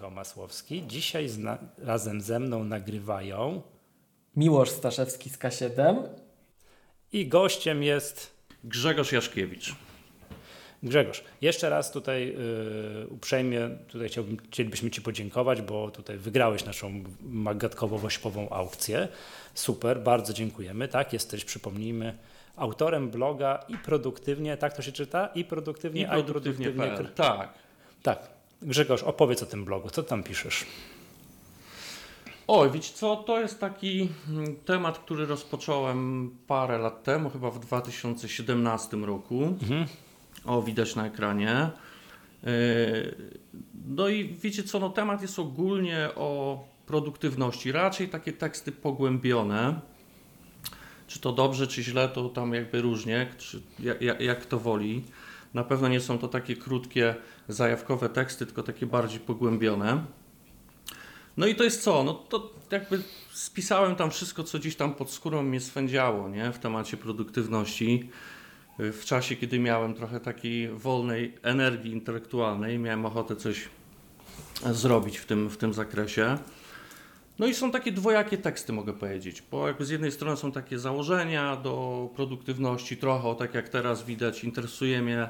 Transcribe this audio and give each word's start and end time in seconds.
Michał 0.00 0.10
Masłowski. 0.10 0.84
Dzisiaj 0.86 1.28
zna- 1.28 1.58
razem 1.78 2.20
ze 2.20 2.38
mną 2.38 2.64
nagrywają 2.64 3.62
Miłosz 4.36 4.70
Staszewski 4.70 5.30
z 5.30 5.38
K7 5.38 6.02
i 7.12 7.26
gościem 7.28 7.82
jest 7.82 8.30
Grzegorz 8.64 9.12
Jaszkiewicz. 9.12 9.74
Grzegorz. 10.82 11.24
Jeszcze 11.40 11.70
raz 11.70 11.92
tutaj 11.92 12.26
yy, 12.28 13.06
uprzejmie 13.10 13.70
tutaj 13.88 14.08
chciałbym, 14.08 14.36
chcielibyśmy 14.36 14.90
Ci 14.90 15.02
podziękować, 15.02 15.62
bo 15.62 15.90
tutaj 15.90 16.16
wygrałeś 16.18 16.64
naszą 16.64 17.04
magatkowo-wośpową 17.22 18.46
aukcję. 18.50 19.08
Super, 19.54 20.02
bardzo 20.02 20.32
dziękujemy. 20.32 20.88
Tak, 20.88 21.12
jesteś, 21.12 21.44
przypomnijmy, 21.44 22.18
autorem 22.56 23.10
bloga 23.10 23.64
i 23.68 23.78
produktywnie, 23.78 24.56
tak 24.56 24.76
to 24.76 24.82
się 24.82 24.92
czyta? 24.92 25.26
I 25.34 25.44
produktywnie, 25.44 26.02
I 26.02 26.04
a 26.04 26.18
i 26.18 26.24
produktywnie.pl. 26.24 27.08
Tak. 27.14 27.52
Tak. 28.02 28.39
Grzegorz, 28.62 29.02
opowiedz 29.02 29.42
o 29.42 29.46
tym 29.46 29.64
blogu. 29.64 29.90
Co 29.90 30.02
tam 30.02 30.22
piszesz? 30.22 30.66
Oj, 32.46 32.70
wiecie 32.70 32.92
co, 32.94 33.16
to 33.16 33.40
jest 33.40 33.60
taki 33.60 34.08
mm, 34.28 34.56
temat, 34.56 34.98
który 34.98 35.26
rozpocząłem 35.26 36.30
parę 36.46 36.78
lat 36.78 37.02
temu, 37.02 37.30
chyba 37.30 37.50
w 37.50 37.58
2017 37.58 38.96
roku. 38.96 39.56
O, 40.44 40.62
widać 40.62 40.96
na 40.96 41.06
ekranie. 41.06 41.70
Yy, 42.42 42.50
No 43.86 44.08
i 44.08 44.34
wiecie 44.34 44.62
co, 44.62 44.78
no 44.78 44.90
temat 44.90 45.22
jest 45.22 45.38
ogólnie 45.38 46.08
o 46.16 46.64
produktywności, 46.86 47.72
raczej 47.72 48.08
takie 48.08 48.32
teksty 48.32 48.72
pogłębione. 48.72 49.80
Czy 51.06 51.20
to 51.20 51.32
dobrze, 51.32 51.66
czy 51.66 51.82
źle, 51.82 52.08
to 52.08 52.28
tam 52.28 52.54
jakby 52.54 52.82
różnie, 52.82 53.34
czy 53.38 53.62
jak, 53.78 54.02
jak, 54.02 54.20
jak 54.20 54.46
to 54.46 54.58
woli. 54.58 55.04
Na 55.54 55.64
pewno 55.64 55.88
nie 55.88 56.00
są 56.00 56.18
to 56.18 56.28
takie 56.28 56.56
krótkie, 56.56 57.14
zajawkowe 57.48 58.08
teksty, 58.08 58.46
tylko 58.46 58.62
takie 58.62 58.86
bardziej 58.86 59.20
pogłębione. 59.20 60.04
No 61.36 61.46
i 61.46 61.54
to 61.54 61.64
jest 61.64 61.82
co? 61.82 62.04
No 62.04 62.14
to 62.14 62.52
jakby 62.70 63.02
spisałem 63.32 63.96
tam 63.96 64.10
wszystko, 64.10 64.44
co 64.44 64.58
gdzieś 64.58 64.76
tam 64.76 64.94
pod 64.94 65.10
skórą 65.10 65.42
mnie 65.42 65.60
swędziało, 65.60 66.28
nie? 66.28 66.52
W 66.52 66.58
temacie 66.58 66.96
produktywności. 66.96 68.10
W 68.78 69.04
czasie, 69.04 69.36
kiedy 69.36 69.58
miałem 69.58 69.94
trochę 69.94 70.20
takiej 70.20 70.68
wolnej 70.68 71.34
energii 71.42 71.92
intelektualnej, 71.92 72.78
miałem 72.78 73.06
ochotę 73.06 73.36
coś 73.36 73.68
zrobić 74.72 75.18
w 75.18 75.26
tym, 75.26 75.50
w 75.50 75.56
tym 75.56 75.74
zakresie. 75.74 76.38
No 77.40 77.46
i 77.46 77.54
są 77.54 77.70
takie 77.70 77.92
dwojakie 77.92 78.38
teksty, 78.38 78.72
mogę 78.72 78.92
powiedzieć, 78.92 79.42
bo 79.50 79.68
jakby 79.68 79.84
z 79.84 79.90
jednej 79.90 80.12
strony 80.12 80.36
są 80.36 80.52
takie 80.52 80.78
założenia 80.78 81.56
do 81.56 82.08
produktywności, 82.16 82.96
trochę, 82.96 83.34
tak 83.34 83.54
jak 83.54 83.68
teraz 83.68 84.04
widać, 84.04 84.44
interesuje 84.44 85.02
mnie 85.02 85.28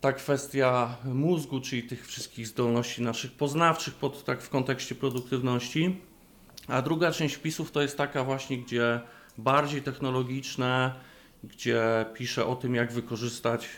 ta 0.00 0.12
kwestia 0.12 0.96
mózgu, 1.04 1.60
czyli 1.60 1.82
tych 1.82 2.06
wszystkich 2.06 2.46
zdolności 2.46 3.02
naszych 3.02 3.32
poznawczych 3.32 3.94
pod, 3.94 4.24
tak 4.24 4.42
w 4.42 4.48
kontekście 4.48 4.94
produktywności. 4.94 5.96
A 6.68 6.82
druga 6.82 7.12
część 7.12 7.34
wpisów 7.34 7.70
to 7.70 7.82
jest 7.82 7.96
taka 7.96 8.24
właśnie, 8.24 8.58
gdzie 8.58 9.00
bardziej 9.38 9.82
technologiczne, 9.82 10.94
gdzie 11.44 12.06
piszę 12.14 12.46
o 12.46 12.56
tym, 12.56 12.74
jak 12.74 12.92
wykorzystać 12.92 13.68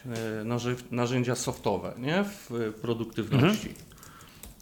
e, 0.41 0.45
narzędzia 0.91 1.35
softowe 1.35 1.95
nie? 1.99 2.25
w 2.25 2.53
e, 2.55 2.73
produktywności. 2.73 3.75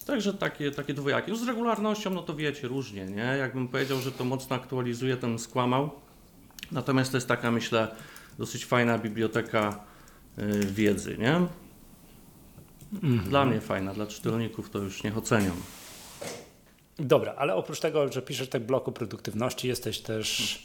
Także 0.07 0.35
takie, 0.35 0.71
takie 0.71 0.95
dwojakie. 0.95 1.33
No 1.33 1.39
z 1.39 1.49
regularnością, 1.49 2.11
no 2.11 2.23
to 2.23 2.35
wiecie, 2.35 2.69
różnie, 2.69 3.07
nie? 3.07 3.23
Jakbym 3.23 3.69
powiedział, 3.69 3.99
że 3.99 4.13
to 4.13 4.25
mocno 4.25 4.57
aktualizuje, 4.57 5.17
bym 5.17 5.39
skłamał. 5.39 5.91
Natomiast 6.73 7.11
to 7.11 7.17
jest 7.17 7.29
taka, 7.29 7.51
myślę, 7.51 7.89
dosyć 8.39 8.67
fajna 8.67 8.99
biblioteka 8.99 9.85
y, 10.39 10.67
wiedzy, 10.67 11.19
nie? 11.19 11.41
Dla 13.29 13.45
mnie 13.45 13.61
fajna, 13.61 13.95
dla 13.95 14.07
czytelników 14.07 14.71
to 14.71 14.79
już 14.79 15.03
niech 15.03 15.19
ocenią. 15.19 15.53
Dobra, 16.99 17.35
ale 17.37 17.55
oprócz 17.55 17.81
tego, 17.81 18.13
że 18.13 18.23
piszesz 18.23 18.49
tak 18.49 18.67
bloku 18.67 18.93
produktywności, 18.93 19.69
jesteś 19.69 20.01
też 20.01 20.59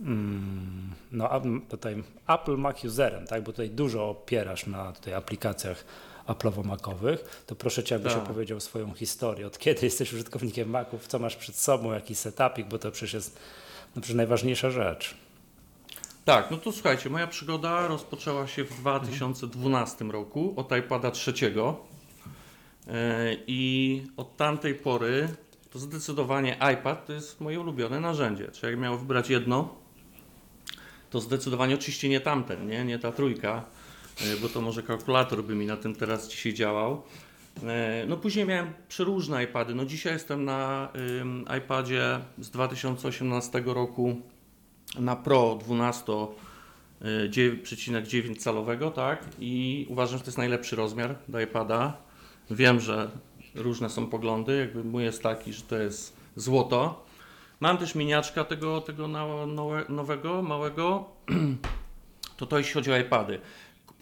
mm, 0.00 0.90
no, 1.12 1.42
tutaj 1.68 2.02
Apple 2.28 2.56
Mac 2.56 2.84
userem, 2.84 3.26
tak? 3.26 3.42
bo 3.42 3.52
tutaj 3.52 3.70
dużo 3.70 4.10
opierasz 4.10 4.66
na 4.66 4.92
tutaj 4.92 5.14
aplikacjach 5.14 5.84
Apple'owo-Macowych, 6.26 7.18
to 7.46 7.54
proszę 7.54 7.84
Cię, 7.84 7.96
abyś 7.96 8.12
Tak. 8.12 8.22
opowiedział 8.22 8.60
swoją 8.60 8.94
historię. 8.94 9.46
Od 9.46 9.58
kiedy 9.58 9.86
jesteś 9.86 10.12
użytkownikiem 10.12 10.70
Maców, 10.70 11.06
co 11.06 11.18
masz 11.18 11.36
przed 11.36 11.56
sobą, 11.56 11.92
jaki 11.92 12.14
setupik, 12.14 12.66
bo 12.68 12.78
to 12.78 12.90
przecież 12.90 13.14
jest 13.14 13.38
no, 13.96 14.02
przecież 14.02 14.16
najważniejsza 14.16 14.70
rzecz. 14.70 15.14
Tak, 16.24 16.50
no 16.50 16.56
to 16.56 16.72
słuchajcie, 16.72 17.10
moja 17.10 17.26
przygoda 17.26 17.86
rozpoczęła 17.86 18.46
się 18.46 18.64
w 18.64 18.74
2012 18.80 20.04
roku 20.04 20.54
od 20.56 20.76
iPada 20.76 21.10
trzeciego 21.10 21.92
Yy, 22.86 22.92
i 23.46 24.02
od 24.16 24.36
tamtej 24.36 24.74
pory 24.74 25.28
to 25.70 25.78
zdecydowanie 25.78 26.56
iPad 26.74 27.06
to 27.06 27.12
jest 27.12 27.40
moje 27.40 27.60
ulubione 27.60 28.00
narzędzie. 28.00 28.48
Czy 28.52 28.66
jak 28.66 28.78
miał 28.78 28.98
wybrać 28.98 29.30
jedno, 29.30 29.74
to 31.10 31.20
zdecydowanie 31.20 31.74
oczywiście 31.74 32.08
nie 32.08 32.20
tamten, 32.20 32.66
nie, 32.66 32.84
nie 32.84 32.98
ta 32.98 33.12
trójka, 33.12 33.64
bo 34.42 34.48
to 34.48 34.60
może 34.60 34.82
kalkulator 34.82 35.44
by 35.44 35.54
mi 35.54 35.66
na 35.66 35.76
tym 35.76 35.94
teraz 35.94 36.28
dzisiaj 36.28 36.54
działał. 36.54 37.02
Yy, 37.62 37.68
No 38.08 38.16
później 38.16 38.46
miałem 38.46 38.72
przeróżne 38.88 39.44
iPady. 39.44 39.74
No 39.74 39.84
dzisiaj 39.84 40.12
jestem 40.12 40.44
na 40.44 40.88
iPadzie 41.58 42.20
z 42.38 42.50
2018 42.50 43.62
roku 43.66 44.20
na 44.98 45.16
Pro 45.16 45.58
12,9 45.68 48.36
calowego, 48.36 48.90
tak? 48.90 49.24
I 49.38 49.86
uważam, 49.90 50.18
że 50.18 50.24
to 50.24 50.28
jest 50.28 50.38
najlepszy 50.38 50.76
rozmiar 50.76 51.18
do 51.28 51.40
iPada. 51.40 51.96
Wiem, 52.50 52.80
że 52.80 53.10
różne 53.54 53.90
są 53.90 54.06
poglądy, 54.06 54.56
jakby 54.56 54.84
mój 54.84 55.04
jest 55.04 55.22
taki, 55.22 55.52
że 55.52 55.62
to 55.62 55.76
jest 55.76 56.16
złoto. 56.36 57.04
Mam 57.60 57.78
też 57.78 57.94
miniaczka 57.94 58.44
tego, 58.44 58.80
tego 58.80 59.08
nowego, 59.88 60.42
małego. 60.42 61.04
To 62.36 62.46
to 62.46 62.58
jeśli 62.58 62.74
chodzi 62.74 62.92
o 62.92 62.98
iPady. 62.98 63.40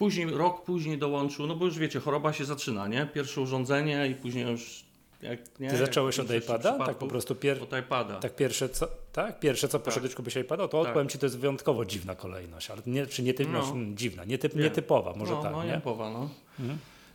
Później, 0.01 0.31
rok 0.31 0.63
później 0.63 0.97
dołączył, 0.97 1.47
no 1.47 1.55
bo 1.55 1.65
już 1.65 1.77
wiecie, 1.77 1.99
choroba 1.99 2.33
się 2.33 2.45
zaczyna, 2.45 2.87
nie? 2.87 3.05
Pierwsze 3.13 3.41
urządzenie 3.41 4.07
i 4.07 4.15
później 4.15 4.51
już 4.51 4.83
jak 5.21 5.39
nie. 5.59 5.69
Ty 5.69 5.77
zacząłeś 5.77 6.19
od 6.19 6.33
iPada? 6.33 6.85
Tak 6.85 6.97
po 6.97 7.07
prostu 7.07 7.35
pier... 7.35 7.63
Od 7.63 7.79
iPada. 7.79 8.15
tak 8.15 8.35
pierwsze 8.35 8.69
co, 8.69 8.87
tak? 9.13 9.39
Pierwsze 9.39 9.67
co 9.67 9.79
poszedłeś 9.79 10.15
kupić 10.15 10.35
iPada, 10.35 10.67
to 10.67 10.77
Tak. 10.79 10.87
odpowiem 10.87 11.09
Ci, 11.09 11.17
to 11.17 11.25
jest 11.25 11.37
wyjątkowo 11.39 11.85
dziwna 11.85 12.15
kolejność, 12.15 12.71
ale 12.71 12.81
nie, 12.85 13.07
czy 13.07 13.23
nie, 13.23 13.33
ty, 13.33 13.45
No. 13.47 13.65
znaczy, 13.65 13.79
dziwna, 13.95 14.25
nietyp, 14.25 14.55
Nie. 14.55 14.63
nietypowa, 14.63 15.13
może 15.15 15.33
no, 15.33 15.41
tak, 15.41 15.51
no, 15.51 15.63
nie? 15.63 15.69
nietypowa, 15.69 16.09
no. 16.09 16.29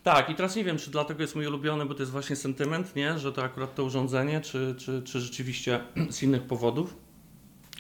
Tak, 0.03 0.31
i 0.31 0.35
teraz 0.35 0.57
nie 0.57 0.65
wiem, 0.65 0.79
czy 0.79 0.91
dlatego 0.91 1.23
jest 1.23 1.35
mój 1.35 1.47
ulubiony, 1.47 1.87
bo 1.87 1.95
to 1.95 2.03
jest 2.03 2.13
właśnie 2.13 2.37
sentyment, 2.37 2.97
nie? 2.97 3.19
Że 3.19 3.33
to 3.33 3.43
akurat 3.43 3.75
to 3.75 3.85
urządzenie, 3.85 4.41
czy, 4.41 4.75
czy, 4.79 5.03
czy 5.03 5.21
rzeczywiście 5.21 5.81
z 6.11 6.23
innych 6.23 6.43
powodów. 6.43 6.97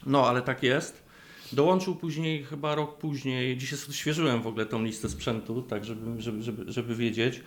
No, 0.06 0.28
ale 0.28 0.43
tak 0.43 0.62
jest. 0.62 1.06
Dołączył 1.53 1.95
później, 1.97 2.45
chyba 2.45 2.75
rok 2.75 2.99
później, 2.99 3.57
dzisiaj 3.57 3.79
odświeżyłem 3.89 4.43
w 4.43 4.47
ogóle 4.47 4.67
tą 4.67 4.83
listę 4.83 5.09
sprzętu, 5.09 5.62
tak 5.62 5.84
żeby, 5.84 6.23
żeby, 6.23 6.43
żeby, 6.43 6.73
żeby 6.73 6.95
wiedzieć. 6.95 7.41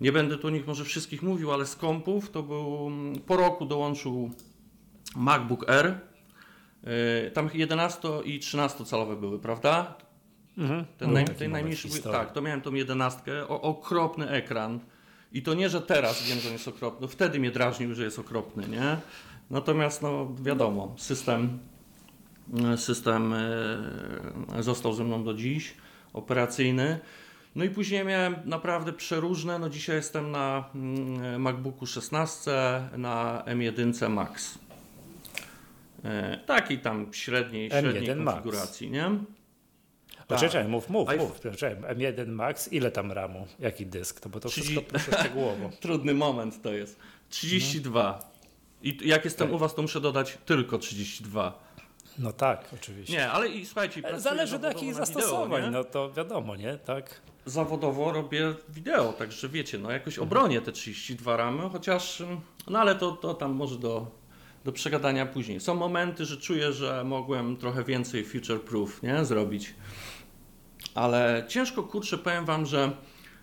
Nie 0.00 0.12
będę 0.12 0.38
tu 0.38 0.46
o 0.46 0.50
nich 0.50 0.66
może 0.66 0.84
wszystkich 0.84 1.22
mówił, 1.22 1.52
ale 1.52 1.66
z 1.66 1.76
kompów 1.76 2.30
to 2.30 2.42
był, 2.42 2.90
po 3.26 3.36
roku 3.36 3.66
dołączył 3.66 4.30
MacBook 5.16 5.70
Air. 5.70 5.86
Yy, 7.24 7.30
Tam 7.30 7.50
11 7.54 8.08
i 8.24 8.38
13 8.38 8.84
calowe 8.84 9.16
były, 9.16 9.38
prawda? 9.38 9.94
Mhm. 10.58 10.84
Ten, 10.98 11.08
Był 11.08 11.14
naj, 11.14 11.24
ten 11.24 11.50
najmniejszy, 11.52 11.88
historii. 11.88 12.18
tak, 12.18 12.32
to 12.32 12.42
miałem 12.42 12.60
tą 12.60 12.74
jedenastkę, 12.74 13.48
o, 13.48 13.60
okropny 13.62 14.28
ekran. 14.28 14.80
I 15.32 15.42
to 15.42 15.54
nie, 15.54 15.68
że 15.68 15.80
teraz 15.80 16.22
wiem, 16.28 16.38
że 16.38 16.48
on 16.48 16.52
jest 16.52 16.68
okropny, 16.68 16.98
no 17.00 17.08
wtedy 17.08 17.38
mnie 17.40 17.50
drażnił, 17.50 17.94
że 17.94 18.04
jest 18.04 18.18
okropny, 18.18 18.68
nie? 18.68 18.96
Natomiast, 19.50 20.02
no 20.02 20.34
wiadomo, 20.42 20.94
system, 20.98 21.44
e, 21.44 21.75
system 22.76 23.32
e, 23.32 24.62
został 24.62 24.92
ze 24.92 25.04
mną 25.04 25.24
do 25.24 25.34
dziś, 25.34 25.74
operacyjny. 26.12 26.98
No 27.54 27.64
i 27.64 27.70
później 27.70 28.04
miałem 28.04 28.36
naprawdę 28.44 28.92
przeróżne, 28.92 29.58
no 29.58 29.70
dzisiaj 29.70 29.96
jestem 29.96 30.30
na 30.30 30.64
mm, 30.74 31.42
MacBooku 31.42 31.86
16, 31.86 32.50
na 32.96 33.42
M1 33.46 34.10
Max. 34.10 34.58
E, 36.04 36.38
takiej 36.46 36.78
tam 36.78 37.06
średniej, 37.12 37.70
M1 37.70 37.80
średniej 37.80 38.16
Max. 38.16 38.34
konfiguracji, 38.34 38.90
nie? 38.90 39.10
Poczekaj, 40.28 40.68
mów, 40.68 40.90
mów, 40.90 41.08
mów. 41.18 41.40
Poczekaj, 41.40 41.76
M1 41.76 42.28
Max, 42.28 42.72
ile 42.72 42.90
tam 42.90 43.12
ramu? 43.12 43.46
Jaki 43.58 43.86
dysk? 43.86 44.20
To 44.20 44.28
bo 44.28 44.40
to 44.40 44.48
wszystko 44.48 44.80
30 44.80 44.90
proszę 44.90 45.20
szczegółowo. 45.20 45.70
Trudny 45.80 46.14
moment 46.14 46.62
to 46.62 46.72
jest. 46.72 46.98
32. 47.28 48.30
I 48.82 48.98
jak 49.04 49.24
jestem 49.24 49.52
u 49.54 49.58
Was, 49.58 49.74
to 49.74 49.82
muszę 49.82 50.00
dodać 50.00 50.38
tylko 50.46 50.78
32. 50.78 51.65
No 52.18 52.32
tak, 52.32 52.68
oczywiście. 52.74 53.12
Nie, 53.12 53.30
ale 53.30 53.48
i 53.48 53.66
słuchajcie, 53.66 54.00
pracuję 54.00 54.20
Zależy 54.20 54.58
do 54.58 54.68
jakich 54.68 54.94
zastosowań, 54.94 55.62
Wideo, 55.62 55.70
no 55.70 55.84
to 55.84 56.12
wiadomo, 56.12 56.56
nie? 56.56 56.78
Tak. 56.78 57.20
Zawodowo 57.46 58.12
robię 58.12 58.54
wideo, 58.68 59.12
także 59.12 59.48
wiecie, 59.48 59.78
no 59.78 59.90
jakoś 59.90 60.18
obronię 60.18 60.60
te 60.60 60.72
32 60.72 61.36
ramy, 61.36 61.68
chociaż, 61.72 62.22
no 62.66 62.78
ale 62.78 62.94
to, 62.94 63.12
to 63.12 63.34
tam 63.34 63.52
może 63.52 63.78
do, 63.78 64.06
do 64.64 64.72
przegadania 64.72 65.26
później. 65.26 65.60
Są 65.60 65.74
momenty, 65.74 66.24
że 66.24 66.36
czuję, 66.36 66.72
że 66.72 67.04
mogłem 67.04 67.56
trochę 67.56 67.84
więcej 67.84 68.24
future 68.24 68.62
proof, 68.62 69.02
nie, 69.02 69.24
zrobić. 69.24 69.74
Ale 70.94 71.44
ciężko, 71.48 71.82
kurczę, 71.82 72.18
powiem 72.18 72.44
Wam, 72.44 72.66
że 72.66 72.90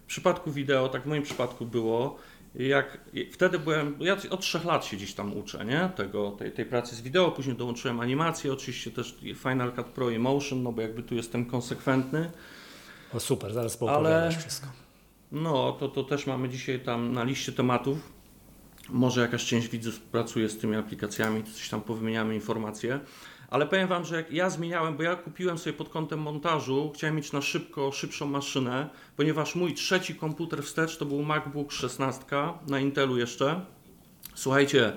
w 0.04 0.06
przypadku 0.06 0.52
wideo, 0.52 0.90
tak 0.90 1.04
w 1.04 1.06
moim 1.06 1.24
przypadku 1.24 1.66
było, 1.66 2.18
jak 2.56 2.98
wtedy 3.32 3.60
byłem, 3.60 3.96
ja 4.00 4.18
od 4.30 4.42
trzech 4.42 4.66
lat 4.66 4.86
się 4.86 4.98
gdzieś 4.98 5.14
tam 5.14 5.38
uczę, 5.38 5.66
nie? 5.66 5.90
Tego, 5.96 6.32
tej, 6.32 6.52
tej 6.52 6.66
pracy 6.66 6.96
z 6.96 7.02
wideo, 7.02 7.32
później 7.32 7.56
dołączyłem 7.56 8.00
animację, 8.00 8.54
oczywiście 8.54 8.92
też 8.92 9.16
Final 9.36 9.76
Cut 9.76 9.86
Pro 9.86 10.10
i 10.10 10.20
Motion, 10.20 10.64
no 10.64 10.72
bo 10.72 10.82
jakby 10.82 11.04
tu 11.04 11.16
jestem 11.16 11.46
konsekwentny. 11.46 12.32
O 13.14 13.20
super, 13.20 13.54
zaraz 13.54 13.78
poopowiadasz 13.78 14.34
Ale... 14.34 14.42
wszystko. 14.42 14.68
No, 15.32 15.72
to, 15.72 15.90
to 15.90 16.04
też 16.04 16.28
mamy 16.28 16.50
dzisiaj 16.50 16.80
tam 16.80 17.14
na 17.14 17.24
liście 17.24 17.52
tematów. 17.52 18.14
Może 18.90 19.22
jakaś 19.22 19.46
część 19.46 19.68
widzów 19.68 20.00
pracuje 20.00 20.50
z 20.50 20.58
tymi 20.58 20.76
aplikacjami, 20.76 21.44
coś 21.44 21.70
tam 21.70 21.82
powymieniamy 21.82 22.36
informacje. 22.36 23.00
Ale 23.54 23.66
powiem 23.68 23.88
Wam, 23.88 24.06
że 24.06 24.16
jak 24.16 24.32
ja 24.32 24.50
zmieniałem, 24.50 24.98
bo 24.98 25.04
ja 25.04 25.16
kupiłem 25.16 25.58
sobie 25.58 25.74
pod 25.74 25.90
kątem 25.90 26.20
montażu, 26.20 26.92
chciałem 26.96 27.16
mieć 27.16 27.32
na 27.32 27.42
szybko, 27.42 27.92
szybszą 27.92 28.26
maszynę, 28.26 28.90
ponieważ 29.18 29.56
mój 29.56 29.74
trzeci 29.74 30.16
komputer 30.16 30.64
wstecz 30.64 30.98
to 30.98 31.06
był 31.06 31.24
MacBook 31.24 31.72
16 31.72 32.26
na 32.68 32.80
Intelu 32.80 33.18
jeszcze. 33.18 33.66
Słuchajcie, 34.36 34.94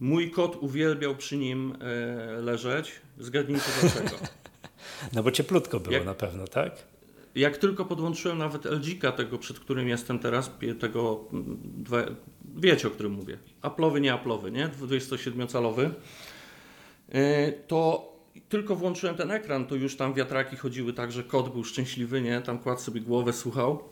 mój 0.00 0.30
kot 0.30 0.56
uwielbiał 0.60 1.16
przy 1.16 1.36
nim 1.36 1.76
e, 1.80 2.40
leżeć. 2.40 2.92
Zgadnijcie 3.18 3.70
dlaczego. 3.80 4.16
No 5.12 5.22
bo 5.22 5.30
cieplutko 5.30 5.80
było 5.80 5.94
jak, 5.94 6.04
na 6.04 6.14
pewno, 6.14 6.46
tak? 6.46 6.72
Jak 7.34 7.56
tylko 7.56 7.84
podłączyłem 7.84 8.38
nawet 8.38 8.64
LG 8.64 9.16
tego, 9.16 9.38
przed 9.38 9.60
którym 9.60 9.88
jestem 9.88 10.18
teraz, 10.18 10.50
tego, 10.80 11.24
mm, 11.32 11.58
wiecie 12.56 12.88
o 12.88 12.90
którym 12.90 13.12
mówię, 13.12 13.38
Apple'owy, 13.62 14.00
nie 14.00 14.14
Apple'owy, 14.14 14.52
nie? 14.52 14.68
27-calowy 14.68 15.82
E, 15.82 15.90
to 17.66 18.10
tylko 18.48 18.76
włączyłem 18.76 19.16
ten 19.16 19.30
ekran, 19.30 19.66
to 19.66 19.74
już 19.74 19.96
tam 19.96 20.14
wiatraki 20.14 20.56
chodziły 20.56 20.92
tak, 20.92 21.12
że 21.12 21.24
kot 21.24 21.52
był 21.52 21.64
szczęśliwy, 21.64 22.22
nie? 22.22 22.40
Tam 22.40 22.58
kładł 22.58 22.80
sobie 22.80 23.00
głowę, 23.00 23.32
słuchał. 23.32 23.82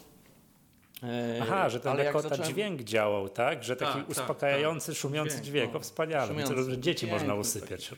E, 1.02 1.38
Aha, 1.42 1.68
że 1.68 1.80
ten 1.80 1.92
Ale 1.92 2.12
kota 2.12 2.28
zacząłem... 2.28 2.52
dźwięk 2.52 2.82
działał, 2.82 3.28
tak? 3.28 3.64
Że 3.64 3.76
taki 3.76 3.92
tak, 3.92 4.00
tak 4.00 4.10
uspokajający, 4.10 4.92
tak, 4.92 4.96
szumiący 4.96 5.30
dźwięk. 5.30 5.44
dźwięk. 5.44 5.74
O, 5.74 5.80
wspaniale. 5.80 6.26
Szumiący. 6.26 6.54
Myślę, 6.54 6.74
że 6.74 6.80
dzieci 6.80 7.06
można 7.06 7.34
usypiać. 7.34 7.92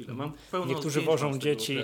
Niektórzy 0.67 1.01
wożą 1.01 1.39
dzieci, 1.39 1.79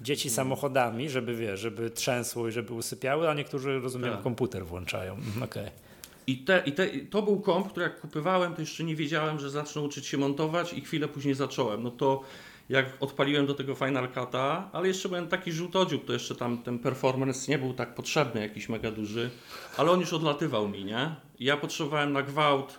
dzieci 0.00 0.28
mm. 0.28 0.36
samochodami, 0.36 1.10
żeby 1.10 1.36
wiesz, 1.36 1.60
żeby 1.60 1.90
trzęsło 1.90 2.48
i 2.48 2.52
żeby 2.52 2.74
usypiały, 2.74 3.28
a 3.28 3.34
niektórzy, 3.34 3.80
rozumiem, 3.80 4.12
tak. 4.12 4.22
komputer 4.22 4.66
włączają. 4.66 5.16
Okej. 5.36 5.44
Okay. 5.44 5.70
I, 6.26 6.38
te, 6.38 6.62
i 6.66 6.72
te, 6.72 6.88
to 7.10 7.22
był 7.22 7.40
komp, 7.40 7.70
który 7.70 7.84
jak 7.84 8.00
kupywałem, 8.00 8.54
to 8.54 8.60
jeszcze 8.60 8.84
nie 8.84 8.96
wiedziałem, 8.96 9.38
że 9.38 9.50
zacznę 9.50 9.82
uczyć 9.82 10.06
się 10.06 10.18
montować 10.18 10.72
i 10.72 10.80
chwilę 10.80 11.08
później 11.08 11.34
zacząłem. 11.34 11.82
No 11.82 11.90
to 11.90 12.22
jak 12.70 12.86
odpaliłem 13.00 13.46
do 13.46 13.54
tego 13.54 13.74
Final 13.74 14.08
Cut'a, 14.08 14.62
ale 14.72 14.88
jeszcze 14.88 15.08
byłem 15.08 15.28
taki 15.28 15.52
żółtodziób, 15.52 16.04
to 16.04 16.12
jeszcze 16.12 16.34
tam 16.34 16.62
ten 16.62 16.78
performance 16.78 17.52
nie 17.52 17.58
był 17.58 17.74
tak 17.74 17.94
potrzebny, 17.94 18.40
jakiś 18.40 18.68
mega 18.68 18.90
duży, 18.90 19.30
ale 19.76 19.90
on 19.90 20.00
już 20.00 20.12
odlatywał 20.12 20.68
mi, 20.68 20.84
nie? 20.84 21.14
Ja 21.40 21.56
potrzebowałem 21.56 22.12
na 22.12 22.22
gwałt 22.22 22.78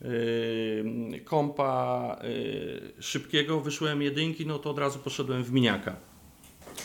yy, 0.00 1.20
kompa 1.24 2.16
yy, 2.22 3.02
szybkiego, 3.02 3.60
wyszłem 3.60 4.02
jedynki, 4.02 4.46
no 4.46 4.58
to 4.58 4.70
od 4.70 4.78
razu 4.78 4.98
poszedłem 4.98 5.44
w 5.44 5.52
miniaka. 5.52 5.96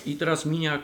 I 0.05 0.15
teraz 0.15 0.45
miniak 0.45 0.81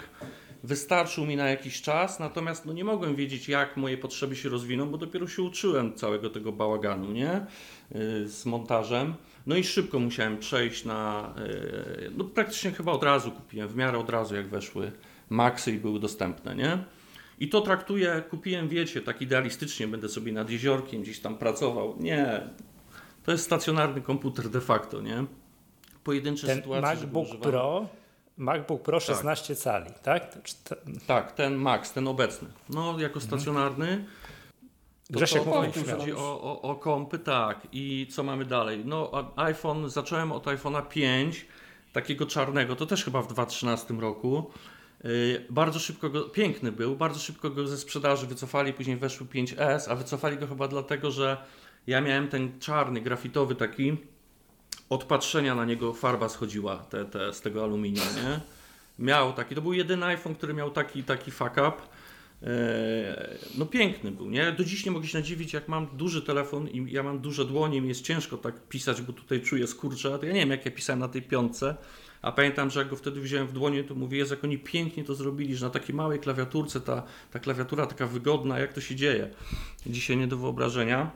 wystarczył 0.64 1.26
mi 1.26 1.36
na 1.36 1.50
jakiś 1.50 1.82
czas, 1.82 2.20
natomiast 2.20 2.66
no 2.66 2.74
nie 2.74 2.84
mogłem 2.84 3.16
wiedzieć, 3.16 3.50
jak 3.50 3.78
moje 3.78 3.98
potrzeby 3.98 4.36
się 4.36 4.50
rozwiną, 4.50 4.90
bo 4.90 4.98
dopiero 4.98 5.28
się 5.28 5.42
uczyłem 5.42 5.94
całego 5.94 6.30
tego 6.30 6.52
bałaganu, 6.52 7.12
nie? 7.12 7.46
Yy, 7.92 8.28
z 8.28 8.46
montażem. 8.46 9.14
No 9.48 9.56
i 9.56 9.64
szybko 9.64 10.00
musiałem 10.00 10.38
przejść 10.38 10.86
na, 10.86 11.34
e, 11.38 12.10
no 12.18 12.24
praktycznie 12.24 12.72
chyba 12.72 12.92
od 12.92 13.04
razu 13.04 13.32
kupiłem, 13.32 13.68
w 13.68 13.76
miarę 13.76 13.98
od 13.98 14.10
razu 14.10 14.36
jak 14.36 14.48
weszły 14.48 14.92
Maxy 15.30 15.72
i 15.72 15.78
były 15.78 16.00
dostępne, 16.00 16.56
nie? 16.56 16.84
I 17.40 17.50
to 17.50 17.62
traktuję, 17.62 18.24
kupiłem, 18.30 18.70
wiecie, 18.70 19.02
tak 19.02 19.22
idealistycznie, 19.22 19.88
będę 19.88 20.10
sobie 20.10 20.32
nad 20.32 20.50
jeziorkiem 20.50 21.02
gdzieś 21.02 21.20
tam 21.20 21.38
pracował. 21.38 21.96
Nie, 22.00 22.42
to 23.24 23.32
jest 23.32 23.44
stacjonarny 23.44 24.02
komputer 24.02 24.50
de 24.50 24.62
facto, 24.62 25.02
nie? 25.02 25.26
Pojedyncze 26.04 26.48
ten 26.48 26.58
sytuacje. 26.58 26.82
MacBook 26.82 27.40
Pro, 27.40 27.88
MacBook 28.40 28.82
Pro 28.82 29.00
16 29.00 29.56
tak. 29.56 29.64
cali, 29.64 29.92
tak? 30.04 30.38
Tak, 31.08 31.32
ten 31.32 31.56
Max, 31.56 31.92
ten 31.92 32.08
obecny. 32.08 32.48
No, 32.70 33.00
jako 33.00 33.20
stacjonarny. 33.20 33.88
Mhm. 33.88 34.06
Grzesiek 35.10 35.44
to, 35.44 35.52
to, 35.52 35.64
jeśli 35.64 35.84
chodzi 35.84 36.14
o, 36.14 36.42
o, 36.42 36.62
o 36.62 36.76
kompy, 36.76 37.20
tak. 37.20 37.68
I 37.72 38.08
co 38.12 38.24
mamy 38.24 38.46
dalej? 38.46 38.86
No, 38.86 39.12
iPhone, 39.36 39.90
zacząłem 39.90 40.32
od 40.32 40.46
iPhone'a 40.46 40.88
5, 40.88 41.46
takiego 41.94 42.26
czarnego, 42.26 42.76
to 42.76 42.86
też 42.86 43.06
chyba 43.06 43.22
w 43.22 43.28
2013 43.28 43.94
roku. 43.94 44.52
Yy, 45.04 45.46
bardzo 45.50 45.80
szybko 45.80 46.10
go, 46.10 46.22
piękny 46.22 46.72
był, 46.72 46.96
bardzo 46.96 47.20
szybko 47.20 47.50
go 47.50 47.68
ze 47.68 47.78
sprzedaży 47.78 48.28
wycofali, 48.28 48.74
później 48.74 48.98
weszły 48.98 49.28
5S, 49.28 49.92
a 49.92 49.96
wycofali 49.96 50.38
go 50.38 50.48
chyba 50.48 50.68
dlatego, 50.68 51.12
że 51.12 51.38
ja 51.88 52.02
miałem 52.02 52.28
ten 52.28 52.60
czarny, 52.60 53.02
grafitowy 53.02 53.56
taki, 53.56 53.98
od 54.90 55.04
patrzenia 55.04 55.56
na 55.56 55.66
niego 55.66 55.94
farba 55.94 56.30
schodziła 56.30 56.78
te, 56.78 57.06
te, 57.06 57.34
z 57.34 57.42
tego 57.42 57.64
aluminium, 57.64 58.06
nie? 58.16 58.40
Miał 59.06 59.34
taki, 59.34 59.56
to 59.56 59.62
był 59.62 59.74
jedyny 59.74 60.06
iPhone, 60.06 60.36
który 60.36 60.54
miał 60.54 60.72
taki, 60.72 61.04
taki 61.04 61.32
fuck 61.32 61.52
up. 61.52 61.72
E, 62.44 63.38
no 63.58 63.66
piękny 63.66 64.12
był, 64.12 64.30
nie? 64.30 64.52
Do 64.52 64.64
dziś 64.64 64.86
nie 64.86 64.92
mogę 64.92 65.08
się 65.08 65.18
nadziwić, 65.18 65.54
jak 65.54 65.68
mam 65.68 65.88
duży 65.88 66.22
telefon 66.22 66.68
i 66.68 66.92
ja 66.92 67.04
mam 67.04 67.20
duże 67.20 67.46
dłonie, 67.46 67.82
mi 67.82 67.90
jest 67.90 68.02
ciężko 68.02 68.38
tak 68.38 68.68
pisać, 68.68 69.02
bo 69.02 69.14
tutaj 69.14 69.42
czuję 69.42 69.68
skurcze, 69.68 70.20
ja 70.24 70.34
nie 70.34 70.40
wiem, 70.40 70.50
jak 70.50 70.66
ja 70.66 70.72
pisałem 70.72 71.00
na 71.00 71.08
tej 71.08 71.22
piątce, 71.22 71.76
a 72.22 72.32
pamiętam, 72.32 72.70
że 72.70 72.80
jak 72.80 72.90
go 72.90 72.96
wtedy 72.96 73.22
wziąłem 73.22 73.48
w 73.48 73.54
dłonie, 73.54 73.84
to 73.84 73.96
mówię, 73.96 74.18
jest 74.18 74.32
jak 74.32 74.44
oni 74.44 74.58
pięknie 74.58 75.04
to 75.04 75.16
zrobili, 75.16 75.56
że 75.56 75.66
na 75.66 75.72
takiej 75.72 75.96
małej 75.96 76.20
klawiaturce 76.20 76.82
ta, 76.82 77.04
ta 77.32 77.40
klawiatura 77.40 77.86
taka 77.86 78.08
wygodna, 78.08 78.60
jak 78.60 78.74
to 78.74 78.82
się 78.82 78.96
dzieje. 78.96 79.30
Dzisiaj 79.86 80.18
nie 80.18 80.28
do 80.28 80.38
wyobrażenia. 80.38 81.12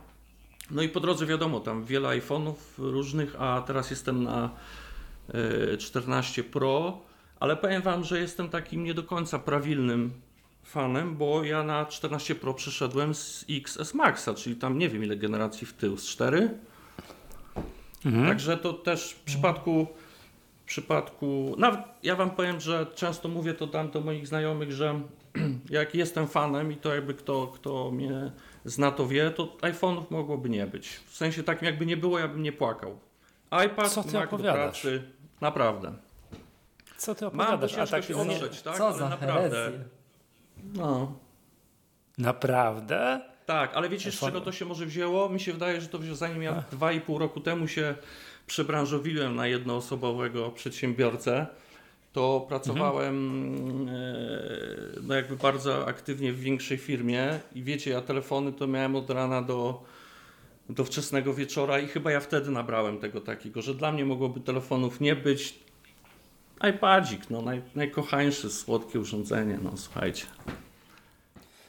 No 0.71 0.81
i 0.81 0.89
po 0.89 0.99
drodze 0.99 1.25
wiadomo, 1.25 1.59
tam 1.59 1.85
wiele 1.85 2.09
iPhone'ów 2.09 2.55
różnych, 2.77 3.41
a 3.41 3.63
teraz 3.67 3.89
jestem 3.89 4.23
na 4.23 4.49
14 5.79 6.41
e, 6.41 6.45
Pro, 6.45 7.01
ale 7.39 7.55
powiem 7.55 7.81
Wam, 7.81 8.03
że 8.03 8.19
jestem 8.19 8.49
takim 8.49 8.83
nie 8.83 8.93
do 8.93 9.03
końca 9.03 9.39
prawilnym 9.39 10.11
fanem, 10.63 11.15
bo 11.15 11.43
ja 11.43 11.63
na 11.63 11.85
14 11.85 12.35
Pro 12.35 12.53
przeszedłem 12.53 13.15
z 13.15 13.45
XS 13.49 13.93
Maxa, 13.93 14.33
czyli 14.33 14.55
tam 14.55 14.77
nie 14.77 14.89
wiem 14.89 15.03
ile 15.03 15.15
generacji 15.15 15.67
w 15.67 15.73
tył, 15.73 15.97
z 15.97 16.05
4. 16.05 16.49
Mhm. 18.05 18.27
Także 18.27 18.57
to 18.57 18.73
też 18.73 19.11
w 19.11 19.19
przypadku, 19.19 19.87
w 20.63 20.65
przypadku, 20.65 21.55
nawet 21.57 21.79
ja 22.03 22.15
wam 22.15 22.31
powiem, 22.31 22.59
że 22.59 22.87
często 22.95 23.29
mówię 23.29 23.53
to 23.53 23.67
tam 23.67 23.91
do 23.91 24.01
moich 24.01 24.27
znajomych, 24.27 24.71
że 24.71 25.01
jak 25.69 25.95
jestem 25.95 26.27
fanem 26.27 26.71
i 26.71 26.75
to 26.75 26.95
jakby 26.95 27.13
kto, 27.13 27.47
kto 27.47 27.91
mnie 27.91 28.31
zna 28.65 28.91
to 28.91 29.07
wie, 29.07 29.31
to 29.31 29.45
iPhone'ów 29.61 30.03
mogłoby 30.09 30.49
nie 30.49 30.67
być. 30.67 30.87
W 30.89 31.15
sensie 31.17 31.43
takim 31.43 31.65
jakby 31.65 31.85
nie 31.85 31.97
było, 31.97 32.19
ja 32.19 32.27
bym 32.27 32.43
nie 32.43 32.51
płakał. 32.51 32.99
iPad, 33.65 33.89
Co 33.91 34.03
ty 34.03 34.13
Mac 34.13 34.23
opowiadasz? 34.25 34.55
do 34.55 34.61
pracy, 34.61 35.03
naprawdę. 35.41 35.93
Co 36.97 37.15
ty 37.15 37.25
opowiadasz? 37.27 37.49
Mam, 37.77 37.85
bo 37.85 37.87
tak 37.91 38.03
się 38.03 38.15
oprzeć, 38.21 38.61
tak? 38.61 38.77
Co 38.77 38.87
Ale 38.87 38.97
za 38.97 39.09
naprawdę. 39.09 39.49
Herezję. 39.49 39.79
No. 40.73 41.19
Naprawdę? 42.17 43.21
Tak, 43.45 43.75
ale 43.75 43.89
wiecie 43.89 44.11
z 44.11 44.19
czego 44.19 44.41
to 44.41 44.51
się 44.51 44.65
może 44.65 44.85
wzięło? 44.85 45.29
Mi 45.29 45.39
się 45.39 45.53
wydaje, 45.53 45.81
że 45.81 45.87
to 45.87 45.99
wzięło 45.99 46.15
zanim 46.15 46.43
ja 46.43 46.63
dwa 46.71 46.91
i 46.91 47.01
pół 47.01 47.17
roku 47.19 47.39
temu 47.39 47.67
się 47.67 47.95
przebranżowiłem 48.47 49.35
na 49.35 49.47
jednoosobowego 49.47 50.51
przedsiębiorcę, 50.51 51.47
to 52.13 52.45
pracowałem 52.49 53.15
mhm. 53.79 55.07
no 55.07 55.15
jakby 55.15 55.35
bardzo 55.35 55.87
aktywnie 55.87 56.33
w 56.33 56.39
większej 56.39 56.77
firmie 56.77 57.39
i 57.55 57.63
wiecie, 57.63 57.91
ja 57.91 58.01
telefony 58.01 58.53
to 58.53 58.67
miałem 58.67 58.95
od 58.95 59.09
rana 59.09 59.41
do, 59.41 59.83
do 60.69 60.85
wczesnego 60.85 61.33
wieczora 61.33 61.79
i 61.79 61.87
chyba 61.87 62.11
ja 62.11 62.19
wtedy 62.19 62.51
nabrałem 62.51 62.99
tego 62.99 63.21
takiego, 63.21 63.61
że 63.61 63.75
dla 63.75 63.91
mnie 63.91 64.05
mogłoby 64.05 64.39
telefonów 64.39 65.01
nie 65.01 65.15
być, 65.15 65.59
iPadzik, 66.69 67.29
no 67.29 67.41
naj, 67.41 67.61
najkochańsze, 67.75 68.49
słodkie 68.49 68.99
urządzenie, 68.99 69.59
no 69.63 69.77
słuchajcie. 69.77 70.25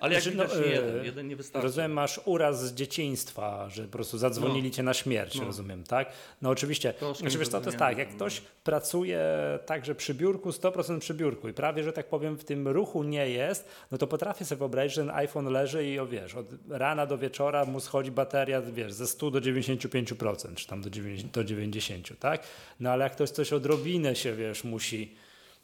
Ale 0.04 0.14
jak 0.14 0.22
znaczy, 0.22 0.54
no, 0.56 0.66
nie 0.66 0.70
jeden, 0.70 1.00
e, 1.00 1.04
jeden 1.04 1.28
nie 1.28 1.36
wystarczy. 1.36 1.66
Rozumiem, 1.66 1.92
masz 1.92 2.20
uraz 2.24 2.66
z 2.66 2.74
dzieciństwa, 2.74 3.68
że 3.68 3.82
po 3.82 3.88
prostu 3.88 4.18
zadzwonili 4.18 4.68
no. 4.68 4.74
cię 4.74 4.82
na 4.82 4.94
śmierć, 4.94 5.34
no. 5.34 5.44
rozumiem, 5.44 5.84
tak? 5.84 6.12
No 6.42 6.50
oczywiście, 6.50 6.92
to 6.92 7.14
znaczy, 7.14 7.38
wiesz 7.38 7.48
co, 7.48 7.60
to 7.60 7.66
jest 7.66 7.78
tak, 7.78 7.98
jak 7.98 8.08
ktoś 8.08 8.42
pracuje 8.64 9.20
także 9.66 9.94
przy 9.94 10.14
biurku, 10.14 10.50
100% 10.50 10.98
przy 10.98 11.14
biurku 11.14 11.48
i 11.48 11.52
prawie, 11.52 11.82
że 11.82 11.92
tak 11.92 12.08
powiem, 12.08 12.36
w 12.36 12.44
tym 12.44 12.68
ruchu 12.68 13.02
nie 13.02 13.28
jest, 13.28 13.68
no 13.90 13.98
to 13.98 14.06
potrafię 14.06 14.44
sobie 14.44 14.58
wyobrazić, 14.58 14.94
że 14.94 15.00
ten 15.00 15.10
iPhone 15.10 15.46
leży 15.46 15.86
i 15.86 15.98
o, 15.98 16.06
wiesz, 16.06 16.34
od 16.34 16.46
rana 16.68 17.06
do 17.06 17.18
wieczora 17.18 17.64
mu 17.64 17.80
schodzi 17.80 18.10
bateria, 18.10 18.62
wiesz, 18.62 18.92
ze 18.92 19.06
100 19.06 19.30
do 19.30 19.40
95%, 19.40 20.54
czy 20.54 20.66
tam 20.66 20.82
do 20.82 20.90
90, 20.90 21.34
do 21.34 21.44
90 21.44 22.18
tak? 22.18 22.42
No 22.80 22.90
ale 22.90 23.04
jak 23.04 23.12
ktoś 23.12 23.30
coś 23.30 23.52
odrobinę 23.52 24.16
się, 24.16 24.36
wiesz, 24.36 24.64
musi 24.64 25.14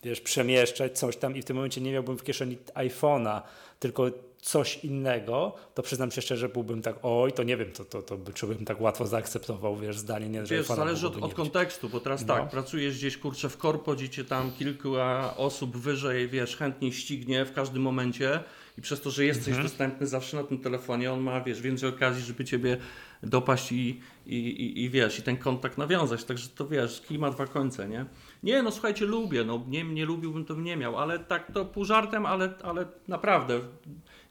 wiesz, 0.02 0.20
przemieszczać 0.20 0.98
coś 0.98 1.16
tam 1.16 1.36
i 1.36 1.42
w 1.42 1.44
tym 1.44 1.56
momencie 1.56 1.80
nie 1.80 1.92
miałbym 1.92 2.18
w 2.18 2.22
kieszeni 2.22 2.58
iPhone'a, 2.74 3.40
tylko 3.78 4.10
coś 4.40 4.84
innego, 4.84 5.54
to 5.74 5.82
przyznam 5.82 6.10
się 6.10 6.22
szczerze, 6.22 6.48
byłbym 6.48 6.82
tak, 6.82 6.96
oj, 7.02 7.32
to 7.32 7.42
nie 7.42 7.56
wiem, 7.56 7.72
to, 7.72 7.84
to, 7.84 8.02
to 8.02 8.16
by, 8.16 8.32
czy 8.32 8.46
bym 8.46 8.64
tak 8.64 8.80
łatwo 8.80 9.06
zaakceptował, 9.06 9.76
wiesz, 9.76 9.98
zdanie, 9.98 10.28
nie, 10.28 10.42
Wiesz, 10.42 10.66
zależy 10.66 11.06
od, 11.06 11.16
od 11.22 11.34
kontekstu, 11.34 11.88
bo 11.88 12.00
teraz 12.00 12.26
no. 12.26 12.34
tak, 12.34 12.50
pracujesz 12.50 12.98
gdzieś, 12.98 13.16
kurczę, 13.16 13.48
w 13.48 13.56
korpo, 13.56 13.94
gdzie 13.94 14.24
tam 14.24 14.52
kilku 14.52 14.92
osób 15.36 15.76
wyżej, 15.76 16.28
wiesz, 16.28 16.56
chętnie 16.56 16.92
ścignie 16.92 17.44
w 17.44 17.52
każdym 17.52 17.82
momencie 17.82 18.40
i 18.78 18.82
przez 18.82 19.00
to, 19.00 19.10
że 19.10 19.24
jesteś 19.24 19.48
Mhm. 19.48 19.62
dostępny 19.66 20.06
zawsze 20.06 20.36
na 20.36 20.44
tym 20.44 20.58
telefonie, 20.58 21.12
on 21.12 21.20
ma, 21.20 21.40
wiesz, 21.40 21.60
więcej 21.62 21.88
okazji, 21.88 22.22
żeby 22.22 22.44
ciebie 22.44 22.76
dopaść 23.22 23.72
i, 23.72 24.00
i, 24.26 24.36
i, 24.36 24.82
i 24.84 24.90
wiesz, 24.90 25.18
i 25.18 25.22
ten 25.22 25.36
kontakt 25.36 25.78
nawiązać. 25.78 26.24
Także 26.24 26.48
to 26.48 26.68
wiesz, 26.68 27.00
kij 27.00 27.18
ma 27.18 27.30
dwa 27.30 27.46
końce, 27.46 27.88
nie? 27.88 28.06
Nie, 28.42 28.62
no 28.62 28.70
słuchajcie, 28.70 29.04
lubię, 29.06 29.44
no 29.44 29.64
nie, 29.68 29.84
nie 29.84 30.04
lubiłbym, 30.04 30.44
to 30.44 30.54
bym 30.54 30.64
nie 30.64 30.76
miał, 30.76 30.98
ale 30.98 31.18
tak 31.18 31.52
to 31.52 31.64
pół 31.64 31.84
żartem, 31.84 32.26
ale, 32.26 32.54
ale 32.62 32.86
naprawdę 33.08 33.60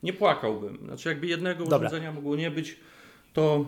nie 0.03 0.13
płakałbym. 0.13 0.77
Znaczy 0.85 1.09
jakby 1.09 1.27
jednego 1.27 1.63
Dobra. 1.63 1.77
urządzenia 1.77 2.11
mogło 2.11 2.35
nie 2.35 2.51
być, 2.51 2.77
to 3.33 3.65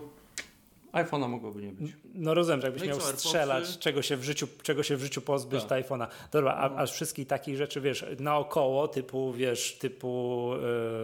iPhone'a 0.94 1.28
mogłoby 1.30 1.62
nie 1.62 1.72
być. 1.72 1.92
No 2.14 2.34
rozumiem, 2.34 2.62
że 2.62 2.68
jakbyś 2.68 2.82
No 2.84 2.88
miał 2.90 2.98
co, 3.00 3.08
strzelać, 3.08 3.78
czego 3.80 4.02
się 4.02 4.18
w 4.18 4.24
życiu, 4.24 4.48
czego 4.64 4.84
się 4.84 4.98
w 4.98 5.02
życiu 5.02 5.22
pozbyć, 5.22 5.64
Tak. 5.64 5.86
iPhone'a. 5.88 6.08
Dobra, 6.32 6.54
a, 6.54 6.76
a 6.82 6.86
wszystkich 6.86 7.28
takich 7.28 7.58
rzeczy, 7.58 7.82
wiesz, 7.82 8.06
naokoło, 8.20 8.88
typu, 8.88 9.34
wiesz, 9.34 9.78
typu, 9.78 10.50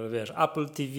yy, 0.03 0.09
wiesz, 0.09 0.33
Apple 0.37 0.65
TV, 0.69 0.91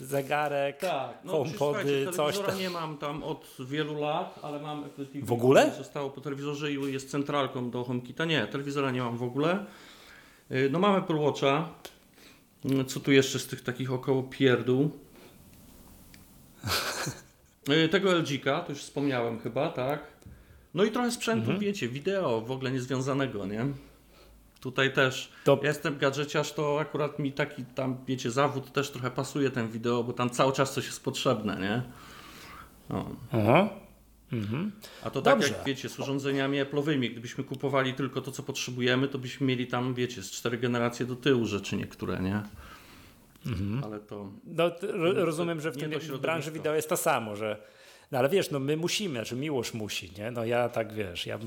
zegarek, 0.00 0.78
Tak, 0.78 1.18
no 1.24 1.32
HomePody, 1.32 2.06
coś 2.12 2.38
tam. 2.38 2.58
nie 2.58 2.70
mam 2.70 2.98
tam 2.98 3.22
od 3.22 3.56
wielu 3.60 4.00
lat, 4.00 4.38
ale 4.42 4.60
mam 4.60 4.84
Apple 4.84 5.06
TV. 5.06 5.26
W 5.26 5.32
ogóle? 5.32 5.72
Zostało 5.78 6.10
po 6.10 6.20
telewizorze 6.20 6.72
i 6.72 6.92
jest 6.92 7.10
centralką 7.10 7.70
do 7.70 7.84
HomeKita. 7.84 8.24
Nie, 8.24 8.46
telewizora 8.46 8.90
nie 8.90 9.02
mam 9.02 9.16
w 9.16 9.22
ogóle. 9.22 9.64
Y, 10.50 10.68
No 10.72 10.78
mamy 10.78 10.98
Apple 10.98 11.16
Watcha. 11.18 11.68
Y, 12.64 12.84
Co 12.84 13.00
tu 13.00 13.12
jeszcze 13.12 13.38
z 13.38 13.46
tych 13.46 13.60
takich 13.62 13.92
około 13.92 14.22
pierdół? 14.22 14.90
Y, 17.84 17.88
Tego 17.88 18.10
LG-ka, 18.12 18.60
to 18.60 18.72
już 18.72 18.80
wspomniałem 18.82 19.40
chyba, 19.40 19.68
tak? 19.68 20.00
No 20.74 20.84
i 20.84 20.90
trochę 20.90 21.10
sprzętu, 21.10 21.40
Mhm. 21.42 21.58
wiecie, 21.58 21.88
wideo 21.88 22.40
w 22.40 22.50
ogóle 22.50 22.70
niezwiązanego, 22.70 23.46
nie? 23.46 23.66
Tutaj 24.60 24.92
też. 24.92 25.32
To- 25.44 25.58
Ja 25.62 25.68
jestem 25.68 25.98
gadżeciarz, 25.98 26.52
to 26.52 26.80
akurat 26.80 27.18
mi 27.18 27.32
taki 27.32 27.64
tam, 27.64 27.96
wiecie, 28.06 28.30
zawód 28.30 28.72
też 28.72 28.90
trochę 28.90 29.10
pasuje 29.10 29.50
ten 29.50 29.68
wideo, 29.68 30.04
bo 30.04 30.12
tam 30.12 30.30
cały 30.30 30.52
czas 30.52 30.72
coś 30.74 30.86
jest 30.86 31.04
potrzebne, 31.04 31.60
nie? 31.60 31.82
No. 32.88 33.16
Aha. 33.32 33.68
Mhm. 34.32 34.72
A 35.04 35.10
to 35.10 35.22
tak 35.22 35.34
Dobrze. 35.38 35.54
jak 35.54 35.64
wiecie, 35.66 35.88
z 35.88 35.98
urządzeniami 35.98 36.58
Apple'owymi, 36.62 37.10
gdybyśmy 37.10 37.44
kupowali 37.44 37.94
tylko 37.94 38.20
to, 38.20 38.32
co 38.32 38.42
potrzebujemy, 38.42 39.08
to 39.08 39.18
byśmy 39.18 39.46
mieli 39.46 39.66
tam, 39.66 39.94
wiecie, 39.94 40.22
z 40.22 40.30
cztery 40.30 40.58
generacje 40.58 41.06
do 41.06 41.16
tyłu 41.16 41.46
rzeczy 41.46 41.76
niektóre, 41.76 42.20
nie? 42.20 42.42
Ale 43.84 44.00
to... 44.00 44.32
No, 44.44 44.70
t- 44.70 44.86
ro, 44.92 45.12
rozumiem, 45.24 45.60
że 45.60 45.70
w 45.70 45.74
środowiska. 45.74 46.18
branży 46.18 46.50
wideo 46.50 46.74
jest 46.74 46.88
to 46.88 46.96
samo, 46.96 47.36
że 47.36 47.62
no 48.10 48.18
ale 48.18 48.28
wiesz, 48.28 48.50
no 48.50 48.58
my 48.58 48.76
musimy, 48.76 49.14
znaczy 49.14 49.36
Miłosz 49.36 49.74
musi, 49.74 50.12
nie? 50.18 50.30
No 50.30 50.44
ja 50.44 50.68
tak 50.68 50.92
wiesz, 50.92 51.26
ja, 51.26 51.38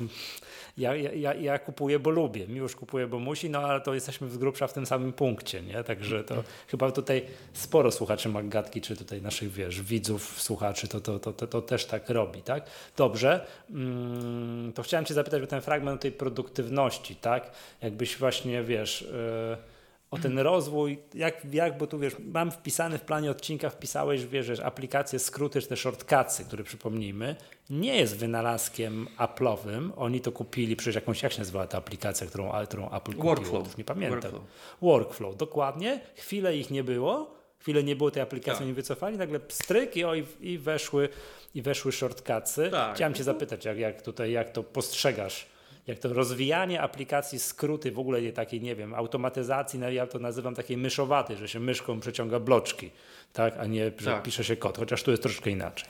ja, 0.78 0.96
ja, 0.96 1.34
ja, 1.34 1.60
kupuję, 1.60 2.00
bo 2.00 2.10
lubię, 2.10 2.48
Miłosz 2.48 2.76
kupuje, 2.76 3.08
bo 3.08 3.20
musi, 3.20 3.50
no 3.50 3.60
ale 3.60 3.82
to 3.82 3.94
jesteśmy 3.94 4.30
z 4.30 4.38
grubsza 4.38 4.68
w 4.68 4.74
tym 4.74 4.86
samym 4.86 5.14
punkcie, 5.14 5.62
nie? 5.62 5.84
Także 5.84 6.24
to 6.24 6.44
chyba 6.68 6.92
tutaj 6.92 7.26
sporo 7.54 7.92
słuchaczy 7.92 8.30
Maggatki, 8.30 8.82
czy 8.82 8.96
tutaj 8.96 9.22
naszych, 9.22 9.52
wiesz, 9.52 9.82
widzów, 9.82 10.42
słuchaczy, 10.42 10.88
to, 10.88 11.02
to, 11.02 11.20
to, 11.20 11.34
to, 11.34 11.48
to 11.48 11.62
też 11.62 11.86
tak 11.86 12.10
robi, 12.10 12.42
tak? 12.42 12.66
Dobrze, 12.98 13.46
mm, 13.70 14.74
to 14.74 14.84
chciałem 14.84 15.06
cię 15.06 15.14
zapytać 15.14 15.44
o 15.44 15.48
ten 15.48 15.62
fragment 15.62 16.02
tej 16.02 16.12
produktywności, 16.12 17.16
tak? 17.16 17.52
Jakbyś 17.82 18.18
właśnie, 18.18 18.64
wiesz... 18.64 19.02
Yy, 19.02 19.73
o 20.14 20.18
ten 20.18 20.40
rozwój, 20.40 21.00
jak, 21.14 21.54
jak, 21.54 21.78
bo 21.78 21.88
tu 21.88 22.00
wiesz, 22.00 22.16
mam 22.20 22.52
wpisany 22.52 22.98
w 22.98 23.02
planie 23.02 23.32
odcinka, 23.32 23.70
wpisałeś, 23.70 24.26
wiesz, 24.26 24.46
że 24.46 24.66
aplikacje, 24.66 25.20
skróty, 25.20 25.62
czy 25.62 25.68
te 25.68 25.78
shortcutsy, 25.78 26.46
które 26.46 26.64
przypomnijmy, 26.64 27.36
nie 27.70 27.96
jest 27.98 28.18
wynalazkiem 28.18 29.08
Apple'owym. 29.18 29.90
Oni 29.96 30.22
to 30.22 30.32
kupili, 30.32 30.76
przecież 30.76 30.96
jakąś, 30.96 31.24
jak 31.24 31.32
się 31.32 31.40
nazywała 31.40 31.68
ta 31.68 31.78
aplikacja, 31.78 32.28
którą, 32.28 32.52
którą 32.66 32.86
Apple 32.88 33.12
kupiło? 33.12 33.24
Workflow. 33.24 33.68
Już 33.68 33.78
nie 33.78 33.84
pamiętam. 33.84 34.20
Workflow. 34.22 34.44
Workflow, 34.82 35.38
dokładnie. 35.38 36.00
Chwilę 36.16 36.58
ich 36.58 36.72
nie 36.72 36.84
było, 36.84 37.36
chwilę 37.60 37.84
nie 37.84 37.96
było 37.96 38.12
tej 38.12 38.24
aplikacji, 38.24 38.58
Tak. 38.60 38.62
oni 38.62 38.74
wycofali, 38.74 39.18
nagle 39.18 39.40
pstryk 39.40 39.98
i, 39.98 40.04
o, 40.04 40.16
i, 40.16 40.26
i 40.42 40.58
weszły 40.58 41.10
i 41.56 41.62
weszły 41.62 41.92
shortcutsy. 41.92 42.70
Tak. 42.72 42.96
Chciałem 42.96 43.14
cię 43.14 43.24
zapytać, 43.24 43.66
jak, 43.66 43.78
jak 43.78 44.02
tutaj, 44.02 44.32
jak 44.32 44.52
to 44.52 44.64
postrzegasz? 44.64 45.46
Jak 45.88 46.00
to 46.00 46.14
rozwijanie 46.14 46.82
aplikacji, 46.82 47.40
skróty, 47.40 47.92
w 47.92 48.00
ogóle 48.00 48.22
je 48.22 48.34
takiej, 48.34 48.62
nie 48.62 48.76
wiem, 48.76 48.94
automatyzacji, 48.94 49.80
no 49.80 49.90
ja 49.90 50.08
to 50.08 50.20
nazywam 50.20 50.56
takiej 50.56 50.78
myszowatej, 50.78 51.38
że 51.38 51.48
się 51.48 51.60
myszką 51.60 52.00
przeciąga 52.00 52.40
bloczki, 52.40 52.92
tak, 53.34 53.58
a 53.60 53.66
nie, 53.66 53.92
że 53.98 54.12
Tak. 54.12 54.24
pisze 54.24 54.44
się 54.44 54.56
kod, 54.56 54.78
chociaż 54.78 55.04
tu 55.04 55.12
jest 55.12 55.24
troszeczkę 55.24 55.50
inaczej. 55.50 55.90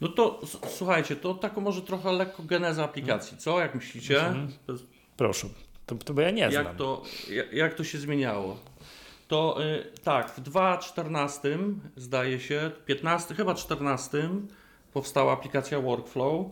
No 0.00 0.08
to 0.08 0.40
słuchajcie, 0.68 1.16
to 1.16 1.34
taką 1.34 1.60
może 1.60 1.82
trochę 1.82 2.12
lekko 2.12 2.42
geneza 2.42 2.84
aplikacji, 2.84 3.36
co? 3.38 3.60
Jak 3.60 3.74
myślicie? 3.74 4.34
To 4.66 4.72
jest- 4.72 4.84
Proszę, 5.16 5.48
to, 5.86 5.94
to 5.94 6.14
bo 6.14 6.20
ja 6.20 6.30
nie 6.30 6.50
znam. 6.50 6.64
jak, 6.64 6.76
to, 6.76 7.02
jak, 7.30 7.52
jak 7.52 7.74
to 7.74 7.84
się 7.84 7.98
zmieniało? 7.98 8.56
To 9.28 9.64
y, 9.64 9.84
tak, 10.04 10.30
w 10.30 10.40
2014 10.40 11.58
zdaje 11.96 12.40
się, 12.40 12.70
15, 12.86 13.34
chyba 13.34 13.54
14 13.54 14.28
powstała 14.92 15.32
aplikacja 15.32 15.80
Workflow. 15.80 16.46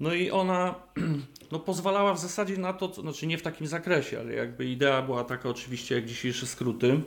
No 0.00 0.14
i 0.14 0.30
ona 0.30 0.74
no, 1.52 1.58
pozwalała 1.58 2.14
w 2.14 2.18
zasadzie 2.18 2.56
na 2.56 2.72
to, 2.72 2.88
co- 2.88 3.02
znaczy 3.02 3.26
nie 3.26 3.38
w 3.38 3.42
takim 3.42 3.66
zakresie, 3.66 4.20
ale 4.20 4.34
jakby 4.34 4.64
idea 4.64 5.02
była 5.02 5.24
taka 5.24 5.48
oczywiście 5.48 5.94
jak 5.94 6.06
dzisiejsze 6.06 6.46
skróty. 6.46 7.00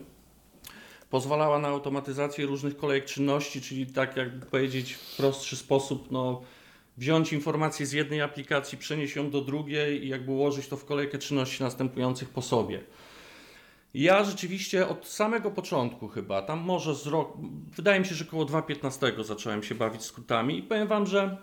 Pozwalała 1.10 1.60
na 1.60 1.68
automatyzację 1.68 2.46
różnych 2.46 2.78
kolejek 2.78 3.06
czynności, 3.06 3.62
czyli 3.62 3.88
tak 3.88 4.18
jakby 4.18 4.46
powiedzieć 4.46 4.94
w 4.94 5.18
prostszy 5.18 5.56
sposób, 5.58 6.12
no, 6.12 6.42
wziąć 6.98 7.34
informację 7.34 7.86
z 7.86 7.92
jednej 7.92 8.22
aplikacji, 8.22 8.78
przenieść 8.78 9.16
ją 9.16 9.30
do 9.30 9.42
drugiej 9.42 10.06
i 10.06 10.10
jakby 10.10 10.32
ułożyć 10.32 10.68
to 10.68 10.78
w 10.78 10.86
kolejkę 10.86 11.18
czynności 11.18 11.64
następujących 11.64 12.30
po 12.30 12.42
sobie. 12.42 12.84
Ja 13.94 14.24
rzeczywiście 14.24 14.88
od 14.88 15.08
samego 15.08 15.52
początku 15.52 16.08
chyba, 16.08 16.42
tam 16.42 16.60
może 16.60 16.96
z 16.96 17.08
rok, 17.08 17.38
wydaje 17.76 18.00
mi 18.00 18.06
się, 18.06 18.16
że 18.16 18.26
około 18.26 18.46
2015 18.46 19.24
zacząłem 19.24 19.64
się 19.64 19.76
bawić 19.76 20.04
skrótami 20.04 20.60
i 20.60 20.64
powiem 20.64 20.88
Wam, 20.88 21.06
że 21.06 21.38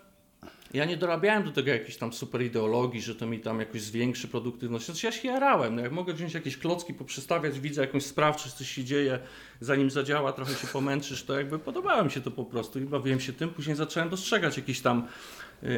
ja 0.74 0.84
nie 0.84 0.96
dorabiałem 0.96 1.44
do 1.44 1.52
tego 1.52 1.70
jakiejś 1.70 1.96
tam 1.96 2.12
super 2.12 2.42
ideologii, 2.42 3.02
że 3.02 3.14
to 3.14 3.26
mi 3.26 3.40
tam 3.40 3.60
jakoś 3.60 3.80
zwiększy 3.80 4.28
produktywność. 4.28 4.86
Znaczy 4.86 5.06
ja 5.06 5.12
się 5.12 5.28
jarałem, 5.28 5.76
no 5.76 5.82
jak 5.82 5.92
mogę 5.92 6.14
wziąć 6.14 6.34
jakieś 6.34 6.56
klocki, 6.56 6.94
poprzestawiać, 6.94 7.60
widzę 7.60 7.80
jakąś 7.80 8.02
sprawczość, 8.02 8.54
coś 8.54 8.70
się 8.70 8.84
dzieje, 8.84 9.18
zanim 9.60 9.90
zadziała, 9.90 10.32
trochę 10.32 10.54
się 10.54 10.66
pomęczysz, 10.66 11.24
to 11.24 11.38
jakby 11.38 11.58
podobało 11.58 12.04
mi 12.04 12.10
się 12.10 12.20
to 12.20 12.30
po 12.30 12.44
prostu 12.44 12.80
i 12.80 12.84
bawiłem 12.84 13.20
się 13.20 13.32
tym. 13.32 13.50
Później 13.50 13.76
zacząłem 13.76 14.08
dostrzegać 14.08 14.56
jakieś 14.56 14.80
tam 14.80 15.06
yy, 15.62 15.70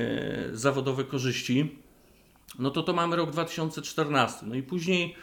zawodowe 0.53 1.05
korzyści. 1.05 1.79
No 2.59 2.71
to 2.71 2.83
to 2.83 2.93
mamy 2.93 3.17
rok 3.17 3.31
2014. 3.31 4.47
No 4.47 4.55
i 4.55 4.63
później 4.63 5.15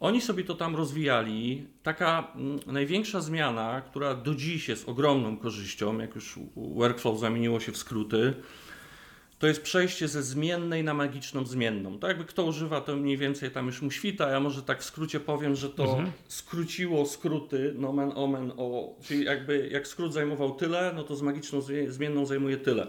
oni 0.00 0.20
sobie 0.20 0.44
to 0.44 0.54
tam 0.54 0.76
rozwijali. 0.76 1.66
Taka 1.82 2.32
mm, 2.34 2.60
największa 2.66 3.20
zmiana, 3.20 3.80
która 3.80 4.14
do 4.14 4.34
dziś 4.34 4.68
jest 4.68 4.88
ogromną 4.88 5.36
korzyścią, 5.36 5.98
jak 5.98 6.14
już 6.14 6.38
workflow 6.56 7.18
zamieniło 7.18 7.60
się 7.60 7.72
w 7.72 7.76
skróty, 7.76 8.34
to 9.42 9.46
jest 9.46 9.62
przejście 9.62 10.08
ze 10.08 10.22
zmiennej 10.22 10.84
na 10.84 10.94
magiczną 10.94 11.46
zmienną. 11.46 11.98
Tak 11.98 12.08
jakby 12.08 12.24
kto 12.24 12.44
używa, 12.44 12.80
to 12.80 12.96
mniej 12.96 13.16
więcej 13.16 13.50
tam 13.50 13.66
już 13.66 13.82
mu 13.82 13.90
świta. 13.90 14.30
Ja 14.30 14.40
może 14.40 14.62
tak 14.62 14.80
w 14.80 14.84
skrócie 14.84 15.20
powiem, 15.20 15.56
że 15.56 15.70
to 15.70 16.02
skróciło 16.28 17.06
skróty, 17.06 17.74
nomen 17.78 18.12
omen, 18.14 18.52
o, 18.56 18.94
czyli 19.02 19.24
jakby 19.24 19.68
jak 19.68 19.88
skrót 19.88 20.12
zajmował 20.12 20.54
tyle, 20.54 20.92
no 20.96 21.02
to 21.02 21.16
z 21.16 21.22
magiczną 21.22 21.60
zmie- 21.60 21.90
zmienną 21.90 22.26
zajmuje 22.26 22.56
tyle. 22.56 22.86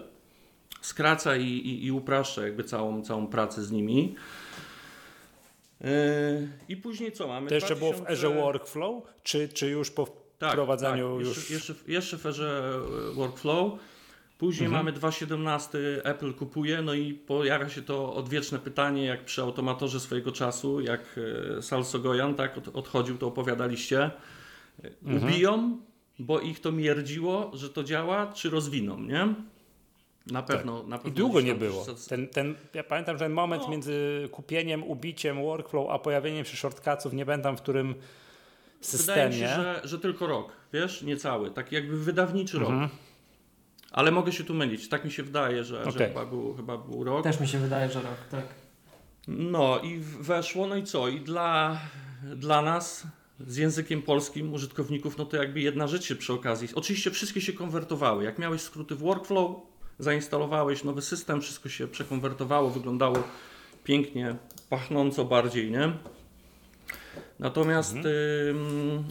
Skraca 0.80 1.36
i, 1.36 1.46
i, 1.46 1.84
i 1.86 1.92
upraszcza 1.92 2.42
jakby 2.42 2.64
całą, 2.64 3.02
całą 3.02 3.26
pracę 3.26 3.62
z 3.62 3.70
nimi. 3.70 4.14
Yy, 5.80 5.88
I 6.68 6.76
później 6.76 7.12
co 7.12 7.28
mamy? 7.28 7.48
To 7.48 7.54
jeszcze 7.54 7.76
było 7.76 7.92
w 7.92 7.96
2000 7.96 8.12
erze 8.12 8.40
Workflow, 8.40 9.02
czy, 9.22 9.48
czy 9.48 9.70
już 9.70 9.90
po 9.90 10.08
tak, 10.38 10.52
wprowadzaniu 10.52 11.16
tak. 11.16 11.26
już... 11.26 11.36
Jeszcze, 11.36 11.54
jeszcze, 11.54 11.74
jeszcze 11.86 12.18
w 12.18 12.26
erze 12.26 12.80
e, 13.10 13.14
workflow. 13.14 13.72
Później 14.38 14.66
Mhm. 14.66 14.84
mamy 14.84 14.98
2.17, 14.98 15.78
Apple 16.04 16.34
kupuje, 16.34 16.82
no 16.82 16.94
i 16.94 17.14
pojawia 17.14 17.68
się 17.68 17.82
to 17.82 18.14
odwieczne 18.14 18.58
pytanie, 18.58 19.04
jak 19.04 19.24
przy 19.24 19.42
automatorze 19.42 20.00
swojego 20.00 20.32
czasu, 20.32 20.80
jak 20.80 21.00
e, 21.58 21.62
Sal 21.62 21.84
Sogoyan 21.84 22.34
tak, 22.34 22.58
od, 22.58 22.68
odchodził, 22.68 23.18
to 23.18 23.26
opowiadaliście. 23.26 24.00
E, 24.02 24.10
Mhm. 25.04 25.24
Ubiją, 25.24 25.78
bo 26.18 26.40
ich 26.40 26.60
to 26.60 26.72
mierdziło, 26.72 27.50
że 27.54 27.70
to 27.70 27.84
działa, 27.84 28.32
czy 28.32 28.50
rozwiną, 28.50 29.00
nie? 29.00 29.34
Na 30.26 30.42
pewno. 30.42 30.72
Na 30.82 30.82
pewno 30.82 30.98
Tak. 30.98 31.06
I 31.06 31.12
długo 31.12 31.40
nie 31.40 31.54
było. 31.54 31.86
Ten, 32.08 32.28
ten, 32.28 32.54
ja 32.74 32.84
pamiętam, 32.84 33.16
że 33.18 33.24
ten 33.24 33.32
moment 33.32 33.62
No. 33.62 33.68
między 33.70 34.28
kupieniem, 34.32 34.82
ubiciem 34.84 35.42
workflow, 35.42 35.90
a 35.90 35.98
pojawieniem 35.98 36.44
się 36.44 36.56
shortcutsów, 36.56 37.12
nie 37.12 37.26
pamiętam 37.26 37.56
w 37.56 37.62
którym 37.62 37.88
Wydaje 37.88 38.04
systemie. 38.80 39.28
mi 39.28 39.34
się, 39.34 39.48
że, 39.48 39.80
że 39.84 39.98
tylko 39.98 40.26
rok, 40.26 40.52
wiesz, 40.72 41.02
niecały, 41.02 41.50
taki 41.50 41.74
jakby 41.74 41.98
wydawniczy 41.98 42.56
Mhm. 42.56 42.80
rok. 42.80 42.90
Ale 43.94 44.10
mogę 44.10 44.32
się 44.32 44.44
tu 44.44 44.54
mylić, 44.54 44.88
tak 44.88 45.04
mi 45.04 45.10
się 45.10 45.22
wydaje, 45.22 45.64
że, 45.64 45.84
że 45.84 45.90
Okej. 45.90 46.08
chyba, 46.08 46.26
był, 46.26 46.54
chyba 46.56 46.78
był 46.78 47.04
rok. 47.04 47.24
Też 47.24 47.40
mi 47.40 47.48
się 47.48 47.58
wydaje, 47.58 47.90
że 47.90 48.02
rok, 48.02 48.18
tak. 48.30 48.44
No 49.28 49.80
i 49.80 49.98
weszło, 50.20 50.66
no 50.66 50.76
i 50.76 50.84
co? 50.84 51.08
I 51.08 51.20
dla, 51.20 51.80
dla 52.36 52.62
nas 52.62 53.06
z 53.40 53.56
językiem 53.56 54.02
polskim 54.02 54.52
użytkowników, 54.52 55.18
no 55.18 55.24
to 55.24 55.36
jakby 55.36 55.60
jedna 55.60 55.86
rzecz 55.86 56.04
się 56.04 56.16
przy 56.16 56.32
okazji. 56.32 56.68
Oczywiście 56.74 57.10
wszystkie 57.10 57.40
się 57.40 57.52
konwertowały. 57.52 58.24
Jak 58.24 58.38
miałeś 58.38 58.60
skróty 58.60 58.94
w 58.94 58.98
workflow, 58.98 59.56
zainstalowałeś 59.98 60.84
nowy 60.84 61.02
system, 61.02 61.40
wszystko 61.40 61.68
się 61.68 61.88
przekonwertowało, 61.88 62.70
wyglądało 62.70 63.16
pięknie, 63.84 64.36
pachnąco 64.70 65.24
bardziej, 65.24 65.70
nie? 65.70 65.92
Natomiast 67.38 67.96
ym, 67.96 69.04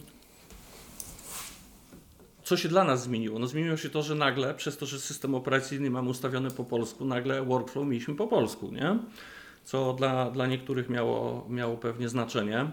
co 2.44 2.56
się 2.56 2.68
dla 2.68 2.84
nas 2.84 3.02
zmieniło? 3.02 3.38
No 3.38 3.46
zmieniło 3.46 3.76
się 3.76 3.90
to, 3.90 4.02
że 4.02 4.14
nagle, 4.14 4.54
przez 4.54 4.76
to, 4.76 4.86
że 4.86 5.00
system 5.00 5.34
operacyjny 5.34 5.90
mamy 5.90 6.10
ustawiony 6.10 6.50
po 6.50 6.64
polsku, 6.64 7.04
nagle 7.04 7.42
workflow 7.42 7.86
mieliśmy 7.86 8.14
po 8.14 8.26
polsku, 8.26 8.70
nie? 8.72 8.98
Co 9.64 9.92
dla, 9.92 10.30
dla 10.30 10.46
niektórych 10.46 10.88
miało, 10.88 11.46
miało 11.48 11.76
pewnie 11.76 12.08
znaczenie 12.08 12.70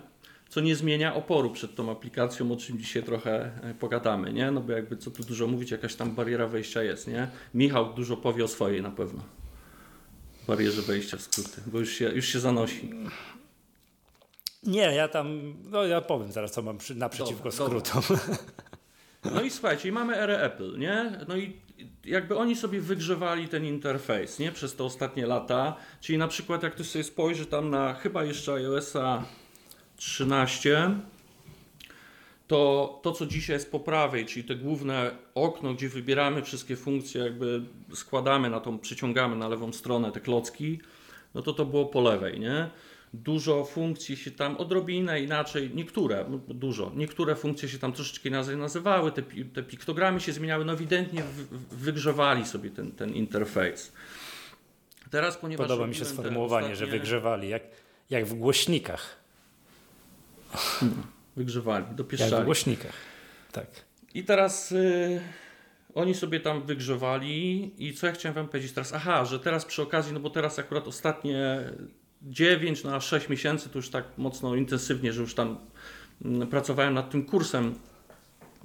co 0.51 0.61
nie 0.61 0.75
zmienia 0.75 1.15
oporu 1.15 1.49
przed 1.49 1.75
tą 1.75 1.91
aplikacją, 1.91 2.51
o 2.51 2.55
czym 2.55 2.77
dzisiaj 2.79 3.03
trochę 3.03 3.51
e, 3.63 3.73
pogadamy, 3.73 4.33
nie? 4.33 4.51
No 4.51 4.61
bo 4.61 4.71
jakby 4.71 4.97
co 4.97 5.11
tu 5.11 5.23
dużo 5.23 5.47
mówić, 5.47 5.71
jakaś 5.71 5.95
tam 5.95 6.15
bariera 6.15 6.47
wejścia 6.47 6.83
jest, 6.83 7.07
nie? 7.07 7.27
Michał 7.53 7.93
dużo 7.93 8.17
powie 8.17 8.43
o 8.43 8.47
swojej 8.47 8.81
na 8.81 8.91
pewno. 8.91 9.23
Barierze 10.47 10.81
wejścia 10.81 11.17
w 11.17 11.21
skróty, 11.21 11.61
bo 11.65 11.79
już 11.79 11.89
się, 11.89 12.09
już 12.09 12.25
się 12.25 12.39
zanosi. 12.39 12.89
Nie, 14.63 14.81
ja 14.81 15.07
tam, 15.07 15.53
no 15.69 15.83
ja 15.83 16.01
powiem 16.01 16.31
zaraz, 16.31 16.51
co 16.51 16.61
mam 16.61 16.77
przy, 16.77 16.95
naprzeciwko 16.95 17.49
dobra, 17.49 17.51
skrótom. 17.51 18.01
Dobra. 18.09 18.37
No 19.25 19.41
i 19.41 19.49
słuchajcie, 19.49 19.89
i 19.89 19.91
mamy 19.91 20.15
erę 20.15 20.43
Apple, 20.43 20.79
nie? 20.79 21.11
No 21.27 21.37
i 21.37 21.53
jakby 22.05 22.37
oni 22.37 22.55
sobie 22.55 22.81
wygrzewali 22.81 23.47
ten 23.47 23.65
interfejs, 23.65 24.39
nie? 24.39 24.51
Przez 24.51 24.75
te 24.75 24.83
ostatnie 24.83 25.25
lata. 25.25 25.75
Czyli 26.01 26.17
na 26.17 26.27
przykład 26.27 26.63
jak 26.63 26.73
ktoś 26.73 26.89
sobie 26.89 27.03
spojrzy 27.03 27.45
tam 27.45 27.69
na 27.69 27.93
chyba 27.93 28.23
jeszcze 28.23 28.53
iOSa 28.53 29.23
13, 29.95 30.95
to 32.47 32.99
to, 33.03 33.11
co 33.11 33.25
dzisiaj 33.25 33.55
jest 33.55 33.71
po 33.71 33.79
prawej, 33.79 34.25
czyli 34.25 34.43
te 34.43 34.55
główne 34.55 35.11
okno, 35.35 35.73
gdzie 35.73 35.89
wybieramy 35.89 36.43
wszystkie 36.43 36.75
funkcje, 36.75 37.23
jakby 37.23 37.61
składamy 37.93 38.49
na 38.49 38.59
tą, 38.59 38.79
przyciągamy 38.79 39.35
na 39.35 39.47
lewą 39.47 39.73
stronę 39.73 40.11
te 40.11 40.19
klocki, 40.19 40.79
no 41.35 41.41
to 41.41 41.53
to 41.53 41.65
było 41.65 41.85
po 41.85 42.01
lewej, 42.01 42.39
nie? 42.39 42.69
Dużo 43.13 43.65
funkcji 43.65 44.17
się 44.17 44.31
tam, 44.31 44.57
odrobinę 44.57 45.21
inaczej, 45.21 45.71
niektóre, 45.73 46.25
no, 46.29 46.37
dużo, 46.37 46.91
niektóre 46.95 47.35
funkcje 47.35 47.69
się 47.69 47.79
tam 47.79 47.93
troszeczkę 47.93 48.29
inaczej 48.29 48.57
nazywały, 48.57 49.11
te, 49.11 49.21
te 49.53 49.63
piktogramy 49.63 50.19
się 50.19 50.33
zmieniały, 50.33 50.65
no 50.65 50.73
ewidentnie 50.73 51.23
wygrzewali 51.71 52.45
sobie 52.45 52.69
ten, 52.69 52.91
ten 52.91 53.13
interfejs. 53.13 53.91
Teraz, 55.09 55.37
ponieważ 55.37 55.67
Podoba 55.67 55.87
mi 55.87 55.95
się 55.95 56.05
sformułowanie, 56.05 56.73
ostatnie... 56.73 56.85
że 56.85 56.97
wygrzewali, 56.99 57.49
jak, 57.49 57.63
jak 58.09 58.25
w 58.25 58.33
głośnikach. 58.33 59.17
Wygrzewali, 61.35 61.85
dopieszczali. 61.95 62.31
Jak 62.31 62.41
w 62.41 62.45
głośnikach, 62.45 62.93
tak. 63.51 63.67
I 64.13 64.23
teraz 64.23 64.71
y, 64.71 65.21
oni 65.95 66.13
sobie 66.13 66.39
tam 66.39 66.63
wygrzewali 66.63 67.71
i 67.77 67.93
co 67.93 68.07
ja 68.07 68.13
chciałem 68.13 68.35
wam 68.35 68.47
powiedzieć 68.47 68.71
teraz? 68.71 68.93
Aha, 68.93 69.25
że 69.25 69.39
teraz 69.39 69.65
przy 69.65 69.81
okazji, 69.81 70.13
no 70.13 70.19
bo 70.19 70.29
teraz 70.29 70.59
akurat 70.59 70.87
ostatnie 70.87 71.63
9 72.23 72.83
na 72.83 72.99
6 72.99 73.29
miesięcy 73.29 73.69
to 73.69 73.79
już 73.79 73.89
tak 73.89 74.05
mocno 74.17 74.55
intensywnie, 74.55 75.13
że 75.13 75.21
już 75.21 75.33
tam 75.33 75.57
mm, 76.25 76.47
pracowałem 76.47 76.93
nad 76.93 77.09
tym 77.09 77.25
kursem 77.25 77.75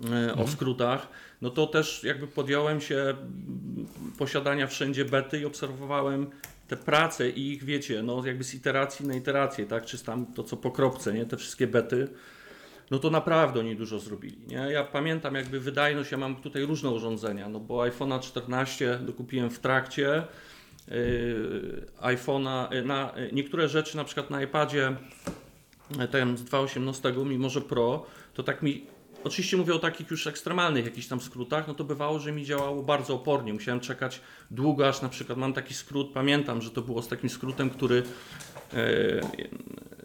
mhm. 0.04 0.38
o 0.38 0.48
skrótach, 0.48 1.08
no 1.42 1.50
to 1.50 1.66
też 1.66 2.04
jakby 2.04 2.26
podjąłem 2.26 2.80
się 2.80 2.96
mm, 2.96 3.86
posiadania 4.18 4.66
wszędzie 4.66 5.04
bety 5.04 5.40
i 5.40 5.44
obserwowałem 5.44 6.30
te 6.68 6.76
prace 6.76 7.30
i 7.30 7.52
ich, 7.52 7.64
wiecie, 7.64 8.02
no 8.02 8.26
jakby 8.26 8.44
z 8.44 8.54
iteracji 8.54 9.06
na 9.06 9.14
iterację, 9.14 9.66
tak, 9.66 9.84
czy 9.84 10.04
tam 10.04 10.26
to 10.26 10.42
co 10.42 10.56
po 10.56 10.70
kropce, 10.70 11.12
nie, 11.12 11.26
te 11.26 11.36
wszystkie 11.36 11.66
bety, 11.66 12.08
no 12.90 12.98
to 12.98 13.10
naprawdę 13.10 13.60
oni 13.60 13.76
dużo 13.76 13.98
zrobili, 13.98 14.38
nie. 14.48 14.56
Ja 14.56 14.84
pamiętam 14.84 15.34
jakby 15.34 15.60
wydajność, 15.60 16.12
ja 16.12 16.18
mam 16.18 16.36
tutaj 16.36 16.62
różne 16.62 16.90
urządzenia, 16.90 17.48
no 17.48 17.60
bo 17.60 17.78
iPhone'a 17.78 18.20
14 18.20 18.98
dokupiłem 19.02 19.50
w 19.50 19.58
trakcie, 19.58 20.22
iPhone'a, 22.00 22.74
yy, 22.74 22.82
na 22.82 23.12
yy, 23.16 23.30
niektóre 23.32 23.68
rzeczy 23.68 23.96
na 23.96 24.04
przykład 24.04 24.30
na 24.30 24.42
iPadzie 24.42 24.96
ten 26.10 26.36
z 26.36 26.44
2.18, 26.44 27.26
mimo 27.26 27.48
że 27.48 27.60
Pro, 27.60 28.06
to 28.34 28.42
tak 28.42 28.62
mi 28.62 28.86
Oczywiście 29.24 29.56
mówię 29.56 29.74
o 29.74 29.78
takich 29.78 30.10
już 30.10 30.26
ekstremalnych 30.26 30.84
jakichś 30.84 31.06
tam 31.06 31.20
skrótach, 31.20 31.68
no 31.68 31.74
to 31.74 31.84
bywało, 31.84 32.18
że 32.18 32.32
mi 32.32 32.44
działało 32.44 32.82
bardzo 32.82 33.14
opornie. 33.14 33.52
Musiałem 33.52 33.80
czekać 33.80 34.20
długo, 34.50 34.88
aż 34.88 35.02
na 35.02 35.08
przykład 35.08 35.38
mam 35.38 35.52
taki 35.52 35.74
skrót, 35.74 36.10
pamiętam, 36.14 36.62
że 36.62 36.70
to 36.70 36.82
było 36.82 37.02
z 37.02 37.08
takim 37.08 37.30
skrótem, 37.30 37.70
który 37.70 38.02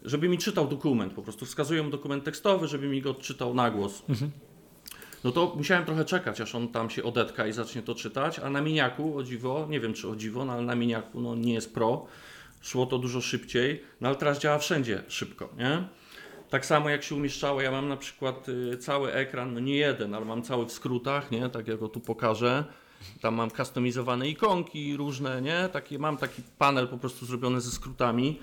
żeby 0.05 0.29
mi 0.29 0.37
czytał 0.37 0.67
dokument, 0.67 1.13
po 1.13 1.21
prostu 1.21 1.45
wskazuję 1.45 1.83
mu 1.83 1.89
dokument 1.89 2.23
tekstowy, 2.23 2.67
żeby 2.67 2.87
mi 2.87 3.01
go 3.01 3.11
odczytał 3.11 3.53
na 3.53 3.71
głos. 3.71 4.03
Mhm. 4.09 4.31
No 5.23 5.31
to 5.31 5.53
musiałem 5.57 5.85
trochę 5.85 6.05
czekać, 6.05 6.41
aż 6.41 6.55
on 6.55 6.67
tam 6.67 6.89
się 6.89 7.03
odetka 7.03 7.47
i 7.47 7.53
zacznie 7.53 7.81
to 7.81 7.95
czytać, 7.95 8.39
a 8.39 8.49
na 8.49 8.61
miniaku, 8.61 9.17
o 9.17 9.23
dziwo, 9.23 9.67
nie 9.69 9.79
wiem 9.79 9.93
czy 9.93 10.09
o 10.09 10.15
dziwo, 10.15 10.45
no 10.45 10.53
ale 10.53 10.61
na 10.61 10.75
miniaku 10.75 11.21
no 11.21 11.35
nie 11.35 11.53
jest 11.53 11.73
pro, 11.73 12.05
szło 12.61 12.85
to 12.85 12.97
dużo 12.97 13.21
szybciej, 13.21 13.83
no 14.01 14.07
ale 14.07 14.17
teraz 14.17 14.39
działa 14.39 14.57
wszędzie 14.57 15.03
szybko, 15.07 15.49
nie? 15.57 15.83
Tak 16.49 16.65
samo 16.65 16.89
jak 16.89 17.03
się 17.03 17.15
umieszczało, 17.15 17.61
ja 17.61 17.71
mam 17.71 17.87
na 17.87 17.97
przykład 17.97 18.49
y, 18.49 18.77
cały 18.77 19.13
ekran, 19.13 19.53
no 19.53 19.59
nie 19.59 19.75
jeden, 19.75 20.15
ale 20.15 20.25
mam 20.25 20.43
cały 20.43 20.65
w 20.65 20.71
skrótach, 20.71 21.31
nie? 21.31 21.49
Tak 21.49 21.67
jak 21.67 21.79
go 21.79 21.87
tu 21.87 21.99
pokażę. 21.99 22.63
Tam 23.21 23.35
mam 23.35 23.51
kustomizowane 23.51 24.29
ikonki 24.29 24.97
różne, 24.97 25.41
nie? 25.41 25.69
Taki, 25.73 25.99
mam 25.99 26.17
taki 26.17 26.41
panel 26.57 26.87
po 26.87 26.97
prostu 26.97 27.25
zrobiony 27.25 27.61
ze 27.61 27.71
skrótami. 27.71 28.39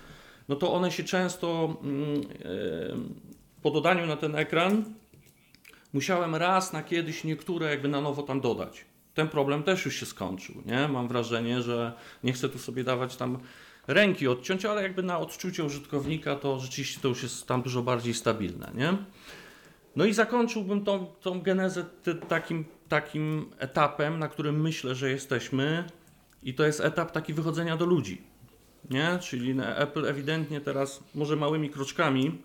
No 0.48 0.56
to 0.56 0.72
one 0.72 0.92
się 0.92 1.04
często 1.04 1.76
yy, 1.82 2.96
po 3.62 3.70
dodaniu 3.70 4.06
na 4.06 4.16
ten 4.16 4.36
ekran 4.36 4.84
musiałem 5.92 6.34
raz 6.34 6.72
na 6.72 6.82
kiedyś 6.82 7.24
niektóre 7.24 7.70
jakby 7.70 7.88
na 7.88 8.00
nowo 8.00 8.22
tam 8.22 8.40
dodać. 8.40 8.84
Ten 9.14 9.28
problem 9.28 9.62
też 9.62 9.84
już 9.84 9.96
się 9.96 10.06
skończył, 10.06 10.62
nie? 10.66 10.88
Mam 10.88 11.08
wrażenie, 11.08 11.62
że 11.62 11.92
nie 12.24 12.32
chcę 12.32 12.48
tu 12.48 12.58
sobie 12.58 12.84
dawać 12.84 13.16
tam 13.16 13.38
ręki 13.86 14.28
odciąć, 14.28 14.64
ale 14.64 14.82
jakby 14.82 15.02
na 15.02 15.18
odczucie 15.18 15.64
użytkownika 15.64 16.36
to 16.36 16.60
rzeczywiście 16.60 17.00
to 17.00 17.08
już 17.08 17.22
jest 17.22 17.46
tam 17.46 17.62
dużo 17.62 17.82
bardziej 17.82 18.14
stabilne, 18.14 18.70
nie? 18.74 18.96
No 19.96 20.04
i 20.04 20.12
zakończyłbym 20.12 20.84
tą, 20.84 21.06
tą 21.06 21.40
genezę 21.40 21.84
takim, 22.28 22.64
takim 22.88 23.50
etapem, 23.58 24.18
na 24.18 24.28
którym 24.28 24.60
myślę, 24.60 24.94
że 24.94 25.10
jesteśmy 25.10 25.84
i 26.42 26.54
to 26.54 26.66
jest 26.66 26.80
etap 26.80 27.12
taki 27.12 27.34
wychodzenia 27.34 27.76
do 27.76 27.86
ludzi, 27.86 28.22
nie? 28.90 29.18
Czyli 29.22 29.54
Apple 29.76 30.06
ewidentnie 30.06 30.60
teraz, 30.60 31.04
może 31.14 31.36
małymi 31.36 31.70
kroczkami, 31.70 32.38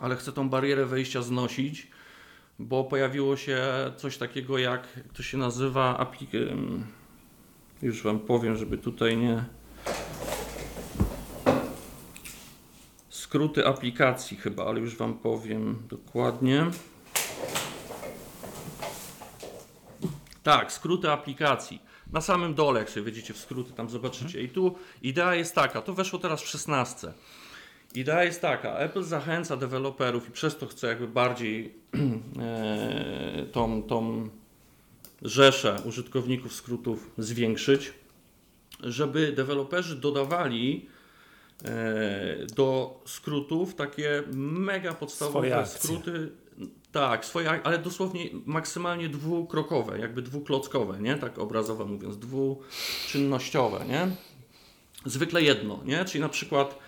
ale 0.00 0.16
chce 0.16 0.32
tą 0.32 0.48
barierę 0.48 0.86
wejścia 0.86 1.22
znosić, 1.22 1.86
bo 2.58 2.84
pojawiło 2.84 3.36
się 3.36 3.58
coś 3.96 4.18
takiego 4.18 4.58
jak, 4.58 5.00
to 5.12 5.22
się 5.22 5.38
nazywa, 5.38 6.06
już 7.82 8.02
Wam 8.02 8.20
powiem, 8.20 8.56
żeby 8.56 8.78
tutaj 8.78 9.16
nie 9.16 9.44
skróty 13.28 13.66
aplikacji 13.66 14.36
chyba, 14.36 14.66
ale 14.66 14.80
już 14.80 14.96
Wam 14.96 15.14
powiem 15.14 15.82
dokładnie. 15.88 16.66
Tak, 20.42 20.72
skróty 20.72 21.10
aplikacji. 21.10 21.82
Na 22.12 22.20
samym 22.20 22.54
dole, 22.54 22.80
jak 22.80 22.90
sobie 22.90 23.04
wejdziecie 23.04 23.34
w 23.34 23.38
skróty, 23.38 23.72
tam 23.72 23.90
zobaczycie. 23.90 24.42
I 24.42 24.48
tu 24.48 24.74
idea 25.02 25.34
jest 25.34 25.54
taka, 25.54 25.82
to 25.82 25.94
weszło 25.94 26.18
teraz 26.18 26.42
w 26.42 26.48
16. 26.48 27.12
Idea 27.94 28.24
jest 28.24 28.40
taka, 28.40 28.76
Apple 28.76 29.02
zachęca 29.02 29.56
deweloperów 29.56 30.28
i 30.28 30.30
przez 30.30 30.58
to 30.58 30.66
chce 30.66 30.86
jakby 30.86 31.08
bardziej 31.08 31.74
e, 32.40 33.46
tą, 33.52 33.82
tą 33.82 34.28
rzeszę 35.22 35.76
użytkowników 35.84 36.54
skrótów 36.54 37.10
zwiększyć, 37.18 37.92
żeby 38.80 39.32
deweloperzy 39.32 39.96
dodawali 39.96 40.86
E, 41.64 42.46
do 42.56 43.00
skrótów, 43.06 43.74
takie 43.74 44.22
mega 44.32 44.94
podstawowe 44.94 45.66
skróty. 45.66 46.32
Tak, 46.92 47.24
swoje, 47.24 47.50
ale 47.50 47.78
dosłownie 47.78 48.28
maksymalnie 48.46 49.08
dwukrokowe, 49.08 49.98
jakby 49.98 50.22
dwuklockowe, 50.22 51.00
nie? 51.00 51.14
Tak 51.14 51.38
obrazowo 51.38 51.84
mówiąc, 51.84 52.18
dwuczynnościowe, 52.18 53.84
nie? 53.88 54.08
Zwykle 55.04 55.42
jedno, 55.42 55.80
nie? 55.84 56.04
Czyli 56.04 56.20
na 56.20 56.28
przykład 56.28 56.78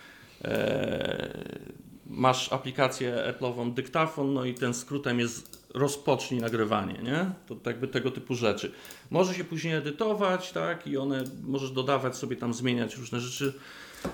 masz 2.05 2.53
aplikację 2.53 3.33
Apple'ową 3.33 3.73
dyktafon, 3.73 4.33
no 4.33 4.45
i 4.45 4.53
ten 4.53 4.73
skrótem 4.73 5.19
jest 5.19 5.67
rozpocznij 5.73 6.41
nagrywanie, 6.41 6.93
nie? 7.03 7.31
To 7.47 7.69
jakby 7.69 7.87
tego 7.87 8.11
typu 8.11 8.35
rzeczy. 8.35 8.71
Może 9.09 9.33
się 9.33 9.43
później 9.43 9.73
edytować, 9.73 10.51
tak? 10.51 10.87
I 10.87 10.97
one, 10.97 11.23
możesz 11.43 11.71
dodawać 11.71 12.15
sobie 12.15 12.35
tam, 12.35 12.53
zmieniać 12.53 12.97
różne 12.97 13.19
rzeczy 13.19 13.53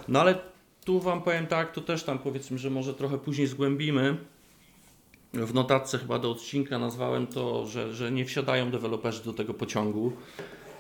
no 0.07 0.21
ale 0.21 0.35
tu 0.85 0.99
Wam 0.99 1.21
powiem 1.21 1.47
tak, 1.47 1.71
to 1.71 1.81
też 1.81 2.03
tam 2.03 2.19
powiedzmy, 2.19 2.57
że 2.57 2.69
może 2.69 2.93
trochę 2.93 3.17
później 3.17 3.47
zgłębimy. 3.47 4.17
W 5.33 5.53
notatce 5.53 5.97
chyba 5.97 6.19
do 6.19 6.31
odcinka 6.31 6.79
nazwałem 6.79 7.27
to, 7.27 7.67
że, 7.67 7.93
że 7.93 8.11
nie 8.11 8.25
wsiadają 8.25 8.71
deweloperzy 8.71 9.23
do 9.23 9.33
tego 9.33 9.53
pociągu. 9.53 10.13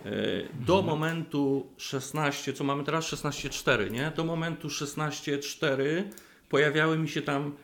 E, 0.07 0.65
do 0.65 0.79
mhm. 0.79 0.85
momentu 0.85 1.67
16, 1.77 2.53
co 2.53 2.63
mamy 2.63 2.83
teraz 2.83 3.05
16.4, 3.05 3.91
nie? 3.91 4.11
Do 4.15 4.25
momentu 4.25 4.67
16.4 4.67 6.03
pojawiały 6.49 6.97
mi 6.97 7.09
się 7.09 7.21
tam 7.21 7.55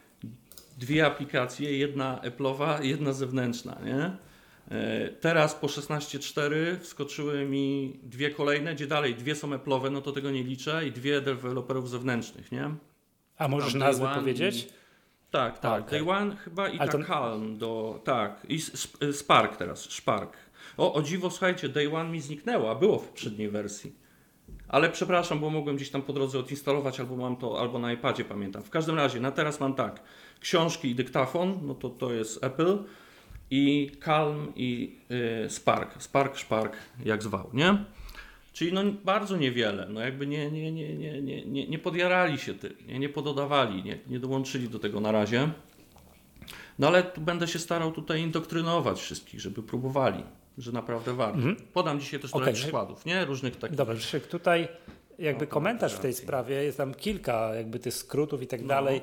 dwie 0.77 1.05
aplikacje, 1.05 1.77
jedna 1.77 2.21
Apple'owa, 2.23 2.83
jedna 2.83 3.13
zewnętrzna, 3.13 3.77
nie? 3.85 4.11
E, 4.77 5.09
teraz 5.09 5.55
po 5.55 5.67
16.4 5.67 6.79
wskoczyły 6.79 7.45
mi 7.45 7.99
dwie 8.03 8.29
kolejne, 8.29 8.75
gdzie 8.75 8.87
dalej 8.87 9.15
dwie 9.15 9.35
są 9.35 9.49
Apple'owe, 9.49 9.91
no 9.91 10.01
to 10.01 10.11
tego 10.11 10.31
nie 10.31 10.43
liczę, 10.43 10.87
i 10.87 10.91
dwie 10.91 11.21
deweloperów 11.21 11.89
zewnętrznych, 11.89 12.51
nie? 12.51 12.69
A 13.37 13.47
możesz 13.47 13.73
nazwy 13.73 14.07
powiedzieć? 14.15 14.67
Tak, 15.31 15.59
tak. 15.59 15.83
Okay. 15.83 15.99
Day 15.99 16.09
One 16.09 16.35
chyba 16.35 16.69
i 16.69 16.79
Ale 16.79 16.91
tak 16.91 17.01
to- 17.01 17.07
Calm 17.07 17.57
do. 17.57 18.01
Tak. 18.03 18.45
I 18.49 18.57
Sp- 18.81 19.13
Spark 19.13 19.57
teraz. 19.57 19.79
Spark. 19.79 20.37
O, 20.77 20.93
o 20.93 21.01
dziwo, 21.01 21.29
słuchajcie, 21.29 21.69
Day 21.69 21.95
One 21.95 22.09
mi 22.09 22.21
zniknęło, 22.21 22.71
a 22.71 22.75
było 22.75 22.99
w 22.99 23.07
poprzedniej 23.07 23.49
wersji. 23.49 23.95
Ale 24.67 24.89
przepraszam, 24.89 25.39
bo 25.39 25.49
mogłem 25.49 25.75
gdzieś 25.75 25.89
tam 25.89 26.01
po 26.01 26.13
drodze 26.13 26.39
odinstalować, 26.39 26.99
albo 26.99 27.15
mam 27.15 27.35
to, 27.35 27.59
albo 27.59 27.79
na 27.79 27.93
iPadzie 27.93 28.25
pamiętam. 28.25 28.63
W 28.63 28.69
każdym 28.69 28.95
razie, 28.95 29.19
na 29.19 29.31
teraz 29.31 29.59
mam 29.59 29.73
tak. 29.73 30.03
Książki 30.39 30.89
i 30.89 30.95
dyktafon, 30.95 31.59
no 31.61 31.75
to 31.75 31.89
to 31.89 32.13
jest 32.13 32.43
Apple. 32.43 32.77
I 33.51 33.91
Calm 34.05 34.53
i 34.55 34.95
y, 35.45 35.49
Spark. 35.49 36.03
Spark, 36.03 36.37
Spark, 36.37 36.77
jak 37.05 37.23
zwał, 37.23 37.49
nie? 37.53 37.77
Czyli 38.53 38.73
no 38.73 38.81
bardzo 39.05 39.37
niewiele, 39.37 39.87
no 39.89 40.01
jakby 40.01 40.27
nie, 40.27 40.51
nie, 40.51 40.71
nie, 40.71 40.95
nie, 40.95 41.21
nie, 41.21 41.45
nie, 41.45 41.67
nie 41.67 41.79
podjarali 41.79 42.37
się 42.37 42.53
tym, 42.53 42.73
nie, 42.87 42.99
nie 42.99 43.09
pododawali, 43.09 43.83
nie, 43.83 43.99
nie 44.07 44.19
dołączyli 44.19 44.69
do 44.69 44.79
tego 44.79 44.99
na 44.99 45.11
razie. 45.11 45.49
No 46.79 46.87
ale 46.87 47.03
tu 47.03 47.21
będę 47.21 47.47
się 47.47 47.59
starał 47.59 47.91
tutaj 47.91 48.21
indoktrynować 48.21 48.99
wszystkich, 48.99 49.39
żeby 49.39 49.63
próbowali, 49.63 50.23
że 50.57 50.71
naprawdę 50.71 51.13
warto. 51.13 51.39
Podam 51.73 51.99
dzisiaj 51.99 52.19
też 52.19 52.31
trochę 52.31 52.41
Mhm. 52.43 52.53
Okej. 52.53 52.63
przykładów, 52.63 53.05
nie? 53.05 53.25
Różnych 53.25 53.55
takich. 53.55 53.77
Dobra, 53.77 53.95
Krzysiek, 53.95 54.27
tutaj 54.27 54.67
jakby 55.19 55.47
komentarz 55.47 55.93
w 55.93 55.99
tej 55.99 56.13
sprawie, 56.13 56.63
jest 56.63 56.77
tam 56.77 56.93
kilka 56.93 57.55
jakby 57.55 57.79
tych 57.79 57.93
skrótów 57.93 58.41
i 58.41 58.47
tak 58.47 58.61
No. 58.61 58.67
dalej. 58.67 59.01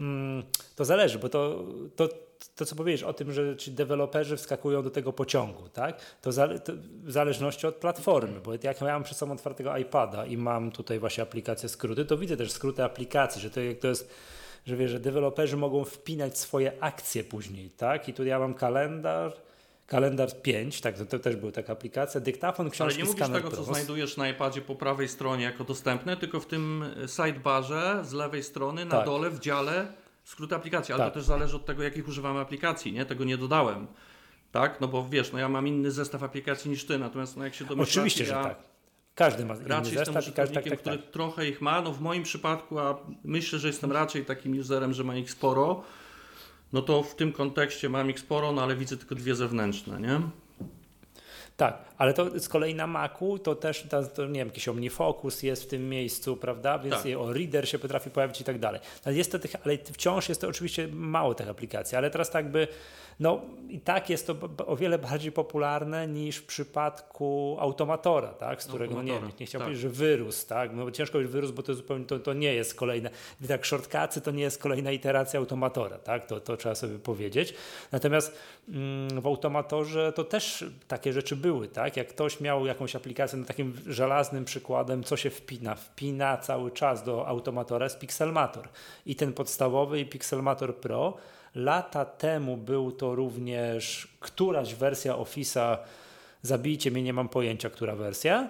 Mm, 0.00 0.42
To 0.76 0.84
zależy, 0.84 1.18
bo 1.18 1.28
to, 1.28 1.64
to, 1.96 2.08
to 2.56 2.64
co 2.64 2.76
powiedziesz 2.76 3.02
o 3.02 3.12
tym, 3.12 3.32
że 3.32 3.56
ci 3.56 3.70
deweloperzy 3.72 4.36
wskakują 4.36 4.82
do 4.82 4.90
tego 4.90 5.12
pociągu, 5.12 5.68
tak? 5.68 6.00
To, 6.22 6.32
zale, 6.32 6.58
to 6.58 6.72
w 7.04 7.10
zależności 7.12 7.66
od 7.66 7.74
platformy, 7.74 8.40
bo 8.40 8.52
jak 8.52 8.80
ja 8.80 8.86
mam 8.86 9.02
przed 9.02 9.18
sobą 9.18 9.32
otwartego 9.32 9.76
iPada 9.76 10.26
i 10.26 10.36
mam 10.36 10.70
tutaj 10.72 10.98
właśnie 10.98 11.22
aplikację 11.22 11.68
skróty, 11.68 12.04
to 12.04 12.18
widzę 12.18 12.36
też 12.36 12.52
skróty 12.52 12.84
aplikacji, 12.84 13.42
że 13.42 13.50
to, 13.50 13.60
to 13.80 13.88
jest 13.88 14.10
że 14.66 14.76
wiesz, 14.76 14.90
że 14.90 15.00
deweloperzy 15.00 15.56
mogą 15.56 15.84
wpinać 15.84 16.38
swoje 16.38 16.72
akcje 16.80 17.24
później, 17.24 17.70
tak? 17.70 18.08
I 18.08 18.14
tu 18.14 18.24
ja 18.24 18.38
mam 18.38 18.54
kalendarz, 18.54 19.32
kalendarz 19.90 20.34
5, 20.42 20.80
tak, 20.80 20.98
to, 20.98 21.06
to 21.06 21.18
też 21.18 21.36
była 21.36 21.52
taka 21.52 21.72
aplikacja, 21.72 22.20
dyktafon, 22.20 22.66
Ale 22.66 22.70
książki, 22.70 22.98
nie 22.98 23.04
mówisz 23.04 23.28
tego, 23.28 23.50
co 23.50 23.56
Pro. 23.56 23.64
znajdujesz 23.64 24.16
na 24.16 24.28
iPadzie 24.28 24.60
po 24.60 24.74
prawej 24.74 25.08
stronie 25.08 25.44
jako 25.44 25.64
dostępne, 25.64 26.16
tylko 26.16 26.40
w 26.40 26.46
tym 26.46 26.84
sidebarze 27.06 28.00
z 28.04 28.12
lewej 28.12 28.42
strony 28.42 28.84
na 28.84 28.90
Tak. 28.90 29.06
dole 29.06 29.30
w 29.30 29.40
dziale 29.40 29.92
skrót 30.24 30.52
aplikacji. 30.52 30.94
Ale 30.94 31.04
Tak. 31.04 31.12
to 31.12 31.18
też 31.20 31.26
zależy 31.26 31.56
od 31.56 31.66
tego, 31.66 31.82
jakich 31.82 32.08
używamy 32.08 32.40
aplikacji, 32.40 32.92
nie? 32.92 33.06
Tego 33.06 33.24
nie 33.24 33.36
dodałem. 33.36 33.86
Tak? 34.52 34.80
No 34.80 34.88
bo 34.88 35.08
wiesz, 35.08 35.32
no 35.32 35.38
ja 35.38 35.48
mam 35.48 35.68
inny 35.68 35.90
zestaw 35.90 36.22
aplikacji 36.22 36.70
niż 36.70 36.84
ty, 36.84 36.98
natomiast 36.98 37.36
no 37.36 37.44
jak 37.44 37.54
się 37.54 37.64
domyślasz, 37.64 37.96
Oczywiście, 37.96 38.24
że 38.24 38.32
ja 38.32 38.44
tak. 38.44 38.56
Każdy 39.14 39.44
ma 39.44 39.54
inny 39.54 39.68
raczej 39.68 39.94
jestem 39.94 40.14
zestaw 40.14 40.28
i 40.28 40.32
każdy 40.36 40.54
tak, 40.54 40.64
użytkownikiem, 40.64 40.70
tak, 40.70 40.80
który 40.80 40.98
tak. 40.98 41.10
trochę 41.12 41.48
ich 41.48 41.60
ma. 41.60 41.80
No 41.80 41.92
w 41.92 42.00
moim 42.00 42.22
przypadku, 42.22 42.78
a 42.78 42.98
myślę, 43.24 43.58
że 43.58 43.66
jestem 43.66 43.92
raczej 43.92 44.24
takim 44.24 44.58
userem, 44.60 44.92
że 44.92 45.04
ma 45.04 45.16
ich 45.16 45.30
sporo, 45.30 45.82
no 46.72 46.82
to 46.82 47.02
w 47.02 47.14
tym 47.14 47.32
kontekście 47.32 47.88
mam 47.88 48.10
ich 48.10 48.20
sporo, 48.20 48.52
no 48.52 48.62
ale 48.62 48.76
widzę 48.76 48.96
tylko 48.96 49.14
dwie 49.14 49.34
zewnętrzne, 49.34 50.00
nie? 50.00 50.20
Tak, 51.56 51.89
ale 52.00 52.14
to 52.14 52.40
z 52.40 52.48
kolei 52.48 52.74
na 52.74 52.86
Macu 52.86 53.38
to 53.38 53.54
też, 53.54 53.82
to, 53.82 54.02
to, 54.02 54.26
nie 54.26 54.40
wiem, 54.40 54.48
jakiś 54.48 54.68
OmniFocus 54.68 55.42
jest 55.42 55.62
w 55.62 55.66
tym 55.66 55.88
miejscu, 55.88 56.36
prawda? 56.36 56.78
Więc 56.78 56.96
Tak. 56.96 57.16
o 57.18 57.32
Reader 57.32 57.68
się 57.68 57.78
potrafi 57.78 58.10
pojawić 58.10 58.40
i 58.40 58.44
tak 58.44 58.58
dalej. 58.58 58.80
Ale, 59.04 59.16
jest 59.16 59.32
to 59.32 59.38
tych, 59.38 59.52
ale 59.64 59.78
wciąż 59.78 60.28
jest 60.28 60.40
to 60.40 60.48
oczywiście 60.48 60.88
mało 60.92 61.34
tych 61.34 61.48
aplikacji, 61.48 61.96
ale 61.96 62.10
teraz 62.10 62.30
tak 62.30 62.50
by, 62.50 62.68
no 63.20 63.40
i 63.68 63.80
tak 63.80 64.10
jest 64.10 64.26
to 64.26 64.34
o 64.66 64.76
wiele 64.76 64.98
bardziej 64.98 65.32
popularne 65.32 66.08
niż 66.08 66.36
w 66.36 66.46
przypadku 66.46 67.56
Automatora, 67.60 68.28
tak? 68.28 68.62
Z 68.62 68.66
którego, 68.66 68.94
no 68.94 69.02
nie 69.02 69.12
wiem, 69.12 69.30
nie 69.40 69.46
chciałbym 69.46 69.50
tak. 69.50 69.60
powiedzieć, 69.60 69.82
że 69.82 69.88
wyrósł, 69.88 70.46
tak? 70.48 70.74
No 70.74 70.84
bo 70.84 70.90
ciężko 70.90 71.12
powiedzieć 71.12 71.32
wyrósł, 71.32 71.52
bo 71.52 71.62
to 71.62 71.74
zupełnie, 71.74 72.04
to, 72.04 72.18
to 72.18 72.32
nie 72.32 72.54
jest 72.54 72.74
kolejne, 72.74 73.10
tak, 73.48 73.66
shortcutsy 73.66 74.20
to 74.20 74.30
nie 74.30 74.42
jest 74.42 74.62
kolejna 74.62 74.92
iteracja 74.92 75.40
Automatora, 75.40 75.98
tak? 75.98 76.26
To, 76.26 76.40
to 76.40 76.56
trzeba 76.56 76.74
sobie 76.74 76.98
powiedzieć. 76.98 77.54
Natomiast 77.92 78.36
mm, 78.68 79.20
w 79.20 79.26
Automatorze 79.26 80.12
to 80.12 80.24
też 80.24 80.64
takie 80.88 81.12
rzeczy 81.12 81.36
były, 81.36 81.68
tak? 81.68 81.89
Jak 81.96 82.08
ktoś 82.08 82.40
miał 82.40 82.66
jakąś 82.66 82.96
aplikację, 82.96 83.38
no 83.38 83.44
takim 83.44 83.76
żelaznym 83.86 84.44
przykładem, 84.44 85.04
co 85.04 85.16
się 85.16 85.30
wpina? 85.30 85.74
Wpina 85.74 86.36
cały 86.36 86.70
czas 86.70 87.02
do 87.02 87.26
Automatora 87.26 87.86
jest 87.86 87.98
Pixelmator. 87.98 88.68
I 89.06 89.16
ten 89.16 89.32
podstawowy 89.32 90.00
i 90.00 90.06
Pixelmator 90.06 90.76
Pro. 90.76 91.16
Lata 91.54 92.04
temu 92.04 92.56
był 92.56 92.92
to 92.92 93.14
również 93.14 94.08
któraś 94.20 94.74
wersja 94.74 95.14
Office'a, 95.14 95.76
zabijcie 96.42 96.90
mnie, 96.90 97.02
nie 97.02 97.12
mam 97.12 97.28
pojęcia, 97.28 97.70
która 97.70 97.96
wersja. 97.96 98.48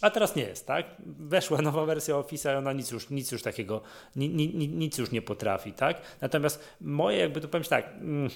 A 0.00 0.10
teraz 0.10 0.36
nie 0.36 0.42
jest, 0.42 0.66
tak? 0.66 0.86
Weszła 1.06 1.62
nowa 1.68 1.84
wersja 1.84 2.14
Office'a 2.14 2.54
i 2.54 2.56
ona 2.56 2.72
nic 2.72 2.90
już, 2.90 3.10
nic 3.10 3.32
już 3.32 3.42
takiego, 3.42 3.80
ni, 4.16 4.28
ni, 4.28 4.54
ni- 4.54 4.68
nic 4.68 4.98
już 4.98 5.10
nie 5.10 5.22
potrafi, 5.22 5.72
tak? 5.72 6.00
Natomiast 6.20 6.60
moje, 6.80 7.18
jakby 7.18 7.40
tu 7.40 7.48
powiem 7.48 7.64
tak, 7.64 7.86
mm, 7.86 8.30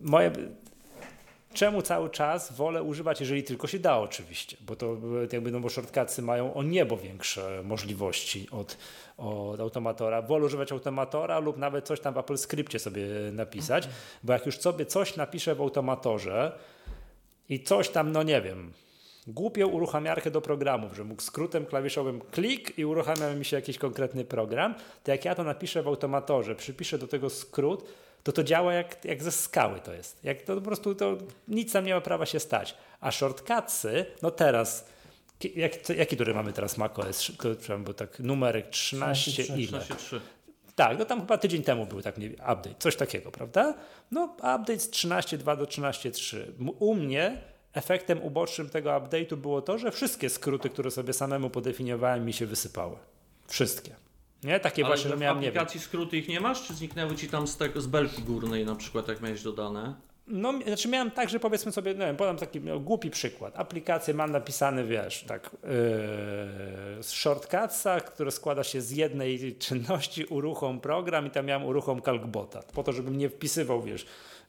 moje, 0.00 0.32
czemu 1.52 1.82
cały 1.82 2.10
czas 2.10 2.52
wolę 2.52 2.82
używać, 2.82 3.20
jeżeli 3.20 3.42
tylko 3.42 3.66
się 3.66 3.78
da 3.78 3.98
oczywiście, 3.98 4.56
bo 4.60 4.76
to 4.76 4.96
jakby, 5.32 5.50
no 5.50 5.60
bo 5.60 5.68
shortcutsy 5.68 6.22
mają 6.22 6.54
o 6.54 6.62
niebo 6.62 6.96
większe 6.96 7.62
możliwości 7.64 8.46
od, 8.50 8.78
od 9.16 9.60
automatora. 9.60 10.22
Wolę 10.22 10.44
używać 10.44 10.72
automatora 10.72 11.38
lub 11.38 11.56
nawet 11.56 11.86
coś 11.86 12.00
tam 12.00 12.14
w 12.14 12.18
Apple 12.18 12.36
Scriptie 12.36 12.78
sobie 12.78 13.06
napisać, 13.32 13.88
bo 14.22 14.32
jak 14.32 14.46
już 14.46 14.58
sobie 14.58 14.86
coś 14.86 15.16
napiszę 15.16 15.54
w 15.54 15.60
automatorze 15.60 16.58
i 17.48 17.62
coś 17.62 17.88
tam, 17.88 18.12
no 18.12 18.22
nie 18.22 18.40
wiem, 18.40 18.72
głupią 19.26 19.68
uruchamiarkę 19.68 20.30
do 20.30 20.40
programów, 20.40 20.96
że 20.96 21.04
mógł 21.04 21.22
skrótem 21.22 21.66
klawiszowym 21.66 22.20
klik 22.20 22.78
i 22.78 22.84
uruchamia 22.84 23.34
mi 23.34 23.44
się 23.44 23.56
jakiś 23.56 23.78
konkretny 23.78 24.24
program, 24.24 24.74
to 25.04 25.10
jak 25.10 25.24
ja 25.24 25.34
to 25.34 25.44
napiszę 25.44 25.82
w 25.82 25.88
automatorze, 25.88 26.54
przypiszę 26.54 26.98
do 26.98 27.06
tego 27.06 27.30
skrót, 27.30 27.84
to 28.22 28.32
to 28.32 28.44
działa 28.44 28.72
jak, 28.74 29.04
jak 29.04 29.22
ze 29.22 29.32
skały 29.32 29.80
to 29.80 29.92
jest. 29.94 30.24
Jak 30.24 30.42
to 30.42 30.54
po 30.54 30.60
prostu 30.60 30.94
to 30.94 31.16
nic 31.48 31.72
tam 31.72 31.84
nie 31.86 31.94
ma 31.94 32.00
prawa 32.00 32.26
się 32.26 32.40
stać. 32.40 32.74
A 33.00 33.10
shortcutsy, 33.10 34.06
no 34.22 34.30
teraz, 34.30 34.86
jak, 35.54 35.76
co, 35.82 35.92
jaki 35.92 36.16
który 36.16 36.34
mamy 36.34 36.52
teraz 36.52 36.78
macOS? 36.78 37.32
To, 37.66 37.78
bo 37.78 37.94
tak 37.94 38.18
numerek 38.20 38.68
13 38.70 39.30
13, 39.32 39.62
ile? 39.62 39.78
13.3. 39.78 40.20
Tak, 40.74 40.98
no 40.98 41.04
tam 41.04 41.20
chyba 41.20 41.38
tydzień 41.38 41.62
temu 41.62 41.86
był 41.86 42.02
tak 42.02 42.16
update, 42.38 42.74
coś 42.78 42.96
takiego, 42.96 43.30
prawda? 43.30 43.74
No 44.10 44.24
update 44.38 44.78
z 44.78 44.90
13.2 44.90 45.56
do 45.58 45.64
13.3. 45.64 46.36
M- 46.60 46.70
U 46.78 46.94
mnie 46.94 47.42
efektem 47.72 48.22
ubocznym 48.22 48.70
tego 48.70 48.90
update'u 48.90 49.36
było 49.36 49.62
to, 49.62 49.78
że 49.78 49.90
wszystkie 49.90 50.30
skróty, 50.30 50.70
które 50.70 50.90
sobie 50.90 51.12
samemu 51.12 51.50
podefiniowałem, 51.50 52.24
mi 52.26 52.32
się 52.32 52.46
wysypały. 52.46 52.96
Wszystkie. 53.48 53.94
Nie? 54.44 54.60
Takie 54.60 54.84
Ale 54.84 54.94
właśnie, 54.94 55.10
że 55.10 55.16
w 55.16 55.20
miałem, 55.20 55.40
nie 55.40 55.42
wiem. 55.42 55.50
aplikacji 55.50 55.80
skróty 55.80 56.16
ich 56.16 56.28
nie 56.28 56.40
masz, 56.40 56.66
czy 56.66 56.74
zniknęły 56.74 57.16
ci 57.16 57.28
tam 57.28 57.46
z, 57.46 57.56
tego, 57.56 57.80
z 57.80 57.86
belki 57.86 58.22
górnej 58.22 58.66
na 58.66 58.74
przykład, 58.74 59.08
jak 59.08 59.20
miałeś 59.20 59.42
dodane? 59.42 59.94
No, 60.26 60.52
znaczy 60.66 60.88
miałem 60.88 61.10
tak, 61.10 61.28
że 61.28 61.40
powiedzmy 61.40 61.72
sobie, 61.72 61.92
nie 61.92 61.98
wiem, 61.98 62.16
podam 62.16 62.36
taki 62.36 62.60
no, 62.60 62.80
głupi 62.80 63.10
przykład. 63.10 63.58
Aplikację 63.58 64.14
mam 64.14 64.30
napisany, 64.30 64.84
wiesz, 64.84 65.24
tak, 65.24 65.50
yy, 65.52 65.68
z 67.02 67.10
shortcutsa, 67.10 68.00
które 68.00 68.30
składa 68.30 68.64
się 68.64 68.80
z 68.80 68.90
jednej 68.90 69.56
czynności, 69.58 70.24
uruchom 70.24 70.80
program 70.80 71.26
i 71.26 71.30
tam 71.30 71.46
miałem 71.46 71.64
uruchom 71.64 72.02
calcbota, 72.02 72.62
po 72.74 72.82
to, 72.82 72.92
żebym 72.92 73.18
nie 73.18 73.28
wpisywał, 73.28 73.82
wiesz, 73.82 74.06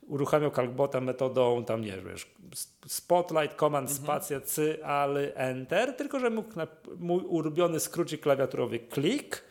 uruchamiał 0.08 0.51
calcbota 0.51 1.01
metodą 1.01 1.65
tam, 1.65 1.82
nie 1.82 1.97
wiesz, 1.97 2.27
spotlight, 2.88 3.56
command, 3.56 3.91
spacja, 3.91 4.41
cy, 4.41 4.86
ale 4.86 5.34
enter, 5.34 5.93
tylko, 5.93 6.19
że 6.19 6.29
mógł 6.29 6.56
na, 6.56 6.67
mój 6.97 7.23
ulubiony 7.23 7.79
skrócik 7.79 8.21
klawiaturowy 8.21 8.79
klik, 8.79 9.43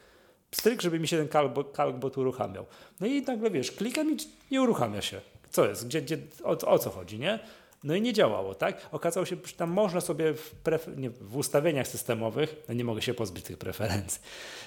stryk, 0.54 0.82
żeby 0.82 1.00
mi 1.00 1.08
się 1.08 1.16
ten 1.16 1.28
calcbot, 1.28 1.72
calcbot 1.72 2.18
uruchamiał. 2.18 2.66
No 3.00 3.06
i 3.06 3.22
nagle, 3.22 3.50
wiesz, 3.50 3.72
klikam 3.72 4.12
i 4.12 4.16
nie 4.50 4.62
uruchamia 4.62 5.02
się. 5.02 5.20
Co 5.50 5.68
jest? 5.68 5.86
Gdzie, 5.86 6.02
gdzie, 6.02 6.18
o, 6.44 6.50
o 6.50 6.78
co 6.78 6.90
chodzi, 6.90 7.18
nie? 7.18 7.38
No 7.84 7.94
i 7.94 8.02
nie 8.02 8.12
działało, 8.12 8.54
tak? 8.54 8.88
Okazało 8.92 9.26
się, 9.26 9.36
że 9.44 9.52
tam 9.52 9.70
można 9.70 10.00
sobie 10.00 10.34
w, 10.34 10.54
nie, 10.96 11.10
w 11.10 11.36
ustawieniach 11.36 11.88
systemowych, 11.88 12.56
no 12.68 12.74
nie 12.74 12.84
mogę 12.84 13.02
się 13.02 13.14
pozbyć 13.14 13.44
tych 13.44 13.58
preferencji, 13.58 14.20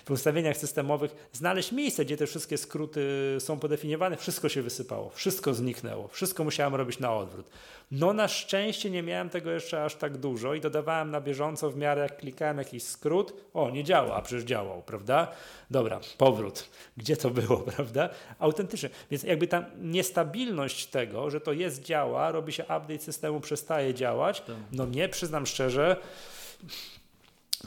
w 0.06 0.12
ustawieniach 0.12 0.58
systemowych 0.58 1.30
znaleźć 1.34 1.71
miejsce, 1.71 2.06
gdzie 2.06 2.17
te 2.17 2.28
wszystkie 2.28 2.58
skróty 2.58 3.08
są 3.39 3.60
podefiniowane, 3.60 4.17
wszystko 4.17 4.49
się 4.49 4.62
wysypało, 4.62 5.10
wszystko 5.10 5.54
zniknęło, 5.54 6.08
wszystko 6.08 6.43
musiałem 6.43 6.75
robić 6.75 6.99
na 6.99 7.13
odwrót. 7.13 7.49
No 7.91 8.13
na 8.13 8.28
szczęście 8.28 8.89
nie 8.89 9.04
miałem 9.04 9.30
tego 9.30 9.51
jeszcze 9.51 9.86
aż 9.86 9.95
tak 9.95 10.17
dużo 10.17 10.54
i 10.54 10.62
dodawałem 10.62 11.12
na 11.12 11.21
bieżąco 11.21 11.71
w 11.71 11.78
miarę 11.78 12.01
jak 12.01 12.17
klikałem 12.17 12.58
jakiś 12.58 12.84
skrót, 12.84 13.34
o 13.54 13.69
nie 13.69 13.84
działa, 13.84 14.15
a 14.15 14.21
przecież 14.21 14.43
działał, 14.43 14.84
prawda? 14.84 15.32
Dobra, 15.71 15.99
powrót. 16.17 16.69
Gdzie 16.97 17.17
to 17.17 17.30
było, 17.30 17.58
prawda? 17.75 18.10
Autentycznie. 18.39 18.89
Więc 19.12 19.23
jakby 19.23 19.47
ta 19.47 19.65
niestabilność 19.82 20.88
tego, 20.88 21.30
że 21.30 21.41
to 21.41 21.54
jest, 21.54 21.84
działa, 21.84 22.32
robi 22.32 22.54
się 22.54 22.63
update 22.63 22.99
systemu, 23.06 23.39
przestaje 23.39 23.94
działać, 23.94 24.44
no 24.72 24.86
mnie, 24.86 25.10
przyznam 25.10 25.46
szczerze, 25.46 25.96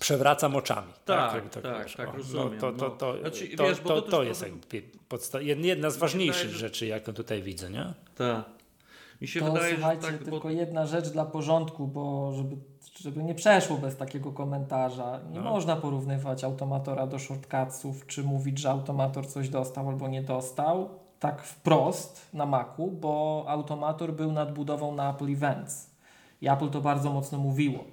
przewracam 0.01 0.57
oczami. 0.57 0.93
Tak, 1.05 1.35
Jakby 1.35 1.51
tak, 1.51 1.83
wiesz, 1.83 1.97
tak, 1.97 2.09
o, 2.09 2.13
rozumiem, 2.13 2.55
No, 2.55 2.61
to, 2.61 2.73
to, 2.73 2.85
no. 2.89 2.91
to, 2.91 3.19
Znaczy, 3.21 3.49
to, 3.57 3.65
wiesz, 3.65 3.81
bo 3.81 3.89
to, 3.89 4.03
to 4.03 4.11
to, 4.11 4.19
też 4.19 4.29
jest 4.29 4.45
podsta- 5.09 5.41
jedna 5.43 5.91
z 5.91 5.97
ważniejszych 5.97 6.41
wydaje, 6.51 6.59
rzeczy, 6.61 6.87
jaką 6.87 7.13
tutaj 7.13 7.43
widzę, 7.43 7.71
nie? 7.71 7.95
Tak. 8.17 8.45
Mi 9.21 9.29
się 9.29 9.41
To 9.41 9.53
wydaje, 9.53 9.75
słuchajcie, 9.75 10.03
że 10.07 10.13
tak, 10.13 10.23
tylko 10.25 10.41
bo... 10.41 10.51
jedna 10.51 10.87
rzecz 10.87 11.09
dla 11.09 11.25
porządku, 11.25 11.87
bo 11.87 12.33
żeby 12.37 12.57
żeby 13.01 13.23
nie 13.23 13.35
przeszło 13.35 13.77
bez 13.79 13.97
takiego 13.97 14.33
komentarza. 14.33 15.21
Nie 15.31 15.41
No. 15.41 15.51
można 15.51 15.77
porównywać 15.77 16.45
automatora 16.45 17.07
do 17.07 17.19
shortcutsów, 17.19 18.07
czy 18.07 18.23
mówić, 18.23 18.59
że 18.59 18.71
automator 18.71 19.27
coś 19.29 19.49
dostał 19.49 19.89
albo 19.89 20.09
nie 20.09 20.23
dostał, 20.23 20.89
tak 21.21 21.43
wprost 21.43 22.31
na 22.35 22.47
Macu, 22.47 22.91
bo 22.91 23.45
automator 23.49 24.13
był 24.13 24.33
nadbudową 24.33 24.95
na 24.95 25.11
Apple 25.11 25.33
Events. 25.33 25.91
I 26.41 26.49
Apple 26.49 26.71
to 26.71 26.81
bardzo 26.81 27.13
mocno 27.13 27.39
mówiło. 27.39 27.85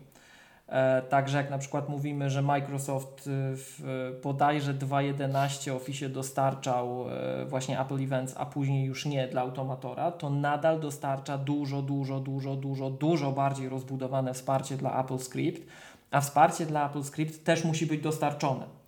E, 0.67 1.01
Także 1.01 1.37
jak 1.37 1.49
na 1.49 1.57
przykład 1.57 1.89
mówimy, 1.89 2.29
że 2.29 2.41
Microsoft 2.41 3.27
y, 3.27 3.31
w 3.55 4.19
bodajże 4.23 4.73
2.11 4.73 5.75
Office 5.75 6.09
dostarczał 6.09 7.05
e, 7.09 7.45
właśnie 7.45 7.79
Apple 7.79 8.03
Events, 8.03 8.35
a 8.37 8.45
później 8.45 8.85
już 8.85 9.05
nie 9.05 9.27
dla 9.27 9.41
automatora, 9.41 10.11
to 10.11 10.29
nadal 10.29 10.79
dostarcza 10.79 11.37
dużo, 11.37 11.81
dużo, 11.81 12.19
dużo, 12.19 12.55
dużo, 12.55 12.89
dużo 12.89 13.31
bardziej 13.31 13.69
rozbudowane 13.69 14.33
wsparcie 14.33 14.77
dla 14.77 15.03
Apple 15.03 15.19
Script, 15.19 15.67
a 16.11 16.21
wsparcie 16.21 16.65
dla 16.65 16.89
Apple 16.89 17.03
Script 17.03 17.43
też 17.43 17.63
musi 17.63 17.85
być 17.85 18.01
dostarczone. 18.01 18.84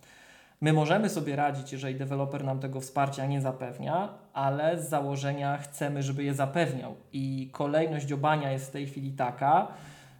My 0.60 0.72
możemy 0.72 1.08
sobie 1.08 1.36
radzić, 1.36 1.72
jeżeli 1.72 1.94
deweloper 1.94 2.44
nam 2.44 2.60
tego 2.60 2.80
wsparcia 2.80 3.26
nie 3.26 3.40
zapewnia, 3.40 4.08
ale 4.32 4.82
z 4.82 4.88
założenia 4.88 5.56
chcemy, 5.56 6.02
żeby 6.02 6.24
je 6.24 6.34
zapewniał. 6.34 6.96
I 7.12 7.50
kolejność 7.52 8.06
dziobania 8.06 8.52
jest 8.52 8.68
w 8.68 8.70
tej 8.70 8.86
chwili 8.86 9.12
taka, 9.12 9.68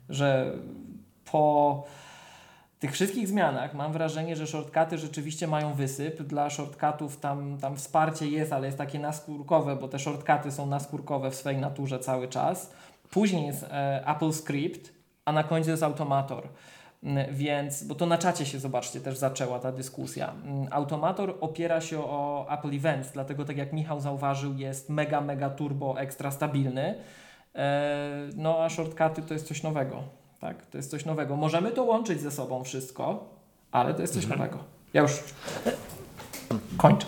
że 0.08 0.52
po 1.32 1.84
tych 2.78 2.92
wszystkich 2.92 3.28
zmianach 3.28 3.74
mam 3.74 3.92
wrażenie, 3.92 4.36
że 4.36 4.46
shortcuty 4.46 4.98
rzeczywiście 4.98 5.46
mają 5.46 5.74
wysyp. 5.74 6.22
Dla 6.22 6.50
shortcutów 6.50 7.20
tam, 7.20 7.58
tam 7.58 7.76
wsparcie 7.76 8.28
jest, 8.28 8.52
ale 8.52 8.66
jest 8.66 8.78
takie 8.78 8.98
naskórkowe, 8.98 9.76
bo 9.76 9.88
te 9.88 9.98
shortcuty 9.98 10.52
są 10.52 10.66
naskórkowe 10.66 11.30
w 11.30 11.34
swej 11.34 11.56
naturze 11.56 11.98
cały 11.98 12.28
czas. 12.28 12.72
Później 13.10 13.46
jest 13.46 13.62
e, 13.62 14.06
Apple 14.06 14.32
Script, 14.32 14.92
a 15.24 15.32
na 15.32 15.44
końcu 15.44 15.70
jest 15.70 15.82
Automator. 15.82 16.48
Mm, 17.02 17.34
Więc, 17.34 17.84
bo 17.84 17.94
to 17.94 18.06
na 18.06 18.18
czacie 18.18 18.46
się, 18.46 18.58
zobaczcie, 18.58 19.00
też 19.00 19.18
zaczęła 19.18 19.58
ta 19.58 19.72
dyskusja. 19.72 20.32
Mm, 20.44 20.68
Automator 20.70 21.34
opiera 21.40 21.80
się 21.80 21.98
o 22.04 22.46
Apple 22.50 22.74
Events, 22.76 23.12
dlatego 23.12 23.44
tak 23.44 23.56
jak 23.56 23.72
Michał 23.72 24.00
zauważył, 24.00 24.54
jest 24.56 24.90
mega, 24.90 25.20
mega 25.20 25.50
turbo 25.50 26.00
ekstra 26.00 26.30
stabilny. 26.30 26.94
E, 27.54 28.28
No 28.36 28.64
a 28.64 28.68
shortcuty 28.68 29.22
to 29.22 29.34
jest 29.34 29.46
coś 29.48 29.62
nowego. 29.62 30.02
Tak, 30.40 30.66
to 30.66 30.76
jest 30.78 30.90
coś 30.90 31.04
nowego. 31.04 31.36
Możemy 31.36 31.70
to 31.70 31.84
łączyć 31.84 32.20
ze 32.20 32.30
sobą 32.30 32.64
wszystko, 32.64 33.28
ale 33.72 33.94
to 33.94 34.02
jest 34.02 34.14
coś 34.14 34.26
nowego. 34.26 34.58
Ja 34.94 35.02
już 35.02 35.12
kończę. 36.76 37.06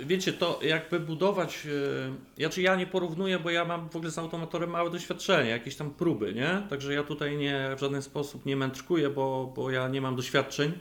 Wiecie, 0.00 0.32
to 0.32 0.60
jakby 0.62 1.00
budować. 1.00 1.64
Yy, 1.64 2.42
znaczy 2.44 2.62
ja 2.62 2.76
nie 2.76 2.86
porównuję, 2.86 3.38
bo 3.38 3.50
ja 3.50 3.64
mam 3.64 3.88
w 3.88 3.96
ogóle 3.96 4.10
z 4.10 4.18
automatorem 4.18 4.70
małe 4.70 4.90
doświadczenie, 4.90 5.50
jakieś 5.50 5.76
tam 5.76 5.90
próby, 5.90 6.34
nie? 6.34 6.62
Także 6.70 6.94
ja 6.94 7.02
tutaj 7.02 7.36
nie 7.36 7.74
w 7.76 7.80
żaden 7.80 8.02
sposób 8.02 8.46
nie 8.46 8.56
mędrkuję, 8.56 9.10
bo, 9.10 9.52
bo 9.56 9.70
ja 9.70 9.88
nie 9.88 10.00
mam 10.00 10.16
doświadczeń. 10.16 10.72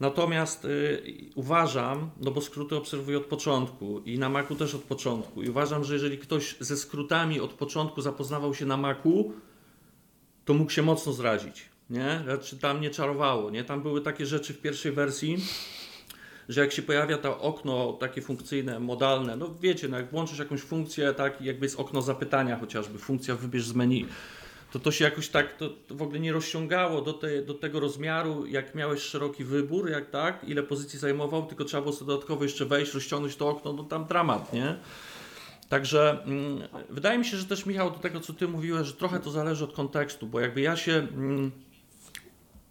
Natomiast 0.00 0.64
y, 0.64 1.02
uważam, 1.34 2.10
no 2.20 2.30
bo 2.30 2.40
skróty 2.40 2.76
obserwuję 2.76 3.18
od 3.18 3.24
początku 3.24 4.00
i 4.00 4.18
na 4.18 4.28
Macu 4.28 4.54
też 4.54 4.74
od 4.74 4.82
początku. 4.82 5.42
I 5.42 5.48
uważam, 5.48 5.84
że 5.84 5.94
jeżeli 5.94 6.18
ktoś 6.18 6.56
ze 6.60 6.76
skrótami 6.76 7.40
od 7.40 7.52
początku 7.52 8.00
zapoznawał 8.00 8.54
się 8.54 8.66
na 8.66 8.76
Macu, 8.76 9.32
to 10.44 10.54
mógł 10.54 10.70
się 10.70 10.82
mocno 10.82 11.12
zrazić. 11.12 11.68
Nie? 11.90 12.20
Znaczy 12.24 12.58
tam 12.58 12.80
nie 12.80 12.90
czarowało. 12.90 13.50
Nie? 13.50 13.64
Tam 13.64 13.82
były 13.82 14.00
takie 14.00 14.26
rzeczy 14.26 14.54
w 14.54 14.60
pierwszej 14.60 14.92
wersji, 14.92 15.36
że 16.48 16.60
jak 16.60 16.72
się 16.72 16.82
pojawia 16.82 17.18
to 17.18 17.40
okno 17.40 17.92
takie 17.92 18.22
funkcyjne, 18.22 18.80
modalne, 18.80 19.36
no 19.36 19.54
wiecie, 19.60 19.88
no 19.88 19.96
jak 19.96 20.10
włączysz 20.10 20.38
jakąś 20.38 20.60
funkcję, 20.60 21.12
tak 21.12 21.42
jakby 21.42 21.66
jest 21.66 21.80
okno 21.80 22.02
zapytania 22.02 22.58
chociażby, 22.58 22.98
funkcja 22.98 23.34
wybierz 23.34 23.64
z 23.64 23.74
menu, 23.74 24.06
to 24.72 24.78
to 24.78 24.92
się 24.92 25.04
jakoś 25.04 25.28
tak 25.28 25.56
to, 25.56 25.68
to 25.68 25.94
w 25.94 26.02
ogóle 26.02 26.20
nie 26.20 26.32
rozciągało 26.32 27.02
do, 27.02 27.12
te, 27.12 27.42
do 27.42 27.54
tego 27.54 27.80
rozmiaru, 27.80 28.46
jak 28.46 28.74
miałeś 28.74 29.02
szeroki 29.02 29.44
wybór, 29.44 29.90
jak 29.90 30.10
tak, 30.10 30.44
ile 30.44 30.62
pozycji 30.62 30.98
zajmował, 30.98 31.46
tylko 31.46 31.64
trzeba 31.64 31.82
było 31.82 31.94
sobie 31.94 32.06
dodatkowo 32.06 32.44
jeszcze 32.44 32.66
wejść, 32.66 32.94
rozciągnąć 32.94 33.36
to 33.36 33.48
okno, 33.48 33.72
no 33.72 33.84
tam 33.84 34.04
dramat, 34.04 34.52
nie? 34.52 34.76
Także 35.68 36.22
mm, 36.24 36.68
wydaje 36.90 37.18
mi 37.18 37.24
się, 37.24 37.36
że 37.36 37.44
też 37.44 37.66
Michał, 37.66 37.90
do 37.90 37.98
tego 37.98 38.20
co 38.20 38.32
ty 38.32 38.48
mówiłeś, 38.48 38.86
że 38.86 38.92
trochę 38.92 39.20
to 39.20 39.30
zależy 39.30 39.64
od 39.64 39.72
kontekstu, 39.72 40.26
bo 40.26 40.40
jakby 40.40 40.60
ja 40.60 40.76
się 40.76 40.92
mm, 40.92 41.50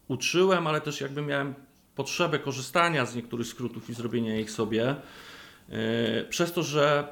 uczyłem, 0.07 0.67
ale 0.67 0.81
też 0.81 1.01
jakby 1.01 1.21
miałem 1.21 1.53
potrzebę 1.97 2.39
korzystania 2.39 3.05
z 3.05 3.15
niektórych 3.15 3.47
skrótów 3.47 3.89
i 3.89 3.93
zrobienia 3.93 4.39
ich 4.39 4.51
sobie, 4.51 4.95
yy, 5.69 5.77
przez 6.29 6.53
to, 6.53 6.63
że 6.63 7.07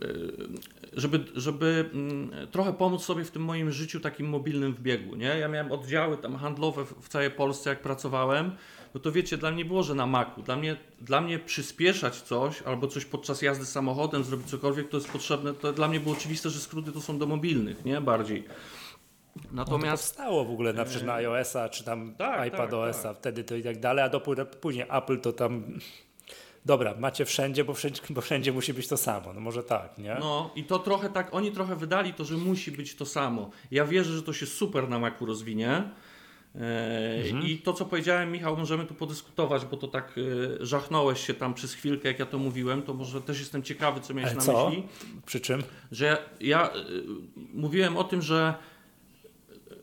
yy, 0.00 0.48
żeby, 0.96 1.24
żeby 1.34 1.90
mm, 1.94 2.30
trochę 2.50 2.72
pomóc 2.72 3.04
sobie 3.04 3.24
w 3.24 3.30
tym 3.30 3.44
moim 3.44 3.72
życiu 3.72 4.00
takim 4.00 4.28
mobilnym 4.28 4.74
w 4.74 4.80
biegu, 4.80 5.16
nie? 5.16 5.26
Ja 5.26 5.48
miałem 5.48 5.72
oddziały 5.72 6.16
tam 6.16 6.36
handlowe 6.36 6.84
w, 7.00 7.08
całej 7.08 7.30
Polsce, 7.30 7.70
jak 7.70 7.82
pracowałem, 7.82 8.50
no 8.94 9.00
to 9.00 9.12
wiecie, 9.12 9.36
dla 9.36 9.50
mnie 9.50 9.64
było, 9.64 9.82
że 9.82 9.94
na 9.94 10.06
Macu. 10.06 10.42
Dla 10.42 10.56
mnie, 10.56 10.76
dla 11.00 11.20
mnie 11.20 11.38
przyspieszać 11.38 12.20
coś, 12.20 12.62
albo 12.62 12.86
coś 12.86 13.04
podczas 13.04 13.42
jazdy 13.42 13.66
samochodem, 13.66 14.24
zrobić 14.24 14.46
cokolwiek, 14.46 14.88
to 14.88 14.96
jest 14.96 15.10
potrzebne, 15.10 15.54
to 15.54 15.72
dla 15.72 15.88
mnie 15.88 16.00
było 16.00 16.14
oczywiste, 16.14 16.50
że 16.50 16.60
skróty 16.60 16.92
to 16.92 17.00
są 17.00 17.18
do 17.18 17.26
mobilnych, 17.26 17.84
nie? 17.84 18.00
Bardziej. 18.00 18.44
To 19.42 19.48
Natomiast 19.52 20.04
powstało 20.04 20.44
w 20.44 20.50
ogóle 20.50 20.72
na 20.72 20.84
przykład 20.84 21.06
na 21.06 21.14
iOS-a 21.14 21.68
czy 21.68 21.84
tam 21.84 22.14
tak, 22.14 22.40
iPadOS-a, 22.40 23.08
tak, 23.08 23.16
wtedy 23.18 23.44
to 23.44 23.56
i 23.56 23.62
tak 23.62 23.80
dalej, 23.80 24.04
a 24.04 24.08
dopiero 24.08 24.46
później 24.46 24.86
Apple 24.90 25.20
to 25.20 25.32
tam. 25.32 25.64
Dobra, 26.64 26.94
macie 26.98 27.24
wszędzie, 27.24 27.64
bo 27.64 27.74
wszędzie, 27.74 28.02
bo 28.10 28.20
wszędzie 28.20 28.52
musi 28.52 28.74
być 28.74 28.88
to 28.88 28.96
samo. 28.96 29.32
No 29.32 29.40
może 29.40 29.62
tak, 29.62 29.98
nie? 29.98 30.16
No 30.20 30.50
i 30.56 30.64
to 30.64 30.78
trochę 30.78 31.10
tak, 31.10 31.34
oni 31.34 31.52
trochę 31.52 31.76
wydali 31.76 32.14
to, 32.14 32.24
że 32.24 32.36
musi 32.36 32.72
być 32.72 32.94
to 32.94 33.06
samo. 33.06 33.50
Ja 33.70 33.84
wierzę, 33.84 34.12
że 34.12 34.22
to 34.22 34.32
się 34.32 34.46
super 34.46 34.88
na 34.88 34.98
Macu 34.98 35.26
rozwinie. 35.26 35.90
E, 36.60 37.28
I 37.28 37.58
to, 37.58 37.72
co 37.72 37.84
powiedziałem, 37.84 38.32
Michał, 38.32 38.56
możemy 38.56 38.86
tu 38.86 38.94
podyskutować, 38.94 39.64
bo 39.64 39.76
to 39.76 39.88
tak 39.88 40.14
e, 40.60 40.66
żachnąłeś 40.66 41.26
się 41.26 41.34
tam 41.34 41.54
przez 41.54 41.74
chwilkę, 41.74 42.08
jak 42.08 42.18
ja 42.18 42.26
to 42.26 42.38
mówiłem, 42.38 42.82
to 42.82 42.94
może 42.94 43.20
też 43.20 43.38
jestem 43.38 43.62
ciekawy, 43.62 44.00
co 44.00 44.14
miałeś 44.14 44.30
Ale 44.30 44.36
na 44.36 44.42
co? 44.42 44.68
myśli. 44.68 44.84
Przy 45.26 45.40
czym? 45.40 45.62
Że 45.92 46.18
ja 46.40 46.70
e, 46.70 46.72
mówiłem 47.54 47.96
o 47.96 48.04
tym, 48.04 48.22
że 48.22 48.54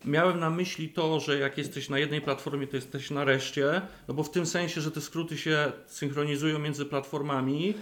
miałem 0.06 0.40
na 0.40 0.50
myśli 0.50 0.90
to, 0.90 1.20
że 1.20 1.40
jak 1.40 1.58
jesteś 1.58 1.90
na 1.90 2.00
jednej 2.00 2.22
platformie, 2.22 2.68
to 2.68 2.76
jesteś 2.76 3.12
na 3.12 3.24
reszcie, 3.26 3.82
no 4.08 4.14
bo 4.14 4.24
w 4.24 4.32
tym 4.32 4.46
sensie, 4.46 4.82
że 4.82 4.92
te 4.92 5.02
skróty 5.02 5.38
się 5.38 5.72
synchronizują 5.88 6.60
między 6.60 6.86
platformami 6.86 7.74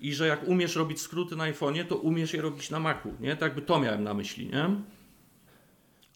i 0.00 0.14
że 0.14 0.26
jak 0.26 0.48
umiesz 0.48 0.76
robić 0.76 1.00
skróty 1.00 1.36
na 1.36 1.52
iPhone'ie, 1.52 1.84
to 1.84 1.96
umiesz 1.96 2.34
je 2.34 2.42
robić 2.42 2.70
na 2.70 2.80
Macu, 2.80 3.14
nie? 3.20 3.36
Tak 3.36 3.54
by 3.54 3.62
to 3.62 3.80
miałem 3.80 4.04
na 4.04 4.14
myśli, 4.14 4.46
nie? 4.46 4.70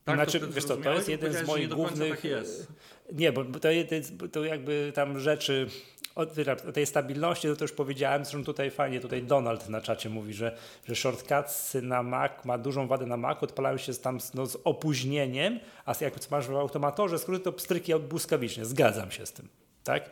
Tak 0.05 0.17
Znaczy, 0.17 0.39
wtedy 0.39 0.53
wiesz 0.53 0.65
co, 0.65 0.77
to 0.77 0.93
jest 0.95 1.09
jeden 1.09 1.33
z 1.33 1.47
moich 1.47 1.69
głównych- 1.69 2.11
Tak 2.11 2.25
jest. 2.25 2.69
Nie, 3.13 3.33
bo 3.33 3.45
bo 3.45 3.61
to, 3.61 3.71
jest, 3.71 4.13
to 4.33 4.45
jakby 4.45 4.93
tam 4.95 5.21
rzeczy. 5.21 5.67
O, 6.15 6.27
tej 6.73 6.87
stabilności 6.87 7.49
to, 7.49 7.57
to 7.57 7.65
już 7.65 7.73
powiedziałem, 7.73 8.25
zresztą 8.25 8.45
tutaj 8.45 8.71
fajnie, 8.71 9.01
tutaj 9.01 9.23
Donald 9.23 9.69
na 9.69 9.81
czacie 9.81 10.11
mówi, 10.11 10.35
że, 10.35 10.57
że 10.89 10.95
shortcutsy 10.97 11.83
na 11.83 12.03
Mac 12.03 12.33
ma 12.45 12.59
dużą 12.59 12.87
wadę 12.87 13.07
na 13.07 13.17
Mac, 13.17 13.43
odpalają 13.43 13.77
się 13.77 13.95
tam 13.95 14.21
z- 14.21 14.35
no, 14.35 14.47
z 14.47 14.57
opóźnieniem, 14.65 15.61
a 15.87 15.95
jak 16.01 16.31
masz 16.31 16.47
w 16.47 16.57
automatorze 16.57 17.19
skróty, 17.19 17.45
to 17.45 17.53
pstryki 17.53 17.93
błyskawicznie, 17.95 18.65
zgadzam 18.65 19.11
się 19.11 19.27
z 19.27 19.33
tym. 19.33 19.49
Tak? 19.85 20.11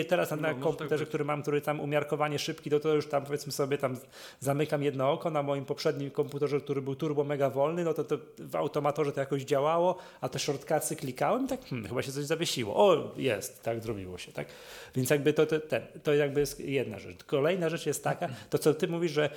I 0.00 0.04
teraz 0.04 0.30
na, 0.30 0.36
No, 0.36 0.42
na 0.42 0.48
może 0.48 0.54
tak 0.60 0.64
komputerze, 0.64 1.04
być. 1.04 1.08
który 1.08 1.24
mam, 1.24 1.42
który 1.42 1.60
tam 1.60 1.80
umiarkowanie 1.80 2.38
szybki, 2.38 2.70
to, 2.70 2.80
to 2.80 2.94
już 2.94 3.06
tam 3.06 3.24
powiedzmy 3.24 3.52
sobie 3.52 3.78
tam 3.78 3.96
zamykam 4.40 4.82
jedno 4.82 5.12
oko. 5.12 5.30
Na 5.30 5.42
moim 5.42 5.64
poprzednim 5.64 6.10
komputerze, 6.10 6.60
który 6.60 6.82
był 6.82 6.94
turbo 6.94 7.24
mega 7.24 7.50
wolny, 7.50 7.84
no 7.84 7.94
to, 7.94 8.04
to 8.04 8.18
w 8.38 8.56
automatorze 8.56 9.12
to 9.12 9.20
jakoś 9.20 9.42
działało, 9.42 9.98
a 10.20 10.28
te 10.28 10.38
shortcutsy 10.38 10.96
klikałem 10.96 11.44
i 11.44 11.48
tak 11.48 11.64
hmm, 11.64 11.88
chyba 11.88 12.02
się 12.02 12.12
coś 12.12 12.24
zawiesiło. 12.24 12.76
O, 12.76 13.12
jest, 13.16 13.62
tak 13.62 13.80
zrobiło 13.80 14.18
się, 14.18 14.32
tak? 14.32 14.46
Więc 14.94 15.10
jakby 15.10 15.32
to, 15.32 15.46
to, 15.46 15.60
ten, 15.60 15.82
to 16.02 16.14
jakby 16.14 16.40
jest 16.40 16.60
jedna 16.60 16.98
rzecz. 16.98 17.24
Kolejna 17.24 17.68
rzecz 17.68 17.86
jest 17.86 18.04
taka, 18.04 18.28
to 18.50 18.58
co 18.58 18.74
ty 18.74 18.88
mówisz, 18.88 19.12
że 19.12 19.30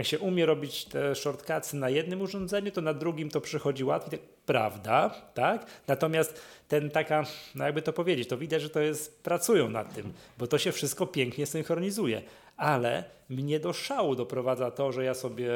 jak 0.00 0.06
się 0.06 0.18
umie 0.18 0.46
robić 0.46 0.84
te 0.84 1.14
shortcutsy 1.14 1.76
na 1.76 1.90
jednym 1.90 2.20
urządzeniu, 2.20 2.70
to 2.70 2.80
na 2.80 2.94
drugim 2.94 3.30
to 3.30 3.40
przychodzi 3.40 3.84
łatwiej. 3.84 4.20
Prawda, 4.46 5.10
tak? 5.34 5.66
Natomiast 5.86 6.40
ten 6.68 6.90
taka, 6.90 7.24
no 7.54 7.64
jakby 7.64 7.82
to 7.82 7.92
powiedzieć, 7.92 8.28
to 8.28 8.38
widać, 8.38 8.62
że 8.62 8.70
to 8.70 8.80
jest, 8.80 9.22
pracują 9.22 9.70
nad 9.70 9.94
tym, 9.94 10.12
bo 10.38 10.46
to 10.46 10.58
się 10.58 10.72
wszystko 10.72 11.06
pięknie 11.06 11.46
synchronizuje. 11.46 12.22
Ale 12.56 13.04
mnie 13.28 13.60
do 13.60 13.72
szału 13.72 14.16
doprowadza 14.16 14.70
to, 14.70 14.92
że 14.92 15.04
ja 15.04 15.14
sobie, 15.14 15.50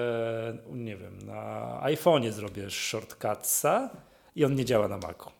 nie 0.73 0.97
wiem, 0.97 1.19
na 1.19 1.81
iPhone'ie 1.83 2.31
zrobię 2.31 2.71
shortcutsa 2.71 3.91
i 4.37 4.45
on 4.45 4.55
nie 4.55 4.65
działa 4.65 4.89
na 4.89 4.97
Macu. 4.97 5.34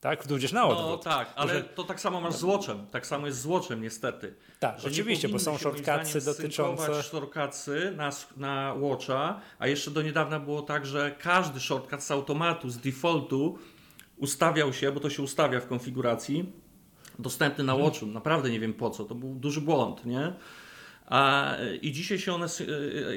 Tak? 0.00 0.26
Tudzież 0.26 0.52
na 0.52 0.60
No 0.60 0.68
odwrót. 0.78 1.04
tak, 1.04 1.32
ale 1.36 1.54
Że- 1.54 1.62
to 1.64 1.84
tak 1.84 2.00
samo 2.00 2.20
masz 2.20 2.34
z 2.34 2.42
Watchem. 2.42 2.86
Tak 2.90 3.06
samo 3.06 3.26
jest 3.26 3.40
z 3.40 3.46
Watchem 3.46 3.82
niestety. 3.82 4.34
Tak, 4.58 4.76
oczywiście, 4.86 5.28
bo 5.28 5.38
są 5.38 5.58
shortcutsy 5.58 6.24
dotyczące... 6.24 7.02
shortcutsy 7.02 7.92
na, 7.96 8.10
na 8.36 8.74
Watcha, 8.78 9.40
a 9.58 9.66
jeszcze 9.66 9.90
do 9.90 10.02
niedawna 10.02 10.40
było 10.40 10.62
tak, 10.62 10.86
że 10.86 11.16
każdy 11.18 11.60
shortcut 11.60 12.02
z 12.02 12.10
automatu, 12.10 12.70
z 12.70 12.78
defaultu 12.78 13.58
ustawiał 14.16 14.72
się, 14.72 14.92
bo 14.92 15.00
to 15.00 15.10
się 15.10 15.22
ustawia 15.22 15.60
w 15.60 15.66
konfiguracji, 15.66 16.52
dostępny 17.18 17.64
na 17.64 17.76
Watchu. 17.76 18.06
Naprawdę 18.06 18.50
nie 18.50 18.60
wiem 18.60 18.74
po 18.74 18.90
co, 18.90 19.04
to 19.04 19.14
był 19.14 19.34
duży 19.34 19.60
błąd, 19.60 20.06
nie? 20.06 20.32
A, 21.06 21.52
I 21.82 21.92
dzisiaj 21.92 22.18
się 22.18 22.34
one, 22.34 22.46
sy- 22.48 22.66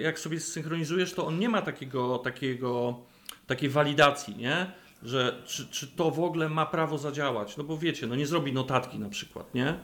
jak 0.02 0.19
sobie 0.19 0.39
zsynchronizujesz, 0.39 1.13
to 1.13 1.26
on 1.28 1.39
nie 1.39 1.50
ma 1.50 1.62
takiego, 1.62 2.17
takiego, 2.17 3.00
takiej 3.48 3.69
walidacji, 3.69 4.36
nie? 4.36 4.72
Że 5.03 5.43
czy, 5.45 5.67
czy 5.67 5.87
to 5.87 6.11
w 6.11 6.19
ogóle 6.19 6.49
ma 6.49 6.65
prawo 6.65 6.97
zadziałać. 6.97 7.57
No 7.57 7.63
bo 7.63 7.77
wiecie, 7.77 8.07
no 8.07 8.15
nie 8.15 8.27
zrobi 8.27 8.53
notatki 8.53 8.99
na 8.99 9.09
przykład, 9.09 9.53
nie? 9.55 9.79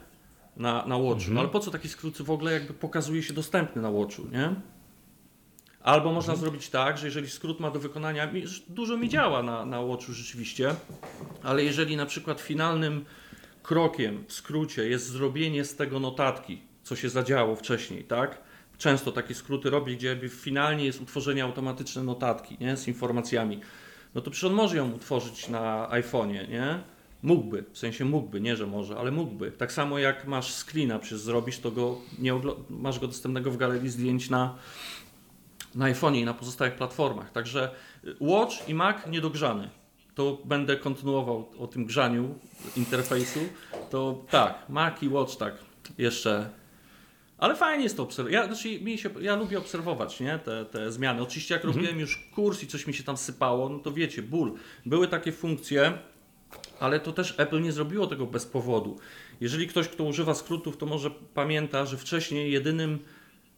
Na, 0.58 0.86
na 0.86 0.98
Watchu. 0.98 1.14
Mhm. 1.14 1.34
No 1.34 1.40
ale 1.40 1.50
po 1.50 1.60
co 1.60 1.72
taki 1.72 1.90
skrót 1.90 2.22
w 2.22 2.32
ogóle 2.32 2.52
jakby 2.54 2.74
pokazuje 2.74 3.24
się 3.24 3.34
dostępny 3.34 3.82
na 3.82 3.92
Watchu, 3.92 4.28
nie? 4.32 4.56
Albo 5.84 6.12
można 6.14 6.34
Mhm. 6.34 6.50
zrobić 6.50 6.70
tak, 6.70 6.98
że 6.98 7.06
jeżeli 7.06 7.30
skrót 7.30 7.60
ma 7.60 7.72
do 7.72 7.80
wykonania, 7.80 8.32
dużo 8.68 8.98
mi 8.98 9.10
działa 9.10 9.44
na, 9.44 9.66
na 9.66 9.82
Watchu 9.82 10.14
rzeczywiście, 10.14 10.76
ale 11.44 11.64
jeżeli 11.64 11.96
na 11.96 12.06
przykład 12.06 12.42
finalnym 12.42 13.06
krokiem 13.64 14.24
w 14.28 14.34
skrócie 14.34 14.90
jest 14.90 15.08
zrobienie 15.08 15.66
z 15.66 15.76
tego 15.76 16.00
notatki, 16.00 16.62
co 16.84 16.96
się 16.96 17.10
zadziało 17.10 17.56
wcześniej, 17.56 18.04
tak? 18.04 18.42
Często 18.78 19.12
takie 19.12 19.36
skróty 19.36 19.70
robię, 19.70 19.96
gdzie 19.96 20.20
finalnie 20.30 20.86
jest 20.86 21.02
utworzenie 21.02 21.44
automatyczne 21.44 22.04
notatki, 22.04 22.58
nie? 22.60 22.78
Z 22.78 22.88
informacjami. 22.88 23.60
No 24.16 24.22
to 24.22 24.32
przecież 24.32 24.50
on 24.50 24.56
może 24.56 24.78
ją 24.78 24.92
utworzyć 24.92 25.50
na 25.50 25.90
iPhone'ie, 25.92 26.50
nie? 26.50 26.80
Mógłby, 27.24 27.64
w 27.72 27.78
sensie 27.78 28.06
mógłby, 28.06 28.42
nie 28.42 28.56
że 28.56 28.68
może, 28.68 28.98
ale 28.98 29.12
mógłby. 29.12 29.52
Tak 29.52 29.72
samo 29.72 30.00
jak 30.00 30.28
masz 30.28 30.54
screena, 30.54 31.00
przecież 31.00 31.20
zrobisz, 31.20 31.60
to 31.60 31.72
go 31.72 31.98
nie 32.20 32.34
masz 32.70 33.00
go 33.00 33.08
dostępnego 33.08 33.52
w 33.52 33.58
galerii 33.58 33.90
zdjęć 33.90 34.30
na, 34.30 34.56
na 35.76 35.94
iPhone'ie 35.94 36.18
i 36.18 36.26
na 36.26 36.34
pozostałych 36.34 36.76
platformach. 36.76 37.32
Także 37.32 37.72
y, 38.04 38.16
Watch 38.20 38.70
i 38.70 38.74
Mac 38.74 38.98
niedogrzany. 39.08 39.70
To 40.16 40.38
będę 40.46 40.78
kontynuował 40.78 41.50
o 41.60 41.68
tym 41.68 41.86
grzaniu 41.86 42.36
interfejsu. 42.78 43.40
To 43.90 44.26
tak, 44.30 44.70
Mac 44.70 45.04
i 45.04 45.10
Watch 45.10 45.36
tak 45.36 45.54
jeszcze. 45.98 46.50
Ale 47.40 47.56
fajnie 47.56 47.84
jest 47.84 47.98
to 47.98 48.04
obserwować. 48.04 48.34
Ja, 48.34 48.46
znaczy, 48.46 48.82
mi 48.82 48.98
się, 48.98 49.10
ja 49.22 49.36
lubię 49.36 49.58
obserwować 49.58 50.20
nie? 50.20 50.40
Te, 50.40 50.66
te 50.66 50.92
zmiany. 50.92 51.22
Oczywiście 51.22 51.54
jak 51.54 51.64
robiłem 51.64 52.00
już 52.00 52.30
kurs 52.36 52.64
i 52.64 52.68
coś 52.68 52.88
mi 52.88 52.94
się 52.94 53.04
tam 53.04 53.18
sypało, 53.18 53.70
no 53.70 53.80
to 53.80 53.92
wiecie, 53.92 54.22
ból. 54.22 54.54
Były 54.86 55.08
takie 55.08 55.32
funkcje, 55.32 55.94
ale 56.80 57.00
to 57.00 57.14
też 57.14 57.36
Apple 57.38 57.62
nie 57.62 57.72
zrobiło 57.72 58.08
tego 58.08 58.26
bez 58.26 58.46
powodu. 58.46 59.00
Jeżeli 59.42 59.68
ktoś, 59.68 59.88
kto 59.88 60.04
używa 60.04 60.34
skrótów, 60.36 60.78
to 60.78 60.86
może 60.86 61.12
pamięta, 61.34 61.86
że 61.86 61.98
wcześniej 61.98 62.52
jedynym, 62.52 63.00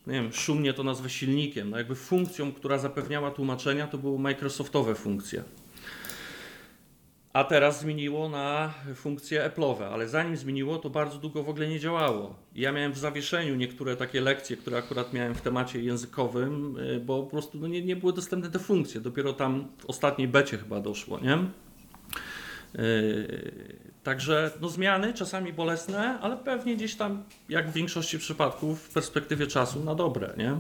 nie 0.08 0.14
wiem, 0.14 0.34
szumnie 0.34 0.74
to 0.74 0.84
nazwę 0.84 1.10
silnikiem, 1.10 1.70
no 1.70 1.78
jakby 1.78 1.96
funkcją, 1.96 2.54
która 2.54 2.78
zapewniała 2.78 3.32
tłumaczenia, 3.32 3.88
to 3.88 3.98
były 3.98 4.20
Microsoftowe 4.20 4.96
funkcje. 4.96 5.44
A 7.34 7.44
teraz 7.44 7.80
zmieniło 7.80 8.30
na 8.30 8.74
funkcje 8.96 9.50
Apple'owe, 9.50 9.84
ale 9.84 10.08
zanim 10.08 10.38
zmieniło, 10.38 10.78
to 10.78 10.90
bardzo 10.90 11.18
długo 11.18 11.44
w 11.44 11.50
ogóle 11.50 11.68
nie 11.68 11.80
działało. 11.80 12.36
Ja 12.56 12.72
miałem 12.72 12.94
w 12.94 12.98
zawieszeniu 12.98 13.56
niektóre 13.56 13.96
takie 13.96 14.22
lekcje, 14.22 14.58
które 14.58 14.78
akurat 14.78 15.14
miałem 15.14 15.36
w 15.36 15.42
temacie 15.42 15.82
językowym, 15.82 16.78
y, 16.78 17.00
bo 17.00 17.24
po 17.24 17.30
prostu 17.30 17.58
no 17.58 17.68
nie, 17.68 17.82
nie 17.82 17.96
były 17.96 18.14
dostępne 18.14 18.50
te 18.50 18.60
funkcje. 18.60 19.02
Dopiero 19.02 19.34
tam 19.34 19.68
w 19.78 19.86
ostatniej 19.86 20.28
becie 20.28 20.58
chyba 20.58 20.80
doszło, 20.80 21.20
nie? 21.20 21.38
Yy, 22.74 23.82
Także 24.04 24.52
no, 24.62 24.70
zmiany 24.70 25.14
czasami 25.14 25.54
bolesne, 25.54 26.20
ale 26.20 26.38
pewnie 26.38 26.76
gdzieś 26.76 26.96
tam, 26.96 27.24
jak 27.50 27.70
w 27.70 27.74
większości 27.74 28.20
przypadków, 28.20 28.82
w 28.84 28.94
perspektywie 28.94 29.48
czasu 29.48 29.84
na 29.84 29.96
dobre, 29.96 30.34
nie? 30.38 30.58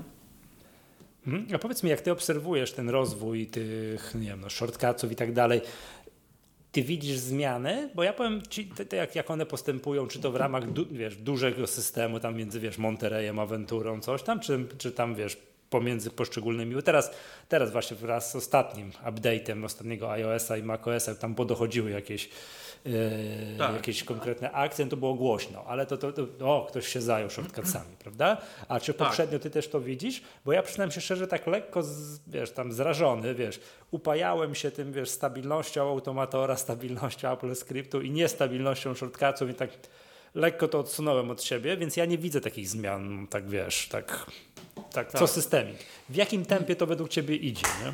Mhm. 1.27 1.55
A 1.55 1.60
powiedz 1.60 1.84
mi, 1.84 1.89
jak 1.89 2.01
ty 2.01 2.12
obserwujesz 2.12 2.71
ten 2.71 2.89
rozwój 2.89 3.47
tych, 3.47 4.15
nie 4.15 4.27
wiem, 4.27 4.41
no, 4.41 4.49
shortcutsów 4.49 5.12
i 5.12 5.15
tak 5.15 5.34
dalej, 5.34 5.62
ty 6.71 6.84
widzisz 6.84 7.17
zmiany? 7.17 7.89
Bo 7.95 8.03
ja 8.03 8.13
powiem 8.13 8.41
te, 8.75 8.86
te 8.86 8.95
jak, 8.95 9.15
jak 9.15 9.31
one 9.31 9.45
postępują, 9.45 10.07
czy 10.07 10.19
to 10.19 10.31
w 10.31 10.36
ramach 10.36 10.71
du, 10.71 10.86
wiesz, 10.91 11.15
dużego 11.15 11.67
systemu, 11.67 12.19
tam 12.19 12.36
między 12.36 12.60
wiesz, 12.60 12.77
Montereyem, 12.77 13.39
Aventurą, 13.39 14.01
coś 14.01 14.23
tam, 14.23 14.39
czy, 14.39 14.65
czy 14.77 14.91
tam 14.91 15.15
wiesz, 15.15 15.38
pomiędzy 15.69 16.10
poszczególnymi. 16.10 16.84
Teraz, 16.84 17.12
teraz 17.49 17.71
właśnie 17.71 17.97
wraz 17.97 18.31
z 18.31 18.36
ostatnim 18.36 18.91
update'em 19.05 19.65
ostatniego 19.65 20.12
iOS-a 20.12 20.57
i 20.57 20.63
macOS-a 20.63 21.15
tam 21.15 21.36
podochodziły 21.36 21.91
jakieś, 21.91 22.29
yy, 22.86 22.94
Tak. 23.58 23.74
jakieś 23.74 24.04
konkretne 24.04 24.52
akcje, 24.52 24.86
to 24.88 24.98
było 24.98 25.13
głośno, 25.13 25.63
ale 25.67 25.86
to, 25.86 25.98
to, 25.98 26.12
to 26.12 26.28
o, 26.39 26.65
ktoś 26.70 26.88
się 26.88 27.02
zajął 27.02 27.30
shortcutsami, 27.30 27.96
prawda? 28.04 28.38
A 28.67 28.80
czy 28.80 28.94
Tak. 28.94 29.08
poprzednio 29.08 29.39
ty 29.39 29.50
też 29.50 29.67
to 29.67 29.82
widzisz? 29.82 30.22
Bo 30.46 30.54
ja 30.54 30.63
przyznam 30.63 30.91
się 30.91 31.02
szczerze, 31.02 31.28
tak 31.28 31.48
lekko, 31.48 31.84
z, 31.84 32.20
wiesz, 32.28 32.52
tam 32.52 32.74
zrażony, 32.74 33.36
wiesz, 33.36 33.60
upajałem 33.91 34.56
się 34.56 34.72
tym, 34.72 34.94
wiesz, 34.94 35.10
stabilnością 35.10 35.89
automatora, 35.89 36.56
stabilnością 36.67 37.32
Apple 37.34 37.56
Scriptu 37.56 38.02
i 38.02 38.12
niestabilnością 38.12 38.96
shortcutsów 38.96 39.50
i 39.50 39.54
tak 39.54 39.70
lekko 40.36 40.67
to 40.67 40.80
odsunąłem 40.80 41.32
od 41.32 41.44
siebie, 41.44 41.78
więc 41.78 41.98
ja 41.98 42.06
nie 42.06 42.17
widzę 42.17 42.41
takich 42.41 42.70
zmian, 42.70 43.28
tak 43.30 43.50
wiesz, 43.50 43.88
tak, 43.88 44.26
tak, 44.94 45.12
co 45.12 45.20
Tak. 45.20 45.30
systemik. 45.30 45.78
W 46.10 46.15
jakim 46.15 46.46
tempie 46.46 46.76
to 46.76 46.86
według 46.88 47.10
ciebie 47.10 47.36
idzie, 47.36 47.67
nie? 47.86 47.94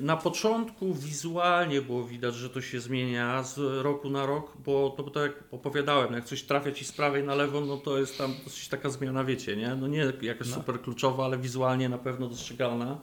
Na 0.00 0.16
początku 0.16 0.94
wizualnie 0.94 1.82
było 1.82 2.04
widać, 2.04 2.34
że 2.34 2.50
to 2.50 2.60
się 2.60 2.80
zmienia 2.80 3.42
z 3.42 3.82
roku 3.82 4.10
na 4.10 4.26
rok, 4.26 4.52
bo 4.64 4.94
to, 4.96 5.02
to 5.02 5.22
jak 5.22 5.32
opowiadałem, 5.50 6.12
jak 6.12 6.24
coś 6.24 6.42
trafia 6.42 6.72
ci 6.72 6.84
z 6.84 6.92
prawej 6.92 7.24
na 7.24 7.34
lewą, 7.34 7.64
no 7.64 7.76
to 7.76 7.98
jest 7.98 8.18
tam 8.18 8.34
dosyć 8.44 8.68
taka 8.68 8.90
zmiana, 8.90 9.24
wiecie, 9.24 9.56
nie? 9.56 9.74
No 9.74 9.86
nie 9.86 10.12
jakaś 10.22 10.46
super 10.46 10.82
kluczowa, 10.82 11.24
ale 11.24 11.38
wizualnie 11.38 11.88
na 11.88 11.98
pewno 11.98 12.28
dostrzegalna. 12.28 13.00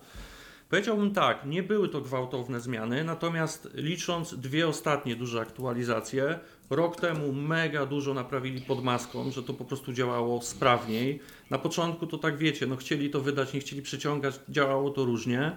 Powiedziałbym 0.70 1.14
tak, 1.14 1.46
nie 1.46 1.64
były 1.64 1.90
to 1.90 2.02
gwałtowne 2.02 2.62
zmiany, 2.62 3.04
natomiast 3.04 3.70
licząc 3.74 4.36
dwie 4.36 4.68
ostatnie 4.68 5.16
duże 5.16 5.42
aktualizacje, 5.42 6.40
rok 6.70 7.02
temu 7.02 7.34
mega 7.34 7.86
dużo 7.86 8.14
naprawili 8.14 8.62
pod 8.62 8.84
maską, 8.84 9.32
że 9.32 9.44
to 9.44 9.54
po 9.54 9.66
prostu 9.66 9.94
działało 9.94 10.42
sprawniej. 10.42 11.20
Na 11.50 11.58
początku 11.58 12.08
to 12.08 12.18
tak 12.18 12.38
wiecie, 12.38 12.68
no 12.68 12.76
chcieli 12.76 13.10
to 13.10 13.22
wydać, 13.22 13.54
nie 13.54 13.60
chcieli 13.60 13.82
przyciągać, 13.82 14.40
działało 14.50 14.90
to 14.90 15.06
różnie. 15.06 15.56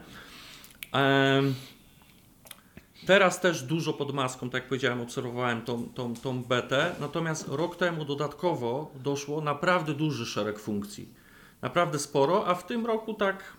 Teraz 3.06 3.40
też 3.40 3.62
dużo 3.62 3.92
pod 3.92 4.14
maską, 4.14 4.50
tak 4.50 4.62
jak 4.62 4.68
powiedziałem, 4.68 5.00
obserwowałem 5.00 5.62
tą, 5.62 5.88
tą, 5.88 6.14
tą 6.14 6.42
betę, 6.42 6.94
natomiast 7.00 7.48
rok 7.48 7.76
temu 7.76 8.04
dodatkowo 8.04 8.90
doszło 9.02 9.40
naprawdę 9.40 9.94
duży 9.94 10.26
szereg 10.26 10.58
funkcji. 10.58 11.08
Naprawdę 11.62 11.98
sporo, 11.98 12.46
a 12.46 12.54
w 12.54 12.66
tym 12.66 12.86
roku 12.86 13.14
tak. 13.14 13.56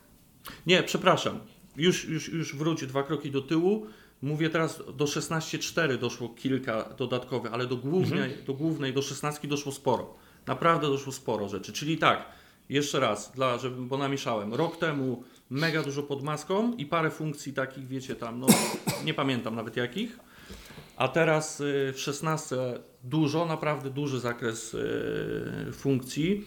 Nie, 0.65 0.83
przepraszam, 0.83 1.39
już, 1.77 2.05
już, 2.05 2.29
już 2.29 2.55
wróć 2.55 2.85
dwa 2.85 3.03
kroki 3.03 3.31
do 3.31 3.41
tyłu. 3.41 3.85
Mówię 4.21 4.49
teraz 4.49 4.83
do 4.95 5.05
16.4 5.05 5.97
doszło 5.97 6.29
kilka 6.29 6.89
dodatkowych, 6.97 7.53
ale 7.53 7.67
do 7.67 7.77
głównej, 7.77 8.37
do 8.45 8.53
głównej, 8.53 8.93
do 8.93 9.01
16 9.01 9.47
doszło 9.47 9.71
sporo. 9.71 10.13
Naprawdę 10.45 10.87
doszło 10.87 11.13
sporo 11.13 11.49
rzeczy. 11.49 11.73
Czyli 11.73 11.97
tak, 11.97 12.25
jeszcze 12.69 12.99
raz, 12.99 13.31
dla, 13.31 13.57
żeby, 13.57 13.81
bo 13.81 13.97
namieszałem. 13.97 14.53
Rok 14.53 14.77
temu 14.77 15.23
mega 15.49 15.83
dużo 15.83 16.03
pod 16.03 16.23
maską 16.23 16.73
i 16.73 16.85
parę 16.85 17.11
funkcji 17.11 17.53
takich, 17.53 17.87
wiecie, 17.87 18.15
tam, 18.15 18.39
no 18.39 18.47
nie 19.05 19.13
pamiętam 19.13 19.55
nawet 19.55 19.77
jakich. 19.77 20.19
A 20.97 21.07
teraz 21.07 21.61
y, 21.61 21.93
w 21.95 21.99
16 21.99 22.55
dużo, 23.03 23.45
naprawdę 23.45 23.89
duży 23.89 24.19
zakres 24.19 24.73
y, 24.73 25.71
funkcji. 25.73 26.45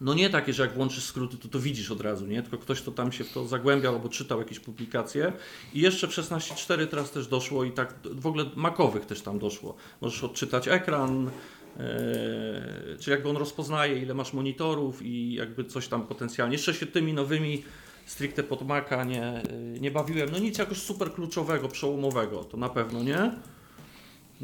No 0.00 0.14
nie 0.14 0.30
takie, 0.30 0.52
że 0.52 0.62
jak 0.62 0.74
włączysz 0.74 1.04
skróty, 1.04 1.38
to 1.38 1.48
to 1.48 1.58
widzisz 1.60 1.90
od 1.90 2.00
razu, 2.00 2.26
nie? 2.26 2.42
Tylko 2.42 2.58
ktoś, 2.58 2.80
kto 2.82 2.90
tam 2.90 3.12
się 3.12 3.24
w 3.24 3.32
to 3.32 3.46
zagłębiał 3.46 3.94
albo 3.94 4.08
czytał 4.08 4.38
jakieś 4.38 4.60
publikacje. 4.60 5.32
I 5.74 5.80
jeszcze 5.80 6.06
w 6.06 6.10
16.4 6.10 6.86
teraz 6.86 7.10
też 7.10 7.26
doszło 7.26 7.64
i 7.64 7.72
tak 7.72 7.94
w 8.04 8.26
ogóle 8.26 8.44
makowych 8.56 9.06
też 9.06 9.20
tam 9.20 9.38
doszło. 9.38 9.76
Możesz 10.00 10.24
odczytać 10.24 10.68
ekran, 10.68 11.30
Eee, 11.78 12.98
czy 12.98 13.10
jakby 13.10 13.28
on 13.28 13.36
rozpoznaje, 13.36 13.98
ile 13.98 14.14
masz 14.14 14.32
monitorów 14.32 15.02
i 15.02 15.34
jakby 15.34 15.64
coś 15.64 15.88
tam 15.88 16.06
potencjalnie. 16.06 16.52
Jeszcze 16.52 16.74
się 16.74 16.86
tymi 16.86 17.12
nowymi 17.12 17.62
stricte 18.10 18.42
pod 18.42 18.62
Maca 18.62 19.04
nie, 19.04 19.42
nie 19.80 19.90
bawiłem. 19.90 20.30
No 20.32 20.38
nic 20.38 20.58
jakoś 20.58 20.78
super 20.78 21.12
kluczowego, 21.12 21.68
przełomowego, 21.68 22.44
to 22.44 22.56
na 22.56 22.68
pewno 22.68 23.02
nie. 23.02 23.18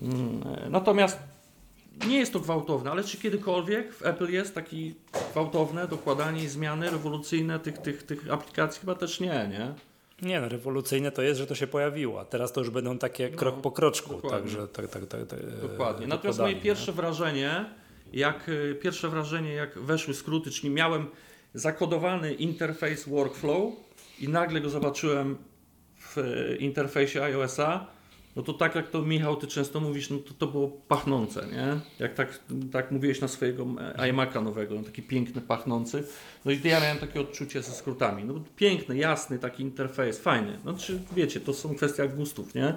Mm, 0.02 0.42
e, 0.64 0.70
Natomiast 0.70 1.18
nie 2.08 2.18
jest 2.18 2.32
to 2.32 2.40
gwałtowne, 2.40 2.90
ale 2.90 3.04
czy 3.04 3.18
kiedykolwiek 3.18 3.94
w 3.94 4.06
Apple 4.06 4.32
jest 4.32 4.54
taki 4.54 4.94
gwałtowne 5.32 5.88
dokładanie 5.88 6.44
i 6.44 6.48
zmiany 6.48 6.90
rewolucyjne 6.90 7.58
tych, 7.58 7.78
tych, 7.78 8.02
tych 8.02 8.32
aplikacji? 8.32 8.80
Chyba 8.80 8.94
też 8.94 9.20
nie, 9.20 9.48
nie? 9.50 9.74
Nie 10.22 10.40
no, 10.40 10.48
rewolucyjne 10.48 11.12
to 11.12 11.22
jest, 11.22 11.40
że 11.40 11.46
to 11.46 11.54
się 11.54 11.66
pojawiło, 11.66 12.20
a 12.20 12.24
teraz 12.24 12.52
to 12.52 12.60
już 12.60 12.70
będą 12.70 12.98
takie 12.98 13.28
krok 13.28 13.60
po 13.60 13.70
kroczku, 13.70 14.08
No, 14.10 14.16
dokładnie. 14.16 14.38
także 14.38 14.68
tak, 14.68 14.88
tak, 14.88 15.06
tak, 15.06 15.26
tak, 15.26 15.38
e, 15.40 15.68
Dokładnie. 15.68 16.06
Natomiast 16.06 16.38
dokładanie, 16.38 16.54
moje 16.54 16.62
pierwsze 16.62 16.92
wrażenie, 16.92 17.64
jak 18.12 18.48
y, 18.48 18.78
pierwsze 18.82 19.08
wrażenie, 19.08 19.52
jak 19.52 19.78
weszły 19.78 20.14
skróty, 20.14 20.50
czyli 20.50 20.70
miałem 20.70 21.06
zakodowany 21.56 22.34
interfejs 22.34 23.08
workflow 23.08 23.72
i 24.20 24.28
nagle 24.28 24.60
go 24.60 24.70
zobaczyłem 24.70 25.36
w 25.98 26.18
y, 26.18 26.56
interfejsie 26.60 27.22
iOS-a, 27.22 27.86
no 28.36 28.42
to 28.42 28.52
tak 28.52 28.74
jak 28.74 28.90
to 28.90 29.02
Michał, 29.02 29.36
ty 29.36 29.46
często 29.46 29.80
mówisz, 29.80 30.10
no 30.10 30.18
to 30.18 30.34
to 30.34 30.46
było 30.46 30.68
pachnące, 30.68 31.46
nie? 31.46 31.80
Jak 31.98 32.14
tak, 32.14 32.38
tak 32.72 32.90
mówiłeś 32.92 33.20
na 33.20 33.28
swojego 33.28 33.62
e, 33.62 34.12
iMac'a 34.12 34.44
nowego, 34.44 34.74
no 34.74 34.82
taki 34.82 35.02
piękny, 35.02 35.40
pachnący. 35.40 36.04
No 36.44 36.52
i 36.52 36.60
ja 36.64 36.80
miałem 36.80 36.98
takie 36.98 37.20
odczucie 37.20 37.62
ze 37.62 37.72
skrótami. 37.72 38.24
No 38.24 38.34
piękny, 38.56 38.96
jasny 38.96 39.38
taki 39.38 39.62
interfejs, 39.62 40.18
fajny. 40.18 40.58
No 40.64 40.74
czy 40.74 41.00
wiecie, 41.16 41.40
to 41.40 41.54
są 41.54 41.74
kwestia 41.74 42.06
gustów, 42.06 42.54
nie? 42.54 42.74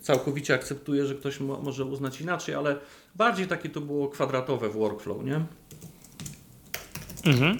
Całkowicie 0.00 0.54
akceptuję, 0.54 1.06
że 1.06 1.14
ktoś 1.14 1.40
mo 1.40 1.60
może 1.60 1.84
uznać 1.84 2.20
inaczej, 2.20 2.54
ale 2.54 2.76
bardziej 3.14 3.46
takie 3.46 3.68
to 3.68 3.80
było 3.80 4.08
kwadratowe 4.08 4.68
w 4.68 4.72
workflow, 4.72 5.24
nie? 5.24 5.40
Mhm. 7.24 7.58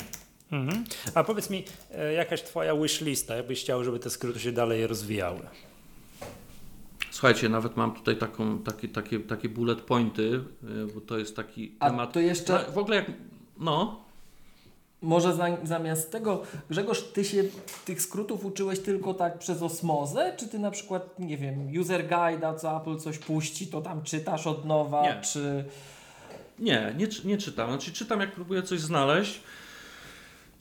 Mhm. 0.52 0.84
A 1.14 1.24
powiedz 1.24 1.50
mi, 1.50 1.64
e, 1.94 2.12
jakaś 2.12 2.42
twoja 2.42 2.74
wishlista, 2.76 3.36
jakbyś 3.36 3.60
chciał, 3.60 3.84
żeby 3.84 3.98
te 3.98 4.10
skróty 4.10 4.40
się 4.40 4.52
dalej 4.52 4.86
rozwijały? 4.86 5.40
Słuchajcie, 7.10 7.48
nawet 7.48 7.76
mam 7.76 7.94
tutaj 7.94 8.16
taką, 8.16 8.58
takie, 8.58 8.88
takie, 8.88 9.20
takie 9.20 9.48
bullet 9.48 9.80
pointy, 9.80 10.22
y, 10.22 10.42
bo 10.94 11.00
to 11.00 11.18
jest 11.18 11.36
taki 11.36 11.76
A 11.80 11.90
temat. 11.90 12.12
to 12.12 12.20
jeszcze- 12.20 12.52
No, 12.66 12.72
W 12.72 12.78
ogóle 12.78 12.96
jak. 12.96 13.06
No, 13.58 14.00
Może 15.02 15.34
za, 15.34 15.46
zamiast 15.64 16.12
tego, 16.12 16.42
Grzegorz, 16.70 17.02
ty 17.02 17.24
się 17.24 17.44
tych 17.84 18.02
skrótów 18.02 18.44
uczyłeś 18.44 18.80
tylko 18.80 19.14
tak 19.14 19.38
przez 19.38 19.62
osmozę? 19.62 20.32
Czy 20.36 20.48
ty 20.48 20.58
na 20.58 20.70
przykład, 20.70 21.18
nie 21.18 21.36
wiem, 21.36 21.68
user 21.80 22.08
guide'a, 22.08 22.56
co 22.58 22.76
Apple 22.80 22.96
coś 22.98 23.18
puści, 23.18 23.66
to 23.66 23.80
tam 23.80 24.02
czytasz 24.02 24.46
od 24.46 24.64
nowa? 24.64 25.02
Nie. 25.02 25.20
Czy... 25.20 25.64
nie, 26.58 26.94
nie, 26.96 27.08
nie 27.24 27.38
czytam. 27.38 27.70
Znaczy 27.70 27.92
czytam, 27.92 28.20
jak 28.20 28.32
próbuję 28.32 28.62
coś 28.62 28.80
znaleźć. 28.80 29.40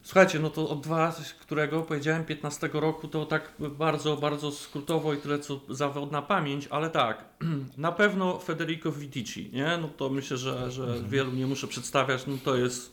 Słuchajcie, 0.10 0.40
no 0.40 0.50
to 0.50 0.70
od 0.70 0.82
dwa, 0.82 1.16
którego 1.40 1.82
powiedziałem 1.82 2.26
15 2.26 2.70
roku, 2.74 3.08
to 3.08 3.26
tak 3.26 3.54
bardzo, 3.60 4.18
bardzo 4.18 4.52
skrótowo 4.52 5.14
i 5.14 5.18
tyle 5.18 5.40
co 5.40 5.60
zawodna 5.70 6.22
pamięć, 6.22 6.68
ale 6.68 6.90
tak, 6.90 7.26
na 7.78 7.92
pewno 7.92 8.40
Federico 8.40 8.92
Vitici, 8.92 9.50
nie? 9.54 9.78
No 9.82 9.88
to 9.88 10.10
myślę, 10.10 10.38
że, 10.38 10.72
że 10.72 11.02
wielu 11.10 11.32
nie 11.32 11.48
muszę 11.48 11.68
przedstawiać, 11.68 12.28
no 12.28 12.38
to 12.44 12.56
jest 12.56 12.92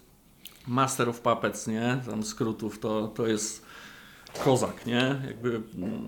Master 0.66 1.08
of 1.08 1.20
Puppets, 1.20 1.66
nie? 1.66 2.00
Tam 2.10 2.22
skrótów, 2.22 2.78
to, 2.78 3.08
to 3.08 3.26
jest 3.26 3.66
kozak, 4.44 4.86
nie? 4.86 5.20
Jakby 5.26 5.62
mm, 5.74 6.06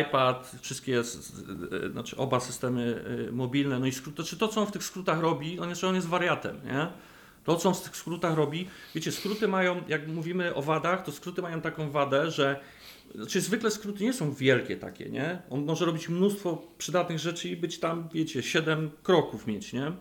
iPad, 0.00 0.56
wszystkie, 0.60 1.00
e, 1.00 1.90
znaczy 1.90 2.16
oba 2.16 2.40
systemy 2.40 3.04
e, 3.28 3.32
mobilne, 3.32 3.78
no 3.78 3.86
i 3.86 3.92
skrót, 3.92 4.14
znaczy 4.14 4.36
to 4.36 4.48
co 4.48 4.60
on 4.60 4.66
w 4.66 4.72
tych 4.72 4.84
skrótach 4.84 5.20
robi, 5.20 5.60
on 5.60 5.68
jest, 5.68 5.84
on 5.84 5.94
jest 5.94 6.08
wariatem, 6.08 6.60
nie? 6.64 6.86
To, 7.46 7.56
co 7.56 7.68
on 7.68 7.74
w 7.74 7.80
tych 7.80 7.96
skrótach 7.96 8.36
robi, 8.36 8.68
wiecie, 8.94 9.12
skróty 9.12 9.48
mają, 9.48 9.82
jak 9.88 10.08
mówimy 10.08 10.54
o 10.54 10.62
wadach, 10.62 11.04
to 11.04 11.12
skróty 11.12 11.42
mają 11.42 11.60
taką 11.60 11.90
wadę, 11.90 12.30
że 12.30 12.60
znaczy 13.14 13.40
zwykle 13.40 13.70
skróty 13.70 14.04
nie 14.04 14.12
są 14.12 14.34
wielkie 14.34 14.76
takie, 14.76 15.10
nie? 15.10 15.42
On 15.50 15.64
może 15.64 15.86
robić 15.86 16.08
mnóstwo 16.08 16.62
przydatnych 16.78 17.18
rzeczy 17.18 17.48
i 17.48 17.56
być 17.56 17.78
tam, 17.80 18.08
wiecie, 18.14 18.42
7 18.42 18.90
kroków 19.02 19.46
mieć, 19.46 19.72
nie? 19.72 19.84
No 19.84 19.92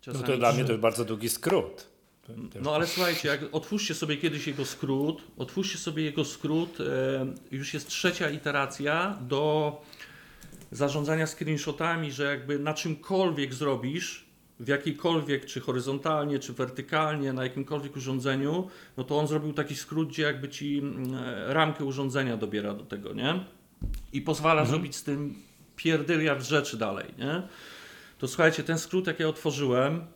Czasami 0.00 0.24
to 0.24 0.36
dla 0.36 0.52
mnie 0.52 0.64
to 0.64 0.72
jest 0.72 0.82
bardzo 0.82 1.04
długi 1.04 1.28
skrót. 1.28 1.86
No 2.60 2.74
ale 2.74 2.86
słuchajcie, 2.86 3.28
jak 3.28 3.40
otwórzcie 3.52 3.94
sobie 3.94 4.16
kiedyś 4.16 4.46
jego 4.46 4.64
skrót, 4.64 5.22
otwórzcie 5.38 5.78
sobie 5.78 6.02
jego 6.02 6.24
skrót, 6.24 6.80
e, 6.80 7.26
już 7.50 7.74
jest 7.74 7.88
trzecia 7.88 8.30
iteracja 8.30 9.18
do 9.20 9.72
zarządzania 10.70 11.26
screenshotami, 11.26 12.12
że 12.12 12.24
jakby 12.24 12.58
na 12.58 12.74
czymkolwiek 12.74 13.54
zrobisz, 13.54 14.25
w 14.60 14.68
jakiejkolwiek, 14.68 15.44
czy 15.44 15.60
horyzontalnie, 15.60 16.38
czy 16.38 16.52
wertykalnie, 16.52 17.32
na 17.32 17.44
jakimkolwiek 17.44 17.96
urządzeniu, 17.96 18.68
no 18.96 19.04
to 19.04 19.18
on 19.18 19.26
zrobił 19.26 19.52
taki 19.52 19.76
skrót, 19.76 20.08
gdzie 20.08 20.22
jakby 20.22 20.48
ci 20.48 20.78
mm, 20.78 21.14
e, 21.14 21.54
ramkę 21.54 21.84
urządzenia 21.84 22.36
dobiera 22.36 22.74
do 22.74 22.84
tego, 22.84 23.12
nie? 23.12 23.44
I 24.12 24.20
pozwala 24.20 24.64
zrobić 24.64 24.96
z 24.96 25.02
tym 25.02 25.34
pierdyliard 25.76 26.44
rzeczy 26.44 26.76
dalej, 26.76 27.14
nie? 27.18 27.42
To 28.18 28.28
słuchajcie, 28.28 28.62
ten 28.62 28.78
skrót 28.78 29.06
jak 29.06 29.20
ja 29.20 29.28
otworzyłem, 29.28 30.06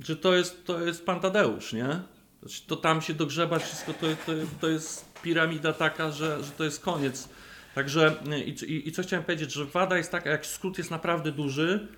że 0.00 0.16
to 0.16 0.34
jest, 0.34 0.64
to 0.64 0.80
jest 0.80 1.06
pan 1.06 1.20
Tadeusz, 1.20 1.72
nie? 1.72 2.00
Znaczy, 2.42 2.62
To 2.66 2.76
tam 2.76 3.02
się 3.02 3.14
dogrzebać 3.14 3.62
wszystko, 3.62 3.92
to, 3.92 4.06
to, 4.26 4.32
to 4.60 4.68
jest 4.68 5.12
piramida 5.22 5.72
taka, 5.72 6.10
że, 6.10 6.44
że 6.44 6.50
to 6.50 6.64
jest 6.64 6.80
koniec. 6.80 7.28
Także 7.74 8.16
y, 8.32 8.40
i, 8.40 8.50
i, 8.50 8.88
i 8.88 8.92
co 8.92 9.02
chciałem 9.02 9.24
powiedzieć, 9.24 9.52
że 9.52 9.64
wada 9.64 9.96
jest 9.96 10.10
taka, 10.10 10.30
jak 10.30 10.46
skrót 10.46 10.78
jest 10.78 10.90
naprawdę 10.90 11.32
duży, 11.32 11.88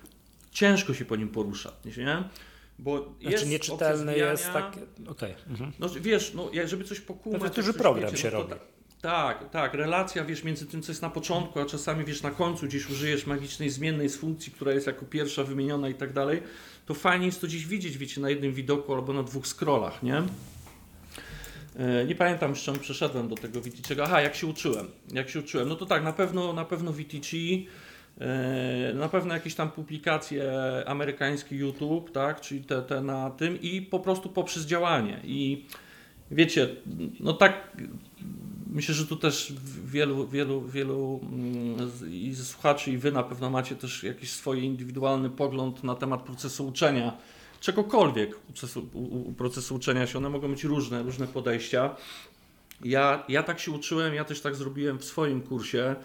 ciężko 0.55 0.93
się 0.93 1.05
po 1.05 1.15
nim 1.15 1.29
porusza, 1.29 1.71
nie? 1.97 2.23
Bo 2.79 3.15
jest 3.19 3.37
Znaczy 3.37 3.47
nieczytelny 3.47 4.17
jest 4.17 4.53
tak. 4.53 4.77
Okej. 5.07 5.35
Mhm. 5.49 5.71
No 5.79 5.89
wiesz, 5.89 6.33
no, 6.33 6.49
żeby 6.65 6.83
coś 6.83 6.99
pokumać... 6.99 7.39
To 7.39 7.45
jest 7.45 7.57
jak 7.57 7.65
duży 7.65 7.77
program 7.77 8.11
wiecie, 8.11 8.21
się 8.23 8.31
no 8.31 8.43
to 8.43 8.49
robi. 8.49 8.61
Tak, 9.01 9.49
tak, 9.49 9.73
relacja, 9.73 10.25
wiesz, 10.25 10.43
między 10.43 10.65
tym, 10.65 10.81
co 10.81 10.91
jest 10.91 11.01
na 11.01 11.09
początku, 11.09 11.59
a 11.59 11.65
czasami, 11.65 12.05
wiesz, 12.05 12.21
na 12.21 12.31
końcu 12.31 12.65
gdzieś 12.65 12.89
użyjesz 12.89 13.25
magicznej 13.25 13.69
zmiennej 13.69 14.09
z 14.09 14.15
funkcji, 14.17 14.51
która 14.51 14.71
jest 14.73 14.87
jako 14.87 15.05
pierwsza 15.05 15.43
wymieniona 15.43 15.89
i 15.89 15.93
tak 15.93 16.13
dalej, 16.13 16.43
to 16.85 16.93
fajnie 16.93 17.25
jest 17.25 17.41
to 17.41 17.47
gdzieś 17.47 17.65
widzieć, 17.67 17.97
wiecie, 17.97 18.21
na 18.21 18.29
jednym 18.29 18.53
widoku 18.53 18.93
albo 18.93 19.13
na 19.13 19.23
dwóch 19.23 19.47
scrollach, 19.47 20.03
nie? 20.03 20.23
E, 21.75 22.05
Nie 22.05 22.15
pamiętam 22.15 22.49
już 22.49 22.63
czemu 22.63 22.79
przeszedłem 22.79 23.27
do 23.27 23.35
tego 23.35 23.61
VTC'ego. 23.61 24.01
Aha, 24.03 24.21
jak 24.21 24.35
się 24.35 24.47
uczyłem. 24.47 24.87
Jak 25.13 25.29
się 25.29 25.39
uczyłem. 25.39 25.69
No 25.69 25.75
to 25.75 25.85
tak, 25.85 26.03
na 26.03 26.13
pewno, 26.13 26.53
na 26.53 26.65
pewno 26.65 26.93
VTC, 26.93 27.37
e, 27.37 27.65
na 28.93 29.09
pewno 29.09 29.33
jakieś 29.33 29.55
tam 29.55 29.71
publikacje 29.71 30.51
amerykańskie 30.85 31.55
YouTube, 31.55 32.11
tak, 32.11 32.41
czyli 32.41 32.63
te, 32.63 32.81
te 32.81 33.01
na 33.01 33.29
tym 33.29 33.61
i 33.61 33.81
po 33.81 33.99
prostu 33.99 34.29
poprzez 34.29 34.65
działanie. 34.65 35.19
I 35.23 35.65
wiecie, 36.31 36.69
no 37.19 37.33
tak 37.33 37.77
myślę, 38.67 38.95
że 38.95 39.07
tu 39.07 39.15
też 39.15 39.53
wielu, 39.85 40.27
wielu, 40.27 40.61
wielu 40.61 41.19
mm, 41.23 41.91
i 42.11 42.35
słuchaczy 42.35 42.91
i 42.91 42.97
wy 42.97 43.11
na 43.11 43.23
pewno 43.23 43.49
macie 43.49 43.75
też 43.75 44.03
jakiś 44.03 44.29
swój 44.29 44.63
indywidualny 44.63 45.29
pogląd 45.29 45.83
na 45.83 45.95
temat 45.95 46.21
procesu 46.21 46.67
uczenia, 46.67 47.17
czegokolwiek 47.59 48.39
procesu, 48.39 48.89
u, 48.93 49.33
procesu 49.33 49.75
uczenia 49.75 50.07
się, 50.07 50.17
one 50.17 50.29
mogą 50.29 50.47
mieć 50.47 50.63
różne, 50.63 51.03
różne 51.03 51.27
podejścia. 51.27 51.95
Ja, 52.83 53.23
ja 53.29 53.43
tak 53.43 53.59
się 53.59 53.71
uczyłem, 53.71 54.13
ja 54.13 54.25
też 54.25 54.41
tak 54.41 54.55
zrobiłem 54.55 54.99
w 54.99 55.05
swoim 55.05 55.41
kursie, 55.41 55.95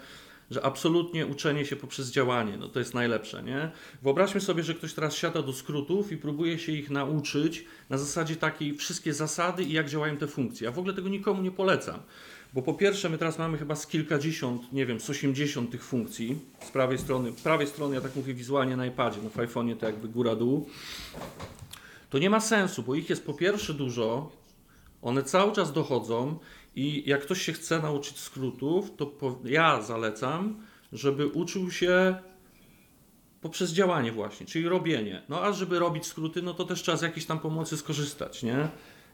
że 0.51 0.65
absolutnie 0.65 1.27
uczenie 1.27 1.65
się 1.65 1.75
poprzez 1.75 2.11
działanie, 2.11 2.57
no 2.57 2.69
to 2.69 2.79
jest 2.79 2.93
najlepsze, 2.93 3.43
nie? 3.43 3.71
Wyobraźmy 4.01 4.41
sobie, 4.41 4.63
że 4.63 4.73
ktoś 4.73 4.93
teraz 4.93 5.15
siada 5.15 5.41
do 5.41 5.53
skrótów 5.53 6.11
i 6.11 6.17
próbuje 6.17 6.59
się 6.59 6.71
ich 6.71 6.89
nauczyć 6.89 7.65
na 7.89 7.97
zasadzie 7.97 8.35
takiej 8.35 8.77
wszystkie 8.77 9.13
zasady 9.13 9.63
i 9.63 9.73
jak 9.73 9.89
działają 9.89 10.17
te 10.17 10.27
funkcje. 10.27 10.65
Ja 10.65 10.71
w 10.71 10.79
ogóle 10.79 10.93
tego 10.93 11.09
nikomu 11.09 11.41
nie 11.41 11.51
polecam. 11.51 11.99
Bo 12.53 12.61
po 12.61 12.73
pierwsze, 12.73 13.09
my 13.09 13.17
teraz 13.17 13.39
mamy 13.39 13.57
chyba 13.57 13.75
z 13.75 13.87
kilkadziesiąt, 13.87 14.73
nie 14.73 14.85
wiem, 14.85 14.99
z 14.99 15.09
80 15.09 15.71
tych 15.71 15.83
funkcji 15.83 16.39
z 16.61 16.71
prawej 16.71 16.97
strony. 16.97 17.31
Prawej 17.43 17.67
strony, 17.67 17.95
ja 17.95 18.01
tak 18.01 18.15
mówię 18.15 18.33
wizualnie 18.33 18.77
na 18.77 18.85
iPadzie, 18.85 19.19
no 19.23 19.29
w 19.29 19.37
iPhone'ie 19.37 19.77
to 19.77 19.85
jakby 19.85 20.07
góra-dół. 20.07 20.69
To 22.09 22.19
nie 22.19 22.29
ma 22.29 22.39
sensu, 22.39 22.83
bo 22.83 22.95
ich 22.95 23.09
jest 23.09 23.25
po 23.25 23.33
pierwsze 23.33 23.73
dużo, 23.73 24.31
one 25.01 25.23
cały 25.23 25.51
czas 25.51 25.73
dochodzą 25.73 26.39
i 26.75 27.09
jak 27.09 27.21
ktoś 27.21 27.41
się 27.41 27.53
chce 27.53 27.79
nauczyć 27.79 28.19
skrótów, 28.19 28.95
to 28.97 29.05
po, 29.05 29.39
ja 29.45 29.81
zalecam, 29.81 30.61
żeby 30.93 31.27
uczył 31.27 31.71
się 31.71 32.15
poprzez 33.41 33.71
działanie 33.71 34.11
właśnie, 34.11 34.45
czyli 34.45 34.67
robienie. 34.69 35.21
No 35.29 35.41
a 35.43 35.51
żeby 35.53 35.79
robić 35.79 36.05
skróty, 36.05 36.41
no 36.41 36.53
to 36.53 36.63
też 36.65 36.81
trzeba 36.81 36.97
z 36.97 37.01
jakiejś 37.01 37.25
tam 37.25 37.39
pomocy 37.39 37.77
skorzystać, 37.77 38.43
nie? 38.43 38.67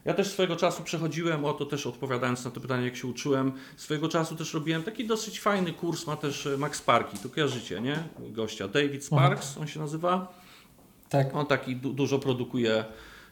Ja 0.04 0.14
też 0.14 0.26
swojego 0.26 0.56
czasu 0.56 0.82
przechodziłem, 0.82 1.44
o 1.44 1.52
to 1.52 1.66
też 1.66 1.86
odpowiadając 1.86 2.44
na 2.44 2.50
to 2.50 2.60
pytanie, 2.60 2.84
jak 2.84 2.96
się 2.96 3.06
uczyłem, 3.06 3.52
swojego 3.76 4.08
czasu 4.08 4.36
też 4.36 4.54
robiłem 4.54 4.82
taki 4.82 5.06
dosyć 5.06 5.40
fajny 5.40 5.72
kurs, 5.72 6.06
ma 6.06 6.16
też 6.16 6.46
e, 6.46 6.56
Max 6.58 6.78
Sparki, 6.78 7.18
to 7.18 7.28
kojarzycie, 7.28 7.80
nie? 7.80 8.02
Gościa, 8.18 8.68
David 8.68 9.04
Sparks, 9.04 9.58
on 9.58 9.66
się 9.66 9.80
nazywa. 9.80 10.40
Tak. 11.08 11.34
On 11.34 11.46
taki 11.46 11.76
du- 11.76 11.92
dużo 11.92 12.18
produkuje 12.18 12.84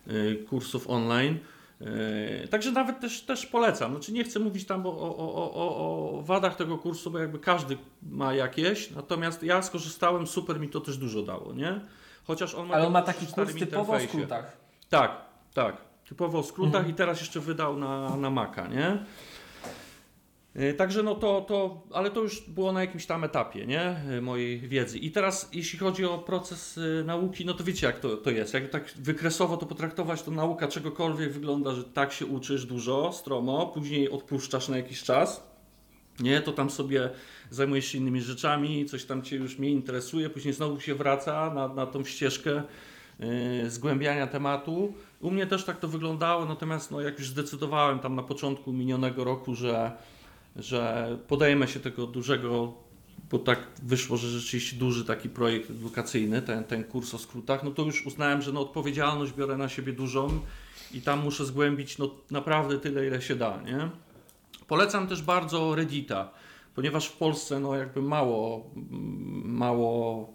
y, 0.09 0.45
kursów 0.49 0.91
online. 0.91 1.39
Y, 1.83 2.49
Także 2.49 2.73
nawet 2.73 3.01
też, 3.01 3.23
też 3.23 3.47
polecam. 3.47 3.91
Znaczy 3.93 4.13
nie 4.13 4.25
chcę 4.25 4.39
mówić 4.39 4.67
tam 4.67 4.87
o, 4.87 4.91
o, 4.91 5.17
o, 5.17 5.77
o, 6.19 6.23
wadach 6.23 6.57
tego 6.57 6.79
kursu, 6.79 7.11
bo 7.11 7.19
jakby 7.19 7.39
każdy 7.39 7.79
ma 8.03 8.35
jakieś. 8.35 8.91
Natomiast 8.91 9.43
ja 9.43 9.63
skorzystałem, 9.63 10.27
super 10.27 10.61
mi 10.61 10.69
to 10.69 10.81
też 10.81 10.97
dużo 10.99 11.23
dało, 11.23 11.53
nie? 11.53 11.81
Chociaż 12.27 12.55
on 12.55 12.67
ma 12.69 12.75
Ale 12.75 12.87
on 12.87 12.93
ma 12.93 13.03
taki 13.03 13.27
w 13.27 13.33
kurs 13.33 13.55
typowo 13.55 13.83
interfejsie. 13.83 14.09
skrótach. 14.09 14.57
Tak, 14.91 15.13
tak. 15.55 15.77
Typowo 16.09 16.39
o 16.39 16.43
skrótach 16.43 16.75
Mhm. 16.81 16.91
i 16.91 16.95
teraz 16.95 17.21
jeszcze 17.21 17.41
wydał 17.41 17.77
na, 17.77 18.17
na 18.17 18.31
Maca, 18.31 18.67
nie? 18.69 18.99
Yy, 20.57 20.75
Także 20.75 21.03
no 21.03 21.15
to, 21.15 21.41
to, 21.41 21.83
ale 21.93 22.11
to 22.11 22.21
już 22.21 22.41
było 22.41 22.73
na 22.73 22.81
jakimś 22.81 23.07
tam 23.07 23.25
etapie, 23.25 23.67
nie? 23.67 23.97
Yy, 24.11 24.23
Mojej 24.23 24.61
wiedzy. 24.61 24.99
I 24.99 25.11
teraz 25.11 25.49
jeśli 25.53 25.79
chodzi 25.79 26.05
o 26.05 26.19
proces 26.19 26.77
yy, 26.77 27.05
nauki, 27.05 27.45
no 27.45 27.55
to 27.55 27.65
wiecie 27.65 27.87
jak 27.87 28.01
to, 28.01 28.17
to 28.17 28.31
jest. 28.31 28.55
Jak 28.55 28.69
tak 28.69 28.93
wykresowo 28.97 29.57
to 29.57 29.67
potraktować, 29.67 30.23
to 30.23 30.31
nauka 30.31 30.69
czegokolwiek 30.69 31.33
wygląda, 31.33 31.75
że 31.75 31.85
tak 31.85 32.13
się 32.13 32.27
uczysz 32.27 32.67
dużo, 32.67 33.13
stromo, 33.13 33.67
później 33.67 34.11
odpuszczasz 34.11 34.69
na 34.69 34.77
jakiś 34.77 35.03
czas. 35.03 35.57
Nie, 36.21 36.41
to 36.41 36.53
tam 36.53 36.71
sobie 36.71 37.11
zajmujesz 37.51 37.87
się 37.87 37.99
innymi 37.99 38.21
rzeczami, 38.21 38.87
coś 38.87 39.05
tam 39.05 39.23
cię 39.23 39.37
już 39.37 39.59
mniej 39.59 39.73
interesuje, 39.73 40.31
później 40.31 40.55
znowu 40.55 40.81
się 40.81 40.95
wraca 40.95 41.55
na, 41.55 41.69
na 41.69 41.87
tą 41.87 42.05
ścieżkę 42.05 42.63
yy, 43.19 43.71
zgłębiania 43.71 44.27
tematu. 44.27 44.95
U 45.21 45.31
mnie 45.31 45.47
też 45.47 45.65
tak 45.65 45.79
to 45.79 45.89
wyglądało, 45.89 46.45
natomiast 46.45 46.91
no, 46.91 47.01
jak 47.01 47.19
już 47.19 47.29
zdecydowałem 47.29 47.99
tam 47.99 48.15
na 48.15 48.23
początku 48.23 48.73
minionego 48.73 49.25
roku, 49.25 49.55
że, 49.55 49.93
że 50.59 51.19
podejmę 51.29 51.69
się 51.69 51.81
tego 51.81 52.07
dużego, 52.07 52.75
bo 53.31 53.39
tak 53.39 53.59
wyszło, 53.83 54.17
że 54.17 54.29
rzeczywiście 54.29 54.77
duży 54.77 55.05
taki 55.05 55.29
projekt 55.29 55.71
edukacyjny, 55.71 56.43
ten, 56.43 56.65
ten 56.65 56.85
kurs 56.85 57.15
o 57.15 57.19
skrótach, 57.19 57.63
no 57.63 57.71
to 57.71 57.83
już 57.83 58.07
uznałem, 58.07 58.43
że 58.43 58.53
no, 58.53 58.61
odpowiedzialność 58.61 59.33
biorę 59.33 59.57
na 59.57 59.69
siebie 59.69 59.93
dużą 59.93 60.41
i 60.93 61.01
tam 61.01 61.23
muszę 61.23 61.45
zgłębić 61.45 61.99
no, 61.99 62.11
naprawdę 62.31 62.79
tyle, 62.79 63.07
ile 63.07 63.23
się 63.23 63.37
da, 63.37 63.63
nie? 63.63 63.91
Polecam 64.67 65.09
też 65.09 65.23
bardzo 65.23 65.75
Reddita, 65.75 66.31
ponieważ 66.75 67.07
w 67.07 67.17
Polsce 67.17 67.61
no 67.61 67.77
jakby 67.77 68.03
mało, 68.03 68.71
mało 69.45 70.35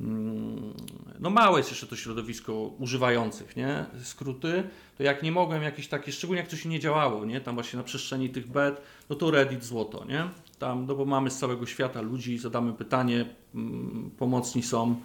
mm, 0.00 0.74
no 1.20 1.30
małe 1.30 1.58
jest 1.58 1.70
jeszcze 1.70 1.86
to 1.86 1.96
środowisko 1.96 2.52
używających, 2.78 3.56
nie? 3.56 3.86
Skróty, 4.02 4.68
to 4.96 5.02
jak 5.02 5.22
nie 5.22 5.32
mogłem 5.32 5.62
jakieś 5.62 5.88
takie, 5.88 6.12
szczególnie 6.12 6.40
jak 6.40 6.50
coś 6.50 6.64
nie 6.64 6.80
działało, 6.80 7.24
nie? 7.24 7.40
Tam 7.40 7.54
właśnie 7.54 7.76
na 7.76 7.82
przestrzeni 7.82 8.30
tych 8.30 8.46
bet, 8.46 8.82
no 9.10 9.16
to 9.16 9.30
Reddit 9.30 9.64
złoto, 9.64 10.04
nie? 10.04 10.28
Tam, 10.58 10.86
no 10.86 10.94
bo 10.94 11.04
mamy 11.04 11.30
z 11.30 11.38
całego 11.38 11.66
świata 11.66 12.00
ludzi, 12.00 12.38
zadamy 12.38 12.72
pytanie, 12.72 13.26
mm, 13.54 14.10
pomocni 14.18 14.62
są. 14.62 14.96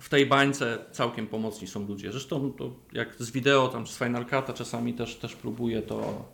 W 0.00 0.08
tej 0.08 0.26
bańce 0.26 0.78
całkiem 0.92 1.26
pomocni 1.26 1.68
są 1.68 1.86
ludzie. 1.86 2.12
Zresztą 2.12 2.52
to 2.52 2.70
jak 2.92 3.14
z 3.18 3.30
wideo, 3.30 3.68
tam 3.68 3.86
z 3.86 3.98
Final 3.98 4.24
Cut'a 4.24 4.54
czasami 4.54 4.94
też, 4.94 5.16
też 5.16 5.36
próbuję 5.36 5.82
to 5.82 6.24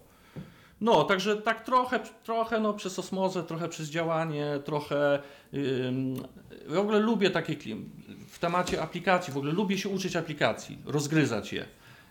no, 0.81 1.05
także 1.05 1.37
tak 1.37 1.64
trochę, 1.64 2.01
trochę 2.24 2.61
no, 2.61 2.74
przez 2.74 2.99
osmozę, 2.99 3.43
trochę 3.43 3.68
przez 3.68 3.89
działanie, 3.89 4.47
trochę. 4.64 5.22
Yy, 5.53 5.93
w 6.66 6.79
ogóle 6.79 6.99
lubię 6.99 7.31
takie 7.31 7.57
klim. 7.57 7.91
W 8.29 8.39
temacie 8.39 8.83
aplikacji, 8.83 9.33
w 9.33 9.37
ogóle 9.37 9.53
lubię 9.53 9.79
się 9.79 9.89
uczyć 9.89 10.16
aplikacji, 10.16 10.79
rozgryzać 10.85 11.53
je. 11.53 11.64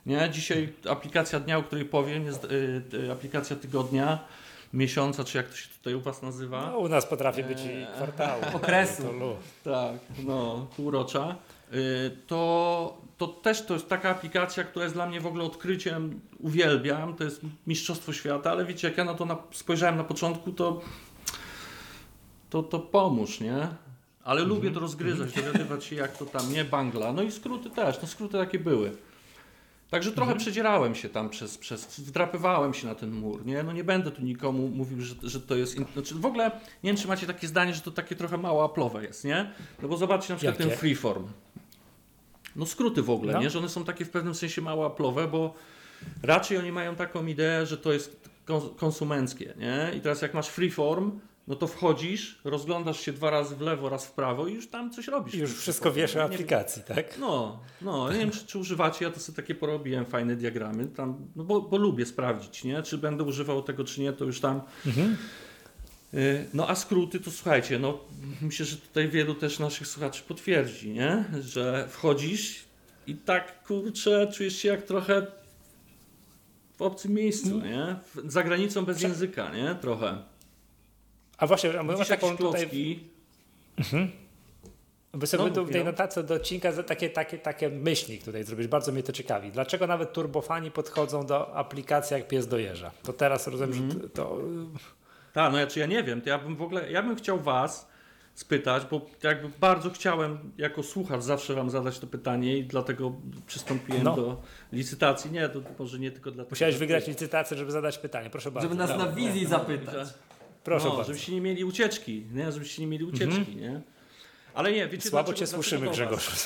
Nie? 0.06 0.30
Dzisiaj 0.30 0.74
aplikacja 0.90 1.40
dnia, 1.40 1.58
o 1.58 1.64
której 1.64 1.86
powiem, 1.86 2.26
jest 2.26 2.48
yy, 2.94 3.12
aplikacja 3.12 3.56
tygodnia, 3.56 4.20
miesiąca, 4.74 5.24
czy 5.24 5.38
jak 5.38 5.50
to 5.50 5.56
się 5.56 5.70
tutaj 5.70 5.96
u 5.96 6.02
Was 6.02 6.22
nazywa? 6.22 6.72
No, 6.72 6.78
u 6.78 6.88
nas 6.88 7.06
potrafi 7.06 7.44
być 7.44 7.60
i 7.60 7.96
kwartału. 7.96 8.42
Okresu. 8.54 9.04
Tak, 9.64 9.94
no, 10.26 10.68
półrocza. 10.76 11.36
Yy, 11.72 11.78
to, 12.28 13.02
to 13.18 13.28
też 13.28 13.66
to 13.66 13.74
jest 13.74 13.90
taka 13.90 14.10
aplikacja, 14.10 14.64
która 14.64 14.86
jest 14.86 14.96
dla 14.96 15.06
mnie 15.06 15.22
w 15.22 15.28
ogóle 15.28 15.44
odkryciem, 15.44 16.20
uwielbiam, 16.40 17.16
to 17.16 17.24
jest 17.24 17.42
Mistrzostwo 17.68 18.14
Świata, 18.14 18.52
ale 18.52 18.66
wiecie, 18.66 18.88
jak 18.88 18.98
ja 18.98 19.06
na 19.06 19.14
to 19.14 19.26
na, 19.26 19.38
spojrzałem 19.52 19.98
na 19.98 20.04
początku, 20.04 20.52
to, 20.52 20.82
to, 22.50 22.64
to 22.64 22.80
pomóż, 22.80 23.40
nie? 23.40 23.68
Ale 24.24 24.42
-hmm. 24.42 24.48
lubię 24.48 24.72
to 24.72 24.80
rozgryzać, 24.80 25.34
dowiadywać 25.34 25.84
się 25.84 25.96
jak 25.96 26.18
to 26.18 26.26
tam, 26.26 26.54
nie? 26.54 26.66
Bangla, 26.66 27.14
no 27.14 27.24
i 27.24 27.32
skróty 27.32 27.70
też, 27.70 28.02
no 28.02 28.08
skróty 28.08 28.38
takie 28.38 28.60
były. 28.60 28.92
Także 29.90 30.12
trochę 30.12 30.32
mhm. 30.32 30.40
przedzierałem 30.40 30.96
się 30.96 31.10
tam 31.10 31.30
przez, 31.30 31.58
przez, 31.58 32.00
wdrapywałem 32.00 32.74
się 32.74 32.88
na 32.88 32.96
ten 32.96 33.12
mur, 33.12 33.46
nie? 33.46 33.64
No 33.64 33.74
nie 33.74 33.84
będę 33.84 34.12
tu 34.12 34.22
nikomu 34.22 34.68
mówił, 34.68 35.02
że, 35.02 35.16
że 35.24 35.42
to 35.42 35.56
jest, 35.56 35.78
znaczy 35.94 36.16
w 36.16 36.26
ogóle 36.26 36.52
nie 36.84 36.90
wiem, 36.90 36.98
czy 36.98 37.08
macie 37.08 37.28
takie 37.28 37.48
zdanie, 37.48 37.74
że 37.74 37.82
to 37.82 37.92
takie 37.92 38.16
trochę 38.16 38.38
mało 38.38 38.66
aplowe 38.66 39.04
jest, 39.04 39.24
nie? 39.24 39.52
No 39.82 39.88
bo 39.88 39.98
zobaczcie 39.98 40.34
na 40.34 40.38
przykład 40.38 40.60
Jakie? 40.60 40.70
ten 40.70 40.80
freeform. 40.80 41.28
No 42.56 42.66
skróty 42.66 43.02
w 43.02 43.10
ogóle, 43.10 43.34
no. 43.34 43.42
nie? 43.42 43.50
Że 43.50 43.60
one 43.60 43.70
są 43.70 43.84
takie 43.84 44.06
w 44.06 44.10
pewnym 44.10 44.36
sensie 44.36 44.62
mało 44.62 44.86
aplowe, 44.86 45.28
bo 45.28 45.54
raczej 46.24 46.58
oni 46.58 46.72
mają 46.72 46.96
taką 46.96 47.26
ideę, 47.26 47.66
że 47.66 47.78
to 47.78 47.94
jest 47.94 48.30
konsumenckie, 48.76 49.54
nie? 49.58 49.92
I 49.98 50.02
teraz 50.02 50.22
jak 50.22 50.34
masz 50.34 50.48
freeform, 50.48 51.20
no 51.48 51.56
to 51.56 51.68
wchodzisz, 51.68 52.40
rozglądasz 52.44 53.00
się 53.00 53.14
dwa 53.14 53.30
razy 53.30 53.56
w 53.56 53.62
lewo, 53.62 53.90
raz 53.90 54.06
w 54.06 54.12
prawo 54.12 54.48
i 54.48 54.54
już 54.54 54.68
tam 54.68 54.92
coś 54.92 55.08
robisz. 55.08 55.36
I 55.36 55.40
już 55.40 55.56
wszystko 55.58 55.92
wiesz 55.92 56.16
o 56.16 56.24
aplikacji, 56.24 56.84
tak? 56.84 57.20
No, 57.20 57.60
no, 57.82 58.12
nie 58.12 58.20
wiem 58.20 58.32
czy, 58.32 58.46
czy, 58.46 58.60
używacie, 58.60 59.06
ja 59.06 59.12
to 59.12 59.20
sobie 59.20 59.36
takie 59.36 59.56
porobiłem 59.56 60.06
fajne 60.06 60.36
diagramy, 60.36 60.88
tam, 60.88 61.28
no 61.36 61.44
bo, 61.44 61.62
bo 61.62 61.78
lubię 61.78 62.06
sprawdzić, 62.06 62.64
nie? 62.64 62.84
Czy 62.84 62.98
będę 62.98 63.24
używał 63.24 63.64
tego, 63.64 63.84
czy 63.84 64.02
nie, 64.02 64.14
to 64.14 64.26
już 64.26 64.40
tam... 64.40 64.62
Mhm. 64.86 65.18
Y, 66.16 66.46
no 66.54 66.70
a 66.70 66.76
skróty 66.76 67.20
to 67.20 67.32
słuchajcie, 67.32 67.80
no 67.80 68.00
myślę, 68.42 68.66
że 68.66 68.78
tutaj 68.78 69.10
wielu 69.10 69.36
też 69.36 69.60
naszych 69.60 69.88
słuchaczy 69.88 70.24
potwierdzi, 70.28 70.90
nie? 70.90 71.26
Że 71.42 71.88
wchodzisz 71.90 72.66
i 73.08 73.16
tak 73.16 73.64
kurczę, 73.64 74.32
czujesz 74.34 74.58
się 74.58 74.70
jak 74.70 74.84
trochę 74.84 75.28
w 76.78 76.82
obcym 76.82 77.14
miejscu, 77.14 77.62
nie? 77.62 77.96
Za 78.26 78.44
granicą 78.44 78.86
bez 78.86 79.02
języka, 79.02 79.56
nie? 79.56 79.76
Trochę. 79.82 80.18
A 81.38 81.48
właśnie, 81.48 81.80
a 81.80 81.84
masz 81.84 82.08
taką 82.08 82.38
tutaj... 82.38 83.00
Mhm. 83.78 84.12
By 85.14 85.28
sobie 85.28 85.52
no, 85.56 85.66
w 85.66 85.72
tej 85.72 85.86
notacji 85.86 86.24
do 86.24 86.34
odcinka 86.34 86.84
takie, 86.84 87.10
takie, 87.10 87.38
takie 87.38 87.70
myśli 87.70 88.20
tutaj 88.20 88.44
zrobić. 88.44 88.68
Bardzo 88.68 88.92
mnie 88.92 89.04
to 89.04 89.12
ciekawi. 89.12 89.52
Dlaczego 89.52 89.88
nawet 89.88 90.14
turbofani 90.14 90.72
podchodzą 90.72 91.26
do 91.26 91.56
aplikacji 91.56 92.14
jak 92.14 92.28
pies 92.28 92.48
do 92.48 92.58
jeża? 92.58 92.92
To 93.04 93.14
teraz 93.14 93.48
rozumiem, 93.48 93.74
mm. 93.74 93.90
że 93.90 93.96
mhm. 93.96 94.10
to... 94.10 94.24
to... 94.24 94.42
Tak, 95.36 95.52
no 95.52 95.60
ja, 95.60 95.68
czy 95.68 95.80
ja 95.80 95.86
nie 95.86 96.04
wiem. 96.04 96.22
To 96.22 96.30
ja 96.30 96.38
bym 96.38 96.56
w 96.56 96.62
ogóle, 96.62 96.92
ja 96.92 97.04
bym 97.04 97.16
chciał 97.16 97.40
was 97.40 97.90
spytać, 98.34 98.84
bo 98.92 99.02
jakby 99.24 99.50
bardzo 99.60 99.90
chciałem 99.90 100.52
jako 100.58 100.84
słuchacz 100.84 101.22
zawsze 101.22 101.54
wam 101.54 101.70
zadać 101.70 102.00
to 102.00 102.08
pytanie 102.08 102.58
i 102.58 102.64
dlatego 102.64 103.14
przystąpiłem 103.48 104.04
no. 104.04 104.16
do 104.16 104.42
licytacji. 104.74 105.32
Nie, 105.32 105.50
to 105.50 105.62
może 105.80 106.00
nie 106.00 106.12
tylko 106.12 106.32
dlatego. 106.32 106.52
Musiałeś 106.52 106.78
wygrać 106.78 107.08
licytację, 107.08 107.58
żeby 107.58 107.72
zadać 107.72 107.98
pytanie. 107.98 108.30
Proszę 108.30 108.52
bardzo. 108.52 108.70
Żeby 108.70 108.80
nas 108.80 108.98
na 108.98 109.12
wizji 109.12 109.46
zapytać. 109.46 110.08
Proszę 110.64 110.86
no, 110.86 110.96
bardzo. 110.96 111.08
Żebyście 111.08 111.32
nie 111.34 111.42
mieli 111.42 111.64
ucieczki, 111.64 112.26
nie? 112.34 112.52
Żebyście 112.52 112.82
nie 112.82 112.88
mieli 112.88 113.06
ucieczki, 113.06 113.38
mhm. 113.38 113.60
nie? 113.60 113.82
Ale 114.56 114.72
nie, 114.72 114.88
wiecie 114.88 115.10
Słabo 115.10 115.26
dlaczego, 115.26 115.40
cię 115.40 115.48
słyszymy, 115.48 115.90
Grzegorz. 115.90 116.46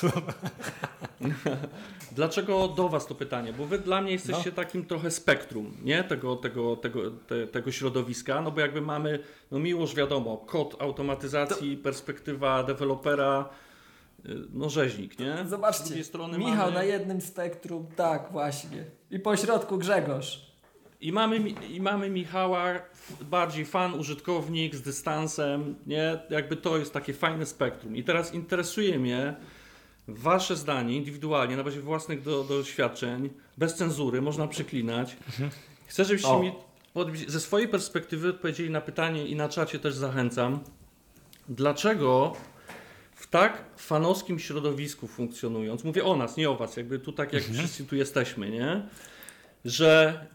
dlaczego 2.12 2.68
do 2.68 2.88
was 2.88 3.06
to 3.06 3.14
pytanie? 3.14 3.52
Bo 3.52 3.66
wy 3.66 3.78
dla 3.78 4.02
mnie 4.02 4.12
jesteście 4.12 4.50
no. 4.50 4.56
takim 4.56 4.84
trochę 4.84 5.10
spektrum, 5.10 5.76
nie? 5.82 6.04
Tego, 6.04 6.36
tego, 6.36 6.76
tego, 6.76 7.10
te, 7.10 7.46
tego 7.46 7.72
środowiska, 7.72 8.40
no 8.40 8.50
bo 8.50 8.60
jakby 8.60 8.80
mamy, 8.80 9.18
no 9.50 9.58
miłość 9.58 9.94
wiadomo, 9.94 10.36
kod 10.36 10.82
automatyzacji, 10.82 11.76
to... 11.76 11.82
perspektywa 11.82 12.62
dewelopera, 12.62 13.48
y, 14.26 14.36
no 14.52 14.70
rzeźnik, 14.70 15.18
nie? 15.18 15.36
Zobaczcie, 15.48 16.04
strony 16.04 16.38
Michał 16.38 16.56
mamy... 16.56 16.72
na 16.72 16.84
jednym 16.84 17.20
spektrum, 17.20 17.86
tak 17.96 18.32
właśnie. 18.32 18.84
I 19.10 19.18
po 19.18 19.36
środku 19.36 19.78
Grzegorz. 19.78 20.49
I 21.00 21.12
mamy, 21.12 21.38
I 21.48 21.80
mamy 21.80 22.10
Michała, 22.10 22.74
bardziej 23.20 23.64
fan, 23.64 23.94
użytkownik 23.94 24.74
z 24.74 24.82
dystansem, 24.82 25.74
nie? 25.86 26.18
Jakby 26.30 26.56
to 26.56 26.78
jest 26.78 26.92
takie 26.92 27.14
fajne 27.14 27.46
spektrum. 27.46 27.96
I 27.96 28.04
teraz 28.04 28.34
interesuje 28.34 28.98
mnie 28.98 29.36
Wasze 30.08 30.56
zdanie 30.56 30.96
indywidualnie, 30.96 31.56
na 31.56 31.64
bazie 31.64 31.80
własnych 31.80 32.22
do, 32.22 32.44
doświadczeń, 32.44 33.30
bez 33.58 33.74
cenzury, 33.74 34.22
można 34.22 34.48
przeklinać. 34.48 35.16
Chcę, 35.86 36.04
żebyście 36.04 36.28
o. 36.28 36.40
mi 36.40 36.52
ze 37.28 37.40
swojej 37.40 37.68
perspektywy 37.68 38.28
odpowiedzieli 38.28 38.70
na 38.70 38.80
pytanie 38.80 39.26
i 39.26 39.36
na 39.36 39.48
czacie 39.48 39.78
też 39.78 39.94
zachęcam. 39.94 40.60
Dlaczego 41.48 42.36
w 43.14 43.26
tak 43.26 43.64
fanowskim 43.76 44.38
środowisku 44.38 45.06
funkcjonując, 45.06 45.84
mówię 45.84 46.04
o 46.04 46.16
nas, 46.16 46.36
nie 46.36 46.50
o 46.50 46.56
was, 46.56 46.76
jakby 46.76 46.98
tu 46.98 47.12
tak 47.12 47.32
jak 47.32 47.42
mhm. 47.42 47.58
wszyscy 47.58 47.84
tu 47.84 47.96
jesteśmy, 47.96 48.50
nie? 48.50 48.82
Że 49.64 50.26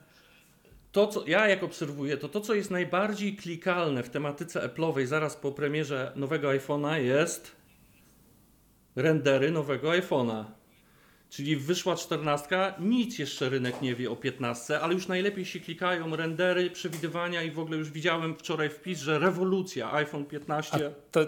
to, 0.96 1.08
co 1.08 1.28
ja 1.28 1.48
jak 1.48 1.64
obserwuję, 1.64 2.18
to 2.18 2.30
to, 2.30 2.42
co 2.42 2.54
jest 2.54 2.72
najbardziej 2.72 3.36
klikalne 3.36 4.04
w 4.04 4.10
tematyce 4.10 4.70
Apple'owej 4.70 5.06
zaraz 5.06 5.36
po 5.36 5.52
premierze 5.52 6.12
nowego 6.16 6.48
iPhone'a 6.48 6.96
jest 6.96 7.56
rendery 8.96 9.52
nowego 9.52 9.90
iPhone'a. 9.90 10.44
Czyli 11.30 11.56
wyszła 11.56 11.96
14, 11.96 12.74
nic 12.80 13.20
jeszcze 13.20 13.50
rynek 13.50 13.82
nie 13.82 13.96
wie 13.96 14.12
o 14.12 14.16
15, 14.16 14.80
ale 14.80 14.94
już 14.94 15.08
najlepiej 15.08 15.46
się 15.46 15.60
klikają 15.60 16.16
rendery, 16.16 16.70
przewidywania 16.70 17.44
i 17.44 17.52
w 17.52 17.60
ogóle 17.60 17.78
już 17.78 17.92
widziałem 17.92 18.36
wczoraj 18.36 18.70
wpis, 18.70 19.00
że 19.00 19.20
rewolucja 19.20 19.94
iPhone 19.94 20.26
15. 20.26 20.76
A 20.76 20.80
to, 21.12 21.28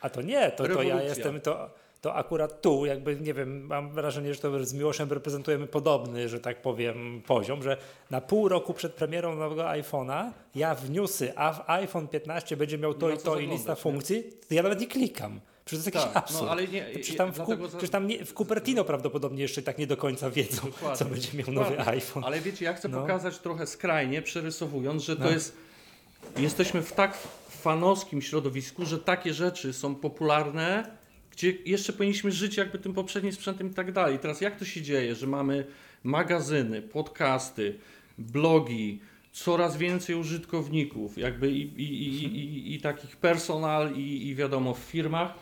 a 0.00 0.10
to 0.10 0.22
nie, 0.22 0.50
to, 0.50 0.68
to 0.68 0.82
ja 0.82 1.02
jestem 1.02 1.40
to 1.40 1.70
to 2.00 2.14
akurat 2.14 2.62
tu, 2.62 2.86
jakby 2.86 3.16
nie 3.16 3.34
wiem, 3.34 3.66
mam 3.66 3.92
wrażenie, 3.92 4.34
że 4.34 4.40
to 4.40 4.64
z 4.64 4.74
Miłoszem 4.74 5.12
reprezentujemy 5.12 5.66
podobny, 5.66 6.28
że 6.28 6.40
tak 6.40 6.62
powiem, 6.62 7.22
poziom, 7.26 7.62
że 7.62 7.76
na 8.10 8.20
pół 8.20 8.48
roku 8.48 8.74
przed 8.74 8.94
premierą 8.94 9.36
nowego 9.36 9.62
iPhone'a 9.62 10.30
ja 10.54 10.74
w 10.74 10.90
newsy, 10.90 11.32
a 11.36 11.52
w 11.52 11.70
iPhone 11.70 12.08
15 12.08 12.56
będzie 12.56 12.78
miał 12.78 12.94
to 12.94 13.10
i 13.10 13.18
to 13.18 13.38
i 13.38 13.46
lista 13.46 13.74
funkcji, 13.74 14.24
to 14.48 14.54
ja 14.54 14.62
nawet 14.62 14.80
nie 14.80 14.86
klikam. 14.86 15.40
Przecież 15.64 15.84
to 15.84 15.88
jest 15.88 15.96
jakiś 15.96 16.12
tak, 16.14 16.24
absurd. 16.24 16.42
No, 16.42 16.50
ale 16.50 16.68
nie, 16.68 16.86
przecież 16.94 17.16
tam, 17.16 17.32
w, 17.32 17.42
ku, 17.42 17.52
przecież 17.68 17.90
tam 17.90 18.06
nie, 18.06 18.24
w 18.24 18.32
Cupertino 18.32 18.84
prawdopodobnie 18.84 19.42
jeszcze 19.42 19.62
tak 19.62 19.78
nie 19.78 19.86
do 19.86 19.96
końca 19.96 20.30
wiedzą, 20.30 20.66
Dokładnie. 20.66 20.96
co 20.96 21.04
będzie 21.04 21.28
miał 21.38 21.52
nowy 21.52 21.80
iPhone. 21.80 22.24
Ale 22.24 22.40
wiecie, 22.40 22.64
ja 22.64 22.74
chcę 22.74 22.88
no. 22.88 23.00
pokazać 23.00 23.38
trochę 23.38 23.66
skrajnie, 23.66 24.22
przerysowując, 24.22 25.02
że 25.02 25.16
to 25.16 25.24
no. 25.24 25.30
jest, 25.30 25.56
jesteśmy 26.36 26.82
w 26.82 26.92
tak 26.92 27.18
fanowskim 27.48 28.22
środowisku, 28.22 28.86
że 28.86 28.98
takie 28.98 29.34
rzeczy 29.34 29.72
są 29.72 29.94
popularne, 29.94 30.97
gdzie 31.38 31.52
jeszcze 31.64 31.92
powinniśmy 31.92 32.32
żyć 32.32 32.56
jakby 32.56 32.78
tym 32.78 32.94
poprzednim 32.94 33.32
sprzętem 33.32 33.70
i 33.70 33.74
tak 33.74 33.92
dalej. 33.92 34.18
Teraz 34.18 34.40
jak 34.40 34.58
to 34.58 34.64
się 34.64 34.82
dzieje, 34.82 35.14
że 35.14 35.26
mamy 35.26 35.66
magazyny, 36.04 36.82
podcasty, 36.82 37.78
blogi, 38.18 39.00
coraz 39.32 39.76
więcej 39.76 40.16
użytkowników, 40.16 41.18
jakby 41.18 41.50
i, 41.50 41.62
i, 41.82 42.24
i, 42.24 42.74
i, 42.74 42.80
takich 42.80 43.16
personal 43.16 43.92
i, 43.96 44.34
wiadomo 44.34 44.74
w 44.74 44.78
firmach, 44.78 45.34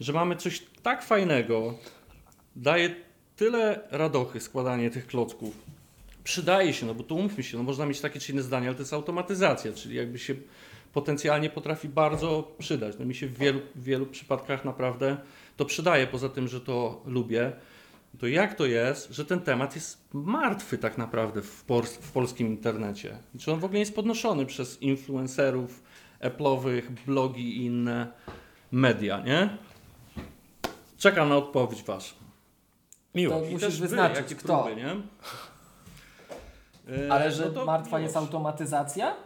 że 0.00 0.12
mamy 0.12 0.36
coś 0.36 0.62
tak 0.82 1.02
fajnego, 1.02 1.78
daje 2.56 2.94
tyle 3.36 3.80
radochy 3.90 4.40
składanie 4.40 4.90
tych 4.90 5.06
klocków. 5.06 5.58
Przydaje 6.24 6.72
się, 6.72 6.86
no 6.86 6.94
bo 6.94 7.02
to 7.02 7.14
umówmy 7.14 7.42
się, 7.42 7.56
no 7.56 7.62
można 7.62 7.86
mieć 7.86 8.00
takie 8.00 8.20
czy 8.20 8.32
inne 8.32 8.42
zdanie, 8.42 8.66
ale 8.66 8.74
to 8.74 8.82
jest 8.82 8.92
automatyzacja, 8.92 9.72
czyli 9.72 9.96
jakby 9.96 10.18
się 10.18 10.34
potencjalnie 10.96 11.50
potrafi 11.50 11.88
bardzo 11.88 12.54
przydać. 12.58 12.96
No 12.98 13.04
mi 13.06 13.14
się 13.14 13.26
w 13.26 13.38
wielu, 13.38 13.60
w 13.74 13.82
wielu 13.82 14.06
przypadkach 14.06 14.64
naprawdę 14.64 15.16
to 15.56 15.64
przydaje, 15.64 16.06
poza 16.06 16.28
tym, 16.28 16.48
że 16.48 16.60
to 16.60 17.02
lubię. 17.06 17.52
To 18.18 18.26
jak 18.26 18.54
to 18.54 18.66
jest, 18.66 19.10
że 19.10 19.24
ten 19.24 19.40
temat 19.40 19.74
jest 19.74 20.08
martwy 20.12 20.78
tak 20.78 20.98
naprawdę 20.98 21.42
w, 21.42 21.64
w 22.00 22.12
polskim 22.12 22.46
internecie? 22.46 23.18
Czy 23.38 23.52
on 23.52 23.60
w 23.60 23.64
ogóle 23.64 23.78
jest 23.80 23.94
podnoszony 23.94 24.46
przez 24.46 24.82
influencerów, 24.82 25.82
Apple'owych, 26.20 26.82
blogi 27.06 27.56
i 27.56 27.64
inne 27.64 28.12
media, 28.72 29.20
nie? 29.20 29.58
Czekam 30.98 31.28
na 31.28 31.36
odpowiedź 31.36 31.82
waszą. 31.82 32.14
Miło. 33.14 33.40
To 33.40 33.46
I 33.46 33.52
musisz 33.52 33.80
wy, 33.80 33.88
wyznaczyć, 33.88 34.16
jakie 34.16 34.34
kto. 34.34 34.62
próby, 34.64 34.76
nie? 34.82 34.90
E, 37.06 37.12
Ale 37.12 37.32
że 37.32 37.50
no 37.54 37.64
martwa 37.64 38.00
jest 38.00 38.14
miłość. 38.14 38.26
automatyzacja? 38.32 39.25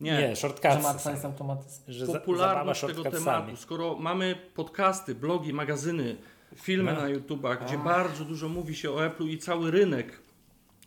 Nie, 0.00 0.12
Nie, 0.12 0.36
Że 0.36 1.10
jest 1.10 1.24
automatyzacja. 1.24 1.94
Że 1.94 2.06
popularność 2.06 2.80
tego 2.80 3.04
tematu, 3.04 3.56
skoro 3.56 3.96
mamy 3.98 4.36
podcasty, 4.54 5.14
blogi, 5.14 5.52
magazyny, 5.52 6.16
filmy 6.56 6.92
No. 6.92 7.00
na 7.00 7.08
YouTubach, 7.08 7.64
gdzie 7.64 7.78
bardzo 7.78 8.24
dużo 8.24 8.48
mówi 8.48 8.74
się 8.74 8.90
o 8.90 8.96
Apple'u 8.96 9.28
i 9.28 9.38
cały 9.38 9.70
rynek, 9.70 10.20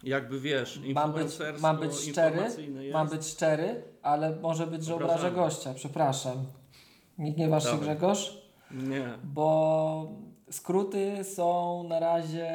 jakby 0.03 0.39
wiesz, 0.39 0.81
Mam 0.93 1.13
być, 1.13 1.39
mam 1.59 1.79
być 1.79 1.93
szczery, 1.95 2.41
mam 2.93 3.09
być 3.09 3.25
szczery, 3.25 3.83
ale 4.01 4.35
może 4.35 4.67
być, 4.67 4.85
że 4.85 4.95
obrażę 4.95 5.31
gościa, 5.31 5.73
przepraszam. 5.73 6.45
Nie 7.17 7.33
gniewasz 7.33 7.63
się 7.63 7.69
Dawaj. 7.69 7.85
Grzegorz? 7.85 8.41
Nie. 8.71 9.09
Bo 9.23 10.11
skróty 10.53 11.23
są 11.23 11.83
na 11.83 11.99
razie 11.99 12.51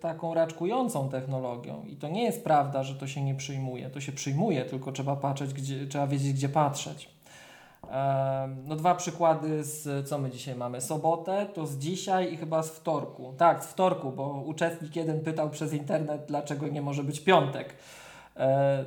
taką 0.00 0.34
raczkującą 0.34 1.08
technologią 1.08 1.84
i 1.86 1.96
to 1.96 2.08
nie 2.08 2.24
jest 2.24 2.44
prawda, 2.44 2.82
że 2.82 2.94
to 2.94 3.06
się 3.06 3.22
nie 3.22 3.34
przyjmuje. 3.34 3.90
To 3.90 4.00
się 4.00 4.12
przyjmuje, 4.12 4.64
tylko 4.64 4.92
trzeba 4.92 5.16
patrzeć, 5.16 5.54
gdzie, 5.54 5.86
trzeba 5.86 6.06
wiedzieć, 6.06 6.32
gdzie 6.32 6.48
patrzeć. 6.48 7.08
No 8.64 8.76
dwa 8.76 8.94
przykłady 8.94 9.64
z 9.64 10.08
co 10.08 10.18
my 10.18 10.30
dzisiaj 10.30 10.54
mamy. 10.54 10.80
Sobotę 10.80 11.46
to 11.54 11.66
z 11.66 11.78
dzisiaj 11.78 12.32
i 12.32 12.36
chyba 12.36 12.62
z 12.62 12.70
wtorku. 12.70 13.34
Tak, 13.38 13.64
z 13.64 13.66
wtorku, 13.66 14.12
bo 14.12 14.42
uczestnik 14.46 14.96
jeden 14.96 15.20
pytał 15.20 15.50
przez 15.50 15.72
internet, 15.72 16.24
dlaczego 16.28 16.68
nie 16.68 16.82
może 16.82 17.04
być 17.04 17.20
piątek. 17.20 17.74
E, 18.36 18.84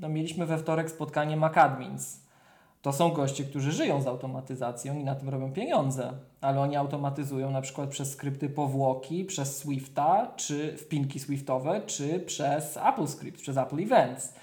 No 0.00 0.08
mieliśmy 0.08 0.46
we 0.46 0.58
wtorek 0.58 0.90
spotkanie 0.90 1.36
MacAdmins. 1.36 2.29
To 2.82 2.92
są 2.92 3.10
goście, 3.10 3.44
którzy 3.44 3.72
żyją 3.72 4.02
z 4.02 4.06
automatyzacją 4.06 4.98
i 4.98 5.04
na 5.04 5.14
tym 5.14 5.28
robią 5.28 5.52
pieniądze, 5.52 6.12
ale 6.40 6.60
oni 6.60 6.76
automatyzują 6.76 7.50
na 7.50 7.60
przykład 7.60 7.90
przez 7.90 8.10
skrypty 8.12 8.48
powłoki, 8.48 9.24
przez 9.24 9.56
Swifta, 9.56 10.32
czy 10.36 10.76
wpinki 10.76 11.20
Swiftowe, 11.20 11.80
czy 11.86 12.20
przez 12.20 12.76
AppleScript, 12.76 13.40
przez 13.40 13.56
Apple 13.56 13.80
Events. 13.80 14.34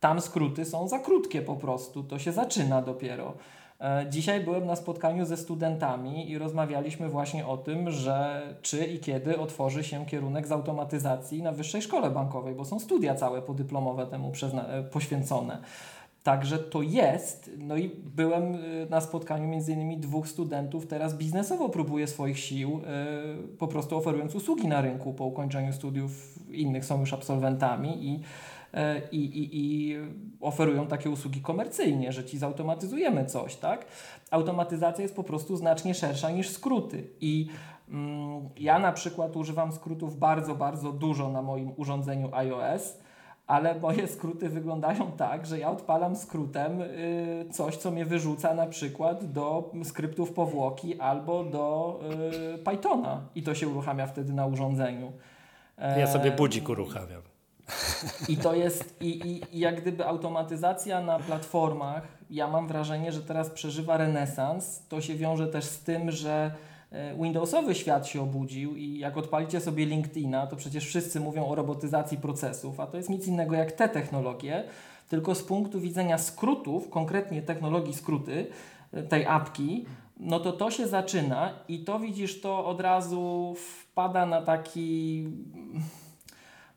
Tam 0.00 0.20
skróty 0.20 0.64
są 0.64 0.88
za 0.88 0.98
krótkie 0.98 1.42
po 1.42 1.56
prostu, 1.56 2.04
to 2.04 2.18
się 2.18 2.32
zaczyna 2.32 2.82
dopiero. 2.82 3.34
E, 3.80 4.06
Dzisiaj 4.10 4.40
byłem 4.40 4.66
na 4.66 4.76
spotkaniu 4.76 5.26
ze 5.26 5.36
studentami 5.36 6.30
i 6.30 6.38
rozmawialiśmy 6.38 7.08
właśnie 7.08 7.46
o 7.46 7.56
tym, 7.56 7.90
że 7.90 8.42
czy 8.62 8.84
i 8.84 8.98
kiedy 8.98 9.38
otworzy 9.38 9.84
się 9.84 10.06
kierunek 10.06 10.46
z 10.46 10.52
automatyzacji 10.52 11.42
na 11.42 11.52
Wyższej 11.52 11.82
Szkole 11.82 12.10
Bankowej, 12.10 12.54
bo 12.54 12.64
są 12.64 12.80
studia 12.80 13.14
całe 13.14 13.42
podyplomowe 13.42 14.06
temu 14.06 14.32
e, 14.68 14.82
poświęcone. 14.82 15.58
Także 16.22 16.58
to 16.58 16.82
jest. 16.82 17.50
No 17.58 17.76
i 17.76 17.88
byłem 17.88 18.54
y, 18.54 18.86
na 18.90 19.00
spotkaniu 19.00 19.48
między 19.48 19.72
innymi 19.72 19.98
dwóch 19.98 20.28
studentów, 20.28 20.86
teraz 20.86 21.16
biznesowo 21.16 21.68
próbuje 21.68 22.06
swoich 22.06 22.38
sił, 22.38 22.80
y, 23.54 23.56
po 23.56 23.68
prostu 23.68 23.96
oferując 23.96 24.34
usługi 24.34 24.68
na 24.68 24.80
rynku 24.80 25.14
po 25.14 25.24
ukończeniu 25.24 25.72
studiów, 25.72 26.38
innych 26.52 26.84
są 26.84 27.00
już 27.00 27.12
absolwentami 27.12 28.06
i, 28.08 28.14
y, 28.14 28.78
i, 29.12 29.24
i, 29.24 29.48
i 29.52 29.96
oferują 30.40 30.86
takie 30.86 31.10
usługi 31.10 31.40
komercyjnie, 31.40 32.12
że 32.12 32.24
ci 32.24 32.38
zautomatyzujemy 32.38 33.26
coś, 33.26 33.56
tak? 33.56 33.86
Automatyzacja 34.30 35.02
jest 35.02 35.16
po 35.16 35.24
prostu 35.24 35.56
znacznie 35.56 35.94
szersza 35.94 36.30
niż 36.30 36.50
skróty 36.50 37.04
i 37.20 37.48
mm, 37.90 38.48
ja 38.56 38.78
na 38.78 38.92
przykład 38.92 39.36
używam 39.36 39.72
skrótów 39.72 40.18
bardzo, 40.18 40.54
bardzo 40.54 40.92
dużo 40.92 41.30
na 41.30 41.42
moim 41.42 41.72
urządzeniu 41.76 42.28
iOS 42.34 42.98
ale 43.50 43.80
moje 43.80 44.08
skróty 44.08 44.48
wyglądają 44.48 45.12
tak, 45.12 45.46
że 45.46 45.58
ja 45.58 45.70
odpalam 45.70 46.16
skrótem 46.16 46.80
y, 46.80 47.46
coś, 47.52 47.76
co 47.76 47.90
mnie 47.90 48.04
wyrzuca 48.04 48.54
na 48.54 48.66
przykład 48.66 49.32
do 49.32 49.70
skryptów 49.84 50.32
powłoki 50.32 51.00
albo 51.00 51.44
do 51.44 52.00
y, 52.54 52.58
Pythona 52.58 53.20
i 53.34 53.42
to 53.42 53.54
się 53.54 53.68
uruchamia 53.68 54.06
wtedy 54.06 54.32
na 54.32 54.46
urządzeniu. 54.46 55.12
Ja 55.98 56.06
sobie 56.06 56.32
E, 56.32 56.36
budzik 56.36 56.68
uruchamiam. 56.68 57.22
I 58.28 58.36
to 58.36 58.54
jest, 58.54 59.02
i, 59.02 59.08
i, 59.08 59.56
i 59.56 59.60
jak 59.60 59.80
gdyby 59.80 60.06
automatyzacja 60.06 61.00
na 61.00 61.18
platformach, 61.18 62.02
ja 62.30 62.48
mam 62.48 62.68
wrażenie, 62.68 63.12
że 63.12 63.22
teraz 63.22 63.50
przeżywa 63.50 63.96
renesans. 63.96 64.86
To 64.88 65.00
się 65.00 65.14
wiąże 65.14 65.46
też 65.46 65.64
z 65.64 65.80
tym, 65.80 66.10
że 66.10 66.50
Windowsowy 67.20 67.74
świat 67.74 68.06
się 68.06 68.22
obudził 68.22 68.76
i 68.76 68.98
jak 68.98 69.16
odpalicie 69.16 69.60
sobie 69.60 69.86
LinkedIna, 69.86 70.46
to 70.46 70.56
przecież 70.56 70.86
wszyscy 70.86 71.20
mówią 71.20 71.46
o 71.46 71.54
robotyzacji 71.54 72.18
procesów, 72.18 72.80
a 72.80 72.86
to 72.86 72.96
jest 72.96 73.10
nic 73.10 73.26
innego 73.26 73.54
jak 73.54 73.72
te 73.72 73.88
technologie, 73.88 74.64
tylko 75.08 75.34
z 75.34 75.42
punktu 75.42 75.80
widzenia 75.80 76.18
skrótów, 76.18 76.90
konkretnie 76.90 77.42
technologii 77.42 77.94
skróty, 77.94 78.46
e, 78.92 79.02
tej 79.02 79.26
apki, 79.26 79.86
no 80.20 80.40
to 80.40 80.52
to 80.52 80.70
się 80.70 80.86
zaczyna 80.86 81.52
i 81.68 81.84
to 81.84 81.98
widzisz, 81.98 82.40
to 82.40 82.66
od 82.66 82.80
razu 82.80 83.54
wpada 83.56 84.26
na 84.26 84.42
taki 84.42 85.24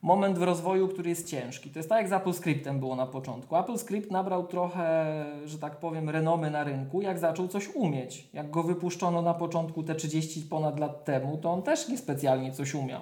moment 0.04 0.40
w 0.40 0.44
rozwoju, 0.44 0.88
który 0.88 1.10
jest 1.10 1.28
ciężki. 1.28 1.70
To 1.70 1.80
jest 1.80 1.90
tak 1.90 1.98
jak 1.98 2.10
z 2.10 2.14
AppleScriptem 2.14 2.80
było 2.80 2.96
na 2.96 3.08
początku. 3.08 3.56
AppleScript 3.56 4.12
nabrał 4.12 4.48
trochę, 4.48 5.06
że 5.46 5.58
tak 5.60 5.78
powiem, 5.78 6.10
renomy 6.10 6.52
na 6.52 6.64
rynku, 6.64 7.02
jak 7.02 7.20
zaczął 7.20 7.48
coś 7.48 7.76
umieć. 7.76 8.28
Jak 8.34 8.52
go 8.52 8.64
wypuszczono 8.64 9.22
na 9.22 9.34
początku 9.34 9.84
te 9.84 9.96
30 9.96 10.42
ponad 10.42 10.80
lat 10.80 11.06
temu, 11.06 11.38
to 11.38 11.52
on 11.52 11.62
też 11.62 11.90
niespecjalnie 11.90 12.52
coś 12.52 12.76
umiał. 12.76 13.02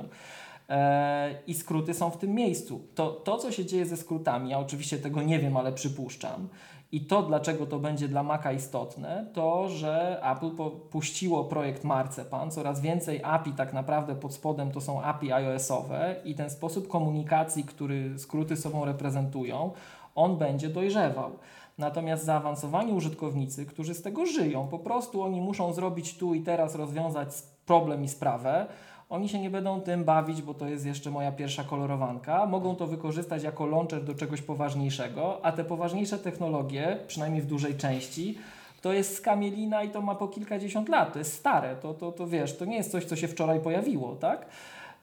E, 0.70 1.36
I 1.47 1.54
skróty 1.54 1.93
są 1.93 2.10
w 2.10 2.18
tym 2.18 2.32
miejscu. 2.36 2.82
To, 2.95 3.12
to, 3.12 3.38
co 3.38 3.52
się 3.52 3.66
dzieje 3.66 3.86
ze 3.86 3.97
skrótami, 3.97 4.49
ja 4.49 4.60
oczywiście 4.60 4.97
tego 4.97 5.22
nie 5.22 5.39
wiem, 5.39 5.58
ale 5.58 5.72
przypuszczam. 5.72 6.47
I 6.91 7.05
to, 7.05 7.23
dlaczego 7.23 7.65
to 7.65 7.79
będzie 7.79 8.07
dla 8.07 8.23
Maca 8.23 8.51
istotne, 8.51 9.25
to, 9.33 9.69
że 9.69 10.21
Apple 10.31 10.51
puściło 10.89 11.43
projekt 11.43 11.83
Marcepan, 11.83 12.51
coraz 12.51 12.81
więcej 12.81 13.23
API 13.23 13.51
tak 13.51 13.73
naprawdę 13.73 14.15
pod 14.15 14.33
spodem 14.33 14.71
to 14.71 14.81
są 14.81 15.01
API 15.01 15.31
iOS-owe 15.31 16.15
i 16.25 16.35
ten 16.35 16.49
sposób 16.49 16.87
komunikacji, 16.87 17.63
który 17.63 18.19
skróty 18.19 18.57
sobą 18.57 18.85
reprezentują, 18.85 19.71
on 20.15 20.37
będzie 20.37 20.69
dojrzewał. 20.69 21.31
Natomiast 21.77 22.25
zaawansowani 22.25 22.93
użytkownicy, 22.93 23.65
którzy 23.65 23.93
z 23.93 24.01
tego 24.01 24.25
żyją, 24.25 24.67
po 24.67 24.79
prostu 24.79 25.21
oni 25.21 25.41
muszą 25.41 25.73
zrobić 25.73 26.17
tu 26.17 26.33
i 26.33 26.41
teraz 26.41 26.75
rozwiązać 26.75 27.29
problem 27.65 28.03
i 28.03 28.07
sprawę, 28.07 28.67
oni 29.12 29.30
się 29.30 29.39
nie 29.39 29.49
będą 29.49 29.82
tym 29.82 30.03
bawić, 30.03 30.41
bo 30.41 30.53
to 30.53 30.68
jest 30.68 30.86
jeszcze 30.86 31.12
moja 31.12 31.32
pierwsza 31.32 31.64
kolorowanka. 31.64 32.45
Mogą 32.45 32.76
to 32.76 32.88
wykorzystać 32.88 33.43
jako 33.43 33.66
launcher 33.66 34.03
do 34.03 34.16
czegoś 34.16 34.41
poważniejszego, 34.41 35.45
a 35.45 35.51
te 35.51 35.64
poważniejsze 35.64 36.20
technologie, 36.20 36.97
przynajmniej 37.07 37.41
w 37.41 37.45
dużej 37.45 37.76
części, 37.76 38.38
to 38.82 38.93
jest 38.93 39.18
skamielina 39.18 39.84
i 39.84 39.89
to 39.89 40.01
ma 40.01 40.16
po 40.16 40.28
kilkadziesiąt 40.28 40.89
lat. 40.89 41.14
To 41.14 41.20
jest 41.20 41.34
stare. 41.34 41.76
To, 41.76 41.93
to, 41.93 42.12
to 42.12 42.28
wiesz, 42.28 42.57
to 42.57 42.66
nie 42.66 42.78
jest 42.78 42.91
coś, 42.91 43.05
co 43.05 43.16
się 43.16 43.28
wczoraj 43.28 43.59
pojawiło, 43.59 44.16
tak? 44.16 44.45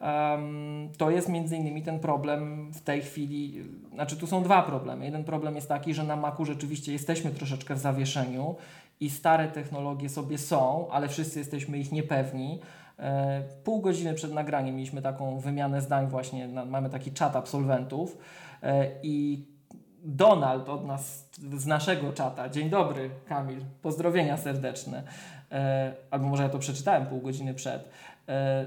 Em, 0.00 0.88
to 0.98 1.10
jest 1.10 1.28
między 1.28 1.56
innymi 1.56 1.82
ten 1.82 2.00
problem 2.00 2.70
w 2.72 2.80
tej 2.80 3.02
chwili, 3.02 3.64
znaczy 3.94 4.16
tu 4.16 4.26
są 4.26 4.42
dwa 4.42 4.62
problemy. 4.62 5.04
Jeden 5.04 5.24
problem 5.24 5.54
jest 5.54 5.68
taki, 5.68 5.94
że 5.94 6.04
na 6.04 6.16
Macu 6.16 6.44
rzeczywiście 6.44 6.92
jesteśmy 6.92 7.30
troszeczkę 7.30 7.74
w 7.74 7.78
zawieszeniu 7.78 8.54
i 9.00 9.10
stare 9.10 9.48
technologie 9.48 10.08
sobie 10.08 10.38
są, 10.38 10.88
ale 10.90 11.08
wszyscy 11.08 11.38
jesteśmy 11.38 11.78
ich 11.78 11.92
niepewni. 11.92 12.60
E, 12.98 13.42
Pół 13.64 13.80
godziny 13.80 14.14
przed 14.14 14.32
nagraniem 14.32 14.74
mieliśmy 14.74 15.02
taką 15.02 15.38
wymianę 15.38 15.80
zdań 15.80 16.08
właśnie, 16.08 16.48
mamy 16.48 16.90
taki 16.90 17.12
czat 17.12 17.36
absolwentów 17.36 18.18
e, 18.62 18.86
i 19.02 19.46
Donald 20.02 20.68
od 20.68 20.86
nas, 20.86 21.28
z 21.56 21.66
naszego 21.66 22.12
czata, 22.12 22.48
dzień 22.48 22.70
dobry 22.70 23.10
Kamil, 23.26 23.60
pozdrowienia 23.82 24.36
serdeczne, 24.36 25.02
e, 25.52 25.92
albo 26.10 26.26
może 26.26 26.42
ja 26.42 26.48
to 26.48 26.58
przeczytałem 26.58 27.06
pół 27.06 27.20
godziny 27.20 27.54
przed, 27.54 27.88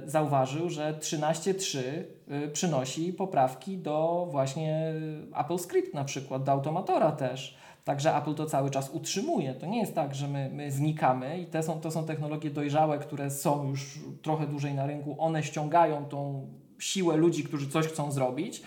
zauważył, 0.05 0.69
że 0.69 0.93
13.3 0.93 1.79
e, 2.27 2.47
przynosi 2.47 3.13
poprawki 3.13 3.77
do 3.77 4.27
właśnie 4.31 4.93
Apple 5.37 5.57
Script 5.57 5.93
na 5.93 6.03
przykład, 6.03 6.43
do 6.43 6.51
Automatora 6.51 7.11
też. 7.11 7.57
Także 7.83 8.15
Apple 8.15 8.33
to 8.33 8.45
cały 8.45 8.69
czas 8.69 8.89
utrzymuje. 8.89 9.53
To 9.53 9.65
nie 9.65 9.79
jest 9.79 9.95
tak, 9.95 10.15
że 10.15 10.27
my, 10.27 10.49
my 10.53 10.71
znikamy 10.71 11.39
i 11.39 11.45
te 11.45 11.63
są, 11.63 11.81
to 11.81 11.91
są 11.91 12.05
technologie 12.05 12.49
dojrzałe, 12.49 12.99
które 12.99 13.31
są 13.31 13.67
już 13.67 13.99
trochę 14.21 14.47
dłużej 14.47 14.73
na 14.73 14.87
rynku. 14.87 15.15
One 15.19 15.43
ściągają 15.43 16.05
tą 16.05 16.47
siłę 16.79 17.17
ludzi, 17.17 17.43
którzy 17.43 17.69
coś 17.69 17.87
chcą 17.87 18.11
zrobić, 18.11 18.61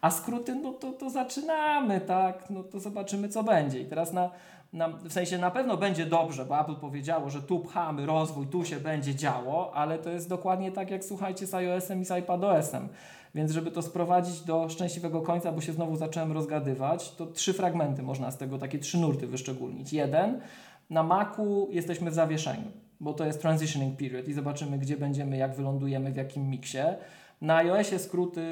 a 0.00 0.10
skróty, 0.10 0.54
no 0.54 0.72
to, 0.72 0.92
to 0.92 1.10
zaczynamy, 1.10 2.00
tak? 2.00 2.50
No 2.50 2.62
to 2.62 2.80
zobaczymy, 2.80 3.28
co 3.28 3.44
będzie. 3.44 3.80
I 3.80 3.84
teraz 3.84 4.12
na, 4.12 4.30
na, 4.72 4.88
w 4.88 5.12
sensie 5.12 5.38
na 5.38 5.50
pewno 5.50 5.76
będzie 5.76 6.06
dobrze, 6.06 6.44
bo 6.44 6.60
Apple 6.60 6.76
powiedziało, 6.76 7.30
że 7.30 7.42
tu 7.42 7.60
pchamy 7.60 8.06
rozwój, 8.06 8.46
tu 8.46 8.64
się 8.64 8.76
będzie 8.76 9.14
działo, 9.14 9.74
ale 9.74 9.98
to 9.98 10.10
jest 10.10 10.28
dokładnie 10.28 10.72
tak, 10.72 10.90
jak 10.90 11.04
słuchajcie 11.04 11.46
z 11.46 11.54
iOS-em 11.54 12.00
i 12.00 12.04
z 12.04 12.10
iPadOS-em. 12.10 12.88
Więc 13.34 13.52
żeby 13.52 13.70
to 13.70 13.82
sprowadzić 13.82 14.40
do 14.40 14.68
szczęśliwego 14.68 15.20
końca, 15.22 15.52
bo 15.52 15.60
się 15.60 15.72
znowu 15.72 15.96
zacząłem 15.96 16.32
rozgadywać, 16.32 17.12
to 17.12 17.26
trzy 17.26 17.52
fragmenty 17.52 18.02
można 18.02 18.30
z 18.30 18.38
tego, 18.38 18.58
takie 18.58 18.78
trzy 18.78 18.98
nurty 18.98 19.26
wyszczególnić. 19.26 19.92
Jeden, 19.92 20.40
na 20.90 21.02
Macu 21.02 21.68
jesteśmy 21.70 22.10
w 22.10 22.14
zawieszeniu, 22.14 22.70
bo 23.00 23.12
to 23.12 23.24
jest 23.24 23.42
transitioning 23.42 23.96
period 23.96 24.28
i 24.28 24.32
zobaczymy, 24.32 24.78
gdzie 24.78 24.96
będziemy, 24.96 25.36
jak 25.36 25.54
wylądujemy, 25.54 26.12
w 26.12 26.16
jakim 26.16 26.50
miksie. 26.50 26.78
Na 27.40 27.56
iOSie 27.56 27.98
skróty, 27.98 28.44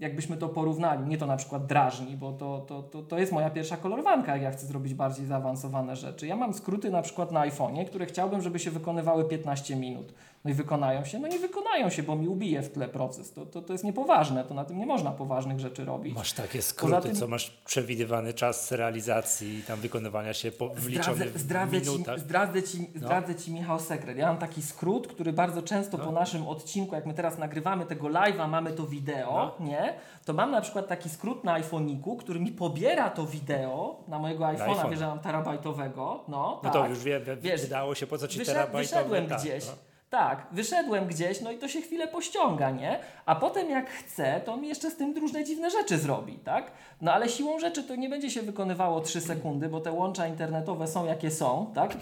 jakbyśmy 0.00 0.36
to 0.36 0.48
porównali, 0.48 1.04
mnie 1.04 1.18
to 1.18 1.26
na 1.26 1.36
przykład 1.36 1.66
drażni, 1.66 2.16
bo 2.16 2.32
to, 2.32 2.64
to, 2.68 2.82
to, 2.82 3.02
to 3.02 3.18
jest 3.18 3.32
moja 3.32 3.50
pierwsza 3.50 3.76
kolorowanka, 3.76 4.32
jak 4.32 4.42
ja 4.42 4.50
chcę 4.50 4.66
zrobić 4.66 4.94
bardziej 4.94 5.26
zaawansowane 5.26 5.96
rzeczy. 5.96 6.26
Ja 6.26 6.36
mam 6.36 6.54
skróty 6.54 6.90
na 6.90 7.02
przykład 7.02 7.32
na 7.32 7.40
iPhone'ie, 7.48 7.84
które 7.86 8.06
chciałbym, 8.06 8.42
żeby 8.42 8.58
się 8.58 8.70
wykonywały 8.70 9.24
15 9.24 9.76
minut. 9.76 10.14
No 10.44 10.50
i 10.50 10.54
wykonają 10.54 11.04
się? 11.04 11.18
No 11.18 11.28
nie 11.28 11.38
wykonają 11.38 11.90
się, 11.90 12.02
bo 12.02 12.16
mi 12.16 12.28
ubije 12.28 12.62
w 12.62 12.72
tle 12.72 12.88
proces. 12.88 13.32
To, 13.32 13.46
to, 13.46 13.62
to 13.62 13.72
jest 13.72 13.84
niepoważne, 13.84 14.44
to 14.44 14.54
na 14.54 14.64
tym 14.64 14.78
nie 14.78 14.86
można 14.86 15.10
poważnych 15.10 15.60
rzeczy 15.60 15.84
robić. 15.84 16.14
Masz 16.14 16.32
takie 16.32 16.62
skróty, 16.62 17.08
tym, 17.08 17.16
co 17.16 17.28
masz 17.28 17.50
przewidywany 17.50 18.34
czas 18.34 18.72
realizacji 18.72 19.58
i 19.58 19.62
tam 19.62 19.80
wykonywania 19.80 20.34
się 20.34 20.52
po 20.52 20.68
wliczony 20.68 21.30
zdradzę, 21.34 21.80
w 21.80 21.86
minutach. 21.86 22.16
Ci, 22.16 22.20
zdradzę, 22.20 22.62
ci, 22.62 22.90
no. 22.94 23.00
zdradzę 23.00 23.34
Ci, 23.34 23.52
Michał, 23.52 23.80
sekret. 23.80 24.18
Ja 24.18 24.26
mam 24.26 24.38
taki 24.38 24.62
skrót, 24.62 25.06
który 25.08 25.32
bardzo 25.32 25.62
często 25.62 25.98
no. 25.98 26.04
po 26.04 26.12
naszym 26.12 26.46
odcinku, 26.46 26.94
jak 26.94 27.06
my 27.06 27.14
teraz 27.14 27.38
nagrywamy 27.38 27.86
tego 27.86 28.08
live'a, 28.08 28.48
mamy 28.48 28.72
to 28.72 28.86
wideo, 28.86 29.56
no. 29.60 29.66
nie? 29.66 29.94
To 30.24 30.32
mam 30.32 30.50
na 30.50 30.60
przykład 30.60 30.88
taki 30.88 31.08
skrót 31.08 31.44
na 31.44 31.52
iPhoniku, 31.52 32.16
który 32.16 32.40
mi 32.40 32.52
pobiera 32.52 33.10
to 33.10 33.26
wideo 33.26 34.04
na 34.08 34.18
mojego 34.18 34.44
iPhone'a, 34.44 34.90
wie, 34.90 34.96
że 34.96 35.06
mam 35.06 35.18
terabajtowego. 35.18 36.24
No, 36.28 36.60
no 36.62 36.70
tak. 36.70 36.72
to 36.72 36.88
już 36.88 37.04
wie, 37.04 37.20
wie, 37.20 37.36
Wiesz, 37.36 37.62
wydało 37.62 37.94
się 37.94 38.06
po 38.06 38.18
co 38.18 38.28
Ci 38.28 38.38
wyszedł, 38.38 38.58
terabajtowe. 38.58 39.02
Wyszedłem 39.02 39.26
tak, 39.26 39.40
gdzieś. 39.40 39.66
No. 39.66 39.93
Tak, 40.14 40.46
wyszedłem 40.52 41.06
gdzieś, 41.06 41.40
no 41.40 41.52
i 41.52 41.58
to 41.58 41.68
się 41.68 41.80
chwilę 41.80 42.08
pościąga, 42.08 42.70
nie? 42.70 42.98
A 43.26 43.34
potem 43.34 43.70
jak 43.70 43.90
chce, 43.90 44.40
to 44.44 44.56
mi 44.56 44.68
jeszcze 44.68 44.90
z 44.90 44.96
tym 44.96 45.18
różne 45.18 45.44
dziwne 45.44 45.70
rzeczy 45.70 45.98
zrobi, 45.98 46.32
tak? 46.32 46.70
No 47.00 47.12
ale 47.12 47.28
siłą 47.28 47.58
rzeczy 47.58 47.84
to 47.84 47.96
nie 47.96 48.08
będzie 48.08 48.30
się 48.30 48.42
wykonywało 48.42 49.00
3 49.00 49.20
sekundy, 49.20 49.68
bo 49.68 49.80
te 49.80 49.92
łącza 49.92 50.26
internetowe 50.26 50.86
są 50.86 51.04
jakie 51.04 51.30
są, 51.30 51.72
tak? 51.74 51.94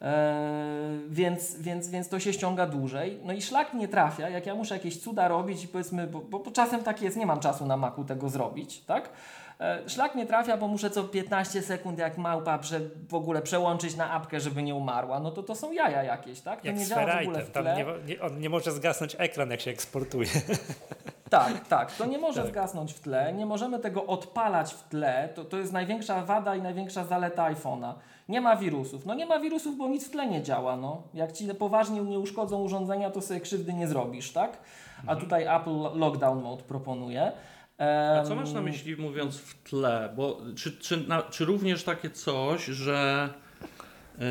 Eee, 0.00 0.10
więc, 1.08 1.56
więc, 1.56 1.88
więc 1.88 2.08
to 2.08 2.20
się 2.20 2.32
ściąga 2.32 2.66
dłużej. 2.66 3.20
No 3.24 3.32
i 3.32 3.42
szlak 3.42 3.74
nie 3.74 3.88
trafia, 3.88 4.28
jak 4.28 4.46
ja 4.46 4.54
muszę 4.54 4.74
jakieś 4.74 5.00
cuda 5.00 5.28
robić 5.28 5.64
i 5.64 5.68
powiedzmy, 5.68 6.06
bo, 6.06 6.20
bo, 6.20 6.38
bo 6.38 6.50
czasem 6.50 6.82
tak 6.82 7.02
jest, 7.02 7.16
nie 7.16 7.26
mam 7.26 7.40
czasu 7.40 7.66
na 7.66 7.76
maku 7.76 8.04
tego 8.04 8.28
zrobić, 8.28 8.80
tak? 8.80 9.08
E, 9.60 9.88
szlak 9.88 10.14
nie 10.14 10.26
trafia, 10.26 10.56
bo 10.56 10.68
muszę 10.68 10.90
co 10.90 11.04
15 11.04 11.62
sekund 11.62 11.98
jak 11.98 12.18
małpa 12.18 12.58
prze, 12.58 12.80
w 13.08 13.14
ogóle 13.14 13.42
przełączyć 13.42 13.96
na 13.96 14.10
apkę, 14.10 14.40
żeby 14.40 14.62
nie 14.62 14.74
umarła. 14.74 15.20
No 15.20 15.30
to 15.30 15.42
to 15.42 15.54
są 15.54 15.72
jaja 15.72 16.02
jakieś, 16.02 16.40
tak? 16.40 16.60
To 16.60 16.66
jak 16.66 16.76
nie 16.76 16.86
działa 16.86 17.06
w 17.06 17.22
ogóle 17.22 17.42
w 17.42 17.50
tle. 17.50 17.76
Nie, 17.76 18.14
nie, 18.14 18.22
on 18.22 18.40
nie 18.40 18.50
może 18.50 18.72
zgasnąć 18.72 19.16
ekran, 19.18 19.50
jak 19.50 19.60
się 19.60 19.70
eksportuje. 19.70 20.28
Tak, 21.30 21.68
tak. 21.68 21.92
To 21.92 22.06
nie 22.06 22.18
może 22.18 22.42
tak. 22.42 22.50
zgasnąć 22.50 22.92
w 22.92 23.00
tle. 23.00 23.32
Nie 23.32 23.46
możemy 23.46 23.78
tego 23.78 24.06
odpalać 24.06 24.74
w 24.74 24.88
tle. 24.88 25.28
To, 25.34 25.44
to 25.44 25.56
jest 25.56 25.72
największa 25.72 26.24
wada 26.24 26.56
i 26.56 26.62
największa 26.62 27.04
zaleta 27.04 27.52
iPhone'a. 27.52 27.92
Nie 28.28 28.40
ma 28.40 28.56
wirusów. 28.56 29.06
No 29.06 29.14
nie 29.14 29.26
ma 29.26 29.40
wirusów, 29.40 29.76
bo 29.76 29.88
nic 29.88 30.08
w 30.08 30.10
tle 30.10 30.26
nie 30.26 30.42
działa. 30.42 30.76
No. 30.76 31.02
Jak 31.14 31.32
ci 31.32 31.54
poważnie 31.54 32.00
nie 32.00 32.18
uszkodzą 32.18 32.62
urządzenia, 32.62 33.10
to 33.10 33.20
sobie 33.20 33.40
krzywdy 33.40 33.72
nie 33.72 33.88
zrobisz, 33.88 34.32
tak? 34.32 34.58
A 34.98 35.00
mhm. 35.00 35.20
tutaj 35.20 35.46
Apple 35.56 35.98
Lockdown 35.98 36.42
Mode 36.42 36.62
proponuje. 36.62 37.32
A 37.78 38.22
co 38.28 38.34
masz 38.34 38.52
na 38.52 38.60
myśli 38.60 38.96
mówiąc 38.96 39.36
w 39.38 39.62
tle? 39.62 40.12
Bo 40.16 40.40
czy, 40.56 40.72
czy, 40.72 40.96
na, 40.96 41.22
czy 41.22 41.44
również 41.44 41.84
takie 41.84 42.10
coś, 42.10 42.64
że 42.64 43.28
yy, 44.18 44.24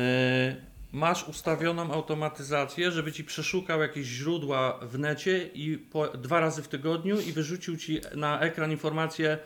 masz 0.92 1.28
ustawioną 1.28 1.92
automatyzację, 1.92 2.90
żeby 2.90 3.12
ci 3.12 3.24
przeszukał 3.24 3.80
jakieś 3.80 4.06
źródła 4.06 4.78
w 4.82 4.98
necie 4.98 5.50
i 5.54 5.78
po, 5.78 6.08
dwa 6.08 6.40
razy 6.40 6.62
w 6.62 6.68
tygodniu 6.68 7.20
i 7.20 7.32
wyrzucił 7.32 7.76
ci 7.76 8.00
na 8.14 8.40
ekran 8.40 8.70
informację, 8.70 9.38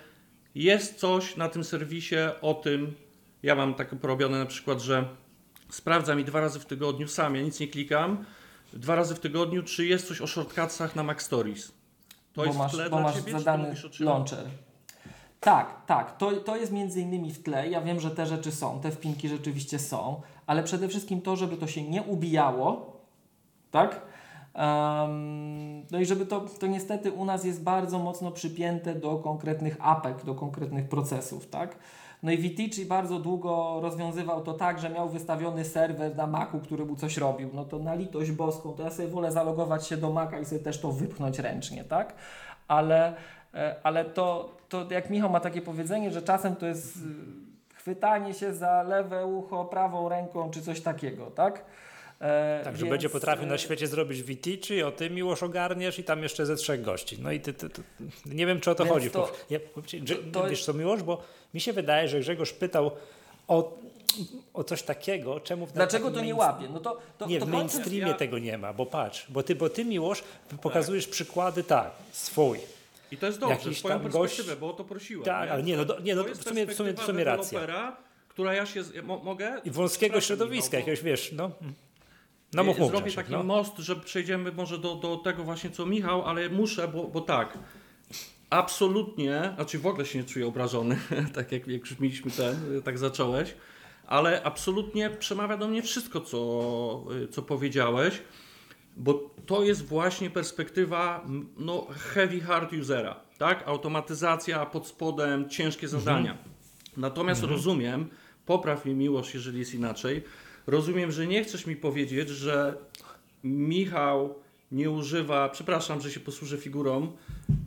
jest 0.54 0.98
coś 0.98 1.36
na 1.36 1.48
tym 1.48 1.64
serwisie 1.64 2.16
o 2.40 2.54
tym. 2.54 2.94
Ja 3.42 3.54
mam 3.54 3.74
tak 3.74 3.94
porobione 3.94 4.38
na 4.38 4.46
przykład, 4.46 4.80
że 4.80 5.08
sprawdza 5.68 6.14
mi 6.14 6.24
dwa 6.24 6.40
razy 6.40 6.60
w 6.60 6.66
tygodniu, 6.66 7.08
sam 7.08 7.34
ja 7.34 7.42
nic 7.42 7.60
nie 7.60 7.68
klikam, 7.68 8.24
dwa 8.72 8.94
razy 8.94 9.14
w 9.14 9.20
tygodniu, 9.20 9.62
czy 9.62 9.86
jest 9.86 10.08
coś 10.08 10.20
o 10.20 10.26
shortcutsach 10.26 10.96
na 10.96 11.02
Mac 11.02 11.22
Stories. 11.22 11.77
To 12.44 12.52
bo 12.52 12.58
masz, 12.58 12.90
bo 12.90 13.00
masz 13.00 13.14
ciebie, 13.14 13.32
zadany 13.32 13.74
launcher. 14.00 14.44
Tak, 15.40 15.86
tak. 15.86 16.16
To, 16.16 16.32
to 16.32 16.56
jest 16.56 16.72
między 16.72 17.00
innymi 17.00 17.32
w 17.32 17.42
tle. 17.42 17.68
Ja 17.68 17.80
wiem, 17.80 18.00
że 18.00 18.10
te 18.10 18.26
rzeczy 18.26 18.52
są, 18.52 18.80
te 18.80 18.90
wpinki 18.90 19.28
rzeczywiście 19.28 19.78
są, 19.78 20.20
ale 20.46 20.62
przede 20.62 20.88
wszystkim 20.88 21.20
to, 21.20 21.36
żeby 21.36 21.56
to 21.56 21.66
się 21.66 21.82
nie 21.82 22.02
ubijało, 22.02 22.96
tak? 23.70 24.02
Um, 24.54 25.86
no 25.90 26.00
i 26.00 26.06
żeby 26.06 26.26
to, 26.26 26.40
to 26.40 26.66
niestety 26.66 27.12
u 27.12 27.24
nas 27.24 27.44
jest 27.44 27.62
bardzo 27.62 27.98
mocno 27.98 28.30
przypięte 28.30 28.94
do 28.94 29.16
konkretnych 29.16 29.76
apek, 29.80 30.24
do 30.24 30.34
konkretnych 30.34 30.88
procesów, 30.88 31.46
tak? 31.50 31.78
No 32.22 32.32
i 32.32 32.38
Vitici 32.38 32.86
bardzo 32.86 33.18
długo 33.18 33.78
rozwiązywał 33.82 34.42
to 34.42 34.54
tak, 34.54 34.78
że 34.78 34.90
miał 34.90 35.08
wystawiony 35.08 35.64
serwer 35.64 36.16
na 36.16 36.26
Macu, 36.26 36.60
który 36.60 36.84
mu 36.84 36.96
coś 36.96 37.16
robił. 37.16 37.50
No 37.54 37.64
to 37.64 37.78
na 37.78 37.94
litość 37.94 38.30
boską, 38.30 38.72
to 38.72 38.82
ja 38.82 38.90
sobie 38.90 39.08
wolę 39.08 39.32
zalogować 39.32 39.86
się 39.86 39.96
do 39.96 40.12
Maca 40.12 40.38
i 40.38 40.44
sobie 40.44 40.60
też 40.60 40.80
to 40.80 40.92
wypchnąć 40.92 41.38
ręcznie, 41.38 41.84
tak? 41.84 42.14
Ale, 42.68 43.14
e, 43.54 43.76
ale 43.82 44.04
to, 44.04 44.56
to 44.68 44.86
jak 44.90 45.10
Michał 45.10 45.30
ma 45.30 45.40
takie 45.40 45.62
powiedzenie, 45.62 46.10
że 46.10 46.22
czasem 46.22 46.56
to 46.56 46.66
jest 46.66 46.96
y, 46.96 47.00
chwytanie 47.74 48.34
się 48.34 48.54
za 48.54 48.82
lewe 48.82 49.26
ucho 49.26 49.64
prawą 49.64 50.08
ręką, 50.08 50.50
czy 50.50 50.62
coś 50.62 50.80
takiego, 50.80 51.26
tak? 51.26 51.64
E, 52.20 52.60
tak, 52.64 52.76
że 52.76 52.82
więc... 52.82 52.90
będzie 52.90 53.08
potrafił 53.08 53.46
na 53.46 53.58
świecie 53.58 53.86
zrobić 53.86 54.22
Vitici, 54.22 54.82
o 54.82 54.92
ty 54.92 55.10
miłość 55.10 55.42
ogarniesz 55.42 55.98
i 55.98 56.04
tam 56.04 56.22
jeszcze 56.22 56.46
ze 56.46 56.56
trzech 56.56 56.82
gości. 56.82 57.18
No 57.22 57.32
i 57.32 57.40
ty, 57.40 57.52
ty, 57.54 57.68
ty 57.68 57.82
nie 58.26 58.46
wiem, 58.46 58.60
czy 58.60 58.70
o 58.70 58.74
to 58.74 58.86
chodzi. 58.86 59.10
To, 59.10 59.32
ja, 59.50 59.58
to, 60.06 60.14
to, 60.32 60.48
wiesz 60.48 60.64
co, 60.64 60.72
miłość, 60.72 61.02
bo 61.02 61.22
mi 61.54 61.60
się 61.60 61.72
wydaje, 61.72 62.08
że 62.08 62.20
Grzegorz 62.20 62.52
pytał 62.52 62.90
o, 63.48 63.78
o 64.54 64.64
coś 64.64 64.82
takiego, 64.82 65.40
czemu 65.40 65.66
w 65.66 65.72
Dlaczego 65.72 66.10
to 66.10 66.20
nie 66.20 66.34
łapie? 66.34 66.68
No 66.72 66.80
to, 66.80 66.98
to, 67.18 67.26
nie, 67.26 67.40
to 67.40 67.46
w 67.46 67.48
mainstreamie 67.48 67.98
ja... 67.98 68.14
tego 68.14 68.38
nie 68.38 68.58
ma, 68.58 68.72
bo 68.72 68.86
patrz, 68.86 69.26
bo 69.28 69.42
ty, 69.42 69.54
bo 69.54 69.70
ty 69.70 69.84
Miłosz, 69.84 70.24
pokazujesz 70.62 71.04
tak. 71.04 71.12
przykłady 71.12 71.64
tak, 71.64 71.90
swój. 72.12 72.58
I 73.10 73.16
to 73.16 73.26
jest 73.26 73.38
dobrze, 73.38 73.54
Jakiś 73.54 73.78
twoją 73.78 74.00
perspektywę, 74.00 74.48
gość... 74.48 74.60
bo 74.60 74.70
o 74.70 74.72
to 74.72 74.84
prosiłem. 74.84 75.24
Tak, 75.24 75.46
nie? 75.46 75.52
ale 75.52 75.62
nie, 75.62 75.76
no, 75.76 75.84
nie, 76.02 76.14
no 76.14 76.24
w 76.24 76.44
sumie, 76.44 76.66
w 76.66 76.74
sumie, 76.74 76.92
w 76.92 77.00
sumie 77.00 77.24
racja. 77.24 77.96
która 78.28 78.54
ja 78.54 78.66
się, 78.66 78.82
mo, 79.02 79.18
mogę? 79.18 79.60
I 79.64 79.70
wąskiego 79.70 80.20
środowiska, 80.20 80.72
no, 80.72 80.78
jakiegoś, 80.78 81.02
wiesz, 81.02 81.32
no. 81.32 81.50
No 82.52 82.64
mów, 82.64 82.78
mów, 82.78 82.90
Zrobię 82.90 83.12
taki 83.12 83.32
no. 83.32 83.42
most, 83.42 83.78
że 83.78 83.96
przejdziemy 83.96 84.52
może 84.52 84.78
do, 84.78 84.94
do 84.94 85.16
tego 85.16 85.44
właśnie 85.44 85.70
co 85.70 85.86
Michał, 85.86 86.24
ale 86.24 86.48
muszę, 86.48 86.88
bo, 86.88 87.04
bo 87.04 87.20
tak. 87.20 87.58
Absolutnie, 88.50 89.52
znaczy 89.54 89.78
w 89.78 89.86
ogóle 89.86 90.06
się 90.06 90.18
nie 90.18 90.24
czuję 90.24 90.46
obrażony, 90.46 90.98
tak 91.34 91.52
jak, 91.52 91.66
jak 91.66 91.80
już 91.80 91.98
mieliśmy 91.98 92.30
ten, 92.30 92.82
tak 92.84 92.98
zacząłeś, 92.98 93.54
ale 94.06 94.42
absolutnie 94.42 95.10
przemawia 95.10 95.56
do 95.56 95.68
mnie 95.68 95.82
wszystko, 95.82 96.20
co, 96.20 97.04
co 97.30 97.42
powiedziałeś, 97.42 98.22
bo 98.96 99.30
to 99.46 99.64
jest 99.64 99.86
właśnie 99.86 100.30
perspektywa 100.30 101.26
no, 101.56 101.86
heavy 101.90 102.40
hard 102.40 102.72
usera, 102.72 103.20
tak? 103.38 103.68
Automatyzacja 103.68 104.66
pod 104.66 104.86
spodem, 104.86 105.48
ciężkie 105.48 105.86
mhm. 105.86 106.02
zadania. 106.02 106.30
Mhm. 106.30 106.48
Natomiast 106.96 107.42
mhm. 107.42 107.56
rozumiem, 107.56 108.08
popraw 108.46 108.84
mi 108.84 108.94
miłość, 108.94 109.34
jeżeli 109.34 109.58
jest 109.58 109.74
inaczej, 109.74 110.22
Rozumiem, 110.68 111.12
że 111.12 111.26
nie 111.26 111.44
chcesz 111.44 111.66
mi 111.66 111.76
powiedzieć, 111.76 112.28
że 112.28 112.76
Michał 113.44 114.34
nie 114.72 114.90
używa, 114.90 115.48
przepraszam, 115.48 116.00
że 116.00 116.10
się 116.10 116.20
posłużę 116.20 116.58
figurą. 116.58 117.12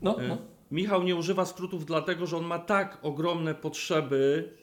No, 0.02 0.22
e, 0.22 0.28
no. 0.28 0.38
Michał 0.72 1.04
nie 1.04 1.16
używa 1.16 1.46
skrótów 1.46 1.86
dlatego, 1.86 2.28
że 2.28 2.38
on 2.38 2.46
ma 2.46 2.60
tak 2.60 2.98
ogromne 3.02 3.56
potrzeby 3.56 4.54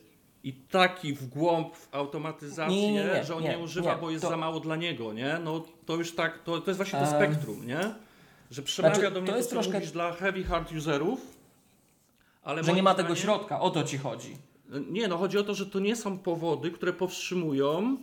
i 0.44 0.52
taki 0.52 1.14
w 1.14 1.26
głąb 1.26 1.76
w 1.76 1.94
automatyzację, 1.94 2.76
nie, 2.76 2.92
nie, 2.92 3.04
nie, 3.04 3.24
że 3.24 3.36
on 3.36 3.42
nie, 3.42 3.58
używa, 3.58 3.96
bo 3.96 4.10
jest 4.10 4.24
to... 4.24 4.30
za 4.30 4.36
mało 4.36 4.60
dla 4.60 4.76
niego, 4.76 5.12
nie? 5.12 5.38
No 5.44 5.64
to 5.86 5.96
już 5.96 6.14
tak, 6.14 6.42
to, 6.42 6.60
to 6.60 6.70
jest 6.70 6.78
właśnie 6.78 6.98
to 6.98 7.06
spektrum, 7.06 7.66
nie? 7.66 7.94
Że 8.50 8.62
przemawia 8.62 8.94
znaczy, 8.94 9.14
do 9.14 9.20
mnie 9.20 9.30
to, 9.30 9.36
jest 9.36 9.50
to 9.50 9.54
troszkę... 9.54 9.80
dla 9.80 10.12
heavy 10.12 10.44
hard 10.44 10.72
userów, 10.72 11.20
ale 12.42 12.64
że 12.64 12.72
nie 12.72 12.82
ma 12.82 12.94
tego 12.94 13.14
środka, 13.14 13.60
o 13.60 13.70
to 13.70 13.84
ci 13.84 13.98
chodzi. 13.98 14.36
Nie, 14.90 15.08
no 15.08 15.18
chodzi 15.18 15.38
o 15.38 15.44
to, 15.44 15.54
że 15.54 15.66
to 15.66 15.78
nie 15.78 15.96
są 15.96 16.18
powody, 16.18 16.70
które 16.70 16.92
powstrzymują 16.92 17.96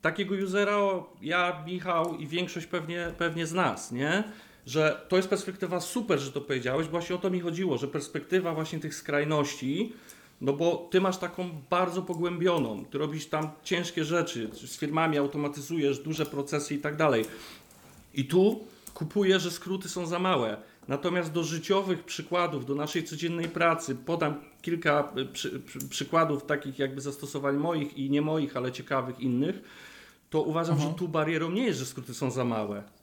takiego 0.00 0.34
usera 0.44 0.76
ja, 1.20 1.64
Michał 1.66 2.16
i 2.16 2.26
większość 2.26 2.66
pewnie, 2.66 3.12
pewnie 3.18 3.46
z 3.46 3.52
nas, 3.52 3.92
nie? 3.92 4.24
Że 4.68 5.00
to 5.08 5.16
jest 5.16 5.28
perspektywa 5.28 5.80
super, 5.80 6.18
że 6.18 6.32
to 6.32 6.40
powiedziałeś, 6.40 6.86
bo 6.86 6.90
właśnie 6.90 7.16
o 7.16 7.18
to 7.18 7.30
mi 7.30 7.40
chodziło, 7.40 7.78
że 7.78 7.88
perspektywa 7.88 8.54
właśnie 8.54 8.80
tych 8.80 8.94
skrajności, 8.94 9.92
no 10.40 10.52
bo 10.52 10.88
ty 10.90 11.00
masz 11.00 11.18
taką 11.18 11.50
bardzo 11.70 12.02
pogłębioną, 12.02 12.84
ty 12.84 12.98
robisz 12.98 13.26
tam 13.26 13.50
ciężkie 13.62 14.04
rzeczy, 14.04 14.50
z 14.52 14.78
firmami 14.78 15.18
automatyzujesz 15.18 15.98
duże 15.98 16.26
procesy 16.26 16.74
i 16.74 16.78
tak 16.78 16.96
dalej. 16.96 17.24
I 18.14 18.24
tu 18.24 18.64
kupuję, 18.94 19.40
że 19.40 19.50
skróty 19.50 19.88
są 19.88 20.06
za 20.06 20.18
małe. 20.18 20.56
Natomiast 20.88 21.32
do 21.32 21.44
życiowych 21.44 22.04
przykładów, 22.04 22.66
do 22.66 22.74
naszej 22.74 23.04
codziennej 23.04 23.48
pracy, 23.48 23.94
podam 23.94 24.34
kilka 24.62 25.12
y, 25.18 25.26
przy, 25.26 25.60
przy, 25.60 25.88
przykładów 25.88 26.46
takich 26.46 26.78
jakby 26.78 27.00
zastosowań 27.00 27.56
moich 27.56 27.98
i 27.98 28.10
nie 28.10 28.22
moich, 28.22 28.56
ale 28.56 28.72
ciekawych 28.72 29.20
innych 29.20 29.62
to 30.30 30.42
uważam, 30.42 30.76
że 30.76 30.82
mhm. 30.82 30.98
tu 30.98 31.08
barierą 31.08 31.50
nie 31.50 31.62
jest, 31.62 31.78
że 31.78 31.86
skróty 31.86 32.14
są 32.14 32.30
za 32.30 32.44
małe. 32.44 32.97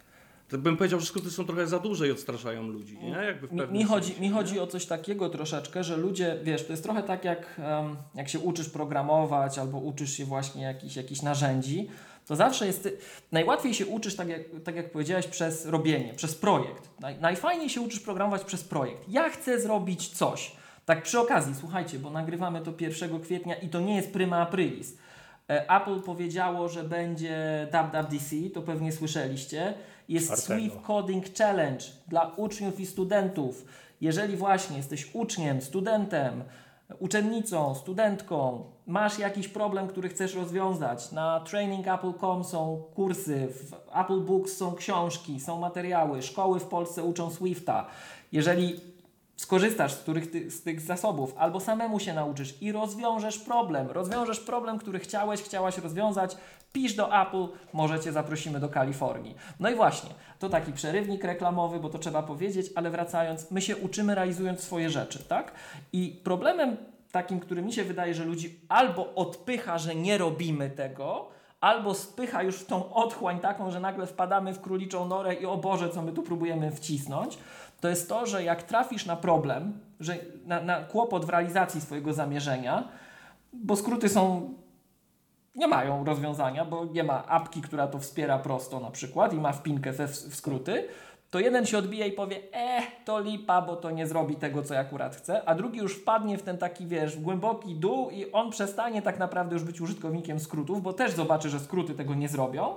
To 0.49 0.57
bym 0.57 0.77
powiedział, 0.77 0.99
że 0.99 1.05
skróty 1.05 1.31
są 1.31 1.45
trochę 1.45 1.67
za 1.67 1.79
duże 1.79 2.07
i 2.07 2.11
odstraszają 2.11 2.67
ludzi. 2.67 2.97
Nie? 2.97 3.09
Jakby 3.09 3.47
w 3.47 3.51
mi, 3.51 3.67
mi 3.71 3.83
chodzi, 3.83 4.07
sensie, 4.07 4.21
mi 4.21 4.29
chodzi 4.29 4.59
o 4.59 4.67
coś 4.67 4.85
takiego 4.85 5.29
troszeczkę, 5.29 5.83
że 5.83 5.97
ludzie, 5.97 6.37
wiesz, 6.43 6.65
to 6.65 6.73
jest 6.73 6.83
trochę 6.83 7.03
tak 7.03 7.25
jak, 7.25 7.61
um, 7.79 7.95
jak 8.15 8.29
się 8.29 8.39
uczysz 8.39 8.69
programować 8.69 9.59
albo 9.59 9.77
uczysz 9.77 10.17
się 10.17 10.25
właśnie 10.25 10.63
jakichś 10.63 10.95
jakich 10.95 11.23
narzędzi, 11.23 11.87
to 12.27 12.35
zawsze 12.35 12.67
jest, 12.67 12.89
najłatwiej 13.31 13.73
się 13.73 13.85
uczysz, 13.85 14.15
tak 14.15 14.27
jak, 14.27 14.41
tak 14.63 14.75
jak 14.75 14.91
powiedziałeś, 14.91 15.27
przez 15.27 15.65
robienie, 15.65 16.13
przez 16.13 16.35
projekt. 16.35 16.89
Naj, 16.99 17.19
najfajniej 17.19 17.69
się 17.69 17.81
uczysz 17.81 17.99
programować 17.99 18.43
przez 18.43 18.63
projekt. 18.63 19.09
Ja 19.09 19.29
chcę 19.29 19.61
zrobić 19.61 20.09
coś. 20.09 20.51
Tak 20.85 21.03
przy 21.03 21.19
okazji, 21.19 21.55
słuchajcie, 21.59 21.99
bo 21.99 22.09
nagrywamy 22.09 22.61
to 22.61 22.73
1 22.79 23.19
kwietnia 23.19 23.55
i 23.55 23.69
to 23.69 23.79
nie 23.79 23.95
jest 23.95 24.13
prima 24.13 24.37
aprilis. 24.37 24.97
E, 25.49 25.69
Apple 25.69 26.01
powiedziało, 26.01 26.69
że 26.69 26.83
będzie 26.83 27.67
WWDC, 27.71 28.35
to 28.53 28.61
pewnie 28.61 28.91
słyszeliście. 28.91 29.73
Jest 30.09 30.25
Czwartego. 30.25 30.59
Swift 30.59 30.85
Coding 30.85 31.25
Challenge 31.37 31.85
dla 32.07 32.31
uczniów 32.35 32.79
i 32.79 32.85
studentów. 32.85 33.65
Jeżeli 34.01 34.37
właśnie 34.37 34.77
jesteś 34.77 35.09
uczniem, 35.13 35.61
studentem, 35.61 36.43
uczennicą, 36.99 37.75
studentką, 37.75 38.63
masz 38.87 39.19
jakiś 39.19 39.47
problem, 39.47 39.87
który 39.87 40.09
chcesz 40.09 40.35
rozwiązać, 40.35 41.11
na 41.11 41.39
trainingapple.com 41.39 42.43
są 42.43 42.83
kursy, 42.95 43.47
w 43.47 43.73
Apple 43.99 44.21
Books 44.21 44.57
są 44.57 44.75
książki, 44.75 45.39
są 45.39 45.59
materiały, 45.59 46.21
szkoły 46.21 46.59
w 46.59 46.65
Polsce 46.65 47.03
uczą 47.03 47.31
Swifta. 47.31 47.85
Jeżeli 48.31 48.79
skorzystasz 49.35 49.93
z, 49.93 49.99
których 49.99 50.31
ty, 50.31 50.51
z 50.51 50.63
tych 50.63 50.81
zasobów, 50.81 51.33
albo 51.37 51.59
samemu 51.59 51.99
się 51.99 52.13
nauczysz 52.13 52.61
i 52.61 52.71
rozwiążesz 52.71 53.39
problem, 53.39 53.87
rozwiążesz 53.91 54.39
problem, 54.39 54.77
który 54.77 54.99
chciałeś, 54.99 55.41
chciałaś 55.41 55.77
rozwiązać, 55.77 56.37
pisz 56.73 56.93
do 56.93 57.21
Apple, 57.21 57.47
może 57.73 57.99
Cię 57.99 58.11
zaprosimy 58.11 58.59
do 58.59 58.69
Kalifornii. 58.69 59.35
No 59.59 59.69
i 59.69 59.75
właśnie, 59.75 60.09
to 60.39 60.49
taki 60.49 60.73
przerywnik 60.73 61.23
reklamowy, 61.23 61.79
bo 61.79 61.89
to 61.89 61.99
trzeba 61.99 62.23
powiedzieć, 62.23 62.71
ale 62.75 62.89
wracając, 62.89 63.51
my 63.51 63.61
się 63.61 63.77
uczymy 63.77 64.15
realizując 64.15 64.59
swoje 64.59 64.89
rzeczy, 64.89 65.23
tak? 65.23 65.51
I 65.93 66.21
problemem 66.23 66.77
takim, 67.11 67.39
który 67.39 67.61
mi 67.61 67.73
się 67.73 67.83
wydaje, 67.83 68.13
że 68.13 68.25
ludzi 68.25 68.59
albo 68.69 69.13
odpycha, 69.15 69.77
że 69.77 69.95
nie 69.95 70.17
robimy 70.17 70.69
tego, 70.69 71.27
albo 71.61 71.93
spycha 71.93 72.43
już 72.43 72.55
w 72.55 72.65
tą 72.65 72.93
otchłań 72.93 73.39
taką, 73.39 73.71
że 73.71 73.79
nagle 73.79 74.07
wpadamy 74.07 74.53
w 74.53 74.61
króliczą 74.61 75.07
norę 75.07 75.33
i 75.33 75.45
o 75.45 75.57
Boże, 75.57 75.89
co 75.89 76.01
my 76.01 76.11
tu 76.11 76.23
próbujemy 76.23 76.71
wcisnąć, 76.71 77.37
to 77.81 77.89
jest 77.89 78.09
to, 78.09 78.25
że 78.25 78.43
jak 78.43 78.63
trafisz 78.63 79.05
na 79.05 79.15
problem, 79.15 79.79
że 79.99 80.17
na, 80.45 80.61
na 80.61 80.83
kłopot 80.83 81.25
w 81.25 81.29
realizacji 81.29 81.81
swojego 81.81 82.13
zamierzenia, 82.13 82.87
bo 83.53 83.75
skróty 83.75 84.09
są 84.09 84.53
nie 85.55 85.67
mają 85.67 86.05
rozwiązania, 86.05 86.65
bo 86.65 86.85
nie 86.85 87.03
ma 87.03 87.25
apki, 87.27 87.61
która 87.61 87.87
to 87.87 87.99
wspiera 87.99 88.39
prosto 88.39 88.79
na 88.79 88.91
przykład 88.91 89.33
i 89.33 89.37
ma 89.37 89.51
wpinkę 89.51 89.91
we, 89.91 90.07
w 90.07 90.35
skróty, 90.35 90.87
to 91.31 91.39
jeden 91.39 91.65
się 91.65 91.77
odbije 91.77 92.07
i 92.07 92.11
powie, 92.11 92.37
e, 92.53 92.81
to 93.05 93.19
lipa, 93.19 93.61
bo 93.61 93.75
to 93.75 93.91
nie 93.91 94.07
zrobi 94.07 94.35
tego, 94.35 94.63
co 94.63 94.73
ja 94.73 94.79
akurat 94.79 95.15
chcę, 95.15 95.49
a 95.49 95.55
drugi 95.55 95.79
już 95.79 95.95
wpadnie 95.95 96.37
w 96.37 96.43
ten 96.43 96.57
taki, 96.57 96.87
wiesz, 96.87 97.19
głęboki 97.19 97.75
dół 97.75 98.09
i 98.09 98.31
on 98.31 98.51
przestanie 98.51 99.01
tak 99.01 99.19
naprawdę 99.19 99.53
już 99.53 99.63
być 99.63 99.81
użytkownikiem 99.81 100.39
skrótów, 100.39 100.81
bo 100.81 100.93
też 100.93 101.11
zobaczy, 101.11 101.49
że 101.49 101.59
skróty 101.59 101.93
tego 101.93 102.15
nie 102.15 102.29
zrobią, 102.29 102.75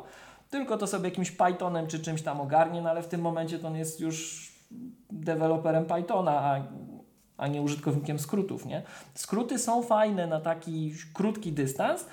tylko 0.50 0.78
to 0.78 0.86
sobie 0.86 1.08
jakimś 1.08 1.30
Pythonem 1.30 1.86
czy 1.86 2.00
czymś 2.00 2.22
tam 2.22 2.40
ogarnie, 2.40 2.82
no 2.82 2.90
ale 2.90 3.02
w 3.02 3.08
tym 3.08 3.20
momencie 3.20 3.58
to 3.58 3.68
on 3.68 3.76
jest 3.76 4.00
już 4.00 4.47
deweloperem 5.10 5.84
Pythona, 5.84 6.32
a, 6.32 6.62
a 7.36 7.48
nie 7.48 7.62
użytkownikiem 7.62 8.18
skrótów, 8.18 8.66
nie? 8.66 8.82
Skróty 9.14 9.58
są 9.58 9.82
fajne 9.82 10.26
na 10.26 10.40
taki 10.40 10.94
krótki 11.14 11.52
dystans, 11.52 12.06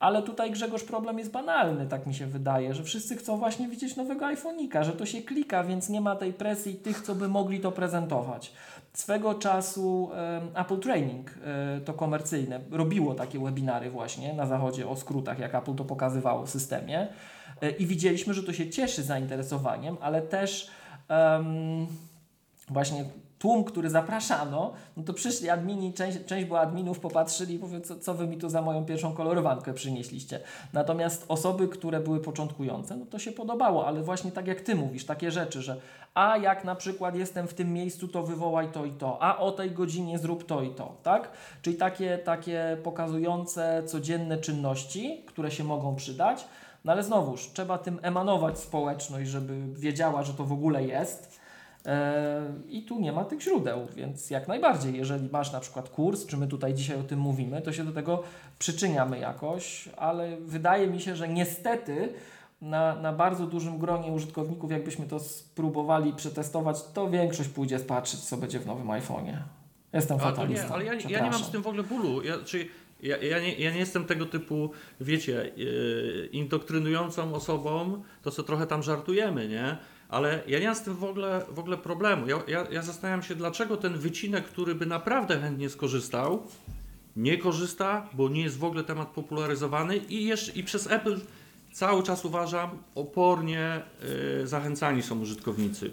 ale 0.00 0.22
tutaj 0.22 0.50
Grzegorz 0.50 0.84
problem 0.84 1.18
jest 1.18 1.30
banalny, 1.30 1.86
tak 1.86 2.06
mi 2.06 2.14
się 2.14 2.26
wydaje, 2.26 2.74
że 2.74 2.82
wszyscy 2.82 3.16
chcą 3.16 3.38
właśnie 3.38 3.68
widzieć 3.68 3.96
nowego 3.96 4.26
iPhone'ika, 4.26 4.84
że 4.84 4.92
to 4.92 5.06
się 5.06 5.22
klika, 5.22 5.64
więc 5.64 5.88
nie 5.88 6.00
ma 6.00 6.16
tej 6.16 6.32
presji 6.32 6.74
tych, 6.74 7.00
co 7.00 7.14
by 7.14 7.28
mogli 7.28 7.60
to 7.60 7.72
prezentować. 7.72 8.52
Swego 8.92 9.34
czasu 9.34 10.10
Apple 10.54 10.78
Training, 10.78 11.30
e, 11.44 11.80
to 11.80 11.94
komercyjne, 11.94 12.60
robiło 12.70 13.14
takie 13.14 13.38
webinary 13.38 13.90
właśnie 13.90 14.32
na 14.34 14.46
zachodzie 14.46 14.88
o 14.88 14.96
skrótach, 14.96 15.38
jak 15.38 15.54
Apple 15.54 15.74
to 15.74 15.84
pokazywało 15.84 16.46
w 16.46 16.50
systemie 16.50 17.08
e, 17.60 17.70
i 17.70 17.86
widzieliśmy, 17.86 18.34
że 18.34 18.42
to 18.42 18.52
się 18.52 18.70
cieszy 18.70 19.02
zainteresowaniem, 19.02 19.96
ale 20.00 20.22
też 20.22 20.70
właśnie 22.68 23.04
tłum, 23.38 23.64
który 23.64 23.90
zapraszano, 23.90 24.72
no 24.96 25.02
to 25.02 25.14
przyszli 25.14 25.50
admini, 25.50 25.92
część, 25.92 26.18
część 26.26 26.46
była 26.46 26.60
adminów, 26.60 27.00
popatrzyli 27.00 27.54
i 27.54 27.58
mówią, 27.58 27.80
co, 27.80 27.98
co 27.98 28.14
wy 28.14 28.26
mi 28.26 28.36
tu 28.36 28.48
za 28.48 28.62
moją 28.62 28.84
pierwszą 28.84 29.12
kolorowankę 29.12 29.74
przynieśliście. 29.74 30.40
Natomiast 30.72 31.24
osoby, 31.28 31.68
które 31.68 32.00
były 32.00 32.20
początkujące, 32.20 32.96
no 32.96 33.06
to 33.06 33.18
się 33.18 33.32
podobało, 33.32 33.86
ale 33.86 34.02
właśnie 34.02 34.32
tak 34.32 34.46
jak 34.46 34.60
ty 34.60 34.74
mówisz, 34.74 35.04
takie 35.04 35.30
rzeczy, 35.30 35.62
że 35.62 35.76
a 36.14 36.36
jak 36.36 36.64
na 36.64 36.74
przykład 36.74 37.16
jestem 37.16 37.48
w 37.48 37.54
tym 37.54 37.72
miejscu, 37.72 38.08
to 38.08 38.22
wywołaj 38.22 38.68
to 38.72 38.84
i 38.84 38.92
to, 38.92 39.22
a 39.22 39.38
o 39.38 39.52
tej 39.52 39.70
godzinie 39.70 40.18
zrób 40.18 40.46
to 40.46 40.62
i 40.62 40.70
to, 40.70 40.96
tak? 41.02 41.30
Czyli 41.62 41.76
takie, 41.76 42.18
takie 42.18 42.76
pokazujące 42.82 43.82
codzienne 43.86 44.38
czynności, 44.38 45.22
które 45.26 45.50
się 45.50 45.64
mogą 45.64 45.96
przydać, 45.96 46.44
no 46.84 46.92
ale 46.92 47.02
znowuż, 47.02 47.50
trzeba 47.52 47.78
tym 47.78 47.98
emanować 48.02 48.58
społeczność, 48.58 49.30
żeby 49.30 49.60
wiedziała, 49.74 50.22
że 50.22 50.34
to 50.34 50.44
w 50.44 50.52
ogóle 50.52 50.84
jest, 50.84 51.40
E, 51.86 52.42
I 52.68 52.82
tu 52.82 53.00
nie 53.00 53.12
ma 53.12 53.24
tych 53.24 53.42
źródeł, 53.42 53.86
więc 53.96 54.30
jak 54.30 54.48
najbardziej, 54.48 54.96
jeżeli 54.96 55.28
masz 55.32 55.52
na 55.52 55.60
przykład 55.60 55.88
kurs, 55.88 56.26
czy 56.26 56.36
my 56.36 56.46
tutaj 56.46 56.74
dzisiaj 56.74 57.00
o 57.00 57.02
tym 57.02 57.18
mówimy, 57.18 57.62
to 57.62 57.72
się 57.72 57.84
do 57.84 57.92
tego 57.92 58.22
przyczyniamy 58.58 59.18
jakoś, 59.18 59.88
ale 59.96 60.36
wydaje 60.36 60.86
mi 60.86 61.00
się, 61.00 61.16
że 61.16 61.28
niestety 61.28 62.12
na, 62.60 62.94
na 62.94 63.12
bardzo 63.12 63.46
dużym 63.46 63.78
gronie 63.78 64.12
użytkowników, 64.12 64.70
jakbyśmy 64.70 65.06
to 65.06 65.20
spróbowali 65.20 66.12
przetestować, 66.12 66.76
to 66.94 67.10
większość 67.10 67.48
pójdzie 67.48 67.78
patrzeć, 67.78 68.20
co 68.20 68.36
będzie 68.36 68.58
w 68.58 68.66
nowym 68.66 68.86
iPhone'ie. 68.86 69.36
Jestem 69.92 70.18
fatalistą. 70.18 70.66
Nie, 70.66 70.74
ale 70.74 70.84
ja, 70.84 70.94
ja, 70.94 71.24
nie 71.24 71.30
mam 71.30 71.44
z 71.44 71.50
tym 71.50 71.62
w 71.62 71.66
ogóle 71.66 71.82
bólu. 71.82 72.22
Ja, 72.22 72.34
czyli 72.44 72.68
ja, 73.02 73.16
ja, 73.16 73.40
nie, 73.40 73.54
ja 73.54 73.72
nie 73.72 73.78
jestem 73.78 74.04
tego 74.04 74.26
typu, 74.26 74.70
wiecie, 75.00 75.52
yy, 75.56 76.28
indoktrynującą 76.32 77.34
osobą, 77.34 78.02
to 78.22 78.30
co 78.30 78.42
trochę 78.42 78.66
tam 78.66 78.82
żartujemy, 78.82 79.48
nie? 79.48 79.78
ale 80.10 80.42
ja 80.46 80.58
nie 80.58 80.66
mam 80.66 80.74
z 80.74 80.82
tym 80.82 80.94
w 80.94 81.04
ogóle, 81.04 81.42
w 81.48 81.58
ogóle 81.58 81.76
problemu. 81.76 82.28
Ja, 82.28 82.42
ja, 82.48 82.66
ja 82.70 82.82
zastanawiam 82.82 83.22
się, 83.22 83.34
dlaczego 83.34 83.76
ten 83.76 83.98
wycinek, 83.98 84.44
który 84.44 84.74
by 84.74 84.86
naprawdę 84.86 85.40
chętnie 85.40 85.70
skorzystał, 85.70 86.42
nie 87.16 87.38
korzysta, 87.38 88.08
bo 88.12 88.28
nie 88.28 88.42
jest 88.42 88.58
w 88.58 88.64
ogóle 88.64 88.84
temat 88.84 89.08
popularyzowany 89.08 89.96
i, 89.96 90.26
jeszcze, 90.26 90.52
i 90.52 90.64
przez 90.64 90.86
Apple 90.86 91.20
cały 91.72 92.02
czas 92.02 92.24
uważam 92.24 92.70
opornie 92.94 93.82
yy, 94.38 94.46
zachęcani 94.46 95.02
są 95.02 95.20
użytkownicy. 95.20 95.90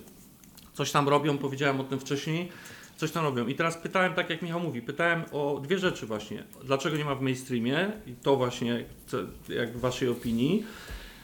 Coś 0.74 0.92
tam 0.92 1.10
robią, 1.10 1.38
powiedziałem 1.38 1.80
o 1.80 1.84
tym 1.84 2.00
wcześniej, 2.00 2.50
coś 2.98 3.12
tam 3.12 3.24
robią. 3.24 3.48
I 3.48 3.56
teraz 3.56 3.78
pytałem, 3.78 4.14
tak 4.14 4.30
jak 4.30 4.42
Michał 4.42 4.60
mówi, 4.60 4.82
pytałem 4.82 5.24
o 5.32 5.60
dwie 5.64 5.80
rzeczy 5.80 6.06
właśnie. 6.06 6.44
Dlaczego 6.64 6.98
nie 6.98 7.06
ma 7.06 7.16
w 7.16 7.22
mainstreamie 7.22 7.92
i 8.06 8.14
to 8.14 8.36
właśnie, 8.36 8.86
jak 9.50 9.78
w 9.78 9.80
Waszej 9.80 10.10
opinii. 10.10 10.66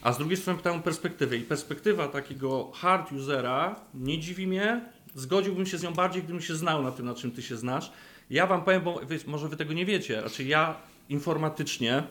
A 0.01 0.13
z 0.13 0.17
drugiej 0.17 0.37
strony 0.37 0.57
pytałem 0.57 0.79
o 0.79 0.83
perspektywę 0.83 1.37
i 1.37 1.41
perspektywa 1.41 2.07
takiego 2.07 2.71
hard 2.71 3.11
usera 3.11 3.75
nie 3.93 4.19
dziwi 4.19 4.47
mnie, 4.47 4.81
zgodziłbym 5.15 5.65
się 5.65 5.77
z 5.77 5.83
nią 5.83 5.93
bardziej, 5.93 6.23
gdybym 6.23 6.41
się 6.41 6.55
znał 6.55 6.83
na 6.83 6.91
tym, 6.91 7.05
na 7.05 7.13
czym 7.13 7.31
ty 7.31 7.41
się 7.41 7.57
znasz. 7.57 7.91
Ja 8.29 8.47
wam 8.47 8.63
powiem, 8.63 8.81
bo 8.81 8.99
wy, 9.03 9.19
może 9.27 9.47
wy 9.49 9.57
tego 9.57 9.73
nie 9.73 9.85
wiecie, 9.85 10.19
znaczy 10.19 10.43
ja 10.43 10.75
informatycznie, 11.09 12.03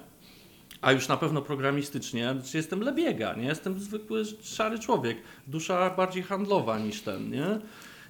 a 0.80 0.92
już 0.92 1.08
na 1.08 1.16
pewno 1.16 1.42
programistycznie, 1.42 2.32
znaczy 2.32 2.56
jestem 2.56 2.80
lebiega, 2.80 3.34
nie? 3.34 3.44
Jestem 3.44 3.80
zwykły 3.80 4.22
szary 4.42 4.78
człowiek, 4.78 5.16
dusza 5.46 5.90
bardziej 5.90 6.22
handlowa 6.22 6.78
niż 6.78 7.00
ten, 7.00 7.30
nie? 7.30 7.60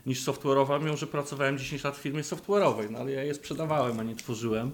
Niż 0.07 0.25
software'owa, 0.25 0.85
mimo 0.85 0.97
że 0.97 1.07
pracowałem 1.07 1.59
10 1.59 1.85
lat 1.85 1.97
w 1.97 2.01
firmie 2.01 2.23
software'owej, 2.23 2.91
no 2.91 2.99
ale 2.99 3.13
ja 3.13 3.23
je 3.23 3.35
sprzedawałem, 3.35 4.01
a 4.01 4.03
nie 4.03 4.17
tworzyłem. 4.17 4.73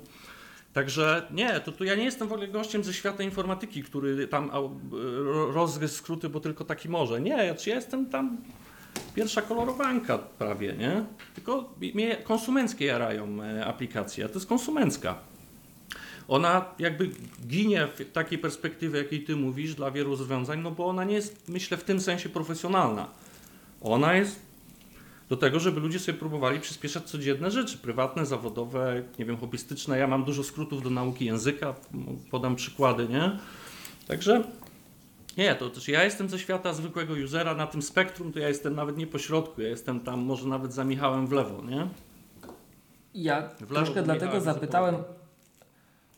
Także 0.72 1.26
nie, 1.30 1.60
to, 1.60 1.72
to 1.72 1.84
ja 1.84 1.94
nie 1.94 2.04
jestem 2.04 2.28
w 2.28 2.32
ogóle 2.32 2.48
gościem 2.48 2.84
ze 2.84 2.94
świata 2.94 3.22
informatyki, 3.22 3.82
który 3.82 4.28
tam 4.28 4.50
rozgryzł 5.52 5.94
skróty, 5.94 6.28
bo 6.28 6.40
tylko 6.40 6.64
taki 6.64 6.88
może. 6.88 7.20
Nie, 7.20 7.30
ja, 7.30 7.44
ja 7.44 7.74
jestem 7.74 8.06
tam 8.06 8.36
pierwsza 9.14 9.42
kolorowanka 9.42 10.18
prawie, 10.18 10.72
nie? 10.72 11.04
Tylko 11.34 11.74
mnie 11.80 12.16
konsumenckie 12.16 12.84
jarają 12.84 13.42
e, 13.42 13.66
aplikacje, 13.66 14.24
a 14.24 14.28
to 14.28 14.34
jest 14.34 14.46
konsumencka. 14.46 15.18
Ona 16.28 16.64
jakby 16.78 17.10
ginie 17.46 17.88
w 17.96 18.12
takiej 18.12 18.38
perspektywie, 18.38 18.98
jakiej 18.98 19.24
ty 19.24 19.36
mówisz, 19.36 19.74
dla 19.74 19.90
wielu 19.90 20.10
rozwiązań, 20.10 20.60
no 20.60 20.70
bo 20.70 20.86
ona 20.86 21.04
nie 21.04 21.14
jest, 21.14 21.48
myślę, 21.48 21.76
w 21.76 21.84
tym 21.84 22.00
sensie 22.00 22.28
profesjonalna. 22.28 23.08
Ona 23.80 24.14
jest 24.14 24.47
do 25.28 25.36
tego, 25.36 25.60
żeby 25.60 25.80
ludzie 25.80 25.98
sobie 25.98 26.18
próbowali 26.18 26.60
przyspieszać 26.60 27.04
codzienne 27.04 27.50
rzeczy, 27.50 27.78
prywatne, 27.78 28.26
zawodowe, 28.26 29.02
nie 29.18 29.24
wiem, 29.24 29.36
hobbystyczne. 29.36 29.98
Ja 29.98 30.06
mam 30.06 30.24
dużo 30.24 30.44
skrótów 30.44 30.82
do 30.82 30.90
nauki 30.90 31.24
języka, 31.24 31.74
podam 32.30 32.56
przykłady, 32.56 33.08
nie? 33.08 33.38
Także 34.08 34.44
nie, 35.36 35.54
to 35.54 35.70
też 35.70 35.88
ja 35.88 36.04
jestem 36.04 36.28
ze 36.28 36.38
świata 36.38 36.72
zwykłego 36.72 37.14
usera, 37.24 37.54
na 37.54 37.66
tym 37.66 37.82
spektrum 37.82 38.32
to 38.32 38.38
ja 38.38 38.48
jestem 38.48 38.74
nawet 38.74 38.96
nie 38.96 39.06
po 39.06 39.18
środku, 39.18 39.62
ja 39.62 39.68
jestem 39.68 40.00
tam 40.00 40.20
może 40.20 40.48
nawet 40.48 40.74
za 40.74 40.84
Michałem 40.84 41.26
w 41.26 41.32
lewo, 41.32 41.62
nie? 41.64 41.88
Ja 43.14 43.48
w 43.60 43.66
troszkę 43.66 44.02
dlatego 44.02 44.40
zapytałem, 44.40 44.94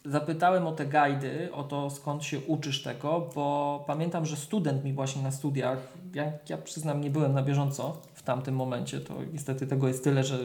zapytałem 0.05 0.66
o 0.66 0.72
te 0.72 0.86
guidy, 0.86 1.53
o 1.53 1.64
to 1.64 1.90
skąd 1.90 2.24
się 2.24 2.40
uczysz 2.40 2.82
tego, 2.82 3.28
bo 3.34 3.84
pamiętam, 3.86 4.26
że 4.26 4.36
student 4.36 4.84
mi 4.84 4.92
właśnie 4.92 5.22
na 5.22 5.30
studiach, 5.30 5.78
ja, 6.14 6.32
ja 6.48 6.59
przyznam 6.59 7.01
nie 7.01 7.11
byłem 7.11 7.32
na 7.32 7.42
bieżąco 7.42 8.03
w 8.14 8.22
tamtym 8.22 8.55
momencie, 8.57 9.01
to 9.01 9.14
niestety 9.32 9.66
tego 9.66 9.88
jest 9.88 10.05
tyle, 10.05 10.24
że 10.24 10.38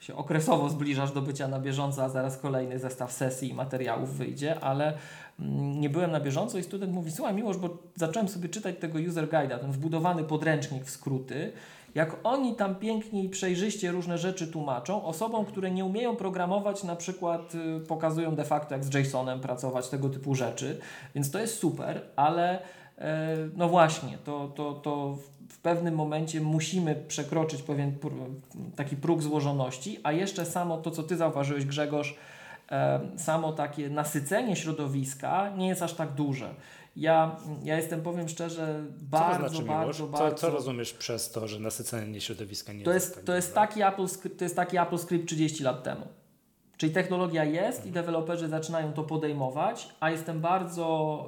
się 0.00 0.16
okresowo 0.16 0.68
zbliżasz 0.68 1.12
do 1.12 1.22
bycia 1.22 1.48
na 1.48 1.60
bieżąco, 1.60 2.04
a 2.04 2.08
zaraz 2.08 2.38
kolejny 2.38 2.78
zestaw 2.78 3.12
sesji 3.12 3.50
i 3.50 3.54
materiałów 3.54 4.16
wyjdzie, 4.16 4.60
ale 4.60 4.94
mm, 5.40 5.80
nie 5.80 5.90
byłem 5.90 6.10
na 6.10 6.20
bieżąco 6.20 6.58
i 6.58 6.62
student 6.62 6.92
mówi, 6.92 7.10
słuchaj 7.10 7.34
Miłosz, 7.34 7.56
bo 7.56 7.78
zacząłem 7.96 8.28
sobie 8.28 8.48
czytać 8.48 8.74
tego 8.80 8.98
user 9.08 9.28
guide'a, 9.28 9.58
ten 9.58 9.72
wbudowany 9.72 10.24
podręcznik 10.24 10.84
w 10.84 10.90
skróty 10.90 11.52
jak 11.94 12.16
oni 12.22 12.54
tam 12.54 12.74
pięknie 12.74 13.24
i 13.24 13.28
przejrzyście 13.28 13.90
różne 13.90 14.18
rzeczy 14.18 14.46
tłumaczą, 14.46 15.04
osobom, 15.04 15.44
które 15.44 15.70
nie 15.70 15.84
umieją 15.84 16.16
programować, 16.16 16.84
na 16.84 16.96
przykład 16.96 17.54
y, 17.54 17.80
pokazują 17.86 18.34
de 18.34 18.44
facto 18.44 18.74
jak 18.74 18.84
z 18.84 18.94
JSON-em 18.94 19.40
pracować, 19.40 19.88
tego 19.88 20.08
typu 20.08 20.34
rzeczy, 20.34 20.80
więc 21.14 21.30
to 21.30 21.38
jest 21.38 21.58
super, 21.58 22.02
ale 22.16 22.58
e, 22.98 23.36
no 23.56 23.68
właśnie, 23.68 24.18
to, 24.24 24.48
to, 24.48 24.72
to 24.72 25.18
w 25.48 25.58
pewnym 25.58 25.94
momencie 25.94 26.40
musimy 26.40 26.94
przekroczyć 26.94 27.62
pewien 27.62 27.94
taki 28.76 28.96
próg 28.96 29.22
złożoności, 29.22 29.98
a 30.02 30.12
jeszcze 30.12 30.46
samo 30.46 30.78
to, 30.78 30.90
co 30.90 31.02
Ty 31.02 31.16
zauważyłeś, 31.16 31.64
Grzegorz, 31.64 32.16
samo 33.16 33.52
takie 33.52 33.90
nasycenie 33.90 34.56
środowiska 34.56 35.50
nie 35.56 35.68
jest 35.68 35.82
aż 35.82 35.94
tak 35.94 36.12
duże. 36.12 36.54
Ja, 36.96 37.36
ja 37.62 37.76
jestem, 37.76 38.02
powiem 38.02 38.28
szczerze, 38.28 38.84
bardzo, 39.00 39.36
co 39.36 39.42
to 39.42 39.48
znaczy, 39.48 39.66
bardzo, 39.66 40.06
co, 40.06 40.06
bardzo... 40.06 40.36
Co 40.36 40.50
rozumiesz 40.50 40.92
przez 40.92 41.30
to, 41.30 41.48
że 41.48 41.60
nasycenie 41.60 42.20
środowiska 42.20 42.72
nie 42.72 42.84
to 42.84 42.92
jest, 42.92 43.06
jest 43.06 43.16
tak 43.16 43.24
to 43.24 43.34
jest, 43.34 43.54
taki 43.54 43.82
Apple, 43.82 44.06
to 44.38 44.44
jest 44.44 44.56
taki 44.56 44.78
Apple 44.78 44.98
Script 44.98 45.28
30 45.28 45.62
lat 45.64 45.82
temu. 45.82 46.06
Czyli 46.80 46.92
technologia 46.92 47.44
jest 47.44 47.78
mhm. 47.78 47.88
i 47.88 47.92
deweloperzy 47.92 48.48
zaczynają 48.48 48.92
to 48.92 49.02
podejmować, 49.04 49.88
a 50.00 50.10
jestem 50.10 50.40
bardzo 50.40 51.26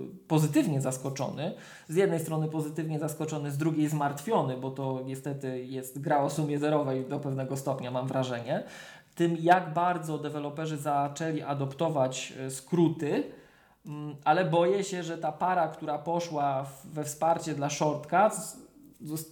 yy, 0.00 0.26
pozytywnie 0.28 0.80
zaskoczony. 0.80 1.54
Z 1.88 1.96
jednej 1.96 2.20
strony 2.20 2.48
pozytywnie 2.48 2.98
zaskoczony, 2.98 3.50
z 3.50 3.58
drugiej 3.58 3.88
zmartwiony, 3.88 4.56
bo 4.56 4.70
to 4.70 5.02
niestety 5.04 5.64
jest 5.64 6.00
gra 6.00 6.22
o 6.22 6.30
sumie 6.30 6.58
zerowej 6.58 7.04
do 7.04 7.18
pewnego 7.18 7.56
stopnia, 7.56 7.90
mam 7.90 8.08
wrażenie. 8.08 8.64
Tym, 9.14 9.36
jak 9.40 9.72
bardzo 9.72 10.18
deweloperzy 10.18 10.76
zaczęli 10.76 11.42
adoptować 11.42 12.32
e, 12.38 12.50
skróty, 12.50 13.24
ale 14.24 14.44
boję 14.44 14.84
się, 14.84 15.02
że 15.02 15.18
ta 15.18 15.32
para, 15.32 15.68
która 15.68 15.98
poszła 15.98 16.66
we 16.84 17.04
wsparcie 17.04 17.54
dla 17.54 17.70
shortcuts, 17.70 18.56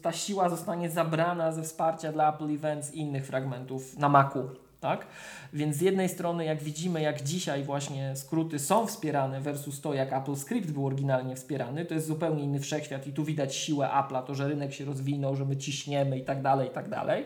ta 0.03 0.13
siła 0.13 0.49
zostanie 0.49 0.91
zabrana 0.91 1.53
ze 1.53 1.63
wsparcia 1.63 2.13
dla 2.13 2.35
Apple 2.35 2.55
Events 2.55 2.95
i 2.95 2.99
innych 2.99 3.27
fragmentów 3.27 3.99
na 3.99 4.09
Macu. 4.09 4.51
Tak? 4.81 5.07
Więc 5.53 5.77
z 5.77 5.81
jednej 5.81 6.09
strony, 6.09 6.45
jak 6.45 6.63
widzimy, 6.63 7.03
jak 7.03 7.23
dzisiaj 7.23 7.65
właśnie 7.65 8.17
skróty 8.17 8.59
są 8.59 8.87
wspierane 8.87 9.41
versus 9.41 9.81
to, 9.81 9.95
jak 9.95 10.13
Apple 10.13 10.37
Script 10.37 10.71
był 10.71 10.87
oryginalnie 10.87 11.37
wspierany, 11.37 11.85
to 11.85 11.95
jest 11.95 12.07
zupełnie 12.07 12.43
inny 12.43 12.61
wszechświat 12.61 13.07
i 13.07 13.13
tu 13.13 13.25
widać 13.25 13.57
siłę 13.57 13.91
Apple'a, 13.93 14.23
to, 14.23 14.35
że 14.35 14.49
rynek 14.49 14.73
się 14.73 14.85
rozwinął, 14.85 15.37
że 15.37 15.45
my 15.45 15.57
ciśniemy 15.57 16.19
i 16.19 16.25
tak 16.25 16.43
dalej, 16.43 16.69
i 16.69 16.71
tak 16.71 16.89
dalej. 16.89 17.25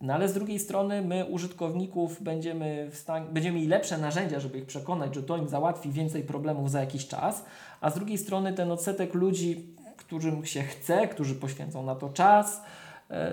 No 0.00 0.14
ale 0.14 0.28
z 0.28 0.34
drugiej 0.34 0.58
strony 0.58 1.02
my 1.02 1.24
użytkowników 1.24 2.22
będziemy 2.22 2.88
w 2.90 2.96
stanie, 2.96 3.26
będziemy 3.30 3.56
mieli 3.56 3.68
lepsze 3.68 3.98
narzędzia, 3.98 4.40
żeby 4.40 4.58
ich 4.58 4.66
przekonać, 4.66 5.14
że 5.14 5.22
to 5.22 5.36
im 5.36 5.48
załatwi 5.48 5.90
więcej 5.90 6.22
problemów 6.22 6.70
za 6.70 6.80
jakiś 6.80 7.08
czas, 7.08 7.44
a 7.80 7.90
z 7.90 7.94
drugiej 7.94 8.18
strony 8.18 8.52
ten 8.52 8.70
odsetek 8.70 9.14
ludzi, 9.14 9.66
którym 9.96 10.46
się 10.46 10.62
chce, 10.62 11.08
którzy 11.08 11.34
poświęcą 11.34 11.82
na 11.82 11.94
to 11.94 12.08
czas, 12.08 12.62
e, 13.10 13.32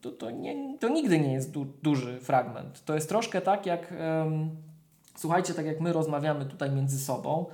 to, 0.00 0.10
to, 0.10 0.30
nie, 0.30 0.78
to 0.78 0.88
nigdy 0.88 1.20
nie 1.20 1.32
jest 1.32 1.50
du 1.50 1.66
duży 1.82 2.20
fragment. 2.20 2.84
To 2.84 2.94
jest 2.94 3.08
troszkę 3.08 3.40
tak 3.40 3.66
jak, 3.66 3.94
um, 4.24 4.50
słuchajcie, 5.16 5.54
tak 5.54 5.66
jak 5.66 5.80
my 5.80 5.92
rozmawiamy 5.92 6.46
tutaj 6.46 6.70
między 6.70 6.98
sobą, 6.98 7.46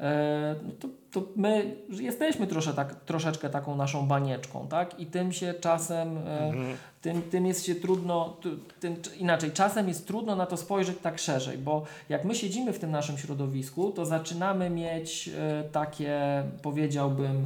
E, 0.00 0.54
no 0.62 0.72
to, 0.80 0.88
to 1.10 1.28
my 1.36 1.76
jesteśmy 1.90 2.46
trosze, 2.46 2.74
tak, 2.74 2.94
troszeczkę 2.94 3.50
taką 3.50 3.76
naszą 3.76 4.06
banieczką, 4.06 4.68
tak? 4.68 5.00
I 5.00 5.06
tym 5.06 5.32
się 5.32 5.54
czasem, 5.54 6.18
e, 6.18 6.40
mhm. 6.40 6.76
Tym, 7.06 7.22
tym 7.22 7.46
jest 7.46 7.66
się 7.66 7.74
trudno, 7.74 8.36
tym, 8.80 8.96
inaczej, 9.18 9.52
czasem 9.52 9.88
jest 9.88 10.06
trudno 10.06 10.36
na 10.36 10.46
to 10.46 10.56
spojrzeć 10.56 10.98
tak 11.02 11.18
szerzej, 11.18 11.58
bo 11.58 11.84
jak 12.08 12.24
my 12.24 12.34
siedzimy 12.34 12.72
w 12.72 12.78
tym 12.78 12.90
naszym 12.90 13.18
środowisku, 13.18 13.92
to 13.92 14.06
zaczynamy 14.06 14.70
mieć 14.70 15.28
e, 15.28 15.64
takie, 15.72 16.42
powiedziałbym, 16.62 17.44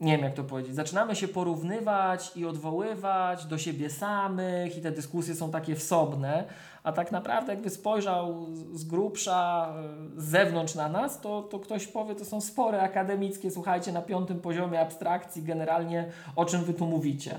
nie 0.00 0.12
wiem 0.12 0.24
jak 0.24 0.34
to 0.34 0.44
powiedzieć, 0.44 0.74
zaczynamy 0.74 1.16
się 1.16 1.28
porównywać 1.28 2.36
i 2.36 2.46
odwoływać 2.46 3.44
do 3.44 3.58
siebie 3.58 3.90
samych 3.90 4.78
i 4.78 4.80
te 4.80 4.90
dyskusje 4.90 5.34
są 5.34 5.50
takie 5.50 5.74
wsobne, 5.74 6.44
a 6.84 6.92
tak 6.92 7.12
naprawdę 7.12 7.52
jakby 7.52 7.70
spojrzał 7.70 8.46
z 8.72 8.84
grubsza, 8.84 9.72
z 10.16 10.24
zewnątrz 10.24 10.74
na 10.74 10.88
nas, 10.88 11.20
to, 11.20 11.42
to 11.42 11.58
ktoś 11.58 11.86
powie, 11.86 12.14
to 12.14 12.24
są 12.24 12.40
spory 12.40 12.80
akademickie, 12.80 13.50
słuchajcie, 13.50 13.92
na 13.92 14.02
piątym 14.02 14.40
poziomie 14.40 14.80
abstrakcji 14.80 15.42
generalnie 15.42 16.12
o 16.36 16.44
czym 16.44 16.64
wy 16.64 16.74
tu 16.74 16.86
mówicie. 16.86 17.34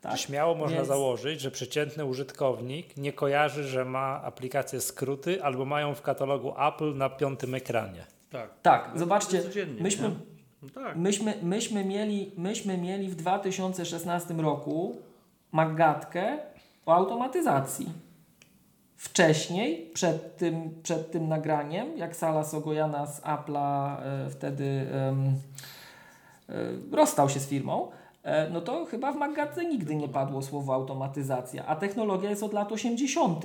Tak? 0.00 0.18
Śmiało 0.18 0.54
można 0.54 0.76
Więc... 0.76 0.88
założyć, 0.88 1.40
że 1.40 1.50
przeciętny 1.50 2.04
użytkownik 2.04 2.96
nie 2.96 3.12
kojarzy, 3.12 3.64
że 3.64 3.84
ma 3.84 4.22
aplikację 4.22 4.80
skróty 4.80 5.42
albo 5.42 5.64
mają 5.64 5.94
w 5.94 6.02
katalogu 6.02 6.52
Apple 6.68 6.96
na 6.96 7.08
piątym 7.08 7.54
ekranie. 7.54 8.04
Tak, 8.30 8.50
tak. 8.62 8.90
zobaczcie, 8.94 9.42
myśmy, 9.80 10.10
no 10.62 10.68
tak. 10.74 10.96
myśmy, 10.96 11.34
myśmy, 11.42 11.84
mieli, 11.84 12.32
myśmy 12.36 12.78
mieli 12.78 13.08
w 13.08 13.14
2016 13.14 14.34
roku 14.34 14.96
magatkę 15.52 16.38
o 16.86 16.94
automatyzacji. 16.94 18.05
Wcześniej, 18.96 19.90
przed 19.94 20.36
tym, 20.36 20.82
przed 20.82 21.10
tym 21.10 21.28
nagraniem, 21.28 21.98
jak 21.98 22.16
Sala 22.16 22.44
Sogojana 22.44 23.06
z 23.06 23.22
Apple'a 23.22 23.96
e, 24.00 24.30
wtedy 24.30 24.64
e, 24.92 25.14
rozstał 26.92 27.28
się 27.28 27.40
z 27.40 27.48
firmą, 27.48 27.90
e, 28.22 28.50
no 28.50 28.60
to 28.60 28.84
chyba 28.84 29.12
w 29.12 29.16
Maggatce 29.16 29.64
nigdy 29.64 29.96
nie 29.96 30.08
padło 30.08 30.42
słowo 30.42 30.74
automatyzacja, 30.74 31.66
a 31.66 31.76
technologia 31.76 32.30
jest 32.30 32.42
od 32.42 32.52
lat 32.52 32.72
80. 32.72 33.44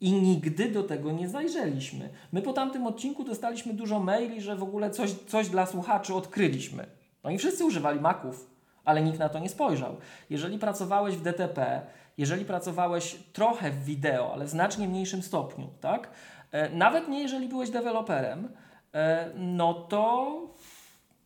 I 0.00 0.12
nigdy 0.12 0.70
do 0.70 0.82
tego 0.82 1.12
nie 1.12 1.28
zajrzeliśmy. 1.28 2.08
My 2.32 2.42
po 2.42 2.52
tamtym 2.52 2.86
odcinku 2.86 3.24
dostaliśmy 3.24 3.74
dużo 3.74 4.00
maili, 4.00 4.40
że 4.40 4.56
w 4.56 4.62
ogóle 4.62 4.90
coś, 4.90 5.12
coś 5.12 5.48
dla 5.48 5.66
słuchaczy 5.66 6.14
odkryliśmy. 6.14 6.86
No 7.24 7.30
i 7.30 7.38
wszyscy 7.38 7.64
używali 7.64 8.00
Maców, 8.00 8.50
ale 8.84 9.02
nikt 9.02 9.18
na 9.18 9.28
to 9.28 9.38
nie 9.38 9.48
spojrzał. 9.48 9.96
Jeżeli 10.30 10.58
pracowałeś 10.58 11.16
w 11.16 11.22
DTP, 11.22 11.86
jeżeli 12.18 12.44
pracowałeś 12.44 13.16
trochę 13.32 13.70
w 13.70 13.84
wideo, 13.84 14.32
ale 14.32 14.44
w 14.44 14.48
znacznie 14.48 14.88
mniejszym 14.88 15.22
stopniu, 15.22 15.68
tak? 15.80 16.10
E, 16.52 16.70
nawet 16.70 17.08
nie 17.08 17.22
jeżeli 17.22 17.48
byłeś 17.48 17.70
deweloperem, 17.70 18.48
e, 18.94 19.30
no 19.36 19.74
to 19.74 20.30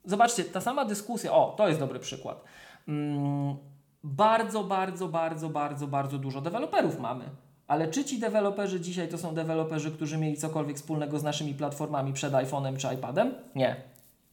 zobaczcie, 0.04 0.44
ta 0.44 0.60
sama 0.60 0.84
dyskusja, 0.84 1.32
o, 1.32 1.54
to 1.56 1.68
jest 1.68 1.80
dobry 1.80 1.98
przykład. 1.98 2.44
Mm, 2.88 3.56
bardzo, 4.04 4.64
bardzo, 4.64 5.08
bardzo, 5.08 5.48
bardzo, 5.48 5.86
bardzo 5.86 6.18
dużo 6.18 6.40
deweloperów 6.40 7.00
mamy. 7.00 7.24
Ale 7.66 7.88
czy 7.88 8.04
ci 8.04 8.18
deweloperzy 8.18 8.80
dzisiaj 8.80 9.08
to 9.08 9.18
są 9.18 9.34
deweloperzy, 9.34 9.90
którzy 9.90 10.18
mieli 10.18 10.36
cokolwiek 10.36 10.76
wspólnego 10.76 11.18
z 11.18 11.22
naszymi 11.22 11.54
platformami 11.54 12.12
przed 12.12 12.32
iPhone'em 12.32 12.76
czy 12.76 12.94
iPadem? 12.94 13.34
Nie. 13.54 13.76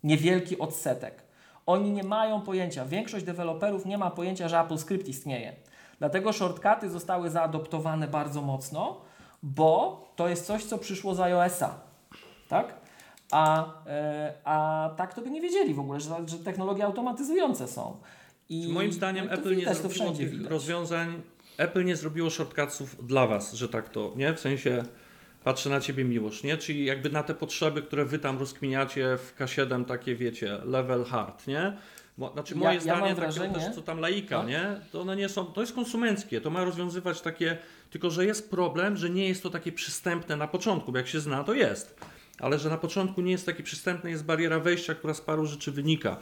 Niewielki 0.03 0.59
odsetek. 0.59 1.23
Oni 1.65 1.91
nie 1.91 2.03
mają 2.03 2.41
pojęcia, 2.41 2.85
większość 2.85 3.25
deweloperów 3.25 3.85
nie 3.85 3.97
ma 3.97 4.11
pojęcia, 4.11 4.47
że 4.47 4.59
Apple 4.59 4.77
Script 4.77 5.07
istnieje. 5.07 5.53
Dlatego 5.99 6.33
shortcuty 6.33 6.89
zostały 6.89 7.29
zaadoptowane 7.29 8.07
bardzo 8.07 8.41
mocno, 8.41 9.01
bo 9.43 10.01
to 10.15 10.27
jest 10.27 10.45
coś, 10.45 10.63
co 10.63 10.77
przyszło 10.77 11.15
z 11.15 11.19
iOS-a. 11.19 11.79
Tak? 12.47 12.75
A, 13.31 13.73
e, 13.87 14.33
a 14.43 14.89
tak 14.97 15.13
to 15.13 15.21
by 15.21 15.29
nie 15.29 15.41
wiedzieli 15.41 15.73
w 15.73 15.79
ogóle, 15.79 15.99
że, 15.99 16.09
że 16.25 16.37
technologie 16.37 16.85
automatyzujące 16.85 17.67
są. 17.67 17.97
I 18.49 18.67
moim 18.73 18.93
zdaniem 18.93 19.31
Apple 19.31 19.55
nie 19.55 19.73
zrobiło 19.73 20.11
tych 20.11 20.29
widać. 20.29 20.51
rozwiązań, 20.51 21.21
Apple 21.57 21.85
nie 21.85 21.95
zrobiło 21.95 22.29
shortcutsów 22.29 23.07
dla 23.07 23.27
Was, 23.27 23.53
że 23.53 23.69
tak 23.69 23.89
to, 23.89 24.13
nie? 24.15 24.33
W 24.33 24.39
sensie 24.39 24.83
patrzę 25.43 25.69
na 25.69 25.81
Ciebie 25.81 26.05
miłość, 26.05 26.43
nie? 26.43 26.57
Czyli 26.57 26.85
jakby 26.85 27.09
na 27.09 27.23
te 27.23 27.33
potrzeby, 27.33 27.81
które 27.81 28.05
Wy 28.05 28.19
tam 28.19 28.39
rozkminiacie 28.39 29.17
w 29.17 29.39
K7, 29.39 29.85
takie 29.85 30.15
wiecie, 30.15 30.57
level 30.65 31.03
hard, 31.03 31.47
nie? 31.47 31.77
Mo, 32.17 32.33
znaczy 32.33 32.55
moje 32.55 32.75
ja, 32.75 32.81
zdanie, 32.81 33.07
ja 33.07 33.15
wrażenie, 33.15 33.53
takie 33.53 33.65
też 33.65 33.75
co 33.75 33.81
tam 33.81 33.99
laika, 33.99 34.43
no? 34.43 34.49
nie? 34.49 34.79
To 34.91 35.01
one 35.01 35.15
nie 35.15 35.29
są, 35.29 35.45
to 35.45 35.61
jest 35.61 35.73
konsumenckie, 35.73 36.41
to 36.41 36.49
ma 36.49 36.63
rozwiązywać 36.63 37.21
takie, 37.21 37.57
tylko 37.89 38.09
że 38.09 38.25
jest 38.25 38.49
problem, 38.49 38.97
że 38.97 39.09
nie 39.09 39.27
jest 39.27 39.43
to 39.43 39.49
takie 39.49 39.71
przystępne 39.71 40.35
na 40.35 40.47
początku, 40.47 40.91
bo 40.91 40.97
jak 40.97 41.07
się 41.07 41.19
zna, 41.19 41.43
to 41.43 41.53
jest. 41.53 41.99
Ale 42.39 42.59
że 42.59 42.69
na 42.69 42.77
początku 42.77 43.21
nie 43.21 43.31
jest 43.31 43.45
takie 43.45 43.63
przystępne, 43.63 44.09
jest 44.09 44.25
bariera 44.25 44.59
wejścia, 44.59 44.95
która 44.95 45.13
z 45.13 45.21
paru 45.21 45.45
rzeczy 45.45 45.71
wynika. 45.71 46.17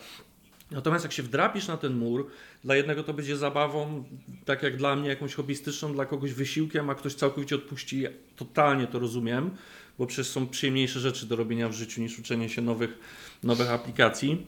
Natomiast 0.72 1.06
jak 1.06 1.12
się 1.12 1.24
wdrapisz 1.24 1.68
na 1.68 1.78
ten 1.78 1.94
mur, 1.94 2.28
dla 2.64 2.76
jednego 2.76 3.04
to 3.04 3.14
będzie 3.14 3.38
zabawą, 3.38 4.04
tak 4.46 4.64
jak 4.64 4.78
dla 4.78 4.96
mnie 4.96 5.10
jakąś 5.10 5.34
hobbystyczną, 5.34 5.94
dla 5.94 6.06
kogoś 6.06 6.34
wysiłkiem, 6.34 6.90
a 6.90 6.96
ktoś 6.96 7.14
całkowicie 7.14 7.56
odpuści, 7.56 8.06
totalnie 8.36 8.88
to 8.88 9.00
rozumiem, 9.00 9.52
bo 9.98 10.08
przecież 10.08 10.28
są 10.28 10.48
przyjemniejsze 10.48 11.00
rzeczy 11.00 11.26
do 11.26 11.36
robienia 11.36 11.70
w 11.70 11.74
życiu 11.74 12.02
niż 12.02 12.20
uczenie 12.20 12.50
się 12.50 12.62
nowych, 12.62 13.00
nowych 13.44 13.72
aplikacji. 13.72 14.48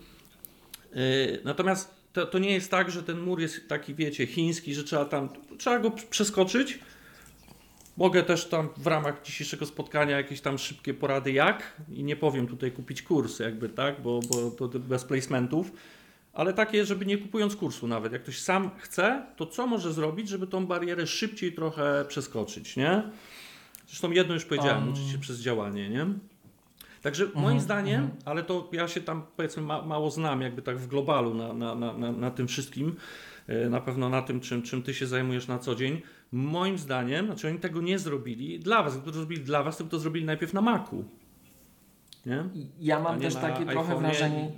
Yy, 0.96 1.41
natomiast 1.43 1.96
to, 2.14 2.26
to 2.26 2.39
nie 2.39 2.52
jest 2.52 2.72
tak, 2.72 2.91
że 2.91 3.04
ten 3.04 3.20
mur 3.20 3.39
jest 3.39 3.70
taki, 3.70 3.96
wiecie, 3.96 4.28
chiński, 4.28 4.74
że 4.76 4.84
trzeba 4.84 5.06
tam, 5.06 5.30
trzeba 5.58 5.80
go 5.80 5.91
przeskoczyć. 5.91 6.80
Mogę 7.98 8.24
też 8.24 8.46
tam 8.46 8.70
w 8.78 8.88
ramach 8.88 9.22
dzisiejszego 9.24 9.66
spotkania 9.66 10.18
jakieś 10.18 10.41
tam 10.41 10.58
szybkie 10.58 10.93
porady 10.93 11.32
jak 11.32 11.82
i 11.89 12.04
nie 12.04 12.16
powiem 12.16 12.48
tutaj 12.48 12.72
kupić 12.72 13.02
kursy 13.02 13.43
jakby 13.43 13.70
tak, 13.70 14.02
bo, 14.02 14.20
bo 14.20 14.52
to 14.52 14.80
bez 14.80 15.04
placementów, 15.04 15.72
ale 16.34 16.54
takie, 16.54 16.86
żeby 16.86 17.06
nie 17.06 17.18
kupując 17.18 17.56
kursu 17.56 17.88
nawet, 17.88 18.14
jak 18.14 18.24
ktoś 18.24 18.39
sam 18.39 18.72
chce, 18.78 19.26
to 19.36 19.46
co 19.46 19.68
może 19.68 19.93
zrobić, 19.93 20.30
żeby 20.30 20.48
tą 20.48 20.66
barierę 20.66 21.08
szybciej 21.08 21.54
trochę 21.54 22.06
przeskoczyć, 22.08 22.76
nie? 22.76 23.04
Zresztą 23.88 24.12
jedno 24.12 24.34
już 24.34 24.46
powiedziałem, 24.46 24.84
um. 24.84 24.93
uczyć 24.93 25.10
się 25.12 25.18
przez 25.18 25.39
działanie, 25.39 25.89
nie? 25.89 26.08
Także 27.06 27.24
mhm, 27.24 27.43
moim 27.43 27.60
zdaniem, 27.60 28.01
mhm. 28.01 28.22
ale 28.26 28.43
to 28.43 28.70
ja 28.72 28.88
się 28.88 29.01
tam 29.01 29.24
powiedzmy 29.38 29.64
ma, 29.64 29.82
mało 29.82 30.12
znam 30.12 30.41
jakby 30.41 30.62
tak 30.62 30.78
w 30.78 30.88
globalu 30.88 31.34
na, 31.34 31.53
na, 31.53 31.76
na, 31.76 32.12
na 32.12 32.32
tym 32.32 32.47
wszystkim, 32.47 32.95
e, 33.47 33.70
na 33.70 33.82
pewno 33.82 34.10
na 34.10 34.22
tym, 34.22 34.39
czym, 34.39 34.62
czym 34.62 34.84
ty 34.84 34.93
się 34.93 35.08
zajmujesz 35.08 35.47
na 35.47 35.60
co 35.60 35.76
dzień. 35.76 36.01
Moim 36.32 36.78
zdaniem, 36.78 37.26
znaczy 37.26 37.47
oni 37.47 37.60
tego 37.60 37.82
nie 37.82 37.99
zrobili 37.99 38.60
dla 38.60 38.84
was, 38.84 38.93
gdyby 38.93 39.12
to 39.12 39.18
zrobili 39.18 39.43
dla 39.43 39.64
was, 39.64 39.78
to 39.78 39.84
by 39.84 39.89
to 39.89 39.99
zrobili 39.99 40.26
najpierw 40.26 40.53
na 40.53 40.62
Macu. 40.62 41.06
Nie? 42.26 42.43
Ja 42.80 42.99
mam 42.99 43.20
nie 43.20 43.26
też 43.26 43.36
takie 43.36 43.66
trochę 43.66 43.97
wrażenie, 43.99 44.51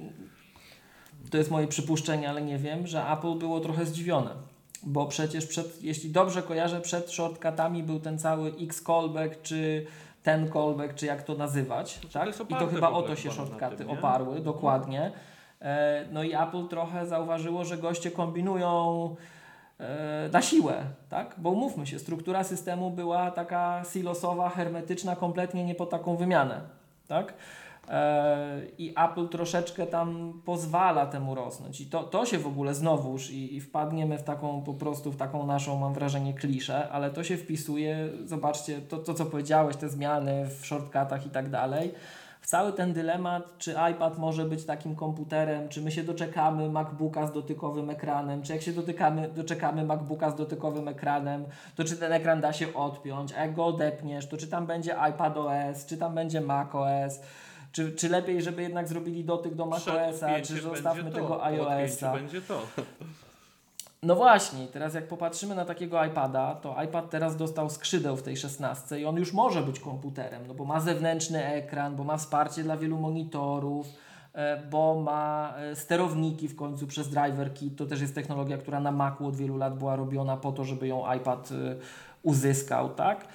to 1.30 1.38
jest 1.38 1.52
moje 1.52 1.68
przypuszczenie, 1.68 2.30
ale 2.30 2.42
nie 2.42 2.58
wiem, 2.58 2.88
że 2.88 3.12
Apple 3.12 3.36
było 3.36 3.60
trochę 3.60 3.86
zdziwione. 3.86 4.36
Bo 4.84 5.06
przecież 5.06 5.46
przed, 5.46 5.84
jeśli 5.84 6.10
dobrze 6.10 6.44
kojarzę, 6.44 6.82
przed 6.82 7.12
shortcutami 7.12 7.84
był 7.84 8.00
ten 8.00 8.20
cały 8.20 8.54
X-callback, 8.62 9.42
czy 9.42 9.86
ten 10.28 10.52
callback, 10.52 10.96
czy 10.96 11.06
jak 11.06 11.24
to 11.24 11.36
nazywać. 11.36 12.00
to 12.00 12.08
tak? 12.20 12.28
jest 12.28 12.42
I 12.50 12.56
to 12.56 12.68
chyba 12.68 12.90
o 12.90 13.02
to 13.02 13.16
się 13.16 13.32
shortcuty 13.32 13.78
tym, 13.78 13.88
nie? 13.88 13.94
oparły, 13.94 14.40
dokładnie. 14.40 15.12
E, 15.62 16.06
No 16.12 16.24
i 16.24 16.34
Apple 16.34 16.68
trochę 16.68 17.06
zauważyło, 17.06 17.66
że 17.66 17.78
goście 17.78 18.12
kombinują 18.12 19.16
e, 19.80 20.30
na 20.34 20.42
siłę, 20.42 20.84
tak? 21.10 21.36
Bo 21.38 21.50
umówmy 21.50 21.88
się, 21.88 22.00
struktura 22.00 22.44
systemu 22.44 22.92
była 22.92 23.32
taka 23.32 23.84
silosowa, 23.94 24.50
hermetyczna, 24.50 25.16
kompletnie 25.16 25.64
nie 25.64 25.76
po 25.76 25.86
taką 25.86 26.16
wymianę, 26.16 26.62
tak? 27.08 27.34
E, 27.90 28.62
I 28.78 28.94
Apple 28.98 29.28
troszeczkę 29.28 29.88
tam 29.88 30.34
pozwala 30.46 31.06
temu 31.06 31.36
rosnąć. 31.36 31.82
I 31.82 31.86
to, 31.86 32.04
to 32.04 32.26
się 32.26 32.40
w 32.40 32.48
ogóle 32.48 32.74
znowuż 32.74 33.32
i, 33.32 33.56
i 33.56 33.62
wpadniemy 33.62 34.18
w 34.18 34.24
taką 34.24 34.62
po 34.62 34.74
prostu, 34.74 35.12
w 35.12 35.18
taką 35.18 35.46
naszą, 35.46 35.78
mam 35.78 35.94
wrażenie, 35.94 36.34
kliszę, 36.34 36.90
ale 36.90 37.12
to 37.12 37.24
się 37.24 37.38
wpisuje, 37.38 38.10
zobaczcie, 38.26 38.82
to, 38.82 38.98
to 38.98 39.14
co 39.14 39.26
powiedziałeś, 39.26 39.76
te 39.76 39.90
zmiany 39.90 40.46
w 40.46 40.66
shortcutach 40.66 41.26
i 41.26 41.30
tak 41.30 41.50
dalej. 41.50 41.94
W 42.42 42.48
cały 42.48 42.74
ten 42.74 42.94
dylemat, 42.94 43.58
czy 43.58 43.76
iPad 43.92 44.18
może 44.18 44.46
być 44.46 44.66
takim 44.66 44.96
komputerem, 44.96 45.70
czy 45.70 45.82
my 45.82 45.92
się 45.92 46.04
doczekamy 46.04 46.70
MacBooka 46.70 47.28
z 47.28 47.32
dotykowym 47.32 47.90
ekranem, 47.90 48.42
czy 48.42 48.54
jak 48.54 48.62
się 48.62 48.72
dotykamy, 48.72 49.30
doczekamy 49.36 49.86
MacBooka 49.86 50.30
z 50.32 50.36
dotykowym 50.36 50.88
ekranem, 50.88 51.46
to 51.76 51.84
czy 51.84 51.98
ten 51.98 52.14
ekran 52.14 52.42
da 52.42 52.54
się 52.54 52.74
odpiąć, 52.74 53.34
a 53.34 53.42
jak 53.42 53.56
go 53.56 53.66
odepniesz, 53.66 54.28
to 54.28 54.38
czy 54.38 54.48
tam 54.48 54.66
będzie 54.66 54.96
iPad 55.10 55.38
OS, 55.38 55.86
czy 55.86 55.98
tam 55.98 56.16
będzie 56.16 56.42
macOS, 56.42 57.20
czy, 57.78 57.92
czy 57.92 58.10
lepiej, 58.10 58.42
żeby 58.42 58.62
jednak 58.62 58.88
zrobili 58.88 59.24
dotyk 59.24 59.56
do 59.56 59.66
macOSa, 59.66 60.42
czy 60.44 60.62
zostawmy 60.62 61.12
tego 61.12 61.28
to, 61.28 61.44
odpięciu 61.44 61.70
iOSa. 61.70 62.14
będzie 62.14 62.42
to. 62.42 62.62
No 64.04 64.16
właśnie, 64.16 64.68
teraz 64.68 64.94
jak 64.94 65.08
popatrzymy 65.08 65.56
na 65.56 65.66
takiego 65.66 66.06
iPada, 66.06 66.56
to 66.56 66.84
iPad 66.84 67.10
teraz 67.10 67.38
dostał 67.38 67.70
skrzydeł 67.70 68.18
w 68.18 68.24
tej 68.24 68.38
16 68.38 69.00
i 69.00 69.06
on 69.06 69.18
już 69.18 69.34
może 69.34 69.62
być 69.62 69.80
komputerem, 69.80 70.48
no 70.48 70.54
bo 70.54 70.66
ma 70.66 70.80
zewnętrzny 70.80 71.46
ekran, 71.46 71.96
bo 71.96 72.04
ma 72.04 72.18
wsparcie 72.18 72.64
dla 72.64 72.78
wielu 72.78 72.98
monitorów, 72.98 73.88
e, 74.34 74.62
bo 74.62 75.02
ma 75.02 75.54
e, 75.58 75.76
sterowniki 75.76 76.48
w 76.48 76.56
końcu 76.56 76.88
przez 76.88 77.10
driver 77.10 77.54
kit. 77.54 77.78
To 77.78 77.86
też 77.86 78.02
jest 78.02 78.16
technologia, 78.16 78.58
która 78.58 78.80
na 78.80 78.92
Macu 78.92 79.28
od 79.28 79.36
wielu 79.36 79.58
lat 79.58 79.78
była 79.78 79.96
robiona 79.96 80.38
po 80.38 80.52
to, 80.52 80.64
żeby 80.64 80.88
ją 80.88 81.14
iPad 81.14 81.50
e, 81.52 81.76
uzyskał, 82.24 82.90
tak? 82.90 83.28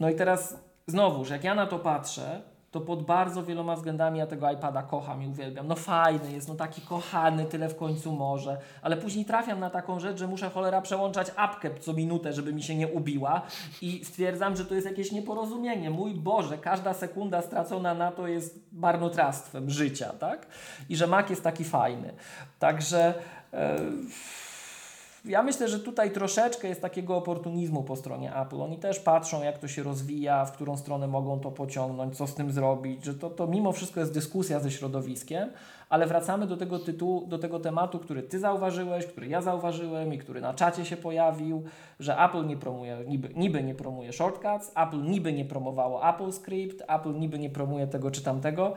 No 0.00 0.10
i 0.10 0.14
teraz 0.14 0.56
znowuż, 0.86 1.30
jak 1.30 1.44
ja 1.44 1.54
na 1.54 1.66
to 1.66 1.78
patrzę, 1.78 2.42
to 2.72 2.80
pod 2.80 3.02
bardzo 3.02 3.42
wieloma 3.42 3.76
względami 3.76 4.18
ja 4.18 4.26
tego 4.26 4.50
iPada 4.50 4.82
kocham 4.82 5.22
i 5.22 5.26
uwielbiam. 5.26 5.68
No 5.68 5.76
fajny 5.76 6.32
jest, 6.32 6.48
no 6.48 6.54
taki 6.54 6.80
kochany, 6.80 7.44
tyle 7.44 7.68
w 7.68 7.76
końcu 7.76 8.12
może, 8.12 8.58
ale 8.82 8.96
później 8.96 9.24
trafiam 9.24 9.60
na 9.60 9.70
taką 9.70 10.00
rzecz, 10.00 10.18
że 10.18 10.26
muszę 10.26 10.50
cholera 10.50 10.80
przełączać 10.80 11.32
apkę 11.36 11.70
co 11.80 11.92
minutę, 11.92 12.32
żeby 12.32 12.52
mi 12.52 12.62
się 12.62 12.74
nie 12.74 12.88
ubiła 12.88 13.42
i 13.82 14.04
stwierdzam, 14.04 14.56
że 14.56 14.64
to 14.64 14.74
jest 14.74 14.86
jakieś 14.86 15.12
nieporozumienie. 15.12 15.90
Mój 15.90 16.14
Boże, 16.14 16.58
każda 16.58 16.94
sekunda 16.94 17.42
stracona 17.42 17.94
na 17.94 18.12
to 18.12 18.26
jest 18.26 18.72
marnotrawstwem 18.72 19.70
życia, 19.70 20.12
tak? 20.18 20.46
I 20.88 20.96
że 20.96 21.06
Mac 21.06 21.30
jest 21.30 21.44
taki 21.44 21.64
fajny. 21.64 22.14
Także... 22.58 23.14
e, 23.52 23.76
ja 25.24 25.42
myślę, 25.42 25.68
że 25.68 25.80
tutaj 25.80 26.10
troszeczkę 26.10 26.68
jest 26.68 26.82
takiego 26.82 27.16
oportunizmu 27.16 27.82
po 27.82 27.96
stronie 27.96 28.36
Apple. 28.36 28.62
Oni 28.62 28.78
też 28.78 29.00
patrzą, 29.00 29.42
jak 29.42 29.58
to 29.58 29.68
się 29.68 29.82
rozwija, 29.82 30.44
w 30.44 30.52
którą 30.52 30.76
stronę 30.76 31.06
mogą 31.06 31.40
to 31.40 31.50
pociągnąć, 31.50 32.16
co 32.16 32.26
z 32.26 32.34
tym 32.34 32.52
zrobić, 32.52 33.04
że 33.04 33.14
to, 33.14 33.30
to 33.30 33.46
mimo 33.46 33.72
wszystko 33.72 34.00
jest 34.00 34.14
dyskusja 34.14 34.60
ze 34.60 34.70
środowiskiem, 34.70 35.50
ale 35.88 36.06
wracamy 36.06 36.46
do 36.46 36.56
tego 36.56 36.78
tytułu, 36.78 37.26
do 37.26 37.38
tego 37.38 37.60
tematu, 37.60 37.98
który 37.98 38.22
Ty 38.22 38.38
zauważyłeś, 38.38 39.06
który 39.06 39.28
ja 39.28 39.42
zauważyłem 39.42 40.14
i 40.14 40.18
który 40.18 40.40
na 40.40 40.54
czacie 40.54 40.84
się 40.84 40.96
pojawił, 40.96 41.62
że 42.00 42.18
Apple 42.18 42.46
nie 42.46 42.56
promuje, 42.56 42.98
niby, 43.06 43.28
niby 43.36 43.62
nie 43.62 43.74
promuje 43.74 44.12
shortcuts, 44.12 44.72
Apple 44.76 45.02
niby 45.02 45.32
nie 45.32 45.44
promowało 45.44 46.08
Apple 46.08 46.32
Script, 46.32 46.82
Apple 46.88 47.14
niby 47.14 47.38
nie 47.38 47.50
promuje 47.50 47.86
tego 47.86 48.10
czy 48.10 48.22
tamtego. 48.22 48.74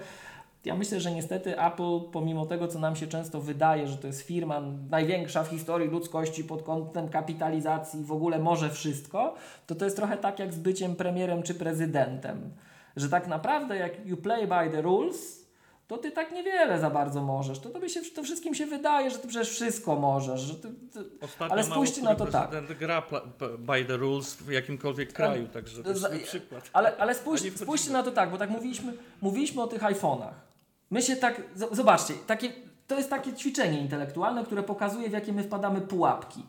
Ja 0.66 0.76
myślę, 0.76 1.00
że 1.00 1.12
niestety 1.12 1.60
Apple, 1.62 2.00
pomimo 2.12 2.46
tego, 2.46 2.68
co 2.68 2.80
nam 2.80 2.96
się 2.96 3.08
często 3.08 3.42
wydaje, 3.42 3.88
że 3.88 3.98
to 3.98 4.08
jest 4.08 4.22
firma 4.22 4.62
największa 4.90 5.44
w 5.44 5.48
historii 5.48 5.90
ludzkości 5.90 6.44
pod 6.44 6.64
kątem 6.64 7.10
kapitalizacji, 7.10 8.04
w 8.04 8.12
ogóle 8.12 8.40
może 8.40 8.70
wszystko, 8.70 9.36
to 9.68 9.76
to 9.76 9.86
jest 9.86 9.98
trochę 9.98 10.18
tak 10.18 10.40
jak 10.40 10.54
z 10.54 10.60
byciem 10.60 10.96
premierem 10.96 11.44
czy 11.44 11.56
prezydentem. 11.56 12.52
Że 12.96 13.10
tak 13.10 13.28
naprawdę, 13.28 13.78
jak 13.78 14.06
you 14.06 14.18
play 14.18 14.48
by 14.48 14.70
the 14.72 14.82
rules, 14.82 15.46
to 15.88 15.98
ty 15.98 16.12
tak 16.12 16.32
niewiele 16.32 16.80
za 16.80 16.90
bardzo 16.90 17.22
możesz. 17.22 17.60
To, 17.60 17.70
tobie 17.70 17.90
się, 17.90 18.02
to 18.16 18.24
wszystkim 18.24 18.56
się 18.56 18.66
wydaje, 18.66 19.10
że 19.10 19.18
ty 19.18 19.28
przecież 19.28 19.50
wszystko 19.50 19.96
możesz. 19.96 20.42
Że 20.42 20.56
ty, 20.56 20.70
ty... 20.94 21.00
Ale 21.50 21.64
spójrzcie 21.64 22.02
na 22.02 22.16
to 22.16 22.26
tak. 22.26 22.50
prezydent 22.50 22.80
gra 22.80 23.04
by 23.60 23.86
the 23.86 23.98
rules 23.98 24.34
w 24.34 24.52
jakimkolwiek 24.52 25.14
kraju, 25.14 25.48
także 25.48 25.84
to 25.84 25.90
jest 25.90 26.02
za- 26.02 26.10
przykład. 26.10 26.70
Ale, 26.74 26.98
ale 26.98 27.16
spójrz, 27.16 27.42
spójrzcie 27.56 27.92
na 27.92 28.04
to 28.04 28.12
tak, 28.12 28.32
bo 28.32 28.38
tak 28.38 28.50
mówiliśmy, 28.50 28.94
mówiliśmy 29.22 29.62
o 29.62 29.68
tych 29.68 29.82
iPhone'ach. 29.82 30.45
My 30.92 31.02
się 31.02 31.16
tak, 31.16 31.42
zobaczcie, 31.72 32.14
takie, 32.28 32.54
to 32.88 32.98
jest 32.98 33.10
takie 33.10 33.34
ćwiczenie 33.34 33.82
intelektualne, 33.82 34.46
które 34.46 34.64
pokazuje, 34.64 35.10
w 35.10 35.14
jakie 35.14 35.34
my 35.34 35.44
wpadamy 35.44 35.82
pułapki. 35.82 36.44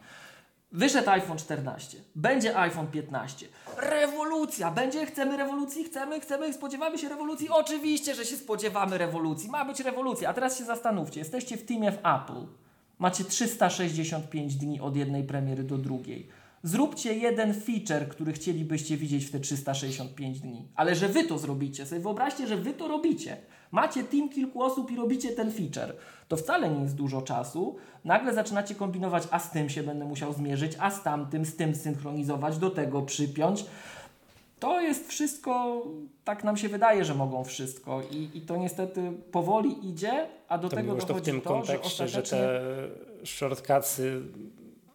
Wyszedł 0.73 1.11
iPhone 1.11 1.39
14, 1.39 1.99
będzie 2.15 2.59
iPhone 2.59 2.87
15. 2.87 3.47
Rewolucja! 3.77 4.71
Będzie, 4.71 5.07
chcemy 5.07 5.37
rewolucji, 5.37 5.85
chcemy, 5.85 6.21
chcemy, 6.21 6.53
spodziewamy 6.53 6.99
się 6.99 7.09
rewolucji. 7.09 7.49
Oczywiście, 7.49 8.15
że 8.15 8.25
się 8.25 8.37
spodziewamy 8.37 8.99
rewolucji. 8.99 9.51
Ma 9.51 9.65
być 9.65 9.81
rewolucja. 9.81 10.29
A 10.31 10.35
teraz 10.35 10.59
się 10.59 10.65
zastanówcie, 10.65 11.21
jesteście 11.21 11.57
w 11.57 11.65
teamie 11.65 11.93
w 11.93 11.99
Apple. 11.99 12.47
Macie 12.99 13.25
365 13.25 14.57
dni 14.57 14.81
od 14.81 14.97
jednej 14.97 15.25
premiery 15.25 15.65
do 15.65 15.79
drugiej. 15.79 16.29
Zróbcie 16.63 17.15
jeden 17.15 17.55
feature, 17.55 18.09
który 18.09 18.33
chcielibyście 18.33 18.97
widzieć 18.97 19.25
w 19.25 19.31
te 19.31 19.41
365 19.41 20.41
dni. 20.41 20.69
Ale 20.75 20.95
że 20.95 21.09
wy 21.09 21.25
to 21.25 21.39
zrobicie, 21.39 21.87
sobie 21.87 22.01
wyobraźcie, 22.01 22.47
że 22.47 22.57
wy 22.57 22.73
to 22.73 22.89
robicie. 22.89 23.37
Macie 23.71 24.05
team 24.05 24.29
kilku 24.29 24.63
osób 24.63 24.91
i 24.91 24.97
robicie 24.97 25.33
ten 25.33 25.53
feature. 25.53 25.97
To 26.29 26.37
wcale 26.37 26.71
nie 26.71 26.83
jest 26.83 26.95
dużo 26.95 27.23
czasu. 27.23 27.77
Nagle 28.05 28.35
zaczynacie 28.35 28.75
kombinować, 28.75 29.23
a 29.31 29.39
z 29.39 29.51
tym 29.51 29.69
się 29.69 29.83
będę 29.83 30.05
musiał 30.05 30.33
zmierzyć, 30.33 30.73
a 30.79 30.91
z 30.91 31.03
tamtym, 31.03 31.45
z 31.45 31.57
tym 31.57 31.75
synchronizować, 31.75 32.59
do 32.59 32.71
tego 32.71 33.03
przypiąć. 33.03 33.65
To 34.61 34.81
jest 34.81 35.09
wszystko, 35.09 35.83
tak 36.25 36.45
nam 36.45 36.57
się 36.57 36.69
wydaje, 36.69 37.05
że 37.05 37.15
mogą 37.15 37.45
wszystko 37.45 38.03
i, 38.11 38.31
i 38.35 38.41
to 38.41 38.57
niestety 38.57 39.13
powoli 39.33 39.89
idzie, 39.89 40.27
a 40.49 40.59
do 40.59 40.69
To 40.69 40.77
tego 40.77 40.89
miłość 40.89 41.07
to 41.07 41.15
w 41.15 41.17
dochodzi 41.17 41.31
tym 41.31 41.41
to, 41.41 41.51
kontekście, 41.51 42.09
że 42.09 42.09
że 42.09 42.23
ostatecznie... 42.23 42.39
te 42.39 43.27
shortcutsy 43.27 44.21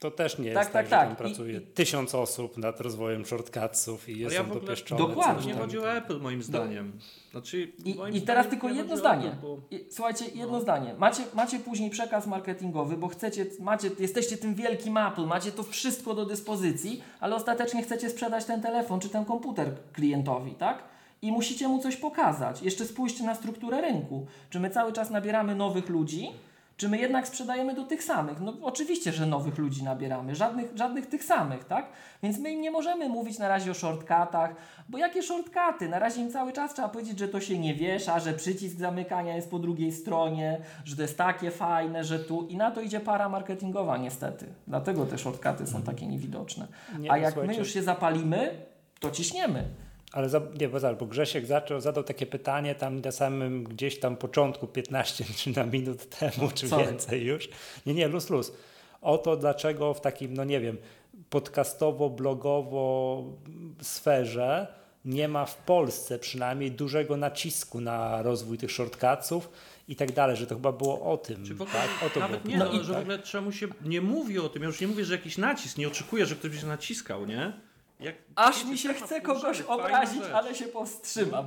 to 0.01 0.11
też 0.11 0.37
nie 0.39 0.45
jest 0.49 0.55
Tak, 0.55 0.65
tak, 0.65 0.73
tak, 0.73 0.85
że 0.85 0.89
tak. 0.89 1.07
tam 1.07 1.15
pracuje 1.15 1.57
I- 1.57 1.61
tysiąc 1.61 2.15
osób 2.15 2.57
nad 2.57 2.81
rozwojem 2.81 3.25
shortcutsów 3.25 4.09
i 4.09 4.19
jest 4.19 4.35
ja 4.35 4.41
on 4.41 4.49
dopieszczony. 4.49 4.99
Dokładnie. 5.07 5.53
Nie 5.53 5.59
chodzi 5.59 5.79
o 5.79 5.91
Apple 5.97 6.19
moim 6.19 6.43
zdaniem. 6.43 6.91
Znaczy, 7.31 7.71
I, 7.85 7.95
moim 7.95 8.15
I 8.15 8.21
teraz 8.21 8.47
tylko 8.47 8.69
jedno 8.69 8.97
zdanie. 8.97 9.27
Apple, 9.27 9.41
bo- 9.41 9.57
Słuchajcie, 9.89 10.25
jedno 10.35 10.61
zdanie. 10.61 10.95
Macie, 10.97 11.23
macie 11.33 11.59
później 11.59 11.89
przekaz 11.89 12.27
marketingowy, 12.27 12.97
bo 12.97 13.07
chcecie, 13.07 13.45
macie, 13.59 13.89
jesteście 13.99 14.37
tym 14.37 14.55
wielkim 14.55 14.97
Apple, 14.97 15.25
macie 15.25 15.51
to 15.51 15.63
wszystko 15.63 16.13
do 16.13 16.25
dyspozycji, 16.25 17.03
ale 17.19 17.35
ostatecznie 17.35 17.83
chcecie 17.83 18.09
sprzedać 18.09 18.45
ten 18.45 18.61
telefon 18.61 18.99
czy 18.99 19.09
ten 19.09 19.25
komputer 19.25 19.71
klientowi, 19.93 20.51
tak? 20.51 20.83
I 21.21 21.31
musicie 21.31 21.67
mu 21.67 21.79
coś 21.79 21.95
pokazać. 21.97 22.61
Jeszcze 22.61 22.85
spójrzcie 22.85 23.23
na 23.23 23.35
strukturę 23.35 23.81
rynku. 23.81 24.25
Czy 24.49 24.59
my 24.59 24.69
cały 24.69 24.93
czas 24.93 25.09
nabieramy 25.09 25.55
nowych 25.55 25.89
ludzi, 25.89 26.29
czy 26.81 26.89
my 26.89 26.97
jednak 26.97 27.27
sprzedajemy 27.27 27.73
do 27.75 27.83
tych 27.83 28.03
samych? 28.03 28.39
No 28.39 28.53
oczywiście, 28.61 29.11
że 29.13 29.25
nowych 29.25 29.57
ludzi 29.57 29.83
nabieramy, 29.83 30.35
żadnych, 30.35 30.71
żadnych 30.75 31.05
tych 31.05 31.23
samych, 31.23 31.63
tak? 31.63 31.85
Więc 32.23 32.39
my 32.39 32.51
im 32.51 32.61
nie 32.61 32.71
możemy 32.71 33.09
mówić 33.09 33.39
na 33.39 33.47
razie 33.47 33.71
o 33.71 33.73
shortcutach, 33.73 34.55
bo 34.89 34.97
jakie 34.97 35.23
shortcuty? 35.23 35.89
Na 35.89 35.99
razie 35.99 36.21
im 36.21 36.31
cały 36.31 36.53
czas 36.53 36.73
trzeba 36.73 36.89
powiedzieć, 36.89 37.19
że 37.19 37.27
to 37.27 37.41
się 37.41 37.59
nie 37.59 37.75
wiesza, 37.75 38.19
że 38.19 38.33
przycisk 38.33 38.77
zamykania 38.77 39.35
jest 39.35 39.51
po 39.51 39.59
drugiej 39.59 39.91
stronie, 39.91 40.61
że 40.85 40.95
to 40.95 41.01
jest 41.01 41.17
takie 41.17 41.51
fajne, 41.51 42.03
że 42.03 42.19
tu 42.19 42.47
i 42.47 42.57
na 42.57 42.71
to 42.71 42.81
idzie 42.81 42.99
para 42.99 43.29
marketingowa 43.29 43.97
niestety. 43.97 44.45
Dlatego 44.67 45.05
te 45.05 45.17
shortcuty 45.17 45.67
są 45.67 45.81
takie 45.81 46.07
niewidoczne. 46.07 46.67
Nie, 46.99 47.11
A 47.11 47.17
jak 47.17 47.25
my 47.25 47.31
słuchajcie- 47.41 47.59
już 47.59 47.73
się 47.73 47.83
zapalimy, 47.83 48.65
to 48.99 49.11
ciśniemy. 49.11 49.63
Ale 50.11 50.29
za, 50.29 50.41
nie, 50.59 50.69
bo, 50.69 50.79
zaraz, 50.79 50.99
bo 50.99 51.05
Grzesiek 51.05 51.45
zaczął, 51.45 51.81
zadał 51.81 52.03
takie 52.03 52.25
pytanie 52.25 52.75
tam 52.75 53.01
na 53.01 53.11
samym 53.11 53.63
gdzieś 53.63 53.99
tam 53.99 54.17
początku, 54.17 54.67
15 54.67 55.25
czy 55.35 55.49
na 55.59 55.65
minut 55.65 56.09
temu, 56.19 56.51
czy 56.53 56.69
Sorry. 56.69 56.85
więcej 56.85 57.23
już. 57.23 57.49
Nie, 57.85 57.93
nie, 57.93 58.07
luz, 58.07 58.29
luz. 58.29 58.53
O 59.01 59.17
to, 59.17 59.37
dlaczego 59.37 59.93
w 59.93 60.01
takim, 60.01 60.33
no 60.33 60.43
nie 60.43 60.59
wiem, 60.59 60.77
podcastowo-blogowo 61.29 63.23
sferze 63.81 64.67
nie 65.05 65.27
ma 65.27 65.45
w 65.45 65.57
Polsce 65.57 66.19
przynajmniej 66.19 66.71
dużego 66.71 67.17
nacisku 67.17 67.81
na 67.81 68.21
rozwój 68.21 68.57
tych 68.57 68.71
shortcutsów 68.71 69.49
i 69.87 69.95
tak 69.95 70.11
dalej, 70.11 70.37
że 70.37 70.47
to 70.47 70.55
chyba 70.55 70.71
było 70.71 71.11
o 71.11 71.17
tym. 71.17 71.45
Czy 71.45 71.55
w 71.55 71.61
ogóle, 71.61 71.79
tak? 71.79 71.89
O 72.07 72.09
to 72.09 72.19
nawet 72.19 72.41
było 72.41 72.53
nie, 72.53 72.59
no, 72.59 72.65
pytanie, 72.65 72.83
że 72.83 72.91
w 72.91 72.95
tak? 72.95 73.01
ogóle 73.01 73.19
czemu 73.19 73.51
się 73.51 73.67
nie 73.85 74.01
mówi 74.01 74.39
o 74.39 74.49
tym, 74.49 74.61
ja 74.61 74.67
już 74.67 74.81
nie 74.81 74.87
mówię, 74.87 75.05
że 75.05 75.13
jakiś 75.13 75.37
nacisk, 75.37 75.77
nie 75.77 75.87
oczekuję, 75.87 76.25
że 76.25 76.35
ktoś 76.35 76.51
by 76.51 76.57
się 76.57 76.67
naciskał, 76.67 77.25
nie? 77.25 77.53
Jak, 78.01 78.15
Aż 78.35 78.65
mi 78.65 78.77
się 78.77 78.93
chce 78.93 79.21
kogoś 79.21 79.61
obrazić, 79.61 80.23
rzecz. 80.23 80.33
ale 80.33 80.55
się 80.55 80.65
powstrzymam. 80.65 81.45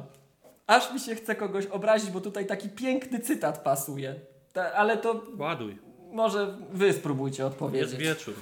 Aż 0.66 0.92
mi 0.92 1.00
się 1.00 1.14
chce 1.14 1.34
kogoś 1.34 1.66
obrazić, 1.66 2.10
bo 2.10 2.20
tutaj 2.20 2.46
taki 2.46 2.68
piękny 2.68 3.20
cytat 3.20 3.58
pasuje. 3.58 4.14
Ta, 4.52 4.72
ale 4.72 4.96
to 4.96 5.22
Ładuj. 5.38 5.78
może 6.12 6.56
wy 6.72 6.92
spróbujcie 6.92 7.42
Jest 7.42 7.52
odpowiedzieć. 7.54 7.96
wieczór. 7.96 8.34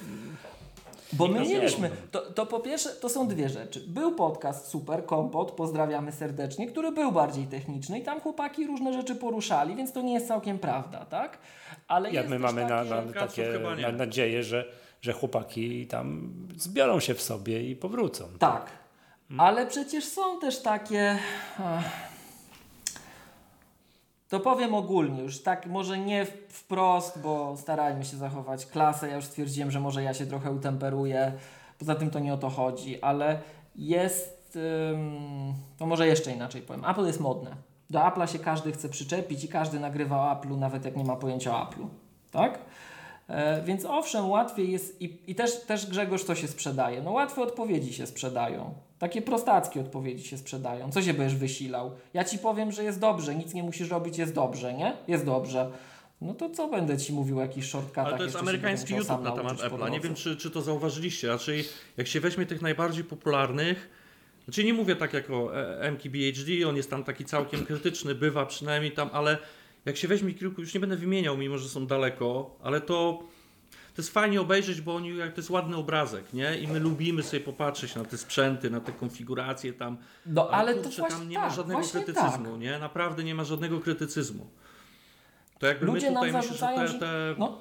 Bo 1.13 1.27
my 1.27 1.39
mieliśmy, 1.39 1.89
nie 1.89 1.95
to, 2.11 2.21
to 2.21 2.45
po 2.45 2.59
pierwsze, 2.59 2.89
to 2.89 3.09
są 3.09 3.27
dwie 3.27 3.49
rzeczy. 3.49 3.83
Był 3.87 4.15
podcast 4.15 4.67
Super 4.67 5.05
Kompot, 5.05 5.51
pozdrawiamy 5.51 6.11
serdecznie, 6.11 6.67
który 6.67 6.91
był 6.91 7.11
bardziej 7.11 7.45
techniczny 7.47 7.99
i 7.99 8.03
tam 8.03 8.21
chłopaki 8.21 8.67
różne 8.67 8.93
rzeczy 8.93 9.15
poruszali, 9.15 9.75
więc 9.75 9.93
to 9.93 10.01
nie 10.01 10.13
jest 10.13 10.27
całkiem 10.27 10.59
prawda, 10.59 11.05
tak? 11.05 11.37
Ale 11.87 12.07
Jak 12.11 12.13
jest 12.15 12.29
my 12.29 12.39
mamy 12.39 12.61
na, 12.61 12.67
takie- 12.69 12.89
na, 12.89 12.95
Szortkaców 13.01 13.35
takie 13.35 13.81
na, 13.81 13.91
nadzieję, 13.91 14.43
że, 14.43 14.65
że 15.03 15.13
chłopaki 15.13 15.87
tam 15.87 16.33
zbiorą 16.57 16.99
się 16.99 17.13
w 17.13 17.21
sobie 17.21 17.69
i 17.69 17.75
powrócą. 17.75 18.25
Tak. 18.39 18.65
Ale 19.37 19.67
przecież 19.67 20.05
są 20.05 20.39
też 20.39 20.61
takie. 20.61 21.17
ach, 21.59 21.83
To 24.29 24.39
powiem 24.39 24.73
ogólnie, 24.75 25.21
już 25.21 25.41
tak 25.43 25.65
może 25.67 25.97
nie 25.97 26.25
wprost, 26.49 27.21
bo 27.21 27.57
starajmy 27.57 28.05
się 28.05 28.17
zachować 28.17 28.65
klasę. 28.65 29.09
Ja 29.09 29.15
już 29.15 29.25
stwierdziłem, 29.25 29.71
że 29.71 29.79
może 29.79 30.03
ja 30.03 30.13
się 30.13 30.25
trochę 30.25 30.51
utemperuję. 30.51 31.31
Poza 31.79 31.95
tym 31.95 32.09
to 32.09 32.19
nie 32.19 32.33
o 32.33 32.37
to 32.37 32.49
chodzi, 32.49 33.01
ale 33.01 33.41
jest. 33.75 34.57
ym, 34.93 35.53
to 35.77 35.85
może 35.85 36.07
jeszcze 36.07 36.31
inaczej 36.31 36.61
powiem. 36.61 36.85
Apple 36.85 37.05
jest 37.05 37.19
modne. 37.19 37.55
Do 37.89 37.99
Apple'a 37.99 38.25
się 38.31 38.39
każdy 38.39 38.71
chce 38.71 38.89
przyczepić 38.89 39.43
i 39.43 39.47
każdy 39.47 39.79
nagrywa 39.79 40.17
o 40.17 40.35
Apple'u, 40.35 40.57
nawet 40.57 40.85
jak 40.85 40.95
nie 40.97 41.03
ma 41.03 41.15
pojęcia 41.15 41.55
o 41.57 41.65
Apple'u. 41.65 41.87
Tak? 42.31 42.59
E, 43.27 43.61
więc 43.61 43.85
owszem, 43.85 44.29
łatwiej 44.29 44.71
jest 44.71 45.01
i, 45.01 45.17
i 45.27 45.35
też, 45.35 45.61
też 45.61 45.85
Grzegorz 45.85 46.23
to 46.23 46.35
się 46.35 46.47
sprzedaje. 46.47 47.01
No 47.01 47.11
łatwe 47.11 47.41
odpowiedzi 47.41 47.93
się 47.93 48.07
sprzedają. 48.07 48.73
Takie 48.99 49.21
prostackie 49.21 49.81
odpowiedzi 49.81 50.27
się 50.27 50.37
sprzedają. 50.37 50.91
Co 50.91 51.01
się 51.01 51.13
będziesz 51.13 51.39
wysilał? 51.39 51.91
Ja 52.13 52.23
ci 52.23 52.37
powiem, 52.37 52.71
że 52.71 52.83
jest 52.83 52.99
dobrze, 52.99 53.35
nic 53.35 53.53
nie 53.53 53.63
musisz 53.63 53.89
robić, 53.89 54.17
jest 54.17 54.33
dobrze, 54.33 54.73
nie? 54.73 54.93
Jest 55.07 55.25
dobrze. 55.25 55.71
No 56.21 56.33
to 56.33 56.49
co 56.49 56.67
będę 56.67 56.97
ci 56.97 57.13
mówił 57.13 57.39
o 57.39 57.41
jakichś 57.41 57.67
shortcutach? 57.67 58.05
Ale 58.05 58.17
to 58.17 58.23
jest 58.23 58.35
amerykański 58.35 58.93
YouTube 58.93 59.23
na 59.23 59.31
temat 59.31 59.57
Apple'a. 59.57 59.91
Nie 59.91 59.99
wiem, 59.99 60.15
czy, 60.15 60.37
czy 60.37 60.51
to 60.51 60.61
zauważyliście. 60.61 61.27
Raczej 61.27 61.65
jak 61.97 62.07
się 62.07 62.19
weźmie 62.19 62.45
tych 62.45 62.61
najbardziej 62.61 63.03
popularnych, 63.03 63.89
znaczy 64.45 64.63
nie 64.63 64.73
mówię 64.73 64.95
tak 64.95 65.13
jak 65.13 65.29
o 65.29 65.55
e, 65.55 65.91
MKBHD, 65.91 66.67
on 66.69 66.75
jest 66.75 66.89
tam 66.89 67.03
taki 67.03 67.25
całkiem 67.25 67.65
krytyczny, 67.65 68.15
bywa 68.15 68.45
przynajmniej 68.45 68.91
tam, 68.91 69.09
ale 69.13 69.37
jak 69.85 69.97
się 69.97 70.07
weźmie 70.07 70.33
kilku, 70.33 70.61
już 70.61 70.73
nie 70.73 70.79
będę 70.79 70.95
wymieniał, 70.95 71.37
mimo 71.37 71.57
że 71.57 71.69
są 71.69 71.87
daleko, 71.87 72.55
ale 72.63 72.81
to 72.81 73.23
to 73.95 74.01
jest 74.01 74.13
fajnie 74.13 74.41
obejrzeć, 74.41 74.81
bo 74.81 74.95
oni, 74.95 75.17
jak 75.17 75.33
to 75.33 75.39
jest 75.41 75.49
ładny 75.49 75.77
obrazek, 75.77 76.33
nie? 76.33 76.57
I 76.59 76.67
my 76.67 76.79
lubimy 76.79 77.23
sobie 77.23 77.39
popatrzeć 77.39 77.95
na 77.95 78.05
te 78.05 78.17
sprzęty, 78.17 78.69
na 78.69 78.79
te 78.79 78.91
konfiguracje 78.91 79.73
tam. 79.73 79.97
No 80.25 80.49
ale 80.49 80.75
to 80.75 80.83
kurczę, 80.83 81.01
właśnie 81.01 81.17
tam 81.17 81.29
nie 81.29 81.35
tak, 81.35 81.49
ma 81.49 81.55
żadnego 81.55 81.79
właśnie 81.79 82.03
krytycyzmu, 82.03 82.51
tak. 82.51 82.59
nie? 82.59 82.79
Naprawdę 82.79 83.23
nie 83.23 83.35
ma 83.35 83.43
żadnego 83.43 83.79
krytycyzmu. 83.79 84.47
To 85.59 85.67
jakby 85.67 85.85
Ludzie 85.85 86.11
my 86.11 86.15
tutaj 86.15 86.33
myślę, 86.33 86.87
że 86.87 86.93
te, 86.93 86.99
te 86.99 87.35
No, 87.37 87.57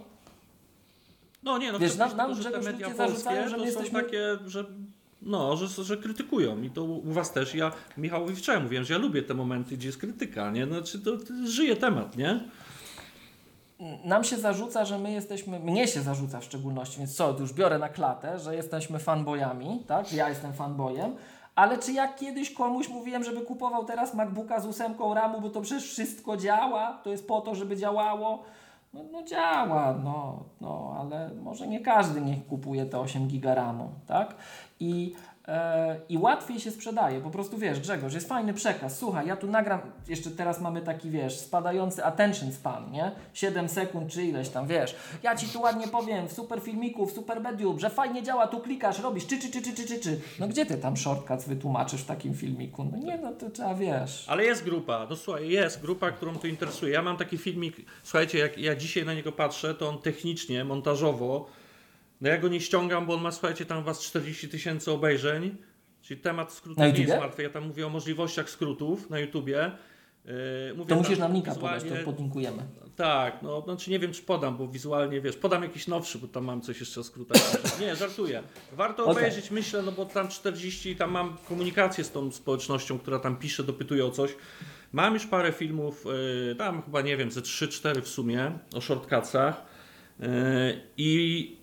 no 1.42 1.58
nie, 1.58 1.72
no 1.72 1.78
Wiesz, 1.78 1.96
nam- 1.96 2.16
nam, 2.16 2.42
że 2.42 2.50
te 2.50 2.60
media 2.60 2.90
polskie 2.90 3.48
że 3.48 3.56
to 3.56 3.64
my 3.64 3.72
są 3.72 3.80
jesteśmy- 3.80 4.02
takie, 4.02 4.38
że 4.46 4.64
no, 5.22 5.56
że, 5.56 5.84
że 5.84 5.96
krytykują 5.96 6.62
i 6.62 6.70
to 6.70 6.84
u 6.84 7.12
was 7.12 7.32
też. 7.32 7.54
Ja 7.54 7.72
Michałowi 7.96 8.36
wczoraj 8.36 8.62
mówiłem, 8.62 8.84
że 8.84 8.94
ja 8.94 9.00
lubię 9.00 9.22
te 9.22 9.34
momenty, 9.34 9.76
gdzie 9.76 9.88
jest 9.88 9.98
krytyka, 9.98 10.50
nie? 10.50 10.66
Znaczy 10.66 11.00
to, 11.00 11.16
to 11.16 11.34
żyje 11.46 11.76
temat, 11.76 12.16
nie? 12.16 12.40
nam 14.04 14.24
się 14.24 14.36
zarzuca, 14.36 14.84
że 14.84 14.98
my 14.98 15.12
jesteśmy, 15.12 15.60
mnie 15.60 15.88
się 15.88 16.02
zarzuca 16.02 16.40
w 16.40 16.44
szczególności, 16.44 16.98
więc 16.98 17.16
co, 17.16 17.36
już 17.40 17.52
biorę 17.52 17.78
na 17.78 17.88
klatę, 17.88 18.38
że 18.38 18.56
jesteśmy 18.56 18.98
fanboyami, 18.98 19.84
tak? 19.86 20.12
Ja 20.12 20.28
jestem 20.28 20.52
fanboyem, 20.52 21.16
ale 21.54 21.78
czy 21.78 21.92
ja 21.92 22.12
kiedyś 22.12 22.50
komuś 22.50 22.88
mówiłem, 22.88 23.24
żeby 23.24 23.40
kupował 23.40 23.84
teraz 23.84 24.14
MacBooka 24.14 24.60
z 24.60 24.66
ósemką 24.66 25.14
RAMu, 25.14 25.40
bo 25.40 25.50
to 25.50 25.60
przecież 25.60 25.84
wszystko 25.84 26.36
działa, 26.36 27.00
to 27.04 27.10
jest 27.10 27.28
po 27.28 27.40
to, 27.40 27.54
żeby 27.54 27.76
działało? 27.76 28.44
No, 28.92 29.02
no 29.12 29.22
działa, 29.22 29.98
no, 30.04 30.44
no, 30.60 30.96
ale 30.98 31.30
może 31.34 31.66
nie 31.66 31.80
każdy 31.80 32.20
niech 32.20 32.46
kupuje 32.46 32.86
te 32.86 33.00
8 33.00 33.28
giga 33.28 33.54
RAMu, 33.54 33.88
tak? 34.06 34.34
I, 34.80 35.14
I 36.08 36.18
łatwiej 36.18 36.60
się 36.60 36.70
sprzedaje, 36.70 37.20
po 37.20 37.30
prostu 37.30 37.58
wiesz, 37.58 37.80
Grzegorz, 37.80 38.14
jest 38.14 38.28
fajny 38.28 38.54
przekaz, 38.54 38.98
słuchaj, 38.98 39.26
ja 39.26 39.36
tu 39.36 39.46
nagram, 39.46 39.80
jeszcze 40.08 40.30
teraz 40.30 40.60
mamy 40.60 40.80
taki, 40.80 41.10
wiesz, 41.10 41.38
spadający 41.38 42.04
attention 42.04 42.52
span, 42.52 42.90
nie? 42.90 43.12
7 43.32 43.68
sekund 43.68 44.12
czy 44.12 44.22
ileś 44.22 44.48
tam, 44.48 44.66
wiesz, 44.66 44.96
ja 45.22 45.36
Ci 45.36 45.48
tu 45.48 45.60
ładnie 45.60 45.88
powiem, 45.88 46.28
w 46.28 46.32
super 46.32 46.60
filmiku, 46.60 47.06
w 47.06 47.12
super 47.12 47.40
medium, 47.40 47.78
że 47.78 47.90
fajnie 47.90 48.22
działa, 48.22 48.46
tu 48.46 48.60
klikasz, 48.60 49.00
robisz, 49.00 49.26
czy, 49.26 49.38
czy, 49.38 49.50
czy, 49.50 49.62
czy, 49.62 49.74
czy, 49.74 49.86
czy, 49.86 50.00
czy. 50.00 50.20
No 50.40 50.48
gdzie 50.48 50.66
Ty 50.66 50.78
tam 50.78 50.96
shortcuts 50.96 51.48
wytłumaczysz 51.48 52.00
w 52.00 52.06
takim 52.06 52.34
filmiku? 52.34 52.84
No 52.84 52.98
nie, 52.98 53.18
no 53.18 53.32
to 53.32 53.50
trzeba, 53.50 53.74
wiesz. 53.74 54.24
Ale 54.28 54.44
jest 54.44 54.64
grupa, 54.64 55.06
no 55.10 55.16
słuchaj, 55.16 55.48
jest 55.48 55.80
grupa, 55.80 56.10
którą 56.10 56.34
to 56.34 56.46
interesuje. 56.46 56.92
Ja 56.92 57.02
mam 57.02 57.16
taki 57.16 57.38
filmik, 57.38 57.76
słuchajcie, 58.02 58.38
jak 58.38 58.58
ja 58.58 58.76
dzisiaj 58.76 59.04
na 59.04 59.14
niego 59.14 59.32
patrzę, 59.32 59.74
to 59.74 59.88
on 59.88 59.98
technicznie, 59.98 60.64
montażowo, 60.64 61.46
no 62.22 62.28
ja 62.28 62.38
go 62.38 62.48
nie 62.48 62.60
ściągam, 62.60 63.06
bo 63.06 63.14
on 63.14 63.22
ma, 63.22 63.32
słuchajcie, 63.32 63.66
tam 63.66 63.84
was 63.84 64.00
40 64.00 64.48
tysięcy 64.48 64.92
obejrzeń, 64.92 65.56
czyli 66.02 66.20
temat 66.20 66.52
skrótów 66.52 66.84
nie 66.84 67.04
jest 67.04 67.18
martwy. 67.18 67.42
Ja 67.42 67.50
tam 67.50 67.66
mówię 67.66 67.86
o 67.86 67.90
możliwościach 67.90 68.50
skrótów 68.50 69.10
na 69.10 69.18
YouTubie. 69.18 69.72
Yy, 70.24 70.32
mówię 70.76 70.88
To 70.88 70.96
musisz 70.96 71.18
nam 71.18 71.32
linka 71.32 71.54
podać, 71.54 71.84
to 71.84 72.04
podlinkujemy. 72.04 72.62
Tak, 72.96 73.42
no 73.42 73.60
znaczy 73.60 73.90
nie 73.90 73.98
wiem 73.98 74.12
czy 74.12 74.22
podam, 74.22 74.56
bo 74.56 74.68
wizualnie 74.68 75.20
wiesz, 75.20 75.36
podam 75.36 75.62
jakiś 75.62 75.86
nowszy, 75.86 76.18
bo 76.18 76.28
tam 76.28 76.44
mam 76.44 76.60
coś 76.60 76.80
jeszcze 76.80 77.00
o 77.00 77.04
skrótach. 77.04 77.42
Nie, 77.80 77.96
żartuję. 77.96 78.42
Warto 78.72 79.04
Okej. 79.04 79.16
obejrzeć, 79.16 79.50
myślę, 79.50 79.82
no 79.82 79.92
bo 79.92 80.04
tam 80.04 80.28
40, 80.28 80.96
tam 80.96 81.10
mam 81.10 81.36
komunikację 81.48 82.04
z 82.04 82.10
tą 82.10 82.30
społecznością, 82.30 82.98
która 82.98 83.18
tam 83.18 83.36
pisze, 83.36 83.64
dopytuje 83.64 84.06
o 84.06 84.10
coś. 84.10 84.36
Mam 84.92 85.14
już 85.14 85.26
parę 85.26 85.52
filmów, 85.52 86.04
yy, 86.48 86.54
tam 86.54 86.82
chyba 86.82 87.00
nie 87.00 87.16
wiem, 87.16 87.30
ze 87.30 87.40
3-4 87.40 88.00
w 88.02 88.08
sumie 88.08 88.58
o 88.74 88.80
shortcutsach. 88.80 89.64
Yy, 90.20 90.28
I 90.96 91.61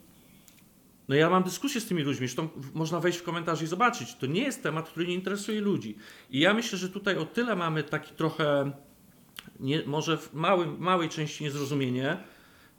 no 1.09 1.15
ja 1.15 1.29
mam 1.29 1.43
dyskusję 1.43 1.81
z 1.81 1.85
tymi 1.85 2.03
ludźmi, 2.03 2.27
zresztą 2.27 2.49
można 2.73 2.99
wejść 2.99 3.19
w 3.19 3.23
komentarze 3.23 3.63
i 3.63 3.67
zobaczyć. 3.67 4.15
To 4.15 4.25
nie 4.25 4.41
jest 4.41 4.63
temat, 4.63 4.89
który 4.89 5.07
nie 5.07 5.13
interesuje 5.13 5.61
ludzi. 5.61 5.95
I 6.29 6.39
ja 6.39 6.53
myślę, 6.53 6.77
że 6.77 6.89
tutaj 6.89 7.17
o 7.17 7.25
tyle 7.25 7.55
mamy 7.55 7.83
taki 7.83 8.15
trochę, 8.15 8.71
nie, 9.59 9.83
może 9.85 10.17
w 10.17 10.33
małym, 10.33 10.77
małej 10.79 11.09
części 11.09 11.43
niezrozumienie, 11.43 12.17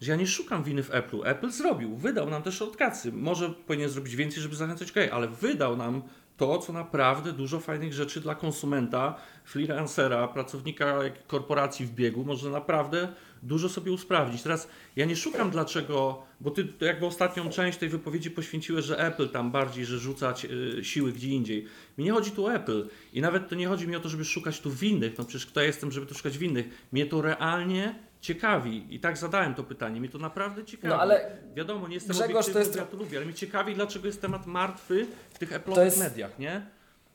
że 0.01 0.11
ja 0.11 0.17
nie 0.17 0.27
szukam 0.27 0.65
winy 0.65 0.83
w 0.83 0.91
Apple'u. 0.91 1.21
Apple 1.25 1.51
zrobił, 1.51 1.97
wydał 1.97 2.31
nam 2.31 2.43
te 2.43 2.53
shortcutsy. 2.53 3.13
Może 3.13 3.51
powinien 3.51 3.89
zrobić 3.89 4.17
więcej, 4.17 4.43
żeby 4.43 4.57
zachęcać 4.57 4.93
kraj, 4.93 5.11
ale 5.11 5.29
wydał 5.29 5.77
nam 5.77 6.03
to, 6.41 6.59
co 6.59 6.73
naprawdę 6.73 7.33
dużo 7.33 7.61
fajnych 7.61 7.93
rzeczy 7.93 8.21
dla 8.21 8.35
konsumenta, 8.35 9.15
freelancera, 9.45 10.29
pracownika 10.29 10.99
korporacji 11.27 11.87
w 11.87 11.91
biegu 11.91 12.25
może 12.25 12.51
naprawdę 12.51 13.09
dużo 13.43 13.69
sobie 13.69 13.93
usprawnić. 13.93 14.43
Teraz 14.43 14.69
ja 14.97 15.05
nie 15.05 15.17
szukam 15.17 15.51
dlaczego, 15.51 16.23
bo 16.41 16.51
ty 16.51 16.69
jakby 16.81 17.07
ostatnią 17.07 17.51
część 17.51 17.79
tej 17.79 17.89
wypowiedzi 17.89 18.31
poświęciłeś, 18.31 18.85
że 18.85 18.99
Apple 18.99 19.29
tam 19.29 19.51
bardziej, 19.51 19.85
że 19.85 19.99
rzucać 19.99 20.45
y, 20.45 20.85
siły 20.85 21.13
gdzie 21.13 21.29
indziej. 21.29 21.67
Mi 21.99 22.05
nie 22.05 22.13
chodzi 22.13 22.31
tu 22.31 22.47
o 22.47 22.55
Apple 22.55 22.89
i 23.13 23.21
nawet 23.21 23.49
to 23.49 23.55
nie 23.55 23.69
chodzi 23.69 23.89
mi 23.89 23.97
o 23.97 24.01
to, 24.01 24.09
żeby 24.09 24.25
szukać 24.25 24.61
tu 24.61 24.71
winnych, 24.71 25.19
no 25.19 25.25
przecież 25.25 25.47
kto 25.47 25.61
ja 25.61 25.67
jestem, 25.67 25.93
żeby 25.93 26.07
tu 26.07 26.15
szukać 26.15 26.39
winnych. 26.39 26.67
Mnie 26.93 27.07
to 27.07 27.23
realnie 27.23 28.10
ciekawi 28.21 28.95
i 28.95 29.01
tak 29.01 29.19
zadałem 29.19 29.55
to 29.55 29.65
pytanie, 29.65 30.01
mnie 30.01 30.09
to 30.09 30.19
naprawdę 30.19 30.65
ciekawi. 30.65 30.89
No 30.89 31.01
ale 31.01 31.31
Wiadomo, 31.55 31.89
nie 31.89 31.95
jestem 31.95 32.17
Grzegorz, 32.17 32.53
to 32.53 32.59
jest 32.59 32.77
ja 32.77 32.85
to 32.85 32.97
lubię, 32.97 33.17
ale 33.17 33.27
mnie 33.27 33.35
ciekawi, 33.35 33.75
dlaczego 33.75 34.07
jest 34.07 34.23
temat 34.23 34.47
martwy 34.47 35.07
w 35.31 35.39
tych 35.39 35.53
jest- 35.77 35.99
mediach, 35.99 36.39
nie? 36.39 36.67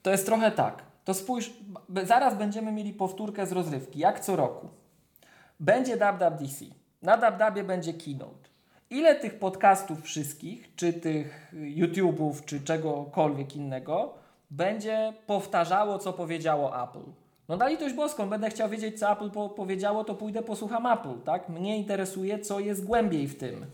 To 0.02 0.10
jest 0.10 0.26
trochę 0.26 0.50
tak. 0.50 0.82
To 1.04 1.14
spójrz, 1.14 1.50
zaraz 2.04 2.38
będziemy 2.38 2.72
mieli 2.72 2.92
powtórkę 2.92 3.46
z 3.46 3.52
rozrywki, 3.52 3.98
jak 3.98 4.20
co 4.20 4.36
roku. 4.36 4.68
Będzie 5.60 5.96
WWDC. 5.96 6.64
Na 7.02 7.16
WWDC 7.16 7.64
będzie 7.64 7.94
keynote. 7.94 8.48
Ile 8.90 9.14
tych 9.14 9.38
podcastów 9.38 10.02
wszystkich, 10.02 10.74
czy 10.76 10.92
tych 10.92 11.52
YouTube'ów, 11.52 12.44
czy 12.44 12.60
czegokolwiek 12.60 13.56
innego, 13.56 14.14
będzie 14.50 15.12
powtarzało, 15.26 15.98
co 15.98 16.12
powiedziało 16.12 16.82
Apple? 16.82 17.10
No 17.48 17.56
na 17.56 17.68
litość 17.68 17.94
boską, 17.94 18.28
będę 18.28 18.50
chciał 18.50 18.68
wiedzieć, 18.68 18.98
co 18.98 19.12
Apple 19.12 19.30
po 19.30 19.48
powiedziało, 19.48 20.04
to 20.04 20.14
pójdę 20.14 20.42
posłucham 20.42 20.86
Apple, 20.86 21.20
tak? 21.24 21.48
Mnie 21.48 21.76
interesuje, 21.76 22.38
co 22.38 22.60
jest 22.60 22.84
głębiej 22.84 23.28
w 23.28 23.38
tym. 23.38 23.66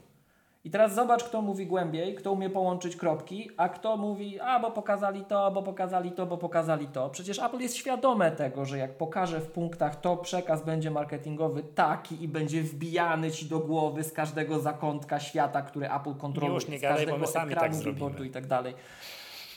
I 0.64 0.70
teraz 0.70 0.94
zobacz, 0.94 1.24
kto 1.24 1.42
mówi 1.42 1.66
głębiej, 1.66 2.14
kto 2.14 2.32
umie 2.32 2.50
połączyć 2.50 2.96
kropki, 2.96 3.50
a 3.56 3.68
kto 3.68 3.96
mówi, 3.96 4.40
a 4.40 4.60
bo 4.60 4.70
pokazali 4.70 5.24
to, 5.24 5.50
bo 5.50 5.62
pokazali 5.62 6.12
to, 6.12 6.26
bo 6.26 6.38
pokazali 6.38 6.86
to. 6.86 7.10
Przecież 7.10 7.38
Apple 7.38 7.58
jest 7.58 7.76
świadome 7.76 8.30
tego, 8.30 8.64
że 8.64 8.78
jak 8.78 8.96
pokaże 8.98 9.40
w 9.40 9.50
punktach 9.50 10.00
to, 10.00 10.16
przekaz 10.16 10.64
będzie 10.64 10.90
marketingowy 10.90 11.62
taki 11.62 12.24
i 12.24 12.28
będzie 12.28 12.62
wbijany 12.62 13.30
ci 13.30 13.46
do 13.46 13.58
głowy 13.58 14.04
z 14.04 14.12
każdego 14.12 14.60
zakątka 14.60 15.20
świata, 15.20 15.62
który 15.62 15.90
Apple 15.90 16.14
kontroluje, 16.14 16.54
Już 16.54 16.68
nie 16.68 16.78
z 16.78 16.82
gadaj, 16.82 16.96
każdego 16.96 17.18
bo 17.18 17.26
my 17.26 17.32
sami 17.32 17.54
tak 17.54 17.74
zrobimy. 17.74 18.26
i 18.26 18.30
tak 18.30 18.46
dalej. 18.46 18.74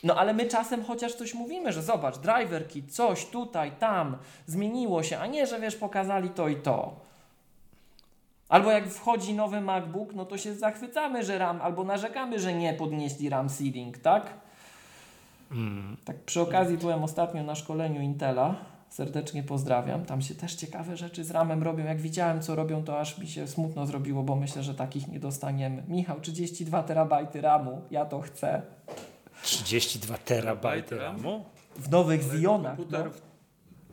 No 0.06 0.14
ale 0.14 0.34
my 0.34 0.46
czasem 0.46 0.84
chociaż 0.84 1.14
coś 1.14 1.34
mówimy, 1.34 1.72
że 1.72 1.82
zobacz, 1.82 2.18
driver 2.18 2.68
kit, 2.68 2.94
coś 2.94 3.26
tutaj, 3.26 3.72
tam, 3.78 4.16
zmieniło 4.46 5.02
się, 5.02 5.18
a 5.18 5.26
nie, 5.26 5.46
że 5.46 5.60
wiesz, 5.60 5.76
pokazali 5.76 6.30
to 6.30 6.48
i 6.48 6.56
to. 6.56 7.00
Albo 8.48 8.70
jak 8.70 8.88
wchodzi 8.88 9.34
nowy 9.34 9.60
MacBook, 9.60 10.14
no 10.14 10.24
to 10.24 10.38
się 10.38 10.54
zachwycamy, 10.54 11.24
że 11.24 11.38
RAM, 11.38 11.62
albo 11.62 11.84
narzekamy, 11.84 12.38
że 12.38 12.54
nie 12.54 12.72
podnieśli 12.72 13.28
RAM 13.28 13.48
ceiling, 13.48 13.98
tak? 13.98 14.26
Tak 16.04 16.16
przy 16.16 16.40
okazji 16.40 16.78
byłem 16.78 17.04
ostatnio 17.04 17.42
na 17.42 17.54
szkoleniu 17.54 18.00
Intela 18.00 18.54
serdecznie 18.88 19.42
pozdrawiam. 19.42 20.04
Tam 20.04 20.22
się 20.22 20.34
też 20.34 20.54
ciekawe 20.54 20.96
rzeczy 20.96 21.24
z 21.24 21.30
ramem 21.30 21.62
robią. 21.62 21.84
Jak 21.84 22.00
widziałem, 22.00 22.42
co 22.42 22.54
robią, 22.54 22.84
to 22.84 23.00
aż 23.00 23.18
mi 23.18 23.28
się 23.28 23.48
smutno 23.48 23.86
zrobiło, 23.86 24.22
bo 24.22 24.36
myślę, 24.36 24.62
że 24.62 24.74
takich 24.74 25.08
nie 25.08 25.20
dostaniemy. 25.20 25.82
Michał, 25.88 26.20
32 26.20 26.82
terabajty 26.82 27.40
ramu, 27.40 27.82
ja 27.90 28.04
to 28.04 28.20
chcę. 28.20 28.62
32 29.42 30.18
terabajty 30.18 30.96
RAM? 30.98 31.16
RAMu? 31.16 31.44
W 31.76 31.90
nowych 31.90 32.22
Zionach. 32.22 32.76
komputer, 32.76 33.04
No. 33.04 33.12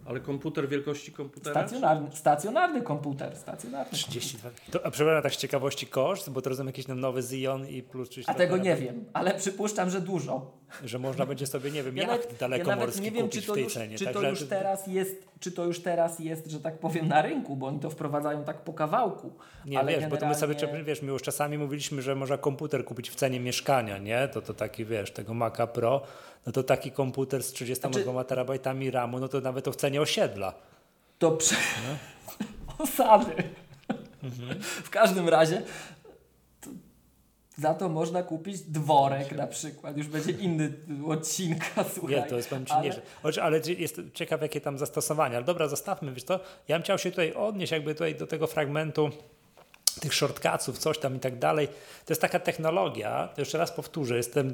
Ale 0.05 0.19
komputer 0.19 0.67
wielkości 0.69 1.11
komputera? 1.11 1.51
Stacjonarny, 1.61 2.09
stacjonarny 2.13 2.81
komputer, 2.81 3.37
stacjonarny. 3.37 3.91
32. 3.91 4.49
To, 4.71 4.85
a 4.85 4.91
przepraszam, 4.91 5.23
tak 5.23 5.33
z 5.33 5.37
ciekawości 5.37 5.87
koszt, 5.87 6.29
bo 6.29 6.41
to 6.41 6.49
rozumiem 6.49 6.67
jakiś 6.67 6.85
tam 6.85 6.99
nowy 6.99 7.21
Zion 7.21 7.67
i 7.67 7.83
plus 7.83 8.09
32 8.09 8.33
A 8.33 8.37
tego 8.47 8.57
nie 8.63 8.75
wiem, 8.75 9.05
ale 9.13 9.33
przypuszczam, 9.33 9.89
że 9.89 10.01
dużo. 10.01 10.51
Że 10.85 10.99
można 10.99 11.25
będzie 11.25 11.47
sobie, 11.47 11.71
nie 11.71 11.83
wiem, 11.83 11.97
Ja 11.97 12.03
jacht 12.03 12.13
nawet, 12.13 12.31
ja 12.31 12.37
dalekomorski 12.37 12.79
nawet 12.79 13.01
nie 13.01 13.11
wiem, 13.11 13.23
kupić 13.27 13.41
czy 13.41 13.47
to, 13.47 13.53
w 13.53 13.55
tej 13.55 13.63
już, 13.63 13.73
cenie. 13.73 13.97
czy 13.97 14.05
to 14.05 14.29
już 14.29 14.43
teraz 14.43 14.87
jest, 14.87 15.27
czy 15.39 15.51
to 15.51 15.65
już 15.65 15.81
teraz 15.81 16.19
jest, 16.19 16.47
że 16.51 16.59
tak 16.59 16.79
powiem, 16.79 17.07
na 17.07 17.21
rynku, 17.21 17.55
bo 17.55 17.67
oni 17.67 17.79
to 17.79 17.89
wprowadzają 17.89 18.43
tak 18.43 18.61
po 18.63 18.73
kawałku. 18.73 19.33
Nie, 19.65 19.79
ale 19.79 19.91
wiesz, 19.91 20.05
bo 20.09 20.17
to 20.17 20.25
my 20.27 20.35
sobie, 20.35 20.55
generalnie- 20.55 20.83
wiesz, 20.83 21.01
my 21.01 21.11
już 21.11 21.21
czasami 21.21 21.57
mówiliśmy, 21.57 22.01
że 22.01 22.15
można 22.15 22.37
komputer 22.37 22.85
kupić 22.85 23.09
w 23.09 23.15
cenie 23.15 23.39
mieszkania, 23.39 23.97
nie? 23.97 24.27
To, 24.27 24.41
to 24.41 24.53
taki, 24.53 24.85
wiesz, 24.85 25.11
tego 25.11 25.33
Maca 25.33 25.67
Pro, 25.67 26.01
no 26.45 26.51
to 26.51 26.63
taki 26.63 26.91
komputer 26.91 27.43
z 27.43 27.51
32 27.53 28.03
Znaczy- 28.03 28.27
terabajtami 28.29 28.91
RAMu, 28.91 29.19
no 29.19 29.27
to 29.27 29.41
nawet 29.41 29.65
to 29.65 29.71
w 29.71 29.75
cenie 29.75 30.01
osiedla. 30.01 30.53
To 31.19 31.31
prze... 31.31 31.55
osady. 32.79 33.43
Mhm. 34.23 34.61
W 34.61 34.89
każdym 34.89 35.29
razie 35.29 35.61
to 36.61 36.69
za 37.57 37.73
to 37.73 37.89
można 37.89 38.23
kupić 38.23 38.61
dworek 38.61 39.31
na 39.31 39.47
przykład. 39.47 39.97
Już 39.97 40.07
będzie 40.07 40.31
inny 40.31 40.73
odcinka, 41.07 41.83
słuchaj. 41.95 42.15
Nie, 42.15 42.23
to 42.23 42.35
jest 42.35 42.49
powiem 42.49 42.65
ci 42.65 42.73
ale- 42.73 42.89
nie, 42.89 43.43
ale 43.43 43.59
jest 43.77 44.01
ciekaw, 44.13 44.41
jakie 44.41 44.61
tam 44.61 44.77
zastosowania. 44.77 45.35
Ale 45.35 45.45
dobra, 45.45 45.67
zostawmy, 45.67 46.13
wiesz 46.13 46.23
to. 46.23 46.39
Ja 46.67 46.75
bym 46.75 46.83
chciał 46.83 46.97
się 46.97 47.09
tutaj 47.09 47.33
odnieść 47.33 47.71
jakby 47.71 47.93
tutaj 47.95 48.15
do 48.15 48.27
tego 48.27 48.47
fragmentu 48.47 49.09
tych 50.01 50.13
shortcutsów, 50.13 50.77
coś 50.77 50.97
tam 50.97 51.15
i 51.15 51.19
tak 51.19 51.39
dalej. 51.39 51.67
To 52.05 52.13
jest 52.13 52.21
taka 52.21 52.39
technologia, 52.39 53.29
to 53.35 53.41
jeszcze 53.41 53.57
raz 53.57 53.71
powtórzę, 53.71 54.17
jestem, 54.17 54.53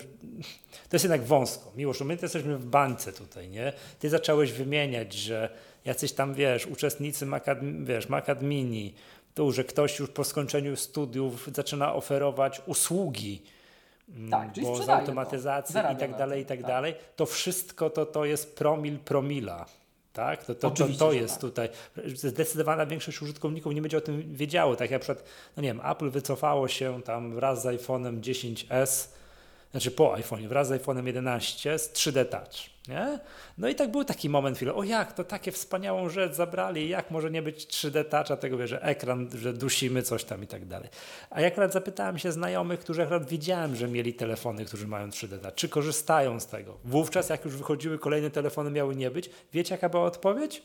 to 0.89 0.95
jest 0.95 1.05
jednak 1.05 1.23
wąsko. 1.23 1.71
Miłosz, 1.75 2.01
my 2.01 2.17
jesteśmy 2.21 2.57
w 2.57 2.65
bańce 2.65 3.13
tutaj, 3.13 3.49
nie? 3.49 3.73
Ty 3.99 4.09
zacząłeś 4.09 4.51
wymieniać, 4.51 5.13
że 5.13 5.49
jacyś 5.85 6.11
tam, 6.13 6.33
wiesz, 6.33 6.65
uczestnicy 6.65 7.25
Macad, 7.25 7.57
wiesz, 7.83 8.09
Macadmini, 8.09 8.93
tu, 9.35 9.51
że 9.51 9.63
ktoś 9.63 9.99
już 9.99 10.09
po 10.09 10.23
skończeniu 10.23 10.75
studiów 10.75 11.49
zaczyna 11.55 11.93
oferować 11.93 12.61
usługi, 12.65 13.43
Tak, 14.31 14.53
czyli 14.53 14.65
bo 14.65 14.75
z 14.75 14.77
sprzedaje 14.77 14.99
automatyzacji 14.99 15.73
to. 15.73 15.91
i 15.91 15.95
tak 15.95 16.17
dalej, 16.17 16.41
i 16.41 16.45
tak 16.45 16.59
tak. 16.59 16.67
dalej, 16.67 16.95
to 17.15 17.25
wszystko 17.25 17.89
to, 17.89 18.05
to 18.05 18.25
jest 18.25 18.55
promil 18.55 18.99
promila. 18.99 19.65
Tak? 20.13 20.45
To, 20.45 20.55
to, 20.55 20.71
to, 20.71 20.87
to 20.99 21.13
jest 21.13 21.33
tak. 21.33 21.41
tutaj. 21.41 21.69
Zdecydowana 22.05 22.85
większość 22.85 23.21
użytkowników 23.21 23.73
nie 23.73 23.81
będzie 23.81 23.97
o 23.97 24.01
tym 24.01 24.35
wiedziało. 24.35 24.75
Tak 24.75 24.91
jak 24.91 25.01
na 25.01 25.03
przykład, 25.03 25.29
no 25.57 25.63
nie 25.63 25.69
wiem, 25.69 25.81
Apple 25.85 26.09
wycofało 26.09 26.67
się 26.67 27.01
tam 27.01 27.35
wraz 27.35 27.61
z 27.61 27.65
iPhone'em 27.65 28.19
10s, 28.19 29.07
znaczy 29.71 29.91
po 29.91 30.13
iPhone'ie, 30.13 30.47
wraz 30.47 30.67
z 30.67 30.71
iPhone'em 30.71 31.05
11 31.05 31.79
z 31.79 31.93
3D 31.93 32.25
Touch. 32.25 32.69
Nie? 32.87 33.19
No 33.57 33.67
i 33.67 33.75
tak 33.75 33.91
był 33.91 34.03
taki 34.03 34.29
moment 34.29 34.57
chwilę, 34.57 34.73
o 34.73 34.83
jak, 34.83 35.13
to 35.13 35.23
takie 35.23 35.51
wspaniałą 35.51 36.09
rzecz 36.09 36.33
zabrali, 36.33 36.89
jak 36.89 37.11
może 37.11 37.31
nie 37.31 37.41
być 37.41 37.65
3D 37.65 38.05
Touch, 38.05 38.31
a 38.31 38.37
tego 38.37 38.57
wie, 38.57 38.67
że 38.67 38.81
ekran, 38.81 39.29
że 39.35 39.53
dusimy 39.53 40.03
coś 40.03 40.23
tam 40.23 40.43
i 40.43 40.47
tak 40.47 40.65
dalej. 40.65 40.89
A 41.29 41.41
ja 41.41 41.47
akurat 41.47 41.73
zapytałem 41.73 42.19
się 42.19 42.31
znajomych, 42.31 42.79
którzy 42.79 43.03
akurat 43.03 43.29
wiedziałem, 43.29 43.75
że 43.75 43.87
mieli 43.87 44.13
telefony, 44.13 44.65
którzy 44.65 44.87
mają 44.87 45.09
3D 45.09 45.39
Touch, 45.39 45.55
czy 45.55 45.69
korzystają 45.69 46.39
z 46.39 46.47
tego. 46.47 46.77
Wówczas, 46.83 47.29
jak 47.29 47.45
już 47.45 47.57
wychodziły 47.57 47.99
kolejne 47.99 48.29
telefony, 48.29 48.71
miały 48.71 48.95
nie 48.95 49.11
być. 49.11 49.29
Wiecie, 49.53 49.75
jaka 49.75 49.89
była 49.89 50.03
odpowiedź? 50.03 50.61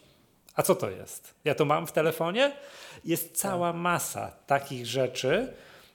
A 0.55 0.63
co 0.63 0.75
to 0.75 0.91
jest? 0.91 1.35
Ja 1.45 1.55
to 1.55 1.65
mam 1.65 1.87
w 1.87 1.93
telefonie? 1.93 2.53
Jest 3.05 3.37
cała 3.37 3.73
masa 3.73 4.33
takich 4.47 4.87
rzeczy, 4.87 5.53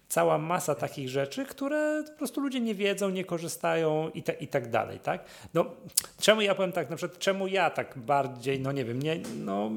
cała 0.09 0.37
masa 0.37 0.75
takich 0.75 1.09
rzeczy, 1.09 1.45
które 1.45 2.03
po 2.11 2.17
prostu 2.17 2.41
ludzie 2.41 2.59
nie 2.59 2.75
wiedzą, 2.75 3.09
nie 3.09 3.25
korzystają 3.25 4.09
i, 4.09 4.23
te, 4.23 4.33
i 4.33 4.47
tak 4.47 4.69
dalej, 4.69 4.99
tak? 4.99 5.23
No, 5.53 5.65
czemu 6.19 6.41
ja 6.41 6.55
powiem 6.55 6.71
tak, 6.71 6.89
na 6.89 6.95
przykład, 6.95 7.19
czemu 7.19 7.47
ja 7.47 7.69
tak 7.69 7.97
bardziej, 7.97 8.59
no 8.59 8.71
nie 8.71 8.85
wiem, 8.85 9.01
nie, 9.01 9.19
no, 9.35 9.71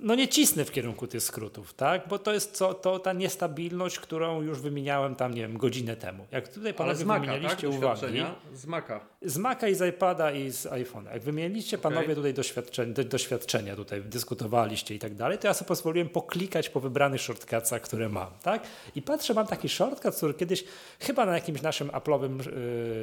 no 0.00 0.14
nie 0.14 0.28
cisnę 0.28 0.64
w 0.64 0.70
kierunku 0.70 1.06
tych 1.06 1.22
skrótów, 1.22 1.74
tak? 1.74 2.08
Bo 2.08 2.18
to 2.18 2.34
jest 2.34 2.52
co, 2.52 2.74
to 2.74 2.98
ta 2.98 3.12
niestabilność, 3.12 3.98
którą 3.98 4.42
już 4.42 4.60
wymieniałem 4.60 5.14
tam, 5.14 5.34
nie 5.34 5.42
wiem, 5.42 5.58
godzinę 5.58 5.96
temu. 5.96 6.26
Jak 6.30 6.48
tutaj 6.48 6.74
panowie 6.74 7.04
Maca, 7.04 7.20
wymienialiście 7.20 7.68
tak? 7.68 7.78
uwagi, 7.78 8.22
Z 8.54 8.66
Maca. 8.66 9.00
z 9.22 9.38
Maca 9.38 9.68
i 9.68 9.74
z 9.74 9.88
iPada 9.94 10.32
i 10.32 10.50
z 10.50 10.66
iPhone'a. 10.66 11.12
Jak 11.12 11.22
wymieniliście 11.22 11.78
panowie 11.78 12.14
tutaj 12.14 12.34
doświadczenia, 12.34 12.92
do, 12.94 13.04
doświadczenia, 13.04 13.76
tutaj 13.76 14.02
dyskutowaliście 14.02 14.94
i 14.94 14.98
tak 14.98 15.14
dalej, 15.14 15.38
to 15.38 15.46
ja 15.46 15.54
sobie 15.54 15.68
pozwoliłem 15.68 16.08
poklikać 16.08 16.68
po 16.68 16.80
wybranych 16.80 17.20
shortcutsach, 17.20 17.82
które 17.82 18.08
mam, 18.08 18.30
tak? 18.42 18.62
I 18.94 19.02
patrzę, 19.02 19.34
mam 19.34 19.46
taki 19.46 19.68
shortcut, 19.68 20.14
który 20.16 20.34
kiedyś 20.34 20.64
chyba 21.00 21.26
na 21.26 21.34
jakimś 21.34 21.62
naszym 21.62 21.88
Apple'owym 21.88 22.46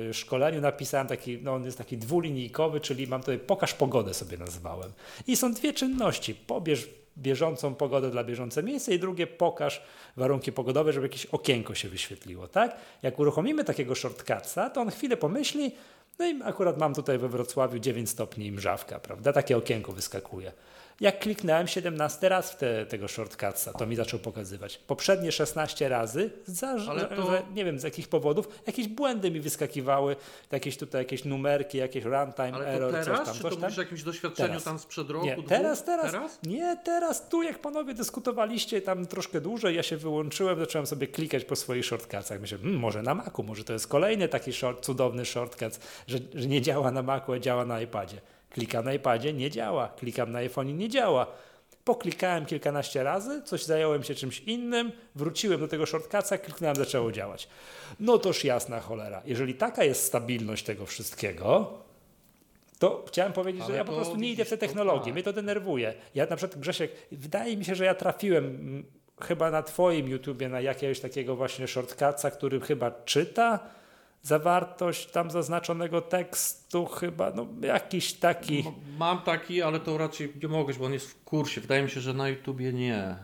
yy, 0.07 0.13
szkoleniu 0.13 0.61
napisałem 0.61 1.07
taki, 1.07 1.37
no 1.41 1.53
on 1.53 1.65
jest 1.65 1.77
taki 1.77 1.97
dwulinijkowy, 1.97 2.79
czyli 2.79 3.07
mam 3.07 3.21
tutaj 3.21 3.39
pokaż 3.39 3.73
pogodę 3.73 4.13
sobie 4.13 4.37
nazwałem. 4.37 4.91
I 5.27 5.35
są 5.35 5.53
dwie 5.53 5.73
czynności. 5.73 6.35
Pobierz 6.35 6.84
bieżącą 7.17 7.75
pogodę 7.75 8.11
dla 8.11 8.23
bieżące 8.23 8.63
miejsce 8.63 8.95
i 8.95 8.99
drugie 8.99 9.27
pokaż 9.27 9.81
warunki 10.17 10.51
pogodowe, 10.51 10.93
żeby 10.93 11.05
jakieś 11.05 11.25
okienko 11.25 11.75
się 11.75 11.89
wyświetliło, 11.89 12.47
tak? 12.47 12.75
Jak 13.03 13.19
uruchomimy 13.19 13.63
takiego 13.63 13.95
shortcutsa, 13.95 14.69
to 14.69 14.81
on 14.81 14.91
chwilę 14.91 15.17
pomyśli, 15.17 15.71
no 16.19 16.27
i 16.27 16.41
akurat 16.43 16.77
mam 16.77 16.93
tutaj 16.93 17.17
we 17.17 17.29
Wrocławiu 17.29 17.79
9 17.79 18.09
stopni 18.09 18.45
i 18.45 18.51
mrzawka, 18.51 18.99
prawda? 18.99 19.33
Takie 19.33 19.57
okienko 19.57 19.91
wyskakuje. 19.91 20.51
Jak 21.01 21.19
kliknąłem 21.19 21.67
17 21.67 22.29
raz 22.29 22.51
w 22.51 22.55
te, 22.55 22.85
tego 22.85 23.07
shortcutsa, 23.07 23.73
to 23.73 23.85
mi 23.85 23.95
zaczął 23.95 24.19
pokazywać. 24.19 24.77
Poprzednie 24.77 25.31
16 25.31 25.89
razy, 25.89 26.29
za, 26.45 26.75
to- 26.75 27.25
za, 27.25 27.41
nie 27.55 27.65
wiem 27.65 27.79
z 27.79 27.83
jakich 27.83 28.07
powodów, 28.07 28.47
jakieś 28.67 28.87
błędy 28.87 29.31
mi 29.31 29.39
wyskakiwały, 29.39 30.15
jakieś 30.51 30.77
tutaj 30.77 31.01
jakieś 31.01 31.25
numerki, 31.25 31.77
jakieś 31.77 32.03
runtime 32.03 32.53
Ale 32.53 32.65
to 32.65 32.71
error, 32.71 32.91
coś 32.93 33.05
teraz, 33.05 33.25
tam, 33.25 33.35
czy 33.35 33.41
coś 33.41 33.41
to 33.41 33.49
tam. 33.49 33.59
mówisz 33.61 33.77
o 33.77 33.81
jakimś 33.81 34.03
doświadczeniu 34.03 34.47
Teraz. 34.49 34.63
tam 34.63 34.79
sprzed 34.79 35.09
roku, 35.09 35.25
Nie, 35.25 35.43
teraz, 35.43 35.83
teraz, 35.83 36.11
Teraz? 36.11 36.39
Nie, 36.43 36.77
teraz 36.83 37.29
tu, 37.29 37.43
jak 37.43 37.59
panowie 37.59 37.93
dyskutowaliście 37.93 38.81
tam 38.81 39.05
troszkę 39.05 39.41
dłużej, 39.41 39.75
ja 39.75 39.83
się 39.83 39.97
wyłączyłem, 39.97 40.59
zacząłem 40.59 40.85
sobie 40.87 41.07
klikać 41.07 41.45
po 41.45 41.55
swoich 41.55 41.85
shortcutsach. 41.85 42.41
Myślę, 42.41 42.57
hmm, 42.57 42.79
może 42.79 43.01
na 43.01 43.15
Macu, 43.15 43.43
może 43.43 43.63
to 43.63 43.73
jest 43.73 43.87
kolejny 43.87 44.27
taki 44.27 44.53
short, 44.53 44.85
cudowny 44.85 45.25
shortcut, 45.25 45.79
że, 46.07 46.17
że 46.33 46.47
nie 46.47 46.61
działa 46.61 46.91
na 46.91 47.01
Macu, 47.03 47.33
a 47.33 47.39
działa 47.39 47.65
na 47.65 47.81
iPadzie. 47.81 48.21
Klikam 48.55 48.85
na 48.85 48.93
iPadzie, 48.93 49.33
nie 49.33 49.51
działa. 49.51 49.87
Klikam 49.87 50.31
na 50.31 50.39
iPhone, 50.39 50.77
nie 50.77 50.89
działa. 50.89 51.27
Poklikałem 51.83 52.45
kilkanaście 52.45 53.03
razy, 53.03 53.41
coś 53.45 53.63
zająłem 53.63 54.03
się 54.03 54.15
czymś 54.15 54.39
innym, 54.39 54.91
wróciłem 55.15 55.59
do 55.59 55.67
tego 55.67 55.85
shortcutsa, 55.85 56.37
kliknąłem, 56.37 56.75
zaczęło 56.75 57.11
działać. 57.11 57.47
No 57.99 58.17
toż 58.17 58.43
jasna 58.43 58.79
cholera. 58.79 59.21
Jeżeli 59.25 59.53
taka 59.55 59.83
jest 59.83 60.03
stabilność 60.03 60.65
tego 60.65 60.85
wszystkiego, 60.85 61.77
to 62.79 63.05
chciałem 63.07 63.33
powiedzieć, 63.33 63.61
że 63.61 63.67
Ale 63.67 63.77
ja 63.77 63.85
po 63.85 63.93
prostu 63.93 64.15
nie 64.15 64.29
idę 64.31 64.45
w 64.45 64.49
te 64.49 64.57
technologie. 64.57 65.03
tak. 65.05 65.13
Mnie 65.13 65.23
to 65.23 65.33
denerwuje. 65.33 65.93
Ja 66.15 66.25
na 66.25 66.35
przykład, 66.35 66.59
Grzesiek, 66.59 66.91
wydaje 67.11 67.57
mi 67.57 67.65
się, 67.65 67.75
że 67.75 67.85
ja 67.85 67.95
trafiłem 67.95 68.45
mm, 68.45 68.85
chyba 69.21 69.51
na 69.51 69.63
Twoim 69.63 70.07
YouTubie 70.07 70.49
na 70.49 70.61
jakiegoś 70.61 70.99
takiego 70.99 71.35
właśnie 71.35 71.67
shortcutsa, 71.67 72.31
który 72.31 72.61
chyba 72.61 72.91
czyta 72.91 73.59
zawartość 74.29 75.05
tam 75.11 75.31
zaznaczonego 75.31 76.01
tekstu, 76.01 76.85
chyba, 76.85 77.31
no 77.35 77.47
jakiś 77.61 78.13
taki. 78.13 78.59
M- 78.59 78.73
Mam 78.97 79.21
taki, 79.21 79.61
ale 79.61 79.79
to 79.79 79.97
raczej 79.97 80.33
nie 80.41 80.47
mogę, 80.47 80.73
bo 80.73 80.85
on 80.85 80.93
jest 80.93 81.07
w 81.11 81.23
kursie. 81.23 81.61
Wydaje 81.61 81.83
mi 81.83 81.89
się, 81.89 82.01
że 82.01 82.13
na 82.13 82.29
YouTubie 82.29 82.73
nie. 82.73 83.15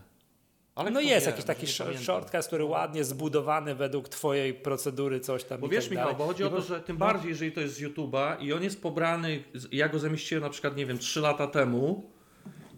Ale 0.75 0.91
No 0.91 0.99
jest 0.99 1.25
wie, 1.25 1.31
jakiś 1.31 1.45
taki 1.45 1.61
nie 1.61 1.67
sh- 1.67 1.77
pamiętam. 1.77 2.03
shortcut, 2.03 2.47
który 2.47 2.63
ładnie 2.63 3.03
zbudowany 3.03 3.75
według 3.75 4.09
Twojej 4.09 4.53
procedury, 4.53 5.19
coś 5.19 5.43
tam 5.43 5.61
Bo 5.61 5.67
wiesz, 5.67 5.83
tak 5.85 5.91
Michał, 5.91 6.15
bo 6.15 6.25
chodzi 6.25 6.43
o 6.43 6.49
to, 6.49 6.61
że 6.61 6.79
tym 6.81 6.97
no. 6.99 7.05
bardziej, 7.05 7.29
jeżeli 7.29 7.51
to 7.51 7.61
jest 7.61 7.75
z 7.75 7.81
YouTube'a 7.81 8.35
i 8.41 8.53
on 8.53 8.63
jest 8.63 8.81
pobrany, 8.81 9.43
ja 9.71 9.89
go 9.89 9.99
zamieściłem 9.99 10.43
na 10.43 10.49
przykład, 10.49 10.75
nie 10.77 10.85
wiem, 10.85 10.97
3 10.97 11.19
lata 11.19 11.47
temu 11.47 12.11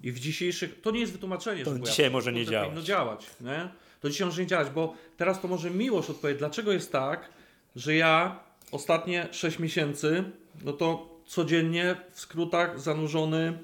i 0.04 0.12
w 0.12 0.20
dzisiejszych, 0.20 0.82
to 0.82 0.91
nie 0.91 1.00
jest 1.00 1.12
wytłumaczenie, 1.14 1.64
To 1.66 1.74
że 1.74 1.80
dzisiaj 1.82 2.06
ja, 2.06 2.12
może 2.12 2.34
nie 2.34 2.45
działać. 2.45 2.84
działać, 2.86 3.28
nie? 3.41 3.70
To 4.02 4.10
dzisiaj 4.10 4.28
może 4.28 4.41
nie 4.41 4.48
działać, 4.48 4.70
bo 4.70 4.94
teraz 5.18 5.41
to 5.41 5.48
może 5.48 5.70
Miłosz 5.72 6.10
odpowie, 6.10 6.36
dlaczego 6.36 6.72
jest 6.72 6.91
tak, 6.91 7.30
że 7.76 7.95
ja 7.95 8.40
ostatnie 8.72 9.28
6 9.32 9.60
miesięcy, 9.60 10.24
no 10.64 10.74
to 10.74 11.10
codziennie 11.26 11.95
w 12.12 12.20
skrótach 12.20 12.80
zanurzony, 12.80 13.60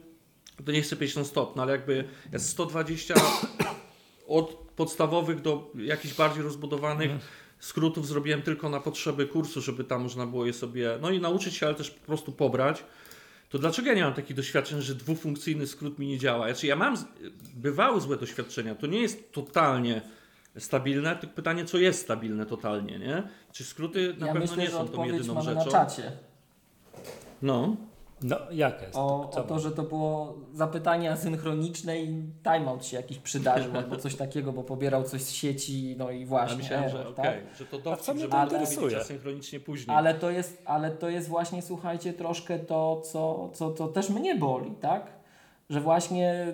to 0.66 0.72
nie 0.72 0.82
chcę 0.82 0.96
powiedzieć 0.96 1.16
non 1.16 1.26
stop, 1.26 1.56
no 1.56 1.64
ale 1.64 1.72
jakby 1.72 2.08
jest 2.34 2.50
120 2.50 3.14
od 4.28 4.54
podstawowych 4.76 5.42
do 5.42 5.72
jakichś 5.76 6.14
bardziej 6.14 6.44
rozbudowanych 6.44 7.12
skrótów 7.60 8.08
zrobiłem 8.08 8.42
tylko 8.42 8.70
na 8.70 8.80
potrzeby 8.80 9.28
kursu, 9.28 9.62
żeby 9.62 9.84
tam 9.84 10.02
można 10.02 10.26
było 10.26 10.46
je 10.46 10.54
sobie, 10.54 10.98
no 11.02 11.10
i 11.10 11.20
nauczyć 11.20 11.56
się, 11.56 11.66
ale 11.66 11.76
też 11.76 11.92
po 11.92 12.06
prostu 12.06 12.32
pobrać. 12.32 12.84
To 13.50 13.60
dlaczego 13.60 13.88
ja 13.88 13.94
nie 13.94 14.04
mam 14.04 14.14
takich 14.14 14.36
doświadczeń, 14.36 14.82
że 14.82 14.96
dwufunkcyjny 14.96 15.68
skrót 15.68 16.00
mi 16.00 16.08
nie 16.08 16.18
działa? 16.18 16.48
Znaczy 16.48 16.68
ja 16.68 16.76
mam, 16.76 16.98
bywały 17.56 18.02
złe 18.02 18.18
doświadczenia, 18.18 18.76
to 18.76 18.88
nie 18.88 19.02
jest 19.02 19.32
totalnie 19.32 20.02
stabilne, 20.60 21.16
tylko 21.16 21.36
pytanie, 21.36 21.66
co 21.66 21.78
jest 21.78 22.02
stabilne 22.02 22.46
totalnie, 22.46 23.00
nie? 23.00 23.24
Czy 23.52 23.64
skróty 23.64 24.16
na 24.20 24.28
ja 24.28 24.34
pewno 24.34 24.40
myślę, 24.48 24.58
nie 24.64 24.70
że 24.70 24.78
są 24.78 24.88
tą 24.88 25.04
jedyną 25.06 25.34
mamy 25.34 25.46
rzeczą? 25.46 25.66
na 25.66 25.72
czacie. 25.72 26.12
No, 27.42 27.76
No, 28.22 28.38
jak 28.52 28.82
jest? 28.82 28.96
O, 28.96 29.30
Co 29.34 29.40
o 29.40 29.44
to, 29.44 29.60
że 29.60 29.72
to 29.72 29.84
było 29.84 30.36
zapytanie 30.54 31.12
asynchroniczne 31.12 32.00
i 32.02 32.24
timeout 32.44 32.86
się 32.86 32.98
jakiś 32.98 33.18
przydarzył 33.20 33.78
albo 33.78 33.96
coś 33.98 34.16
takiego, 34.16 34.54
bo 34.54 34.64
pobierał 34.64 35.04
coś 35.04 35.22
z 35.22 35.30
sieci, 35.32 35.96
no 35.98 36.12
i 36.12 36.20
Ja 36.22 36.28
właśnie. 36.28 36.58
myślałem, 36.58 36.90
że 36.90 37.00
error, 37.00 37.14
okej, 37.20 37.26
tak? 37.46 37.56
że 37.58 37.66
to 37.66 37.78
A 37.78 37.82
co 37.82 37.90
dowcip, 37.90 38.16
mnie 38.16 38.28
to 38.28 38.44
interesuje? 38.44 38.98
asynchronicznie 38.98 39.60
później. 39.60 39.98
Ale 39.98 40.14
to 40.14 40.30
jest, 40.32 40.62
ale 40.66 40.92
to 40.92 41.10
jest 41.10 41.28
właśnie, 41.28 41.62
słuchajcie, 41.62 42.14
troszkę 42.14 42.60
to, 42.60 43.02
co, 43.02 43.50
co 43.54 43.70
to 43.72 43.88
też 43.88 44.10
mnie 44.10 44.36
boli, 44.36 44.72
tak? 44.72 45.12
Że 45.70 45.82
właśnie, 45.82 46.54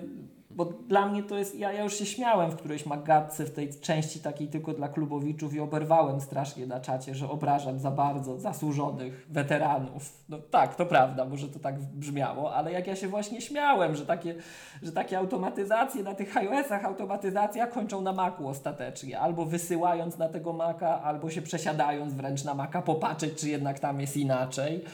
bo 0.56 0.64
dla 0.64 1.06
mnie 1.06 1.22
to 1.22 1.38
jest, 1.38 1.54
ja, 1.54 1.72
ja 1.72 1.84
już 1.84 1.94
się 1.94 2.06
śmiałem 2.06 2.50
w 2.50 2.56
którejś 2.56 2.86
magatce, 2.86 3.44
w 3.44 3.50
tej 3.50 3.80
części 3.80 4.20
takiej 4.20 4.48
tylko 4.48 4.72
dla 4.72 4.88
klubowiczów 4.88 5.54
i 5.54 5.60
oberwałem 5.60 6.20
strasznie 6.20 6.66
na 6.66 6.80
czacie, 6.80 7.14
że 7.14 7.30
obrażam 7.30 7.78
za 7.78 7.90
bardzo 7.90 8.38
zasłużonych 8.38 9.26
weteranów. 9.30 10.24
No 10.28 10.38
tak, 10.38 10.74
to 10.74 10.86
prawda, 10.86 11.24
może 11.24 11.48
to 11.48 11.58
tak 11.58 11.78
brzmiało, 11.80 12.54
ale 12.54 12.72
jak 12.72 12.86
ja 12.86 12.96
się 12.96 13.08
właśnie 13.08 13.40
śmiałem, 13.40 13.96
że 13.96 14.06
takie, 14.06 14.34
że 14.82 14.92
takie 14.92 15.18
automatyzacje 15.18 16.02
na 16.02 16.14
tych 16.14 16.36
iOS-ach, 16.36 16.84
automatyzacja 16.84 17.66
kończą 17.66 18.00
na 18.00 18.12
Macu 18.12 18.48
ostatecznie, 18.48 19.20
albo 19.20 19.44
wysyłając 19.44 20.18
na 20.18 20.28
tego 20.28 20.52
Maca, 20.52 21.02
albo 21.02 21.30
się 21.30 21.42
przesiadając 21.42 22.14
wręcz 22.14 22.44
na 22.44 22.54
Maca, 22.54 22.82
popatrzeć, 22.82 23.40
czy 23.40 23.48
jednak 23.48 23.78
tam 23.78 24.00
jest 24.00 24.16
inaczej. 24.16 24.84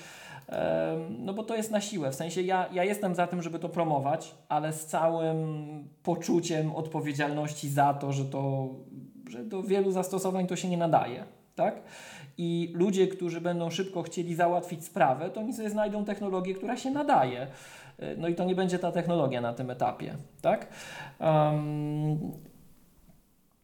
No 1.19 1.35
bo 1.35 1.43
to 1.43 1.57
jest 1.57 1.71
na 1.71 1.81
siłę. 1.81 2.11
W 2.11 2.15
sensie 2.15 2.43
ja, 2.43 2.69
ja 2.73 2.85
jestem 2.85 3.15
za 3.15 3.27
tym, 3.27 3.43
żeby 3.43 3.59
to 3.59 3.69
promować, 3.69 4.35
ale 4.49 4.73
z 4.73 4.87
całym 4.87 5.89
poczuciem 6.03 6.77
odpowiedzialności 6.77 7.69
za 7.69 7.95
to, 7.95 8.13
że 8.13 8.25
to, 8.25 8.69
że 9.29 9.45
do 9.45 9.63
wielu 9.63 9.91
zastosowań 9.91 10.47
to 10.47 10.57
się 10.57 10.69
nie 10.69 10.77
nadaje. 10.77 11.25
Tak? 11.55 11.83
I 12.39 12.73
ludzie, 12.75 13.09
którzy 13.09 13.41
będą 13.41 13.71
szybko 13.71 14.03
chcieli 14.03 14.35
załatwić 14.35 14.85
sprawę, 14.85 15.31
to 15.31 15.41
oni 15.41 15.53
sobie 15.53 15.71
znajdą 15.71 16.05
technologię, 16.05 16.55
która 16.55 16.77
się 16.77 16.91
nadaje. 16.91 17.47
E, 17.99 18.17
No 18.17 18.29
i 18.29 18.35
to 18.35 18.45
nie 18.45 18.55
będzie 18.55 18.79
ta 18.79 18.93
technologia 18.93 19.41
na 19.41 19.53
tym 19.53 19.71
etapie. 19.71 20.17
Tak? 20.43 20.69
Em, 21.19 22.33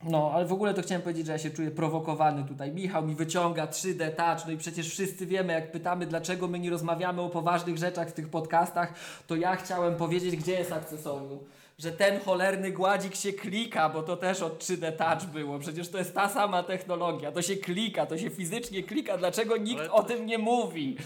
no, 0.05 0.31
ale 0.35 0.47
w 0.47 0.53
ogóle 0.53 0.75
to 0.75 0.83
chciałem 0.83 1.03
powiedzieć, 1.03 1.27
że 1.27 1.33
ja 1.33 1.39
się 1.39 1.51
czuję 1.51 1.71
prowokowany 1.71 2.45
tutaj. 2.45 2.73
Michał 2.73 3.07
mi 3.07 3.15
wyciąga 3.15 3.67
3D 3.67 4.11
touch, 4.11 4.47
no 4.47 4.53
i 4.53 4.57
przecież 4.57 4.89
wszyscy 4.89 5.27
wiemy, 5.27 5.53
jak 5.53 5.73
pytamy, 5.73 6.07
dlaczego 6.07 6.49
my 6.49 6.59
nie 6.59 6.71
rozmawiamy 6.71 7.23
o 7.23 7.29
poważnych 7.29 7.79
rzeczach 7.79 8.09
w 8.09 8.13
tych 8.13 8.29
podcastach, 8.29 8.95
to 9.27 9.37
ja 9.37 9.57
chciałem 9.57 9.97
powiedzieć, 9.97 10.37
gdzie 10.37 10.53
jest 10.53 10.73
akcesorium. 10.73 11.39
Że 11.79 11.93
ten 11.93 12.21
cholerny 12.21 12.73
gładzik 12.73 13.15
się 13.15 13.33
klika, 13.33 13.89
bo 13.89 14.03
to 14.03 14.17
też 14.17 14.43
od 14.43 14.65
3D 14.65 14.93
touch 14.93 15.33
było. 15.33 15.59
Przecież 15.59 15.89
to 15.89 15.99
jest 15.99 16.15
ta 16.15 16.29
sama 16.29 16.63
technologia. 16.63 17.33
To 17.33 17.43
się 17.43 17.57
klika, 17.57 18.07
to 18.07 18.19
się 18.19 18.31
fizycznie 18.31 18.83
klika. 18.83 19.19
Dlaczego 19.19 19.57
nikt 19.57 19.81
Ale 19.81 19.93
o 19.93 20.03
tym 20.03 20.27
nie 20.27 20.39
mówi? 20.39 20.97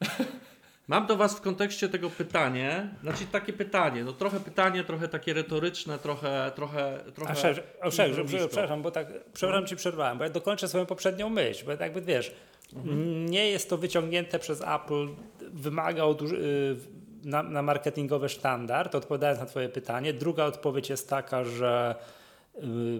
Mam 0.90 1.06
do 1.06 1.16
Was 1.16 1.36
w 1.36 1.40
kontekście 1.40 1.88
tego 1.88 2.10
pytanie, 2.10 2.88
znaczy 3.02 3.26
takie 3.32 3.52
pytanie, 3.52 4.04
no 4.04 4.12
trochę 4.12 4.40
pytanie, 4.40 4.84
trochę 4.84 5.08
takie 5.08 5.32
retoryczne, 5.34 5.98
trochę, 5.98 6.52
trochę, 6.54 6.98
trochę 7.14 7.30
A 7.30 7.34
improwisto. 8.06 8.48
przepraszam, 8.48 8.82
bo 8.82 8.90
tak, 8.90 9.06
przepraszam 9.32 9.66
Ci 9.66 9.76
przerwałem, 9.76 10.18
bo 10.18 10.24
ja 10.24 10.30
dokończę 10.30 10.68
swoją 10.68 10.86
poprzednią 10.86 11.28
myśl, 11.28 11.64
bo 11.64 11.72
jakby 11.72 12.00
wiesz, 12.00 12.34
nie 13.28 13.50
jest 13.50 13.70
to 13.70 13.76
wyciągnięte 13.76 14.38
przez 14.38 14.60
Apple, 14.60 15.08
wymagał 15.40 16.14
duży, 16.14 16.36
y, 16.36 17.28
na, 17.28 17.42
na 17.42 17.62
marketingowy 17.62 18.28
standard, 18.28 18.94
odpowiadając 18.94 19.40
na 19.40 19.46
Twoje 19.46 19.68
pytanie. 19.68 20.12
Druga 20.12 20.44
odpowiedź 20.44 20.90
jest 20.90 21.10
taka, 21.10 21.44
że 21.44 21.94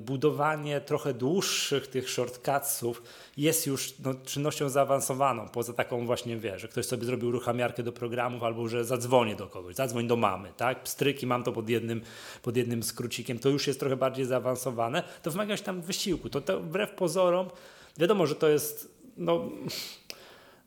budowanie 0.00 0.80
trochę 0.80 1.14
dłuższych 1.14 1.86
tych 1.86 2.10
shortcutsów 2.10 3.02
jest 3.36 3.66
już 3.66 3.94
no, 4.04 4.14
czynnością 4.14 4.68
zaawansowaną, 4.68 5.48
poza 5.48 5.72
taką 5.72 6.06
właśnie, 6.06 6.36
wiesz, 6.36 6.62
że 6.62 6.68
ktoś 6.68 6.86
sobie 6.86 7.04
zrobił 7.04 7.28
uruchamiarkę 7.28 7.82
do 7.82 7.92
programów 7.92 8.42
albo 8.42 8.68
że 8.68 8.84
zadzwonię 8.84 9.36
do 9.36 9.46
kogoś, 9.46 9.74
zadzwoń 9.74 10.06
do 10.06 10.16
mamy, 10.16 10.52
tak, 10.56 10.82
pstryki 10.82 11.26
mam 11.26 11.44
to 11.44 11.52
pod 11.52 11.68
jednym, 11.68 12.02
pod 12.42 12.56
jednym 12.56 12.82
skrócikiem, 12.82 13.38
to 13.38 13.48
już 13.48 13.66
jest 13.66 13.80
trochę 13.80 13.96
bardziej 13.96 14.24
zaawansowane, 14.24 15.02
to 15.22 15.30
wymaga 15.30 15.56
się 15.56 15.62
tam 15.62 15.82
wysiłku, 15.82 16.30
to, 16.30 16.40
to 16.40 16.60
wbrew 16.60 16.90
pozorom, 16.90 17.50
wiadomo, 17.98 18.26
że 18.26 18.34
to 18.34 18.48
jest, 18.48 18.94
no 19.16 19.50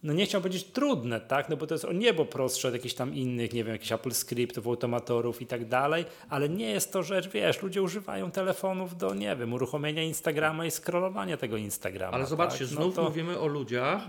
no 0.04 0.14
nie 0.14 0.26
chciałbym 0.26 0.50
powiedzieć 0.52 0.68
trudne, 0.72 1.22
tak? 1.22 1.50
No 1.50 1.58
bo 1.58 1.68
to 1.68 1.74
jest 1.76 1.86
o 1.86 1.94
niebo 1.94 2.26
prostsze 2.26 2.68
od 2.68 2.74
jakichś 2.74 2.94
tam 2.94 3.16
innych, 3.16 3.54
nie 3.54 3.64
wiem, 3.64 3.74
jakichś 3.74 3.92
Apple 3.92 4.12
Scriptów, 4.12 4.68
automatorów 4.68 5.42
i 5.42 5.46
tak 5.46 5.68
dalej, 5.68 6.06
ale 6.30 6.50
nie 6.50 6.70
jest 6.72 6.94
to 6.94 7.04
rzecz, 7.04 7.30
wiesz, 7.30 7.62
ludzie 7.62 7.82
używają 7.82 8.32
telefonów 8.32 8.98
do, 8.98 9.14
nie 9.14 9.36
wiem, 9.36 9.54
uruchomienia 9.54 10.04
Instagrama 10.04 10.66
i 10.66 10.72
scrollowania 10.72 11.38
tego 11.38 11.58
Instagrama. 11.58 12.14
Ale 12.14 12.26
zobaczcie, 12.26 12.60
tak? 12.60 12.68
znów 12.68 12.96
to, 12.96 13.04
mówimy 13.04 13.40
o 13.40 13.48
ludziach. 13.48 14.02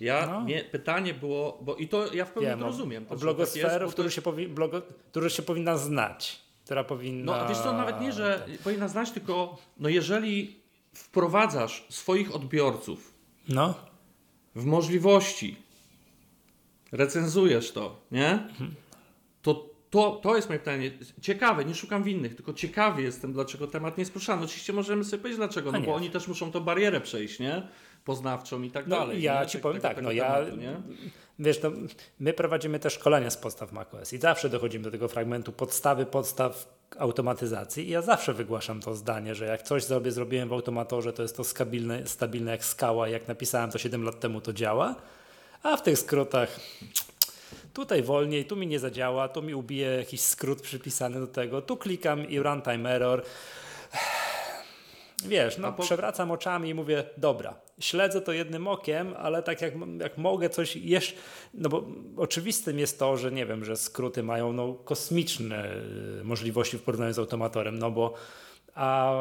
Ja, 0.00 0.26
No. 0.26 0.42
nie, 0.44 0.64
pytanie 0.64 1.14
było, 1.14 1.58
bo 1.62 1.74
i 1.76 1.88
to 1.88 2.14
ja 2.14 2.24
w 2.24 2.32
pełni 2.32 2.48
wiem, 2.48 2.58
to 2.58 2.66
rozumiem. 2.66 3.06
O 3.08 3.14
To, 3.16 3.20
że 3.20 3.34
tak 3.34 3.38
jest, 3.38 4.14
się, 4.14 4.22
powi- 4.22 4.48
blogo, 4.48 4.82
którą 5.10 5.28
się 5.28 5.42
powinna 5.42 5.76
znać, 5.76 6.40
która 6.64 6.84
powinna... 6.84 7.32
No 7.32 7.38
a 7.38 7.48
wiesz 7.48 7.58
co, 7.58 7.72
nawet 7.72 8.00
nie, 8.00 8.12
że 8.12 8.46
powinna 8.64 8.88
znać, 8.88 9.10
tylko 9.10 9.56
no 9.78 9.88
jeżeli 9.88 10.56
wprowadzasz 10.94 11.84
swoich 11.88 12.34
odbiorców 12.34 13.14
No, 13.48 13.74
w 14.56 14.64
możliwości, 14.64 15.56
recenzujesz 16.92 17.72
to, 17.72 18.00
nie? 18.12 18.48
To, 19.42 19.70
to, 19.90 20.20
to 20.22 20.36
jest 20.36 20.48
moje 20.48 20.58
pytanie. 20.58 20.90
Ciekawe, 21.20 21.64
nie 21.64 21.74
szukam 21.74 22.02
winnych, 22.02 22.34
tylko 22.34 22.52
ciekawy 22.52 23.02
jestem, 23.02 23.32
dlaczego 23.32 23.66
temat 23.66 23.96
nie 23.98 24.02
jest 24.02 24.12
poruszany. 24.12 24.44
Oczywiście 24.44 24.72
możemy 24.72 25.04
sobie 25.04 25.18
powiedzieć 25.18 25.36
dlaczego, 25.38 25.72
no 25.72 25.80
bo 25.80 25.94
oni 25.94 26.10
też 26.10 26.28
muszą 26.28 26.52
tą 26.52 26.60
barierę 26.60 27.00
przejść, 27.00 27.38
nie? 27.38 27.68
Poznawczą 28.04 28.62
i 28.62 28.70
tak 28.70 28.86
No, 28.86 28.96
dalej. 28.96 29.22
ja 29.22 29.40
nie? 29.42 29.46
ci 29.48 29.58
powiem 29.58 29.76
tego- 29.80 29.88
tak, 29.88 29.96
tego 29.96 30.08
no 30.08 30.12
ja- 30.12 30.34
tematu, 30.34 30.56
nie? 30.56 30.76
Wiesz, 31.38 31.62
no, 31.62 31.70
my 32.20 32.32
prowadzimy 32.32 32.78
też 32.78 32.92
szkolenia 32.92 33.30
z 33.30 33.36
podstaw 33.36 33.72
macOS 33.72 34.12
i 34.12 34.18
zawsze 34.18 34.48
dochodzimy 34.50 34.84
do 34.84 34.90
tego 34.90 35.08
fragmentu 35.08 35.52
podstawy 35.52 36.06
podstaw 36.06 36.75
automatyzacji 36.98 37.86
i 37.86 37.90
ja 37.90 38.02
zawsze 38.02 38.34
wygłaszam 38.34 38.80
to 38.80 38.94
zdanie, 38.94 39.34
że 39.34 39.46
jak 39.46 39.62
coś 39.62 39.84
sobie 39.84 40.12
zrobiłem 40.12 40.48
w 40.48 40.52
automatorze, 40.52 41.12
to 41.12 41.22
jest 41.22 41.36
to 41.36 41.44
stabilne, 41.44 42.06
stabilne 42.06 42.50
jak 42.50 42.64
skała, 42.64 43.08
jak 43.08 43.28
napisałem 43.28 43.70
to 43.70 43.78
7 43.78 44.04
lat 44.04 44.20
temu, 44.20 44.40
to 44.40 44.52
działa, 44.52 44.94
a 45.62 45.76
w 45.76 45.82
tych 45.82 45.98
skrótach 45.98 46.60
tutaj 47.74 48.02
wolniej, 48.02 48.44
tu 48.44 48.56
mi 48.56 48.66
nie 48.66 48.78
zadziała, 48.78 49.28
tu 49.28 49.42
mi 49.42 49.54
ubije 49.54 49.88
jakiś 49.88 50.20
skrót 50.20 50.62
przypisany 50.62 51.20
do 51.20 51.26
tego, 51.26 51.62
tu 51.62 51.76
klikam 51.76 52.28
i 52.28 52.38
runtime 52.38 52.90
error. 52.90 53.22
Wiesz, 55.26 55.58
no 55.58 55.72
po- 55.72 55.82
przewracam 55.82 56.30
oczami 56.30 56.68
i 56.68 56.74
mówię, 56.74 57.04
dobra, 57.16 57.54
śledzę 57.80 58.20
to 58.20 58.32
jednym 58.32 58.68
okiem, 58.68 59.14
ale 59.18 59.42
tak 59.42 59.62
jak, 59.62 59.74
jak 60.00 60.18
mogę 60.18 60.50
coś 60.50 60.76
jeszcze, 60.76 61.16
no 61.54 61.68
bo 61.68 61.84
oczywistym 62.16 62.78
jest 62.78 62.98
to, 62.98 63.16
że 63.16 63.32
nie 63.32 63.46
wiem, 63.46 63.64
że 63.64 63.76
skróty 63.76 64.22
mają 64.22 64.52
no, 64.52 64.74
kosmiczne 64.74 65.76
y, 66.20 66.24
możliwości 66.24 66.78
w 66.78 66.82
porównaniu 66.82 67.12
z 67.12 67.18
automatorem, 67.18 67.78
no 67.78 67.90
bo 67.90 68.14
a 68.74 69.14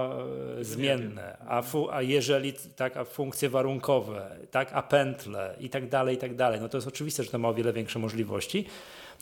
zmienne, 0.61 1.37
a, 1.47 1.61
fu, 1.61 1.89
a 1.91 2.01
jeżeli 2.01 2.53
tak, 2.53 2.97
a 2.97 3.05
funkcje 3.05 3.49
warunkowe, 3.49 4.37
tak, 4.51 4.69
a 4.73 4.81
pętle 4.81 5.55
i 5.59 5.69
tak 5.69 5.89
dalej, 5.89 6.15
i 6.15 6.17
tak 6.17 6.35
dalej, 6.35 6.61
no 6.61 6.69
to 6.69 6.77
jest 6.77 6.87
oczywiste, 6.87 7.23
że 7.23 7.31
to 7.31 7.39
ma 7.39 7.49
o 7.49 7.53
wiele 7.53 7.73
większe 7.73 7.99
możliwości, 7.99 8.65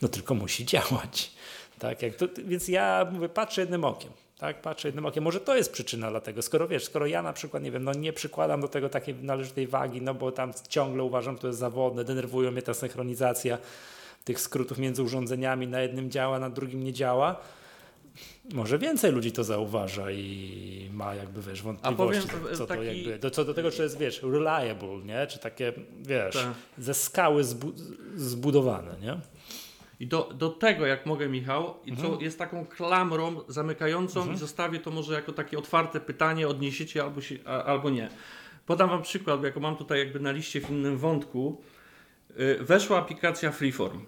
no 0.02 0.08
tylko 0.08 0.34
musi 0.34 0.66
działać. 0.66 1.32
Tak, 1.78 2.02
jak 2.02 2.14
to, 2.14 2.26
więc 2.44 2.68
ja 2.68 3.06
mówię, 3.12 3.28
patrzę 3.28 3.60
jednym 3.60 3.84
okiem. 3.84 4.10
Tak, 4.38 4.62
patrzę 4.62 4.88
jednym 4.88 5.06
okiem. 5.06 5.24
Może 5.24 5.40
to 5.40 5.56
jest 5.56 5.72
przyczyna 5.72 6.10
dlatego, 6.10 6.42
skoro 6.42 6.68
wiesz, 6.68 6.84
skoro 6.84 7.06
ja 7.06 7.22
na 7.22 7.32
przykład, 7.32 7.62
nie 7.62 7.70
wiem, 7.70 7.84
no 7.84 7.92
nie 7.92 8.12
przykładam 8.12 8.60
do 8.60 8.68
tego 8.68 8.88
takiej 8.88 9.14
należytej 9.14 9.66
wagi, 9.66 10.02
no 10.02 10.14
bo 10.14 10.32
tam 10.32 10.52
ciągle 10.68 11.02
uważam, 11.02 11.34
że 11.34 11.40
to 11.40 11.46
jest 11.46 11.58
zawodne, 11.58 12.04
denerwują 12.04 12.50
mnie 12.50 12.62
ta 12.62 12.74
synchronizacja 12.74 13.58
tych 14.24 14.40
skrótów 14.40 14.78
między 14.78 15.02
urządzeniami, 15.02 15.68
na 15.68 15.80
jednym 15.80 16.10
działa, 16.10 16.38
na 16.38 16.50
drugim 16.50 16.84
nie 16.84 16.92
działa. 16.92 17.40
Może 18.54 18.78
więcej 18.78 19.12
ludzi 19.12 19.32
to 19.32 19.44
zauważa 19.44 20.10
i 20.10 20.90
ma 20.92 21.14
jakby, 21.14 21.42
wiesz, 21.42 21.62
wątpliwości, 21.62 22.28
powiem, 22.28 22.56
co 22.56 22.66
to 22.66 22.66
taki- 22.66 22.86
jakby, 22.86 23.18
do, 23.18 23.30
co 23.30 23.44
do 23.44 23.54
tego, 23.54 23.70
czy 23.70 23.82
jest, 23.82 23.98
wiesz, 23.98 24.22
reliable, 24.22 24.96
nie? 25.04 25.26
Czy 25.26 25.38
takie, 25.38 25.72
wiesz, 26.02 26.34
Tak. 26.34 26.46
ze 26.78 26.94
skały 26.94 27.44
zbu 27.44 27.72
zbudowane, 28.16 28.94
nie? 29.02 29.20
I 30.00 30.06
do, 30.06 30.30
do 30.34 30.50
tego, 30.50 30.86
jak 30.86 31.06
mogę, 31.06 31.28
Michał, 31.28 31.74
i 31.84 31.90
Mhm. 31.90 32.08
co 32.16 32.20
jest 32.20 32.38
taką 32.38 32.66
klamrą 32.66 33.40
zamykającą 33.48 34.32
i 34.32 34.36
zostawię 34.36 34.78
to 34.80 34.90
może 34.90 35.14
jako 35.14 35.32
takie 35.32 35.58
otwarte 35.58 36.00
pytanie, 36.00 36.48
odniesiecie 36.48 37.02
albo, 37.02 37.20
się, 37.20 37.36
a, 37.44 37.62
albo 37.64 37.90
nie. 37.90 38.08
Podam 38.66 38.88
Wam 38.90 39.02
przykład, 39.02 39.40
bo 39.40 39.46
jako 39.46 39.60
mam 39.60 39.76
tutaj 39.76 39.98
jakby 39.98 40.20
na 40.20 40.32
liście 40.32 40.60
w 40.60 40.70
innym 40.70 40.98
wątku. 40.98 41.62
Y, 42.40 42.58
weszła 42.64 42.98
aplikacja 42.98 43.52
Freeform. 43.52 44.00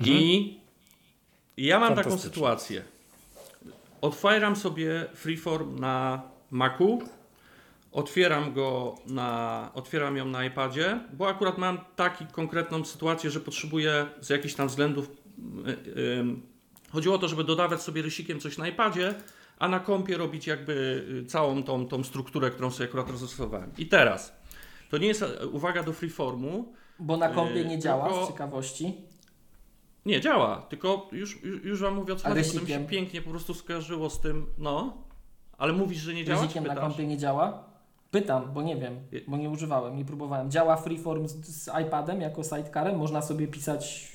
I 0.00 0.58
ja 1.56 1.78
mam 1.80 1.88
taką 1.88 1.98
Mhm. 2.00 2.04
Fantastycznie. 2.10 2.30
sytuację. 2.34 2.82
Otwieram 4.00 4.56
sobie 4.56 5.06
Freeform 5.14 5.78
na 5.78 6.22
Macu, 6.50 7.02
otwieram 7.92 8.52
go 8.52 8.94
na, 9.06 9.70
otwieram 9.74 10.16
ją 10.16 10.24
na 10.24 10.44
iPadzie, 10.44 11.00
bo 11.12 11.28
akurat 11.28 11.58
mam 11.58 11.78
taką 11.96 12.26
konkretną 12.26 12.84
sytuację, 12.84 13.30
że 13.30 13.40
potrzebuję 13.40 14.06
z 14.20 14.30
jakichś 14.30 14.54
tam 14.54 14.68
względów. 14.68 15.10
y, 15.66 15.70
y, 15.70 16.24
chodziło 16.92 17.14
o 17.14 17.18
to, 17.18 17.28
żeby 17.28 17.44
dodawać 17.44 17.82
sobie 17.82 18.02
rysikiem 18.02 18.40
coś 18.40 18.58
na 18.58 18.68
iPadzie, 18.68 19.14
a 19.58 19.68
na 19.68 19.80
kompie 19.80 20.16
robić 20.16 20.46
jakby 20.46 21.06
y, 21.22 21.26
całą 21.26 21.62
tą, 21.62 21.86
tą 21.88 22.04
strukturę, 22.04 22.50
którą 22.50 22.70
sobie 22.70 22.88
akurat 22.88 23.10
rozstosowałem. 23.10 23.70
I 23.78 23.86
teraz, 23.86 24.32
to 24.90 24.98
nie 24.98 25.06
jest 25.06 25.22
e, 25.22 25.46
uwaga 25.46 25.82
do 25.82 25.92
freeformu, 25.92 26.72
Bo 26.98 27.16
na 27.16 27.28
kompie 27.28 27.54
Yy, 27.58 27.64
nie 27.64 27.78
działa, 27.78 28.08
tylko- 28.08 28.26
z 28.26 28.28
ciekawości. 28.28 28.94
Nie, 30.06 30.20
działa, 30.20 30.66
tylko 30.68 31.08
już, 31.12 31.42
już, 31.44 31.64
już 31.64 31.80
wam 31.80 31.94
mówię 31.94 32.12
o 32.12 32.16
co 32.16 32.26
A 32.26 32.28
chodzi, 32.28 32.40
bo 32.42 32.46
to 32.48 32.52
mi 32.52 32.54
się 32.54 32.60
rysikiem? 32.60 32.86
pięknie 32.86 33.22
po 33.22 33.30
prostu 33.30 33.54
skojarzyło 33.54 34.10
z 34.10 34.20
tym, 34.20 34.46
no. 34.58 34.96
Ale 35.58 35.72
mówisz, 35.72 35.98
że 35.98 36.14
nie 36.14 36.24
działa, 36.24 36.38
czy 36.38 36.44
Guzikiem 36.46 36.64
na 36.66 36.76
kompie 36.76 37.06
nie 37.06 37.18
działa? 37.18 37.71
Pytam, 38.12 38.52
bo 38.54 38.62
nie 38.62 38.76
wiem, 38.76 38.96
bo 39.26 39.36
nie 39.36 39.50
używałem, 39.50 39.96
nie 39.96 40.04
próbowałem. 40.04 40.50
Działa 40.50 40.76
Freeform 40.76 41.28
z, 41.28 41.46
z 41.46 41.70
iPadem 41.86 42.20
jako 42.20 42.42
sidecarem? 42.42 42.98
Można 42.98 43.22
sobie 43.22 43.46
pisać 43.46 44.12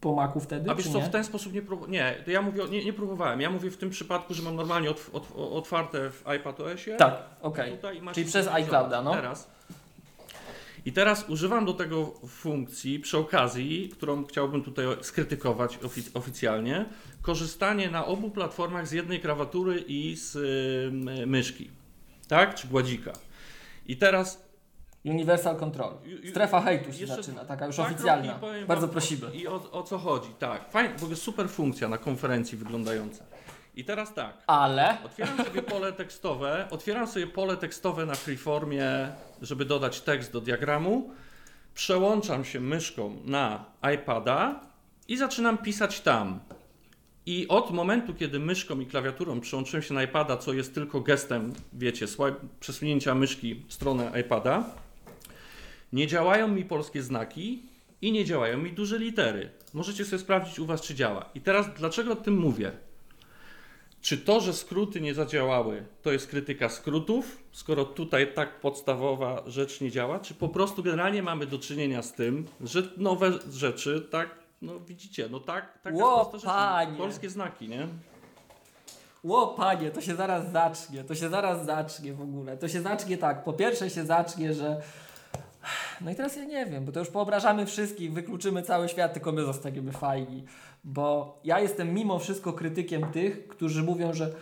po 0.00 0.14
Macu 0.14 0.40
wtedy, 0.40 0.70
A 0.70 0.74
wiesz 0.74 0.88
co, 0.88 1.00
w 1.00 1.08
ten 1.08 1.24
sposób 1.24 1.52
nie 1.52 1.62
próbowałem. 1.62 1.92
Nie, 1.92 2.14
to 2.24 2.30
ja 2.30 2.42
mówię, 2.42 2.62
nie, 2.70 2.84
nie 2.84 2.92
próbowałem. 2.92 3.40
Ja 3.40 3.50
mówię 3.50 3.70
w 3.70 3.76
tym 3.76 3.90
przypadku, 3.90 4.34
że 4.34 4.42
mam 4.42 4.56
normalnie 4.56 4.90
otw 4.90 5.14
otw 5.14 5.36
otwarte 5.36 6.10
w 6.10 6.28
iPadOSie. 6.28 6.96
Tak, 6.96 7.22
okej. 7.42 7.78
Macie 8.02 8.14
Czyli 8.14 8.26
przez 8.26 8.48
iClouda, 8.48 9.02
no. 9.02 9.14
Teraz. 9.14 9.50
I 10.86 10.92
teraz 10.92 11.28
używam 11.28 11.64
do 11.64 11.72
tego 11.72 12.06
funkcji 12.28 13.00
przy 13.00 13.18
okazji, 13.18 13.88
którą 13.88 14.24
chciałbym 14.24 14.62
tutaj 14.62 14.86
skrytykować 15.00 15.78
ofic 15.84 16.10
oficjalnie, 16.14 16.84
korzystanie 17.22 17.90
na 17.90 18.06
obu 18.06 18.30
platformach 18.30 18.88
z 18.88 18.92
jednej 18.92 19.20
krawatury 19.20 19.84
i 19.88 20.16
z 20.16 20.36
y, 20.36 21.26
myszki, 21.26 21.70
tak? 22.30 22.54
Czy 22.54 22.68
gładzika. 22.68 23.12
I 23.86 23.96
teraz 23.96 24.44
Universal 25.04 25.56
Control. 25.56 25.94
Strefa 26.30 26.60
hejtu 26.60 26.92
się 26.92 27.06
zaczyna, 27.06 27.44
taka 27.44 27.66
już 27.66 27.74
dwa 27.74 27.86
oficjalna. 27.86 28.34
powiem 28.34 28.66
Bardzo 28.66 28.88
prosimy. 28.88 29.30
I 29.34 29.48
o, 29.48 29.70
o 29.72 29.82
co 29.82 29.98
chodzi? 29.98 30.28
Tak, 30.38 30.70
fajnie, 30.70 30.98
w 30.98 31.02
ogóle 31.02 31.16
super 31.16 31.48
funkcja 31.48 31.88
na 31.88 31.98
konferencji 31.98 32.58
wyglądająca. 32.58 33.24
I 33.74 33.84
teraz 33.84 34.14
tak. 34.14 34.42
Ale 34.46 34.98
Otwieram 35.04 35.44
sobie 35.44 35.62
pole 35.62 35.92
tekstowe, 35.92 36.66
otwieram 36.70 37.06
sobie 37.06 37.26
pole 37.26 37.56
tekstowe 37.56 38.06
na 38.06 38.14
freeformie, 38.14 39.08
żeby 39.42 39.64
dodać 39.64 40.00
tekst 40.00 40.32
do 40.32 40.40
diagramu. 40.40 41.10
Przełączam 41.74 42.44
się 42.44 42.60
myszką 42.60 43.16
na 43.24 43.64
iPada 43.94 44.60
i 45.08 45.16
zaczynam 45.16 45.58
pisać 45.58 46.00
tam. 46.00 46.40
I 47.26 47.48
od 47.48 47.70
momentu, 47.70 48.14
kiedy 48.14 48.38
myszką 48.38 48.80
i 48.80 48.86
klawiaturą 48.86 49.40
przełączyłem 49.40 49.82
się 49.82 49.94
na 49.94 50.02
iPada, 50.02 50.36
co 50.36 50.52
jest 50.52 50.74
tylko 50.74 51.00
gestem, 51.00 51.52
wiecie, 51.72 52.06
przesunięcia 52.60 53.14
myszki 53.14 53.62
w 53.68 53.72
stronę 53.72 54.12
iPada, 54.20 54.74
nie 55.92 56.06
działają 56.06 56.48
mi 56.48 56.64
polskie 56.64 57.02
znaki 57.02 57.62
i 58.02 58.12
nie 58.12 58.24
działają 58.24 58.58
mi 58.58 58.72
duże 58.72 58.98
litery. 58.98 59.50
Możecie 59.74 60.04
sobie 60.04 60.18
sprawdzić 60.18 60.58
u 60.58 60.66
Was, 60.66 60.80
czy 60.80 60.94
działa. 60.94 61.30
I 61.34 61.40
teraz 61.40 61.66
dlaczego 61.78 62.12
o 62.12 62.16
tym 62.16 62.38
mówię? 62.38 62.72
Czy 64.00 64.18
to, 64.18 64.40
że 64.40 64.52
skróty 64.52 65.00
nie 65.00 65.14
zadziałały, 65.14 65.84
to 66.02 66.12
jest 66.12 66.26
krytyka 66.26 66.68
skrótów, 66.68 67.42
skoro 67.52 67.84
tutaj 67.84 68.34
tak 68.34 68.60
podstawowa 68.60 69.42
rzecz 69.46 69.80
nie 69.80 69.90
działa? 69.90 70.18
Czy 70.18 70.34
po 70.34 70.48
prostu 70.48 70.82
generalnie 70.82 71.22
mamy 71.22 71.46
do 71.46 71.58
czynienia 71.58 72.02
z 72.02 72.12
tym, 72.12 72.46
że 72.60 72.82
nowe 72.96 73.38
rzeczy, 73.52 74.06
tak, 74.10 74.39
no 74.62 74.80
widzicie, 74.80 75.28
no 75.30 75.40
tak, 75.40 75.78
tak 75.82 75.94
Ło, 75.94 76.16
prosta 76.16 76.38
rzecz, 76.38 76.44
panie. 76.44 76.98
polskie 76.98 77.30
znaki, 77.30 77.68
nie? 77.68 77.88
Ło, 79.24 79.48
panie, 79.48 79.90
to 79.90 80.00
się 80.00 80.16
zaraz 80.16 80.52
zacznie, 80.52 81.04
to 81.04 81.14
się 81.14 81.28
zaraz 81.28 81.66
zacznie 81.66 82.12
w 82.12 82.22
ogóle. 82.22 82.56
To 82.56 82.68
się 82.68 82.80
zacznie 82.80 83.18
tak, 83.18 83.44
po 83.44 83.52
pierwsze 83.52 83.90
się 83.90 84.04
zacznie, 84.04 84.54
że... 84.54 84.82
No 86.00 86.10
i 86.10 86.14
teraz 86.14 86.36
ja 86.36 86.44
nie 86.44 86.66
wiem, 86.66 86.84
bo 86.84 86.92
to 86.92 87.00
już 87.00 87.08
poobrażamy 87.08 87.66
wszystkich, 87.66 88.12
wykluczymy 88.12 88.62
cały 88.62 88.88
świat, 88.88 89.12
tylko 89.12 89.32
my 89.32 89.44
zostaniemy 89.44 89.92
fajni. 89.92 90.44
Bo 90.84 91.38
ja 91.44 91.60
jestem 91.60 91.94
mimo 91.94 92.18
wszystko 92.18 92.52
krytykiem 92.52 93.12
tych, 93.12 93.48
którzy 93.48 93.82
mówią, 93.82 94.12
że 94.12 94.32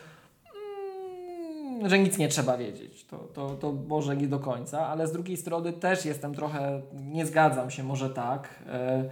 mm, 1.75 1.89
że 1.89 1.99
nic 1.99 2.19
nie 2.19 2.29
trzeba 2.29 2.57
wiedzieć. 2.57 3.05
To, 3.05 3.19
to, 3.19 3.51
to 3.51 3.73
może 3.73 4.17
nie 4.17 4.29
do 4.29 4.39
końca, 4.39 4.87
ale 4.87 5.07
z 5.07 5.13
drugiej 5.13 5.37
strony 5.37 5.73
też 5.73 6.05
jestem 6.05 6.35
trochę, 6.35 6.83
nie 6.93 7.27
zgadzam 7.27 7.71
się 7.71 7.83
może 7.83 8.11
tak, 8.11 8.49
e, 8.67 9.05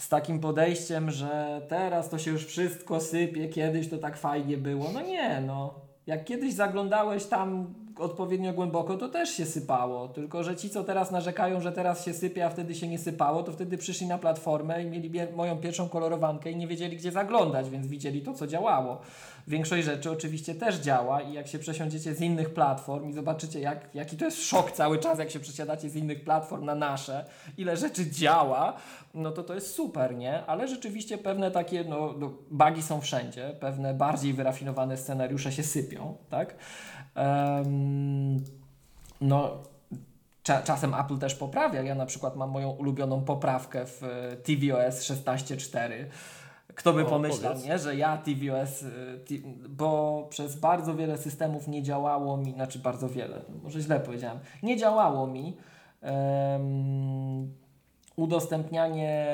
z 0.00 0.08
takim 0.08 0.40
podejściem, 0.40 1.10
że 1.10 1.62
teraz 1.68 2.08
to 2.08 2.18
się 2.18 2.30
już 2.30 2.46
wszystko 2.46 3.00
sypie, 3.00 3.48
kiedyś 3.48 3.88
to 3.88 3.98
tak 3.98 4.16
fajnie 4.16 4.56
było. 4.56 4.86
No 4.94 5.00
nie, 5.00 5.40
no. 5.40 5.74
Jak 6.06 6.24
kiedyś 6.24 6.54
zaglądałeś 6.54 7.24
tam 7.24 7.74
odpowiednio 7.98 8.52
głęboko, 8.52 8.96
to 8.96 9.08
też 9.08 9.30
się 9.30 9.46
sypało. 9.46 10.08
Tylko, 10.08 10.44
że 10.44 10.56
ci, 10.56 10.70
co 10.70 10.84
teraz 10.84 11.10
narzekają, 11.10 11.60
że 11.60 11.72
teraz 11.72 12.04
się 12.04 12.14
sypie, 12.14 12.46
a 12.46 12.50
wtedy 12.50 12.74
się 12.74 12.88
nie 12.88 12.98
sypało, 12.98 13.42
to 13.42 13.52
wtedy 13.52 13.78
przyszli 13.78 14.06
na 14.06 14.18
platformę 14.18 14.82
i 14.82 14.86
mieli 14.86 15.10
moją 15.36 15.56
pierwszą 15.56 15.88
kolorowankę 15.88 16.50
i 16.50 16.56
nie 16.56 16.66
wiedzieli, 16.66 16.96
gdzie 16.96 17.12
zaglądać, 17.12 17.70
więc 17.70 17.86
widzieli 17.86 18.22
to, 18.22 18.34
co 18.34 18.46
działało. 18.46 19.00
Większość 19.46 19.84
rzeczy 19.84 20.10
oczywiście 20.10 20.54
też 20.54 20.76
działa 20.76 21.20
i 21.20 21.32
jak 21.32 21.48
się 21.48 21.58
przesiądziecie 21.58 22.14
z 22.14 22.20
innych 22.20 22.54
platform 22.54 23.10
i 23.10 23.12
zobaczycie, 23.12 23.60
jak, 23.60 23.94
jaki 23.94 24.16
to 24.16 24.24
jest 24.24 24.42
szok 24.42 24.72
cały 24.72 24.98
czas, 24.98 25.18
jak 25.18 25.30
się 25.30 25.40
przesiadacie 25.40 25.90
z 25.90 25.96
innych 25.96 26.24
platform 26.24 26.64
na 26.64 26.74
nasze, 26.74 27.24
ile 27.58 27.76
rzeczy 27.76 28.10
działa, 28.10 28.76
no 29.14 29.30
to 29.30 29.42
to 29.42 29.54
jest 29.54 29.74
super, 29.74 30.16
nie? 30.16 30.46
Ale 30.46 30.68
rzeczywiście 30.68 31.18
pewne 31.18 31.50
takie, 31.50 31.84
no, 31.84 32.14
no 32.18 32.32
bugi 32.50 32.82
są 32.82 33.00
wszędzie, 33.00 33.56
pewne 33.60 33.94
bardziej 33.94 34.32
wyrafinowane 34.32 34.96
scenariusze 34.96 35.52
się 35.52 35.62
sypią, 35.62 36.16
tak? 36.30 36.54
No, 39.20 39.50
cza, 40.42 40.62
czasem 40.62 40.94
Apple 40.94 41.18
też 41.18 41.34
poprawia. 41.34 41.82
Ja 41.82 41.94
na 41.94 42.06
przykład 42.06 42.36
mam 42.36 42.50
moją 42.50 42.70
ulubioną 42.70 43.24
poprawkę 43.24 43.86
w 43.86 44.02
e, 44.04 44.36
tvOS 44.36 45.00
16.4. 45.02 45.90
Kto 46.74 46.92
by 46.92 47.06
O, 47.06 47.08
pomyślał, 47.08 47.52
powiedz. 47.52 47.66
nie, 47.66 47.78
że 47.78 47.96
ja 47.96 48.18
tvOS, 48.18 48.84
T- 49.28 49.34
bo 49.68 50.26
przez 50.30 50.56
bardzo 50.56 50.94
wiele 50.96 51.18
systemów 51.18 51.68
nie 51.68 51.82
działało 51.82 52.36
mi, 52.36 52.52
znaczy 52.52 52.78
bardzo 52.78 53.08
wiele, 53.08 53.40
może 53.62 53.80
źle 53.80 54.00
powiedziałem, 54.00 54.38
nie 54.62 54.76
działało 54.76 55.26
mi 55.26 55.56
em, 56.02 57.52
udostępnianie 58.16 59.26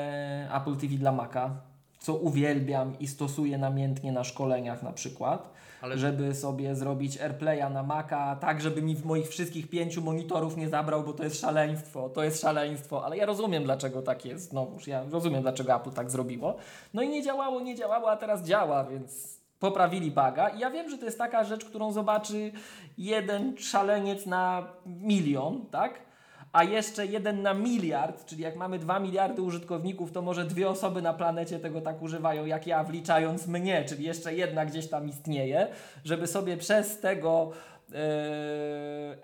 Apple 0.53 0.75
TV 0.77 0.93
dla 0.95 1.11
Maca, 1.11 1.61
co 1.99 2.15
uwielbiam 2.15 2.99
i 2.99 3.07
stosuję 3.07 3.57
namiętnie 3.57 4.11
na 4.11 4.23
szkoleniach 4.23 4.83
na 4.83 4.91
przykład 4.91 5.53
Ale 5.81 5.97
żeby 5.97 6.35
sobie 6.35 6.75
zrobić 6.75 7.21
AirPlaya 7.21 7.69
na 7.73 7.83
Maca, 7.83 8.35
tak 8.35 8.61
żeby 8.61 8.81
mi 8.81 8.95
w 8.95 9.05
moich 9.05 9.27
wszystkich 9.29 9.69
pięciu 9.69 10.01
monitorów 10.01 10.57
nie 10.57 10.69
zabrał, 10.69 11.03
bo 11.03 11.13
to 11.13 11.23
jest 11.23 11.41
szaleństwo, 11.41 12.09
to 12.09 12.23
jest 12.23 12.41
szaleństwo, 12.41 13.05
ale 13.05 13.17
ja 13.17 13.25
rozumiem 13.25 13.63
dlaczego 13.63 14.01
tak 14.01 14.25
jest, 14.25 14.49
znowuż, 14.49 14.87
ja 14.87 15.03
rozumiem 15.11 15.41
dlaczego 15.41 15.75
Apple 15.75 15.91
tak 15.91 16.11
zrobiło. 16.11 16.55
No 16.93 17.01
i 17.01 17.09
nie 17.09 17.23
działało, 17.23 17.61
nie 17.61 17.75
działało, 17.75 18.11
a 18.11 18.17
teraz 18.17 18.43
działa, 18.43 18.83
więc 18.83 19.37
poprawili 19.59 20.11
baga 20.11 20.49
i 20.49 20.59
ja 20.59 20.69
wiem, 20.69 20.89
że 20.89 20.97
to 20.97 21.05
jest 21.05 21.17
taka 21.17 21.43
rzecz, 21.43 21.65
którą 21.65 21.91
zobaczy 21.91 22.51
jeden 22.97 23.57
szaleniec 23.57 24.25
na 24.25 24.67
milion, 24.85 25.65
tak? 25.71 26.06
A 26.57 26.63
jeszcze 26.63 27.05
jeden 27.05 27.41
na 27.41 27.53
miliard, 27.53 28.25
czyli 28.25 28.43
jak 28.43 28.55
mamy 28.55 28.79
2 28.79 28.99
miliardy 28.99 29.41
użytkowników, 29.41 30.11
to 30.11 30.21
może 30.21 30.45
dwie 30.45 30.69
osoby 30.69 31.01
na 31.01 31.13
planecie 31.13 31.59
tego 31.59 31.81
tak 31.81 32.01
używają 32.01 32.45
jak 32.45 32.67
ja, 32.67 32.83
wliczając 32.83 33.47
mnie, 33.47 33.85
czyli 33.85 34.03
jeszcze 34.03 34.33
jedna 34.33 34.65
gdzieś 34.65 34.89
tam 34.89 35.09
istnieje, 35.09 35.67
żeby 36.03 36.27
sobie 36.27 36.57
przez 36.57 36.99
tego 36.99 37.51
yy, 37.89 37.97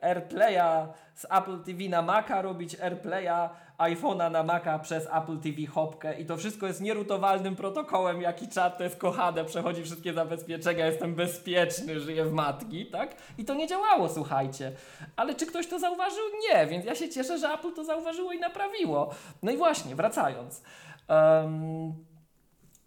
AirPlaya 0.01 0.87
z 1.15 1.25
Apple 1.25 1.59
TV 1.63 1.89
na 1.89 2.01
Maca 2.01 2.41
robić 2.41 2.79
AirPlaya 2.79 3.49
iPhone'a 3.77 4.31
na 4.31 4.43
Maca 4.43 4.79
przez 4.79 5.07
Apple 5.13 5.37
TV 5.37 5.65
hopkę 5.71 6.19
i 6.19 6.25
to 6.25 6.37
wszystko 6.37 6.67
jest 6.67 6.81
nierutowalnym 6.81 7.55
protokołem, 7.55 8.21
jaki 8.21 8.47
czat, 8.47 8.77
to 8.77 8.83
jest 8.83 8.95
kochane, 8.95 9.45
przechodzi 9.45 9.83
wszystkie 9.83 10.13
zabezpieczenia, 10.13 10.85
jestem 10.85 11.15
bezpieczny, 11.15 11.99
żyję 11.99 12.25
w 12.25 12.31
matki, 12.31 12.85
tak? 12.85 13.15
I 13.37 13.45
to 13.45 13.53
nie 13.53 13.67
działało, 13.67 14.09
słuchajcie. 14.09 14.71
Ale 15.15 15.35
czy 15.35 15.45
ktoś 15.45 15.67
to 15.67 15.79
zauważył? 15.79 16.23
Nie, 16.49 16.67
więc 16.67 16.85
ja 16.85 16.95
się 16.95 17.09
cieszę, 17.09 17.37
że 17.37 17.47
Apple 17.47 17.73
to 17.73 17.83
zauważyło 17.83 18.33
i 18.33 18.39
naprawiło. 18.39 19.09
No 19.43 19.51
i 19.51 19.57
właśnie, 19.57 19.95
wracając. 19.95 20.63
Em, 21.07 21.93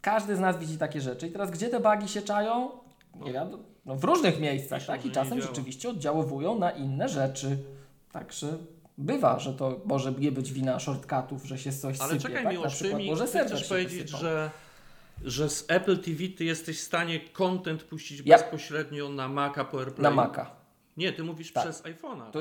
każdy 0.00 0.36
z 0.36 0.40
nas 0.40 0.58
widzi 0.58 0.78
takie 0.78 1.00
rzeczy 1.00 1.28
i 1.28 1.32
teraz 1.32 1.50
gdzie 1.50 1.68
te 1.68 1.80
bugi 1.80 2.08
się 2.08 2.22
czają? 2.22 2.70
Nie 3.14 3.32
wiadomo. 3.32 3.64
No 3.84 3.96
w 3.96 4.04
różnych 4.04 4.40
miejscach, 4.40 4.86
tak? 4.86 5.06
I 5.06 5.10
czasem 5.10 5.40
rzeczywiście 5.40 5.88
oddziaływują 5.88 6.58
na 6.58 6.70
inne 6.70 7.08
rzeczy. 7.08 7.58
Także 8.12 8.46
bywa, 8.98 9.38
że 9.38 9.52
to 9.54 9.80
może 9.84 10.12
nie 10.12 10.32
być 10.32 10.52
wina 10.52 10.78
shortcutów, 10.80 11.44
że 11.44 11.58
się 11.58 11.72
coś 11.72 12.00
Ale 12.00 12.08
sypie, 12.08 12.22
czekaj 12.22 12.44
tak? 12.44 12.52
mi, 12.56 12.62
Na 12.62 12.68
przykład 12.68 12.98
mi 13.02 13.10
może 13.10 13.26
chcesz 13.26 13.68
powiedzieć, 13.68 14.08
że, 14.10 14.50
że 15.24 15.48
z 15.50 15.64
Apple 15.68 15.98
TV 15.98 16.28
ty 16.36 16.44
jesteś 16.44 16.78
w 16.80 16.82
stanie 16.84 17.20
content 17.20 17.82
puścić 17.82 18.22
Ja- 18.24 18.36
bezpośrednio 18.38 19.08
na 19.08 19.28
Maca 19.28 19.64
po 19.64 19.78
Na? 19.98 20.10
Maca. 20.10 20.50
Nie, 20.96 21.12
ty 21.12 21.24
mówisz 21.24 21.52
Tak. 21.52 21.64
przez 21.64 21.82
iPhone'a, 21.82 22.30
To, 22.30 22.40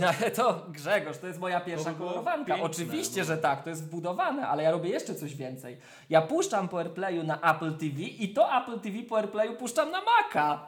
tak? 0.00 0.30
to, 0.36 0.36
to 0.42 0.66
Grzegorz, 0.72 1.18
to 1.18 1.26
jest 1.26 1.38
moja 1.40 1.60
pierwsza 1.60 1.92
kolorowanka. 1.94 2.44
piękne, 2.54 2.62
Oczywiście, 2.70 3.20
no. 3.20 3.26
że 3.26 3.36
tak, 3.38 3.64
to 3.64 3.70
jest 3.70 3.84
wbudowane, 3.84 4.48
ale 4.48 4.62
ja 4.62 4.70
robię 4.70 4.90
jeszcze 4.90 5.14
coś 5.14 5.34
więcej. 5.34 5.76
Ja 6.10 6.22
puszczam 6.22 6.68
po 6.68 6.78
AirPlayu 6.78 7.22
na 7.24 7.40
Apple 7.56 7.72
TV 7.74 8.00
i 8.00 8.28
to 8.34 8.62
Apple 8.62 8.80
TV 8.80 9.02
po 9.02 9.16
AirPlayu 9.16 9.54
puszczam 9.56 9.90
na 9.90 9.98
Maca. 10.00 10.66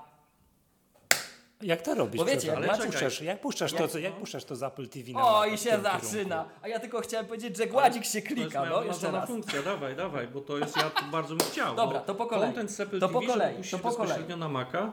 Jak 1.63 1.83
to 1.83 1.95
robisz? 1.95 2.19
Bo 2.19 2.25
wiecie, 2.25 2.49
Piotr? 2.53 2.63
jak 2.67 2.81
puszczasz, 2.87 3.21
jak 3.23 3.41
puszczasz 3.41 3.73
to, 3.73 3.89
co, 3.89 3.99
jak 3.99 4.13
puszczasz 4.15 4.45
to 4.45 4.57
z 4.57 4.63
Apple 4.63 4.89
TV 4.89 5.13
na 5.13 5.39
O, 5.39 5.45
i 5.45 5.59
się 5.59 5.79
zaczyna. 5.83 6.45
A 6.63 6.69
ja 6.69 6.81
tylko 6.81 7.01
chciałem 7.01 7.27
powiedzieć, 7.27 7.57
że 7.57 7.67
gładzik 7.67 8.05
się 8.05 8.23
klika. 8.23 8.65
No, 8.65 8.83
jeszcze 8.83 9.11
raz. 9.11 9.27
funkcja, 9.27 9.63
dawaj, 9.63 9.97
dawaj, 9.97 10.29
bo 10.29 10.41
to 10.41 10.59
jest, 10.59 10.77
ja 10.77 10.91
bardzo 11.13 11.29
bym 11.37 11.47
chciał. 11.51 11.77
Dobra, 11.77 12.01
to 12.01 12.15
po 12.15 12.27
kolei. 12.27 12.47
Content 12.49 12.71
z 12.71 12.81
Apple 12.81 13.01
To 13.01 13.09
TV, 13.09 13.21
po 13.21 13.27
kolei, 13.33 13.55
to 13.71 13.79
po 13.79 13.91
kolei. 13.91 13.99
bezpośrednio 13.99 14.37
na 14.37 14.49
Maca. 14.49 14.93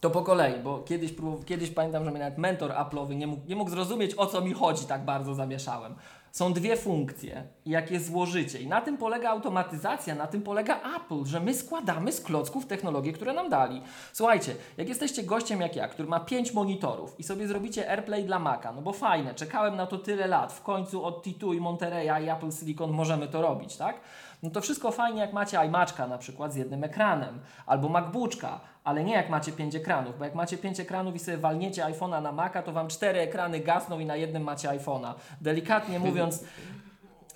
To 0.00 0.10
po 0.10 0.22
kolei, 0.22 0.60
bo 0.60 0.78
kiedyś, 0.78 1.12
prób- 1.12 1.44
kiedyś 1.44 1.70
pamiętam, 1.70 2.04
że 2.04 2.10
mnie 2.10 2.20
nawet 2.20 2.38
mentor 2.38 2.70
Apple'owy 2.70 3.14
nie 3.16 3.26
mógł, 3.26 3.48
nie 3.48 3.56
mógł 3.56 3.70
zrozumieć, 3.70 4.14
o 4.16 4.26
co 4.26 4.40
mi 4.40 4.52
chodzi, 4.52 4.84
tak 4.86 5.04
bardzo 5.04 5.34
zamieszałem. 5.34 5.94
Są 6.36 6.52
dwie 6.52 6.76
funkcje, 6.76 7.44
jak 7.66 7.90
je 7.90 8.00
złożycie. 8.00 8.58
I 8.58 8.66
na 8.66 8.80
tym 8.80 8.96
polega 8.96 9.30
automatyzacja, 9.30 10.14
na 10.14 10.26
tym 10.26 10.42
polega 10.42 10.80
Apple, 10.96 11.24
że 11.24 11.40
my 11.40 11.54
składamy 11.54 12.12
z 12.12 12.20
klocków 12.20 12.66
technologie, 12.66 13.12
które 13.12 13.32
nam 13.32 13.48
dali. 13.48 13.82
Słuchajcie, 14.12 14.54
jak 14.76 14.88
jesteście 14.88 15.22
gościem 15.22 15.60
jak 15.60 15.76
ja, 15.76 15.88
który 15.88 16.08
ma 16.08 16.20
pięć 16.20 16.52
monitorów 16.52 17.20
i 17.20 17.22
sobie 17.22 17.48
zrobicie 17.48 17.90
AirPlay 17.90 18.24
dla 18.24 18.38
Maca, 18.38 18.72
no 18.72 18.82
bo 18.82 18.92
fajne, 18.92 19.34
czekałem 19.34 19.76
na 19.76 19.86
to 19.86 19.98
tyle 19.98 20.26
lat, 20.26 20.52
w 20.52 20.62
końcu 20.62 21.04
od 21.04 21.26
T2 21.26 21.54
i 21.54 21.60
Monterey 21.60 22.24
i 22.24 22.28
Apple 22.28 22.52
Silicon 22.52 22.90
możemy 22.90 23.28
to 23.28 23.42
robić, 23.42 23.76
tak? 23.76 24.00
No 24.42 24.50
to 24.50 24.60
wszystko 24.60 24.92
fajnie, 24.92 25.20
jak 25.20 25.32
macie 25.32 25.64
iMaczka 25.66 26.06
na 26.06 26.18
przykład 26.18 26.52
z 26.52 26.56
jednym 26.56 26.84
ekranem, 26.84 27.40
albo 27.66 27.88
MacBooka, 27.88 28.60
ale 28.86 29.04
nie 29.04 29.14
jak 29.14 29.30
macie 29.30 29.52
pięć 29.52 29.74
ekranów, 29.74 30.18
bo 30.18 30.24
jak 30.24 30.34
macie 30.34 30.58
pięć 30.58 30.80
ekranów 30.80 31.14
i 31.14 31.18
sobie 31.18 31.36
walniecie 31.36 31.82
iPhone'a 31.82 32.22
na 32.22 32.32
Maca, 32.32 32.62
to 32.62 32.72
wam 32.72 32.88
cztery 32.88 33.20
ekrany 33.20 33.60
gasną 33.60 33.98
i 33.98 34.06
na 34.06 34.16
jednym 34.16 34.42
macie 34.42 34.68
iPhone'a. 34.68 35.14
Delikatnie 35.40 35.98
mówiąc, 35.98 36.44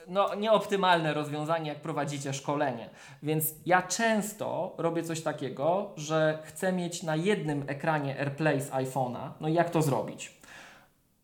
no, 0.09 0.35
nieoptymalne 0.35 1.15
rozwiązanie, 1.15 1.69
jak 1.69 1.81
prowadzicie 1.81 2.33
szkolenie. 2.33 2.91
Więc 3.23 3.55
ja 3.67 3.83
często 3.83 4.75
robię 4.79 5.03
coś 5.03 5.23
takiego, 5.23 5.91
że 5.97 6.39
chcę 6.45 6.73
mieć 6.73 7.03
na 7.03 7.17
jednym 7.17 7.65
ekranie 7.67 8.19
AirPlay 8.19 8.61
z 8.61 8.71
iPhone'a. 8.71 9.31
No 9.41 9.49
i 9.49 9.55
jak 9.55 9.71
to 9.71 9.83
zrobić? 9.83 10.41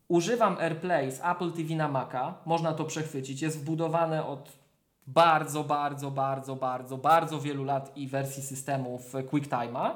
Używam 0.09 0.57
AirPlay 0.59 1.13
z 1.13 1.21
Apple 1.25 1.53
TV 1.53 1.75
na 1.75 1.89
Maca, 1.89 2.35
można 2.45 2.73
to 2.73 2.85
przechwycić, 2.85 3.43
jest 3.43 3.61
wbudowane 3.61 4.27
od 4.27 4.66
bardzo, 5.07 5.65
bardzo, 5.65 6.11
bardzo, 6.11 6.57
bardzo, 6.57 6.99
bardzo 6.99 7.41
wielu 7.41 7.65
lat 7.65 7.97
i 7.97 8.09
wersji 8.09 8.43
systemów 8.43 9.15
QuickTime'a. 9.15 9.91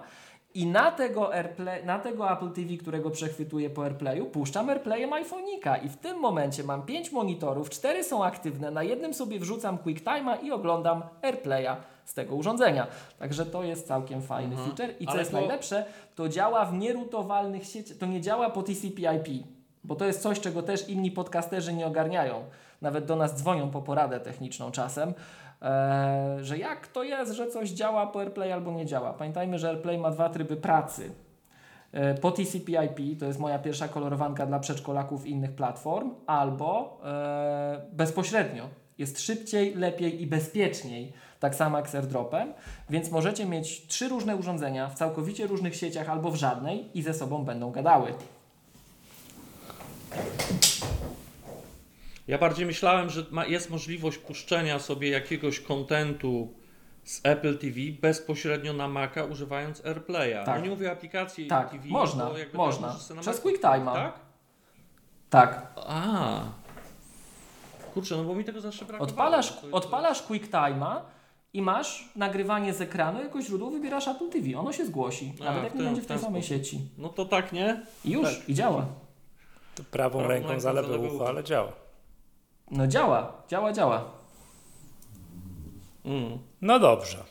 I 0.54 0.66
na 0.66 0.90
tego, 0.90 1.34
AirPlay, 1.34 1.84
na 1.84 1.98
tego 1.98 2.32
Apple 2.32 2.50
TV, 2.50 2.76
którego 2.76 3.10
przechwytuję 3.10 3.70
po 3.70 3.84
AirPlayu, 3.84 4.26
puszczam 4.26 4.68
AirPlayem 4.68 5.10
iPhone'ika 5.10 5.84
i 5.84 5.88
w 5.88 5.96
tym 5.96 6.18
momencie 6.18 6.64
mam 6.64 6.82
5 6.82 7.12
monitorów, 7.12 7.70
4 7.70 8.04
są 8.04 8.24
aktywne, 8.24 8.70
na 8.70 8.82
jednym 8.82 9.14
sobie 9.14 9.40
wrzucam 9.40 9.78
QuickTime'a 9.78 10.44
i 10.44 10.52
oglądam 10.52 11.02
AirPlaya 11.22 11.76
z 12.04 12.14
tego 12.14 12.34
urządzenia. 12.34 12.86
Także 13.18 13.46
to 13.46 13.62
jest 13.62 13.86
całkiem 13.86 14.22
fajny 14.22 14.56
mhm. 14.56 14.68
feature 14.68 14.94
i 15.00 15.04
co 15.04 15.10
Ale 15.10 15.20
jest 15.20 15.30
to... 15.30 15.36
najlepsze, 15.36 15.84
to 16.14 16.28
działa 16.28 16.64
w 16.64 16.74
nierutowalnych 16.74 17.66
sieciach, 17.66 17.96
to 17.96 18.06
nie 18.06 18.20
działa 18.20 18.50
po 18.50 18.62
TCP/IP, 18.62 19.46
bo 19.84 19.94
to 19.94 20.04
jest 20.04 20.22
coś, 20.22 20.40
czego 20.40 20.62
też 20.62 20.88
inni 20.88 21.10
podcasterzy 21.10 21.72
nie 21.72 21.86
ogarniają 21.86 22.44
nawet 22.82 23.05
do 23.05 23.16
nas 23.16 23.35
dzwonią 23.35 23.70
po 23.70 23.82
poradę 23.82 24.20
techniczną 24.20 24.70
czasem, 24.70 25.15
e, 25.62 26.36
że 26.40 26.59
jak 26.59 26.86
to 26.86 27.02
jest, 27.02 27.32
że 27.32 27.47
coś 27.47 27.70
działa 27.70 28.07
po 28.07 28.20
AirPlay 28.20 28.52
albo 28.52 28.73
nie 28.73 28.86
działa. 28.86 29.12
Pamiętajmy, 29.12 29.59
że 29.59 29.69
AirPlay 29.69 29.98
ma 29.98 30.11
dwa 30.11 30.28
tryby 30.28 30.57
pracy. 30.57 31.11
E, 31.93 32.15
po 32.15 32.31
TCP/IP 32.31 33.20
to 33.20 33.27
jest 33.27 33.39
moja 33.39 33.59
pierwsza 33.59 33.89
kolorowanka 33.89 34.47
dla 34.47 34.59
przedszkolaków 34.59 35.27
innych 35.27 35.52
platform, 35.52 36.15
albo 36.27 37.01
e, 37.05 37.81
bezpośrednio. 37.93 38.69
Jest 38.98 39.20
szybciej, 39.20 39.74
lepiej 39.74 40.23
i 40.23 40.27
bezpieczniej, 40.27 41.12
tak 41.40 41.55
samo 41.55 41.77
jak 41.78 41.89
z 41.89 41.94
AirDropem, 41.94 42.52
więc 42.90 43.11
możecie 43.11 43.47
mieć 43.47 43.86
trzy 43.86 44.09
różne 44.09 44.36
urządzenia 44.36 44.89
w 44.89 44.94
całkowicie 44.94 45.47
różnych 45.47 45.77
sieciach 45.77 46.09
albo 46.09 46.31
w 46.31 46.36
żadnej 46.36 46.98
i 46.98 47.02
ze 47.02 47.15
sobą 47.15 47.44
będą 47.44 47.70
gadały. 47.70 48.15
Ja 52.31 52.39
bardziej 52.39 52.66
myślałem, 52.66 53.11
że 53.11 53.24
ma, 53.31 53.47
jest 53.47 53.70
możliwość 53.70 54.19
puszczenia 54.19 54.78
sobie 54.78 55.11
jakiegoś 55.11 55.61
kontentu 55.61 56.55
z 57.05 57.20
Apple 57.24 57.59
TV 57.59 57.77
bezpośrednio 58.01 58.73
na 58.73 58.89
Maca 58.89 59.24
używając 59.24 59.86
AirPlaya. 59.86 60.44
Tak. 60.44 60.59
No 60.59 60.65
nie 60.65 60.70
mówię 60.70 60.90
aplikacji 60.90 61.47
tak. 61.47 61.70
TV. 61.70 61.89
Można, 61.89 62.31
można. 62.55 62.97
Przez 63.20 63.40
QuickTime. 63.40 63.85
Tak? 63.85 64.15
Tak. 65.31 65.73
A. 65.77 66.40
Kurczę, 67.94 68.16
no 68.16 68.24
bo 68.24 68.35
mi 68.35 68.44
tego 68.44 68.61
zawsze 68.61 68.85
brakowało. 68.85 69.11
Odpalasz, 69.11 69.61
to, 69.61 69.70
odpalasz 69.73 70.23
QuickTime'a 70.23 71.01
i 71.52 71.62
masz 71.62 72.09
nagrywanie 72.16 72.74
z 72.74 72.81
ekranu, 72.81 73.23
jako 73.23 73.43
źródło 73.43 73.70
wybierasz 73.70 74.09
Apple 74.09 74.28
TV. 74.28 74.59
Ono 74.59 74.73
się 74.73 74.86
zgłosi, 74.86 75.32
A, 75.40 75.44
nawet 75.44 75.65
jak 75.65 75.74
nie 75.74 75.85
będzie 75.85 76.02
w 76.02 76.07
tej 76.07 76.19
samej 76.19 76.43
sieci. 76.43 76.81
No 76.98 77.09
to 77.09 77.24
tak, 77.24 77.52
nie? 77.52 77.82
I 78.05 78.11
już, 78.11 78.39
tak. 78.39 78.48
i 78.48 78.55
działa. 78.55 78.86
To 79.74 79.82
prawą, 79.90 80.19
prawą 80.19 80.28
ręką, 80.28 80.73
ręką 80.73 80.97
ucho, 80.97 81.28
ale 81.28 81.44
działa. 81.44 81.89
No 82.70 82.86
działa, 82.86 83.42
działa, 83.48 83.72
działa. 83.72 84.05
Mm. 86.05 86.38
No 86.60 86.78
dobrze. 86.78 87.24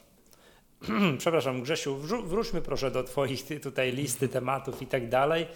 Przepraszam, 1.18 1.62
Grzesiu, 1.62 1.98
wróćmy 2.24 2.62
proszę 2.62 2.92
do 2.92 3.04
Twoich 3.04 3.46
tutaj 3.64 3.92
listy 3.92 4.28
tematów 4.28 4.82
i 4.82 4.88
tak 4.88 5.10
dalej. 5.10 5.48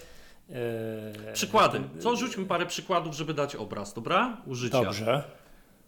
Eee, 0.50 1.34
Przykłady. 1.34 1.80
Co 1.98 2.16
rzućmy 2.16 2.44
parę 2.44 2.66
przykładów, 2.66 3.14
żeby 3.14 3.34
dać 3.34 3.56
obraz, 3.56 3.94
dobra? 3.94 4.36
Użycia. 4.46 4.82
Dobrze. 4.82 5.22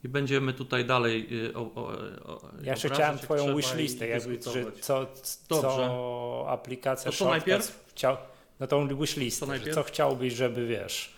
I 0.04 0.08
będziemy 0.08 0.52
tutaj 0.52 0.84
dalej. 0.84 1.44
Y, 1.46 1.56
o, 1.56 1.60
o, 1.60 1.88
o, 2.32 2.40
ja 2.62 2.72
jeszcze 2.72 2.88
chciałem 2.88 3.18
Twoją 3.18 3.56
wishlistę, 3.56 4.08
jakby, 4.08 4.38
że 4.42 4.72
co, 4.80 5.06
co 5.48 6.46
aplikacja 6.48 7.10
to 7.10 7.16
co 7.16 7.28
najpierw? 7.28 7.84
Chciał, 7.88 8.16
no 8.60 8.66
tą 8.66 8.98
wishlistę, 8.98 9.46
co, 9.46 9.74
co 9.74 9.82
chciałbyś, 9.82 10.32
żeby 10.34 10.66
wiesz. 10.66 11.12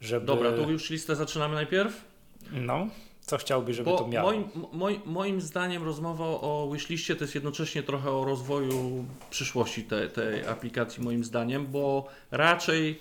Żeby... 0.00 0.26
Dobra, 0.26 0.52
to 0.52 0.70
już 0.70 0.90
listę 0.90 1.16
zaczynamy 1.16 1.54
najpierw? 1.54 2.04
No, 2.52 2.86
co 3.20 3.38
chciałbyś, 3.38 3.76
żeby 3.76 3.90
Bo 3.90 3.98
to 3.98 4.08
miało? 4.08 4.30
Moim, 4.30 4.44
moim, 4.72 5.00
moim 5.06 5.40
zdaniem 5.40 5.82
rozmowa 5.82 6.24
o 6.24 6.70
wishliście 6.72 7.16
to 7.16 7.24
jest 7.24 7.34
jednocześnie 7.34 7.82
trochę 7.82 8.10
o 8.10 8.24
rozwoju 8.24 9.04
przyszłości 9.30 9.84
tej, 9.84 10.10
tej 10.10 10.46
aplikacji, 10.46 11.04
moim 11.04 11.24
zdaniem, 11.24 11.66
bo 11.66 12.08
raczej 12.30 13.00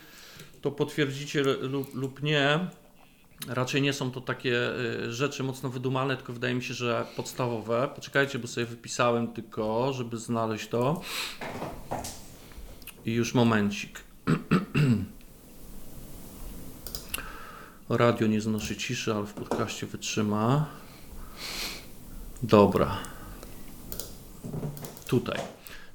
to 0.62 0.72
potwierdzicie 0.72 1.44
lub, 1.44 1.96
lub 1.96 2.24
nie, 2.24 2.60
raczej 3.48 3.82
nie 3.82 3.94
są 3.94 4.12
to 4.12 4.22
takie 4.22 4.70
y, 5.06 5.14
rzeczy 5.14 5.44
mocno 5.44 5.70
wydumane, 5.70 6.18
tylko 6.18 6.34
wydaje 6.34 6.56
mi 6.56 6.64
się, 6.64 6.74
że 6.74 7.06
podstawowe. 7.16 7.90
Poczekajcie, 7.96 8.40
bo 8.40 8.48
sobie 8.48 8.66
wypisałem 8.66 9.28
tylko, 9.34 9.94
żeby 9.94 10.18
znaleźć 10.18 10.68
to. 10.68 11.02
I 13.06 13.14
już 13.14 13.34
momencik. 13.34 14.00
Radio 17.90 18.28
nie 18.28 18.42
znosi 18.42 18.78
ciszy, 18.78 19.14
ale 19.14 19.26
w 19.26 19.34
podcaście 19.34 19.88
wytrzyma. 19.88 20.66
Dobra. 22.44 22.98
Tutaj. 25.08 25.40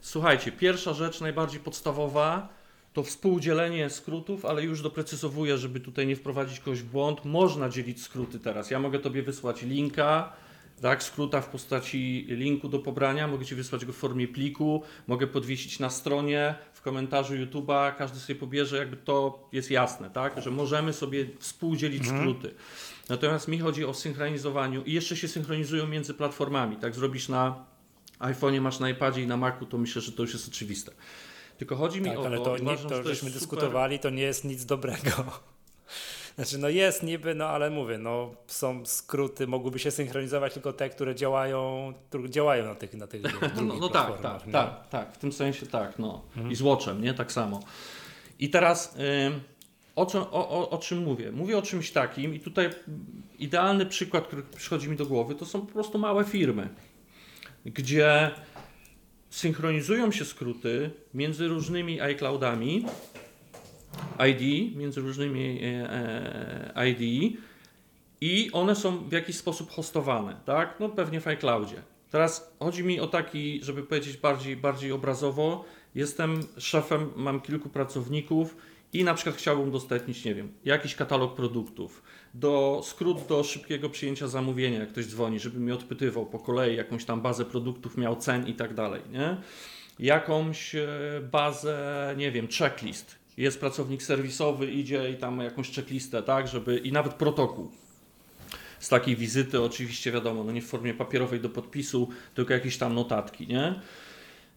Słuchajcie, 0.01 0.53
pierwsza 0.53 0.95
rzecz, 0.95 1.21
najbardziej 1.21 1.61
podstawowa, 1.61 2.49
to 2.93 3.03
współdzielenie 3.03 3.91
skrótów, 3.91 4.45
ale 4.45 4.63
już 4.63 4.83
doprecyzowuję, 4.83 5.59
żeby 5.59 5.81
tutaj 5.81 6.07
nie 6.07 6.17
wprowadzić 6.17 6.61
kogoś 6.61 6.83
w 6.83 6.85
błąd. 6.85 7.25
Można 7.25 7.69
dzielić 7.69 8.03
skróty 8.03 8.39
teraz. 8.39 8.71
Ja 8.71 8.79
mogę 8.79 8.99
Tobie 8.99 9.23
wysłać 9.23 9.63
linka, 9.63 10.33
tak, 10.83 11.03
skróta 11.03 11.41
w 11.41 11.49
postaci 11.49 12.27
linku 12.29 12.69
do 12.69 12.79
pobrania, 12.79 13.29
mogę 13.29 13.45
Ci 13.45 13.55
wysłać 13.55 13.85
go 13.85 13.93
w 13.93 13.97
formie 13.97 14.29
pliku, 14.29 14.83
mogę 15.07 15.27
podwiesić 15.27 15.79
na 15.79 15.91
stronie, 15.91 16.55
w 16.83 16.85
komentarzu 16.85 17.35
YouTube'a, 17.35 17.97
każdy 17.97 18.21
sobie 18.21 18.39
pobierze, 18.39 18.77
jakby 18.77 18.97
to 18.97 19.49
jest 19.53 19.71
jasne, 19.71 20.11
tak, 20.11 20.43
że 20.43 20.51
możemy 20.51 20.93
sobie 20.93 21.27
współdzielić 21.39 22.03
mhm. 22.03 22.21
skróty. 22.21 22.55
Natomiast 23.09 23.49
mi 23.49 23.59
chodzi 23.59 23.85
o 23.85 23.95
synchronizowaniu 23.95 24.83
i 24.85 24.93
jeszcze 24.93 25.17
się 25.17 25.29
synchronizują 25.29 25.87
między 25.87 26.15
platformami, 26.15 26.77
tak, 26.77 26.95
zrobisz 26.95 27.29
na 27.29 27.65
iPhone'ie, 28.19 28.61
masz 28.61 28.81
na 28.81 28.91
iPadzie 28.91 29.23
i 29.23 29.27
na 29.27 29.37
Macu, 29.37 29.67
to 29.67 29.79
myślę, 29.79 30.03
że 30.03 30.13
to 30.13 30.23
już 30.23 30.33
jest 30.33 30.49
oczywiste. 30.49 30.93
Tylko 31.59 31.77
chodzi 31.77 32.01
mi 32.01 32.07
tak, 32.07 32.19
o 32.19 32.27
ale 32.27 32.39
to, 32.39 32.45
to, 32.45 32.59
nie, 32.59 32.77
to 32.77 33.03
żeśmy 33.03 33.31
dyskutowali, 33.31 33.99
to 33.99 34.11
nie 34.11 34.23
jest 34.23 34.45
nic 34.45 34.65
dobrego. 34.65 35.13
Znaczy, 36.35 36.59
no 36.59 36.69
jest 36.69 37.03
niby, 37.03 37.35
no 37.35 37.47
ale 37.47 37.71
mówię, 37.71 37.99
no 37.99 38.35
są 38.47 38.87
skróty, 38.87 39.47
mogłyby 39.47 39.79
się 39.79 39.91
synchronizować 39.91 40.55
tylko 40.55 40.73
te, 40.73 40.91
które 40.91 41.15
działają, 41.15 41.93
które 42.09 42.31
działają 42.31 42.65
na 42.65 42.75
tych, 42.75 42.95
na 42.95 43.07
tych 43.07 43.23
No, 43.63 43.75
no 43.81 43.89
tak, 43.89 44.21
tak, 44.21 44.47
nie? 44.47 44.53
tak, 44.53 44.89
tak, 44.89 45.15
w 45.15 45.19
tym 45.19 45.33
sensie 45.33 45.67
tak, 45.67 45.99
no. 45.99 46.23
Mhm. 46.37 46.53
I 46.53 46.57
z 46.57 46.63
Watchem, 46.63 47.03
nie? 47.03 47.15
Tak 47.15 47.33
samo. 47.33 47.61
I 48.39 48.51
teraz 48.51 48.97
y, 48.97 49.41
o, 49.97 50.07
czym, 50.07 50.21
o, 50.21 50.49
o, 50.49 50.71
o 50.71 50.79
czym 50.79 51.03
mówię? 51.03 51.33
Mówię 51.33 51.59
o 51.59 51.63
czymś 51.63 51.91
takim 51.91 52.35
i 52.35 52.41
tutaj 52.41 52.71
idealny 53.39 53.87
przykład, 53.87 54.27
który 54.27 54.43
przychodzi 54.43 54.89
mi 54.89 54.97
do 54.97 55.07
głowy, 55.07 55.35
to 55.35 55.47
są 55.47 55.61
po 55.61 55.73
prostu 55.73 55.99
małe 55.99 56.25
firmy, 56.25 56.69
gdzie 57.65 58.31
synchronizują 59.31 60.13
się 60.13 60.25
skróty 60.25 60.91
między 61.15 61.49
różnymi 61.49 62.01
iCloudami 62.01 62.85
ID, 64.31 64.77
między 64.77 65.01
różnymi 65.01 65.61
e, 65.63 65.91
e, 66.77 66.89
ID 66.89 67.37
i 68.21 68.51
one 68.53 68.77
są 68.77 69.09
w 69.09 69.13
jakiś 69.13 69.37
sposób 69.37 69.71
hostowane, 69.71 70.37
tak? 70.45 70.77
No 70.81 70.89
pewnie 70.89 71.21
w 71.21 71.27
iCloudzie. 71.27 71.83
Teraz 72.11 72.55
chodzi 72.59 72.85
mi 72.85 73.01
o 73.01 73.07
taki, 73.07 73.61
żeby 73.65 73.83
powiedzieć 73.83 74.17
bardziej, 74.17 74.57
bardziej 74.57 74.93
obrazowo, 74.93 75.65
jestem 75.95 76.41
szefem, 76.59 77.11
mam 77.17 77.41
kilku 77.41 77.69
pracowników 77.69 78.57
i 78.93 79.05
na 79.05 79.15
przykład 79.15 79.37
chciałbym 79.37 79.69
udostępnić, 79.69 80.25
nie 80.25 80.35
wiem, 80.35 80.53
jakiś 80.65 80.95
katalog 80.95 81.35
produktów, 81.35 82.03
do 82.35 82.81
skrót 82.85 83.27
do 83.27 83.45
szybkiego 83.45 83.91
przyjęcia 83.91 84.29
zamówienia, 84.29 84.79
jak 84.79 84.89
ktoś 84.89 85.07
dzwoni, 85.07 85.41
żeby 85.41 85.61
mi 85.61 85.73
odpytywał 85.73 86.27
po 86.27 86.39
kolei 86.39 86.77
jakąś 86.77 87.05
tam 87.05 87.21
bazę 87.21 87.45
produktów, 87.45 87.97
miał 87.97 88.17
cen 88.17 88.47
i 88.47 88.55
tak 88.55 88.75
dalej, 88.75 89.03
nie? 89.11 89.37
Jakąś 89.99 90.75
e, 90.75 90.89
bazę, 91.31 92.15
nie 92.17 92.33
wiem, 92.33 92.49
checklist, 92.59 93.22
jest 93.37 93.61
pracownik 93.61 94.03
serwisowy, 94.03 94.71
idzie 94.71 95.11
i 95.11 95.17
tam 95.17 95.41
jakąś 95.41 95.75
checklistę, 95.75 96.23
tak, 96.23 96.49
żeby 96.49 96.79
i 96.79 96.93
nawet 96.93 97.15
protokół. 97.15 97.71
z 98.81 98.89
takiej 98.89 99.17
wizyty, 99.17 99.63
oczywiście 99.63 100.13
wiadomo, 100.13 100.45
no 100.45 100.53
nie 100.53 100.63
w 100.63 100.67
formie 100.67 100.95
papierowej 100.95 101.41
do 101.41 101.49
podpisu, 101.49 102.09
tylko 102.35 102.53
jakieś 102.53 102.79
tam 102.79 102.95
notatki, 102.95 103.47
nie? 103.47 103.75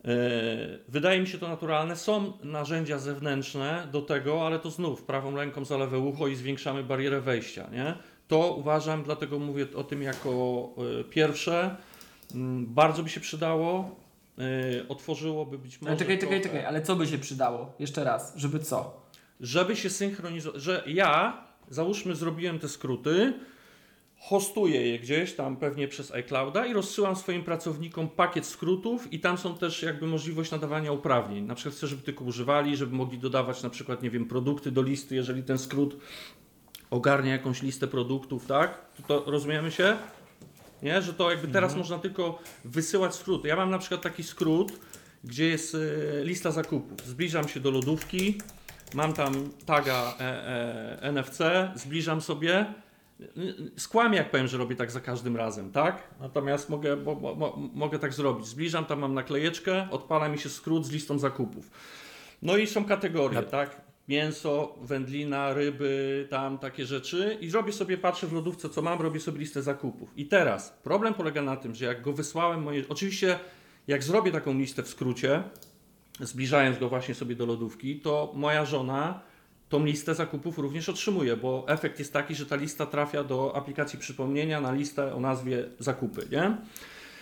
E, 0.05 0.77
wydaje 0.87 1.21
mi 1.21 1.27
się 1.27 1.37
to 1.37 1.47
naturalne. 1.47 1.95
Są 1.95 2.33
narzędzia 2.43 2.99
zewnętrzne 2.99 3.87
do 3.91 4.01
tego, 4.01 4.47
ale 4.47 4.59
to 4.59 4.71
znów 4.71 5.03
prawą 5.03 5.35
ręką 5.35 5.65
za 5.65 5.77
lewe 5.77 5.99
ucho 5.99 6.27
i 6.27 6.35
zwiększamy 6.35 6.83
barierę 6.83 7.21
wejścia. 7.21 7.69
Nie? 7.71 7.95
To 8.27 8.53
uważam, 8.53 9.03
dlatego 9.03 9.39
mówię 9.39 9.67
o 9.75 9.83
tym 9.83 10.01
jako 10.01 10.69
e, 10.99 11.03
pierwsze. 11.03 11.75
Mm, 12.35 12.65
bardzo 12.65 13.03
by 13.03 13.09
się 13.09 13.19
przydało. 13.19 13.95
E, 14.37 14.87
otworzyłoby 14.87 15.57
być 15.57 15.81
może. 15.81 15.89
Ale 15.89 15.99
czekaj, 15.99 16.19
czekaj, 16.19 16.41
czekaj, 16.41 16.65
ale 16.65 16.81
co 16.81 16.95
by 16.95 17.07
się 17.07 17.17
przydało? 17.17 17.73
Jeszcze 17.79 18.03
raz, 18.03 18.33
żeby 18.37 18.59
co? 18.59 19.05
żeby 19.39 19.75
się 19.75 19.89
synchronizować, 19.89 20.61
że 20.61 20.83
ja, 20.87 21.43
załóżmy, 21.69 22.15
zrobiłem 22.15 22.59
te 22.59 22.69
skróty, 22.69 23.33
hostuję 24.17 24.87
je 24.87 24.99
gdzieś 24.99 25.33
tam 25.33 25.57
pewnie 25.57 25.87
przez 25.87 26.11
iClouda 26.11 26.65
i 26.65 26.73
rozsyłam 26.73 27.15
swoim 27.15 27.43
pracownikom 27.43 28.09
pakiet 28.09 28.45
skrótów 28.45 29.13
i 29.13 29.19
tam 29.19 29.37
są 29.37 29.57
też 29.57 29.83
jakby 29.83 30.07
możliwość 30.07 30.51
nadawania 30.51 30.91
uprawnień. 30.91 31.45
Na 31.45 31.55
przykład 31.55 31.75
chcę, 31.75 31.87
żeby 31.87 32.01
tylko 32.01 32.23
używali, 32.23 32.77
żeby 32.77 32.95
mogli 32.95 33.17
dodawać 33.17 33.63
na 33.63 33.69
przykład, 33.69 34.03
nie 34.03 34.09
wiem, 34.09 34.25
produkty 34.25 34.71
do 34.71 34.81
listy, 34.81 35.15
jeżeli 35.15 35.43
ten 35.43 35.57
skrót 35.57 35.97
ogarnia 36.89 37.31
jakąś 37.31 37.61
listę 37.61 37.87
produktów, 37.87 38.45
tak? 38.45 38.85
To, 39.07 39.21
to 39.21 39.31
rozumiemy 39.31 39.71
się? 39.71 39.97
Nie? 40.85 41.01
Że 41.01 41.13
to 41.13 41.31
jakby 41.31 41.47
teraz 41.47 41.75
można 41.75 41.99
tylko 41.99 42.39
wysyłać 42.65 43.15
skróty. 43.15 43.47
Ja 43.47 43.55
mam 43.55 43.69
na 43.69 43.79
przykład 43.79 44.01
taki 44.01 44.23
skrót, 44.23 44.71
gdzie 45.23 45.45
jest 45.47 45.75
e, 45.75 45.79
lista 46.23 46.51
zakupów. 46.51 47.05
Zbliżam 47.07 47.47
się 47.47 47.59
do 47.59 47.71
lodówki, 47.71 48.37
mam 48.93 49.13
tam 49.13 49.33
taga 49.65 50.15
e, 50.19 50.23
e, 51.01 51.11
NFC, 51.11 51.39
zbliżam 51.75 52.21
sobie. 52.21 52.65
Skłamię, 53.77 54.17
jak 54.17 54.31
powiem, 54.31 54.47
że 54.47 54.57
robię 54.57 54.75
tak 54.75 54.91
za 54.91 55.01
każdym 55.01 55.35
razem, 55.37 55.71
tak? 55.71 56.03
Natomiast 56.19 56.69
mogę, 56.69 56.97
bo, 56.97 57.15
bo, 57.15 57.35
mo- 57.35 57.69
mogę 57.73 57.99
tak 57.99 58.13
zrobić. 58.13 58.47
Zbliżam, 58.47 58.85
tam 58.85 58.99
mam 58.99 59.13
naklejeczkę, 59.13 59.87
odpala 59.91 60.29
mi 60.29 60.39
się 60.39 60.49
skrót 60.49 60.85
z 60.85 60.91
listą 60.91 61.19
zakupów. 61.19 61.71
No 62.41 62.57
i 62.57 62.67
są 62.67 62.85
kategorie, 62.85 63.35
Na- 63.41 63.43
tak? 63.43 63.81
Mięso, 64.07 64.75
wędlina, 64.81 65.53
ryby, 65.53 66.27
tam 66.29 66.57
takie 66.57 66.85
rzeczy. 66.85 67.37
I 67.41 67.51
robię 67.51 67.73
sobie, 67.73 67.97
patrzę 67.97 68.27
w 68.27 68.33
lodówce, 68.33 68.69
co 68.69 68.81
mam, 68.81 69.01
robię 69.01 69.19
sobie 69.19 69.39
listę 69.39 69.61
zakupów. 69.61 70.17
I 70.17 70.25
teraz 70.25 70.79
problem 70.83 71.13
polega 71.13 71.41
na 71.41 71.57
tym, 71.57 71.75
że 71.75 71.85
jak 71.85 72.01
go 72.01 72.13
wysłałem, 72.13 72.63
moje... 72.63 72.83
oczywiście 72.89 73.39
jak 73.87 74.03
zrobię 74.03 74.31
taką 74.31 74.53
listę 74.53 74.83
w 74.83 74.87
skrócie, 74.87 75.43
zbliżając 76.19 76.79
go 76.79 76.89
właśnie 76.89 77.15
sobie 77.15 77.35
do 77.35 77.45
lodówki, 77.45 77.99
to 77.99 78.31
moja 78.35 78.65
żona 78.65 79.19
tą 79.69 79.85
listę 79.85 80.15
zakupów 80.15 80.57
również 80.57 80.89
otrzymuje, 80.89 81.37
bo 81.37 81.65
efekt 81.67 81.99
jest 81.99 82.13
taki, 82.13 82.35
że 82.35 82.45
ta 82.45 82.55
lista 82.55 82.85
trafia 82.85 83.23
do 83.23 83.55
aplikacji 83.55 83.99
przypomnienia 83.99 84.61
na 84.61 84.73
listę 84.73 85.15
o 85.15 85.19
nazwie 85.19 85.65
zakupy, 85.79 86.27
nie? 86.31 86.57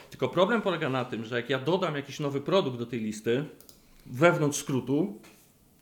Tylko 0.09 0.29
problem 0.29 0.61
polega 0.61 0.89
na 0.89 1.05
tym, 1.05 1.25
że 1.25 1.35
jak 1.35 1.49
ja 1.49 1.59
dodam 1.59 1.95
jakiś 1.95 2.19
nowy 2.19 2.41
produkt 2.41 2.77
do 2.77 2.85
tej 2.85 2.99
listy 2.99 3.45
wewnątrz 4.05 4.57
skrótu, 4.57 5.19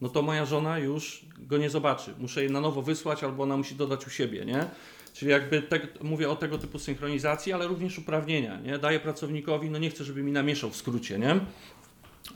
no 0.01 0.09
to 0.09 0.21
moja 0.21 0.45
żona 0.45 0.79
już 0.79 1.25
go 1.39 1.57
nie 1.57 1.69
zobaczy. 1.69 2.13
Muszę 2.19 2.43
je 2.43 2.49
na 2.49 2.61
nowo 2.61 2.81
wysłać 2.81 3.23
albo 3.23 3.43
ona 3.43 3.57
musi 3.57 3.75
dodać 3.75 4.07
u 4.07 4.09
siebie, 4.09 4.45
nie? 4.45 4.65
Czyli 5.13 5.31
jakby 5.31 5.61
te, 5.61 5.79
mówię 6.01 6.29
o 6.29 6.35
tego 6.35 6.57
typu 6.57 6.79
synchronizacji, 6.79 7.53
ale 7.53 7.67
również 7.67 7.99
uprawnienia, 7.99 8.59
nie? 8.59 8.77
Daję 8.77 8.99
pracownikowi, 8.99 9.69
no 9.69 9.77
nie 9.77 9.89
chcę, 9.89 10.03
żeby 10.03 10.23
mi 10.23 10.31
namieszał 10.31 10.69
w 10.69 10.75
skrócie, 10.75 11.19
nie? 11.19 11.39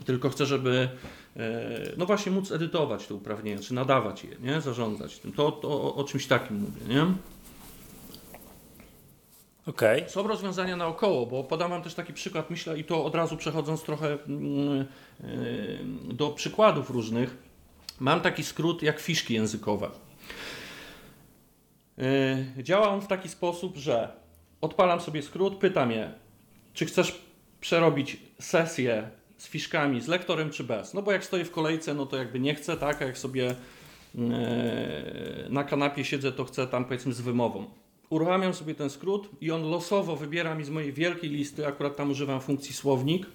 Tylko 0.04 0.30
chcę, 0.30 0.46
żeby 0.46 0.88
e, 1.36 1.92
no 1.96 2.06
właśnie 2.06 2.32
móc 2.32 2.52
edytować 2.52 3.06
te 3.06 3.14
uprawnienia, 3.14 3.62
czy 3.62 3.74
nadawać 3.74 4.24
je, 4.24 4.36
nie? 4.40 4.60
Zarządzać 4.60 5.18
tym. 5.18 5.32
To, 5.32 5.52
to 5.52 5.68
o, 5.68 5.94
o 5.94 6.04
czymś 6.04 6.26
takim 6.26 6.56
mówię, 6.56 6.94
nie? 6.94 7.06
Okej. 9.66 10.04
Są 10.08 10.28
rozwiązania 10.28 10.76
naokoło, 10.76 11.26
bo 11.26 11.44
podam 11.44 11.70
Wam 11.70 11.82
też 11.82 11.94
taki 11.94 12.12
przykład, 12.12 12.50
myślę, 12.50 12.78
i 12.78 12.84
to 12.84 13.04
od 13.04 13.14
razu 13.14 13.36
przechodząc 13.36 13.82
trochę 13.82 14.18
mm, 14.28 14.86
y, 15.24 15.78
do 16.12 16.30
przykładów 16.30 16.90
różnych. 16.90 17.45
Mam 18.00 18.20
taki 18.20 18.44
skrót 18.44 18.82
jak 18.82 19.00
fiszki 19.00 19.34
językowe. 19.34 19.90
Y, 22.58 22.62
Działa 22.62 22.88
on 22.88 23.00
w 23.00 23.06
taki 23.06 23.28
sposób, 23.28 23.76
że 23.76 24.12
odpalam 24.60 25.00
sobie 25.00 25.22
skrót, 25.22 25.56
pytam 25.56 25.90
je, 25.90 26.12
czy 26.74 26.86
chcesz 26.86 27.20
przerobić 27.60 28.16
sesję 28.40 29.10
z 29.38 29.48
fiszkami, 29.48 30.00
z 30.00 30.08
lektorem, 30.08 30.50
czy 30.50 30.64
bez. 30.64 30.94
No 30.94 31.02
bo 31.02 31.12
jak 31.12 31.24
stoję 31.24 31.44
w 31.44 31.50
kolejce, 31.50 31.94
no 31.94 32.06
to 32.06 32.16
jakby 32.16 32.40
nie 32.40 32.54
chcę, 32.54 32.76
tak, 32.76 33.02
a 33.02 33.04
jak 33.04 33.18
sobie 33.18 33.50
y, 33.50 33.56
na 35.48 35.64
kanapie 35.64 36.04
siedzę, 36.04 36.32
to 36.32 36.44
chcę 36.44 36.66
tam 36.66 36.84
powiedzmy 36.84 37.12
z 37.12 37.20
wymową 37.20 37.66
uruchamiam 38.10 38.54
sobie 38.54 38.74
ten 38.74 38.90
skrót 38.90 39.28
i 39.40 39.50
on 39.50 39.62
losowo 39.70 40.16
wybiera 40.16 40.54
mi 40.54 40.64
z 40.64 40.70
mojej 40.70 40.92
wielkiej 40.92 41.30
listy, 41.30 41.66
akurat 41.66 41.96
tam 41.96 42.10
używam 42.10 42.40
funkcji 42.40 42.74
słownik, 42.74 43.26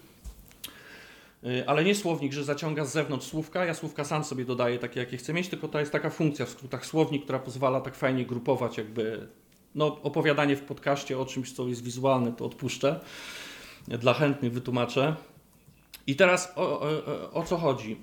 ale 1.68 1.84
nie 1.84 1.96
słownik, 1.96 2.34
że 2.34 2.44
zaciąga 2.44 2.86
z 2.86 2.92
zewnątrz 2.92 3.28
słówka, 3.28 3.66
ja 3.66 3.74
słówka 3.74 4.04
sam 4.04 4.24
sobie 4.24 4.46
dodaję 4.46 4.80
takie, 4.80 5.00
jakie 5.00 5.18
chcę 5.18 5.34
mieć, 5.34 5.48
tylko 5.48 5.68
to 5.68 5.80
jest 5.80 5.92
taka 5.92 6.10
funkcja 6.10 6.46
w 6.46 6.50
skrótach 6.50 6.86
słownik, 6.86 7.24
która 7.24 7.40
pozwala 7.40 7.82
tak 7.82 7.96
fajnie 7.96 8.26
grupować 8.26 8.78
jakby 8.78 9.28
no, 9.76 10.02
opowiadanie 10.02 10.56
w 10.56 10.62
podcaście 10.62 11.20
o 11.20 11.26
czymś, 11.26 11.52
co 11.54 11.68
jest 11.68 11.84
wizualne, 11.84 12.32
to 12.32 12.46
odpuszczę. 12.46 13.00
Dla 13.88 14.14
chętnych 14.14 14.54
wytłumaczę. 14.54 15.16
I 16.08 16.16
teraz 16.16 16.54
o, 16.56 16.82
o, 16.82 17.32
o- 17.34 17.44
co 17.44 17.58
chodzi? 17.58 17.98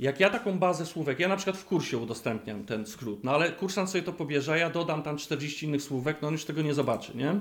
Jak 0.00 0.20
ja 0.20 0.30
taką 0.30 0.58
bazę 0.58 0.86
słówek, 0.86 1.20
ja 1.20 1.28
na 1.28 1.36
przykład 1.36 1.56
w 1.56 1.64
kursie 1.64 1.98
udostępniam 1.98 2.64
ten 2.64 2.86
skrót, 2.86 3.24
no 3.24 3.32
ale 3.32 3.52
kursant 3.52 3.90
sobie 3.90 4.04
to 4.04 4.12
pobierze, 4.12 4.58
ja 4.58 4.70
dodam 4.70 5.02
tam 5.02 5.16
40 5.16 5.66
innych 5.66 5.82
słówek, 5.82 6.22
no 6.22 6.28
on 6.28 6.34
już 6.34 6.44
tego 6.44 6.62
nie 6.62 6.74
zobaczy, 6.74 7.16
nie? 7.16 7.34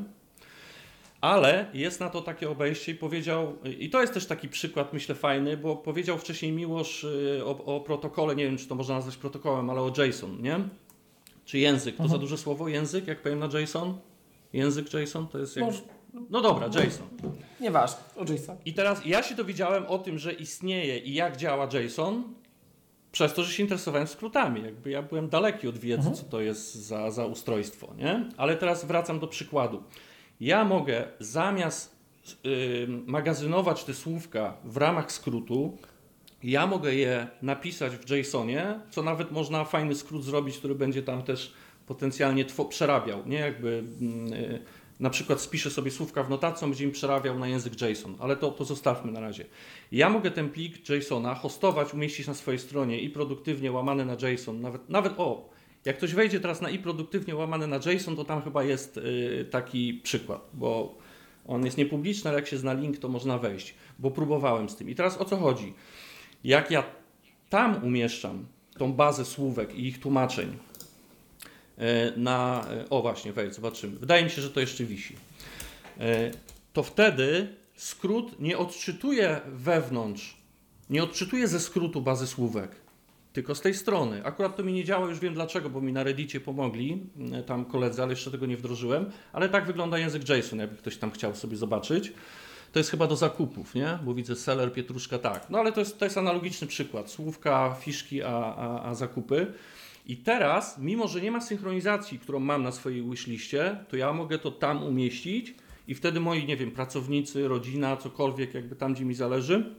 Ale 1.26 1.66
jest 1.74 2.00
na 2.00 2.10
to 2.10 2.22
takie 2.22 2.50
obejście 2.50 2.92
i 2.92 2.96
powiedział, 2.96 3.56
i 3.80 3.90
to 3.90 4.02
jest 4.02 4.14
też 4.14 4.26
taki 4.26 4.50
przykład, 4.50 4.94
myślę, 4.94 5.16
fajny, 5.16 5.58
bo 5.58 5.76
powiedział 5.76 6.18
wcześniej 6.18 6.52
Miłosz 6.52 7.04
y, 7.04 7.42
o, 7.46 7.66
o 7.76 7.80
protokole, 7.80 8.36
nie 8.36 8.44
wiem, 8.46 8.58
czy 8.58 8.68
to 8.68 8.76
można 8.76 8.96
nazwać 8.96 9.18
protokołem, 9.18 9.70
ale 9.70 9.82
o 9.82 9.92
JSON, 9.98 10.42
nie? 10.42 10.60
Czy 11.46 11.58
język, 11.60 11.96
to 11.96 12.08
za 12.08 12.18
duże 12.18 12.38
słowo, 12.38 12.68
język, 12.68 13.08
jak 13.08 13.22
powiem 13.22 13.40
na 13.40 13.60
JSON? 13.60 13.98
Język 14.54 14.94
JSON 14.94 15.28
to 15.28 15.38
jest 15.40 15.56
jak... 15.56 15.66
Może- 15.66 15.82
No 16.30 16.42
dobra, 16.42 16.68
JSON. 16.68 17.08
Nieważne, 17.60 17.98
o 18.16 18.24
JSON. 18.34 18.58
I 18.66 18.74
teraz 18.74 19.06
ja 19.06 19.24
się 19.24 19.36
dowiedziałem 19.36 19.86
o 19.88 19.98
tym, 20.00 20.20
że 20.20 20.34
istnieje 20.34 20.98
i 21.00 21.14
jak 21.14 21.38
działa 21.38 21.70
JSON, 21.74 22.24
przez 23.12 23.34
to, 23.34 23.44
że 23.44 23.54
się 23.54 23.64
interesowałem 23.64 24.08
skrótami. 24.08 24.64
Jakby 24.64 24.90
ja 24.90 25.02
byłem 25.02 25.30
daleki 25.30 25.68
od 25.68 25.78
wiedzy, 25.78 26.12
co 26.12 26.24
to 26.24 26.42
jest 26.42 26.76
za, 26.76 27.12
za 27.12 27.26
ustrojstwo, 27.26 27.94
nie? 27.98 28.30
Ale 28.38 28.56
teraz 28.58 28.86
wracam 28.86 29.20
do 29.20 29.28
przykładu. 29.28 29.84
Ja 30.40 30.66
mogę 30.66 31.08
zamiast 31.20 31.96
y, 32.46 32.88
magazynować 32.88 33.84
te 33.84 33.94
słówka 33.94 34.58
w 34.64 34.78
ramach 34.78 35.12
skrótu, 35.12 35.78
ja 36.44 36.68
mogę 36.68 36.96
je 36.96 37.28
napisać 37.42 37.94
w 37.96 38.12
JSONie, 38.12 38.80
co 38.90 39.04
nawet 39.04 39.32
można 39.32 39.66
fajny 39.66 39.96
skrót 39.96 40.24
zrobić, 40.24 40.58
który 40.58 40.76
będzie 40.76 41.04
tam 41.04 41.24
też 41.24 41.54
potencjalnie 41.88 42.46
przerabiał, 42.70 43.28
nie? 43.28 43.38
Jakby 43.38 43.84
mm, 44.02 44.34
y, 44.34 44.60
na 45.00 45.10
przykład 45.10 45.42
spiszę 45.42 45.70
sobie 45.70 45.92
słówka 45.92 46.24
w 46.24 46.30
notatce, 46.30 46.68
będzie 46.68 46.86
mi 46.86 46.92
przerabiał 46.92 47.40
na 47.40 47.48
język 47.48 47.82
JSON, 47.82 48.16
ale 48.20 48.36
to, 48.36 48.52
to 48.52 48.66
zostawmy 48.66 49.12
na 49.12 49.20
razie. 49.20 49.46
Ja 49.92 50.10
mogę 50.10 50.32
ten 50.32 50.50
plik 50.50 50.90
JSONa 50.90 51.36
hostować, 51.36 51.94
umieścić 51.94 52.28
na 52.28 52.34
swojej 52.34 52.60
stronie 52.60 53.00
i 53.02 53.10
produktywnie 53.10 53.72
łamany 53.72 54.06
na 54.06 54.14
JSON, 54.14 54.62
nawet, 54.62 54.90
nawet 54.90 55.14
o, 55.18 55.50
jak 55.86 55.98
ktoś 55.98 56.14
wejdzie 56.14 56.40
teraz 56.40 56.62
na 56.62 56.70
i 56.70 56.80
produktywnie 56.80 57.36
łamane 57.36 57.68
na 57.68 57.80
JSON, 57.86 58.16
to 58.16 58.26
tam 58.26 58.42
chyba 58.42 58.64
jest 58.64 58.98
y, 58.98 59.46
taki 59.52 59.94
przykład, 59.94 60.50
bo 60.54 60.98
on 61.48 61.66
jest 61.66 61.78
niepubliczny, 61.78 62.30
ale 62.30 62.40
jak 62.40 62.48
się 62.48 62.58
zna 62.58 62.74
link, 62.74 62.98
to 62.98 63.10
można 63.10 63.38
wejść, 63.38 63.76
bo 64.00 64.12
próbowałem 64.12 64.70
z 64.70 64.76
tym. 64.76 64.90
I 64.90 64.96
teraz 64.96 65.18
o 65.18 65.26
co 65.26 65.38
chodzi? 65.38 65.74
Jak 66.44 66.72
ja 66.72 66.84
tam 67.50 67.84
umieszczam 67.84 68.46
tą 68.78 68.94
bazę 68.94 69.26
słówek 69.26 69.76
i 69.76 69.88
ich 69.88 70.00
tłumaczeń 70.00 70.58
e, 71.78 72.12
na. 72.18 72.68
O, 72.90 73.02
właśnie, 73.02 73.34
wejdź, 73.34 73.54
zobaczymy. 73.56 74.00
Wydaje 74.00 74.24
mi 74.24 74.30
się, 74.30 74.42
że 74.42 74.50
to 74.50 74.60
jeszcze 74.60 74.84
wisi. 74.84 75.16
E, 76.00 76.32
To 76.74 76.84
wtedy 76.84 77.48
skrót 77.76 78.40
nie 78.40 78.58
odczytuje 78.58 79.42
wewnątrz, 79.48 80.38
nie 80.90 81.04
odczytuje 81.04 81.48
ze 81.48 81.60
skrótu 81.60 82.02
bazy 82.02 82.28
słówek, 82.28 82.85
tylko 83.36 83.56
z 83.56 83.62
tej 83.62 83.74
strony. 83.74 84.26
Akurat 84.26 84.56
to 84.56 84.64
mi 84.64 84.74
nie 84.74 84.84
działa, 84.84 85.08
już 85.08 85.20
wiem 85.20 85.34
dlaczego, 85.34 85.70
bo 85.70 85.82
mi 85.82 85.94
na 85.94 86.04
Reddicie 86.04 86.40
pomogli 86.40 87.04
e, 87.34 87.44
tam 87.44 87.66
koledzy, 87.66 88.04
ale 88.04 88.12
jeszcze 88.12 88.32
tego 88.32 88.46
nie 88.46 88.58
wdrożyłem. 88.58 89.12
Ale 89.34 89.50
tak 89.50 89.66
wygląda 89.66 89.98
język 89.98 90.30
JSON, 90.30 90.60
jakby 90.60 90.78
ktoś 90.78 90.98
tam 90.98 91.12
chciał 91.12 91.36
sobie 91.36 91.58
zobaczyć. 91.58 92.14
To 92.72 92.80
jest 92.80 92.92
chyba 92.92 93.08
do 93.08 93.16
zakupów, 93.16 93.76
nie? 93.76 94.00
Bo 94.04 94.14
widzę 94.14 94.36
seller, 94.36 94.74
pietruszka, 94.74 95.20
tak. 95.20 95.50
No 95.50 95.60
ale 95.60 95.72
to 95.72 95.80
jest, 95.80 96.00
to 96.00 96.06
jest 96.06 96.18
analogiczny 96.18 96.68
przykład. 96.68 97.12
Słówka, 97.12 97.76
fiszki, 97.80 98.24
a, 98.24 98.56
a, 98.56 98.90
a 98.90 98.94
zakupy. 98.94 99.48
I 100.06 100.18
teraz, 100.18 100.78
mimo 100.80 101.08
że 101.08 101.22
nie 101.22 101.32
ma 101.32 101.42
synchronizacji, 101.42 102.20
którą 102.20 102.40
mam 102.40 102.64
na 102.64 102.72
swojej 102.72 103.04
wishliście, 103.10 103.78
to 103.90 103.98
ja 103.98 104.14
mogę 104.14 104.40
to 104.40 104.52
tam 104.52 104.84
umieścić 104.84 105.56
i 105.88 105.96
wtedy 105.96 106.20
moi, 106.20 106.46
nie 106.46 106.58
wiem, 106.58 106.72
pracownicy, 106.72 107.48
rodzina, 107.48 107.98
cokolwiek, 107.98 108.54
jakby 108.54 108.76
tam, 108.76 108.94
gdzie 108.94 109.06
mi 109.06 109.14
zależy, 109.14 109.76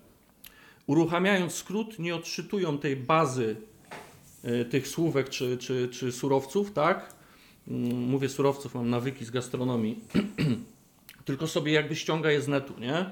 uruchamiając 0.87 1.55
skrót, 1.55 1.99
nie 1.99 2.15
odczytują 2.15 2.79
tej 2.79 2.97
bazy 2.97 3.57
y, 4.45 4.65
tych 4.65 4.89
słówek 4.89 5.29
czy, 5.29 5.59
czy, 5.59 5.89
czy 5.89 6.13
surowców, 6.13 6.73
tak? 6.73 7.15
mm, 7.69 7.97
mówię 7.97 8.29
surowców, 8.29 8.75
mam 8.75 8.91
nawyki 8.91 9.25
z 9.25 9.31
gastronomii, 9.31 10.01
tylko 11.25 11.47
sobie 11.47 11.73
jakby 11.73 11.97
ściąga 11.97 12.31
je 12.31 12.43
z 12.43 12.49
netu, 12.49 12.81
nie? 12.81 13.11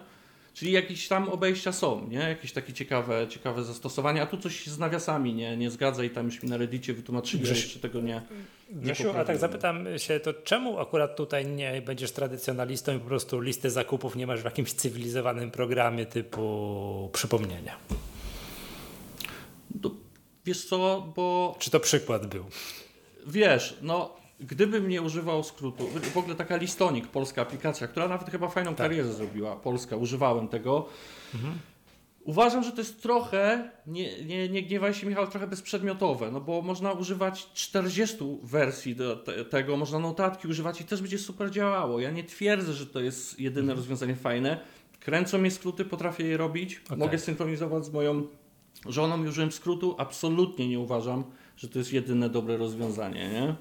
Czyli 0.55 0.73
jakieś 0.73 1.09
tam 1.09 1.29
obejścia 1.29 1.73
są, 1.73 2.09
nie? 2.09 2.19
Jakieś 2.19 2.53
takie 2.53 2.73
ciekawe, 2.73 3.27
ciekawe 3.29 3.65
zastosowania, 3.65 4.23
a 4.23 4.27
tu 4.27 4.37
coś 4.39 4.67
z 4.67 4.79
nawiasami 4.79 5.35
nie, 5.35 5.57
nie 5.57 5.71
zgadza 5.71 6.05
i 6.05 6.11
tam 6.11 6.27
już 6.27 6.43
mi 6.43 6.49
na 6.49 6.57
reddicie 6.57 6.95
wytłumaczyli, 6.95 7.47
że 7.47 7.55
Grzesiu- 7.55 7.57
jeszcze 7.63 7.81
tego 7.81 8.01
nie... 8.01 8.23
Grzesiu, 8.71 9.11
a 9.11 9.25
tak 9.25 9.39
zapytam 9.39 9.87
się, 9.97 10.21
to 10.21 10.35
czemu 10.35 10.79
akurat 10.79 11.17
tutaj 11.17 11.47
nie 11.47 11.83
będziesz 11.83 12.13
tradycjonalistą 12.13 12.97
i 12.97 12.99
po 12.99 13.07
prostu 13.07 13.41
listy 13.41 13.71
zakupów 13.71 14.17
nie 14.17 14.27
masz 14.27 14.41
w 14.41 14.45
jakimś 14.45 14.73
cywilizowanym 14.73 15.51
programie 15.51 16.07
typu 16.07 17.11
przypomnienia? 17.13 17.77
To, 19.83 19.91
wiesz 20.45 20.65
co, 20.65 21.13
bo 21.17 21.57
Czy 21.59 21.71
to 21.71 21.81
przykład 21.81 22.27
był? 22.27 22.45
Wiesz, 23.27 23.79
no 23.83 24.17
gdybym 24.41 24.89
nie 24.89 25.03
używał 25.03 25.45
skrótu, 25.45 25.87
w 26.15 26.17
ogóle 26.17 26.35
taka 26.35 26.57
Listonik, 26.57 27.07
polska 27.09 27.43
aplikacja, 27.43 27.89
która 27.89 28.09
nawet 28.09 28.31
chyba 28.31 28.49
fajną 28.49 28.71
Tak. 28.71 28.79
karierę 28.79 29.13
zrobiła, 29.13 29.57
polska, 29.57 29.97
używałem 29.97 30.49
tego. 30.49 30.89
Uważam, 32.25 32.65
że 32.65 32.73
to 32.73 32.79
jest 32.79 33.03
trochę, 33.03 33.71
nie, 33.87 34.25
nie, 34.25 34.49
nie 34.49 34.63
gniewaj 34.63 34.95
się 34.95 35.07
Michał, 35.07 35.27
trochę 35.27 35.47
bezprzedmiotowe, 35.47 36.31
no 36.31 36.41
bo 36.41 36.63
można 36.63 36.93
używać 36.93 37.53
40 37.55 38.17
wersji 38.43 38.97
do 38.97 39.17
te, 39.17 39.45
tego, 39.45 39.77
można 39.77 39.99
notatki 39.99 40.49
używać 40.49 40.81
i 40.81 40.85
też 40.85 41.01
będzie 41.01 41.19
super 41.19 41.51
działało. 41.51 42.01
Ja 42.01 42.11
nie 42.11 42.25
twierdzę, 42.25 42.73
że 42.73 42.87
to 42.87 43.01
jest 43.01 43.41
jedyne 43.41 43.75
rozwiązanie 43.75 44.17
fajne. 44.17 44.61
Kręcą 45.01 45.39
mnie 45.39 45.51
skróty, 45.51 45.85
potrafię 45.85 46.25
je 46.25 46.37
robić, 46.37 46.81
Okej. 46.87 46.99
mogę 46.99 47.19
synchronizować 47.19 47.85
z 47.85 47.93
moją 47.93 48.27
żoną 48.87 49.25
i 49.25 49.29
użyłem 49.29 49.53
skrótu. 49.53 49.95
Absolutnie 49.99 50.69
nie 50.69 50.81
uważam, 50.81 51.25
że 51.57 51.69
to 51.69 51.79
jest 51.79 51.93
jedyne 51.93 52.31
dobre 52.31 52.57
rozwiązanie, 52.57 53.29
nie? 53.31 53.55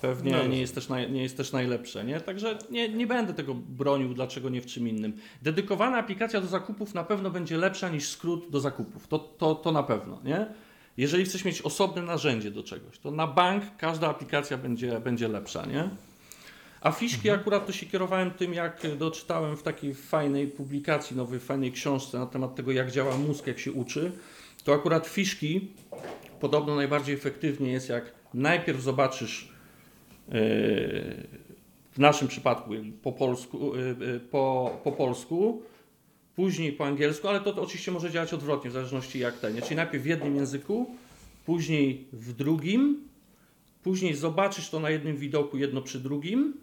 Pewnie 0.00 0.32
No. 0.32 0.46
nie, 0.46 0.60
jest 0.60 0.74
też 0.74 0.88
naj, 0.88 1.12
nie 1.12 1.22
jest 1.22 1.36
też 1.36 1.52
najlepsze, 1.52 2.04
nie? 2.04 2.20
Także 2.20 2.58
nie, 2.70 2.88
nie 2.88 3.06
będę 3.06 3.34
tego 3.34 3.54
bronił, 3.54 4.14
dlaczego 4.14 4.48
nie 4.48 4.60
w 4.60 4.66
czym 4.66 4.88
innym. 4.88 5.12
Dedykowana 5.42 5.96
aplikacja 5.96 6.40
do 6.40 6.46
zakupów 6.46 6.94
na 6.94 7.04
pewno 7.04 7.30
będzie 7.30 7.56
lepsza 7.56 7.88
niż 7.88 8.08
skrót 8.08 8.50
do 8.50 8.60
zakupów. 8.60 9.08
To, 9.08 9.18
to, 9.18 9.54
to 9.54 9.72
na 9.72 9.82
pewno, 9.82 10.20
nie? 10.24 10.46
Jeżeli 10.96 11.24
chcesz 11.24 11.44
mieć 11.44 11.62
osobne 11.62 12.02
narzędzie 12.02 12.50
do 12.50 12.62
czegoś, 12.62 12.98
to 12.98 13.10
na 13.10 13.26
bank 13.26 13.64
każda 13.78 14.08
aplikacja 14.08 14.58
będzie, 14.58 15.00
będzie 15.00 15.28
lepsza, 15.28 15.66
nie? 15.66 15.88
A 16.80 16.92
fiszki 16.92 17.30
akurat 17.30 17.66
to 17.66 17.72
się 17.72 17.86
kierowałem 17.86 18.30
tym, 18.30 18.54
jak 18.54 18.96
doczytałem 18.98 19.56
w 19.56 19.62
takiej 19.62 19.94
fajnej 19.94 20.46
publikacji, 20.46 21.16
nowej 21.16 21.40
fajnej 21.40 21.72
książce 21.72 22.18
na 22.18 22.26
temat 22.26 22.54
tego, 22.54 22.72
jak 22.72 22.90
działa 22.90 23.16
mózg, 23.16 23.46
jak 23.46 23.58
się 23.58 23.72
uczy. 23.72 24.12
To 24.64 24.74
akurat 24.74 25.06
fiszki 25.06 25.68
podobno 26.40 26.76
najbardziej 26.76 27.14
efektywnie 27.14 27.72
jest, 27.72 27.88
jak 27.88 28.12
najpierw 28.34 28.80
zobaczysz 28.80 29.49
w 31.92 31.98
naszym 31.98 32.28
przypadku 32.28 32.70
po 33.02 33.12
polsku, 33.12 33.76
yy, 33.76 33.96
yy, 34.06 34.20
po, 34.20 34.76
po 34.84 34.92
polsku, 34.92 35.62
później 36.36 36.72
po 36.72 36.86
angielsku, 36.86 37.28
ale 37.28 37.40
to, 37.40 37.52
to 37.52 37.62
oczywiście 37.62 37.92
może 37.92 38.10
działać 38.10 38.34
odwrotnie, 38.34 38.70
w 38.70 38.72
zależności 38.72 39.18
jak 39.18 39.38
ten. 39.38 39.62
Czyli 39.62 39.76
najpierw 39.76 40.04
w 40.04 40.06
jednym 40.06 40.36
języku, 40.36 40.90
później 41.46 42.06
w 42.12 42.32
drugim, 42.32 43.08
później 43.82 44.14
zobaczysz 44.14 44.70
to 44.70 44.80
na 44.80 44.90
jednym 44.90 45.16
widoku, 45.16 45.58
jedno 45.58 45.82
przy 45.82 46.00
drugim 46.00 46.54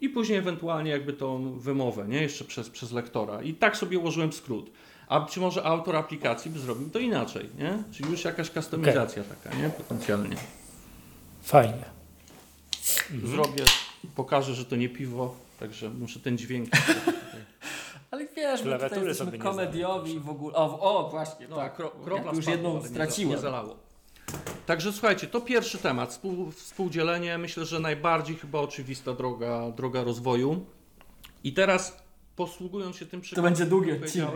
i 0.00 0.08
później 0.08 0.38
ewentualnie 0.38 0.90
jakby 0.90 1.12
tą 1.12 1.58
wymowę, 1.58 2.08
nie? 2.08 2.22
Jeszcze 2.22 2.44
przez, 2.44 2.70
przez 2.70 2.92
lektora. 2.92 3.42
I 3.42 3.54
tak 3.54 3.76
sobie 3.76 3.98
ułożyłem 3.98 4.32
skrót. 4.32 4.70
A 5.08 5.26
czy 5.26 5.40
może 5.40 5.64
autor 5.64 5.96
aplikacji 5.96 6.50
by 6.50 6.58
zrobił 6.58 6.90
to 6.90 6.98
inaczej, 6.98 7.48
nie? 7.58 7.82
Czyli 7.92 8.10
już 8.10 8.24
jakaś 8.24 8.50
kustomizacja 8.50 9.22
taka, 9.24 9.56
nie? 9.56 9.70
Potencjalnie. 9.70 10.36
Fajnie. 11.42 11.93
Zrobię, 13.24 13.64
pokażę, 14.14 14.54
że 14.54 14.64
to 14.64 14.76
nie 14.76 14.88
piwo, 14.88 15.34
także 15.60 15.90
muszę 15.90 16.20
ten 16.20 16.38
dźwięk. 16.38 16.68
Ale 18.10 18.26
wiesz, 18.36 18.64
my 18.64 18.78
tutaj 18.78 19.04
jesteśmy 19.04 19.38
komediowi 19.38 20.20
w 20.20 20.28
ogóle. 20.28 20.54
O, 20.54 20.80
o 20.80 21.10
właśnie, 21.10 21.48
No, 21.48 21.56
tak. 21.56 21.76
kro, 21.76 21.90
kropla 21.90 22.32
już 22.32 22.44
spadła, 22.44 22.52
jedną 22.52 22.88
straciłem. 22.88 23.30
Nie 23.30 23.38
zalało. 23.38 23.76
Także 24.66 24.92
słuchajcie, 24.92 25.26
to 25.26 25.40
pierwszy 25.40 25.78
temat, 25.78 26.10
współ, 26.10 26.50
współdzielenie. 26.50 27.38
Myślę, 27.38 27.64
że 27.64 27.80
najbardziej 27.80 28.36
chyba 28.36 28.58
oczywista 28.58 29.12
droga, 29.12 29.70
droga 29.70 30.04
rozwoju. 30.04 30.66
I 31.44 31.52
teraz 31.52 31.96
posługując 32.36 32.96
się 32.96 33.06
tym 33.06 33.20
przykładem, 33.20 33.52
będzie 33.52 33.66
długi 33.66 33.90
który 33.90 34.06
odcinek. 34.06 34.30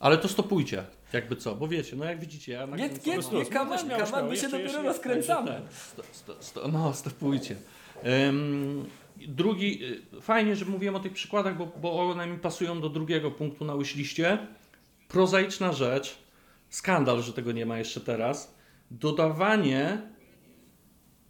ale 0.00 0.18
to 0.18 0.28
stopujcie, 0.28 0.84
jakby 1.12 1.36
co, 1.36 1.54
bo 1.54 1.68
wiecie, 1.68 1.96
no 1.96 2.04
jak 2.04 2.20
widzicie, 2.20 2.52
ja 2.52 2.60
Nie, 2.60 2.66
nagram 2.66 2.88
nie, 2.88 3.16
nie, 3.16 3.22
śmiało, 3.22 3.44
kaman, 3.50 3.88
kaman, 3.88 4.28
my 4.28 4.36
się 4.36 4.48
dopiero 4.48 4.82
rozkręcamy. 4.82 5.62
Sto, 5.70 6.02
sto, 6.12 6.36
sto, 6.40 6.68
no, 6.68 6.94
stopujcie. 6.94 7.56
Ym, 8.28 8.86
drugi, 9.28 9.84
y, 10.14 10.20
fajnie, 10.20 10.56
że 10.56 10.64
mówiłem 10.64 10.94
o 10.94 11.00
tych 11.00 11.12
przykładach, 11.12 11.56
bo, 11.56 11.66
bo 11.66 12.10
one 12.10 12.26
mi 12.26 12.38
pasują 12.38 12.80
do 12.80 12.88
drugiego 12.88 13.30
punktu 13.30 13.64
na 13.64 13.74
łyśliście. 13.74 14.38
Prozaiczna 15.08 15.72
rzecz, 15.72 16.18
skandal, 16.68 17.22
że 17.22 17.32
tego 17.32 17.52
nie 17.52 17.66
ma 17.66 17.78
jeszcze 17.78 18.00
teraz. 18.00 18.54
Dodawanie 18.90 20.02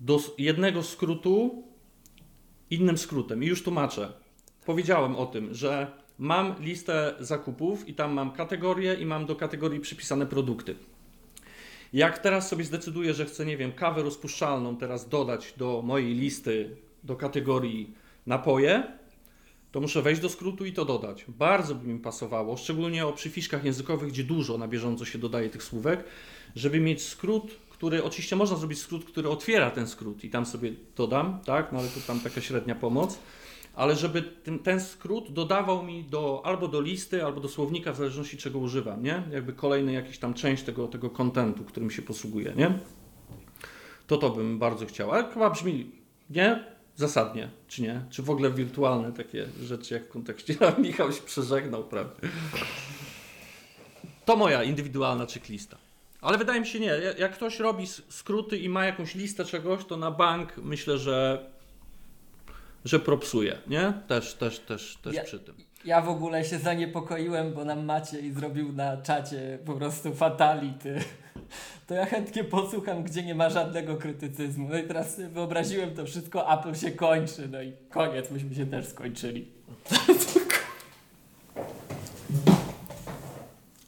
do 0.00 0.20
jednego 0.38 0.82
skrótu 0.82 1.64
innym 2.70 2.98
skrótem. 2.98 3.44
I 3.44 3.46
już 3.46 3.62
tłumaczę. 3.62 4.12
Powiedziałem 4.66 5.16
o 5.16 5.26
tym, 5.26 5.54
że 5.54 6.01
mam 6.23 6.55
listę 6.61 7.15
zakupów 7.20 7.89
i 7.89 7.94
tam 7.94 8.12
mam 8.12 8.32
kategorie 8.32 8.94
i 8.94 9.07
mam 9.07 9.27
do 9.27 9.36
kategorii 9.36 9.81
przypisane 9.81 10.27
produkty. 10.27 10.74
Jak 11.93 12.19
teraz 12.19 12.49
sobie 12.49 12.65
zdecyduję, 12.65 13.15
że 13.15 13.27
chcę, 13.27 13.47
nie 13.47 13.57
wiem, 13.57 13.73
kawę 13.73 14.03
rozpuszczalną 14.03 14.77
teraz 14.77 15.09
dodać 15.09 15.55
do 15.57 15.82
mojej 15.85 16.15
listy, 16.15 16.77
do 17.05 17.16
kategorii 17.16 17.94
napoje, 18.27 18.82
to 19.73 19.81
muszę 19.81 20.03
wejść 20.03 20.20
do 20.20 20.28
skrótu 20.28 20.65
i 20.65 20.73
to 20.73 20.85
dodać. 20.85 21.24
Bardzo 21.28 21.74
by 21.74 21.89
mi 21.89 21.99
pasowało, 21.99 22.57
szczególnie 22.57 23.07
o 23.07 23.12
przyfiszkach 23.12 23.65
językowych, 23.65 24.09
gdzie 24.09 24.24
dużo 24.24 24.59
na 24.59 24.69
bieżąco 24.69 25.05
się 25.05 25.19
dodaje 25.19 25.51
tych 25.51 25.62
słówek, 25.62 26.05
żeby 26.57 26.81
mieć 26.81 27.03
skrót, 27.03 27.57
który, 27.70 28.05
oczywiście 28.05 28.36
można 28.36 28.57
zrobić 28.57 28.78
skrót, 28.78 29.05
który 29.05 29.28
otwiera 29.28 29.70
ten 29.70 29.86
skrót 29.86 30.24
i 30.24 30.31
tam 30.31 30.47
sobie 30.47 30.73
dodam, 30.97 31.39
tak, 31.44 31.73
no 31.73 31.78
ale 31.78 31.89
to 31.89 32.01
tam 32.07 32.20
taka 32.20 32.40
średnia 32.40 32.74
pomoc, 32.74 33.19
ale 33.74 33.97
żeby 33.97 34.23
ten, 34.23 34.59
ten 34.59 34.81
skrót 34.81 35.32
dodawał 35.32 35.82
mi 35.82 36.05
do, 36.05 36.43
albo 36.44 36.69
do 36.69 36.81
listy, 36.81 37.24
albo 37.24 37.40
do 37.40 37.49
słownika, 37.49 37.93
w 37.93 37.97
zależności 37.97 38.36
czego 38.36 38.59
używam, 38.59 39.03
nie? 39.03 39.23
Jakby 39.31 39.53
kolejny 39.53 39.93
jakiś 39.93 40.19
tam 40.19 40.35
część 40.35 40.62
tego, 40.62 40.89
tego 40.89 41.11
kontentu, 41.11 41.65
którym 41.65 41.90
się 41.90 42.03
posługuję, 42.03 42.53
nie? 42.57 42.78
To 44.07 44.16
to 44.16 44.31
bym 44.31 44.59
bardzo 44.59 44.86
chciał. 44.86 45.12
Ale 45.12 45.31
chyba 45.32 45.51
brzmi, 45.51 45.90
nie? 46.31 46.65
Zasadnie, 46.97 47.51
czy 47.69 47.82
nie? 47.82 48.05
Czy 48.11 48.23
w 48.23 48.31
ogóle 48.31 48.51
wirtualne 48.51 49.12
takie 49.12 49.47
rzeczy 49.62 49.94
jak 49.94 50.05
w 50.07 50.09
kontekście... 50.09 50.55
A 50.61 50.78
Michał 50.81 51.12
się 51.12 51.23
przeżegnał 51.23 51.85
prawie. 51.85 52.11
To 54.24 54.36
moja 54.36 54.62
indywidualna 54.62 55.27
checklista. 55.27 55.77
Ale 56.20 56.39
wydaje 56.39 56.61
mi 56.61 56.66
się 56.66 56.81
nie. 56.81 56.86
Jak- 57.19 57.32
ktoś 57.32 57.59
robi 57.59 57.86
skróty 58.09 58.59
i 58.59 58.69
ma 58.69 58.85
jakąś 58.85 59.15
listę 59.15 59.44
czegoś, 59.44 59.85
to 59.85 59.97
na 59.97 60.11
bank 60.11 60.57
myślę, 60.57 60.99
że 60.99 61.47
że 62.84 63.00
propsuje, 63.00 63.59
nie? 63.66 63.92
Też, 64.09 64.34
też, 64.34 64.59
też, 64.59 64.96
też 65.02 65.14
Ja- 65.14 65.24
przy 65.24 65.38
tym. 65.40 65.54
Ja 65.84 66.00
w 66.00 66.09
ogóle 66.09 66.44
się 66.44 66.59
zaniepokoiłem, 66.59 67.54
bo 67.54 67.64
nam 67.64 67.84
Maciej 67.84 68.32
zrobił 68.32 68.72
na 68.72 68.96
czacie 68.96 69.59
po 69.66 69.74
prostu 69.74 70.14
fatality. 70.14 70.98
To 71.86 71.94
ja 71.94 72.06
chętnie 72.06 72.44
posłucham, 72.44 73.02
gdzie 73.02 73.22
nie 73.22 73.34
ma 73.34 73.50
żadnego 73.50 73.96
krytycyzmu. 73.96 74.68
No 74.68 74.78
i 74.78 74.82
teraz 74.86 75.20
wyobraziłem 75.20 75.94
to 75.94 76.06
wszystko, 76.06 76.59
Apple 76.59 76.74
się 76.74 76.90
kończy, 76.90 77.48
no 77.48 77.62
i 77.62 77.72
koniec, 77.90 78.30
myśmy 78.30 78.54
się 78.54 78.66
też 78.66 78.86
skończyli. 78.88 79.48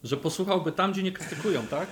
Że 0.05 0.17
posłuchałby 0.17 0.73
tam, 0.73 0.93
gdzie 0.93 1.03
nie 1.03 1.13
krytykują, 1.13 1.67
tak? 1.67 1.89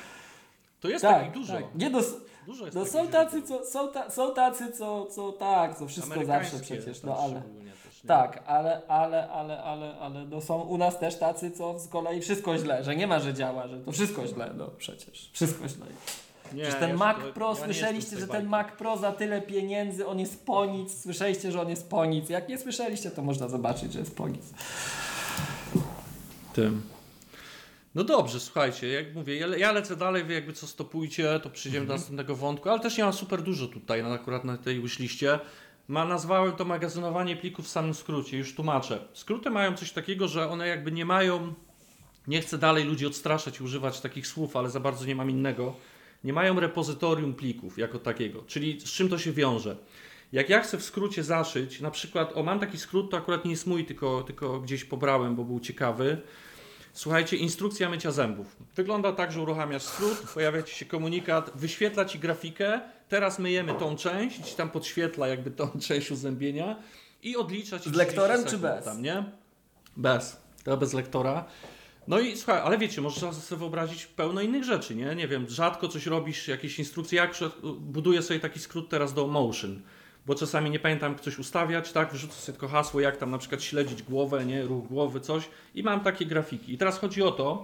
To 0.80 0.88
jest 0.88 1.02
tak, 1.02 1.16
takich 1.18 1.32
dużo. 1.32 1.52
tak. 1.52 1.64
Nie, 1.74 1.90
no, 1.90 1.98
s- 1.98 2.14
Dużo 2.46 2.64
jest 2.64 2.76
no 2.76 2.84
są 2.86 3.08
tacy, 3.08 3.42
co, 3.42 3.66
są, 3.66 3.92
ta, 3.92 4.10
są 4.10 4.34
tacy, 4.34 4.72
co, 4.72 5.06
co 5.06 5.32
tak, 5.32 5.78
co 5.78 5.86
wszystko 5.86 6.24
zawsze 6.24 6.58
przecież, 6.58 7.02
no 7.02 7.16
ale... 7.16 7.40
szczególnie 7.40 7.70
też? 7.70 8.02
Tak, 8.06 8.42
ale, 8.46 8.82
ale, 8.88 9.30
ale, 9.30 9.62
ale, 9.62 9.98
ale 9.98 10.24
no 10.24 10.40
są 10.40 10.60
u 10.60 10.78
nas 10.78 10.98
też 10.98 11.18
tacy, 11.18 11.50
co 11.50 11.78
z 11.78 11.88
kolei 11.88 12.20
wszystko 12.20 12.58
źle, 12.58 12.84
że 12.84 12.96
nie 12.96 13.06
ma, 13.06 13.20
że 13.20 13.34
działa, 13.34 13.68
że 13.68 13.80
to 13.80 13.92
wszystko 13.92 14.26
źle, 14.26 14.50
no 14.56 14.68
przecież, 14.78 15.30
wszystko 15.32 15.68
źle. 15.68 15.86
Nie, 16.52 16.62
Przecież 16.62 16.80
ten 16.80 16.90
ja 16.90 16.96
Mac 16.96 17.16
to- 17.16 17.32
Pro, 17.32 17.48
ja 17.48 17.64
słyszeliście, 17.64 18.10
że 18.16 18.28
ten 18.28 18.28
bajki. 18.28 18.48
Mac 18.48 18.66
Pro 18.78 18.96
za 18.96 19.12
tyle 19.12 19.42
pieniędzy, 19.42 20.06
on 20.06 20.20
jest 20.20 20.46
po 20.46 20.66
nic, 20.66 21.02
słyszeliście, 21.02 21.52
że 21.52 21.60
on 21.60 21.68
jest 21.68 21.90
po 21.90 22.04
nic. 22.06 22.28
Jak 22.28 22.48
nie 22.48 22.58
słyszeliście, 22.58 23.10
to 23.10 23.22
można 23.22 23.48
zobaczyć, 23.48 23.92
że 23.92 23.98
jest 23.98 24.16
po 24.16 24.28
nic. 24.28 24.42
Tym. 26.54 26.82
No 27.94 28.04
dobrze, 28.04 28.40
słuchajcie, 28.40 28.88
jak 28.88 29.14
mówię, 29.14 29.36
ja, 29.36 29.56
ja 29.56 29.72
lecę 29.72 29.96
dalej, 29.96 30.24
wy 30.24 30.32
jakby 30.32 30.52
co 30.52 30.66
stopujcie, 30.66 31.40
to 31.42 31.50
przejdziemy 31.50 31.86
do 31.86 31.92
następnego 31.92 32.36
wątku, 32.36 32.68
ale 32.68 32.80
też 32.80 32.98
nie 32.98 33.04
ma 33.04 33.12
super 33.12 33.42
dużo 33.42 33.66
tutaj, 33.66 34.02
na, 34.02 34.12
akurat 34.12 34.44
na 34.44 34.58
tej 34.58 34.80
wishliste. 34.80 35.40
Ma, 35.88 36.04
nazwałem 36.04 36.52
to 36.52 36.64
magazynowanie 36.64 37.36
plików 37.36 37.66
w 37.66 37.68
samym 37.68 37.94
skrócie, 37.94 38.38
już 38.38 38.54
tłumaczę. 38.54 39.08
Skróty 39.12 39.50
mają 39.50 39.76
coś 39.76 39.92
takiego, 39.92 40.28
że 40.28 40.48
one 40.48 40.68
jakby 40.68 40.92
nie 40.92 41.04
mają, 41.04 41.54
nie 42.26 42.40
chcę 42.40 42.58
dalej 42.58 42.84
ludzi 42.84 43.06
odstraszać 43.06 43.60
i 43.60 43.62
używać 43.62 44.00
takich 44.00 44.26
słów, 44.26 44.56
ale 44.56 44.70
za 44.70 44.80
bardzo 44.80 45.06
nie 45.06 45.14
mam 45.14 45.30
innego, 45.30 45.76
nie 46.24 46.32
mają 46.32 46.60
repozytorium 46.60 47.34
plików 47.34 47.78
jako 47.78 47.98
takiego. 47.98 48.42
Czyli 48.46 48.80
z 48.80 48.92
czym 48.92 49.08
to 49.08 49.18
się 49.18 49.32
wiąże? 49.32 49.76
Jak 50.32 50.48
ja 50.48 50.60
chcę 50.60 50.78
w 50.78 50.82
skrócie 50.82 51.24
zaszyć, 51.24 51.80
na 51.80 51.90
przykład, 51.90 52.36
o 52.36 52.42
mam 52.42 52.60
taki 52.60 52.78
skrót, 52.78 53.10
to 53.10 53.16
akurat 53.16 53.44
nie 53.44 53.50
jest 53.50 53.66
mój, 53.66 53.84
tylko, 53.84 54.22
tylko 54.22 54.60
gdzieś 54.60 54.84
pobrałem, 54.84 55.36
bo 55.36 55.44
był 55.44 55.60
ciekawy. 55.60 56.22
Słuchajcie, 56.92 57.36
instrukcja 57.36 57.88
mycia 57.88 58.10
zębów. 58.10 58.56
Wygląda 58.76 59.12
tak, 59.12 59.32
że 59.32 59.40
uruchamiasz 59.40 59.82
skrót, 59.82 60.18
pojawia 60.34 60.62
ci 60.62 60.74
się 60.74 60.84
komunikat, 60.84 61.50
wyświetla 61.54 62.04
ci 62.04 62.18
grafikę, 62.18 62.80
teraz 63.08 63.38
myjemy 63.38 63.74
tą 63.74 63.96
część, 63.96 64.54
tam 64.54 64.70
podświetla 64.70 65.28
jakby 65.28 65.50
tą 65.50 65.70
część 65.88 66.10
uzębienia 66.10 66.76
i 67.22 67.36
odlicza 67.36 67.78
ci 67.78 67.90
Z 67.90 67.94
lektorem 67.94 68.36
30 68.44 68.50
czy 68.56 68.62
bez? 68.62 68.84
Tam, 68.84 69.02
nie? 69.02 69.24
Bez. 69.96 70.36
To 70.64 70.76
bez 70.76 70.92
lektora. 70.92 71.44
No 72.08 72.18
i 72.20 72.36
słuchaj, 72.36 72.60
ale 72.64 72.78
wiecie, 72.78 73.00
można 73.00 73.32
sobie 73.32 73.58
wyobrazić 73.58 74.06
pełno 74.06 74.40
innych 74.40 74.64
rzeczy, 74.64 74.94
nie? 74.94 75.14
Nie 75.14 75.28
wiem, 75.28 75.46
rzadko 75.48 75.88
coś 75.88 76.06
robisz, 76.06 76.48
jakieś 76.48 76.78
instrukcje, 76.78 77.16
jak 77.16 77.30
prze- 77.32 77.50
buduję 77.80 78.22
sobie 78.22 78.40
taki 78.40 78.60
skrót 78.60 78.88
teraz 78.88 79.14
do 79.14 79.26
Motion, 79.26 79.82
bo 80.26 80.34
czasami 80.34 80.70
nie 80.70 80.78
pamiętam 80.78 81.18
coś 81.18 81.38
ustawiać, 81.38 81.92
tak, 81.92 82.12
wyrzucę 82.12 82.34
sobie 82.34 82.58
tylko 82.58 82.68
hasło, 82.68 83.00
jak 83.00 83.16
tam 83.16 83.30
na 83.30 83.38
przykład 83.38 83.62
śledzić 83.62 84.02
głowę, 84.02 84.44
nie, 84.44 84.62
ruch 84.62 84.86
głowy, 84.86 85.20
coś 85.20 85.48
i 85.74 85.82
mam 85.82 86.00
takie 86.00 86.26
grafiki. 86.26 86.74
I 86.74 86.78
teraz 86.78 86.98
chodzi 86.98 87.22
o 87.22 87.32
to, 87.32 87.62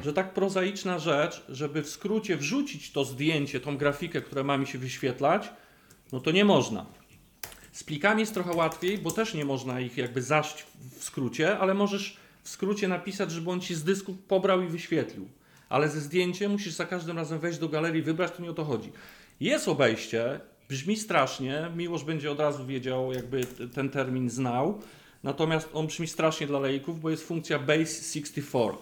że 0.00 0.12
tak 0.12 0.34
prozaiczna 0.34 0.98
rzecz, 0.98 1.44
żeby 1.48 1.82
w 1.82 1.88
skrócie 1.88 2.36
wrzucić 2.36 2.92
to 2.92 3.04
zdjęcie, 3.04 3.60
tą 3.60 3.76
grafikę, 3.76 4.22
która 4.22 4.42
ma 4.42 4.58
mi 4.58 4.66
się 4.66 4.78
wyświetlać, 4.78 5.50
no 6.12 6.20
to 6.20 6.30
nie 6.30 6.44
można. 6.44 6.86
Z 7.72 7.84
plikami 7.84 8.20
jest 8.20 8.34
trochę 8.34 8.52
łatwiej, 8.52 8.98
bo 8.98 9.10
też 9.10 9.34
nie 9.34 9.44
można 9.44 9.80
ich 9.80 9.96
jakby 9.96 10.22
zaść 10.22 10.66
w 10.98 11.04
skrócie, 11.04 11.58
ale 11.58 11.74
możesz 11.74 12.16
w 12.42 12.48
skrócie 12.48 12.88
napisać, 12.88 13.30
żeby 13.30 13.50
on 13.50 13.60
ci 13.60 13.74
z 13.74 13.84
dysku 13.84 14.14
pobrał 14.28 14.62
i 14.62 14.66
wyświetlił. 14.66 15.28
Ale 15.68 15.88
ze 15.88 16.00
zdjęciem 16.00 16.52
musisz 16.52 16.72
za 16.72 16.86
każdym 16.86 17.16
razem 17.16 17.38
wejść 17.38 17.58
do 17.58 17.68
galerii, 17.68 18.02
wybrać, 18.02 18.32
to 18.32 18.42
nie 18.42 18.50
o 18.50 18.54
to 18.54 18.64
chodzi. 18.64 18.92
Jest 19.40 19.68
obejście, 19.68 20.40
brzmi 20.68 20.96
strasznie, 20.96 21.70
Miłosz 21.76 22.04
będzie 22.04 22.30
od 22.30 22.40
razu 22.40 22.66
wiedział, 22.66 23.12
jakby 23.12 23.44
ten 23.74 23.90
termin 23.90 24.30
znał, 24.30 24.80
natomiast 25.22 25.68
on 25.72 25.86
brzmi 25.86 26.06
strasznie 26.06 26.46
dla 26.46 26.58
laików, 26.60 27.00
bo 27.00 27.10
jest 27.10 27.26
funkcja 27.26 27.58
base64. 27.58 28.74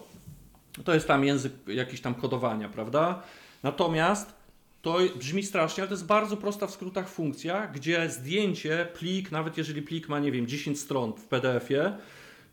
To 0.83 0.93
jest 0.93 1.07
tam 1.07 1.23
język 1.23 1.53
jakiś 1.67 2.01
tam 2.01 2.15
kodowania, 2.15 2.69
prawda? 2.69 3.23
Natomiast 3.63 4.33
to 4.81 4.97
brzmi 5.15 5.43
strasznie, 5.43 5.83
ale 5.83 5.87
to 5.87 5.93
jest 5.93 6.05
bardzo 6.05 6.37
prosta 6.37 6.67
w 6.67 6.71
skrótach 6.71 7.09
funkcja, 7.09 7.67
gdzie 7.67 8.09
zdjęcie, 8.09 8.87
plik, 8.93 9.31
nawet 9.31 9.57
jeżeli 9.57 9.81
plik 9.81 10.09
ma, 10.09 10.19
nie 10.19 10.31
wiem, 10.31 10.47
10 10.47 10.79
stron 10.79 11.13
w 11.13 11.23
PDF-ie, 11.23 11.97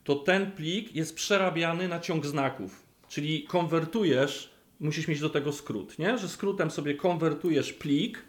to 0.05 0.15
ten 0.15 0.53
plik 0.53 0.95
jest 0.95 1.15
przerabiany 1.15 1.89
na 1.89 2.01
ciąg 2.01 2.27
znaków. 2.27 2.83
Czyli 3.09 3.43
konwertujesz, 3.43 4.51
musisz 4.81 5.09
mieć 5.09 5.21
do 5.21 5.31
tego 5.31 5.53
skrót, 5.53 5.99
nie? 5.99 6.19
Że 6.19 6.29
skrótem 6.29 6.71
sobie 6.71 6.95
konwertujesz 6.95 7.73
plik, 7.73 8.25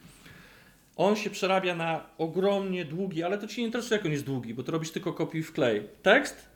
on 0.96 1.16
się 1.16 1.30
przerabia 1.30 1.76
na 1.76 2.06
ogromnie 2.18 2.86
długi, 2.86 3.24
ale 3.24 3.38
to 3.38 3.48
ci 3.48 3.62
nie 3.62 3.68
interesuje, 3.68 3.98
jak 3.98 4.06
on 4.06 4.12
jest 4.12 4.24
długi, 4.24 4.54
bo 4.54 4.64
to 4.64 4.72
robisz 4.72 4.92
tylko 4.92 5.14
kopiuj 5.14 5.44
wklej. 5.44 5.84
Tekst 6.02 6.50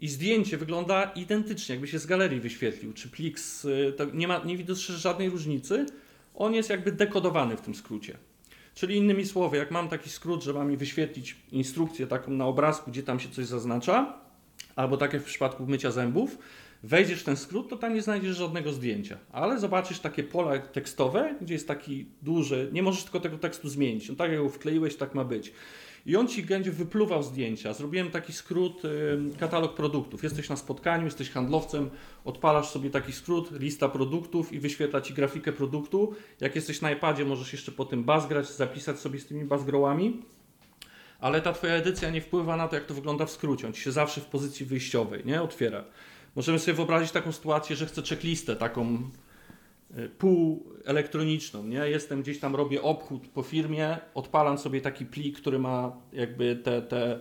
i 0.00 0.08
zdjęcie 0.08 0.56
wygląda 0.56 1.04
identycznie, 1.04 1.74
jakby 1.74 1.88
się 1.88 1.98
z 1.98 2.06
galerii 2.06 2.40
wyświetlił, 2.40 2.92
czy 2.92 3.08
plik 3.08 3.38
z, 3.40 3.66
to 3.96 4.04
nie 4.04 4.28
ma, 4.28 4.38
nie 4.44 4.56
widać 4.56 4.78
żadnej 4.78 5.30
różnicy. 5.30 5.86
On 6.34 6.54
jest 6.54 6.70
jakby 6.70 6.92
dekodowany 6.92 7.56
w 7.56 7.60
tym 7.60 7.74
skrócie. 7.74 8.18
Czyli 8.74 8.96
innymi 8.96 9.26
słowy, 9.26 9.56
jak 9.56 9.70
mam 9.70 9.88
taki 9.88 10.10
skrót, 10.10 10.42
że 10.42 10.54
mam 10.54 10.70
mi 10.70 10.76
wyświetlić 10.76 11.36
instrukcję 11.52 12.06
taką 12.06 12.30
na 12.30 12.46
obrazku, 12.46 12.90
gdzie 12.90 13.02
tam 13.02 13.20
się 13.20 13.28
coś 13.28 13.46
zaznacza, 13.46 14.18
albo 14.76 14.96
tak 14.96 15.12
jak 15.12 15.22
w 15.22 15.26
przypadku 15.26 15.66
mycia 15.66 15.90
zębów, 15.90 16.38
wejdziesz 16.82 17.20
w 17.20 17.24
ten 17.24 17.36
skrót, 17.36 17.68
to 17.68 17.76
tam 17.76 17.94
nie 17.94 18.02
znajdziesz 18.02 18.36
żadnego 18.36 18.72
zdjęcia. 18.72 19.18
Ale 19.32 19.58
zobaczysz 19.58 19.98
takie 19.98 20.22
pola 20.22 20.58
tekstowe, 20.58 21.34
gdzie 21.40 21.54
jest 21.54 21.68
taki 21.68 22.06
duży, 22.22 22.70
nie 22.72 22.82
możesz 22.82 23.02
tylko 23.02 23.20
tego 23.20 23.38
tekstu 23.38 23.68
zmienić. 23.68 24.08
No 24.08 24.14
tak 24.14 24.30
jak 24.30 24.42
go 24.42 24.48
wkleiłeś, 24.48 24.96
tak 24.96 25.14
ma 25.14 25.24
być. 25.24 25.52
I 26.06 26.16
on 26.16 26.28
ci 26.28 26.42
będzie 26.42 26.70
wypluwał 26.70 27.22
zdjęcia. 27.22 27.74
Zrobiłem 27.74 28.10
taki 28.10 28.32
skrót, 28.32 28.82
katalog 29.38 29.74
produktów. 29.74 30.22
Jesteś 30.22 30.48
na 30.48 30.56
spotkaniu, 30.56 31.04
jesteś 31.04 31.30
handlowcem, 31.30 31.90
odpalasz 32.24 32.68
sobie 32.68 32.90
taki 32.90 33.12
skrót, 33.12 33.60
lista 33.60 33.88
produktów 33.88 34.52
i 34.52 34.60
wyświetla 34.60 35.00
ci 35.00 35.14
grafikę 35.14 35.52
produktu. 35.52 36.14
Jak 36.40 36.56
jesteś 36.56 36.80
na 36.80 36.92
iPadzie, 36.92 37.24
możesz 37.24 37.52
jeszcze 37.52 37.72
po 37.72 37.84
tym 37.84 38.04
bazgrać, 38.04 38.48
zapisać 38.52 38.98
sobie 38.98 39.18
z 39.18 39.26
tymi 39.26 39.44
bazgrołami. 39.44 40.22
Ale 41.20 41.40
ta 41.40 41.52
twoja 41.52 41.74
edycja 41.74 42.10
nie 42.10 42.20
wpływa 42.20 42.56
na 42.56 42.68
to, 42.68 42.74
jak 42.74 42.84
to 42.84 42.94
wygląda 42.94 43.26
w 43.26 43.30
skrócie. 43.30 43.66
On 43.66 43.72
ci 43.72 43.80
się 43.80 43.92
zawsze 43.92 44.20
w 44.20 44.26
pozycji 44.26 44.66
wyjściowej 44.66 45.22
nie 45.24 45.42
otwiera. 45.42 45.84
Możemy 46.36 46.58
sobie 46.58 46.74
wyobrazić 46.74 47.12
taką 47.12 47.32
sytuację, 47.32 47.76
że 47.76 47.86
chcę 47.86 48.02
checklistę 48.02 48.56
taką 48.56 49.10
y, 49.98 50.08
półelektroniczną, 50.08 51.64
nie? 51.66 51.78
Jestem 51.78 52.22
gdzieś 52.22 52.40
tam, 52.40 52.56
robię 52.56 52.82
obchód 52.82 53.28
po 53.28 53.42
firmie, 53.42 53.98
odpalam 54.14 54.58
sobie 54.58 54.80
taki 54.80 55.06
plik, 55.06 55.40
który 55.40 55.58
ma 55.58 55.92
jakby 56.12 56.56
te, 56.56 56.82
te 56.82 57.20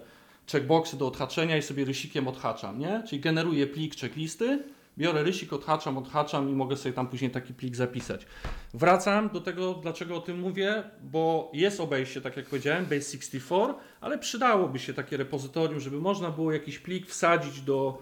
checkboxy 0.51 0.97
do 0.97 1.07
odhaczenia 1.07 1.57
i 1.57 1.61
sobie 1.61 1.85
rysikiem 1.85 2.27
odhaczam, 2.27 2.79
nie? 2.79 3.03
Czyli 3.07 3.21
generuję 3.21 3.67
plik 3.67 3.95
checklisty, 3.95 4.63
biorę 4.97 5.23
rysik, 5.23 5.53
odhaczam, 5.53 5.97
odhaczam 5.97 6.49
i 6.49 6.53
mogę 6.53 6.77
sobie 6.77 6.93
tam 6.93 7.07
później 7.07 7.31
taki 7.31 7.53
plik 7.53 7.75
zapisać. 7.75 8.25
Wracam 8.73 9.29
do 9.29 9.41
tego, 9.41 9.73
dlaczego 9.73 10.15
o 10.15 10.21
tym 10.21 10.39
mówię, 10.39 10.83
bo 11.03 11.51
jest 11.53 11.79
obejście, 11.79 12.21
tak 12.21 12.37
jak 12.37 12.45
powiedziałem, 12.45 12.85
Base64, 12.85 13.73
ale 14.01 14.17
przydałoby 14.17 14.79
się 14.79 14.93
takie 14.93 15.17
repozytorium, 15.17 15.79
żeby 15.79 16.01
można 16.01 16.31
było 16.31 16.51
jakiś 16.51 16.79
plik 16.79 17.07
wsadzić 17.07 17.61
do, 17.61 18.01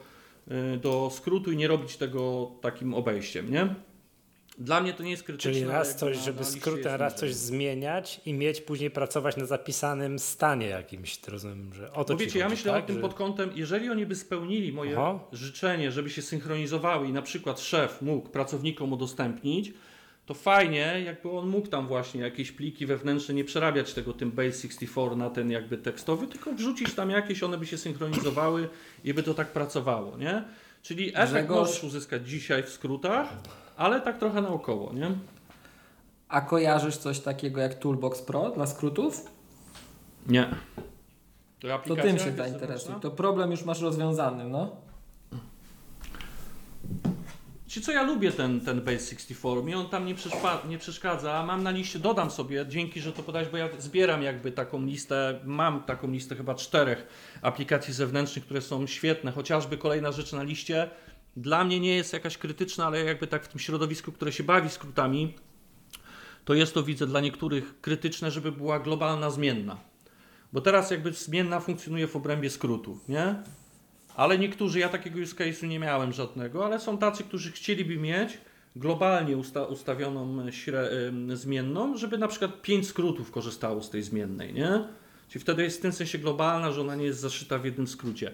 do 0.82 1.10
skrótu 1.14 1.52
i 1.52 1.58
nie 1.58 1.68
robić 1.68 1.98
tego 1.98 2.52
takim 2.62 2.94
obejściem, 2.94 3.52
nie? 3.52 3.76
Dla 4.58 4.82
mnie 4.82 4.94
to 4.94 5.04
nie 5.04 5.12
jest 5.12 5.24
krytyczne. 5.24 5.52
Czyli 5.52 5.66
raz 5.66 5.96
coś, 5.96 6.18
na- 6.18 6.24
żeby 6.24 6.40
na 6.40 6.46
skrótem, 6.46 6.84
jest 6.84 6.98
raz 7.00 7.16
coś 7.16 7.34
zmieniać 7.34 8.22
i 8.26 8.34
mieć 8.34 8.62
później 8.62 8.92
pracować 8.92 9.38
na 9.38 9.46
zapisanym 9.46 10.20
stanie 10.20 10.68
jakimś, 10.68 11.18
to 11.18 11.32
rozumiem, 11.32 11.74
że 11.74 11.94
o 11.94 12.06
to 12.06 12.14
Bo 12.14 12.20
ci 12.20 12.26
wiecie, 12.26 12.40
ja 12.40 12.50
myślę 12.50 12.72
tak? 12.72 12.84
o 12.84 12.88
tym 12.88 12.96
Że- 12.96 13.02
pod 13.02 13.14
kątem, 13.14 13.50
jeżeli 13.56 13.90
oni 13.90 14.06
by 14.06 14.16
spełnili 14.16 14.72
moje 14.74 14.92
Aha. 15.00 15.20
życzenie, 15.32 15.92
żeby 15.92 16.10
się 16.10 16.22
synchronizowały 16.22 17.08
i 17.08 17.14
na 17.14 17.22
przykład 17.22 17.60
szef 17.60 18.02
mógł 18.02 18.30
pracownikom 18.30 18.94
udostępnić, 18.94 19.74
to 20.26 20.34
fajnie, 20.34 21.02
jakby 21.06 21.32
on 21.32 21.48
mógł 21.48 21.68
tam 21.68 21.88
właśnie 21.88 22.22
jakieś 22.22 22.52
pliki 22.52 22.86
wewnętrzne, 22.86 23.34
nie 23.34 23.44
przerabiać 23.44 23.94
tego 23.94 24.14
tym 24.14 24.32
Base64 24.32 25.18
na 25.18 25.30
ten 25.30 25.52
jakby 25.52 25.78
tekstowy, 25.78 26.28
tylko 26.28 26.54
wrzucić 26.54 26.94
tam 26.94 27.10
jakieś, 27.10 27.44
one 27.44 27.58
by 27.58 27.66
się 27.66 27.78
synchronizowały 27.78 28.70
i 29.04 29.14
by 29.14 29.24
to 29.24 29.34
tak 29.34 29.48
pracowało, 29.54 30.18
nie? 30.18 30.44
Czyli 30.82 31.10
efekt 31.10 31.32
Grzegorz. 31.32 31.68
możesz 31.68 31.84
uzyskać 31.84 32.30
dzisiaj 32.30 32.64
w 32.64 32.70
skrótach, 32.70 33.30
ale 33.78 34.02
tak 34.02 34.18
trochę 34.20 34.42
naokoło, 34.42 34.94
nie? 34.94 35.12
A 36.28 36.42
kojarzysz 36.42 36.98
coś 36.98 37.20
takiego 37.20 37.62
jak 37.62 37.80
Toolbox 37.80 38.22
Pro 38.22 38.50
dla 38.50 38.68
skrótów? 38.68 39.32
Nie. 40.28 40.50
To, 41.60 41.80
To 41.80 41.96
tym 41.96 42.20
się 42.20 42.32
zainteresuj. 42.32 42.96
To 43.02 43.12
problem 43.12 43.52
już 43.52 43.64
masz 43.66 43.82
rozwiązany, 43.82 44.50
no. 44.50 44.76
Czy 47.76 47.82
co 47.82 47.92
ja 47.92 48.04
lubię 48.04 48.32
ten, 48.32 48.62
ten 48.62 48.82
Base64, 48.82 49.64
mi 49.64 49.76
on 49.76 49.90
tam 49.90 50.06
nie, 50.06 50.16
przeszpa- 50.16 50.68
nie 50.68 50.78
przeszkadza, 50.78 51.44
mam 51.46 51.64
na 51.64 51.72
liście, 51.72 52.00
dodam 52.00 52.32
sobie, 52.32 52.66
dzięki, 52.68 53.02
że 53.02 53.14
to 53.14 53.24
podałeś, 53.24 53.48
bo 53.50 53.58
ja 53.58 53.70
zbieram 53.78 54.24
jakby 54.24 54.52
taką 54.52 54.86
listę, 54.86 55.40
mam 55.46 55.84
taką 55.84 56.12
listę 56.12 56.36
chyba 56.36 56.56
czterech 56.56 57.08
aplikacji 57.42 57.94
zewnętrznych, 57.94 58.46
które 58.46 58.62
są 58.62 58.88
świetne, 58.88 59.32
chociażby 59.32 59.78
kolejna 59.78 60.12
rzecz 60.12 60.34
na 60.34 60.44
liście, 60.44 60.90
dla 61.38 61.64
mnie 61.64 61.80
nie 61.80 61.96
jest 61.96 62.14
jakaś 62.14 62.38
krytyczna, 62.38 62.86
ale 62.86 63.04
jakby 63.04 63.28
tak 63.28 63.46
w 63.46 63.48
tym 63.48 63.60
środowisku, 63.60 64.12
które 64.12 64.32
się 64.32 64.44
bawi 64.44 64.70
skrótami, 64.70 65.34
to 66.46 66.54
jest 66.54 66.74
to 66.74 66.84
widzę 66.84 67.08
dla 67.08 67.20
niektórych 67.20 67.82
krytyczne, 67.82 68.32
żeby 68.32 68.52
była 68.52 68.80
globalna 68.80 69.30
zmienna. 69.30 69.78
Bo 70.54 70.62
teraz 70.62 70.92
jakby 70.92 71.14
zmienna 71.14 71.60
funkcjonuje 71.60 72.08
w 72.08 72.16
obrębie 72.16 72.50
skrótu, 72.50 73.00
nie? 73.10 73.36
Ale 74.16 74.40
niektórzy, 74.40 74.80
ja 74.80 74.90
takiego 74.90 75.20
use 75.20 75.36
case'u 75.36 75.68
nie 75.68 75.80
miałem 75.80 76.14
żadnego, 76.14 76.66
ale 76.66 76.80
są 76.80 76.98
tacy, 76.98 77.24
którzy 77.24 77.52
chcieliby 77.52 77.98
mieć 77.98 78.38
globalnie 78.76 79.38
usta 79.38 79.64
ustawioną 79.64 80.52
śre, 80.52 80.90
ym, 81.08 81.38
zmienną, 81.38 81.98
żeby 81.98 82.18
na 82.18 82.28
przykład 82.28 82.62
pięć 82.62 82.88
skrótów 82.88 83.32
korzystało 83.32 83.84
z 83.84 83.90
tej 83.90 84.04
zmiennej, 84.04 84.54
nie? 84.54 84.84
Czyli 85.30 85.42
wtedy 85.42 85.64
jest 85.64 85.78
w 85.78 85.82
tym 85.82 85.92
sensie 85.92 86.18
globalna, 86.18 86.72
że 86.72 86.82
ona 86.82 86.96
nie 86.96 87.06
jest 87.06 87.20
zaszyta 87.20 87.60
w 87.60 87.66
jednym 87.66 87.88
skrócie. 87.88 88.32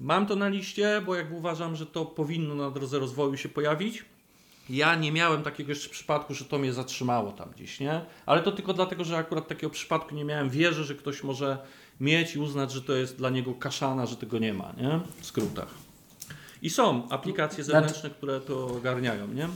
Mam 0.00 0.26
to 0.26 0.36
na 0.36 0.48
liście, 0.48 1.02
bo 1.06 1.14
jakby 1.14 1.34
uważam, 1.34 1.76
że 1.76 1.86
to 1.86 2.04
powinno 2.04 2.54
na 2.54 2.70
drodze 2.70 2.98
rozwoju 2.98 3.36
się 3.36 3.48
pojawić. 3.48 4.04
Ja 4.70 4.94
nie 4.94 5.12
miałem 5.12 5.42
takiego 5.42 5.72
jeszcze 5.72 5.88
przypadku, 5.88 6.34
że 6.34 6.44
to 6.44 6.58
mnie 6.58 6.72
zatrzymało 6.72 7.32
tam 7.32 7.50
gdzieś, 7.50 7.80
nie? 7.80 8.00
Ale 8.26 8.42
to 8.42 8.52
tylko 8.52 8.72
dlatego, 8.72 9.04
że 9.04 9.16
akurat 9.16 9.48
takiego 9.48 9.70
przypadku 9.70 10.14
nie 10.14 10.24
miałem. 10.24 10.50
Wierzę, 10.50 10.84
że 10.84 10.94
ktoś 10.94 11.22
może 11.22 11.58
mieć 12.00 12.34
i 12.34 12.38
uznać, 12.38 12.72
że 12.72 12.82
to 12.82 12.92
jest 12.92 13.16
dla 13.16 13.30
niego 13.30 13.54
kaszana, 13.54 14.06
że 14.06 14.16
tego 14.16 14.38
nie 14.38 14.54
ma, 14.54 14.72
nie? 14.76 15.00
W 15.20 15.26
skrótach. 15.26 15.74
I 16.62 16.70
są 16.70 17.08
aplikacje 17.08 17.64
zewnętrzne, 17.64 18.10
które 18.10 18.40
to 18.40 18.66
ogarniają, 18.66 19.28
nie? 19.28 19.48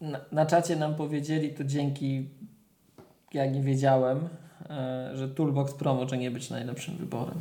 Na, 0.00 0.20
na 0.32 0.46
czacie 0.46 0.76
nam 0.76 0.94
powiedzieli, 0.94 1.54
to 1.54 1.64
dzięki, 1.64 2.28
ja 3.34 3.46
nie 3.46 3.62
wiedziałem, 3.62 4.28
e, 4.70 5.10
że 5.14 5.28
Toolbox 5.28 5.74
Pro 5.74 5.94
może 5.94 6.18
nie 6.18 6.30
być 6.30 6.50
najlepszym 6.50 6.96
wyborem. 6.96 7.40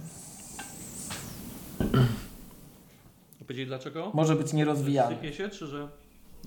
Powiedzieli 3.40 3.68
dlaczego? 3.68 4.12
Może 4.14 4.36
być 4.36 4.54
nierozwijany. 4.54 5.16
Sypie 5.16 5.34
się, 5.34 5.50
czy 5.50 5.68
że... 5.68 5.88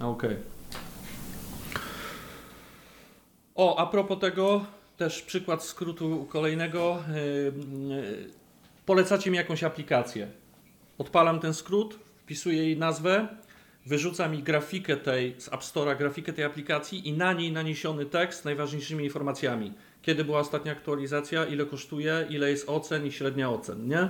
Okej. 0.01 0.36
O, 3.55 3.76
a 3.78 3.86
propos 3.86 4.20
tego, 4.20 4.64
też 4.96 5.22
przykład 5.22 5.64
skrótu 5.64 6.26
kolejnego. 6.30 7.02
Yy, 7.08 7.94
yy, 7.94 8.30
polecacie 8.86 9.30
mi 9.30 9.36
jakąś 9.36 9.64
aplikację. 9.64 10.28
Odpalam 10.98 11.40
ten 11.40 11.54
skrót, 11.54 11.98
wpisuję 12.22 12.58
jej 12.58 12.76
nazwę, 12.76 13.28
wyrzuca 13.86 14.28
mi 14.28 14.42
grafikę 14.42 14.96
tej 14.96 15.34
z 15.38 15.48
App 15.48 15.62
Store'a, 15.62 15.98
grafikę 15.98 16.32
tej 16.32 16.44
aplikacji 16.44 17.08
i 17.08 17.12
na 17.12 17.32
niej 17.32 17.52
naniesiony 17.52 18.06
tekst 18.06 18.40
z 18.40 18.44
najważniejszymi 18.44 19.04
informacjami. 19.04 19.72
Kiedy 20.02 20.24
była 20.24 20.38
ostatnia 20.38 20.72
aktualizacja, 20.72 21.44
ile 21.44 21.66
kosztuje, 21.66 22.26
ile 22.30 22.50
jest 22.50 22.68
ocen 22.68 23.06
i 23.06 23.12
średnia 23.12 23.50
ocen, 23.50 23.88
nie? 23.88 24.08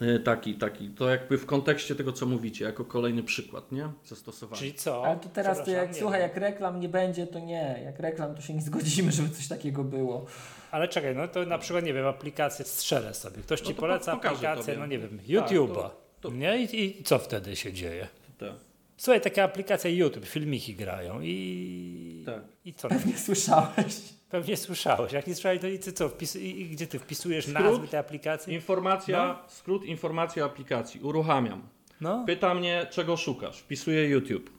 Yy, 0.00 0.20
Taki, 0.20 0.54
taki. 0.54 0.88
To 0.88 1.08
jakby 1.10 1.38
w 1.38 1.46
kontekście 1.46 1.94
tego, 1.94 2.12
co 2.12 2.26
mówicie, 2.26 2.64
jako 2.64 2.84
kolejny 2.84 3.22
przykład, 3.22 3.72
nie? 3.72 3.88
Zastosowania. 4.04 4.58
Czyli 4.58 4.74
co? 4.74 5.04
Ale 5.06 5.16
to 5.16 5.28
teraz 5.28 5.64
to 5.64 5.70
jak, 5.70 5.88
nie 5.88 5.94
słuchaj, 5.94 6.20
wiem. 6.20 6.28
jak 6.28 6.36
reklam 6.36 6.80
nie 6.80 6.88
będzie, 6.88 7.26
to 7.26 7.38
nie. 7.38 7.80
Jak 7.84 7.98
reklam, 8.00 8.34
to 8.34 8.40
się 8.42 8.54
nie 8.54 8.62
zgodzimy, 8.62 9.12
żeby 9.12 9.28
coś 9.30 9.48
takiego 9.48 9.84
było. 9.84 10.26
Ale 10.70 10.88
czekaj, 10.88 11.16
no 11.16 11.28
to 11.28 11.46
na 11.46 11.58
przykład, 11.58 11.84
nie 11.84 11.94
wiem, 11.94 12.06
aplikację 12.06 12.64
strzelę 12.64 13.14
sobie. 13.14 13.42
Ktoś 13.42 13.62
No 13.62 13.66
ci 13.68 13.74
poleca 13.74 14.12
aplikację, 14.12 14.64
tobie. 14.64 14.78
no 14.78 14.86
nie 14.86 14.98
wiem, 14.98 15.18
Tak, 15.18 15.26
YouTube'a. 15.28 15.74
to- 15.74 15.96
to- 16.20 16.30
Nie? 16.30 16.62
I, 16.62 16.98
I 17.00 17.02
co 17.02 17.18
wtedy 17.18 17.56
się 17.56 17.72
dzieje? 17.72 18.08
Tak, 18.38 18.52
Słuchaj, 18.98 19.20
taka 19.20 19.42
aplikacja 19.44 19.90
YouTube, 19.90 20.26
filmiki 20.26 20.74
grają 20.74 21.20
i... 21.22 22.22
tak. 22.26 22.42
I 22.64 22.74
co? 22.74 22.88
Nie 23.06 23.18
słyszałeś. 23.18 23.96
Pewnie 24.30 24.56
słyszałeś. 24.56 25.12
Jak 25.12 25.26
nie 25.26 25.34
słyszałeś, 25.34 25.60
to 25.60 25.66
i 25.66 25.78
ty 25.78 25.92
co? 25.92 26.08
Wpis... 26.08 26.36
I, 26.36 26.64
gdzie 26.64 26.86
ty 26.86 26.98
wpisujesz 26.98 27.44
Skrót? 27.46 27.64
nazwy 27.64 27.88
tej 27.88 28.00
aplikacji? 28.00 28.54
Informacja, 28.54 29.38
skrót 29.48 29.84
informacja 29.84 30.44
aplikacji. 30.44 31.00
Uruchamiam. 31.00 31.62
No. 32.00 32.24
Pyta 32.26 32.54
mnie, 32.54 32.86
czego 32.90 33.16
szukasz. 33.16 33.58
Wpisuję 33.58 34.08
YouTube. 34.08 34.50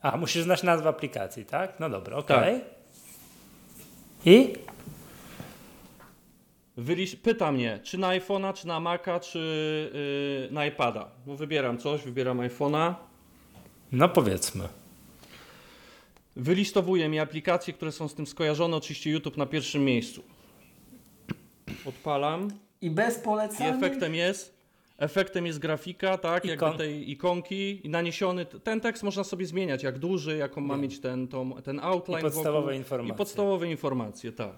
A, 0.00 0.16
musisz 0.16 0.42
znać 0.42 0.62
nazwę 0.62 0.88
aplikacji, 0.88 1.44
tak? 1.44 1.80
No 1.80 1.90
dobra, 1.90 2.22
Tak. 2.22 2.38
okej. 2.38 2.60
I? 4.24 4.52
Wyliś, 6.76 7.16
pyta 7.16 7.52
mnie, 7.52 7.80
czy 7.82 7.98
na 7.98 8.08
iPhone'a, 8.08 8.54
czy 8.54 8.66
na 8.66 8.80
Maca, 8.80 9.20
czy 9.20 9.38
yy, 10.48 10.54
na 10.54 10.66
iPada. 10.66 11.08
No 11.26 11.36
wybieram 11.36 11.78
coś, 11.78 12.02
wybieram 12.02 12.38
iPhone'a. 12.38 12.94
No 13.92 14.08
powiedzmy. 14.08 14.68
Wylistowuje 16.36 17.08
mi 17.08 17.18
aplikacje, 17.18 17.74
które 17.74 17.92
są 17.92 18.08
z 18.08 18.14
tym 18.14 18.26
skojarzone. 18.26 18.76
Oczywiście 18.76 19.10
YouTube 19.10 19.36
na 19.36 19.46
pierwszym 19.46 19.84
miejscu. 19.84 20.22
Odpalam. 21.86 22.50
I 22.80 22.90
bez 22.90 23.18
I 23.18 23.22
polecania. 23.22 23.76
efektem 23.76 24.14
jest, 24.14 24.54
efektem 24.98 25.46
jest 25.46 25.58
grafika, 25.58 26.18
tak, 26.18 26.44
jakby 26.44 26.66
Ikon. 26.66 26.78
tej 26.78 27.10
ikonki 27.10 27.86
i 27.86 27.88
naniesiony. 27.90 28.46
Ten 28.46 28.80
tekst 28.80 29.02
można 29.02 29.24
sobie 29.24 29.46
zmieniać, 29.46 29.82
jak 29.82 29.98
duży, 29.98 30.36
jaką 30.36 30.60
ma 30.60 30.76
mieć 30.76 31.00
ten, 31.00 31.28
tą, 31.28 31.52
ten 31.62 31.80
outline. 31.80 32.20
I 32.20 32.22
podstawowe 32.22 32.60
wokół. 32.60 32.72
informacje. 32.78 33.14
I 33.14 33.16
podstawowe 33.18 33.70
informacje, 33.70 34.32
tak. 34.32 34.52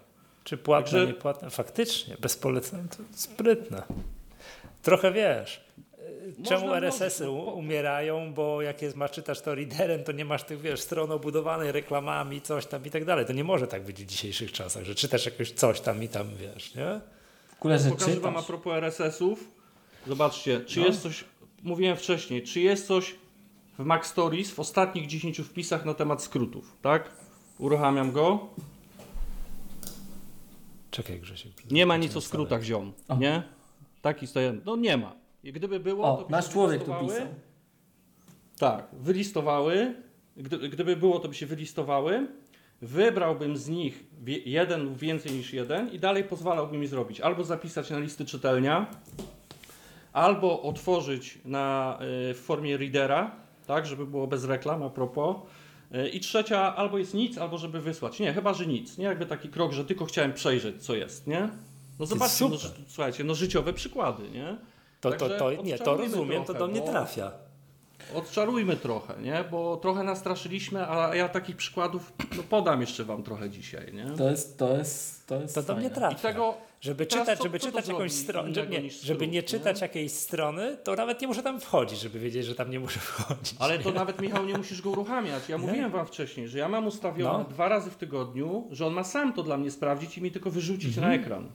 Czy 0.44 0.56
płatne, 0.56 0.90
Także- 0.90 1.06
niepłatne? 1.06 1.50
Faktycznie, 1.50 2.16
bez 2.20 2.36
polecenia 2.36 2.88
to 2.88 2.96
sprytne. 3.10 3.82
Trochę 4.82 5.12
wiesz. 5.12 5.64
Czemu 6.44 6.74
RSS-y 6.74 7.30
umierają, 7.30 8.34
bo 8.34 8.62
jak 8.62 8.82
jest, 8.82 8.96
masz, 8.96 9.10
czytasz 9.10 9.40
to 9.40 9.54
readerem, 9.54 10.04
to 10.04 10.12
nie 10.12 10.24
masz 10.24 10.44
tych, 10.44 10.60
wiesz, 10.60 10.80
stron 10.80 11.12
obudowanej 11.12 11.72
reklamami, 11.72 12.40
coś 12.40 12.66
tam 12.66 12.84
i 12.86 12.90
tak 12.90 13.04
dalej. 13.04 13.26
To 13.26 13.32
nie 13.32 13.44
może 13.44 13.66
tak 13.66 13.84
być 13.84 14.02
w 14.04 14.06
dzisiejszych 14.06 14.52
czasach, 14.52 14.84
że 14.84 14.94
czytasz 14.94 15.24
jakoś 15.26 15.50
coś 15.52 15.80
tam 15.80 16.02
i 16.02 16.08
tam, 16.08 16.26
wiesz, 16.36 16.74
nie? 16.74 17.00
W 17.48 17.56
ogóle, 17.60 17.78
że 17.78 17.90
Pokażę 17.90 18.20
Wam 18.20 18.24
a 18.24 18.28
czytasz. 18.32 18.46
propos 18.46 18.72
RSS-ów. 18.72 19.48
Zobaczcie, 20.06 20.60
czy 20.60 20.80
No. 20.80 20.86
jest 20.86 21.02
coś, 21.02 21.24
mówiłem 21.62 21.96
wcześniej, 21.96 22.42
czy 22.42 22.60
jest 22.60 22.86
coś 22.86 23.14
w 23.78 23.84
Mac 23.84 24.06
Stories 24.06 24.50
w 24.50 24.60
ostatnich 24.60 25.06
10 25.06 25.38
wpisach 25.38 25.84
na 25.84 25.94
temat 25.94 26.22
skrótów, 26.22 26.76
tak? 26.82 27.10
Uruchamiam 27.58 28.12
go. 28.12 28.48
Czekaj, 30.90 31.20
Grzesiek. 31.20 31.52
Nie 31.70 31.86
ma 31.86 31.96
nic 31.96 32.16
o 32.16 32.20
skrótach, 32.20 32.62
ziom, 32.62 32.92
O. 33.08 33.16
nie? 33.16 33.42
Taki 34.02 34.26
stoję, 34.26 34.54
no 34.66 34.76
nie 34.76 34.96
ma. 34.96 35.12
I 35.44 35.52
gdyby 35.52 35.80
było, 35.80 36.04
to 36.04 36.18
O, 36.18 36.24
by 36.24 36.32
nasz 36.32 36.48
człowiek 36.48 36.84
tu 36.84 36.94
pisał. 37.00 37.26
Tak, 38.58 38.86
wylistowały. 38.92 39.94
Gdy, 40.36 40.68
gdyby 40.68 40.96
było, 40.96 41.20
to 41.20 41.28
by 41.28 41.34
się 41.34 41.46
wylistowały. 41.46 42.26
Wybrałbym 42.82 43.56
z 43.56 43.68
nich 43.68 44.04
jeden 44.44 44.84
lub 44.84 44.98
więcej 44.98 45.32
niż 45.32 45.52
jeden 45.52 45.92
i 45.92 45.98
dalej 45.98 46.24
pozwalałbym 46.24 46.80
mi 46.80 46.86
zrobić. 46.86 47.20
Albo 47.20 47.44
zapisać 47.44 47.90
na 47.90 47.98
listy 47.98 48.24
czytelnia, 48.24 48.86
albo 50.12 50.62
otworzyć 50.62 51.38
na, 51.44 51.98
y, 52.30 52.34
w 52.34 52.40
formie 52.40 52.76
readera, 52.76 53.36
tak, 53.66 53.86
żeby 53.86 54.06
było 54.06 54.26
bez 54.26 54.44
reklam 54.44 54.82
a 54.82 54.90
propos. 54.90 55.36
Y, 55.94 56.08
I 56.08 56.20
trzecia, 56.20 56.76
albo 56.76 56.98
jest 56.98 57.14
nic, 57.14 57.38
albo 57.38 57.58
żeby 57.58 57.80
wysłać. 57.80 58.20
Nie, 58.20 58.32
chyba, 58.32 58.54
że 58.54 58.66
nic. 58.66 58.98
Nie 58.98 59.04
jakby 59.04 59.26
taki 59.26 59.48
krok, 59.48 59.72
że 59.72 59.84
tylko 59.84 60.04
chciałem 60.04 60.32
przejrzeć, 60.32 60.82
co 60.82 60.94
jest, 60.94 61.26
nie? 61.26 61.48
No 61.98 62.06
zobaczcie, 62.06 62.48
no, 62.48 62.56
słuchajcie, 62.86 63.24
no 63.24 63.34
życiowe 63.34 63.72
przykłady, 63.72 64.30
nie? 64.30 64.56
To, 65.10 65.28
to, 65.28 65.38
to, 65.38 65.62
nie, 65.62 65.78
to 65.78 65.96
rozumiem, 65.96 66.44
to 66.44 66.44
trochę, 66.44 66.58
do 66.58 66.66
mnie 66.68 66.80
bo- 66.80 66.88
trafia. 66.88 67.32
Odczarujmy 68.14 68.76
trochę, 68.76 69.14
nie? 69.22 69.44
Bo 69.50 69.76
trochę 69.76 70.02
nastraszyliśmy, 70.02 70.88
a 70.88 71.14
ja 71.14 71.28
takich 71.28 71.56
przykładów 71.56 72.12
no, 72.36 72.42
podam 72.42 72.80
jeszcze 72.80 73.04
wam 73.04 73.22
trochę 73.22 73.50
dzisiaj, 73.50 73.92
nie? 73.92 74.06
To 74.16 74.30
jest, 74.30 74.58
to 74.58 74.76
jest, 74.76 75.26
to 75.26 75.40
jest 75.40 75.54
To 75.54 75.62
do 75.62 75.76
mnie 75.76 75.90
trafia. 75.90 76.16
I 76.16 76.20
tego 76.20 76.54
Żeby 76.80 77.06
czytać, 77.06 77.38
co- 77.38 77.44
żeby 77.44 77.58
co 77.58 77.66
to 77.66 77.70
czytać 77.72 77.88
jakąś 77.88 78.12
stronę, 78.12 78.54
żeby, 78.54 78.82
nie, 78.82 78.90
żeby 78.90 79.28
nie 79.28 79.42
czytać 79.42 79.80
nie? 79.80 79.86
jakiejś 79.86 80.12
strony, 80.12 80.76
to 80.84 80.94
nawet 80.94 81.20
nie 81.20 81.26
muszę 81.26 81.42
tam 81.42 81.60
wchodzić, 81.60 82.00
żeby 82.00 82.18
wiedzieć, 82.18 82.46
że 82.46 82.54
tam 82.54 82.70
nie 82.70 82.80
muszę 82.80 83.00
wchodzić. 83.10 83.54
Ale 83.58 83.78
to 83.78 83.90
nawet 83.92 84.20
Michał 84.20 84.44
nie 84.46 84.58
musisz 84.58 84.82
go 84.82 84.90
uruchamiać. 84.90 85.48
Ja 85.48 85.58
mówiłem 85.58 85.90
wam 85.90 86.06
wcześniej, 86.06 86.48
że 86.48 86.58
ja 86.58 86.68
mam 86.68 86.86
ustawione 86.86 87.38
No. 87.38 87.44
dwa 87.44 87.68
razy 87.68 87.90
w 87.90 87.96
tygodniu, 87.96 88.68
że 88.70 88.86
on 88.86 88.92
ma 88.92 89.04
sam 89.04 89.32
to 89.32 89.42
dla 89.42 89.56
mnie 89.56 89.70
sprawdzić 89.70 90.18
i 90.18 90.22
mi 90.22 90.30
tylko 90.30 90.50
wyrzucić 90.50 90.96
Mhm. 90.98 91.08
na 91.08 91.22
ekran. 91.22 91.48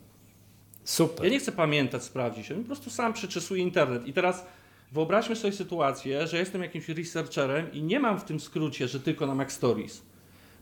Super. 0.89 1.25
Ja 1.25 1.31
nie 1.31 1.39
chcę 1.39 1.51
pamiętać, 1.51 2.03
sprawdzić. 2.03 2.51
On 2.51 2.57
po 2.57 2.65
prostu 2.65 2.89
sam 2.89 3.13
przeczesuje 3.13 3.63
internet. 3.63 4.07
I 4.07 4.13
teraz 4.13 4.45
wyobraźmy 4.91 5.35
sobie 5.35 5.53
sytuację, 5.53 6.27
że 6.27 6.37
jestem 6.37 6.61
jakimś 6.61 6.89
researcherem 6.89 7.73
i 7.73 7.83
nie 7.83 7.99
mam 7.99 8.19
w 8.19 8.23
tym 8.23 8.39
skrócie, 8.39 8.87
że 8.87 8.99
tylko 8.99 9.27
na 9.27 9.35
Mac 9.35 9.51
Stories. 9.51 10.01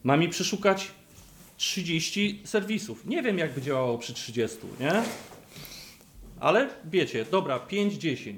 Mam 0.04 0.20
mi 0.20 0.30
przeszukać 0.30 0.92
30 1.58 2.42
serwisów. 2.46 3.06
Nie 3.06 3.24
wiem, 3.24 3.38
jak 3.38 3.54
by 3.54 3.62
działało 3.62 3.98
przy 3.98 4.14
30, 4.14 4.58
nie? 4.80 5.04
Ale 6.40 6.70
wiecie, 6.86 7.26
dobra, 7.32 7.60
5-10. 7.72 8.34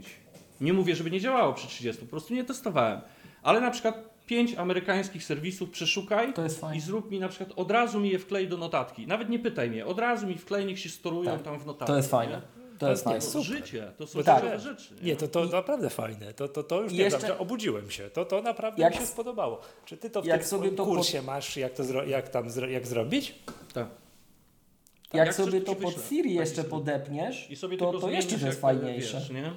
Nie 0.62 0.74
mówię, 0.74 0.96
żeby 0.96 1.12
nie 1.12 1.20
działało 1.20 1.54
przy 1.54 1.68
30, 1.68 2.02
po 2.02 2.10
prostu 2.10 2.34
nie 2.34 2.44
testowałem. 2.44 3.02
Ale 3.44 3.62
na 3.62 3.72
przykład 3.72 4.09
5 4.30 4.56
amerykańskich 4.58 5.24
serwisów 5.24 5.70
przeszukaj 5.70 6.34
To 6.34 6.74
i 6.76 6.80
zrób 6.80 7.12
mi 7.12 7.20
na 7.20 7.30
przykład, 7.30 7.52
od 7.56 7.72
razu 7.72 8.00
mi 8.00 8.10
je 8.10 8.20
wklej 8.20 8.48
do 8.48 8.58
notatki. 8.58 9.08
Nawet 9.08 9.30
nie 9.30 9.40
pytaj 9.40 9.70
mnie, 9.70 9.86
od 9.86 10.00
razu 10.00 10.28
mi 10.28 10.38
wklej, 10.38 10.66
niech 10.66 10.80
się 10.80 10.90
storują 10.90 11.32
Tak. 11.32 11.42
tam 11.42 11.60
w 11.60 11.66
notatkach. 11.66 11.88
To 11.88 11.98
jest 11.98 12.10
fajne. 12.10 12.36
nie? 12.36 12.78
To 12.80 12.90
jest 12.90 13.06
nie. 13.06 13.14
To 13.14 13.22
Super. 13.22 13.44
życie, 13.44 13.92
to 13.98 14.08
są 14.08 14.24
tak. 14.24 14.60
rzeczy. 14.60 14.96
Nie, 15.02 15.16
to, 15.16 15.28
to 15.28 15.46
naprawdę 15.46 15.90
fajne. 15.90 16.34
To, 16.34 16.48
to, 16.48 16.64
to 16.64 16.82
już 16.82 16.92
I 16.92 16.96
nie 16.96 17.04
jeszcze- 17.04 17.28
jeszcze... 17.28 17.38
obudziłem 17.38 17.92
się. 17.92 18.10
To, 18.10 18.26
to 18.26 18.42
naprawdę 18.42 18.82
Jak- 18.82 18.94
mi 18.94 19.00
się 19.00 19.06
spodobało. 19.06 19.62
Czy 19.86 19.98
ty 19.98 20.10
to 20.10 20.22
w 20.22 20.26
jak 20.26 20.46
tym 20.48 20.76
to 20.76 20.86
kursie 20.86 21.22
masz, 21.22 21.58
jak, 21.58 21.74
to 21.74 21.84
zro... 21.84 22.06
jak 22.06 22.30
tam 22.30 22.50
zro... 22.50 22.68
jak 22.68 22.88
zrobić? 22.88 23.36
Tak. 23.74 23.88
Jak, 25.14 25.26
jak 25.26 25.36
sobie 25.36 25.62
to 25.62 25.76
to 25.76 25.82
pod. 25.82 25.94
Siri 26.10 26.24
Taki 26.24 26.36
jeszcze 26.36 26.64
podepniesz, 26.64 27.52
I 27.52 27.56
sobie 27.56 27.78
to, 27.78 28.00
to 28.00 28.10
jeszcze 28.10 28.40
to 28.40 28.46
jest 28.46 28.62
fajniejsze. 28.62 29.18
Wiesz, 29.20 29.30
nie? 29.30 29.52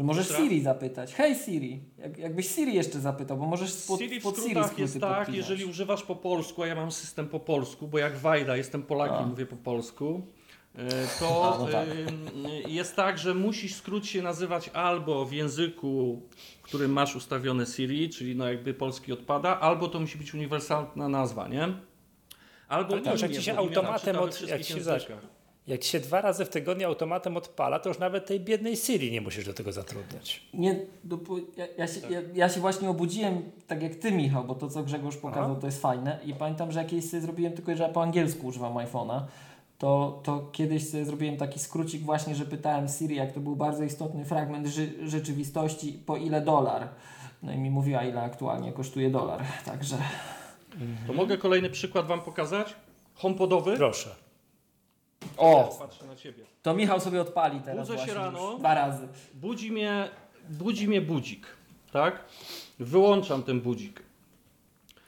Że 0.00 0.04
możesz? 0.04 0.36
Siri 0.36 0.60
zapytać. 0.60 1.14
Hej 1.14 1.34
Siri, 1.34 1.80
jak, 1.98 2.18
jakbyś 2.18 2.48
Siri 2.54 2.74
jeszcze 2.74 3.00
zapytał, 3.00 3.36
bo 3.36 3.46
możesz 3.46 3.72
pod, 3.88 4.00
Siri 4.00 4.20
w 4.20 4.22
pod 4.22 4.36
Siri 4.36 4.60
jest 4.78 5.00
tak, 5.00 5.16
podpinać. 5.16 5.36
jeżeli 5.36 5.64
używasz 5.64 6.02
po 6.02 6.16
polsku, 6.16 6.62
a 6.62 6.66
ja 6.66 6.74
mam 6.74 6.92
system 6.92 7.28
po 7.28 7.40
polsku, 7.40 7.88
bo 7.88 7.98
jak 7.98 8.16
Wajda, 8.18 8.56
jestem 8.56 8.82
Polakiem, 8.82 9.16
A. 9.16 9.26
mówię 9.26 9.46
po 9.46 9.56
polsku, 9.56 10.22
y, 10.74 10.78
to 11.18 11.54
A, 11.54 11.58
no 11.58 11.66
tak. 11.66 11.88
y, 11.88 12.70
jest 12.70 12.96
tak, 12.96 13.18
że 13.18 13.34
musisz 13.34 13.74
skrót 13.74 14.06
się 14.06 14.22
nazywać 14.22 14.68
albo 14.68 15.24
w 15.24 15.32
języku, 15.32 16.22
w 16.60 16.62
którym 16.62 16.92
masz 16.92 17.16
ustawione 17.16 17.66
Siri, 17.66 18.08
czyli 18.10 18.36
no 18.36 18.48
jakby 18.48 18.74
polski 18.74 19.12
odpada, 19.12 19.60
albo 19.60 19.88
to 19.88 20.00
musi 20.00 20.18
być 20.18 20.34
uniwersalna 20.34 21.08
nazwa, 21.08 21.48
nie? 21.48 21.68
Albo 22.68 22.92
Ale 22.92 23.02
to 23.02 23.12
już 23.12 23.20
jak 23.20 23.30
imię, 23.30 23.40
ci 23.40 23.46
się 23.46 23.56
automatem 23.56 24.16
od- 24.16 24.34
wszystkich 24.34 24.86
jak 24.86 25.02
się. 25.02 25.16
Jak 25.66 25.84
się 25.84 26.00
dwa 26.00 26.20
razy 26.20 26.44
w 26.44 26.48
tygodniu 26.48 26.86
automatem 26.88 27.36
odpala, 27.36 27.78
to 27.78 27.88
już 27.88 27.98
nawet 27.98 28.26
tej 28.26 28.40
biednej 28.40 28.76
Siri 28.76 29.12
nie 29.12 29.20
musisz 29.20 29.46
do 29.46 29.54
tego 29.54 29.72
zatrudniać. 29.72 30.42
Nie, 30.54 30.86
ja, 31.56 31.66
ja, 31.78 31.86
się, 31.86 32.00
Tak. 32.00 32.10
ja, 32.10 32.20
ja 32.34 32.48
się 32.48 32.60
właśnie 32.60 32.90
obudziłem 32.90 33.42
tak 33.66 33.82
jak 33.82 33.94
ty 33.94 34.12
Michał, 34.12 34.44
bo 34.44 34.54
to 34.54 34.68
co 34.68 34.82
Grzegorz 34.82 35.16
pokazał 35.16 35.50
Aha. 35.50 35.60
to 35.60 35.66
jest 35.66 35.82
fajne 35.82 36.18
i 36.24 36.34
pamiętam, 36.34 36.72
że 36.72 36.78
jakieś 36.82 37.10
sobie 37.10 37.20
zrobiłem 37.22 37.52
tylko, 37.52 37.76
że 37.76 37.82
ja 37.82 37.88
po 37.88 38.02
angielsku 38.02 38.46
używam 38.46 38.72
iPhone'a, 38.74 39.20
to, 39.78 40.20
to 40.24 40.48
kiedyś 40.52 40.88
sobie 40.90 41.04
zrobiłem 41.04 41.36
taki 41.36 41.58
skrócik 41.58 42.02
właśnie, 42.02 42.34
że 42.34 42.44
pytałem 42.44 42.88
Siri, 42.88 43.16
jak 43.16 43.32
to 43.32 43.40
był 43.40 43.56
bardzo 43.56 43.84
istotny 43.84 44.24
fragment 44.24 44.66
ży- 44.66 45.08
rzeczywistości, 45.08 45.92
po 46.06 46.16
ile 46.16 46.40
dolar. 46.40 46.88
No 47.42 47.52
i 47.52 47.58
mi 47.58 47.70
mówiła, 47.70 48.04
ile 48.04 48.22
aktualnie 48.22 48.72
kosztuje 48.72 49.10
dolar, 49.10 49.42
także... 49.64 49.96
To 51.06 51.12
mogę 51.12 51.38
kolejny 51.38 51.70
przykład 51.70 52.06
wam 52.06 52.20
pokazać? 52.20 52.74
HomePodowy? 53.14 53.76
Proszę. 53.76 54.10
O! 55.36 55.76
Patrzę 55.78 56.06
na 56.06 56.16
ciebie. 56.16 56.44
To 56.62 56.74
Michał 56.74 57.00
sobie 57.00 57.20
odpali 57.20 57.60
teraz 57.60 57.88
Budzę 57.88 58.06
się 58.06 58.14
rano. 58.14 58.58
dwa 58.58 58.74
razy. 58.74 59.08
budzi 59.34 59.72
mnie, 59.72 60.08
budzi 60.50 60.88
mnie 60.88 61.00
budzik, 61.00 61.46
tak? 61.92 62.24
Wyłączam 62.78 63.42
ten 63.42 63.60
budzik. 63.60 64.02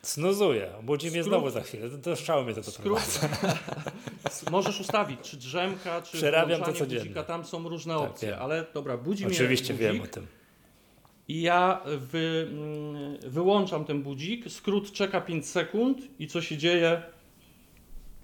Snuzuje, 0.02 0.70
budzi 0.82 1.10
mnie 1.10 1.20
Skrót- 1.20 1.24
znowu 1.28 1.50
za 1.50 1.60
chwilę, 1.60 1.88
do, 1.88 2.16
szału 2.16 2.44
mnie 2.44 2.54
to 2.54 2.62
Skrót. 2.62 2.76
doprowadza. 2.84 3.28
Możesz 4.50 4.80
ustawić, 4.80 5.20
czy 5.20 5.36
drzemka, 5.36 6.02
czy 6.02 6.16
Przerabiam 6.16 6.60
to 6.60 6.72
codziennie. 6.72 6.98
budzika, 6.98 7.22
tam 7.22 7.44
są 7.44 7.68
różne 7.68 7.94
Tak, 7.94 8.02
opcje, 8.10 8.30
wiem. 8.30 8.38
ale 8.42 8.66
dobra, 8.74 8.96
budzi 8.96 9.26
Oczywiście 9.26 9.74
mnie 9.74 9.88
budzik 9.88 9.96
wiem 9.98 10.10
o 10.10 10.14
tym. 10.14 10.26
i 11.28 11.42
ja 11.42 11.80
wy, 11.98 12.48
mm, 12.52 13.30
wyłączam 13.30 13.84
ten 13.84 14.02
budzik, 14.02 14.44
skrót 14.52 14.92
czeka 14.92 15.20
5 15.20 15.48
sekund 15.48 15.98
i 16.18 16.26
co 16.26 16.42
się 16.42 16.56
dzieje? 16.56 17.02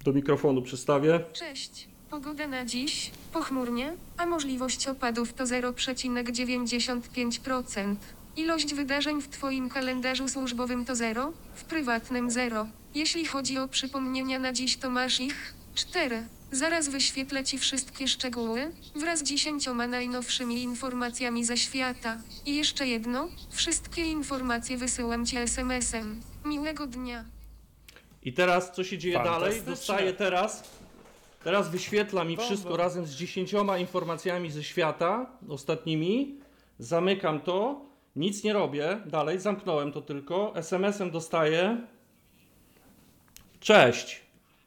Do 0.05 0.13
mikrofonu 0.13 0.63
przystawię. 0.63 1.21
Cześć. 1.33 1.89
Pogoda 2.11 2.47
na 2.47 2.65
dziś 2.65 3.11
pochmurnie, 3.33 3.97
a 4.17 4.27
możliwość 4.27 4.87
opadów 4.87 5.33
to 5.33 5.45
0,95%. 5.45 7.95
Ilość 8.37 8.75
wydarzeń 8.75 9.23
w 9.23 9.29
Twoim 9.29 9.69
kalendarzu 9.69 10.29
służbowym 10.29 10.85
to 10.85 10.95
0, 10.95 11.33
w 11.55 11.65
prywatnym 11.65 12.31
0. 12.31 12.67
Jeśli 12.95 13.25
chodzi 13.25 13.59
o 13.59 13.69
przypomnienia 13.69 14.39
na 14.39 14.53
dziś, 14.53 14.77
to 14.77 14.91
masz 14.91 15.21
ich 15.21 15.55
4. 15.75 16.27
Zaraz 16.53 16.89
wyświetlę 16.89 17.45
Ci 17.45 17.59
wszystkie 17.59 18.09
szczegóły, 18.09 18.73
wraz 18.97 19.19
z 19.19 19.23
dziesięcioma 19.23 19.87
najnowszymi 19.87 20.63
informacjami 20.63 21.45
ze 21.45 21.57
świata. 21.57 22.19
I 22.47 22.57
jeszcze 22.57 22.87
jedno, 22.87 23.29
wszystkie 23.51 24.03
informacje 24.03 24.77
wysyłam 24.77 25.27
Ci 25.27 25.37
SMS-em. 25.37 26.21
Miłego 26.45 26.87
dnia. 26.87 27.25
I 28.29 28.33
teraz 28.33 28.73
co 28.73 28.85
się 28.85 28.99
dzieje 28.99 29.15
dalej? 29.15 29.63
Dostaję 29.67 30.13
teraz. 30.13 30.71
Teraz 31.45 31.71
wyświetla 31.71 32.25
mi 32.25 32.37
wszystko 32.37 32.77
razem 32.77 33.07
z 33.07 33.15
dziesięcioma 33.15 33.79
informacjami 33.79 34.51
ze 34.51 34.65
świata, 34.65 35.27
ostatnimi. 35.49 36.39
Zamykam 36.79 37.41
to, 37.41 37.81
nic 38.17 38.45
nie 38.45 38.53
robię 38.53 39.01
dalej, 39.07 39.41
zamknąłem 39.41 39.93
to 39.93 40.03
tylko. 40.03 40.53
SMS-em 40.57 41.11
dostaję. 41.11 41.87
Cześć. 43.61 44.21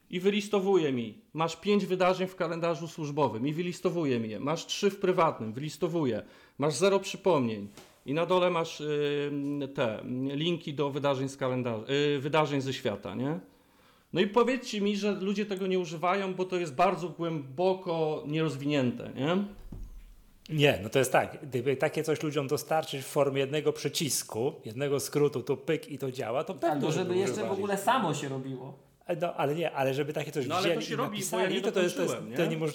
I 0.10 0.20
wylistowuje 0.20 0.92
mi. 0.92 1.22
Masz 1.34 1.56
pięć 1.56 1.86
wydarzeń 1.86 2.28
w 2.28 2.36
kalendarzu 2.36 2.88
służbowym 2.88 3.48
i 3.48 3.54
wylistowuje 3.54 4.20
mi 4.20 4.30
je. 4.30 4.40
Masz 4.40 4.66
trzy 4.66 4.90
w 4.90 5.00
prywatnym, 5.00 5.54
wylistowuje. 5.54 6.24
Masz 6.58 6.74
zero 6.74 7.00
przypomnień. 7.00 7.68
I 8.06 8.14
na 8.14 8.26
dole 8.26 8.50
masz 8.50 8.82
y, 8.82 9.32
te 9.76 10.04
linki 10.36 10.74
do 10.74 10.90
wydarzeń 10.90 11.30
z 11.30 11.38
kalendarza, 11.38 11.84
y, 12.16 12.20
wydarzeń 12.20 12.62
ze 12.62 12.74
świata, 12.74 13.16
nie? 13.16 13.51
No 14.14 14.22
i 14.22 14.28
powiedzcie 14.28 14.82
mi, 14.82 14.98
że 14.98 15.12
ludzie 15.12 15.46
tego 15.46 15.68
nie 15.68 15.80
używają, 15.80 16.34
bo 16.34 16.46
to 16.46 16.56
jest 16.58 16.76
bardzo 16.76 17.10
głęboko 17.10 18.24
nierozwinięte, 18.28 19.10
nie? 19.16 19.38
Nie, 20.50 20.80
no 20.84 20.90
to 20.90 21.00
jest 21.00 21.12
tak. 21.12 21.38
Gdyby 21.44 21.76
takie 21.76 22.04
coś 22.04 22.24
ludziom 22.24 22.48
dostarczyć 22.48 23.02
w 23.02 23.08
formie 23.08 23.40
jednego 23.40 23.74
przycisku, 23.74 24.54
jednego 24.66 25.00
skrótu, 25.00 25.44
to 25.44 25.58
pyk 25.58 25.92
i 25.92 25.98
to 25.98 26.12
działa, 26.12 26.44
to 26.44 26.54
pewnie 26.54 26.70
Albo 26.70 26.92
żeby 26.92 27.18
jeszcze 27.18 27.48
w 27.48 27.52
ogóle 27.52 27.78
samo 27.78 28.14
się 28.14 28.30
robiło. 28.30 28.74
No, 29.22 29.34
ale 29.36 29.56
nie, 29.56 29.72
ale 29.72 29.94
żeby 29.94 30.14
takie 30.14 30.32
coś 30.32 30.48
No, 30.48 30.56
ale 30.56 30.76
to 30.76 30.82
się 30.82 30.94
i 30.94 30.96
robi, 30.96 31.10
bo 31.10 31.14
napisali, 31.14 31.44
ja 31.44 31.50
nie 31.50 31.62
to, 31.62 31.72
to, 31.72 31.82
jest, 31.82 31.96
to, 31.96 32.02
jest, 32.02 32.14
dokończyłem, 32.14 32.38
to, 32.38 32.44
nie? 32.44 32.50
niemoż, 32.50 32.72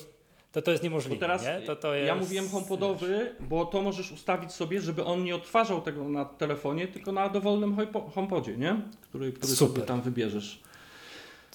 to, 0.52 0.62
to 0.62 0.70
jest 0.70 0.82
niemożliwe, 0.82 1.16
Bo 1.16 1.20
teraz 1.20 1.42
nie? 1.42 1.60
To, 1.66 1.76
to 1.76 1.94
jest, 1.94 2.06
ja 2.06 2.14
mówiłem 2.14 2.48
homepodowy, 2.48 3.34
bo 3.40 3.64
to 3.64 3.82
możesz 3.82 4.12
ustawić 4.12 4.52
sobie, 4.52 4.80
żeby 4.80 5.04
on 5.04 5.24
nie 5.24 5.34
odtwarzał 5.34 5.82
tego 5.82 6.08
na 6.08 6.24
telefonie, 6.24 6.88
tylko 6.88 7.12
na 7.12 7.28
dowolnym 7.28 7.76
homepodzie, 8.14 8.56
nie? 8.56 8.80
Który, 9.00 9.32
który 9.32 9.52
Super. 9.52 9.74
sobie 9.74 9.86
tam 9.86 10.02
wybierzesz. 10.02 10.62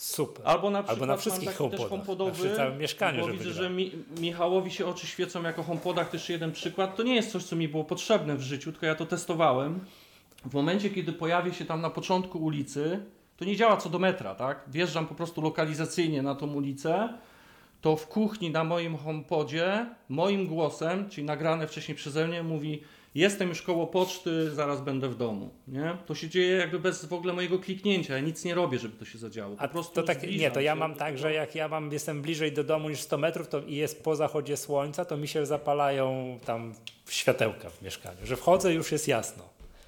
Super. 0.02 0.48
Albo 0.48 0.70
na 0.70 0.84
przykład 0.84 1.02
Albo 1.02 1.06
na 1.14 1.18
wszystkich 1.18 1.56
homepodach, 1.90 2.44
na 2.44 2.56
całym 2.56 2.78
mieszkaniu, 2.78 3.22
bo 3.22 3.32
widzę, 3.32 3.44
grał. 3.44 3.54
że 3.54 3.70
mi, 3.70 3.92
Michałowi 4.20 4.72
się 4.72 4.86
oczy 4.86 5.08
świecą 5.08 5.44
jako 5.44 5.64
homepodach, 5.64 6.10
też 6.10 6.30
jeden 6.30 6.52
przykład. 6.52 6.96
To 6.96 7.04
nie 7.04 7.16
jest 7.16 7.32
coś, 7.32 7.44
co 7.44 7.56
mi 7.56 7.68
było 7.68 7.84
potrzebne 7.84 8.36
w 8.36 8.42
życiu, 8.42 8.72
tylko 8.72 8.86
ja 8.86 8.96
to 8.96 9.06
testowałem. 9.06 9.80
W 10.46 10.54
momencie, 10.54 10.90
kiedy 10.90 11.14
pojawię 11.14 11.54
się 11.54 11.66
tam 11.66 11.82
na 11.82 11.90
początku 11.90 12.40
ulicy, 12.40 13.00
to 13.38 13.46
nie 13.46 13.56
działa 13.56 13.78
co 13.78 13.90
do 13.90 14.00
metra, 14.00 14.36
tak? 14.36 14.64
Wjeżdżam 14.68 15.08
po 15.08 15.16
prostu 15.16 15.42
lokalizacyjnie 15.42 16.22
na 16.22 16.36
tą 16.36 16.54
ulicę, 16.54 17.10
to 17.82 17.96
w 17.96 18.08
kuchni 18.08 18.50
na 18.52 18.64
moim 18.64 18.98
homepodzie, 18.98 19.86
moim 20.10 20.48
głosem, 20.48 21.10
czyli 21.10 21.28
nagrane 21.28 21.68
wcześniej 21.68 21.98
przeze 21.98 22.28
mnie, 22.28 22.44
mówi 22.44 22.84
jestem 23.16 23.50
już 23.50 23.62
koło 23.62 23.88
poczty, 23.88 24.52
zaraz 24.52 24.82
będę 24.82 25.10
w 25.10 25.16
domu, 25.16 25.50
nie? 25.68 25.98
To 26.06 26.16
się 26.16 26.30
dzieje 26.30 26.56
jakby 26.56 26.80
bez 26.80 27.06
w 27.06 27.14
ogóle 27.14 27.34
mojego 27.34 27.60
kliknięcia, 27.60 28.14
ja 28.14 28.20
nic 28.20 28.46
nie 28.46 28.56
robię, 28.56 28.80
żeby 28.80 28.98
to 28.98 29.06
się 29.06 29.18
zadziało. 29.18 29.56
Po 29.56 29.62
A 29.62 29.68
prostu 29.68 29.94
to 29.94 30.04
tak, 30.04 30.24
nie, 30.24 30.52
to 30.52 30.60
ja 30.60 30.76
mam 30.76 30.96
tak, 30.96 31.18
że 31.18 31.34
jak 31.34 31.56
ja 31.56 31.68
mam, 31.68 31.92
jestem 31.92 32.22
bliżej 32.22 32.52
do 32.52 32.64
domu 32.64 32.90
niż 32.90 33.00
100 33.02 33.18
metrów 33.18 33.48
to 33.48 33.62
i 33.62 33.76
jest 33.76 34.04
po 34.04 34.16
zachodzie 34.16 34.58
słońca, 34.58 35.06
to 35.06 35.18
mi 35.18 35.28
się 35.28 35.46
zapalają 35.46 36.40
tam 36.46 36.74
światełka 37.10 37.70
w 37.70 37.82
mieszkaniu, 37.82 38.26
że 38.26 38.36
wchodzę 38.36 38.74
już 38.74 38.92
jest 38.92 39.08
jasno. 39.08 39.44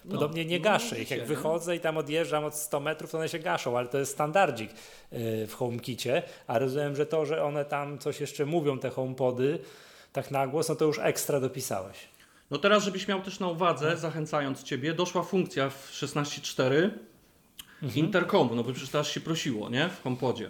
No, 0.05 0.11
Podobnie 0.11 0.45
nie 0.45 0.57
no 0.57 0.63
gaszę 0.63 1.01
ich. 1.01 1.11
Jak 1.11 1.19
nie? 1.19 1.25
wychodzę 1.25 1.75
i 1.75 1.79
tam 1.79 1.97
odjeżdżam 1.97 2.45
od 2.45 2.55
100 2.55 2.79
metrów, 2.79 3.11
to 3.11 3.17
one 3.17 3.29
się 3.29 3.39
gaszą, 3.39 3.77
ale 3.77 3.87
to 3.87 3.99
jest 3.99 4.11
standardzik 4.11 4.71
yy, 5.11 5.47
w 5.47 5.53
HomeKicie. 5.53 6.23
A 6.47 6.59
rozumiem, 6.59 6.95
że 6.95 7.05
to, 7.05 7.25
że 7.25 7.43
one 7.43 7.65
tam 7.65 7.99
coś 7.99 8.21
jeszcze 8.21 8.45
mówią, 8.45 8.79
te 8.79 8.89
HomePody, 8.89 9.59
tak 10.13 10.31
na 10.31 10.47
głos, 10.47 10.69
no 10.69 10.75
to 10.75 10.85
już 10.85 10.99
ekstra 10.99 11.39
dopisałeś. 11.39 11.97
No 12.51 12.57
teraz, 12.57 12.83
żebyś 12.83 13.07
miał 13.07 13.21
też 13.21 13.39
na 13.39 13.47
uwadze, 13.47 13.97
zachęcając 13.97 14.63
Ciebie, 14.63 14.93
doszła 14.93 15.23
funkcja 15.23 15.69
w 15.69 15.91
16.4 15.91 16.89
interkomu, 17.95 18.55
no 18.55 18.63
bo 18.63 18.71
przecież 18.71 18.89
teraz 18.89 19.07
się 19.07 19.21
prosiło, 19.21 19.69
nie? 19.69 19.89
W 19.89 20.03
HomePodzie. 20.03 20.49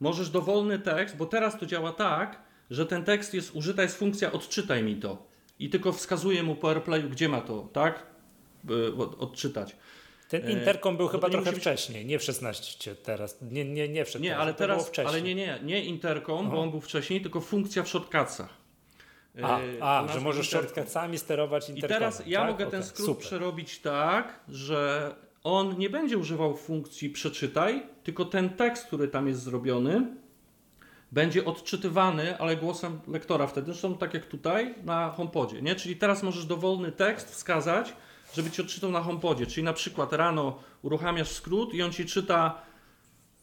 Możesz 0.00 0.30
dowolny 0.30 0.78
tekst, 0.78 1.16
bo 1.16 1.26
teraz 1.26 1.58
to 1.58 1.66
działa 1.66 1.92
tak, 1.92 2.42
że 2.70 2.86
ten 2.86 3.04
tekst 3.04 3.34
jest, 3.34 3.54
użyta 3.54 3.82
jest 3.82 3.98
funkcja 3.98 4.32
odczytaj 4.32 4.82
mi 4.82 4.96
to. 4.96 5.26
I 5.58 5.70
tylko 5.70 5.92
wskazuje 5.92 6.42
mu 6.42 6.54
po 6.56 6.68
AirPlayu, 6.70 7.08
gdzie 7.08 7.28
ma 7.28 7.40
to, 7.40 7.68
tak? 7.72 8.06
Od- 8.98 9.22
Odczytać. 9.22 9.76
Ten 10.28 10.46
E, 10.46 10.52
interkom 10.52 10.96
był 10.96 11.06
no 11.06 11.12
chyba 11.12 11.28
nie 11.28 11.32
trochę 11.32 11.50
być- 11.52 11.60
wcześniej, 11.60 12.06
nie 12.06 12.18
w 12.18 12.22
16 12.22 12.94
teraz, 12.94 13.38
nie, 13.42 13.64
nie, 13.64 13.88
nie 13.88 14.04
przed 14.04 14.22
Nie, 14.22 14.28
teraz, 14.30 14.42
ale 14.42 14.54
teraz, 14.54 14.88
wcześniej. 14.88 15.06
ale 15.14 15.22
nie, 15.22 15.34
nie, 15.34 15.58
nie 15.62 15.84
interkom, 15.84 16.46
bo 16.46 16.52
Aha. 16.52 16.62
on 16.62 16.70
był 16.70 16.80
wcześniej, 16.80 17.20
tylko 17.20 17.40
funkcja 17.40 17.82
w 17.82 17.88
shortcutsach. 17.88 18.57
A, 19.42 19.58
Y, 19.60 19.82
a 19.82 20.02
nas 20.02 20.12
że 20.14 20.20
możesz 20.20 20.46
interkom. 20.46 20.74
shortcutsami 20.74 21.18
sterować 21.18 21.68
I 21.68 21.72
interkomem. 21.72 21.98
teraz 22.12 22.26
ja 22.26 22.40
tak? 22.40 22.50
mogę 22.50 22.66
ten 22.66 22.80
Okej, 22.80 22.90
skrót 22.90 23.06
super. 23.06 23.22
przerobić 23.26 23.78
tak, 23.78 24.40
że 24.48 25.14
on 25.44 25.78
nie 25.78 25.90
będzie 25.90 26.18
używał 26.18 26.56
funkcji 26.56 27.10
przeczytaj, 27.10 27.82
tylko 28.04 28.24
ten 28.24 28.50
tekst, 28.50 28.86
który 28.86 29.08
tam 29.08 29.28
jest 29.28 29.42
zrobiony, 29.42 30.06
będzie 31.12 31.44
odczytywany, 31.44 32.38
ale 32.38 32.56
głosem 32.56 33.00
lektora 33.08 33.46
wtedy, 33.46 33.66
zresztą 33.72 33.94
tak 33.98 34.14
jak 34.14 34.26
tutaj 34.26 34.74
na 34.84 35.10
HomePodzie, 35.10 35.62
nie? 35.62 35.74
Czyli 35.74 35.96
teraz 35.96 36.22
możesz 36.22 36.46
dowolny 36.46 36.92
tekst 36.92 37.30
wskazać, 37.30 37.92
żeby 38.34 38.50
ci 38.50 38.62
odczytał 38.62 38.90
na 38.90 39.00
HomePodzie, 39.00 39.46
czyli 39.46 39.64
na 39.64 39.72
przykład 39.72 40.12
rano 40.12 40.58
uruchamiasz 40.82 41.28
skrót 41.28 41.74
i 41.74 41.82
on 41.82 41.92
ci 41.92 42.06
czyta 42.06 42.62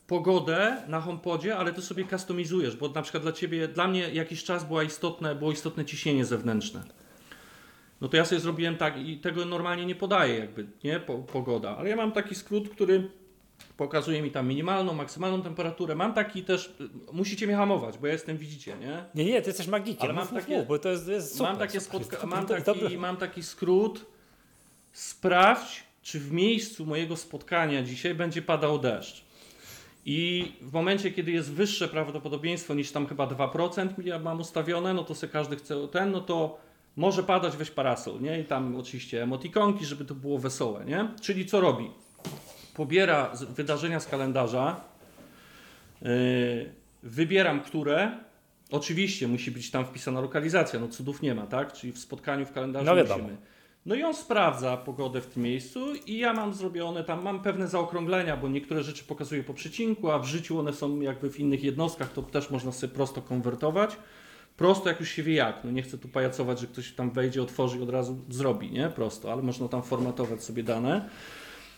pogodę 0.07 0.77
na 0.88 1.02
HomePodzie, 1.02 1.57
ale 1.57 1.73
ty 1.73 1.82
sobie 1.82 2.06
customizujesz, 2.06 2.76
bo 2.76 2.90
na 2.90 3.02
przykład 3.02 3.23
dla 3.23 3.32
ciebie, 3.32 3.68
dla 3.68 3.88
mnie 3.88 4.10
jakiś 4.14 4.44
czas 4.44 4.64
była 4.64 4.84
istotne, 4.84 5.36
było 5.36 5.52
istotne 5.52 5.86
ciśnienie 5.86 6.26
zewnętrzne. 6.26 6.84
No 8.02 8.07
to 8.07 8.18
ja 8.18 8.26
sobie 8.26 8.41
zrobiłem 8.41 8.77
tak 8.77 8.98
i 8.98 9.18
tego 9.18 9.45
normalnie 9.45 9.86
nie 9.86 9.95
podaję 9.95 10.36
jakby, 10.40 10.68
nie, 10.84 10.99
po, 10.99 11.18
pogoda, 11.18 11.77
ale 11.77 11.90
ja 11.90 11.95
mam 11.95 12.11
taki 12.11 12.36
skrót, 12.36 12.69
który 12.69 13.10
pokazuje 13.77 14.22
mi 14.22 14.32
tam 14.32 14.48
minimalną, 14.48 14.94
maksymalną 14.94 15.41
temperaturę. 15.41 15.95
Mam 15.95 16.14
taki 16.14 16.44
też, 16.44 16.76
musicie 17.14 17.48
mnie 17.48 17.56
hamować, 17.56 17.98
bo 17.98 18.07
ja 18.07 18.14
jestem, 18.14 18.38
widzicie, 18.38 18.77
nie? 18.77 19.06
Nie, 19.15 19.26
nie, 19.26 19.41
ty 19.41 19.49
jesteś 19.49 19.68
magikiem, 19.68 20.03
Ale 20.03 20.14
mam 20.14 20.23
mów, 20.23 20.34
takie- 20.34 20.57
mów, 20.57 20.68
bo 20.68 20.80
to 20.80 20.90
jest, 20.90 21.07
jest 21.07 21.32
super. 21.32 21.48
mam, 21.48 21.57
takie 21.57 21.80
spotka- 21.80 22.27
mam, 22.27 22.45
taki, 22.45 22.98
mam 22.98 23.18
taki 23.18 23.44
skrót, 23.44 24.06
sprawdź, 24.91 25.84
czy 26.02 26.19
w 26.19 26.32
miejscu 26.32 26.86
mojego 26.86 27.18
spotkania 27.18 27.84
dzisiaj 27.84 28.15
będzie 28.15 28.41
padał 28.41 28.80
deszcz. 28.80 29.24
I 30.06 30.52
w 30.61 30.73
momencie, 30.73 31.11
kiedy 31.11 31.32
jest 31.32 31.52
wyższe 31.53 31.88
prawdopodobieństwo 31.88 32.73
niż 32.73 32.91
tam 32.91 33.07
chyba 33.07 33.27
2% 33.27 34.06
ja 34.06 34.19
mam 34.19 34.40
ustawione, 34.40 34.94
no 34.94 35.03
to 35.03 35.15
sobie 35.15 35.34
każdy 35.34 35.56
chce 35.56 35.88
ten, 35.88 36.11
no 36.11 36.22
to 36.22 36.57
może 36.95 37.23
padać, 37.23 37.57
weź 37.57 37.72
parasol, 37.72 38.22
nie? 38.22 38.40
I 38.40 38.44
tam 38.44 38.76
oczywiście 38.76 39.23
emotikonki, 39.23 39.86
żeby 39.86 40.06
to 40.06 40.15
było 40.15 40.40
wesołe, 40.40 40.86
nie? 40.86 41.07
Czyli 41.22 41.45
co 41.45 41.61
robi? 41.61 41.91
Pobiera 42.73 43.32
wydarzenia 43.49 43.99
z 43.99 44.07
kalendarza, 44.07 44.82
yy, 46.02 46.10
wybieram 47.03 47.61
które, 47.61 48.11
oczywiście 48.72 49.27
musi 49.27 49.52
być 49.52 49.72
tam 49.72 49.86
wpisana 49.86 50.22
lokalizacja, 50.22 50.80
no 50.80 50.88
cudów 50.88 51.22
nie 51.22 51.36
ma, 51.36 51.48
tak? 51.48 51.73
Czyli 51.73 51.94
w 51.94 51.99
spotkaniu 51.99 52.45
w 52.45 52.52
kalendarzu 52.52 52.86
No 52.86 52.95
musimy. 52.95 53.38
No 53.86 53.95
i 53.95 54.03
on 54.03 54.14
sprawdza 54.14 54.78
pogodę 54.78 55.22
w 55.22 55.28
tym 55.28 55.44
miejscu 55.44 55.95
i 55.95 56.18
ja 56.18 56.34
mam 56.34 56.53
zrobione 56.53 57.03
tam, 57.03 57.24
mam 57.24 57.41
pewne 57.41 57.68
zaokrąglenia, 57.68 58.38
bo 58.38 58.48
niektóre 58.48 58.84
rzeczy 58.84 59.03
pokazuję 59.03 59.44
po 59.44 59.53
przecinku, 59.53 60.12
a 60.12 60.20
w 60.20 60.26
życiu 60.26 60.60
one 60.60 60.74
są 60.74 61.02
jakby 61.02 61.32
w 61.32 61.40
innych 61.40 61.64
jednostkach, 61.64 62.14
to 62.14 62.22
też 62.22 62.49
można 62.49 62.72
sobie 62.72 62.94
prosto 62.94 63.22
konwertować. 63.22 63.98
Prosto 64.57 64.90
jak 64.90 64.99
już 64.99 65.10
się 65.10 65.24
wie 65.24 65.34
jak, 65.34 65.64
no 65.64 65.72
nie 65.72 65.82
chcę 65.82 65.98
tu 65.98 66.07
pajacować, 66.07 66.60
że 66.60 66.68
ktoś 66.68 66.91
tam 66.91 67.12
wejdzie, 67.12 67.41
otworzy 67.41 67.80
i 67.80 67.82
od 67.82 67.90
razu 67.90 68.18
zrobi, 68.30 68.72
nie? 68.72 68.90
Prosto, 68.90 69.32
ale 69.32 69.41
można 69.41 69.68
tam 69.68 69.84
formatować 69.84 70.44
sobie 70.44 70.64
dane. 70.64 71.10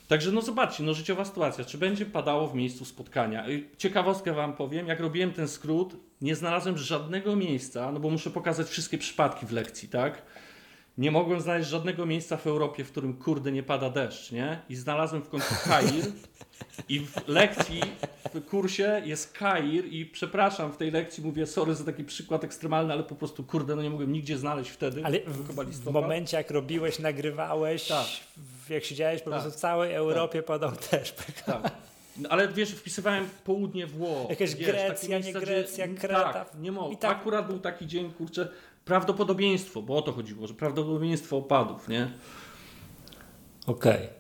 Także 0.08 0.32
no 0.32 0.42
zobaczcie, 0.42 0.84
no 0.84 0.94
życiowa 0.94 1.26
sytuacja, 1.26 1.66
czy 1.66 1.78
będzie 1.78 2.06
padało 2.06 2.48
w 2.48 2.56
miejscu 2.56 2.86
spotkania. 2.86 3.50
I 3.50 3.66
Ciekawostkę 3.78 4.34
Wam 4.34 4.54
powiem, 4.54 4.88
jak 4.88 5.00
robiłem 5.00 5.34
ten 5.34 5.48
skrót, 5.48 5.96
nie 6.22 6.36
znalazłem 6.36 6.78
żadnego 6.78 7.36
miejsca, 7.36 7.92
no 7.92 8.00
bo 8.00 8.10
muszę 8.10 8.30
pokazać 8.30 8.68
wszystkie 8.68 8.98
przypadki 8.98 9.46
w 9.46 9.52
lekcji, 9.52 9.90
tak? 9.90 10.22
Nie 10.98 11.12
mogłem 11.12 11.42
znaleźć 11.42 11.70
żadnego 11.70 12.06
miejsca 12.06 12.38
w 12.38 12.48
Europie, 12.48 12.84
w 12.84 12.92
którym 12.92 13.14
kurde 13.14 13.52
nie 13.52 13.64
pada 13.64 13.90
deszcz, 13.90 14.32
nie? 14.32 14.60
I 14.70 14.76
znalazłem 14.76 15.22
w 15.22 15.30
końcu 15.30 15.56
Kair 15.66 16.06
i 16.90 17.00
w 17.00 17.28
lekcji, 17.28 17.82
w 18.34 18.46
kursie 18.46 19.02
jest 19.06 19.34
Kair 19.38 19.86
i 19.86 20.06
przepraszam, 20.06 20.72
w 20.72 20.78
tej 20.78 20.92
lekcji 20.92 21.24
mówię 21.24 21.46
sorry 21.46 21.76
za 21.76 21.84
taki 21.84 22.04
przykład 22.04 22.44
ekstremalny, 22.44 22.94
ale 22.94 23.04
po 23.04 23.16
prostu 23.16 23.44
kurde, 23.44 23.76
no 23.76 23.82
nie 23.82 23.90
mogłem 23.90 24.12
nigdzie 24.12 24.38
znaleźć 24.38 24.70
wtedy. 24.72 25.06
Ale 25.06 25.20
w, 25.20 25.82
w 25.84 25.92
momencie, 25.92 26.38
jak 26.38 26.52
robiłeś, 26.52 27.00
nagrywałeś, 27.00 27.88
Tak. 27.88 28.06
jak 28.70 28.84
siedziałeś, 28.84 29.22
po 29.22 29.30
Tak. 29.32 29.40
prostu 29.42 29.58
w 29.58 29.62
całej 29.62 29.94
Europie 29.94 30.44
padał 30.44 30.72
deszcz. 30.92 31.14
Tak. 31.46 31.72
No, 32.22 32.30
Ale 32.30 32.48
wiesz, 32.48 32.72
wpisywałem 32.72 33.30
południe 33.44 33.88
Włoch. 33.88 34.30
Jakaś 34.30 34.56
wiesz, 34.56 34.68
Grecja, 34.68 34.94
takie 34.94 35.08
nie 35.08 35.20
miejsca, 35.20 35.40
Grecja, 35.40 35.88
Kreta. 35.88 36.34
Tak, 36.34 36.52
nie 36.60 36.72
mogę. 36.72 36.98
Tak- 36.98 37.18
Akurat 37.18 37.48
był 37.48 37.60
taki 37.60 37.88
dzień, 37.88 38.12
kurczę, 38.14 38.48
prawdopodobieństwo, 38.88 39.82
bo 39.82 39.98
o 39.98 40.02
to 40.02 40.12
chodziło, 40.12 40.48
że 40.48 40.54
prawdopodobieństwo 40.54 41.38
opadów, 41.38 41.88
nie? 41.88 42.12
Okej. 43.68 44.18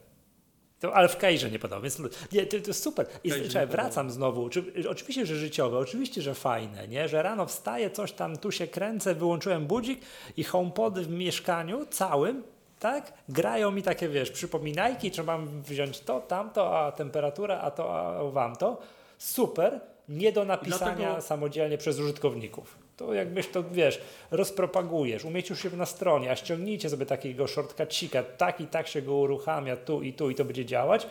To, 0.79 0.93
ale 0.93 1.07
w 1.07 1.17
Kairze 1.17 1.51
nie 1.51 1.59
podoba, 1.59 1.81
więc 1.81 1.99
nie, 2.31 2.45
to, 2.45 2.59
to 2.59 2.67
jest 2.67 2.83
super. 2.83 3.07
I 3.23 3.31
czekaj, 3.31 3.67
wracam 3.67 4.11
znowu. 4.11 4.49
Czy, 4.49 4.89
oczywiście, 4.89 5.25
że 5.25 5.35
życiowe, 5.35 5.77
oczywiście, 5.77 6.21
że 6.21 6.35
fajne, 6.35 6.87
nie? 6.87 7.07
że 7.07 7.23
rano 7.23 7.45
wstaję, 7.45 7.89
coś 7.89 8.11
tam, 8.11 8.37
tu 8.37 8.51
się 8.51 8.67
kręcę, 8.67 9.15
wyłączyłem 9.15 9.67
budzik 9.67 10.01
i 10.37 10.43
homepody 10.43 11.01
w 11.01 11.09
mieszkaniu 11.09 11.85
całym, 11.85 12.43
tak, 12.79 13.13
grają 13.29 13.71
mi 13.71 13.83
takie, 13.83 14.09
wiesz, 14.09 14.31
przypominajki, 14.31 15.11
czy 15.11 15.23
mam 15.23 15.61
wziąć 15.61 15.99
to, 15.99 16.21
tamto, 16.21 16.79
a 16.79 16.91
temperatura, 16.91 17.61
a 17.61 17.71
to, 17.71 18.09
a 18.17 18.23
wam 18.31 18.55
to. 18.55 18.81
Super, 19.17 19.81
nie 20.09 20.31
do 20.31 20.45
napisania 20.45 20.95
dlatego- 20.95 21.21
samodzielnie 21.21 21.77
przez 21.77 21.99
użytkowników. 21.99 22.86
To 22.97 23.13
jakbyś 23.13 23.47
to, 23.47 23.63
wiesz, 23.63 24.01
rozpropagujesz, 24.31 25.25
umieścisz 25.25 25.61
się 25.61 25.69
na 25.69 25.85
stronie, 25.85 26.31
a 26.31 26.35
ściągnijcie 26.35 26.89
sobie 26.89 27.05
takiego 27.05 27.47
shortcucika, 27.47 28.23
tak 28.23 28.61
i 28.61 28.67
tak 28.67 28.87
się 28.87 29.01
go 29.01 29.15
uruchamia, 29.15 29.75
tu 29.75 30.01
i 30.01 30.13
tu 30.13 30.29
i 30.29 30.35
to 30.35 30.45
będzie 30.45 30.65
działać, 30.65 31.07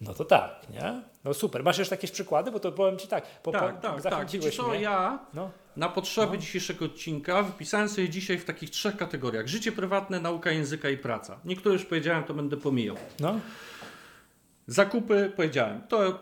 no 0.00 0.14
to 0.14 0.24
tak, 0.24 0.60
nie? 0.70 1.02
No 1.24 1.34
super. 1.34 1.64
Masz 1.64 1.78
jeszcze 1.78 1.94
jakieś 1.94 2.10
przykłady? 2.10 2.50
Bo 2.50 2.60
to 2.60 2.72
powiem 2.72 2.98
Ci 2.98 3.08
tak, 3.08 3.26
po, 3.42 3.52
Tak, 3.52 3.80
po, 3.80 3.88
tak, 3.88 4.02
tak. 4.02 4.30
Wiecie 4.30 4.50
co, 4.50 4.68
mnie. 4.68 4.80
ja 4.80 5.18
No, 5.34 5.50
na 5.76 5.88
potrzeby 5.88 6.38
dzisiejszego 6.38 6.84
odcinka 6.84 7.42
wypisałem 7.42 7.88
sobie 7.88 8.08
dzisiaj 8.08 8.38
w 8.38 8.44
takich 8.44 8.70
trzech 8.70 8.96
kategoriach. 8.96 9.46
Życie 9.48 9.72
prywatne, 9.72 10.20
nauka 10.20 10.50
języka 10.50 10.90
i 10.90 10.96
praca. 10.96 11.40
Niektóre 11.44 11.72
już 11.72 11.84
powiedziałem, 11.84 12.24
to 12.24 12.34
będę 12.34 12.56
pomijał. 12.56 12.96
no, 13.20 13.40
Zakupy 14.66 15.32
powiedziałem. 15.36 15.82
To 15.88 16.18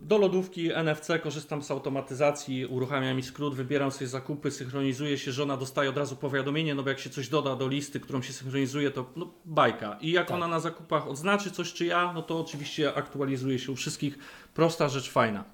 do 0.00 0.18
lodówki 0.18 0.70
NFC 0.84 1.08
korzystam 1.22 1.62
z 1.62 1.70
automatyzacji, 1.70 2.66
uruchamiam 2.66 3.16
mi 3.16 3.22
skrót, 3.22 3.54
wybieram 3.54 3.90
sobie 3.90 4.06
zakupy, 4.06 4.50
synchronizuje 4.50 5.18
się, 5.18 5.32
żona 5.32 5.56
dostaje 5.56 5.90
od 5.90 5.96
razu 5.96 6.16
powiadomienie, 6.16 6.74
no 6.74 6.82
bo 6.82 6.88
jak 6.88 6.98
się 6.98 7.10
coś 7.10 7.28
doda 7.28 7.56
do 7.56 7.68
listy, 7.68 8.00
którą 8.00 8.22
się 8.22 8.32
synchronizuje, 8.32 8.90
to 8.90 9.10
no, 9.16 9.34
bajka. 9.44 9.98
I 10.00 10.12
jak 10.12 10.26
Tak. 10.26 10.36
ona 10.36 10.48
na 10.48 10.60
zakupach 10.60 11.08
odznaczy 11.08 11.50
coś 11.50 11.72
czy 11.72 11.84
ja, 11.84 12.12
no 12.12 12.22
to 12.22 12.40
oczywiście 12.40 12.94
aktualizuje 12.94 13.58
się 13.58 13.72
u 13.72 13.76
wszystkich. 13.76 14.18
Prosta 14.54 14.88
rzecz, 14.88 15.10
fajna. 15.10 15.44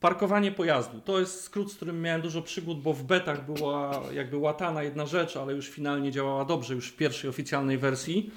Parkowanie 0.00 0.52
pojazdu. 0.52 1.00
To 1.00 1.20
jest 1.20 1.44
skrót, 1.44 1.72
z 1.72 1.76
którym 1.76 2.02
miałem 2.02 2.22
dużo 2.22 2.42
przygód, 2.42 2.82
bo 2.82 2.92
w 2.92 3.02
betach 3.02 3.46
była 3.46 4.02
jakby 4.12 4.36
łatana 4.36 4.82
jedna 4.82 5.06
rzecz, 5.06 5.36
ale 5.36 5.52
już 5.52 5.68
finalnie 5.68 6.10
działała 6.10 6.44
dobrze, 6.44 6.74
już 6.74 6.88
w 6.88 6.96
pierwszej 6.96 7.30
oficjalnej 7.30 7.78
wersji. 7.78 8.30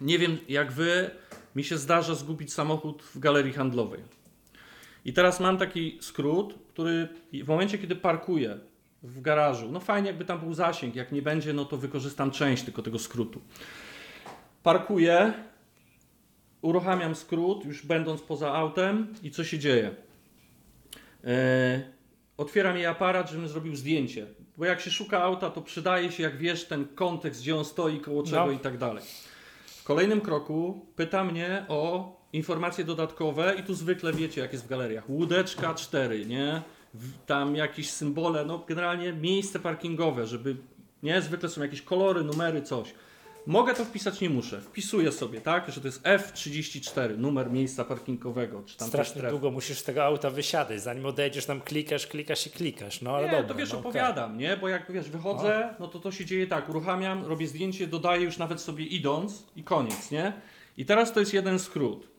Nie 0.00 0.18
wiem 0.18 0.38
jak 0.48 0.72
wy, 0.72 1.10
mi 1.56 1.64
się 1.64 1.78
zdarza 1.78 2.14
zgubić 2.14 2.52
samochód 2.52 3.02
w 3.02 3.18
galerii 3.18 3.52
handlowej. 3.52 4.00
I 5.04 5.12
teraz 5.12 5.40
mam 5.40 5.58
taki 5.58 5.98
skrót, 6.00 6.54
który 6.68 7.08
w 7.32 7.48
momencie, 7.48 7.78
kiedy 7.78 7.96
parkuję 7.96 8.58
w 9.02 9.20
garażu, 9.20 9.70
no 9.72 9.80
fajnie 9.80 10.08
jakby 10.08 10.24
tam 10.24 10.40
był 10.40 10.54
zasięg, 10.54 10.94
jak 10.94 11.12
nie 11.12 11.22
będzie, 11.22 11.52
no 11.52 11.64
to 11.64 11.76
wykorzystam 11.76 12.30
część 12.30 12.62
tylko 12.62 12.82
tego 12.82 12.98
skrótu. 12.98 13.40
Parkuję, 14.62 15.32
uruchamiam 16.62 17.14
skrót, 17.14 17.64
już 17.64 17.86
będąc 17.86 18.22
poza 18.22 18.52
autem 18.54 19.14
i 19.22 19.30
co 19.30 19.44
się 19.44 19.58
dzieje? 19.58 19.94
E, 21.24 21.82
otwieram 22.36 22.76
jej 22.76 22.86
aparat, 22.86 23.30
żebym 23.30 23.48
zrobił 23.48 23.76
zdjęcie, 23.76 24.26
bo 24.56 24.64
jak 24.64 24.80
się 24.80 24.90
szuka 24.90 25.22
auta, 25.22 25.50
to 25.50 25.62
przydaje 25.62 26.12
się, 26.12 26.22
jak 26.22 26.36
wiesz, 26.38 26.64
ten 26.64 26.84
kontekst, 26.88 27.40
gdzie 27.40 27.56
on 27.56 27.64
stoi, 27.64 28.00
koło 28.00 28.22
czego 28.22 28.46
No. 28.46 28.52
i 28.52 28.58
tak 28.58 28.78
dalej. 28.78 29.04
W 29.66 29.84
kolejnym 29.84 30.20
kroku 30.20 30.86
pyta 30.96 31.24
mnie 31.24 31.64
o 31.68 32.12
informacje 32.34 32.84
dodatkowe 32.84 33.54
i 33.60 33.62
tu 33.62 33.74
zwykle 33.74 34.12
wiecie, 34.12 34.40
jak 34.40 34.52
jest 34.52 34.64
w 34.64 34.68
galeriach. 34.68 35.10
Łódeczka 35.10 35.74
4, 35.74 36.26
nie? 36.26 36.62
Tam 37.26 37.56
jakieś 37.56 37.90
symbole, 37.90 38.44
no 38.44 38.64
generalnie 38.68 39.12
miejsce 39.12 39.58
parkingowe, 39.58 40.26
żeby, 40.26 40.56
nie? 41.02 41.22
Zwykle 41.22 41.48
są 41.48 41.62
jakieś 41.62 41.82
kolory, 41.82 42.24
numery, 42.24 42.62
coś. 42.62 42.94
Mogę 43.46 43.74
to 43.74 43.84
wpisać, 43.84 44.20
nie 44.20 44.30
muszę. 44.30 44.60
Wpisuję 44.60 45.12
sobie, 45.12 45.40
tak? 45.40 45.70
Że 45.70 45.80
to 45.80 45.88
jest 45.88 46.02
F34, 46.02 47.18
numer 47.18 47.50
miejsca 47.50 47.84
parkingowego, 47.84 48.62
czy 48.66 48.76
tam 48.76 48.88
strasznie 48.88 49.12
też 49.12 49.20
stref. 49.20 49.30
długo 49.30 49.50
musisz 49.50 49.78
z 49.78 49.84
tego 49.84 50.04
auta 50.04 50.30
wysiadać, 50.30 50.82
zanim 50.82 51.06
odejdziesz 51.06 51.46
tam 51.46 51.60
klikasz, 51.60 52.06
klikasz 52.06 52.46
i 52.46 52.50
klikasz, 52.50 53.02
no 53.02 53.16
ale 53.16 53.26
nie, 53.26 53.32
dobra. 53.32 53.48
to 53.48 53.54
wiesz, 53.54 53.72
no, 53.72 53.78
opowiadam, 53.78 54.38
nie? 54.38 54.56
Bo 54.56 54.68
jak 54.68 54.92
wiesz, 54.92 55.10
wychodzę, 55.10 55.74
no 55.80 55.88
to 55.88 55.98
to 55.98 56.12
się 56.12 56.24
dzieje 56.24 56.46
tak, 56.46 56.68
uruchamiam, 56.68 57.24
robię 57.24 57.46
zdjęcie, 57.46 57.86
dodaję 57.86 58.24
już 58.24 58.38
nawet 58.38 58.60
sobie 58.60 58.84
idąc 58.84 59.46
i 59.56 59.62
koniec, 59.64 60.10
nie? 60.10 60.32
I 60.76 60.84
teraz 60.84 61.12
to 61.12 61.20
jest 61.20 61.34
jeden 61.34 61.58
skrót, 61.58 62.13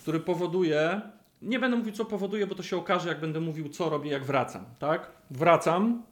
który 0.00 0.20
powoduje, 0.20 1.00
nie 1.42 1.58
będę 1.58 1.76
mówił 1.76 1.92
co 1.92 2.04
powoduje, 2.04 2.46
bo 2.46 2.54
to 2.54 2.62
się 2.62 2.76
okaże, 2.76 3.08
jak 3.08 3.20
będę 3.20 3.40
mówił 3.40 3.68
co 3.68 3.88
robię, 3.88 4.10
jak 4.10 4.24
wracam, 4.24 4.64
tak? 4.78 5.12
Wracam, 5.30 6.02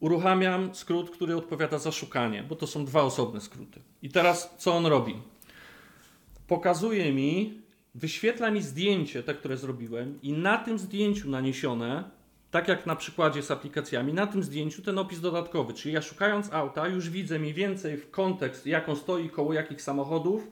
uruchamiam 0.00 0.74
skrót, 0.74 1.10
który 1.10 1.36
odpowiada 1.36 1.78
za 1.78 1.92
szukanie, 1.92 2.42
bo 2.42 2.56
to 2.56 2.66
są 2.66 2.84
dwa 2.84 3.02
osobne 3.02 3.40
skróty. 3.40 3.80
I 4.02 4.08
teraz 4.08 4.54
co 4.58 4.74
on 4.74 4.86
robi? 4.86 5.14
Pokazuje 6.46 7.12
mi, 7.12 7.62
wyświetla 7.94 8.50
mi 8.50 8.62
zdjęcie, 8.62 9.22
te, 9.22 9.34
które 9.34 9.56
zrobiłem, 9.56 10.18
i 10.22 10.32
na 10.32 10.58
tym 10.58 10.78
zdjęciu 10.78 11.30
naniesione, 11.30 12.04
tak 12.50 12.68
jak 12.68 12.86
na 12.86 12.96
przykładzie 12.96 13.42
z 13.42 13.50
aplikacjami, 13.50 14.12
na 14.12 14.26
tym 14.26 14.42
zdjęciu 14.42 14.82
ten 14.82 14.98
opis 14.98 15.20
dodatkowy. 15.20 15.74
Czyli 15.74 15.94
ja 15.94 16.02
szukając 16.02 16.52
auta, 16.52 16.88
już 16.88 17.10
widzę 17.10 17.38
mniej 17.38 17.54
więcej 17.54 17.96
w 17.96 18.10
kontekst, 18.10 18.66
jak 18.66 18.88
on 18.88 18.96
stoi, 18.96 19.28
koło 19.28 19.52
jakich 19.52 19.82
samochodów, 19.82 20.48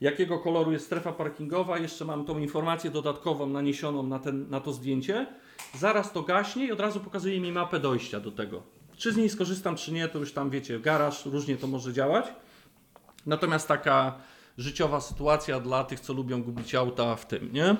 jakiego 0.00 0.38
koloru 0.38 0.72
jest 0.72 0.86
strefa 0.86 1.12
parkingowa, 1.12 1.78
jeszcze 1.78 2.04
mam 2.04 2.24
tą 2.24 2.38
informację 2.38 2.90
dodatkową 2.90 3.46
naniesioną 3.46 4.02
na, 4.02 4.18
ten, 4.18 4.50
na 4.50 4.60
to 4.60 4.72
zdjęcie. 4.72 5.26
Zaraz 5.74 6.12
to 6.12 6.22
gaśnie 6.22 6.66
i 6.66 6.72
od 6.72 6.80
razu 6.80 7.00
pokazuje 7.00 7.40
mi 7.40 7.52
mapę 7.52 7.80
dojścia 7.80 8.20
do 8.20 8.30
tego. 8.30 8.62
Czy 8.96 9.12
z 9.12 9.16
niej 9.16 9.28
skorzystam, 9.28 9.76
czy 9.76 9.92
nie, 9.92 10.08
to 10.08 10.18
już 10.18 10.32
tam 10.32 10.50
wiecie, 10.50 10.80
garaż, 10.80 11.26
różnie 11.26 11.56
to 11.56 11.66
może 11.66 11.92
działać. 11.92 12.26
Natomiast 13.26 13.68
taka 13.68 14.18
życiowa 14.58 15.00
sytuacja 15.00 15.60
dla 15.60 15.84
tych, 15.84 16.00
co 16.00 16.12
lubią 16.12 16.42
gubić 16.42 16.74
auta 16.74 17.16
w 17.16 17.26
tym, 17.26 17.52
nie? 17.52 17.76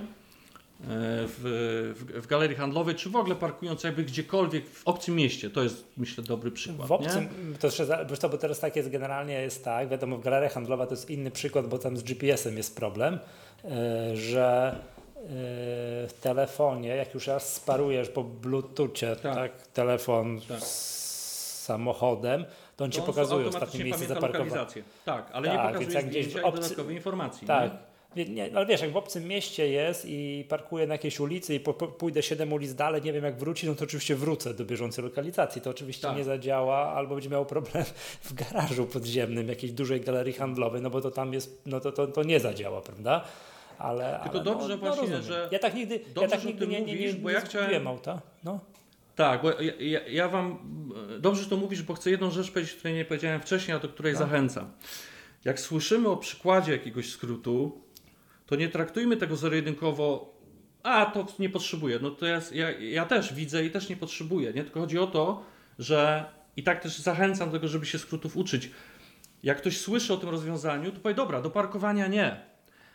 E, 0.84 0.86
W, 1.26 1.94
w, 1.96 2.22
w 2.22 2.26
galerii 2.26 2.56
handlowej, 2.56 2.94
czy 2.94 3.10
w 3.10 3.16
ogóle 3.16 3.34
parkując 3.36 3.84
jakby 3.84 4.04
gdziekolwiek 4.04 4.68
w 4.68 4.82
obcym 4.88 5.14
mieście. 5.16 5.50
To 5.50 5.62
jest, 5.62 5.84
myślę, 5.96 6.24
dobry 6.24 6.50
przykład. 6.50 6.88
W 6.88 6.92
obcym, 6.92 7.28
Nie? 7.52 7.58
to 7.58 7.66
jeszcze, 7.66 8.06
bo 8.30 8.38
teraz 8.38 8.60
tak 8.60 8.76
jest 8.76 8.90
generalnie 8.90 9.34
jest 9.42 9.64
tak, 9.64 9.88
wiadomo, 9.88 10.16
w 10.16 10.20
galerii 10.20 10.48
handlowa 10.50 10.86
to 10.86 10.92
jest 10.94 11.10
inny 11.10 11.30
przykład, 11.30 11.66
bo 11.66 11.78
tam 11.78 11.96
z 11.96 12.02
GPS-em 12.02 12.56
jest 12.56 12.76
problem, 12.76 13.18
e, 13.64 14.16
że 14.16 14.74
e, 15.16 15.22
w 16.08 16.12
telefonie, 16.20 16.88
jak 16.88 17.14
już 17.14 17.26
raz 17.26 17.54
sparujesz 17.54 18.08
po 18.08 18.24
bluetoothie, 18.24 19.16
tak, 19.16 19.34
Tak. 19.34 19.66
telefon 19.66 20.40
Tak. 20.48 20.60
z 20.60 21.00
samochodem, 21.64 22.44
to 22.76 22.84
on 22.84 22.90
ci 22.90 23.00
To 23.00 23.06
pokazuje 23.06 23.44
automatycznie 23.44 23.66
ostatnie 23.68 23.84
miejsce 23.84 24.06
zaparkowane. 24.06 24.66
Tak, 25.04 25.30
ale 25.32 25.48
Tak, 25.48 25.56
nie 25.56 25.80
więc 25.80 25.94
pokazuje 25.94 25.94
jak 25.94 26.06
gdzieś 26.10 26.42
obcy- 26.42 26.60
dodatkowej 26.60 26.96
informacji. 26.96 27.46
Tak. 27.46 27.72
Nie? 27.72 27.89
Nie, 28.16 28.50
ale 28.56 28.66
wiesz, 28.66 28.80
jak 28.80 28.92
w 28.92 28.96
obcym 28.96 29.24
mieście 29.28 29.68
jest 29.68 30.04
i 30.08 30.44
parkuję 30.48 30.86
na 30.86 30.94
jakiejś 30.94 31.20
ulicy 31.20 31.54
i 31.54 31.60
po, 31.60 31.74
po, 31.74 31.88
pójdę 31.88 32.22
7 32.22 32.52
ulic 32.52 32.74
dalej, 32.74 33.02
nie 33.02 33.12
wiem 33.12 33.24
jak 33.24 33.38
wrócić, 33.38 33.64
no 33.68 33.74
to 33.74 33.84
oczywiście 33.84 34.16
wrócę 34.16 34.54
do 34.54 34.64
bieżącej 34.64 35.04
lokalizacji. 35.04 35.62
To 35.62 35.70
oczywiście 35.70 36.02
Tak. 36.08 36.16
nie 36.16 36.24
zadziała, 36.24 36.76
albo 36.92 37.14
będzie 37.14 37.30
miał 37.30 37.46
problem 37.46 37.84
w 38.22 38.34
garażu 38.34 38.86
podziemnym 38.86 39.48
jakiejś 39.48 39.72
dużej 39.72 40.00
galerii 40.00 40.32
handlowej, 40.32 40.82
no 40.82 40.90
bo 40.90 41.00
to 41.00 41.10
tam 41.10 41.32
jest, 41.32 41.62
no 41.66 41.80
to, 41.80 41.92
to, 41.92 42.06
to 42.06 42.22
nie 42.22 42.40
zadziała, 42.40 42.80
prawda? 42.80 43.24
Ale, 43.78 44.20
Tylko 44.22 44.36
ale 44.38 44.44
dobrze 44.44 44.68
no, 44.68 44.76
właśnie, 44.76 45.00
rozumiem. 45.02 45.22
że- 45.22 45.48
Ja 45.52 45.58
tak 45.58 45.74
nigdy, 45.74 45.94
ja 45.94 46.00
dobrze, 46.14 46.30
tak 46.30 46.40
że 46.40 46.48
o 46.48 46.50
nigdy 46.50 46.66
nie, 46.66 46.80
nie, 46.80 46.94
nie, 46.94 47.06
nie, 47.06 47.12
bo 47.12 47.30
ja 47.30 47.40
chciałem- 47.40 47.86
auta. 47.86 48.20
No. 48.44 48.60
Tak, 49.16 49.42
bo 49.42 49.50
ja, 49.50 49.72
ja, 49.80 50.00
ja 50.08 50.28
wam 50.28 50.58
dobrze 51.20 51.42
że 51.42 51.50
to 51.50 51.56
mówisz, 51.56 51.82
bo 51.82 51.94
chcę 51.94 52.10
jedną 52.10 52.30
rzecz 52.30 52.50
powiedzieć, 52.50 52.74
której 52.74 52.94
nie 52.96 53.04
powiedziałem 53.04 53.40
wcześniej, 53.40 53.76
a 53.76 53.80
do 53.80 53.88
której 53.88 54.12
No. 54.12 54.18
zachęcam. 54.18 54.70
Jak 55.44 55.60
słyszymy 55.60 56.08
o 56.08 56.16
przykładzie 56.16 56.72
jakiegoś 56.72 57.10
skrótu, 57.10 57.80
to 58.50 58.56
nie 58.56 58.68
traktujmy 58.68 59.16
tego 59.16 59.36
zero-jedynkowo, 59.36 60.34
a 60.82 61.06
to 61.06 61.26
nie 61.38 61.50
potrzebuję. 61.50 61.98
No 62.02 62.10
to 62.10 62.26
ja, 62.26 62.40
ja, 62.52 62.70
ja 62.70 63.04
też 63.04 63.34
widzę 63.34 63.64
i 63.64 63.70
też 63.70 63.88
nie 63.88 63.96
potrzebuję. 63.96 64.52
Nie? 64.52 64.64
Tylko 64.64 64.80
chodzi 64.80 64.98
o 64.98 65.06
to, 65.06 65.44
że 65.78 66.24
i 66.56 66.62
tak 66.62 66.82
też 66.82 66.98
zachęcam 66.98 67.48
do 67.50 67.56
tego, 67.56 67.68
żeby 67.68 67.86
się 67.86 67.98
skrótów 67.98 68.36
uczyć. 68.36 68.70
Jak 69.42 69.58
ktoś 69.58 69.78
słyszy 69.80 70.14
o 70.14 70.16
tym 70.16 70.28
rozwiązaniu, 70.28 70.92
to 70.92 71.00
powie, 71.00 71.14
dobra, 71.14 71.42
do 71.42 71.50
parkowania 71.50 72.06
nie, 72.06 72.40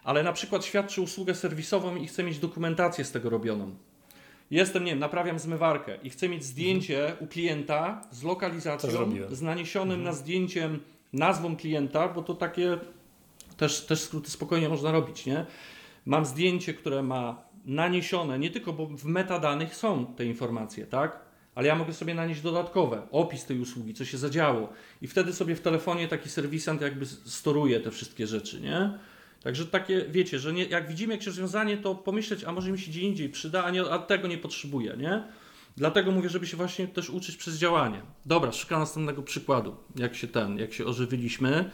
ale 0.03 0.23
na 0.23 0.33
przykład 0.33 0.65
świadczy 0.65 1.01
usługę 1.01 1.35
serwisową 1.35 1.95
i 1.95 2.07
chce 2.07 2.23
mieć 2.23 2.39
dokumentację 2.39 3.05
z 3.05 3.11
tego 3.11 3.29
robioną. 3.29 3.75
jestem, 4.51 4.83
nie 4.83 4.91
wiem, 4.91 4.99
naprawiam 4.99 5.39
zmywarkę 5.39 5.97
i 6.03 6.09
chcę 6.09 6.29
mieć 6.29 6.43
zdjęcie 6.43 7.15
u 7.19 7.27
klienta 7.27 8.01
z 8.11 8.23
lokalizacją, 8.23 9.11
z 9.29 9.41
naniesionym 9.41 10.03
na 10.03 10.13
zdjęciem 10.13 10.79
nazwą 11.13 11.55
klienta, 11.55 12.07
bo 12.07 12.23
to 12.23 12.33
takie 12.33 12.77
też, 13.57 13.85
też 13.85 14.01
skróty 14.01 14.31
spokojnie 14.31 14.69
można 14.69 14.91
robić, 14.91 15.25
nie? 15.25 15.45
Mam 16.05 16.25
zdjęcie, 16.25 16.73
które 16.73 17.03
ma 17.03 17.43
naniesione, 17.65 18.39
nie 18.39 18.51
tylko, 18.51 18.73
bo 18.73 18.85
w 18.85 19.05
metadanych 19.05 19.75
są 19.75 20.05
te 20.05 20.25
informacje, 20.25 20.85
tak? 20.85 21.25
Ale 21.55 21.67
ja 21.67 21.75
mogę 21.75 21.93
sobie 21.93 22.15
nanieść 22.15 22.41
dodatkowe, 22.41 23.07
opis 23.11 23.45
tej 23.45 23.59
usługi, 23.59 23.93
co 23.93 24.05
się 24.05 24.17
zadziało. 24.17 24.69
I 25.01 25.07
wtedy 25.07 25.33
sobie 25.33 25.55
w 25.55 25.61
telefonie 25.61 26.07
taki 26.07 26.29
serwisant 26.29 26.81
jakby 26.81 27.05
storuje 27.05 27.79
te 27.79 27.91
wszystkie 27.91 28.27
rzeczy, 28.27 28.61
nie? 28.61 28.99
Także 29.43 29.65
takie, 29.65 30.05
wiecie, 30.09 30.39
że 30.39 30.53
nie, 30.53 30.63
jak 30.63 30.87
widzimy 30.87 31.13
jakieś 31.13 31.27
rozwiązanie, 31.27 31.77
to 31.77 31.95
pomyśleć, 31.95 32.43
a 32.43 32.51
może 32.51 32.71
mi 32.71 32.79
się 32.79 32.91
gdzie 32.91 33.01
indziej 33.01 33.29
przyda, 33.29 33.63
a, 33.63 33.71
nie, 33.71 33.83
a 33.83 33.99
tego 33.99 34.27
nie 34.27 34.37
potrzebuję, 34.37 34.95
nie? 34.97 35.23
Dlatego 35.77 36.11
mówię, 36.11 36.29
żeby 36.29 36.47
się 36.47 36.57
właśnie 36.57 36.87
też 36.87 37.09
uczyć 37.09 37.37
przez 37.37 37.57
działanie. 37.57 38.01
Dobra, 38.25 38.51
szukam 38.51 38.79
następnego 38.79 39.23
przykładu, 39.23 39.75
jak 39.95 40.15
się 40.15 40.27
ten, 40.27 40.57
jak 40.57 40.73
się 40.73 40.85
ożywiliśmy. 40.85 41.71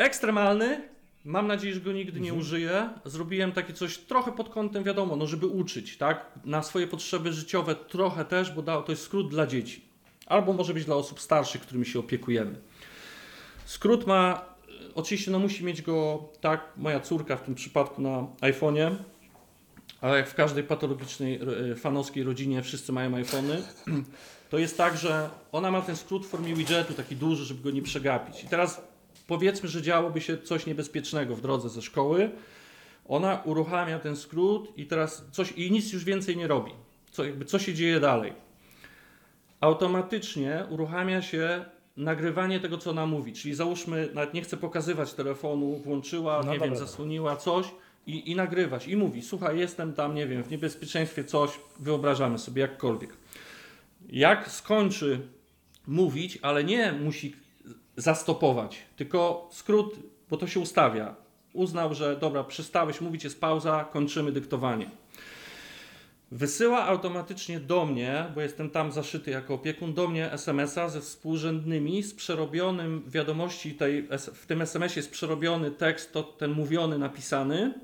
Ekstremalny, 0.00 0.88
mam 1.24 1.46
nadzieję, 1.46 1.74
że 1.74 1.80
go 1.80 1.92
nigdy 1.92 2.20
nie 2.20 2.34
użyję. 2.34 2.88
Zrobiłem 3.04 3.52
takie 3.52 3.72
coś 3.72 3.98
trochę 3.98 4.32
pod 4.32 4.48
kątem, 4.48 4.84
wiadomo, 4.84 5.16
no 5.16 5.26
żeby 5.26 5.46
uczyć, 5.46 5.96
tak? 5.96 6.26
Na 6.44 6.62
swoje 6.62 6.86
potrzeby 6.86 7.32
życiowe 7.32 7.74
trochę 7.74 8.24
też, 8.24 8.52
bo 8.52 8.62
to 8.62 8.92
jest 8.92 9.02
skrót 9.02 9.30
dla 9.30 9.46
dzieci. 9.46 9.84
Albo 10.26 10.52
może 10.52 10.74
być 10.74 10.84
dla 10.84 10.94
osób 10.96 11.20
starszych, 11.20 11.60
którymi 11.60 11.86
się 11.86 11.98
opiekujemy. 11.98 12.54
Skrót 13.64 14.06
ma, 14.06 14.44
e, 14.68 14.94
oczywiście 14.94 15.30
no 15.30 15.38
musi 15.38 15.64
mieć 15.64 15.82
go, 15.82 16.28
tak, 16.40 16.72
moja 16.76 17.00
córka 17.00 17.36
w 17.36 17.42
tym 17.42 17.54
przypadku 17.54 18.02
na 18.02 18.26
iPhone'ie, 18.40 18.94
ale 20.00 20.16
jak 20.16 20.28
w 20.28 20.34
każdej 20.34 20.64
patologicznej, 20.64 21.40
e, 21.72 21.76
fanowskiej 21.76 22.22
rodzinie 22.22 22.62
wszyscy 22.62 22.92
mają 22.92 23.16
iPhony, 23.16 23.62
to 24.50 24.58
jest 24.58 24.76
tak, 24.76 24.96
że 24.96 25.30
ona 25.52 25.70
ma 25.70 25.82
ten 25.82 25.96
skrót 25.96 26.26
w 26.26 26.28
formie 26.28 26.54
widgetu, 26.54 26.94
taki 26.94 27.16
duży, 27.16 27.44
żeby 27.44 27.62
go 27.62 27.70
nie 27.70 27.82
przegapić. 27.82 28.44
I 28.44 28.48
teraz 28.48 28.89
powiedzmy, 29.30 29.68
że 29.68 29.82
działoby 29.82 30.20
się 30.20 30.38
coś 30.38 30.66
niebezpiecznego 30.66 31.36
w 31.36 31.40
drodze 31.40 31.68
ze 31.68 31.82
szkoły, 31.82 32.30
ona 33.08 33.42
uruchamia 33.44 33.98
ten 33.98 34.16
skrót 34.16 34.78
i 34.78 34.86
teraz 34.86 35.24
coś, 35.32 35.52
i 35.52 35.72
nic 35.72 35.92
już 35.92 36.04
więcej 36.04 36.36
nie 36.36 36.46
robi. 36.46 36.72
Co, 37.10 37.24
jakby, 37.24 37.44
co 37.44 37.58
się 37.58 37.74
dzieje 37.74 38.00
dalej? 38.00 38.32
Automatycznie 39.60 40.64
uruchamia 40.70 41.22
się 41.22 41.64
nagrywanie 41.96 42.60
tego, 42.60 42.78
co 42.78 42.90
ona 42.90 43.06
mówi. 43.06 43.32
Czyli 43.32 43.54
załóżmy, 43.54 44.08
nawet 44.14 44.34
nie 44.34 44.42
chce 44.42 44.56
pokazywać 44.56 45.14
telefonu, 45.14 45.76
włączyła, 45.76 46.36
No 46.36 46.52
nie 46.52 46.58
dobra, 46.58 46.66
wiem, 46.66 46.76
zasłoniła 46.76 47.36
coś 47.36 47.66
i, 48.06 48.30
i 48.30 48.36
nagrywać. 48.36 48.88
I 48.88 48.96
mówi, 48.96 49.22
słuchaj, 49.22 49.58
jestem 49.58 49.92
tam, 49.92 50.14
nie 50.14 50.26
wiem, 50.26 50.42
w 50.42 50.50
niebezpieczeństwie 50.50 51.24
coś, 51.24 51.50
wyobrażamy 51.80 52.38
sobie 52.38 52.62
jakkolwiek. 52.62 53.10
Jak 54.08 54.50
skończy 54.50 55.20
mówić, 55.86 56.38
ale 56.42 56.64
nie 56.64 56.92
musi 56.92 57.36
zastopować, 58.00 58.78
tylko 58.96 59.48
skrót, 59.52 59.96
bo 60.30 60.36
to 60.36 60.46
się 60.46 60.60
ustawia. 60.60 61.14
Uznał, 61.52 61.94
że 61.94 62.16
dobra, 62.16 62.44
przestałeś 62.44 63.00
mówić, 63.00 63.24
jest 63.24 63.40
pauza, 63.40 63.88
kończymy 63.92 64.32
dyktowanie. 64.32 64.90
Wysyła 66.32 66.84
automatycznie 66.86 67.60
do 67.60 67.86
mnie, 67.86 68.26
bo 68.34 68.40
jestem 68.40 68.70
tam 68.70 68.92
zaszyty 68.92 69.30
jako 69.30 69.54
opiekun, 69.54 69.94
do 69.94 70.08
mnie 70.08 70.32
SMS-a 70.32 70.88
ze 70.88 71.00
współrzędnymi, 71.00 72.02
z 72.02 72.14
przerobionym 72.14 73.02
wiadomości 73.06 73.74
tej, 73.74 74.08
w 74.34 74.46
tym 74.46 74.62
SMS-ie 74.62 74.98
jest 74.98 75.10
przerobiony 75.10 75.70
tekst, 75.70 76.12
to 76.12 76.22
ten 76.22 76.50
mówiony, 76.50 76.98
napisany. 76.98 77.74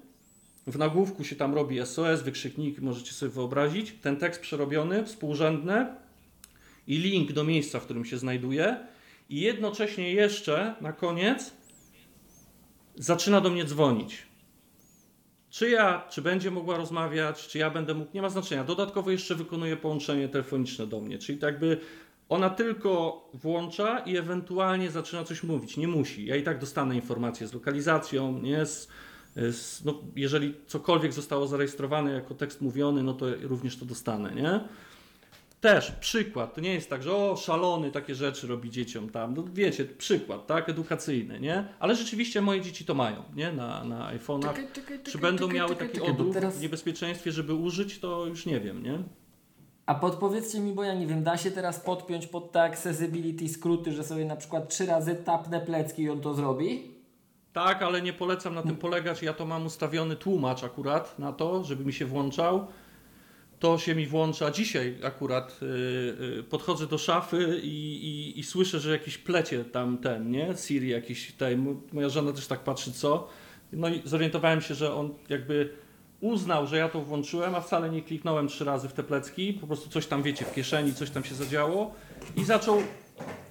W 0.67 0.79
nagłówku 0.79 1.25
się 1.25 1.37
tam 1.37 1.55
robi 1.55 1.87
SOS, 1.87 2.23
wykrzykniki, 2.23 2.81
możecie 2.81 3.13
sobie 3.13 3.33
wyobrazić. 3.33 3.95
Ten 4.03 4.17
tekst 4.17 4.41
przerobiony, 4.41 5.05
współrzędne 5.05 5.97
i 6.87 6.99
link 6.99 7.33
do 7.33 7.45
miejsca, 7.45 7.81
w 7.81 7.85
którym 7.85 8.05
się 8.05 8.19
znajduje. 8.19 8.77
I 9.29 9.41
jednocześnie 9.41 10.13
jeszcze 10.13 10.75
na 10.81 10.93
koniec 10.93 11.53
zaczyna 12.95 13.41
do 13.41 13.51
mnie 13.51 13.65
dzwonić. 13.65 14.27
Czy 15.51 15.71
ja, 15.71 16.07
czy 16.11 16.23
będzie 16.23 16.51
mogła 16.51 16.77
rozmawiać, 16.77 17.49
czy 17.49 17.59
ja 17.59 17.71
będę 17.71 17.95
mógł, 17.95 18.11
nie 18.15 18.23
ma 18.23 18.29
znaczenia. 18.29 18.65
Dodatkowo 18.65 19.11
jeszcze 19.11 19.35
wykonuje 19.35 19.77
połączenie 19.77 20.29
telefoniczne 20.29 20.87
do 20.87 21.01
mnie, 21.01 21.19
czyli 21.19 21.39
tak 21.39 21.53
jakby 21.53 21.81
ona 22.29 22.51
tylko 22.51 23.25
włącza 23.35 23.99
i 23.99 24.17
ewentualnie 24.17 24.91
zaczyna 24.91 25.25
coś 25.25 25.43
mówić. 25.43 25.77
Nie 25.77 25.89
musi. 25.89 26.27
Ja 26.27 26.37
i 26.37 26.43
tak 26.43 26.59
dostanę 26.59 26.95
informację 26.95 27.47
z 27.47 27.53
lokalizacją, 27.55 28.39
nie? 28.43 28.67
Z, 28.67 28.89
z, 29.37 29.85
no, 29.85 30.03
jeżeli 30.17 30.55
cokolwiek 30.67 31.13
zostało 31.13 31.47
zarejestrowane 31.47 32.13
jako 32.13 32.35
tekst 32.35 32.61
mówiony, 32.61 33.03
no 33.03 33.15
to 33.15 33.27
również 33.43 33.77
to 33.77 33.85
dostanę, 33.85 34.35
nie? 34.35 34.61
Też 35.61 35.93
przykład, 35.93 36.55
to 36.55 36.61
nie 36.61 36.75
jest 36.75 36.91
tak, 36.91 37.03
że 37.03 37.17
o 37.17 37.37
szalony 37.37 37.91
takie 37.91 38.15
rzeczy 38.15 38.47
robi 38.47 38.71
dzieciom 38.71 39.09
tam, 39.11 39.35
no 39.35 39.45
wiecie, 39.53 39.85
przykład, 39.85 40.47
tak, 40.47 40.69
edukacyjny, 40.69 41.41
nie? 41.41 41.69
Ale 41.79 41.95
rzeczywiście 41.97 42.41
moje 42.41 42.61
dzieci 42.61 42.85
to 42.85 42.95
mają, 42.95 43.23
nie? 43.35 43.53
Na, 43.53 43.85
na 43.85 44.13
iPhone'ach. 44.19 44.43
Czekaj, 44.49 44.69
czekaj, 44.73 44.99
Czy 45.03 45.19
będą 45.19 45.43
czekaj, 45.45 45.57
miały 45.57 45.77
taki 45.77 46.01
odruch 46.01 46.35
teraz- 46.35 46.59
w 46.59 46.63
niebezpieczeństwie, 46.63 47.33
żeby 47.33 47.55
użyć, 47.55 47.99
to 47.99 48.27
już 48.27 48.47
nie 48.47 48.61
wiem, 48.61 48.83
nie? 48.83 48.99
A 49.87 49.95
podpowiedzcie 49.95 50.61
mi, 50.61 50.73
bo 50.73 50.85
ja 50.85 50.95
nie 50.95 51.07
wiem, 51.07 51.23
da 51.23 51.37
się 51.37 51.51
teraz 51.51 51.81
podpiąć 51.81 52.27
pod 52.27 52.53
te 52.53 52.63
accessibility 52.63 53.49
skróty, 53.49 53.93
że 53.93 54.05
sobie 54.05 54.25
na 54.25 54.37
przykład 54.37 54.69
trzy 54.69 54.87
razy 54.87 55.15
tapnę 55.15 55.61
plecki 55.61 56.03
i 56.03 56.11
on 56.11 56.21
to 56.21 56.35
zrobi? 56.35 56.91
Tak, 57.53 57.83
ale 57.83 58.03
nie 58.03 58.13
polecam 58.13 58.55
na 58.55 58.63
tym 58.63 58.77
polegać. 58.77 59.23
Ja 59.23 59.33
to 59.33 59.47
mam 59.47 59.67
ustawiony 59.67 60.17
tłumacz 60.17 60.65
akurat 60.65 61.19
na 61.19 61.33
to, 61.33 61.65
żeby 61.65 61.85
mi 61.85 61.93
się 61.93 62.07
włączał. 62.07 62.67
To 63.59 63.79
się 63.79 63.95
mi 63.95 64.07
włącza. 64.07 64.51
Dzisiaj 64.51 64.99
akurat 65.05 65.61
yy, 65.63 66.27
yy, 66.37 66.43
podchodzę 66.43 66.87
do 66.87 66.99
szafy 66.99 67.61
i, 67.63 67.69
i, 67.69 68.41
i 68.41 68.43
słyszę, 68.43 68.81
że 68.81 68.91
jakiś 68.91 69.19
plecie 69.19 69.65
tam 69.65 69.99
ten, 69.99 70.31
nie? 70.31 70.55
Siri 70.67 70.89
jakiś 70.89 71.33
tutaj. 71.33 71.57
Moja 71.93 72.09
żona 72.09 72.33
też 72.33 72.47
tak 72.47 72.61
patrzy, 72.61 72.93
co? 72.93 73.29
No 73.73 73.89
i 73.89 74.03
zorientowałem 74.05 74.61
się, 74.61 74.75
że 74.75 74.95
on 74.95 75.15
jakby 75.29 75.71
uznał, 76.21 76.67
że 76.67 76.77
ja 76.77 76.89
to 76.89 77.01
włączyłem, 77.01 77.55
a 77.55 77.61
wcale 77.61 77.91
nie 77.91 78.03
kliknąłem 78.03 78.49
trzy 78.49 78.65
razy 78.65 78.89
w 78.89 78.93
te 78.93 79.03
plecki. 79.03 79.53
Po 79.53 79.67
prostu 79.67 79.89
coś 79.89 80.07
tam, 80.07 80.23
wiecie, 80.23 80.45
w 80.45 80.55
kieszeni, 80.55 80.95
coś 80.95 81.11
tam 81.11 81.25
się 81.25 81.35
zadziało. 81.35 81.95
I 82.37 82.45
zaczął 82.45 82.83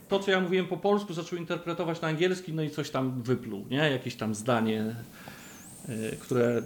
to, 0.08 0.20
co 0.20 0.32
ja 0.32 0.42
mówiłem 0.42 0.68
po 0.68 0.78
polsku, 0.78 1.14
zaczął 1.14 1.40
interpretować 1.40 2.02
na 2.02 2.08
angielski, 2.08 2.54
no 2.54 2.64
i 2.64 2.70
coś 2.70 2.90
tam 2.90 3.22
wypluł, 3.22 3.66
nie? 3.70 3.78
Jakieś 3.78 4.16
tam 4.16 4.36
zdanie, 4.36 4.96
y, 5.90 6.18
które 6.20 6.62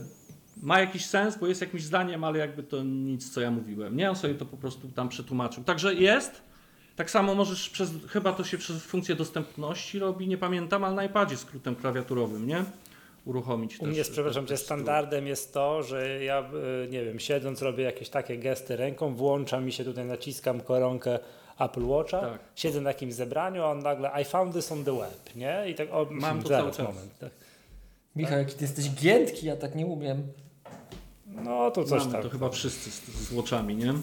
ma 0.59 0.79
jakiś 0.79 1.05
sens, 1.05 1.37
bo 1.37 1.47
jest 1.47 1.61
jakimś 1.61 1.83
zdaniem, 1.83 2.23
ale 2.23 2.39
jakby 2.39 2.63
to 2.63 2.83
nic, 2.83 3.33
co 3.33 3.41
ja 3.41 3.51
mówiłem. 3.51 3.95
Nie, 3.97 4.09
on 4.09 4.15
sobie 4.15 4.35
to 4.35 4.45
po 4.45 4.57
prostu 4.57 4.87
tam 4.89 5.09
przetłumaczył. 5.09 5.63
Także 5.63 5.93
jest. 5.93 6.41
Tak 6.95 7.11
samo 7.11 7.35
możesz 7.35 7.69
przez, 7.69 7.89
chyba 8.07 8.33
to 8.33 8.43
się 8.43 8.57
przez 8.57 8.83
funkcję 8.83 9.15
dostępności 9.15 9.99
robi, 9.99 10.27
nie 10.27 10.37
pamiętam, 10.37 10.83
ale 10.83 10.95
na 10.95 11.03
iPadzie 11.03 11.37
skrótem 11.37 11.75
klawiaturowym, 11.75 12.47
nie? 12.47 12.63
Uruchomić 13.25 13.75
U 13.75 13.79
też. 13.79 13.87
mnie, 13.87 13.97
jest, 13.97 14.11
przepraszam 14.11 14.43
cię, 14.45 14.49
też 14.49 14.59
standardem 14.59 15.27
jest 15.27 15.53
to, 15.53 15.83
że 15.83 16.23
ja, 16.23 16.49
y, 16.85 16.87
nie 16.89 17.05
wiem, 17.05 17.19
siedząc 17.19 17.61
robię 17.61 17.83
jakieś 17.83 18.09
takie 18.09 18.37
gesty 18.37 18.75
ręką, 18.75 19.15
włącza 19.15 19.59
mi 19.59 19.71
się 19.71 19.83
tutaj, 19.83 20.05
naciskam 20.05 20.61
koronkę 20.61 21.19
Apple 21.59 21.83
Watcha, 21.85 22.19
Tak. 22.21 22.39
siedzę 22.55 22.81
na 22.81 22.89
jakimś 22.89 23.13
zebraniu, 23.13 23.63
a 23.63 23.71
on 23.71 23.79
nagle 23.79 24.11
I 24.21 24.25
found 24.25 24.53
this 24.53 24.71
on 24.71 24.83
the 24.83 24.97
web, 24.99 25.35
nie? 25.35 25.63
I 25.69 25.75
tak, 25.75 25.87
o, 25.91 26.07
Mam 26.11 26.41
to 26.41 26.47
zaraz, 26.47 26.75
cały 26.75 26.87
czas. 26.87 26.95
moment. 26.95 27.17
Tak. 27.19 27.29
Michał, 28.15 28.37
jaki 28.39 28.55
ty 28.55 28.63
jesteś 28.63 28.89
giętki, 28.91 29.45
ja 29.47 29.55
tak 29.55 29.75
nie 29.75 29.85
umiem. 29.85 30.23
No 31.27 31.71
to 31.71 31.83
coś 31.83 32.05
Mamy 32.05 32.23
to 32.23 32.29
chyba 32.29 32.49
wszyscy 32.49 32.91
z, 32.91 33.01
z 33.05 33.31
łoczami, 33.31 33.75
nie? 33.75 33.93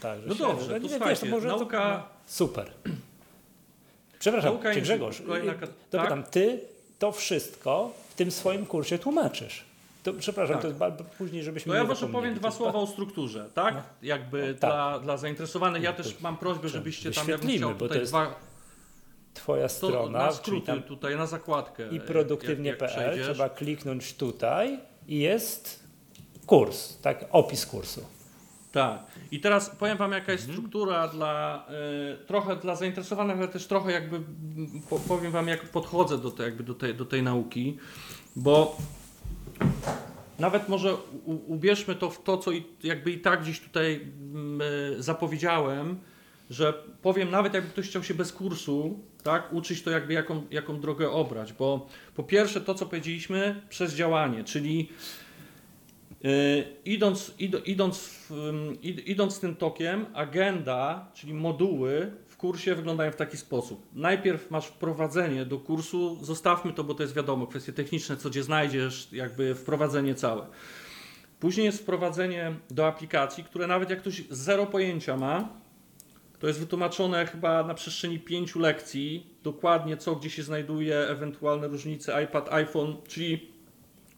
Tak, 0.00 0.20
że 0.20 0.26
No 0.26 0.34
siedzę. 0.34 0.46
dobrze, 0.46 0.66
to 0.66 0.72
nie 0.78 0.80
wiem, 0.88 0.90
słuchajcie, 0.98 1.26
może 1.28 1.48
to- 1.48 1.56
nauka- 1.58 2.02
Super. 2.26 2.70
Przepraszam, 4.18 4.52
Nauka 4.54 4.68
języków, 4.68 4.84
Grzegorz, 4.88 5.22
kolejna 5.26 5.54
to 5.90 5.98
tak? 5.98 6.28
ty 6.28 6.60
to 6.98 7.12
wszystko 7.12 7.92
w 8.10 8.14
tym 8.14 8.30
swoim 8.30 8.66
kursie 8.66 8.98
tłumaczysz. 8.98 9.64
To, 10.02 10.12
przepraszam, 10.12 10.54
Tak. 10.60 10.62
to 10.78 10.86
jest 10.86 11.02
później, 11.18 11.42
żebyśmy 11.42 11.72
To 11.72 11.76
ja 11.78 11.84
może 11.84 12.06
powiem 12.08 12.34
dwa 12.34 12.50
To- 12.50 12.56
słowa 12.56 12.78
o 12.78 12.86
strukturze, 12.86 13.48
tak? 13.54 13.74
Jakby 14.02 14.54
tak. 14.60 14.70
Dla, 14.70 14.98
dla 14.98 15.16
zainteresowanych. 15.16 15.82
Ja 15.82 15.90
No, 15.90 15.96
też 15.96 16.06
to- 16.14 16.18
mam 16.20 16.36
prośbę, 16.36 16.68
żebyście 16.68 17.10
tam, 17.10 17.12
ja 17.12 17.24
bym 17.24 17.26
wyświetlimy, 17.36 17.58
chciał 17.66 17.78
bo 17.78 17.88
to 17.88 17.94
jest 17.94 18.12
dwa, 18.12 18.34
Twoja 19.34 19.62
to 19.68 19.74
strona, 19.74 20.18
na 20.18 20.28
czyli 20.28 20.36
skróty 20.62 20.82
tutaj, 20.82 21.16
na 21.16 21.26
zakładkę. 21.26 21.88
i 21.90 22.00
produktywnie.pl, 22.00 23.22
trzeba 23.22 23.48
kliknąć 23.48 24.14
tutaj 24.14 24.78
i 25.08 25.18
jest 25.18 25.84
kurs, 26.46 26.98
tak, 26.98 27.24
opis 27.30 27.66
kursu. 27.66 28.04
Tak. 28.72 29.04
I 29.30 29.40
teraz 29.40 29.70
powiem 29.70 29.98
Wam, 29.98 30.12
jaka 30.12 30.32
jest 30.32 30.44
struktura 30.44 31.08
dla, 31.08 31.66
y, 32.22 32.26
trochę 32.26 32.56
dla 32.56 32.76
zainteresowanych, 32.76 33.38
ale 33.38 33.48
też 33.48 33.66
trochę 33.66 33.92
jakby 33.92 34.20
po, 34.90 34.98
powiem 34.98 35.32
Wam, 35.32 35.48
jak 35.48 35.68
podchodzę 35.68 36.18
do, 36.18 36.30
tej, 36.30 36.44
jakby 36.44 36.64
do, 36.64 36.74
tej, 36.74 36.94
do 36.94 37.04
tej 37.04 37.22
nauki, 37.22 37.78
bo 38.36 38.76
nawet 40.38 40.68
może 40.68 40.94
u, 41.24 41.52
ubierzmy 41.52 41.94
to 41.94 42.10
w 42.10 42.22
to, 42.22 42.38
co 42.38 42.52
i, 42.52 42.66
jakby 42.82 43.10
i 43.10 43.18
tak 43.18 43.42
gdzieś 43.42 43.60
tutaj 43.60 44.12
y, 44.98 45.02
zapowiedziałem, 45.02 46.00
że 46.50 46.72
powiem, 47.02 47.30
nawet 47.30 47.54
jakby 47.54 47.70
ktoś 47.70 47.88
chciał 47.88 48.02
się 48.02 48.14
bez 48.14 48.32
kursu, 48.32 48.98
tak, 49.24 49.52
uczyć 49.52 49.82
to 49.82 49.90
jakby 49.90 50.12
jaką, 50.12 50.46
jaką 50.50 50.80
drogę 50.80 51.10
obrać, 51.10 51.52
bo 51.52 51.88
po 52.14 52.22
pierwsze 52.22 52.60
to, 52.60 52.74
co 52.74 52.86
powiedzieliśmy, 52.86 53.62
przez 53.68 53.94
działanie, 53.94 54.44
czyli 54.44 54.88
Yy, 56.24 56.64
idąc, 56.84 57.34
id, 57.38 57.66
idąc, 57.66 58.28
id, 58.82 59.08
idąc 59.08 59.40
tym 59.40 59.56
tokiem, 59.56 60.06
agenda, 60.14 61.10
czyli 61.14 61.34
moduły 61.34 62.10
w 62.26 62.36
kursie 62.36 62.74
wyglądają 62.74 63.12
w 63.12 63.16
taki 63.16 63.36
sposób. 63.36 63.86
Najpierw 63.94 64.50
masz 64.50 64.66
wprowadzenie 64.66 65.46
do 65.46 65.58
kursu, 65.58 66.24
zostawmy 66.24 66.72
to, 66.72 66.84
bo 66.84 66.94
to 66.94 67.02
jest 67.02 67.14
wiadomo, 67.14 67.46
kwestie 67.46 67.72
techniczne, 67.72 68.16
co 68.16 68.30
gdzie 68.30 68.42
znajdziesz, 68.42 69.08
jakby 69.12 69.54
wprowadzenie 69.54 70.14
całe. 70.14 70.46
Później 71.40 71.66
jest 71.66 71.78
wprowadzenie 71.78 72.54
do 72.70 72.86
aplikacji, 72.86 73.44
które 73.44 73.66
nawet 73.66 73.90
jak 73.90 73.98
ktoś 73.98 74.22
zero 74.30 74.66
pojęcia 74.66 75.16
ma, 75.16 75.48
to 76.44 76.48
jest 76.48 76.60
wytłumaczone 76.60 77.26
chyba 77.26 77.62
na 77.62 77.74
przestrzeni 77.74 78.18
pięciu 78.18 78.58
lekcji, 78.58 79.26
dokładnie 79.42 79.96
co 79.96 80.16
gdzie 80.16 80.30
się 80.30 80.42
znajduje, 80.42 80.98
ewentualne 80.98 81.68
różnice 81.68 82.24
iPad, 82.24 82.52
iPhone, 82.52 82.96
czyli 83.08 83.50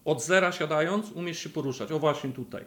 od 0.05 0.23
zera 0.23 0.51
siadając 0.51 1.11
umiesz 1.11 1.39
się 1.39 1.49
poruszać. 1.49 1.91
O 1.91 1.99
właśnie 1.99 2.29
tutaj. 2.29 2.65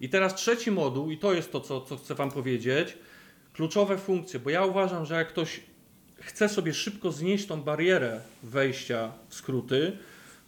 I 0.00 0.08
teraz 0.08 0.34
trzeci 0.34 0.70
moduł, 0.70 1.10
i 1.10 1.18
to 1.18 1.32
jest 1.32 1.52
to, 1.52 1.60
co, 1.60 1.80
co 1.80 1.96
chcę 1.96 2.14
Wam 2.14 2.30
powiedzieć, 2.30 2.98
kluczowe 3.52 3.98
funkcje, 3.98 4.40
bo 4.40 4.50
ja 4.50 4.64
uważam, 4.64 5.06
że 5.06 5.14
jak 5.14 5.28
ktoś 5.28 5.60
chce 6.18 6.48
sobie 6.48 6.74
szybko 6.74 7.12
znieść 7.12 7.46
tą 7.46 7.62
barierę 7.62 8.20
wejścia 8.42 9.12
w 9.28 9.34
skróty, 9.34 9.98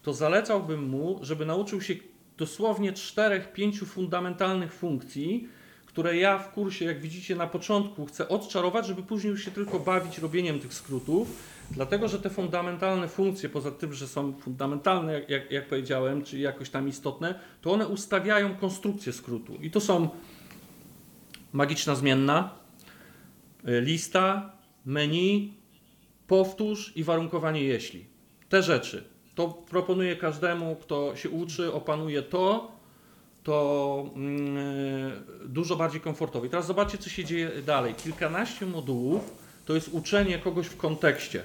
to 0.03 0.15
zalecałbym 0.15 0.89
mu, 0.89 1.19
żeby 1.23 1.47
nauczył 1.47 1.81
się 1.81 1.95
dosłownie 2.37 2.93
czterech, 2.93 3.53
pięciu 3.53 3.87
fundamentalnych 3.87 4.73
funkcji, 4.73 5.49
które 5.93 6.17
ja 6.17 6.39
w 6.39 6.53
kursie, 6.53 6.85
jak 6.85 7.01
widzicie 7.01 7.37
na 7.37 7.47
początku, 7.47 8.07
chcę 8.07 8.29
odczarować, 8.29 8.87
żeby 8.87 9.03
później 9.03 9.31
już 9.31 9.45
się 9.45 9.51
tylko 9.51 9.79
bawić 9.79 10.19
robieniem 10.19 10.61
tych 10.61 10.75
skrótów, 10.75 11.29
dlatego 11.71 12.09
że 12.09 12.19
te 12.19 12.31
fundamentalne 12.31 13.09
funkcje, 13.09 13.49
poza 13.49 13.71
tym, 13.71 13.93
że 13.93 14.09
są 14.09 14.33
fundamentalne, 14.33 15.13
jak, 15.13 15.31
jak, 15.31 15.51
jak 15.51 15.69
powiedziałem, 15.69 16.25
czyli 16.25 16.43
jakoś 16.43 16.71
tam 16.71 16.89
istotne, 16.89 17.35
to 17.61 17.73
one 17.73 17.89
ustawiają 17.89 18.55
konstrukcję 18.55 19.13
skrótu. 19.13 19.55
I 19.55 19.71
to 19.71 19.81
są 19.81 20.09
magiczna 21.53 21.95
zmienna, 21.95 22.51
y, 23.69 23.81
lista, 23.81 24.53
menu, 24.85 25.55
powtórz 26.27 26.97
i 26.97 27.05
warunkowanie 27.05 27.63
jeśli. 27.63 28.07
Te 28.49 28.63
rzeczy. 28.63 29.05
To 29.35 29.49
proponuję 29.49 30.17
każdemu, 30.17 30.77
kto 30.77 31.17
się 31.17 31.31
uczy, 31.31 31.73
opanuje 31.73 32.23
to, 32.23 32.73
to 33.43 34.05
mm, 34.17 35.13
dużo 35.45 35.77
bardziej 35.77 36.01
komfortowo. 36.01 36.47
I 36.47 36.49
teraz 36.49 36.67
zobaczcie, 36.67 36.99
co 36.99 37.11
się 37.11 37.25
dzieje 37.25 37.51
dalej. 37.67 37.95
Kilkanaście 37.95 38.67
modułów 38.67 39.35
to 39.67 39.75
jest 39.75 39.89
uczenie 39.93 40.39
kogoś 40.39 40.67
w 40.67 40.77
kontekście. 40.77 41.43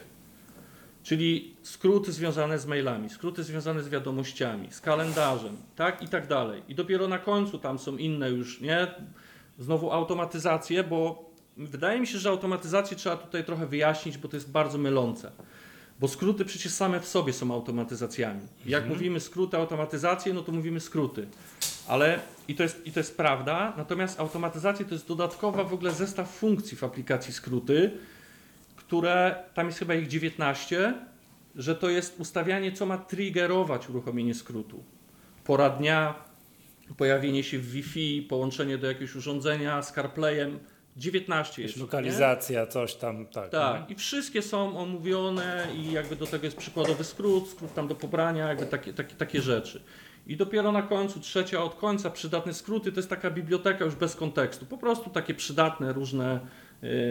Czyli 1.03 1.55
skróty 1.63 2.11
związane 2.11 2.59
z 2.59 2.65
mailami, 2.65 3.09
skróty 3.09 3.43
związane 3.43 3.83
z 3.83 3.89
wiadomościami, 3.89 4.67
z 4.71 4.81
kalendarzem, 4.81 5.57
tak 5.75 6.01
i 6.01 6.07
tak 6.07 6.27
dalej. 6.27 6.61
I 6.67 6.75
dopiero 6.75 7.07
na 7.07 7.19
końcu 7.19 7.57
tam 7.59 7.79
są 7.79 7.97
inne 7.97 8.29
już, 8.29 8.61
nie? 8.61 8.87
Znowu 9.59 9.91
automatyzacje, 9.91 10.83
bo 10.83 11.29
wydaje 11.57 11.99
mi 11.99 12.07
się, 12.07 12.17
że 12.17 12.29
automatyzację 12.29 12.97
trzeba 12.97 13.17
tutaj 13.17 13.45
trochę 13.45 13.65
wyjaśnić, 13.67 14.17
bo 14.17 14.27
to 14.27 14.37
jest 14.37 14.51
bardzo 14.51 14.77
mylące. 14.77 15.31
Bo 15.99 16.07
skróty 16.07 16.45
przecież 16.45 16.71
same 16.71 16.99
w 16.99 17.07
sobie 17.07 17.33
są 17.33 17.53
automatyzacjami. 17.53 18.41
Jak 18.65 18.83
Mhm. 18.83 18.97
mówimy 18.97 19.19
skróty, 19.19 19.57
automatyzacje, 19.57 20.33
no 20.33 20.41
to 20.41 20.51
mówimy 20.51 20.79
skróty. 20.79 21.27
Ale 21.87 22.19
i 22.47 22.55
to, 22.55 22.63
jest, 22.63 22.87
i 22.87 22.91
to 22.91 22.99
jest 22.99 23.17
prawda, 23.17 23.73
natomiast 23.77 24.19
automatyzacja 24.19 24.85
to 24.85 24.93
jest 24.93 25.07
dodatkowa 25.07 25.63
w 25.63 25.73
ogóle 25.73 25.91
zestaw 25.91 26.29
funkcji 26.29 26.77
w 26.77 26.83
aplikacji 26.83 27.33
skróty, 27.33 27.91
które 28.75 29.43
tam 29.53 29.67
jest 29.67 29.79
chyba 29.79 29.95
ich 29.95 30.07
19, 30.07 30.93
że 31.55 31.75
to 31.75 31.89
jest 31.89 32.19
ustawianie, 32.19 32.71
co 32.71 32.85
ma 32.85 32.97
triggerować 32.97 33.89
uruchomienie 33.89 34.33
skrótu. 34.33 34.83
Pora 35.43 35.69
dnia, 35.69 36.15
pojawienie 36.97 37.43
się 37.43 37.59
w 37.59 37.71
Wi-Fi, 37.71 38.21
połączenie 38.21 38.77
do 38.77 38.87
jakiegoś 38.87 39.15
urządzenia 39.15 39.81
z 39.81 39.93
CarPlayem. 39.93 40.59
19 40.97 41.61
jest. 41.61 41.73
Jest 41.73 41.77
nie? 41.77 41.81
lokalizacja, 41.81 42.67
coś 42.67 42.95
tam, 42.95 43.25
tak. 43.25 43.49
Tak, 43.49 43.91
i 43.91 43.95
wszystkie 43.95 44.41
są 44.41 44.77
omówione 44.77 45.67
i 45.75 45.91
jakby 45.91 46.15
do 46.15 46.27
tego 46.27 46.45
jest 46.45 46.57
przykładowy 46.57 47.03
skrót, 47.03 47.49
skrót 47.49 47.73
tam 47.73 47.87
do 47.87 47.95
pobrania, 47.95 48.47
jakby 48.47 48.65
takie, 48.65 48.93
takie, 48.93 49.15
takie 49.15 49.41
rzeczy. 49.41 49.81
I 50.27 50.37
dopiero 50.37 50.71
na 50.71 50.81
końcu, 50.81 51.19
trzecia 51.19 51.63
od 51.63 51.75
końca, 51.75 52.09
przydatne 52.09 52.53
skróty, 52.53 52.91
to 52.91 52.99
jest 52.99 53.09
taka 53.09 53.31
biblioteka 53.31 53.85
już 53.85 53.95
bez 53.95 54.15
kontekstu. 54.15 54.65
Po 54.65 54.77
prostu 54.77 55.09
takie 55.09 55.33
przydatne 55.33 55.93
różne 55.93 56.39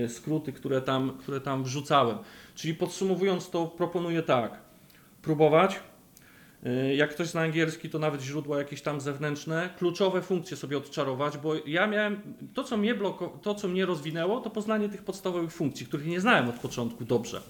y, 0.05 0.09
skróty, 0.09 0.53
które 0.53 0.83
tam, 0.83 1.19
które 1.19 1.41
tam 1.41 1.65
wrzucałem. 1.65 2.19
Czyli 2.55 2.75
podsumowując 2.75 3.51
to 3.51 3.67
proponuję 3.67 4.23
tak, 4.23 4.59
próbować, 5.23 5.81
Y, 6.67 6.95
Jak 6.95 7.11
ktoś 7.11 7.29
zna 7.29 7.41
angielski, 7.41 7.91
to 7.91 7.99
nawet 7.99 8.23
źródła 8.23 8.59
jakieś 8.59 8.83
tam 8.83 9.01
zewnętrzne, 9.01 9.71
kluczowe 9.79 10.23
funkcje 10.23 10.57
sobie 10.57 10.79
odczarować, 10.79 11.39
bo 11.39 11.53
ja 11.67 11.87
miałem 11.87 12.21
to, 12.55 12.65
co 12.65 12.77
mnie 12.77 12.95
bloko, 12.95 13.39
to, 13.43 13.55
co 13.55 13.69
mnie 13.69 13.87
rozwinęło, 13.87 14.41
to 14.41 14.51
poznanie 14.51 14.89
tych 14.89 15.03
podstawowych 15.03 15.53
funkcji, 15.53 15.87
których 15.87 16.07
nie 16.07 16.21
znałem 16.21 16.49
od 16.49 16.55
początku 16.55 17.05
dobrze. 17.05 17.41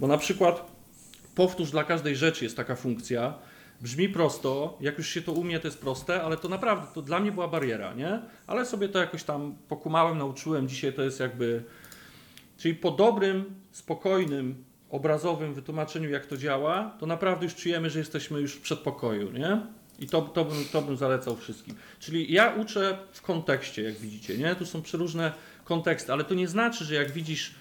Bo 0.00 0.06
na 0.06 0.18
przykład 0.18 0.70
powtórz 1.34 1.70
dla 1.70 1.84
każdej 1.84 2.16
rzeczy 2.16 2.44
jest 2.44 2.56
taka 2.56 2.76
funkcja. 2.76 3.34
Brzmi 3.80 4.08
prosto, 4.08 4.78
jak 4.80 4.98
już 4.98 5.08
się 5.08 5.22
to 5.22 5.32
umie, 5.32 5.60
to 5.60 5.68
jest 5.68 5.80
proste, 5.80 6.22
ale 6.22 6.36
to 6.36 6.48
naprawdę, 6.48 6.86
to 6.94 7.02
dla 7.02 7.20
mnie 7.20 7.32
była 7.32 7.48
bariera, 7.48 7.94
nie? 7.94 8.20
Ale 8.46 8.66
sobie 8.66 8.88
to 8.88 8.98
jakoś 8.98 9.22
tam 9.22 9.56
pokumałem, 9.68 10.18
nauczyłem, 10.18 10.68
dzisiaj 10.68 10.92
to 10.92 11.02
jest 11.02 11.20
jakby... 11.20 11.64
Czyli 12.58 12.74
po 12.74 12.90
dobrym, 12.90 13.54
spokojnym, 13.70 14.64
obrazowym 14.90 15.54
wytłumaczeniu, 15.54 16.10
jak 16.10 16.26
to 16.26 16.36
działa, 16.36 16.96
to 16.98 17.06
naprawdę 17.06 17.44
już 17.44 17.54
czujemy, 17.54 17.90
że 17.90 17.98
jesteśmy 17.98 18.40
już 18.40 18.54
w 18.54 18.60
przedpokoju, 18.60 19.32
nie? 19.32 19.60
I 19.98 20.06
to, 20.06 20.22
to, 20.22 20.44
bym, 20.44 20.64
to 20.72 20.82
bym 20.82 20.96
zalecał 20.96 21.36
wszystkim. 21.36 21.74
Czyli 22.00 22.32
ja 22.32 22.54
uczę 22.54 22.98
w 23.12 23.22
kontekście, 23.22 23.82
jak 23.82 23.94
widzicie, 23.94 24.38
nie? 24.38 24.54
Tu 24.54 24.66
są 24.66 24.82
przeróżne 24.82 25.32
konteksty, 25.64 26.12
ale 26.12 26.24
to 26.24 26.34
nie 26.34 26.48
znaczy, 26.48 26.84
że 26.84 26.94
jak 26.94 27.10
widzisz 27.10 27.54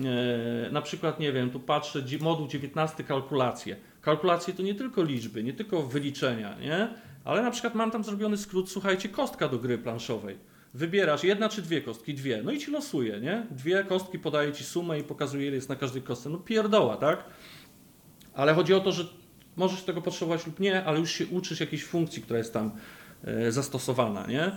e, 0.00 0.70
na 0.70 0.82
przykład, 0.82 1.20
nie 1.20 1.32
wiem, 1.32 1.50
tu 1.50 1.60
patrzę, 1.60 2.04
moduł 2.20 2.48
19 2.48 3.04
kalkulacje. 3.04 3.76
Kalkulacje 4.00 4.54
to 4.54 4.62
nie 4.62 4.74
tylko 4.74 5.02
liczby, 5.02 5.44
nie 5.44 5.52
tylko 5.52 5.82
wyliczenia, 5.82 6.58
nie? 6.58 6.88
Ale 7.24 7.42
na 7.42 7.50
przykład 7.50 7.74
mam 7.74 7.90
tam 7.90 8.04
zrobiony 8.04 8.36
skrót, 8.36 8.70
słuchajcie, 8.70 9.08
kostka 9.08 9.48
do 9.48 9.58
gry 9.58 9.78
planszowej. 9.78 10.38
Wybierasz 10.74 11.24
jedna 11.24 11.48
czy 11.48 11.62
dwie 11.62 11.80
kostki? 11.80 12.14
Dwie. 12.14 12.42
No 12.42 12.52
i 12.52 12.58
ci 12.58 12.70
losuje, 12.70 13.20
nie? 13.20 13.46
Dwie 13.50 13.84
kostki 13.84 14.18
podaje 14.18 14.52
ci 14.52 14.64
sumę 14.64 14.98
i 14.98 15.02
pokazuje, 15.02 15.46
ile 15.46 15.56
jest 15.56 15.68
na 15.68 15.76
każdej 15.76 16.02
kostce. 16.02 16.30
No 16.30 16.38
pierdoła, 16.38 16.96
tak? 16.96 17.24
Ale 18.34 18.54
chodzi 18.54 18.74
o 18.74 18.80
to, 18.80 18.92
że 18.92 19.04
możesz 19.56 19.82
tego 19.82 20.02
potrzebować 20.02 20.46
lub 20.46 20.60
nie, 20.60 20.84
ale 20.84 20.98
już 20.98 21.10
się 21.10 21.26
uczysz 21.26 21.60
jakiejś 21.60 21.84
funkcji, 21.84 22.22
która 22.22 22.38
jest 22.38 22.52
tam 22.52 22.70
e, 23.24 23.52
zastosowana, 23.52 24.26
nie? 24.26 24.50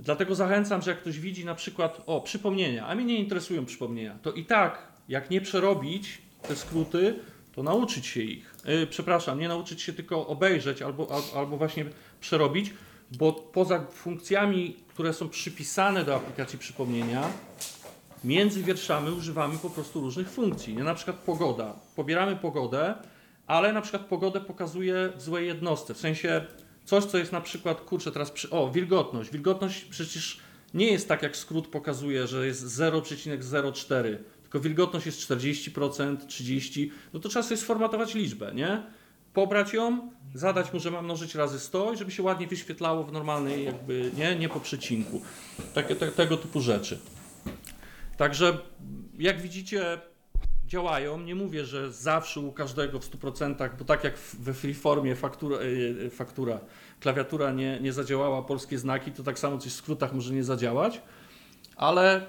Dlatego 0.00 0.34
zachęcam, 0.34 0.82
że 0.82 0.90
jak 0.90 1.00
ktoś 1.00 1.20
widzi 1.20 1.44
na 1.44 1.54
przykład, 1.54 2.02
o, 2.06 2.20
przypomnienia, 2.20 2.86
a 2.86 2.94
mnie 2.94 3.04
nie 3.04 3.18
interesują 3.18 3.64
przypomnienia, 3.64 4.18
to 4.22 4.32
i 4.32 4.44
tak, 4.44 4.92
jak 5.08 5.30
nie 5.30 5.40
przerobić 5.40 6.22
te 6.48 6.56
skróty, 6.56 7.14
to 7.54 7.62
nauczyć 7.62 8.06
się 8.06 8.20
ich. 8.20 8.54
Yy, 8.64 8.86
przepraszam, 8.86 9.40
nie 9.40 9.48
nauczyć 9.48 9.82
się 9.82 9.92
tylko 9.92 10.26
obejrzeć 10.26 10.82
albo, 10.82 11.14
al, 11.14 11.22
albo 11.36 11.56
właśnie 11.56 11.84
przerobić, 12.20 12.70
bo 13.18 13.32
poza 13.32 13.86
funkcjami, 13.90 14.76
które 14.88 15.12
są 15.12 15.28
przypisane 15.28 16.04
do 16.04 16.16
aplikacji 16.16 16.58
przypomnienia, 16.58 17.28
między 18.24 18.62
wierszami 18.62 19.10
używamy 19.10 19.58
po 19.58 19.70
prostu 19.70 20.00
różnych 20.00 20.30
funkcji. 20.30 20.76
Nie? 20.76 20.84
Na 20.84 20.94
przykład 20.94 21.16
pogoda. 21.16 21.76
Pobieramy 21.96 22.36
pogodę, 22.36 22.94
ale 23.46 23.72
na 23.72 23.80
przykład 23.80 24.02
pogodę 24.02 24.40
pokazuje 24.40 25.12
w 25.16 25.22
złej 25.22 25.46
jednostce. 25.46 25.94
W 25.94 25.98
sensie 25.98 26.46
coś, 26.84 27.04
co 27.04 27.18
jest 27.18 27.32
na 27.32 27.40
przykład, 27.40 27.80
kurczę, 27.80 28.12
teraz 28.12 28.30
przy... 28.30 28.50
O, 28.50 28.70
wilgotność. 28.70 29.30
Wilgotność 29.30 29.84
przecież 29.84 30.40
nie 30.74 30.86
jest 30.86 31.08
tak, 31.08 31.22
jak 31.22 31.36
skrót 31.36 31.68
pokazuje, 31.68 32.26
że 32.26 32.46
jest 32.46 32.64
0,04, 32.64 34.16
tylko 34.52 34.64
wilgotność 34.64 35.06
jest 35.06 35.20
40%, 35.20 36.16
30%. 36.16 36.90
No 37.12 37.20
to 37.20 37.28
trzeba 37.28 37.42
sobie 37.42 37.56
sformatować 37.56 38.14
liczbę, 38.14 38.52
nie? 38.54 38.82
Pobrać 39.32 39.72
ją, 39.72 40.10
zadać 40.34 40.72
mu, 40.72 40.80
że 40.80 40.90
ma 40.90 41.02
mnożyć 41.02 41.34
razy 41.34 41.60
100 41.60 41.92
i 41.92 41.96
żeby 41.96 42.10
się 42.10 42.22
ładnie 42.22 42.46
wyświetlało 42.46 43.04
w 43.04 43.12
normalnej 43.12 43.64
jakby, 43.64 44.10
nie, 44.16 44.36
nie 44.36 44.48
po 44.48 44.60
przecinku. 44.60 45.22
Takie, 45.74 45.96
te, 45.96 46.08
tego 46.08 46.36
typu 46.36 46.60
rzeczy. 46.60 46.98
Także 48.16 48.58
jak 49.18 49.42
widzicie, 49.42 50.00
działają. 50.66 51.20
Nie 51.20 51.34
mówię, 51.34 51.64
że 51.64 51.92
zawsze 51.92 52.40
u 52.40 52.52
każdego 52.52 53.00
w 53.00 53.10
100%, 53.10 53.70
bo 53.78 53.84
tak 53.84 54.04
jak 54.04 54.18
we 54.18 54.54
freeformie 54.54 55.16
faktura, 55.16 55.62
yy, 55.62 56.10
faktura 56.10 56.60
klawiatura 57.00 57.52
nie, 57.52 57.80
nie 57.80 57.92
zadziałała, 57.92 58.42
polskie 58.42 58.78
znaki, 58.78 59.12
to 59.12 59.22
tak 59.22 59.38
samo 59.38 59.58
coś 59.58 59.72
w 59.72 59.76
skrótach 59.76 60.12
może 60.12 60.34
nie 60.34 60.44
zadziałać, 60.44 61.00
ale 61.76 62.26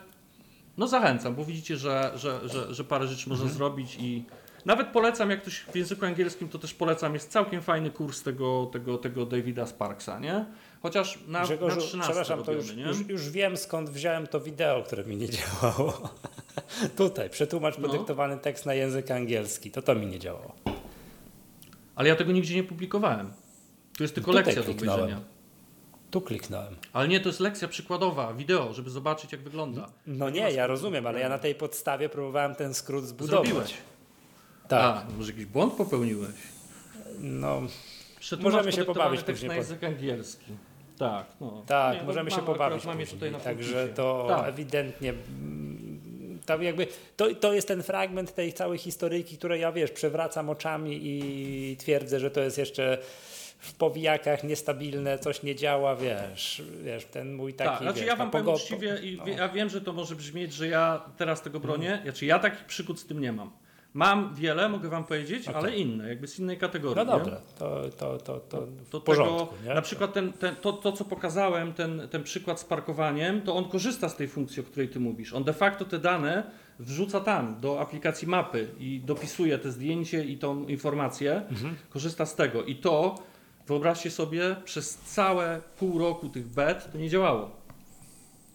no 0.77 0.87
zachęcam, 0.87 1.35
bo 1.35 1.45
widzicie, 1.45 1.77
że, 1.77 2.11
że, 2.15 2.49
że, 2.49 2.73
że 2.73 2.83
parę 2.83 3.07
rzeczy 3.07 3.29
można 3.29 3.49
zrobić 3.49 3.97
i 3.99 4.25
nawet 4.65 4.87
polecam, 4.87 5.29
jak 5.29 5.41
ktoś 5.41 5.59
w 5.59 5.75
języku 5.75 6.05
angielskim, 6.05 6.49
to 6.49 6.59
też 6.59 6.73
polecam, 6.73 7.13
jest 7.13 7.31
całkiem 7.31 7.61
fajny 7.61 7.91
kurs 7.91 8.23
tego, 8.23 8.65
tego, 8.65 8.97
tego 8.97 9.25
Davida 9.25 9.65
Sparksa, 9.65 10.19
nie? 10.19 10.45
Chociaż 10.81 11.19
na, 11.27 11.39
na 11.39 11.45
Grzegorzu, 11.45 11.81
13 11.81 11.99
przepraszam, 12.13 12.43
to 12.43 12.51
już, 12.51 12.75
nie? 12.75 12.83
już, 12.83 13.07
już 13.09 13.29
wiem 13.29 13.57
skąd 13.57 13.89
wziąłem 13.89 14.27
to 14.27 14.39
wideo, 14.39 14.83
które 14.83 15.03
mi 15.03 15.17
nie 15.17 15.27
działało. 15.29 16.09
Tutaj, 16.97 17.29
przetłumacz 17.29 17.77
No. 17.77 17.87
podyktowany 17.87 18.37
tekst 18.37 18.65
na 18.65 18.73
język 18.73 19.11
angielski. 19.11 19.71
To 19.71 19.81
to 19.81 19.95
mi 19.95 20.05
nie 20.07 20.19
działało. 20.19 20.55
Ale 21.95 22.09
ja 22.09 22.15
tego 22.15 22.31
nigdzie 22.31 22.55
nie 22.55 22.63
publikowałem. 22.63 23.33
Tu 23.97 24.03
jest 24.03 24.15
tylko 24.15 24.31
Tutaj 24.31 24.45
lekcja 24.45 24.63
do 24.63 24.71
obejrzenia. 24.71 25.21
Tu 26.13 26.21
kliknąłem. 26.21 26.75
Ale 26.93 27.07
nie, 27.07 27.19
to 27.19 27.29
jest 27.29 27.39
lekcja 27.39 27.67
przykładowa, 27.67 28.33
wideo, 28.33 28.73
żeby 28.73 28.89
zobaczyć 28.89 29.31
jak 29.31 29.41
wygląda. 29.41 29.89
No 30.07 30.29
nie, 30.29 30.51
ja 30.51 30.67
rozumiem, 30.67 31.07
ale 31.07 31.19
ja 31.19 31.29
na 31.29 31.37
tej 31.37 31.55
podstawie 31.55 32.09
próbowałem 32.09 32.55
ten 32.55 32.73
skrót 32.73 33.05
zbudować. 33.05 33.47
Zrobić. 33.49 33.73
Tak. 34.67 34.95
A, 34.95 35.17
może 35.17 35.31
jakiś 35.31 35.45
błąd 35.45 35.73
popełniłeś? 35.73 36.35
No, 37.19 37.61
Przetłumacz 38.19 38.53
Możemy 38.53 38.71
się 38.71 38.85
pobawić 38.85 39.23
później 39.23 39.49
na 39.49 39.55
język 39.55 39.83
angielski. 39.83 40.51
Tak, 40.97 41.25
no. 41.41 41.63
tak, 41.67 41.93
Nie, 41.93 41.99
no 41.99 42.05
możemy 42.05 42.31
się 42.31 42.41
pobawić 42.41 42.83
później. 42.83 43.07
tutaj 43.07 43.31
na 43.31 43.39
Także 43.39 43.87
to 43.87 44.25
Tak. 44.29 44.47
ewidentnie 44.47 45.09
mm, 45.09 46.39
tam 46.45 46.63
jakby, 46.63 46.87
to, 47.17 47.35
to 47.35 47.53
jest 47.53 47.67
ten 47.67 47.83
fragment 47.83 48.35
tej 48.35 48.53
całej 48.53 48.77
historyjki, 48.77 49.37
której 49.37 49.61
ja 49.61 49.71
wiesz, 49.71 49.91
przewracam 49.91 50.49
oczami 50.49 50.99
i 51.03 51.77
twierdzę, 51.79 52.19
że 52.19 52.31
to 52.31 52.41
jest 52.41 52.57
jeszcze 52.57 52.97
w 53.63 53.73
powijakach 53.73 54.43
niestabilne, 54.43 55.19
coś 55.19 55.43
nie 55.43 55.55
działa, 55.55 55.95
wiesz, 55.95 56.61
wiesz 56.83 57.05
ten 57.05 57.33
mój 57.33 57.53
taki, 57.53 57.69
tak, 57.69 57.81
znaczy 57.81 57.99
wiesz, 57.99 58.07
ja 58.07 58.15
wam 58.15 58.31
powiem 58.31 58.47
uczciwie 58.47 58.99
i 59.03 59.17
no. 59.17 59.27
ja 59.27 59.49
wiem, 59.49 59.69
że 59.69 59.81
to 59.81 59.93
może 59.93 60.15
brzmieć, 60.15 60.53
że 60.53 60.67
ja 60.67 61.01
teraz 61.17 61.41
tego 61.41 61.59
bronię. 61.59 61.99
Znaczy 62.03 62.25
ja 62.25 62.39
takich 62.39 62.65
przygód 62.65 62.99
z 62.99 63.05
tym 63.05 63.21
nie 63.21 63.31
mam. 63.31 63.51
Mam 63.93 64.35
wiele, 64.35 64.69
mogę 64.69 64.89
wam 64.89 65.03
powiedzieć, 65.03 65.47
ale 65.47 65.75
inne, 65.75 66.09
jakby 66.09 66.27
z 66.27 66.39
innej 66.39 66.57
kategorii. 66.57 66.95
No 66.95 67.05
dobra, 67.19 67.41
to, 67.59 67.89
to, 67.97 68.17
to, 68.17 68.39
to 68.39 68.67
To 68.91 68.99
w 68.99 69.03
porządku. 69.03 69.45
tego, 69.45 69.67
nie? 69.69 69.73
na 69.73 69.81
przykład 69.81 70.13
ten, 70.13 70.33
ten, 70.33 70.55
to, 70.55 70.73
to, 70.73 70.91
co 70.91 71.05
pokazałem, 71.05 71.73
ten, 71.73 72.07
ten 72.11 72.23
przykład 72.23 72.59
z 72.59 72.63
parkowaniem, 72.65 73.41
to 73.41 73.55
on 73.55 73.65
korzysta 73.69 74.09
z 74.09 74.15
tej 74.15 74.27
funkcji, 74.27 74.61
o 74.61 74.63
której 74.63 74.89
ty 74.89 74.99
mówisz. 74.99 75.33
On 75.33 75.43
de 75.43 75.53
facto 75.53 75.85
te 75.85 75.99
dane 75.99 76.43
wrzuca 76.79 77.19
tam, 77.19 77.59
do 77.61 77.79
aplikacji 77.79 78.27
mapy 78.27 78.67
i 78.79 78.99
dopisuje 79.05 79.57
te 79.57 79.71
zdjęcie 79.71 80.23
i 80.25 80.37
tą 80.37 80.65
informację, 80.67 81.41
Mhm. 81.49 81.75
korzysta 81.89 82.25
z 82.25 82.35
tego. 82.35 82.63
I 82.63 82.75
to, 82.75 83.15
wyobraźcie 83.67 84.11
sobie, 84.11 84.55
przez 84.65 84.95
całe 84.95 85.61
pół 85.79 85.99
roku 85.99 86.29
tych 86.29 86.47
bet 86.47 86.91
to 86.91 86.97
nie 86.97 87.09
działało. 87.09 87.51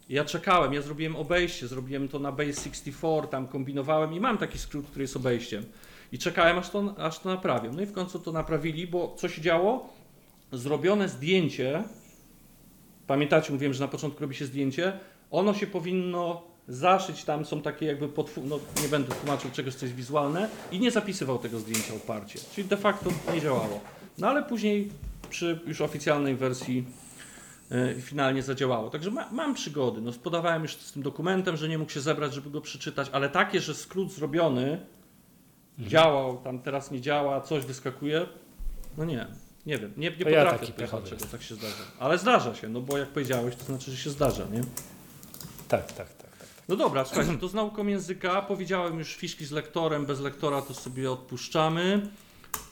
Ja 0.09 0.25
czekałem, 0.25 0.73
ja 0.73 0.81
zrobiłem 0.81 1.15
obejście, 1.15 1.67
zrobiłem 1.67 2.07
to 2.07 2.19
na 2.19 2.31
Base 2.31 2.53
64, 2.53 3.27
tam 3.27 3.47
kombinowałem 3.47 4.13
i 4.13 4.19
mam 4.19 4.37
taki 4.37 4.57
skrót, 4.57 4.85
który 4.87 5.03
jest 5.03 5.15
obejściem. 5.15 5.63
I 6.11 6.17
czekałem, 6.17 6.59
aż 6.59 6.69
to, 6.69 6.95
aż 6.97 7.19
to 7.19 7.29
naprawią. 7.29 7.73
No 7.73 7.81
i 7.81 7.85
w 7.85 7.93
końcu 7.93 8.19
to 8.19 8.31
naprawili, 8.31 8.87
bo 8.87 9.15
co 9.17 9.29
się 9.29 9.41
działo? 9.41 9.89
Zrobione 10.51 11.09
zdjęcie, 11.09 11.83
pamiętacie, 13.07 13.53
mówiłem, 13.53 13.73
że 13.73 13.83
na 13.83 13.87
początku 13.87 14.21
robi 14.21 14.35
się 14.35 14.45
zdjęcie, 14.45 14.99
ono 15.31 15.53
się 15.53 15.67
powinno 15.67 16.41
zaszyć, 16.67 17.23
tam 17.23 17.45
są 17.45 17.61
takie 17.61 17.85
jakby 17.85 18.09
potwór, 18.09 18.43
no 18.47 18.59
nie 18.81 18.87
będę 18.87 19.15
tłumaczył 19.15 19.51
czegoś, 19.51 19.75
co 19.75 19.85
jest 19.85 19.95
wizualne 19.95 20.49
i 20.71 20.79
nie 20.79 20.91
zapisywał 20.91 21.39
tego 21.39 21.59
zdjęcia 21.59 21.93
oparcie. 21.93 22.39
Czyli 22.55 22.67
de 22.67 22.77
facto 22.77 23.09
nie 23.33 23.41
działało. 23.41 23.81
No 24.19 24.27
ale 24.27 24.43
później 24.43 24.89
przy 25.29 25.59
już 25.65 25.81
oficjalnej 25.81 26.35
wersji 26.35 26.85
e, 27.71 28.01
finalnie 28.01 28.43
zadziałało. 28.43 28.89
Także 28.89 29.11
ma, 29.11 29.29
mam 29.31 29.53
przygody. 29.53 30.01
No, 30.01 30.13
spodawałem 30.13 30.61
już 30.61 30.75
z 30.75 30.91
tym 30.91 31.03
dokumentem, 31.03 31.57
że 31.57 31.69
nie 31.69 31.77
mógł 31.77 31.91
się 31.91 32.01
zebrać, 32.01 32.33
żeby 32.33 32.49
go 32.49 32.61
przeczytać, 32.61 33.09
ale 33.11 33.29
takie, 33.29 33.61
że 33.61 33.75
skrót 33.75 34.11
zrobiony 34.11 34.79
działał, 35.79 36.37
tam 36.37 36.59
teraz 36.59 36.91
nie 36.91 37.01
działa, 37.01 37.41
coś 37.41 37.65
wyskakuje, 37.65 38.25
no 38.97 39.05
nie. 39.05 39.27
Nie 39.65 39.77
wiem, 39.77 39.93
nie, 39.97 40.09
nie 40.09 40.17
To 40.17 40.29
ja 40.29 40.43
potrafię 40.43 40.55
odpowiedzieć, 40.55 40.75
pechowy 40.75 41.09
dlaczego 41.09 41.31
tak 41.31 41.43
się 41.43 41.55
zdarza. 41.55 41.83
Ale 41.99 42.17
zdarza 42.17 42.55
się, 42.55 42.69
no 42.69 42.81
bo 42.81 42.97
jak 42.97 43.09
powiedziałeś, 43.09 43.55
to 43.55 43.63
znaczy, 43.63 43.91
że 43.91 43.97
się 43.97 44.09
zdarza, 44.09 44.43
nie? 44.51 44.61
Tak, 45.67 45.91
tak, 45.91 46.13
tak. 46.13 46.37
tak. 46.37 46.47
No 46.69 46.75
dobra, 46.75 47.05
słuchajcie, 47.05 47.37
to 47.37 47.47
z 47.47 47.53
nauką 47.53 47.87
języka 47.87 48.41
powiedziałem 48.41 48.99
już 48.99 49.15
fiszki 49.15 49.45
z 49.45 49.51
lektorem, 49.51 50.05
bez 50.05 50.19
lektora 50.19 50.61
to 50.61 50.73
sobie 50.73 51.11
odpuszczamy. 51.11 52.09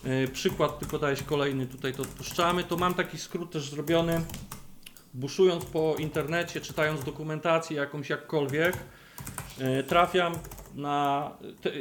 Yy, 0.03 0.27
przykład, 0.27 0.79
ty 0.79 0.85
podałeś 0.85 1.23
kolejny, 1.23 1.67
tutaj 1.67 1.93
to 1.93 2.01
odpuszczamy. 2.01 2.63
To 2.63 2.77
mam 2.77 2.93
taki 2.93 3.17
skrót 3.17 3.51
też 3.51 3.69
zrobiony, 3.69 4.21
buszując 5.13 5.65
po 5.65 5.95
internecie, 5.99 6.61
czytając 6.61 7.03
dokumentację 7.03 7.77
jakąś 7.77 8.09
jakkolwiek, 8.09 8.77
yy, 9.59 9.83
trafiam 9.83 10.33
na, 10.75 11.31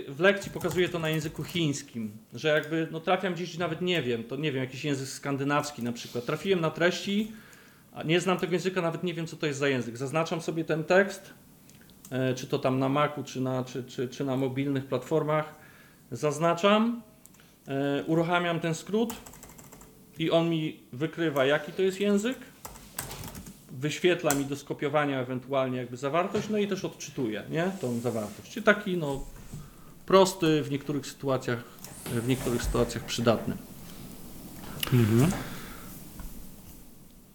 w 0.08 0.20
lekcji 0.20 0.50
pokazuję 0.50 0.88
to 0.88 0.98
na 0.98 1.08
języku 1.08 1.44
chińskim, 1.44 2.18
że 2.34 2.48
jakby 2.48 2.88
no 2.90 3.00
trafiam 3.00 3.34
gdzieś, 3.34 3.58
nawet 3.58 3.82
nie 3.82 4.02
wiem, 4.02 4.24
to 4.24 4.36
nie 4.36 4.52
wiem, 4.52 4.62
jakiś 4.62 4.84
język 4.84 5.08
skandynawski 5.08 5.82
na 5.82 5.92
przykład. 5.92 6.24
Trafiłem 6.24 6.60
na 6.60 6.70
treści, 6.70 7.32
a 7.94 8.02
nie 8.02 8.20
znam 8.20 8.38
tego 8.38 8.52
języka, 8.52 8.82
nawet 8.82 9.02
nie 9.02 9.14
wiem, 9.14 9.26
co 9.26 9.36
to 9.36 9.46
jest 9.46 9.58
za 9.58 9.68
język. 9.68 9.96
Zaznaczam 9.96 10.40
sobie 10.40 10.64
ten 10.64 10.84
tekst, 10.84 11.34
e, 12.10 12.34
czy 12.34 12.46
to 12.46 12.58
tam 12.58 12.78
na 12.78 12.88
Macu, 12.88 13.24
czy 13.24 13.40
na, 13.40 13.64
czy, 13.64 13.84
czy, 13.84 14.08
czy 14.08 14.24
na 14.24 14.36
mobilnych 14.36 14.86
platformach. 14.86 15.54
Zaznaczam, 16.10 17.02
e, 17.10 17.15
uruchamiam 18.06 18.60
ten 18.60 18.74
skrót 18.74 19.14
i 20.18 20.30
on 20.30 20.50
mi 20.50 20.80
wykrywa, 20.92 21.44
jaki 21.44 21.72
to 21.72 21.82
jest 21.82 22.00
język, 22.00 22.38
wyświetla 23.70 24.34
mi 24.34 24.44
do 24.44 24.56
skopiowania 24.56 25.20
ewentualnie 25.20 25.78
jakby 25.78 25.96
zawartość, 25.96 26.48
no 26.48 26.58
i 26.58 26.68
też 26.68 26.84
odczytuje, 26.84 27.42
nie, 27.50 27.70
tą 27.80 28.00
zawartość. 28.00 28.50
Czyli 28.50 28.64
taki, 28.64 28.96
no, 28.96 29.24
prosty, 30.06 30.62
w 30.62 30.70
niektórych 30.70 31.06
sytuacjach, 31.06 31.64
w 32.04 32.28
niektórych 32.28 32.62
sytuacjach 32.62 33.04
przydatny. 33.04 33.56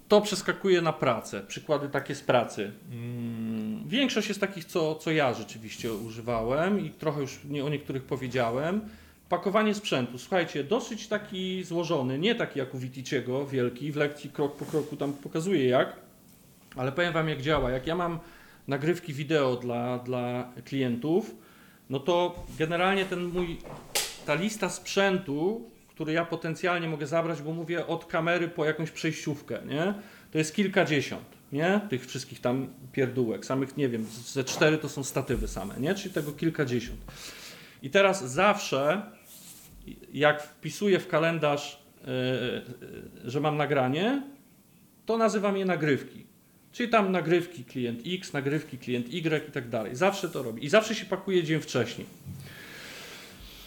To 0.07 0.21
przeskakuje 0.21 0.81
na 0.81 0.93
pracę. 0.93 1.41
Przykłady 1.47 1.89
takie 1.89 2.15
z 2.15 2.21
pracy. 2.21 2.71
Mm, 2.91 3.87
Większość 3.87 4.27
jest 4.27 4.39
takich, 4.39 4.65
co, 4.65 4.95
co 4.95 5.11
ja 5.11 5.33
rzeczywiście 5.33 5.93
używałem 5.93 6.85
i 6.85 6.89
trochę 6.89 7.21
już 7.21 7.39
o 7.65 7.69
niektórych 7.69 8.03
powiedziałem. 8.03 8.81
Pakowanie 9.31 9.75
sprzętu. 9.75 10.17
Słuchajcie, 10.17 10.63
dosyć 10.63 11.07
taki 11.07 11.63
złożony, 11.63 12.19
nie 12.19 12.35
taki 12.35 12.59
jak 12.59 12.75
u 12.75 12.77
Witiciego, 12.77 13.47
wielki, 13.47 13.91
w 13.91 13.95
lekcji 13.95 14.29
krok 14.29 14.55
po 14.55 14.65
kroku 14.65 14.95
tam 14.95 15.13
pokazuje 15.13 15.67
jak, 15.67 15.95
ale 16.75 16.91
powiem 16.91 17.13
Wam 17.13 17.29
jak 17.29 17.41
działa. 17.41 17.71
Jak 17.71 17.87
ja 17.87 17.95
mam 17.95 18.19
nagrywki 18.67 19.13
wideo 19.13 19.55
dla, 19.55 19.99
dla 19.99 20.51
klientów, 20.65 21.35
no 21.89 21.99
to 21.99 22.45
generalnie 22.59 23.05
ten 23.05 23.23
mój, 23.23 23.57
ta 24.25 24.33
lista 24.33 24.69
sprzętu, 24.69 25.69
który 25.89 26.13
ja 26.13 26.25
potencjalnie 26.25 26.87
mogę 26.87 27.07
zabrać, 27.07 27.41
bo 27.41 27.53
mówię 27.53 27.87
od 27.87 28.05
kamery 28.05 28.47
po 28.47 28.65
jakąś 28.65 28.91
przejściówkę, 28.91 29.59
nie? 29.65 29.93
To 30.31 30.37
jest 30.37 30.55
kilkadziesiąt, 30.55 31.25
nie? 31.51 31.81
Tych 31.89 32.07
wszystkich 32.07 32.41
tam 32.41 32.67
pierdółek, 32.91 33.45
samych 33.45 33.77
nie 33.77 33.89
wiem, 33.89 34.05
ze 34.25 34.43
cztery 34.43 34.77
to 34.77 34.89
są 34.89 35.03
statywy 35.03 35.47
same, 35.47 35.79
nie? 35.79 35.95
Czyli 35.95 36.13
tego 36.13 36.31
kilkadziesiąt. 36.31 36.99
I 37.83 37.89
teraz 37.89 38.31
zawsze, 38.31 39.01
jak 40.13 40.43
wpisuję 40.43 40.99
w 40.99 41.07
kalendarz, 41.07 41.83
yy, 43.23 43.29
że 43.29 43.39
mam 43.39 43.57
nagranie, 43.57 44.23
to 45.05 45.17
nazywam 45.17 45.57
je 45.57 45.65
nagrywki. 45.65 46.25
Czyli 46.71 46.89
tam 46.89 47.11
nagrywki 47.11 47.65
klient 47.65 48.01
X, 48.05 48.33
nagrywki 48.33 48.77
klient 48.77 49.13
Y 49.13 49.47
i 49.49 49.51
tak 49.51 49.69
dalej. 49.69 49.95
Zawsze 49.95 50.29
to 50.29 50.43
robi. 50.43 50.65
I 50.65 50.69
zawsze 50.69 50.95
się 50.95 51.05
pakuje 51.05 51.43
dzień 51.43 51.59
wcześniej. 51.59 52.07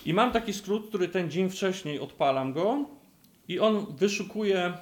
I 0.07 0.15
mam 0.15 0.33
taki 0.33 0.53
skrót, 0.53 0.89
który 0.89 1.09
ten 1.09 1.31
dzień 1.31 1.51
wcześniej 1.51 2.01
odpalam 2.01 2.53
go 2.53 2.89
i 3.49 3.61
on 3.61 3.87
wyszukuje 3.97 4.73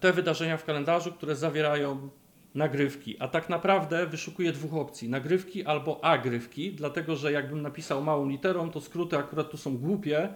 te 0.00 0.12
wydarzenia 0.12 0.56
w 0.56 0.64
kalendarzu, 0.64 1.12
które 1.12 1.36
zawierają 1.36 2.08
nagrywki. 2.54 3.16
A 3.18 3.28
tak 3.28 3.48
naprawdę 3.48 4.06
wyszukuje 4.06 4.52
dwóch 4.52 4.74
opcji: 4.74 5.08
nagrywki 5.08 5.64
albo 5.64 6.04
agrywki, 6.04 6.72
dlatego 6.72 7.16
że 7.16 7.32
jakbym 7.32 7.62
napisał 7.62 8.02
małą 8.02 8.28
literą, 8.28 8.70
to 8.70 8.80
skróty 8.80 9.18
akurat 9.18 9.50
tu 9.50 9.56
są 9.56 9.76
głupie 9.76 10.28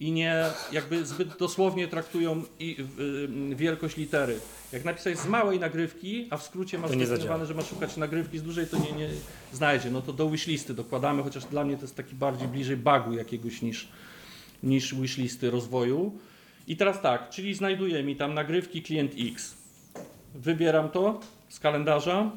i 0.00 0.12
nie 0.12 0.44
jakby 0.72 1.06
zbyt 1.06 1.36
dosłownie 1.38 1.88
traktują 1.88 2.42
i, 2.58 2.76
y, 3.50 3.56
wielkość 3.56 3.96
litery. 3.96 4.38
Jak 4.72 4.84
napisać 4.84 5.18
z 5.18 5.26
małej 5.26 5.60
nagrywki, 5.60 6.26
a 6.30 6.36
w 6.36 6.42
skrócie 6.42 6.78
masz 6.78 6.90
zdefiniowane, 6.90 7.46
że 7.46 7.54
masz 7.54 7.68
szukać 7.68 7.96
nagrywki 7.96 8.38
z 8.38 8.42
dużej, 8.42 8.66
to 8.66 8.76
nie, 8.78 8.92
nie 8.92 9.08
znajdzie. 9.52 9.90
No 9.90 10.02
to 10.02 10.12
do 10.12 10.30
wishlisty 10.30 10.74
dokładamy, 10.74 11.22
chociaż 11.22 11.44
dla 11.44 11.64
mnie 11.64 11.76
to 11.76 11.82
jest 11.82 11.96
taki 11.96 12.14
bardziej 12.14 12.48
bliżej 12.48 12.76
bugu 12.76 13.12
jakiegoś 13.12 13.62
niż, 13.62 13.88
niż 14.62 14.94
wishlisty 14.94 15.50
rozwoju. 15.50 16.18
I 16.66 16.76
teraz 16.76 17.02
tak, 17.02 17.30
czyli 17.30 17.54
znajduje 17.54 18.02
mi 18.02 18.16
tam 18.16 18.34
nagrywki 18.34 18.82
klient 18.82 19.12
X. 19.18 19.54
Wybieram 20.34 20.90
to 20.90 21.20
z 21.48 21.60
kalendarza 21.60 22.30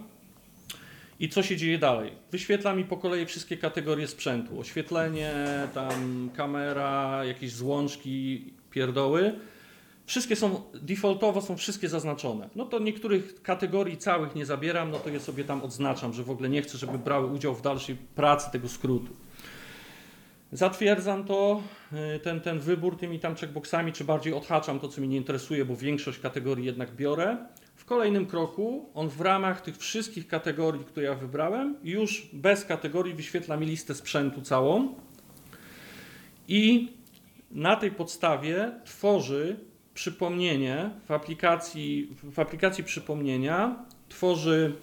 i 1.20 1.30
co 1.30 1.44
się 1.44 1.58
dzieje 1.58 1.78
dalej? 1.78 2.12
Wyświetla 2.32 2.76
mi 2.76 2.86
po 2.86 2.98
kolei 2.98 3.26
wszystkie 3.26 3.58
kategorie 3.58 4.08
sprzętu. 4.08 4.60
Oświetlenie, 4.60 5.34
tam 5.74 6.30
kamera, 6.36 7.26
jakieś 7.26 7.52
złączki, 7.52 8.54
pierdoły. 8.72 9.40
Wszystkie 10.06 10.36
są, 10.36 10.62
defaultowo 10.74 11.42
są 11.42 11.58
wszystkie 11.58 11.90
zaznaczone. 11.90 12.50
No 12.56 12.66
to 12.66 12.80
niektórych 12.80 13.42
kategorii 13.42 13.98
całych 13.98 14.36
nie 14.36 14.46
zabieram, 14.46 14.92
no 14.92 15.00
to 15.00 15.10
je 15.10 15.20
sobie 15.20 15.44
tam 15.44 15.62
odznaczam, 15.62 16.14
że 16.14 16.24
w 16.24 16.30
ogóle 16.30 16.50
nie 16.50 16.62
chcę, 16.62 16.78
żeby 16.78 16.98
brały 16.98 17.28
udział 17.28 17.56
w 17.56 17.62
dalszej 17.62 17.96
pracy 17.96 18.52
tego 18.52 18.70
skrótu. 18.70 19.14
Zatwierdzam 20.52 21.24
to, 21.24 21.62
y, 22.16 22.20
ten, 22.20 22.42
ten 22.42 22.60
wybór 22.60 22.98
tymi 22.98 23.20
tam 23.20 23.36
checkboxami, 23.36 23.94
czy 23.94 24.04
bardziej 24.04 24.34
odhaczam 24.34 24.80
to, 24.80 24.88
co 24.88 25.02
mnie 25.02 25.10
nie 25.10 25.18
interesuje, 25.18 25.66
bo 25.66 25.76
większość 25.76 26.20
kategorii 26.20 26.66
jednak 26.66 26.96
biorę. 26.96 27.38
Kolejnym 27.90 28.26
kroku 28.26 28.90
on 28.94 29.10
w 29.10 29.22
ramach 29.22 29.62
tych 29.62 29.78
wszystkich 29.78 30.28
kategorii, 30.28 30.86
które 30.86 31.06
ja 31.06 31.16
wybrałem, 31.16 31.76
już 31.84 32.30
bez 32.34 32.66
kategorii 32.66 33.14
wyświetla 33.14 33.58
mi 33.58 33.66
listę 33.66 33.96
sprzętu 33.96 34.42
całą 34.42 34.96
i 36.48 36.94
na 37.52 37.76
tej 37.76 37.92
podstawie 37.92 38.72
tworzy 38.86 39.60
przypomnienie 39.94 40.90
w 41.08 41.12
aplikacji, 41.12 42.16
w 42.24 42.40
aplikacji 42.40 42.84
przypomnienia 42.84 43.86
tworzy 44.10 44.76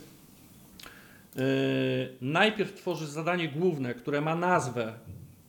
yy, 1.37 1.43
najpierw 2.21 2.75
tworzy 2.75 3.07
zadanie 3.07 3.49
główne, 3.49 3.95
które 3.95 4.21
ma 4.21 4.35
nazwę 4.35 4.95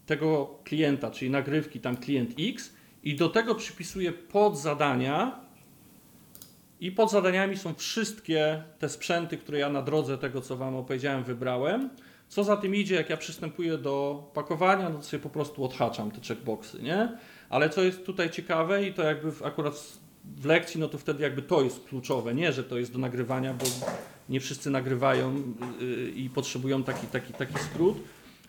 tego 0.05 0.59
klienta, 0.63 1.11
czyli 1.11 1.31
nagrywki 1.31 1.79
tam 1.79 1.97
klient 1.97 2.31
X 2.39 2.73
i 3.03 3.15
do 3.15 3.29
tego 3.29 3.55
przypisuje 3.55 4.11
podzadania 4.11 5.46
i 6.79 6.91
pod 6.91 7.11
zadaniami 7.11 7.57
są 7.57 7.73
wszystkie 7.73 8.63
te 8.79 8.89
sprzęty, 8.89 9.37
które 9.37 9.59
ja 9.59 9.69
na 9.69 9.81
drodze 9.81 10.17
tego, 10.17 10.41
co 10.41 10.57
Wam 10.57 10.75
opowiedziałem, 10.75 11.23
wybrałem. 11.23 11.89
Co 12.27 12.43
za 12.43 12.57
tym 12.57 12.75
idzie, 12.75 12.95
jak 12.95 13.09
ja 13.09 13.17
przystępuję 13.17 13.77
do 13.77 14.23
pakowania, 14.33 14.89
no 14.89 14.97
to 14.97 15.03
sobie 15.03 15.23
po 15.23 15.29
prostu 15.29 15.63
odhaczam 15.63 16.11
te 16.11 16.21
checkboxy, 16.21 16.83
nie? 16.83 17.17
Ale 17.49 17.69
co 17.69 17.83
jest 17.83 18.05
tutaj 18.05 18.29
ciekawe 18.29 18.87
i 18.87 18.93
to 18.93 19.03
jakby 19.03 19.31
w, 19.31 19.43
akurat 19.43 19.99
w 20.35 20.45
lekcji, 20.45 20.79
no 20.79 20.87
to 20.87 20.97
wtedy 20.97 21.23
jakby 21.23 21.41
to 21.41 21.61
jest 21.61 21.85
kluczowe, 21.85 22.35
nie, 22.35 22.51
że 22.51 22.63
to 22.63 22.77
jest 22.77 22.93
do 22.93 22.99
nagrywania, 22.99 23.53
bo 23.53 23.65
nie 24.29 24.39
wszyscy 24.39 24.69
nagrywają 24.69 25.43
yy, 25.81 26.09
i 26.09 26.29
potrzebują 26.29 26.83
taki, 26.83 27.07
taki, 27.07 27.33
taki 27.33 27.59
skrót, 27.59 27.97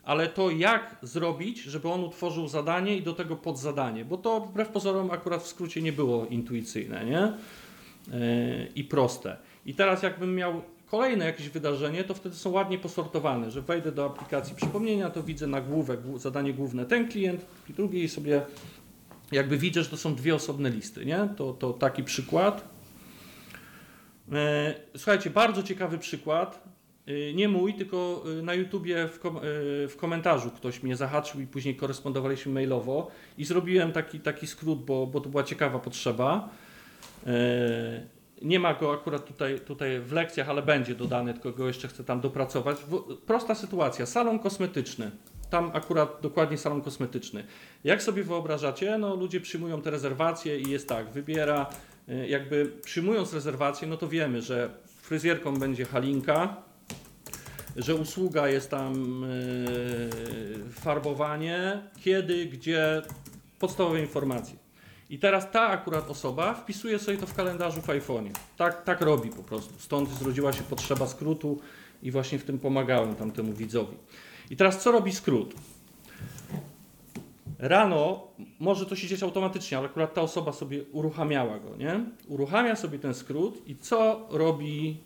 ale 0.05 0.29
to 0.29 0.51
jak 0.51 0.97
zrobić, 1.03 1.63
żeby 1.63 1.89
on 1.89 2.05
utworzył 2.05 2.49
zadanie 2.49 2.97
i 2.97 3.03
do 3.03 3.13
tego 3.13 3.37
podzadanie, 3.37 4.05
bo 4.05 4.17
to 4.17 4.41
wbrew 4.41 4.69
pozorom 4.69 5.11
akurat 5.11 5.43
w 5.43 5.47
skrócie 5.47 5.83
nie 5.83 5.93
było 5.93 6.27
intuicyjne, 6.27 7.05
nie? 7.05 7.33
Yy, 8.09 8.73
I 8.75 8.85
proste. 8.85 9.37
I 9.67 9.75
teraz 9.75 10.03
jakbym 10.03 10.35
miał 10.35 10.63
kolejne 10.87 11.25
jakieś 11.25 11.49
wydarzenie, 11.49 12.05
to 12.05 12.15
wtedy 12.15 12.37
są 12.37 12.51
ładnie 12.51 12.79
posortowane, 12.79 13.51
że 13.51 13.63
wejdę 13.63 13.93
do 13.93 14.07
aplikacji 14.07 14.57
przypomnienia, 14.57 15.11
to 15.11 15.23
widzę 15.23 15.47
nagłówek, 15.47 16.01
zadanie 16.17 16.55
główne 16.55 16.87
ten 16.87 17.09
klient 17.09 17.47
i 17.71 17.73
drugi 17.73 18.03
i 18.03 18.09
sobie 18.09 18.43
jakby 19.33 19.59
widzę, 19.59 19.83
że 19.83 19.91
to 19.91 19.97
są 19.97 20.15
dwie 20.15 20.35
osobne 20.35 20.71
listy, 20.71 21.07
nie? 21.07 21.29
To, 21.37 21.53
to 21.53 21.73
taki 21.73 22.05
przykład. 22.05 22.69
E, 24.33 24.75
słuchajcie, 24.97 25.31
bardzo 25.31 25.63
ciekawy 25.63 25.99
przykład. 25.99 26.65
E, 27.07 27.35
nie 27.35 27.49
mój, 27.49 27.75
tylko 27.75 28.25
na 28.43 28.55
YouTubie 28.55 29.09
w, 29.09 29.19
kom 29.19 29.41
w 29.89 29.95
komentarzu 29.97 30.51
ktoś 30.51 30.83
mnie 30.83 30.97
zahaczył 30.97 31.41
i 31.41 31.47
później 31.47 31.77
korespondowaliśmy 31.77 32.53
mailowo 32.53 33.11
i 33.39 33.45
zrobiłem 33.45 33.93
taki, 33.93 34.21
taki 34.21 34.47
skrót, 34.47 34.85
bo, 34.85 35.07
bo 35.07 35.21
to 35.21 35.29
była 35.29 35.45
ciekawa 35.45 35.79
potrzeba. 35.79 36.49
Nie 38.43 38.61
ma 38.61 38.75
go 38.75 38.93
akurat 38.93 39.27
tutaj, 39.27 39.61
tutaj 39.61 40.01
w 40.01 40.13
lekcjach, 40.13 40.49
ale 40.49 40.63
będzie 40.63 40.95
dodany, 40.95 41.35
tylko 41.35 41.53
go 41.53 41.67
jeszcze 41.67 41.89
chcę 41.89 42.05
tam 42.05 42.21
dopracować. 42.21 42.77
Prosta 43.27 43.55
sytuacja. 43.55 44.07
Salon 44.07 44.39
kosmetyczny. 44.39 45.11
Tam 45.51 45.71
akurat 45.75 46.19
dokładnie 46.23 46.59
salon 46.59 46.83
kosmetyczny. 46.83 47.45
Jak 47.85 48.03
sobie 48.03 48.23
wyobrażacie, 48.23 48.99
no 48.99 49.15
ludzie 49.15 49.41
przyjmują 49.41 49.83
te 49.83 49.91
rezerwacje 49.91 50.61
i 50.61 50.71
jest 50.71 50.89
tak, 50.89 51.11
wybiera, 51.11 51.67
y, 52.09 52.29
jakby 52.29 52.73
przyjmując 52.85 53.35
rezerwację, 53.35 53.89
no 53.89 53.97
to 53.97 54.09
wiemy, 54.09 54.43
że 54.43 54.71
fryzjerką 54.87 55.57
będzie 55.57 55.85
Halinka, 55.85 56.57
że 57.77 57.95
usługa 57.95 58.49
jest 58.49 58.71
tam 58.71 59.23
yy, 59.23 60.73
farbowanie, 60.73 61.83
kiedy, 62.01 62.47
gdzie, 62.47 63.03
podstawowe 63.59 64.01
informacje. 64.01 64.68
I 65.11 65.19
teraz 65.19 65.51
ta 65.51 65.69
akurat 65.69 66.11
osoba 66.11 66.55
wpisuje 66.55 66.99
sobie 66.99 67.19
to 67.19 67.27
w 67.27 67.35
kalendarzu 67.35 67.83
w 67.83 67.87
iPhone'ie. 67.87 68.31
Tak, 68.57 68.85
tak 68.85 69.01
robi 69.01 69.31
po 69.31 69.43
prostu. 69.43 69.75
Stąd 69.79 70.11
zrodziła 70.11 70.53
się 70.53 70.63
potrzeba 70.63 71.07
skrótu 71.07 71.61
i 72.03 72.11
właśnie 72.11 72.39
w 72.39 72.45
tym 72.45 72.59
pomagałem 72.59 73.15
tamtemu 73.15 73.53
widzowi. 73.53 73.97
I 74.51 74.57
teraz 74.57 74.83
co 74.83 74.93
robi 74.93 75.13
skrót? 75.13 75.55
Rano 77.59 78.27
może 78.59 78.87
to 78.87 78.97
się 78.97 79.09
dziać 79.09 79.23
automatycznie, 79.23 79.79
ale 79.79 79.87
akurat 79.87 80.15
ta 80.15 80.21
osoba 80.21 80.53
sobie 80.53 80.85
uruchamiała 80.93 81.59
go, 81.59 81.77
nie? 81.77 82.01
Uruchamia 82.29 82.77
sobie 82.77 82.99
ten 82.99 83.15
skrót 83.15 83.69
i 83.69 83.77
co 83.77 84.27
robi 84.31 84.97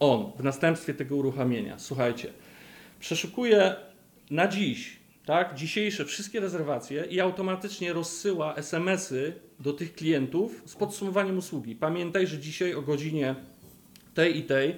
on 0.00 0.32
w 0.38 0.42
następstwie 0.42 0.94
tego 0.94 1.16
uruchamienia? 1.16 1.78
Słuchajcie, 1.78 2.32
przeszukuje 3.00 3.76
na 4.30 4.48
dziś, 4.48 5.03
tak, 5.26 5.54
dzisiejsze 5.54 6.04
wszystkie 6.04 6.40
rezerwacje 6.40 7.04
i 7.04 7.20
automatycznie 7.20 7.92
rozsyła 7.92 8.54
SMS-y 8.54 9.32
do 9.60 9.72
tych 9.72 9.94
klientów 9.94 10.62
z 10.66 10.74
podsumowaniem 10.74 11.38
usługi. 11.38 11.76
Pamiętaj, 11.76 12.26
że 12.26 12.38
dzisiaj 12.38 12.74
o 12.74 12.82
godzinie 12.82 13.34
tej 14.14 14.38
i 14.38 14.42
tej 14.42 14.76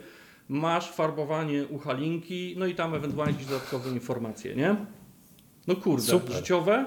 masz 0.48 0.90
farbowanie 0.90 1.66
u 1.66 1.78
Halinki, 1.78 2.54
no 2.58 2.66
i 2.66 2.74
tam 2.74 2.94
ewentualnie 2.94 3.32
jakieś 3.32 3.46
dodatkowe 3.46 3.90
informacje, 3.90 4.56
nie? 4.56 4.76
No 5.66 5.76
kurde, 5.76 6.06
Super. 6.06 6.36
życiowe. 6.36 6.86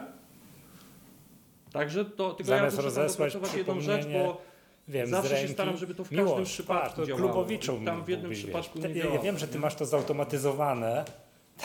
Także 1.71 2.05
to 2.05 2.33
tylko 2.33 2.49
Zamiast 2.49 2.77
ja 2.77 2.83
rozesłać 2.83 3.37
jedną 3.57 3.81
rzecz, 3.81 4.05
bo 4.05 4.41
wiem, 4.87 5.07
zawsze 5.07 5.37
się 5.37 5.47
staram, 5.47 5.77
żeby 5.77 5.95
to 5.95 6.03
w 6.03 6.09
każdym 6.09 6.25
Miłość, 6.25 6.53
przypadku 6.53 6.95
to 6.95 7.07
działało. 7.07 7.27
Klubowiczą 7.27 7.85
tam 7.85 8.05
w 8.05 8.09
jednym 8.09 8.31
przypadku 8.31 8.79
nie 8.79 8.89
ja, 8.89 9.05
ja 9.05 9.19
wiem, 9.19 9.37
że 9.37 9.47
ty 9.47 9.59
masz 9.59 9.75
to 9.75 9.85
zautomatyzowane, 9.85 11.05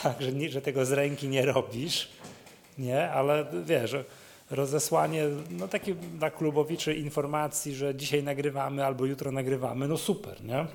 tak, 0.02 0.22
że, 0.22 0.32
nie, 0.32 0.50
że 0.50 0.60
tego 0.60 0.84
z 0.84 0.92
ręki 0.92 1.28
nie 1.28 1.46
robisz, 1.46 2.08
nie, 2.78 3.10
ale 3.10 3.46
wiesz, 3.64 3.96
rozesłanie, 4.50 5.24
no 5.50 5.68
takie 5.68 5.94
dla 5.94 6.30
klubowiczy 6.30 6.94
informacji, 6.94 7.74
że 7.74 7.94
dzisiaj 7.94 8.22
nagrywamy 8.22 8.84
albo 8.84 9.06
jutro 9.06 9.32
nagrywamy, 9.32 9.88
no 9.88 9.96
super, 9.96 10.44
nie? 10.44 10.66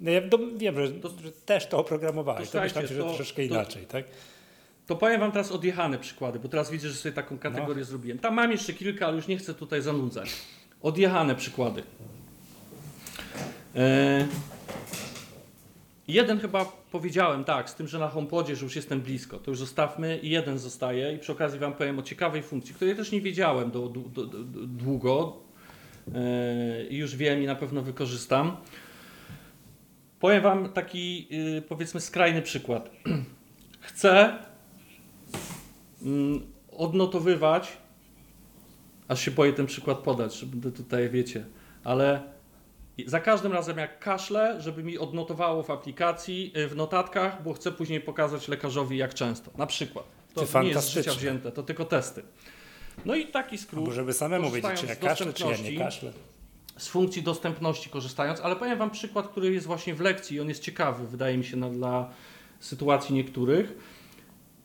No 0.00 0.10
ja 0.10 0.20
wiem, 0.56 0.86
że, 0.86 0.92
to, 0.92 1.08
że, 1.08 1.32
też 1.32 1.66
to 1.66 1.78
oprogramowałeś, 1.78 2.50
to, 2.50 2.58
to 2.58 2.64
myślałem, 2.64 2.88
że 2.88 2.96
to, 2.96 3.04
troszeczkę 3.04 3.44
inaczej, 3.44 3.86
tak? 3.86 4.04
To 4.86 4.96
powiem 4.96 5.20
Wam 5.20 5.32
teraz 5.32 5.52
odjechane 5.52 5.98
przykłady, 5.98 6.38
bo 6.38 6.48
teraz 6.48 6.70
widzę, 6.70 6.88
że 6.88 6.94
sobie 6.94 7.12
taką 7.12 7.38
kategorię 7.38 7.80
no. 7.80 7.84
zrobiłem. 7.84 8.18
Tam 8.18 8.34
mam 8.34 8.50
jeszcze 8.52 8.72
kilka, 8.72 9.06
ale 9.06 9.16
już 9.16 9.26
nie 9.26 9.36
chcę 9.36 9.54
tutaj 9.54 9.82
zanudzać. 9.82 10.30
Odjechane 10.82 11.34
przykłady. 11.34 11.82
E... 13.76 14.26
Jeden 16.10 16.40
chyba 16.40 16.64
powiedziałem, 16.90 17.44
tak, 17.44 17.70
z 17.70 17.74
tym, 17.74 17.88
że 17.88 17.98
na 17.98 18.08
HomePodzie, 18.08 18.56
że 18.56 18.64
już 18.64 18.76
jestem 18.76 19.00
blisko, 19.00 19.38
to 19.38 19.50
już 19.50 19.58
zostawmy 19.58 20.18
i 20.18 20.30
jeden 20.30 20.58
zostaje 20.58 21.12
i 21.12 21.18
przy 21.18 21.32
okazji 21.32 21.58
Wam 21.58 21.72
powiem 21.74 21.98
o 21.98 22.02
ciekawej 22.02 22.42
funkcji, 22.42 22.74
której 22.74 22.96
też 22.96 23.12
nie 23.12 23.20
wiedziałem 23.20 23.70
do, 23.70 23.88
do, 23.88 24.26
do, 24.26 24.38
długo 24.66 25.36
e, 26.14 26.86
i 26.86 26.96
już 26.96 27.16
wiem 27.16 27.42
i 27.42 27.46
na 27.46 27.54
pewno 27.54 27.82
wykorzystam. 27.82 28.56
Powiem 30.20 30.42
Wam 30.42 30.72
taki, 30.72 31.36
yy, 31.36 31.62
powiedzmy, 31.62 32.00
skrajny 32.00 32.42
przykład. 32.42 32.90
Chcę 33.80 34.38
mm, 36.02 36.40
odnotowywać, 36.72 37.76
aż 39.08 39.20
się 39.20 39.30
boję 39.30 39.52
ten 39.52 39.66
przykład 39.66 39.98
podać, 39.98 40.34
żeby 40.34 40.72
tutaj, 40.72 41.10
wiecie, 41.10 41.44
ale 41.84 42.22
za 43.06 43.20
każdym 43.20 43.52
razem 43.52 43.78
jak 43.78 43.98
kaszlę, 43.98 44.60
żeby 44.60 44.82
mi 44.82 44.98
odnotowało 44.98 45.62
w 45.62 45.70
aplikacji, 45.70 46.52
y, 46.56 46.68
w 46.68 46.76
notatkach, 46.76 47.42
bo 47.42 47.52
chcę 47.52 47.72
później 47.72 48.00
pokazać 48.00 48.48
lekarzowi 48.48 48.96
jak 48.96 49.14
często. 49.14 49.50
Na 49.56 49.66
przykład. 49.66 50.04
To 50.34 50.62
nie 50.62 50.68
jest 50.68 50.90
życia 50.90 51.12
wzięte, 51.12 51.52
to 51.52 51.62
tylko 51.62 51.84
testy. 51.84 52.22
No 53.04 53.14
i 53.14 53.26
taki 53.26 53.58
skrót. 53.58 53.84
Bo 53.84 53.92
żeby 53.92 54.12
samemu 54.12 54.50
wiedzieć, 54.50 54.80
czy 54.80 54.86
ja 54.86 54.96
kaszlę, 54.96 55.32
czy 55.32 55.44
ja 55.44 55.56
nie 55.56 55.78
kaszlę 55.78 56.12
z 56.80 56.88
funkcji 56.88 57.22
dostępności 57.22 57.90
korzystając, 57.90 58.40
ale 58.40 58.56
powiem 58.56 58.78
Wam 58.78 58.90
przykład, 58.90 59.28
który 59.28 59.52
jest 59.52 59.66
właśnie 59.66 59.94
w 59.94 60.00
lekcji 60.00 60.36
i 60.36 60.40
on 60.40 60.48
jest 60.48 60.62
ciekawy, 60.62 61.06
wydaje 61.06 61.38
mi 61.38 61.44
się, 61.44 61.56
na, 61.56 61.70
dla 61.70 62.10
sytuacji 62.60 63.14
niektórych. 63.14 63.74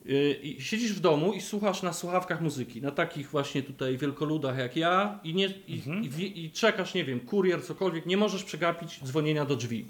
Yy, 0.06 0.62
siedzisz 0.62 0.94
w 0.94 1.00
domu 1.00 1.34
i 1.34 1.42
słuchasz 1.42 1.82
na 1.84 1.94
słuchawkach 1.94 2.42
muzyki, 2.42 2.82
na 2.82 2.92
takich 2.92 3.30
właśnie 3.30 3.64
tutaj 3.64 3.98
wielkoludach 3.98 4.58
jak 4.58 4.76
ja 4.76 5.20
i, 5.24 5.34
nie, 5.34 5.54
i, 5.68 5.76
mhm. 5.76 6.04
i, 6.04 6.46
i 6.46 6.52
czekasz, 6.52 6.94
nie 6.94 7.06
wiem, 7.06 7.20
kurier, 7.20 7.64
cokolwiek, 7.64 8.06
nie 8.06 8.18
możesz 8.18 8.44
przegapić 8.44 9.00
dzwonienia 9.04 9.46
do 9.46 9.56
drzwi. 9.56 9.86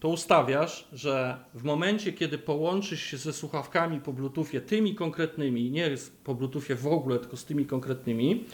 To 0.00 0.08
ustawiasz, 0.08 0.88
że 0.92 1.38
w 1.54 1.64
momencie, 1.64 2.12
kiedy 2.12 2.38
połączysz 2.38 3.02
się 3.02 3.16
ze 3.16 3.32
słuchawkami 3.32 4.00
po 4.00 4.12
Bluetoothie, 4.12 4.60
tymi 4.60 4.94
konkretnymi, 4.94 5.70
nie 5.70 5.90
po 6.24 6.34
Bluetoothie 6.34 6.74
w 6.74 6.86
ogóle, 6.86 7.18
tylko 7.18 7.36
z 7.36 7.44
tymi 7.44 7.66
konkretnymi, 7.66 8.44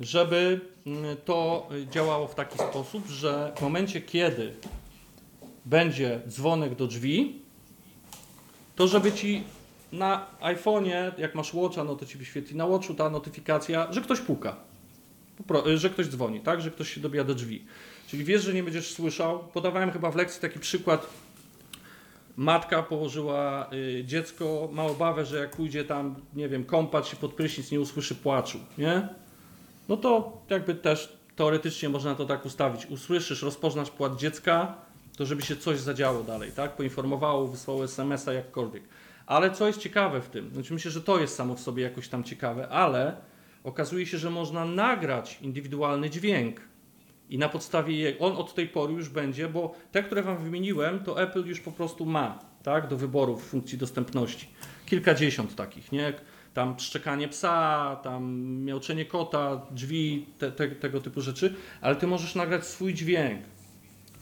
żeby 0.00 0.60
mm, 0.86 1.16
to 1.24 1.68
działało 1.90 2.28
w 2.28 2.34
taki 2.34 2.58
sposób, 2.58 3.06
że 3.06 3.52
w 3.56 3.62
momencie, 3.62 4.00
kiedy 4.00 4.54
będzie 5.64 6.20
dzwonek 6.28 6.74
do 6.74 6.86
drzwi, 6.86 7.40
to 8.76 8.88
żeby 8.88 9.12
ci 9.12 9.42
na 9.92 10.26
iPhone'ie, 10.40 11.12
jak 11.18 11.34
masz 11.34 11.54
Watcha, 11.54 11.84
no 11.84 11.96
to 11.96 12.06
ci 12.06 12.18
wyświetli 12.18 12.56
na 12.56 12.66
Watchu 12.66 12.94
ta 12.94 13.10
notyfikacja, 13.10 13.92
że 13.92 14.00
ktoś 14.00 14.20
puka, 14.20 14.56
że 15.74 15.90
ktoś 15.90 16.06
dzwoni, 16.06 16.40
tak, 16.40 16.60
że 16.60 16.70
ktoś 16.70 16.94
się 16.94 17.00
dobija 17.00 17.24
do 17.24 17.34
drzwi. 17.34 17.64
Czyli 18.08 18.24
wiesz, 18.24 18.42
że 18.42 18.54
nie 18.54 18.62
będziesz 18.62 18.92
słyszał. 18.92 19.38
Podawałem 19.38 19.90
chyba 19.90 20.10
w 20.10 20.16
lekcji 20.16 20.40
taki 20.40 20.58
przykład. 20.58 21.06
Matka 22.36 22.82
położyła 22.82 23.70
y, 23.72 24.04
dziecko, 24.04 24.68
ma 24.72 24.82
obawę, 24.82 25.26
że 25.26 25.38
jak 25.38 25.56
pójdzie 25.56 25.84
tam, 25.84 26.14
nie 26.34 26.48
wiem, 26.48 26.64
kąpać 26.64 27.08
się 27.08 27.16
pod 27.16 27.32
prysznic, 27.32 27.70
nie 27.70 27.80
usłyszy 27.80 28.14
płaczu, 28.14 28.58
nie? 28.78 29.08
no 29.88 29.96
to 29.96 30.38
jakby 30.50 30.74
też 30.74 31.18
teoretycznie 31.36 31.88
można 31.88 32.14
to 32.14 32.24
tak 32.24 32.46
ustawić. 32.46 32.86
Usłyszysz, 32.86 33.42
rozpoznasz 33.42 33.90
płat 33.90 34.16
dziecka, 34.16 34.74
to 35.16 35.26
żeby 35.26 35.42
się 35.42 35.56
coś 35.56 35.78
zadziało 35.78 36.22
dalej, 36.22 36.52
tak? 36.52 36.76
Poinformowało, 36.76 37.48
wysłało 37.48 37.84
SMS-a, 37.84 38.32
jakkolwiek. 38.32 38.82
Ale 39.26 39.50
co 39.50 39.66
jest 39.66 39.78
ciekawe 39.78 40.20
w 40.20 40.28
tym? 40.28 40.50
Znaczy 40.54 40.74
myślę, 40.74 40.90
że 40.90 41.02
to 41.02 41.20
jest 41.20 41.36
samo 41.36 41.54
w 41.54 41.60
sobie 41.60 41.82
jakoś 41.82 42.08
tam 42.08 42.24
ciekawe, 42.24 42.68
ale 42.68 43.16
okazuje 43.64 44.06
się, 44.06 44.18
że 44.18 44.30
można 44.30 44.64
nagrać 44.64 45.38
indywidualny 45.42 46.10
dźwięk. 46.10 46.60
I 47.30 47.38
na 47.38 47.48
podstawie 47.48 47.96
jej, 47.96 48.16
on 48.18 48.36
od 48.36 48.54
tej 48.54 48.68
pory 48.68 48.92
już 48.92 49.08
będzie, 49.08 49.48
bo 49.48 49.74
te, 49.92 50.02
które 50.02 50.22
Wam 50.22 50.44
wymieniłem, 50.44 51.04
to 51.04 51.22
Apple 51.22 51.46
już 51.46 51.60
po 51.60 51.72
prostu 51.72 52.06
ma, 52.06 52.38
tak, 52.62 52.88
do 52.88 52.96
w 53.36 53.42
funkcji 53.42 53.78
dostępności. 53.78 54.48
Kilkadziesiąt 54.86 55.54
takich, 55.54 55.92
nie? 55.92 56.12
Tam 56.54 56.78
szczekanie 56.78 57.28
psa, 57.28 57.96
tam 58.02 58.46
miauczenie 58.64 59.04
kota, 59.04 59.66
drzwi, 59.70 60.26
te, 60.38 60.52
te, 60.52 60.68
tego 60.68 61.00
typu 61.00 61.20
rzeczy, 61.20 61.54
ale 61.80 61.96
Ty 61.96 62.06
możesz 62.06 62.34
nagrać 62.34 62.66
swój 62.66 62.94
dźwięk. 62.94 63.40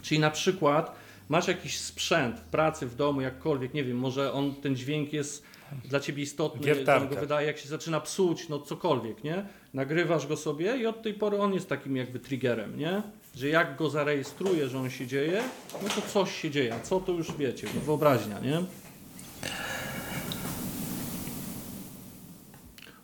Czyli 0.02 0.20
na 0.20 0.30
przykład 0.30 1.01
masz 1.32 1.48
jakiś 1.48 1.78
sprzęt 1.78 2.40
w 2.40 2.44
pracy, 2.44 2.86
w 2.86 2.94
domu, 2.94 3.20
jakkolwiek, 3.20 3.74
nie 3.74 3.84
wiem, 3.84 3.96
może 3.96 4.32
on, 4.32 4.54
ten 4.54 4.76
dźwięk 4.76 5.12
jest 5.12 5.44
dla 5.84 6.00
Ciebie 6.00 6.22
istotny, 6.22 6.66
Wiertarka. 6.66 7.14
go 7.14 7.20
wydaje, 7.20 7.46
jak 7.46 7.58
się 7.58 7.68
zaczyna 7.68 8.00
psuć, 8.00 8.48
no 8.48 8.58
cokolwiek, 8.58 9.24
nie? 9.24 9.44
Nagrywasz 9.74 10.26
go 10.26 10.36
sobie 10.36 10.76
i 10.76 10.86
od 10.86 11.02
tej 11.02 11.14
pory 11.14 11.38
on 11.38 11.54
jest 11.54 11.68
takim 11.68 11.96
jakby 11.96 12.18
triggerem, 12.18 12.78
nie? 12.78 13.02
Że 13.36 13.48
jak 13.48 13.76
go 13.76 13.90
zarejestruje, 13.90 14.68
że 14.68 14.78
on 14.78 14.90
się 14.90 15.06
dzieje, 15.06 15.42
no 15.82 15.88
to 15.88 16.02
coś 16.02 16.42
się 16.42 16.50
dzieje. 16.50 16.74
A 16.74 16.80
co 16.80 17.00
to 17.00 17.12
już 17.12 17.32
wiecie, 17.36 17.66
wyobraźnia, 17.66 18.38
nie? 18.38 18.62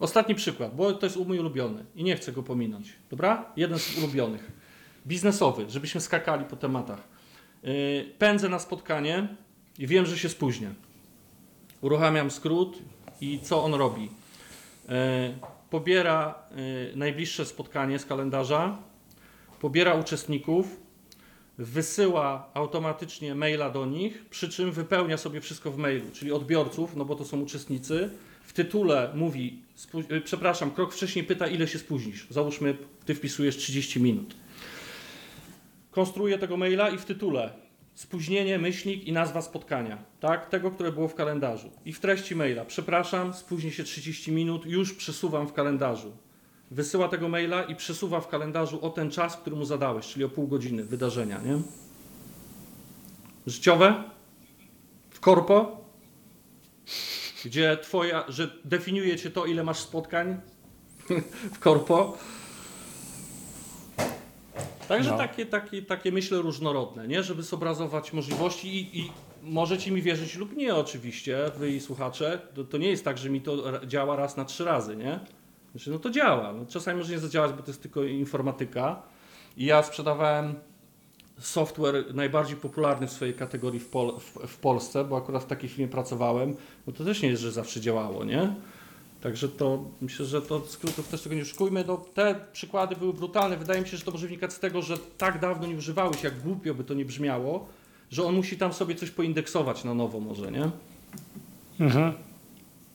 Ostatni 0.01 0.35
przykład, 0.35 0.77
bo 0.77 0.93
to 0.93 1.07
jest 1.07 1.17
mój 1.17 1.39
ulubiony 1.39 1.85
i 1.95 2.05
nie 2.05 2.17
chcę 2.17 2.33
go 2.33 2.43
pominąć. 2.43 2.93
Dobra? 3.11 3.53
Jeden 3.57 3.79
z 3.79 3.99
ulubionych. 3.99 4.53
Biznesowy, 5.07 5.71
żebyśmy 5.71 6.01
skakali 6.01 6.45
po 6.45 6.57
tematach. 6.57 7.18
Yy, 7.63 8.13
pędzę 8.19 8.49
na 8.49 8.59
spotkanie 8.59 9.29
i 9.79 9.87
wiem, 9.87 10.07
że 10.07 10.19
się 10.19 10.29
spóźnię. 10.29 10.71
Uruchamiam 11.81 12.31
skrót 12.31 12.79
i 13.21 13.39
co 13.43 13.65
on 13.65 13.75
robi? 13.75 14.03
Yy, 14.03 14.95
pobiera 15.71 16.35
yy, 16.57 16.97
najbliższe 16.97 17.47
spotkanie 17.47 17.99
z 17.99 18.05
kalendarza, 18.05 18.79
pobiera 19.61 19.95
uczestników, 19.95 20.81
wysyła 21.59 22.51
automatycznie 22.55 23.35
maila 23.35 23.71
do 23.71 23.87
nich, 23.87 24.25
przy 24.31 24.49
czym 24.49 24.73
wypełnia 24.73 25.17
sobie 25.17 25.41
wszystko 25.41 25.71
w 25.71 25.77
mailu, 25.77 26.11
czyli 26.13 26.33
odbiorców, 26.33 26.97
no 26.97 27.05
bo 27.05 27.15
to 27.15 27.25
są 27.25 27.41
uczestnicy. 27.41 28.11
W 28.43 28.53
tytule 28.53 29.13
mówi, 29.15 29.63
y, 30.13 30.21
przepraszam, 30.21 30.71
krok 30.71 30.95
wcześniej 30.95 31.25
pyta, 31.25 31.47
ile 31.47 31.69
się 31.69 31.79
spóźnisz. 31.79 32.27
Załóżmy, 32.31 32.77
ty 33.07 33.15
wpisujesz 33.15 33.57
30 33.57 34.01
minut. 34.01 34.35
Konstruuje 35.99 36.39
tego 36.39 36.57
maila 36.57 36.91
i 36.91 36.99
w 36.99 37.05
tytule 37.05 37.53
spóźnienie, 37.95 38.59
myślnik 38.59 39.05
i 39.05 39.13
nazwa 39.13 39.43
spotkania, 39.43 39.99
tak? 40.21 40.49
Tego, 40.49 40.71
które 40.71 40.93
było 40.93 41.09
w 41.09 41.15
kalendarzu. 41.15 41.71
I 41.85 41.93
w 41.93 42.01
treści 42.01 42.37
maila, 42.37 42.65
przepraszam, 42.65 43.35
spóźni 43.35 43.73
się 43.73 43.85
30 43.85 44.33
minut, 44.33 44.67
już 44.67 44.95
przesuwam 44.95 45.49
w 45.49 45.53
kalendarzu. 45.53 46.13
Wysyła 46.71 47.09
tego 47.09 47.29
maila 47.29 47.63
i 47.63 47.77
przesuwa 47.77 48.21
w 48.21 48.29
kalendarzu 48.29 48.85
o 48.85 48.91
ten 48.91 49.11
czas, 49.11 49.37
który 49.37 49.57
mu 49.57 49.65
zadałeś, 49.65 50.07
czyli 50.07 50.25
o 50.25 50.29
pół 50.29 50.49
godziny 50.49 50.85
wydarzenia, 50.85 51.39
nie? 51.39 51.61
Życiowe? 53.47 54.05
W 55.11 55.21
korpo? 55.21 55.85
Gdzie 57.45 57.77
twoja, 57.83 58.25
że 58.29 58.51
definiuje 58.65 59.17
cię 59.17 59.31
to, 59.31 59.47
ile 59.47 59.65
masz 59.65 59.79
spotkań 59.79 60.41
w 61.55 61.59
korpo? 61.59 62.19
Także 64.89 65.11
No. 65.11 65.17
takie, 65.17 65.47
takie, 65.47 65.83
takie 65.83 66.13
myślę 66.13 66.39
różnorodne, 66.39 67.09
nie? 67.09 67.23
żeby 67.23 67.43
zobrazować 67.43 68.13
możliwości 68.13 68.69
i, 68.77 69.01
i 69.01 69.11
możecie 69.43 69.91
mi 69.91 70.03
wierzyć 70.03 70.37
lub 70.37 70.57
nie 70.57 70.75
oczywiście, 70.75 71.39
wy 71.59 71.71
i 71.71 71.81
słuchacze, 71.81 72.41
to, 72.55 72.65
to 72.65 72.79
nie 72.79 72.89
jest 72.89 73.05
tak, 73.05 73.19
że 73.19 73.31
mi 73.31 73.41
to 73.41 73.87
działa 73.87 74.17
raz 74.17 74.37
na 74.37 74.45
trzy 74.45 74.65
razy, 74.65 74.97
nie? 74.97 75.21
Znaczy, 75.71 75.91
no 75.91 75.99
to 75.99 76.11
działa. 76.11 76.53
No, 76.53 76.67
czasami 76.67 76.99
może 76.99 77.13
nie 77.13 77.19
zadziałać, 77.19 77.53
bo 77.53 77.63
to 77.63 77.71
jest 77.71 77.83
tylko 77.83 78.05
informatyka. 78.05 79.03
I 79.57 79.65
ja 79.65 79.83
sprzedawałem 79.83 80.55
software 81.39 82.15
najbardziej 82.15 82.57
popularny 82.57 83.07
w 83.07 83.13
swojej 83.13 83.35
kategorii 83.35 83.81
w, 83.81 83.89
Pol 83.89 84.13
w, 84.19 84.47
w 84.47 84.59
Polsce, 84.59 85.05
bo 85.05 85.17
akurat 85.17 85.43
w 85.43 85.47
takiej 85.47 85.69
firmie 85.69 85.89
pracowałem, 85.89 86.57
no 86.87 86.93
to 86.93 87.05
też 87.05 87.23
nie 87.23 87.29
jest, 87.29 87.43
że 87.43 87.53
zawsze 87.53 87.81
działało, 87.81 88.25
nie? 88.25 88.55
Także 89.21 89.49
to 89.49 89.85
myślę, 90.01 90.27
że 90.27 90.43
to 90.43 90.67
skrótów 90.67 91.09
też 91.09 91.23
tego 91.23 91.35
nie 91.35 91.43
oszukujmy. 91.43 91.85
No, 91.87 91.97
te 91.97 92.41
przykłady 92.53 92.97
były 92.97 93.13
brutalne. 93.13 93.57
Wydaje 93.57 93.81
mi 93.81 93.89
się, 93.89 93.97
że 93.97 94.05
to 94.05 94.11
może 94.11 94.27
wynikać 94.27 94.53
z 94.53 94.59
tego, 94.59 94.83
że 94.83 94.99
tak 94.99 95.41
dawno 95.41 95.67
nie 95.67 95.77
używały 95.77 96.15
się, 96.15 96.29
jak 96.29 96.41
głupio 96.41 96.75
by 96.75 96.85
to 96.85 96.95
nie 96.95 97.05
brzmiało, 97.05 97.69
że 98.11 98.25
on 98.25 98.35
musi 98.35 98.57
tam 98.57 98.73
sobie 98.73 98.95
coś 98.95 99.11
poindeksować 99.11 99.85
na 99.85 99.95
nowo 99.95 100.21
może, 100.21 100.53
nie? 100.53 100.71
Mhm. 101.81 102.13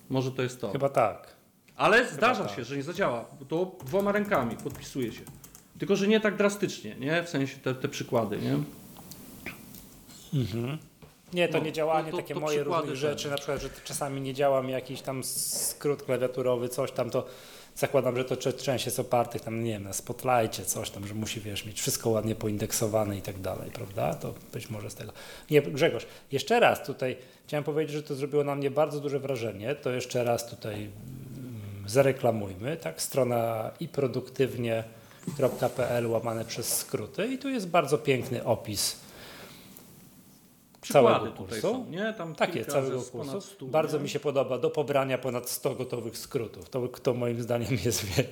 Może 0.10 0.32
to 0.32 0.42
jest 0.42 0.62
to. 0.62 0.72
Chyba 0.72 0.90
tak. 0.90 1.36
Ale 1.76 2.10
zdarza 2.10 2.46
tak. 2.46 2.56
się, 2.56 2.64
że 2.64 2.78
nie 2.78 2.84
zadziała, 2.84 3.26
bo 3.40 3.46
to 3.46 3.78
dwoma 3.86 4.12
rękami 4.12 4.56
podpisuje 4.56 5.12
się. 5.12 5.22
Tylko, 5.80 5.96
że 5.96 6.08
nie 6.08 6.20
tak 6.20 6.38
drastycznie, 6.38 6.96
nie? 6.96 7.24
W 7.24 7.30
sensie 7.30 7.58
te, 7.58 7.76
te 7.76 7.88
przykłady, 7.88 8.38
nie? 8.38 8.58
Nie, 11.34 11.48
to 11.48 11.58
No, 11.58 11.64
nie 11.64 11.72
działanie, 11.72 12.12
to- 12.12 12.18
to- 12.18 12.24
takie 12.24 12.34
to 12.34 12.40
moje 12.40 12.64
różnych 12.64 12.96
rzeczy, 12.96 13.30
na 13.30 13.36
przykład, 13.38 13.62
że 13.62 13.70
czasami 13.84 14.22
nie 14.22 14.34
działa 14.34 14.62
mi 14.62 14.72
jakiś 14.72 15.02
tam 15.02 15.24
skrót 15.24 16.04
klawiaturowy, 16.04 16.70
coś 16.70 16.92
tam, 16.92 17.10
to 17.10 17.26
zakładam, 17.76 18.18
że 18.18 18.26
to 18.26 18.38
część 18.54 18.86
jest 18.86 19.00
opartych 19.00 19.42
tam, 19.42 19.64
nie 19.64 19.72
wiem, 19.72 19.84
na 19.84 19.94
Spotlightie, 19.94 20.66
coś 20.66 20.90
tam, 20.90 21.08
że 21.08 21.14
musi, 21.14 21.42
wiesz, 21.42 21.66
mieć 21.66 21.82
wszystko 21.82 22.10
ładnie 22.10 22.36
poindeksowane 22.36 23.18
i 23.18 23.22
tak 23.22 23.40
dalej, 23.40 23.72
prawda? 23.72 24.14
To 24.14 24.34
być 24.54 24.70
może 24.70 24.90
z 24.90 24.96
tego. 24.96 25.12
Nie, 25.52 25.62
Grzegorz, 25.62 26.06
jeszcze 26.32 26.60
raz 26.60 26.84
tutaj 26.86 27.18
chciałem 27.48 27.64
powiedzieć, 27.64 27.96
że 27.96 28.04
to 28.04 28.16
zrobiło 28.16 28.44
na 28.44 28.56
mnie 28.56 28.72
bardzo 28.72 29.00
duże 29.00 29.20
wrażenie, 29.20 29.76
to 29.76 29.92
jeszcze 29.92 30.24
raz 30.24 30.50
tutaj 30.50 30.74
mm, 30.76 30.92
zareklamujmy, 31.88 32.78
tak, 32.78 33.02
strona 33.02 33.72
i 33.80 33.88
produktywnie.pl 33.88 36.08
łamane 36.08 36.46
przez 36.46 36.78
skróty 36.78 37.28
i 37.28 37.38
tu 37.38 37.50
jest 37.50 37.68
bardzo 37.68 37.98
piękny 37.98 38.44
opis 38.46 39.03
całego 40.88 41.20
tutaj 41.32 41.36
kursu. 41.48 41.62
są, 41.62 41.86
nie? 41.90 42.14
Tam 42.18 42.36
Takie, 42.36 42.54
kilka 42.54 42.72
całego 42.72 43.02
kursu. 43.02 43.42
100, 43.42 43.66
Bardzo 43.66 43.98
nie? 43.98 44.04
mi 44.04 44.10
się 44.10 44.20
podoba 44.20 44.58
do 44.58 44.70
pobrania 44.70 45.18
ponad 45.18 45.50
100 45.50 45.76
gotowych 45.76 46.18
skrótów. 46.18 46.70
To, 46.70 46.88
to 46.88 47.14
moim 47.14 47.42
zdaniem 47.42 47.78
jest, 47.86 48.06
wiesz, 48.18 48.28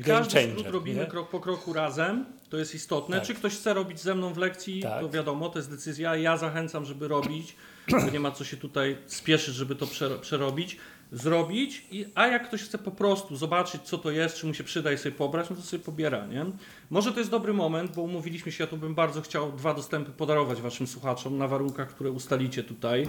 game 0.00 0.18
każdy 0.18 0.34
changer, 0.40 0.58
skrót 0.58 0.74
robimy 0.74 1.00
nie? 1.00 1.06
krok 1.06 1.30
po 1.30 1.40
kroku 1.40 1.72
razem, 1.72 2.24
to 2.50 2.56
jest 2.56 2.74
istotne. 2.74 3.16
Tak. 3.16 3.26
Czy 3.26 3.34
ktoś 3.34 3.54
chce 3.56 3.74
robić 3.74 4.00
ze 4.00 4.14
mną 4.14 4.32
w 4.34 4.38
lekcji, 4.38 4.82
Tak. 4.82 5.00
to 5.00 5.08
wiadomo, 5.08 5.48
to 5.48 5.58
jest 5.58 5.70
decyzja. 5.70 6.16
Ja 6.16 6.36
zachęcam, 6.36 6.84
żeby 6.84 7.08
robić, 7.08 7.56
bo 7.90 8.10
nie 8.10 8.20
ma 8.20 8.30
co 8.30 8.44
się 8.44 8.56
tutaj 8.56 8.98
spieszyć, 9.06 9.54
żeby 9.54 9.74
to 9.74 9.86
przero- 9.86 10.18
przerobić, 10.20 10.76
zrobić. 11.12 11.86
I, 11.90 12.06
a 12.14 12.26
jak 12.26 12.48
ktoś 12.48 12.62
chce 12.62 12.78
po 12.78 12.90
prostu 12.90 13.36
zobaczyć, 13.36 13.82
co 13.82 13.98
to 13.98 14.10
jest, 14.10 14.36
czy 14.36 14.46
mu 14.46 14.54
się 14.54 14.64
przyda 14.64 14.92
i 14.92 14.98
sobie 14.98 15.14
pobrać, 15.14 15.50
no 15.50 15.56
to 15.56 15.62
sobie 15.62 15.82
pobiera, 15.82 16.26
nie? 16.26 16.46
Może 16.90 17.12
to 17.12 17.18
jest 17.18 17.30
dobry 17.30 17.52
moment, 17.52 17.94
bo 17.94 18.02
umówiliśmy 18.02 18.52
się, 18.52 18.64
ja 18.64 18.70
tu 18.70 18.76
bym 18.76 18.94
bardzo 18.94 19.22
chciał 19.22 19.52
dwa 19.52 19.74
dostępy 19.74 20.12
podarować 20.12 20.60
waszym 20.60 20.86
słuchaczom 20.86 21.38
na 21.38 21.48
warunkach, 21.48 21.88
które 21.88 22.10
ustalicie 22.10 22.62
tutaj. 22.62 23.08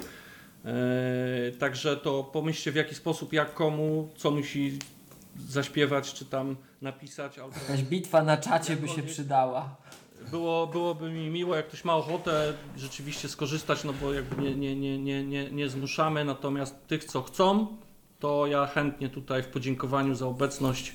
Eee, 0.65 1.51
także 1.59 1.97
to 1.97 2.23
pomyślcie 2.23 2.71
w 2.71 2.75
jaki 2.75 2.95
sposób, 2.95 3.33
jak 3.33 3.53
komu, 3.53 4.09
co 4.17 4.31
musi 4.31 4.79
zaśpiewać, 5.49 6.13
czy 6.13 6.25
tam 6.25 6.55
napisać. 6.81 7.39
Albo... 7.39 7.55
Jakaś 7.55 7.83
bitwa 7.83 8.23
na 8.23 8.37
czacie 8.37 8.75
by 8.75 8.87
się 8.87 9.03
przydała. 9.03 9.75
Było, 10.31 10.67
byłoby 10.67 11.11
mi 11.11 11.29
miło, 11.29 11.55
jak 11.55 11.67
ktoś 11.67 11.85
ma 11.85 11.95
ochotę 11.95 12.53
rzeczywiście 12.77 13.29
skorzystać, 13.29 13.83
no 13.83 13.93
bo 13.93 14.13
jakby 14.13 14.41
nie, 14.41 14.55
nie, 14.55 14.75
nie, 14.75 14.97
nie, 14.99 15.23
nie, 15.23 15.51
nie 15.51 15.69
zmuszamy, 15.69 16.25
natomiast 16.25 16.87
tych, 16.87 17.05
co 17.05 17.21
chcą, 17.21 17.67
to 18.25 18.47
ja 18.47 18.65
chętnie 18.65 19.09
tutaj 19.09 19.43
w 19.43 19.47
podziękowaniu 19.47 20.15
za 20.15 20.27
obecność 20.27 20.93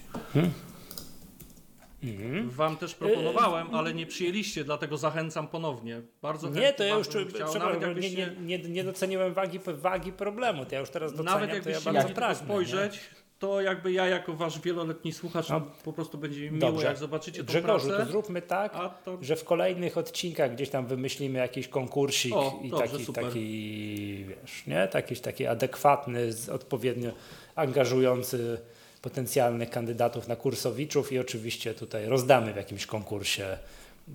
Wam 2.44 2.76
też 2.76 2.94
proponowałem, 2.94 3.75
ale 3.75 3.94
nie 3.94 4.07
przyjęliście, 4.07 4.65
dlatego 4.65 4.97
zachęcam 4.97 5.49
ponownie. 5.49 6.02
Bardzo 6.23 6.47
Nie, 6.49 6.55
chętnie 6.55 6.73
to 6.73 6.84
ja 6.84 6.94
już 6.94 7.09
przepraszam, 7.09 7.81
nie, 7.81 7.86
jakbyście, 7.86 8.36
nie, 8.41 8.59
nie, 8.59 8.84
doceniłem 8.84 9.34
wagi, 9.34 9.60
wagi 9.67 10.12
problemu. 10.12 10.65
To 10.67 10.75
ja 10.75 10.81
już 10.81 10.91
teraz 10.91 11.12
doceniam, 11.12 11.41
nawet 11.41 11.50
to 11.50 11.68
ja 11.68 11.75
jakbyście 11.75 11.92
bardzo 11.92 12.15
pragnę. 12.15 12.34
spojrzeć, 12.34 13.00
to 13.41 13.60
jakby 13.60 13.93
ja 13.93 14.07
jako 14.07 14.33
Wasz 14.35 14.60
wieloletni 14.60 15.12
słuchacz, 15.12 15.49
no, 15.49 15.59
No. 15.60 15.67
po 15.85 15.93
prostu 15.93 16.19
będzie 16.19 16.51
mi 16.51 16.59
miło, 16.59 16.83
jak 16.83 16.97
zobaczycie 16.97 17.39
tą 17.44 17.47
Grzegorzu, 17.47 17.89
pracę. 17.89 18.05
to 18.05 18.10
zróbmy 18.10 18.43
tak, 18.43 18.73
A 18.75 18.89
to 18.89 19.19
że 19.23 19.36
w 19.36 19.44
kolejnych 19.44 19.99
odcinkach 19.99 20.52
gdzieś 20.55 20.69
tam 20.70 20.86
wymyślimy 20.86 21.39
jakiś 21.39 21.69
konkursik 21.69 22.35
O, 22.35 22.60
i 22.62 22.70
dobrze, 22.70 22.89
taki, 22.93 23.05
super. 23.05 23.25
taki, 23.25 24.25
wiesz, 24.28 24.67
nie? 24.67 24.89
Taki, 24.89 25.17
taki 25.17 25.47
adekwatny, 25.47 26.33
z- 26.33 26.49
odpowiednio 26.49 27.10
angażujący 27.57 28.60
potencjalnych 29.02 29.70
kandydatów 29.70 30.28
na 30.28 30.36
kursowiczów 30.36 31.12
i 31.12 31.19
oczywiście 31.19 31.75
tutaj 31.75 32.07
rozdamy 32.07 32.52
w 32.52 32.57
jakimś 32.57 32.86
konkursie, 32.86 33.59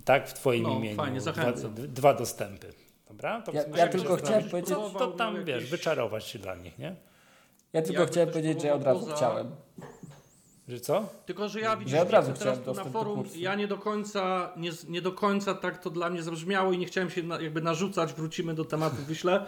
tak, 0.05 0.29
w 0.29 0.33
Twoim 0.33 0.63
No, 0.63 0.77
imieniu 0.77 0.95
fajnie, 0.95 1.19
dwa, 1.19 1.33
dwa 1.87 2.13
dostępy. 2.13 2.67
Dobra? 3.07 3.41
To 3.41 3.51
Ja- 3.51 3.63
ja 3.77 3.87
tylko 3.87 4.15
chciałem 4.15 4.49
powiedzieć- 4.49 4.73
To, 4.73 4.89
to 4.89 5.07
tam, 5.07 5.33
Jakieś- 5.35 5.47
wiesz, 5.47 5.65
wyczarować 5.65 6.25
się 6.27 6.39
dla 6.39 6.55
nich, 6.55 6.79
nie? 6.79 6.95
Ja 7.75 7.81
tylko 7.81 8.01
Jakby 8.01 8.11
chciałem 8.11 8.29
powiedzieć, 8.29 8.61
że 8.61 8.67
ja 8.67 8.73
od 8.73 8.83
razu 8.83 8.99
próbował 8.99 9.17
chciałem. 9.17 9.51
Że 10.67 10.79
co? 10.79 11.09
Tylko, 11.25 11.49
że 11.49 11.59
ja 11.59 11.77
widzicie, 11.77 12.01
od 12.01 12.09
razu 12.09 12.33
teraz 12.33 12.57
chciałem 12.57 12.63
tu 12.63 12.73
na 12.73 12.83
do 12.83 12.89
forum, 12.89 13.23
ja 13.35 13.55
nie 13.55 13.67
do 13.67 13.77
końca, 13.77 14.53
nie, 14.57 14.71
nie 14.89 15.01
do 15.01 15.11
końca 15.11 15.53
tak 15.53 15.77
to 15.77 15.89
dla 15.89 16.09
mnie 16.09 16.23
zabrzmiało 16.23 16.71
i 16.73 16.77
nie 16.77 16.85
chciałem 16.85 17.09
się 17.09 17.23
na, 17.23 17.41
jakby 17.41 17.61
narzucać, 17.61 18.13
wrócimy 18.13 18.53
do 18.53 18.65
tematu, 18.65 18.95
wyślę. 19.07 19.45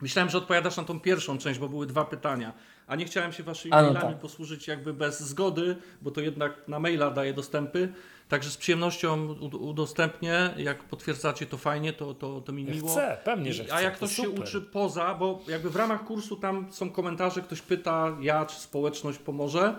Myślałem, 0.00 0.30
że 0.30 0.38
odpowiadasz 0.38 0.76
na 0.76 0.84
tą 0.84 1.00
pierwszą 1.00 1.38
część, 1.38 1.60
bo 1.60 1.68
były 1.68 1.86
dwa 1.86 2.04
pytania, 2.04 2.52
a 2.92 2.96
nie 2.96 3.04
chciałem 3.04 3.32
się 3.32 3.42
waszymi 3.42 3.74
A, 3.74 3.82
no 3.82 3.92
mailami 3.92 4.12
tak. 4.12 4.22
posłużyć 4.22 4.68
jakby 4.68 4.94
bez 4.94 5.20
zgody, 5.20 5.76
bo 6.02 6.10
to 6.10 6.20
jednak 6.20 6.68
na 6.68 6.78
maila 6.78 7.10
daje 7.10 7.34
dostępy. 7.34 7.92
Także 8.28 8.50
z 8.50 8.56
przyjemnością 8.56 9.26
ud- 9.28 9.54
udostępnię, 9.54 10.50
jak 10.56 10.84
potwierdzacie 10.84 11.46
to 11.46 11.58
fajnie, 11.58 11.92
to, 11.92 12.14
to, 12.14 12.40
to 12.40 12.52
mi 12.52 12.64
miło. 12.64 12.90
Chcę, 12.90 13.18
pewnie, 13.24 13.52
że 13.52 13.64
chcę. 13.64 13.74
A 13.74 13.80
jak 13.80 13.92
to 13.92 13.96
ktoś 14.06 14.16
się 14.16 14.30
uczy 14.30 14.60
poza, 14.60 15.14
bo 15.14 15.40
jakby 15.48 15.70
w 15.70 15.76
ramach 15.76 16.04
kursu 16.04 16.36
tam 16.36 16.72
są 16.72 16.90
komentarze, 16.90 17.40
ktoś 17.42 17.62
pyta, 17.62 18.16
ja 18.20 18.46
czy 18.46 18.60
społeczność 18.60 19.18
pomoże. 19.18 19.74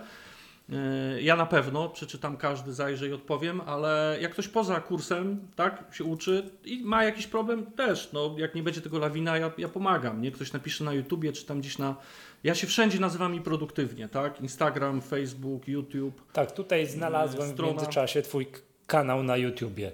Yy, 0.69 1.21
Ja 1.21 1.35
na 1.35 1.45
pewno 1.45 1.89
przeczytam 1.89 2.37
każdy, 2.37 2.73
zajrzę 2.73 3.07
i 3.07 3.13
odpowiem, 3.13 3.61
ale 3.61 4.17
jak 4.21 4.31
ktoś 4.31 4.47
poza 4.47 4.79
kursem, 4.79 5.47
tak, 5.55 5.83
się 5.91 6.03
uczy 6.03 6.49
i 6.65 6.81
ma 6.83 7.03
jakiś 7.03 7.27
problem, 7.27 7.65
też, 7.65 8.09
no 8.13 8.35
jak 8.37 8.55
nie 8.55 8.63
będzie 8.63 8.81
tego 8.81 8.99
lawina, 8.99 9.37
ja, 9.37 9.51
ja 9.57 9.69
pomagam, 9.69 10.21
nie? 10.21 10.31
Ktoś 10.31 10.53
napisze 10.53 10.83
na 10.83 10.93
YouTubie, 10.93 11.33
czy 11.33 11.45
tam 11.45 11.59
gdzieś 11.59 11.77
na... 11.77 11.95
Ja 12.43 12.55
się 12.55 12.67
wszędzie 12.67 12.99
nazywam 12.99 13.35
i 13.35 13.41
produktywnie, 13.41 14.09
tak? 14.09 14.41
Instagram, 14.41 15.01
Facebook, 15.01 15.67
YouTube. 15.67 16.21
Tak, 16.33 16.51
tutaj 16.51 16.87
znalazłem 16.87 17.49
w 17.49 17.53
strona. 17.53 17.71
międzyczasie 17.73 18.21
twój 18.21 18.47
kanał 18.87 19.23
na 19.23 19.37
YouTubie. 19.37 19.91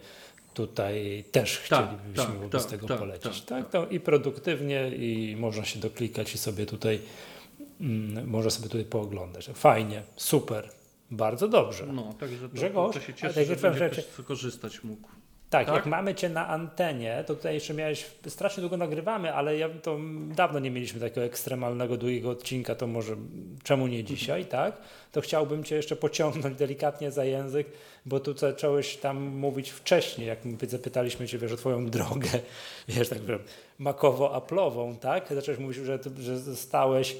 Tutaj 0.53 1.24
też 1.32 1.61
Tak, 1.69 1.86
chcielibyśmy 1.90 2.26
tak, 2.34 2.42
wobec 2.42 2.61
tak, 2.64 2.72
tego 2.72 2.88
tak, 2.88 3.00
polecić. 3.00 3.42
tak, 3.42 3.64
Tak, 3.64 3.69
to 3.72 3.88
i 3.88 4.00
produktywnie 4.00 4.90
i 4.95 5.36
można 5.40 5.66
się 5.66 5.80
doklikać 5.80 6.36
i 6.36 6.38
sobie 6.38 6.66
tutaj 6.66 7.00
mm, 7.82 8.30
można 8.30 8.50
sobie 8.52 8.68
tutaj 8.69 8.86
pooglądać. 8.86 9.50
Fajnie, 9.53 10.03
super, 10.16 10.69
bardzo 11.11 11.48
dobrze. 11.48 11.86
No, 11.86 12.14
także 12.19 12.50
to, 12.50 12.56
Grzegorz, 12.56 12.94
to 12.95 13.02
się 13.02 13.14
cieszę, 13.14 13.34
tak 13.34 13.45
że 13.45 13.52
jak 13.52 13.60
powiem, 13.60 13.80
będzie 13.80 13.95
że- 13.95 14.02
ktoś 14.02 14.26
skorzystać 14.26 14.84
mógł. 14.84 15.08
Tak, 15.50 15.68
Tak? 15.68 15.76
jak 15.76 15.86
mamy 15.86 16.16
Cię 16.16 16.30
na 16.30 16.48
antenie, 16.48 17.24
to 17.28 17.36
tutaj 17.36 17.53
jeszcze 17.53 17.74
miałeś, 17.74 18.06
strasznie 18.28 18.61
długo 18.61 18.78
nagrywamy, 18.78 19.34
ale 19.34 19.58
ja, 19.58 19.69
to 19.84 19.98
dawno 20.36 20.60
nie 20.60 20.72
mieliśmy 20.72 21.00
takiego 21.00 21.24
ekstremalnego, 21.24 21.98
długiego 21.98 22.30
odcinka, 22.30 22.76
to 22.76 22.88
może 22.88 23.16
czemu 23.64 23.88
nie 23.88 24.03
dzisiaj, 24.03 24.45
tak? 24.45 24.78
To 25.11 25.22
chciałbym 25.22 25.64
Cię 25.64 25.76
jeszcze 25.76 25.95
pociągnąć 25.95 26.58
delikatnie 26.58 27.11
za 27.11 27.26
język, 27.26 27.68
bo 28.06 28.19
tu 28.19 28.38
zacząłeś 28.38 28.98
tam 28.98 29.18
mówić 29.18 29.69
wcześniej, 29.69 30.28
jak 30.28 30.45
my 30.45 30.58
zapytaliśmy 30.68 31.28
Cię, 31.28 31.38
wiesz, 31.38 31.52
o 31.52 31.58
Twoją 31.58 31.86
drogę, 31.90 32.30
wiesz, 32.88 33.10
tak 33.10 33.19
makowo-aplową, 33.80 34.98
tak? 34.98 35.34
Zacząłeś 35.34 35.60
mówić, 35.60 35.78
że, 35.78 36.00
że 36.19 36.40
zostałeś 36.40 37.16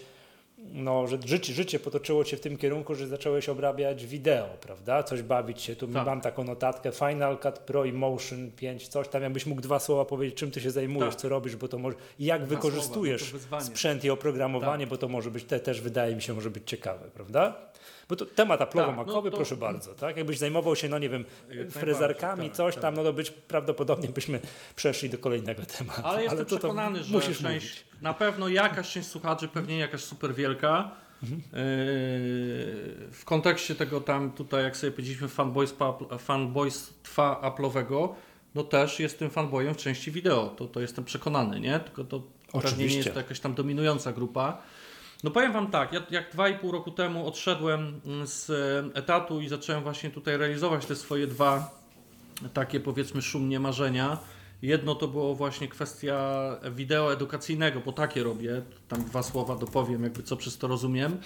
no, 0.74 1.08
że 1.08 1.18
życie, 1.26 1.54
życie 1.54 1.80
potoczyło 1.80 2.24
cię 2.24 2.38
w 2.38 2.40
tym 2.42 2.58
kierunku, 2.58 2.96
że 2.96 3.08
zacząłeś 3.08 3.50
obrabiać 3.50 4.06
wideo, 4.06 4.48
prawda? 4.62 5.04
Coś 5.04 5.22
bawić 5.22 5.62
się. 5.62 5.76
Tu 5.76 5.88
Tak. 5.88 6.06
mam 6.06 6.22
taką 6.22 6.44
notatkę 6.44 6.92
Final 6.92 7.38
Cut 7.40 7.60
Pro 7.60 7.86
i 7.86 7.94
Motion 7.94 8.52
5, 8.52 8.88
coś 8.88 9.08
tam. 9.08 9.24
Jakbyś 9.24 9.46
mógł 9.46 9.62
dwa 9.62 9.80
słowa 9.80 10.06
powiedzieć, 10.06 10.38
czym 10.38 10.52
ty 10.52 10.62
się 10.62 10.72
zajmujesz, 10.72 11.10
Tak. 11.14 11.22
co 11.22 11.30
robisz, 11.30 11.56
bo 11.56 11.68
to 11.68 11.78
może 11.78 11.98
i 12.20 12.26
jak 12.26 12.42
Dwa 12.46 12.50
wykorzystujesz 12.56 13.30
słowa, 13.30 13.46
no 13.52 13.58
to 13.58 13.64
sprzęt 13.64 14.04
i 14.04 14.10
oprogramowanie, 14.10 14.88
bo 14.88 14.98
to 14.98 15.08
może 15.08 15.32
być 15.32 15.44
te, 15.44 15.60
też 15.60 15.82
wydaje 15.82 16.16
mi 16.16 16.22
się 16.22 16.34
może 16.34 16.50
być 16.50 16.64
ciekawe, 16.70 17.06
prawda? 17.14 17.56
Bo 18.10 18.16
to 18.16 18.26
temat 18.26 18.60
Tak, 18.60 18.70
aplowo-makowy, 18.70 19.26
no 19.26 19.32
to- 19.32 19.38
proszę 19.38 19.56
bardzo, 19.58 19.94
tak? 19.94 20.18
Jakbyś 20.18 20.38
zajmował 20.38 20.76
się, 20.76 20.90
no 20.90 21.00
nie 21.00 21.10
wiem, 21.10 21.26
frezarkami, 21.72 22.48
tak, 22.48 22.58
coś 22.58 22.74
tak. 22.76 22.82
tam, 22.82 22.96
no 22.96 23.04
to 23.04 23.14
być 23.14 23.32
prawdopodobnie 23.32 24.10
byśmy 24.10 24.40
przeszli 24.76 25.10
do 25.10 25.18
kolejnego 25.18 25.62
tematu. 25.78 26.02
Ale 26.04 26.24
jestem 26.24 26.46
to, 26.46 26.46
to 26.46 26.58
przekonany, 26.58 27.04
że 27.04 27.14
musisz 27.14 27.42
część. 27.42 27.89
Na 28.02 28.14
pewno 28.14 28.48
jakaś 28.48 28.92
część 28.92 29.08
słuchaczy, 29.08 29.48
pewnie 29.48 29.78
jakaś 29.78 30.04
super 30.04 30.36
wielka. 30.36 30.92
Mhm. 31.24 31.42
Yy, 31.42 31.52
w 33.12 33.22
kontekście 33.26 33.76
tego 33.76 34.02
tam 34.02 34.32
tutaj, 34.32 34.64
jak 34.64 34.78
sobie 34.78 34.92
powiedzieliśmy, 34.92 35.28
fanboystwa, 35.28 35.98
fanboystwa 36.20 37.42
Apple'owego, 37.44 38.10
no 38.56 38.64
też 38.64 39.00
jestem 39.00 39.30
fanboyem 39.30 39.74
w 39.74 39.78
części 39.78 40.12
wideo, 40.12 40.48
to, 40.48 40.68
to 40.68 40.80
jestem 40.80 41.06
przekonany, 41.06 41.60
nie? 41.60 41.80
Tylko 41.80 42.04
to 42.04 42.20
pewnie 42.20 42.34
nie 42.54 42.66
Oczywiście. 42.68 42.98
jest 42.98 43.14
to 43.14 43.20
jakaś 43.20 43.40
tam 43.40 43.54
dominująca 43.54 44.14
grupa. 44.14 44.62
No 45.24 45.32
powiem 45.32 45.54
Wam 45.54 45.72
tak, 45.72 45.94
ja, 45.94 46.02
jak 46.10 46.32
dwa 46.32 46.50
i 46.50 46.58
pół 46.58 46.72
roku 46.72 46.92
temu 46.92 47.28
odszedłem 47.28 48.02
z 48.26 48.50
e, 48.50 48.98
etatu 48.98 49.42
i 49.42 49.48
zacząłem 49.48 49.84
właśnie 49.84 50.10
tutaj 50.10 50.38
realizować 50.38 50.86
te 50.86 50.96
swoje 50.96 51.28
dwa 51.28 51.80
takie 52.54 52.80
powiedzmy 52.80 53.22
szumnie 53.22 53.60
marzenia. 53.60 54.18
Jedno 54.62 54.96
to 54.96 55.08
było 55.08 55.36
właśnie 55.36 55.68
kwestia 55.68 56.40
wideo 56.72 57.14
edukacyjnego, 57.14 57.82
bo 57.86 57.92
takie 57.92 58.24
robię, 58.24 58.62
tam 58.88 59.04
dwa 59.04 59.24
słowa 59.24 59.56
dopowiem, 59.56 60.04
jakby 60.04 60.24
co 60.24 60.38
przez 60.38 60.58
to 60.58 60.68
rozumiem. 60.68 61.18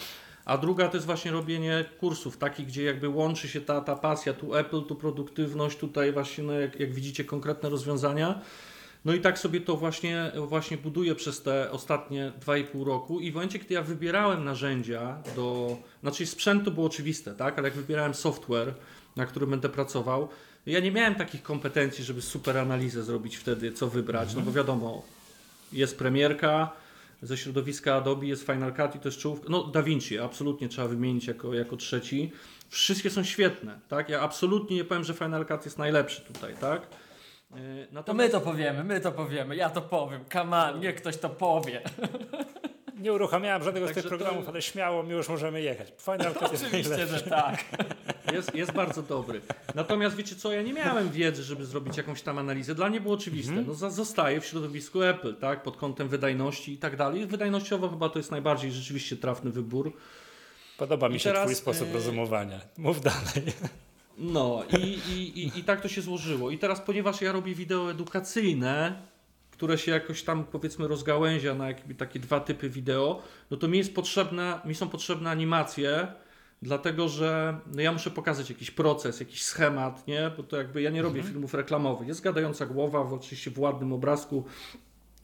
A 0.45 0.57
druga 0.57 0.87
to 0.87 0.97
jest 0.97 1.05
właśnie 1.05 1.31
robienie 1.31 1.85
kursów, 1.99 2.37
takich, 2.37 2.67
gdzie 2.67 2.83
jakby 2.83 3.09
łączy 3.09 3.47
się 3.47 3.61
ta, 3.61 3.81
ta 3.81 3.95
pasja, 3.95 4.33
tu 4.33 4.55
Apple, 4.55 4.83
tu 4.83 4.95
produktywność, 4.95 5.77
tutaj 5.77 6.13
właśnie, 6.13 6.43
no 6.43 6.53
jak, 6.53 6.79
jak 6.79 6.93
widzicie, 6.93 7.25
konkretne 7.25 7.69
rozwiązania. 7.69 8.41
No 9.05 9.13
i 9.13 9.21
tak 9.21 9.39
sobie 9.39 9.61
to 9.61 9.77
właśnie, 9.77 10.31
właśnie 10.47 10.77
buduję 10.77 11.15
przez 11.15 11.41
te 11.41 11.71
ostatnie 11.71 12.31
2,5 12.45 12.85
roku 12.85 13.19
i 13.19 13.31
w 13.31 13.33
momencie, 13.33 13.59
kiedy 13.59 13.73
ja 13.73 13.81
wybierałem 13.81 14.43
narzędzia 14.43 15.23
do, 15.35 15.77
znaczy 16.01 16.25
sprzęt 16.25 16.65
to 16.65 16.71
było 16.71 16.85
oczywiste, 16.85 17.35
tak, 17.35 17.59
ale 17.59 17.67
jak 17.67 17.77
wybierałem 17.77 18.13
software, 18.13 18.73
na 19.15 19.25
którym 19.25 19.49
będę 19.49 19.69
pracował, 19.69 20.29
ja 20.65 20.79
nie 20.79 20.91
miałem 20.91 21.15
takich 21.15 21.43
kompetencji, 21.43 22.03
żeby 22.03 22.21
super 22.21 22.57
analizę 22.57 23.03
zrobić 23.03 23.37
wtedy, 23.37 23.71
co 23.71 23.87
wybrać, 23.87 24.35
no 24.35 24.41
bo 24.41 24.51
wiadomo, 24.51 25.03
jest 25.73 25.97
premierka, 25.97 26.71
ze 27.21 27.37
środowiska 27.37 27.95
Adobe 27.95 28.25
jest 28.25 28.45
Final 28.45 28.73
Cut 28.75 28.95
i 28.95 28.99
to 28.99 29.07
jest 29.07 29.19
czołówka. 29.19 29.47
No 29.49 29.63
DaVinci 29.63 30.19
absolutnie 30.19 30.69
trzeba 30.69 30.87
wymienić 30.87 31.27
jako, 31.27 31.53
jako 31.53 31.77
trzeci. 31.77 32.31
Wszystkie 32.69 33.09
są 33.09 33.23
świetne, 33.23 33.79
tak? 33.87 34.09
Ja 34.09 34.21
absolutnie 34.21 34.75
nie 34.75 34.85
powiem, 34.85 35.03
że 35.03 35.13
Final 35.13 35.45
Cut 35.45 35.65
jest 35.65 35.77
najlepszy 35.77 36.21
tutaj, 36.21 36.55
tak? 36.61 36.81
Yy, 37.51 37.87
To 37.87 37.93
Natomiast 37.93 38.33
my 38.33 38.39
to 38.39 38.45
powiemy, 38.45 38.83
my 38.83 39.01
to 39.01 39.11
powiemy, 39.11 39.55
ja 39.55 39.69
to 39.69 39.81
powiem. 39.81 40.25
On, 40.51 40.79
niech 40.79 40.95
ktoś 40.95 41.17
to 41.17 41.29
powie. 41.29 41.81
Nie 43.03 43.13
uruchamiałem 43.13 43.63
żadnego 43.63 43.85
z 43.85 43.89
Także 43.89 44.01
tych 44.01 44.11
to- 44.11 44.17
programów, 44.17 44.49
ale 44.49 44.61
śmiało, 44.61 45.03
my 45.03 45.13
już 45.13 45.29
możemy 45.29 45.61
jechać. 45.61 45.87
Cut 46.05 46.51
jest 46.51 46.63
Oczywiście, 46.65 47.07
że 47.07 47.21
tak. 47.21 47.63
jest, 48.33 48.55
jest 48.55 48.71
bardzo 48.71 49.01
dobry. 49.03 49.41
Natomiast 49.75 50.15
wiecie 50.15 50.35
co, 50.35 50.51
ja 50.51 50.61
nie 50.61 50.73
miałem 50.73 51.09
wiedzy, 51.11 51.43
żeby 51.43 51.65
zrobić 51.65 51.97
jakąś 51.97 52.21
tam 52.21 52.37
analizę. 52.37 52.75
Dla 52.75 52.89
mnie 52.89 53.01
było 53.01 53.13
oczywiste. 53.13 53.53
No, 53.67 53.73
za- 53.73 53.89
zostaję 53.89 54.41
w 54.41 54.45
środowisku 54.45 55.01
Apple, 55.01 55.35
tak? 55.35 55.63
Pod 55.63 55.77
kątem 55.77 56.07
wydajności 56.07 56.73
i 56.73 56.77
tak 56.77 56.95
dalej. 56.97 57.25
Wydajnościowo 57.27 57.89
chyba 57.89 58.09
to 58.09 58.19
jest 58.19 58.31
najbardziej 58.31 58.71
rzeczywiście 58.71 59.17
trafny 59.17 59.51
wybór. 59.51 59.93
Podoba 60.77 61.09
mi 61.09 61.15
I 61.15 61.19
się 61.19 61.29
teraz, 61.29 61.43
twój 61.43 61.55
sposób 61.55 61.89
e, 61.89 61.93
rozumowania. 61.93 62.59
Mów 62.77 63.01
dalej. 63.01 63.53
No 64.17 64.63
i, 64.77 64.83
i, 65.13 65.39
i, 65.43 65.59
i 65.59 65.63
tak 65.63 65.81
to 65.81 65.87
się 65.87 66.01
złożyło. 66.01 66.51
I 66.51 66.57
teraz, 66.57 66.81
ponieważ 66.81 67.21
ja 67.21 67.31
robię 67.31 67.55
wideo 67.55 67.91
edukacyjne, 67.91 69.01
które 69.63 69.77
się 69.77 69.91
jakoś 69.91 70.23
tam 70.23 70.43
powiedzmy 70.43 70.87
rozgałęzia 70.87 71.55
na 71.55 71.67
jakby 71.67 71.95
takie 71.95 72.19
dwa 72.19 72.39
typy 72.39 72.69
wideo, 72.69 73.21
no 73.51 73.57
to 73.57 73.67
mi 73.67 73.77
jest 73.77 73.95
potrzebna, 73.95 74.61
mi 74.65 74.75
są 74.75 74.89
potrzebne 74.89 75.29
animacje, 75.29 76.07
dlatego 76.61 77.09
że 77.09 77.59
no 77.75 77.81
ja 77.81 77.91
muszę 77.91 78.11
pokazać 78.11 78.49
jakiś 78.49 78.71
proces, 78.71 79.19
jakiś 79.19 79.43
schemat, 79.43 80.07
nie? 80.07 80.31
Bo 80.37 80.43
to 80.43 80.57
jakby 80.57 80.81
ja 80.81 80.89
nie 80.89 81.01
robię 81.01 81.23
filmów 81.23 81.53
reklamowych. 81.53 82.07
Jest 82.07 82.21
gadająca 82.21 82.65
głowa, 82.65 83.03
w, 83.03 83.13
oczywiście 83.13 83.51
w 83.51 83.59
ładnym 83.59 83.93
obrazku, 83.93 84.45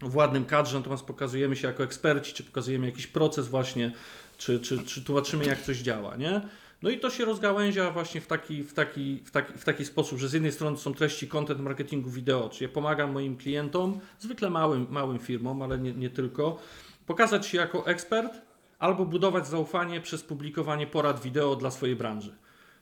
w 0.01 0.16
ładnym 0.16 0.45
kadrze, 0.45 0.77
natomiast 0.77 1.06
pokazujemy 1.06 1.56
się 1.56 1.68
jako 1.68 1.84
eksperci, 1.84 2.34
czy 2.34 2.43
pokazujemy 2.43 2.85
jakiś 2.85 3.08
proces 3.08 3.48
właśnie, 3.48 3.92
czy, 4.38 4.59
czy, 4.59 4.84
czy 4.84 5.03
tłumaczymy 5.03 5.45
jak 5.45 5.61
coś 5.61 5.77
działa, 5.77 6.16
nie? 6.16 6.42
No 6.82 6.90
i 6.90 6.99
to 6.99 7.09
się 7.09 7.25
rozgałęzia 7.25 7.91
właśnie 7.91 8.22
w 8.22 8.27
taki, 8.27 8.64
w, 8.64 8.74
taki, 8.74 9.22
w, 9.25 9.32
taki, 9.32 9.53
w 9.53 9.66
taki 9.66 9.85
sposób, 9.85 10.19
że 10.19 10.30
z 10.30 10.33
jednej 10.33 10.51
strony 10.51 10.77
są 10.77 10.93
treści 10.93 11.27
content 11.27 11.59
marketingu 11.59 12.09
wideo, 12.09 12.49
czyli 12.49 12.64
ja 12.66 12.74
pomagam 12.74 13.11
moim 13.11 13.38
klientom, 13.38 13.99
zwykle 14.19 14.49
małym, 14.49 14.88
małym 14.90 15.19
firmom, 15.19 15.61
ale 15.61 15.77
nie, 15.77 15.93
nie 15.93 16.09
tylko, 16.09 16.59
pokazać 17.06 17.48
się 17.48 17.58
jako 17.58 17.88
ekspert 17.88 18.41
albo 18.80 19.06
budować 19.06 19.48
zaufanie 19.48 20.01
przez 20.01 20.24
publikowanie 20.24 20.88
porad 20.88 21.22
wideo 21.22 21.56
dla 21.56 21.72
swojej 21.72 21.95
branży. 21.95 22.35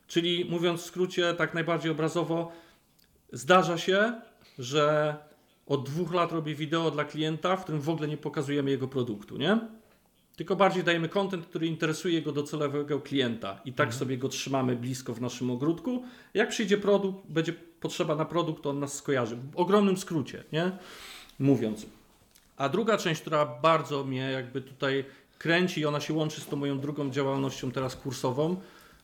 Czyli 0.07 0.45
mówiąc 0.49 0.81
w 0.81 0.85
skrócie, 0.85 1.33
tak 1.33 1.53
najbardziej 1.53 1.91
obrazowo, 1.91 2.51
zdarza 3.31 3.77
się, 3.77 4.21
że 4.59 5.15
od 5.65 5.85
dwóch 5.89 6.13
lat 6.13 6.31
robię 6.31 6.55
wideo 6.55 6.91
dla 6.91 7.05
klienta, 7.05 7.55
w 7.55 7.63
którym 7.63 7.81
w 7.81 7.89
ogóle 7.89 8.07
nie 8.07 8.17
pokazujemy 8.17 8.71
jego 8.71 8.87
produktu, 8.87 9.37
nie? 9.37 9.59
Tylko 10.37 10.55
bardziej 10.55 10.83
dajemy 10.83 11.09
content, 11.09 11.45
który 11.45 11.67
interesuje 11.67 12.13
jego 12.13 12.31
docelowego 12.31 12.99
klienta 12.99 13.59
i 13.65 13.73
tak 13.73 13.93
sobie 13.93 14.17
go 14.17 14.29
trzymamy 14.29 14.75
blisko 14.75 15.13
w 15.13 15.21
naszym 15.21 15.51
ogródku. 15.51 16.03
Jak 16.33 16.49
przyjdzie 16.49 16.77
produkt, 16.77 17.27
będzie 17.29 17.53
potrzeba 17.53 18.15
na 18.15 18.25
produkt, 18.25 18.63
to 18.63 18.69
on 18.69 18.79
nas 18.79 18.93
skojarzy. 18.93 19.35
W 19.35 19.57
ogromnym 19.57 19.97
skrócie, 19.97 20.43
nie? 20.51 20.71
Mówiąc. 21.39 21.85
A 22.57 22.69
druga 22.69 22.97
część, 22.97 23.21
która 23.21 23.45
bardzo 23.45 24.03
mnie 24.03 24.31
jakby 24.31 24.61
tutaj 24.61 25.05
kręci 25.37 25.81
i 25.81 25.85
ona 25.85 25.99
się 25.99 26.13
łączy 26.13 26.41
z 26.41 26.45
tą 26.45 26.55
moją 26.57 26.79
drugą 26.79 27.11
działalnością 27.11 27.71
teraz 27.71 27.95
kursową, 27.95 28.55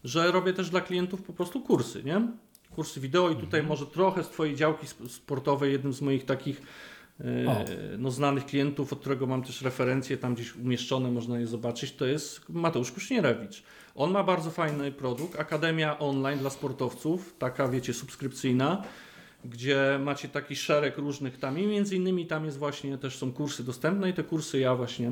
że 0.03 0.31
robię 0.31 0.53
też 0.53 0.69
dla 0.69 0.81
klientów 0.81 1.21
po 1.21 1.33
prostu 1.33 1.61
kursy, 1.61 2.03
nie? 2.03 2.27
Kursy 2.75 2.99
wideo 2.99 3.29
i 3.29 3.35
tutaj 3.35 3.63
może 3.63 3.85
trochę 3.85 4.23
z 4.23 4.29
Twojej 4.29 4.55
działki 4.55 4.85
sp- 4.93 5.09
sportowej, 5.09 5.71
jednym 5.71 5.93
z 5.93 6.01
moich 6.01 6.25
takich 6.25 6.61
O. 7.47 7.65
no, 7.97 8.11
znanych 8.11 8.45
klientów, 8.45 8.93
od 8.93 8.99
którego 8.99 9.27
mam 9.27 9.43
też 9.43 9.61
referencje 9.61 10.17
tam 10.17 10.35
gdzieś 10.35 10.55
umieszczone, 10.55 11.11
można 11.11 11.39
je 11.39 11.47
zobaczyć, 11.47 11.91
to 11.91 12.05
jest 12.05 12.49
Mateusz 12.49 12.91
Kusznierewicz. 12.91 13.63
On 13.95 14.11
ma 14.11 14.23
bardzo 14.23 14.51
fajny 14.51 14.91
produkt, 14.91 15.39
Akademia 15.39 15.99
Online 15.99 16.39
dla 16.39 16.49
sportowców, 16.49 17.35
taka 17.39 17.67
wiecie, 17.67 17.93
subskrypcyjna, 17.93 18.83
gdzie 19.45 19.99
macie 20.03 20.29
taki 20.29 20.55
szereg 20.55 20.97
różnych 20.97 21.37
tam 21.37 21.59
i 21.59 21.67
między 21.67 21.95
innymi 21.95 22.27
tam 22.27 22.45
jest 22.45 22.57
właśnie 22.57 22.97
też 22.97 23.17
są 23.17 23.31
kursy 23.31 23.63
dostępne 23.63 24.09
i 24.09 24.13
te 24.13 24.23
kursy 24.23 24.59
ja 24.59 24.75
właśnie 24.75 25.11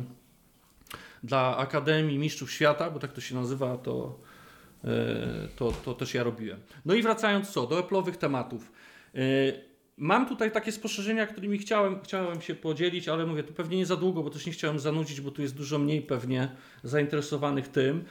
dla 1.23 1.57
Akademii 1.57 2.19
Mistrzów 2.19 2.51
Świata, 2.51 2.91
bo 2.91 2.99
tak 2.99 3.13
to 3.13 3.21
się 3.21 3.35
nazywa, 3.35 3.77
to, 3.77 4.19
e, 4.83 4.87
to, 5.55 5.71
to 5.71 5.93
też 5.93 6.13
ja 6.13 6.23
robiłem. 6.23 6.59
No 6.85 6.93
i 6.93 7.01
wracając 7.01 7.49
co, 7.49 7.67
do 7.67 7.81
Apple'owych 7.81 8.15
tematów. 8.15 8.71
Mam 9.97 10.25
tutaj 10.27 10.51
takie 10.51 10.71
spostrzeżenia, 10.71 11.27
którymi 11.27 11.57
chciałem, 11.57 12.01
chciałem 12.03 12.41
się 12.41 12.55
podzielić, 12.55 13.07
ale 13.09 13.25
mówię, 13.25 13.43
to 13.43 13.53
pewnie 13.53 13.77
nie 13.77 13.85
za 13.85 13.95
długo, 13.95 14.23
bo 14.23 14.29
też 14.29 14.45
nie 14.45 14.51
chciałem 14.51 14.79
zanudzić, 14.79 15.21
bo 15.21 15.31
tu 15.31 15.41
jest 15.41 15.55
dużo 15.55 15.79
mniej 15.79 16.01
pewnie 16.01 16.51
zainteresowanych 16.83 17.67
tym. 17.67 18.03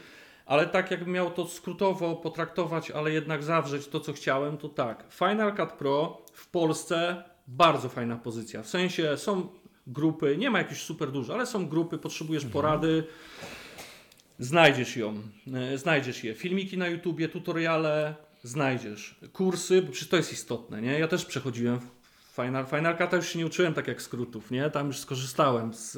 Ale 0.46 0.66
tak 0.66 0.90
jakbym 0.90 1.10
miał 1.12 1.30
to 1.30 1.46
skrótowo 1.46 2.16
potraktować, 2.16 2.90
ale 2.90 3.12
jednak 3.12 3.42
zawrzeć 3.42 3.88
to, 3.88 4.00
co 4.00 4.12
chciałem, 4.12 4.56
to 4.58 4.68
tak. 4.68 5.04
Final 5.10 5.56
Cut 5.56 5.72
Pro 5.72 6.22
w 6.32 6.48
Polsce 6.48 7.24
bardzo 7.48 7.88
fajna 7.88 8.16
pozycja. 8.16 8.62
W 8.62 8.68
sensie 8.68 9.16
są 9.16 9.48
grupy, 9.86 10.36
nie 10.36 10.50
ma 10.50 10.58
jakichś 10.58 10.80
super 10.80 11.10
dużo, 11.12 11.34
ale 11.34 11.46
są 11.46 11.68
grupy, 11.68 11.98
potrzebujesz 11.98 12.44
Mhm. 12.44 12.52
porady, 12.52 13.04
znajdziesz 14.38 14.96
ją, 14.96 15.14
e, 15.54 15.78
znajdziesz 15.78 16.24
je. 16.24 16.34
Filmiki 16.34 16.78
na 16.78 16.88
YouTubie, 16.88 17.28
tutoriale, 17.28 18.14
znajdziesz. 18.42 19.20
Kursy, 19.32 19.82
bo 19.82 19.92
przecież 19.92 20.08
to 20.08 20.16
jest 20.16 20.32
istotne, 20.32 20.82
nie? 20.82 20.98
Ja 20.98 21.08
też 21.08 21.24
przechodziłem 21.24 21.80
Final, 22.34 22.66
Final 22.66 22.96
Cut'a 22.96 23.16
już 23.16 23.28
się 23.28 23.38
nie 23.38 23.46
uczyłem 23.46 23.74
tak 23.74 23.88
jak 23.88 24.02
skrótów, 24.02 24.50
nie? 24.50 24.70
Tam 24.70 24.86
już 24.86 24.98
skorzystałem 24.98 25.74
z, 25.74 25.92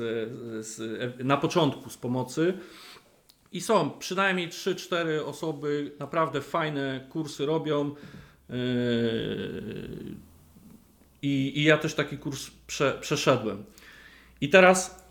z, 0.67 0.79
na 1.25 1.37
początku 1.37 1.91
z 1.91 1.97
pomocy. 1.97 2.59
I 3.53 3.61
są 3.61 3.91
przynajmniej 3.91 4.49
3-4 4.49 4.97
osoby, 5.25 5.93
naprawdę 5.99 6.41
fajne 6.41 7.07
kursy 7.11 7.47
robią. 7.47 7.95
Yy, 8.49 8.57
I, 11.23 11.53
I 11.61 11.65
ja 11.65 11.79
też 11.79 11.95
taki 11.95 12.19
kurs 12.19 12.51
prze, 12.67 12.99
przeszedłem. 13.01 13.65
I 14.41 14.49
teraz 14.49 15.05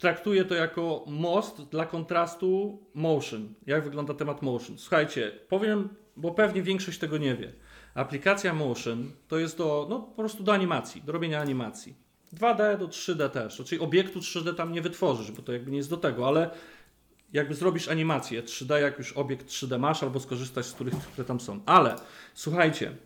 traktuję 0.00 0.44
to 0.44 0.54
jako 0.54 1.04
most 1.06 1.62
dla 1.62 1.86
kontrastu 1.86 2.82
motion. 2.94 3.54
Jak 3.66 3.84
wygląda 3.84 4.14
temat 4.14 4.42
motion? 4.42 4.78
Słuchajcie, 4.78 5.32
powiem, 5.48 5.88
bo 6.16 6.30
pewnie 6.30 6.62
większość 6.62 6.98
tego 6.98 7.18
nie 7.18 7.36
wie. 7.36 7.52
Aplikacja 7.94 8.54
motion 8.54 9.10
to 9.28 9.38
jest 9.38 9.58
do, 9.58 9.86
no, 9.90 10.00
po 10.00 10.14
prostu 10.14 10.42
do 10.42 10.52
animacji, 10.52 11.02
do 11.02 11.12
robienia 11.12 11.40
animacji. 11.40 11.94
2D 12.34 12.78
do 12.78 12.88
3D 12.88 13.28
też. 13.28 13.62
Czyli 13.66 13.80
obiektu 13.80 14.18
3D 14.18 14.54
tam 14.54 14.72
nie 14.72 14.82
wytworzysz, 14.82 15.32
bo 15.32 15.42
to 15.42 15.52
jakby 15.52 15.70
nie 15.70 15.76
jest 15.76 15.90
do 15.90 15.96
tego, 15.96 16.28
ale 16.28 16.50
jakby 17.32 17.54
zrobisz 17.54 17.88
animację 17.88 18.42
3D, 18.42 18.76
jak 18.76 18.98
już 18.98 19.12
obiekt 19.12 19.46
3D 19.46 19.78
masz, 19.78 20.02
albo 20.02 20.20
skorzystasz 20.20 20.66
z 20.66 20.72
których, 20.72 20.94
które 20.94 21.24
tam 21.24 21.40
są. 21.40 21.60
Ale 21.66 21.96
słuchajcie, 22.34 22.96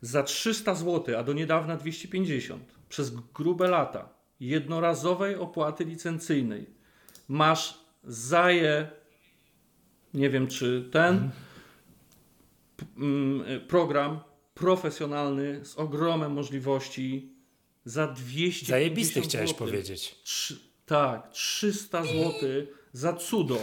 za 0.00 0.22
300 0.22 0.74
zł, 0.74 1.18
a 1.18 1.22
do 1.22 1.32
niedawna 1.32 1.76
250, 1.76 2.62
przez 2.88 3.10
grube 3.10 3.68
lata 3.68 4.21
jednorazowej 4.48 5.36
opłaty 5.36 5.84
licencyjnej. 5.84 6.66
Masz 7.28 7.78
zaje, 8.04 8.90
nie 10.14 10.30
wiem 10.30 10.46
czy 10.46 10.88
ten 10.92 11.30
p- 12.76 12.84
mm, 12.96 13.60
program 13.68 14.20
profesjonalny 14.54 15.64
z 15.64 15.76
ogromem 15.78 16.32
możliwości 16.32 17.32
za 17.84 18.06
250 18.06 18.68
Zajebisty 18.68 19.20
chciałeś 19.20 19.54
powiedzieć. 19.54 20.14
Trzy, 20.24 20.58
tak, 20.86 21.30
300 21.30 22.04
zł 22.04 22.32
za 22.92 23.12
cudo, 23.12 23.58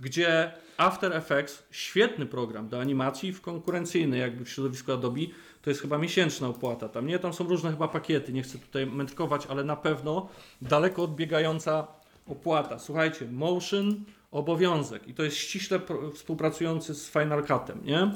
gdzie 0.00 0.52
After 0.76 1.12
Effects, 1.12 1.62
świetny 1.70 2.26
program 2.26 2.68
do 2.68 2.80
animacji 2.80 3.32
w 3.32 3.40
konkurencyjny 3.40 4.18
jakby 4.18 4.44
w 4.44 4.50
środowisku 4.50 4.92
Adobe, 4.92 5.20
to 5.64 5.70
jest 5.70 5.82
chyba 5.82 5.98
miesięczna 5.98 6.48
opłata. 6.48 6.88
Tam 6.88 7.06
nie, 7.06 7.18
tam 7.18 7.32
są 7.32 7.48
różne 7.48 7.70
chyba 7.70 7.88
pakiety, 7.88 8.32
nie 8.32 8.42
chcę 8.42 8.58
tutaj 8.58 8.86
mędrkować, 8.86 9.46
ale 9.46 9.64
na 9.64 9.76
pewno 9.76 10.28
daleko 10.62 11.02
odbiegająca 11.02 11.86
opłata. 12.26 12.78
Słuchajcie, 12.78 13.26
Motion 13.32 14.04
obowiązek 14.30 15.08
i 15.08 15.14
to 15.14 15.22
jest 15.22 15.36
ściśle 15.36 15.80
współpracujący 16.14 16.94
z 16.94 17.10
Final 17.10 17.42
Cutem, 17.46 17.80
nie? 17.84 18.10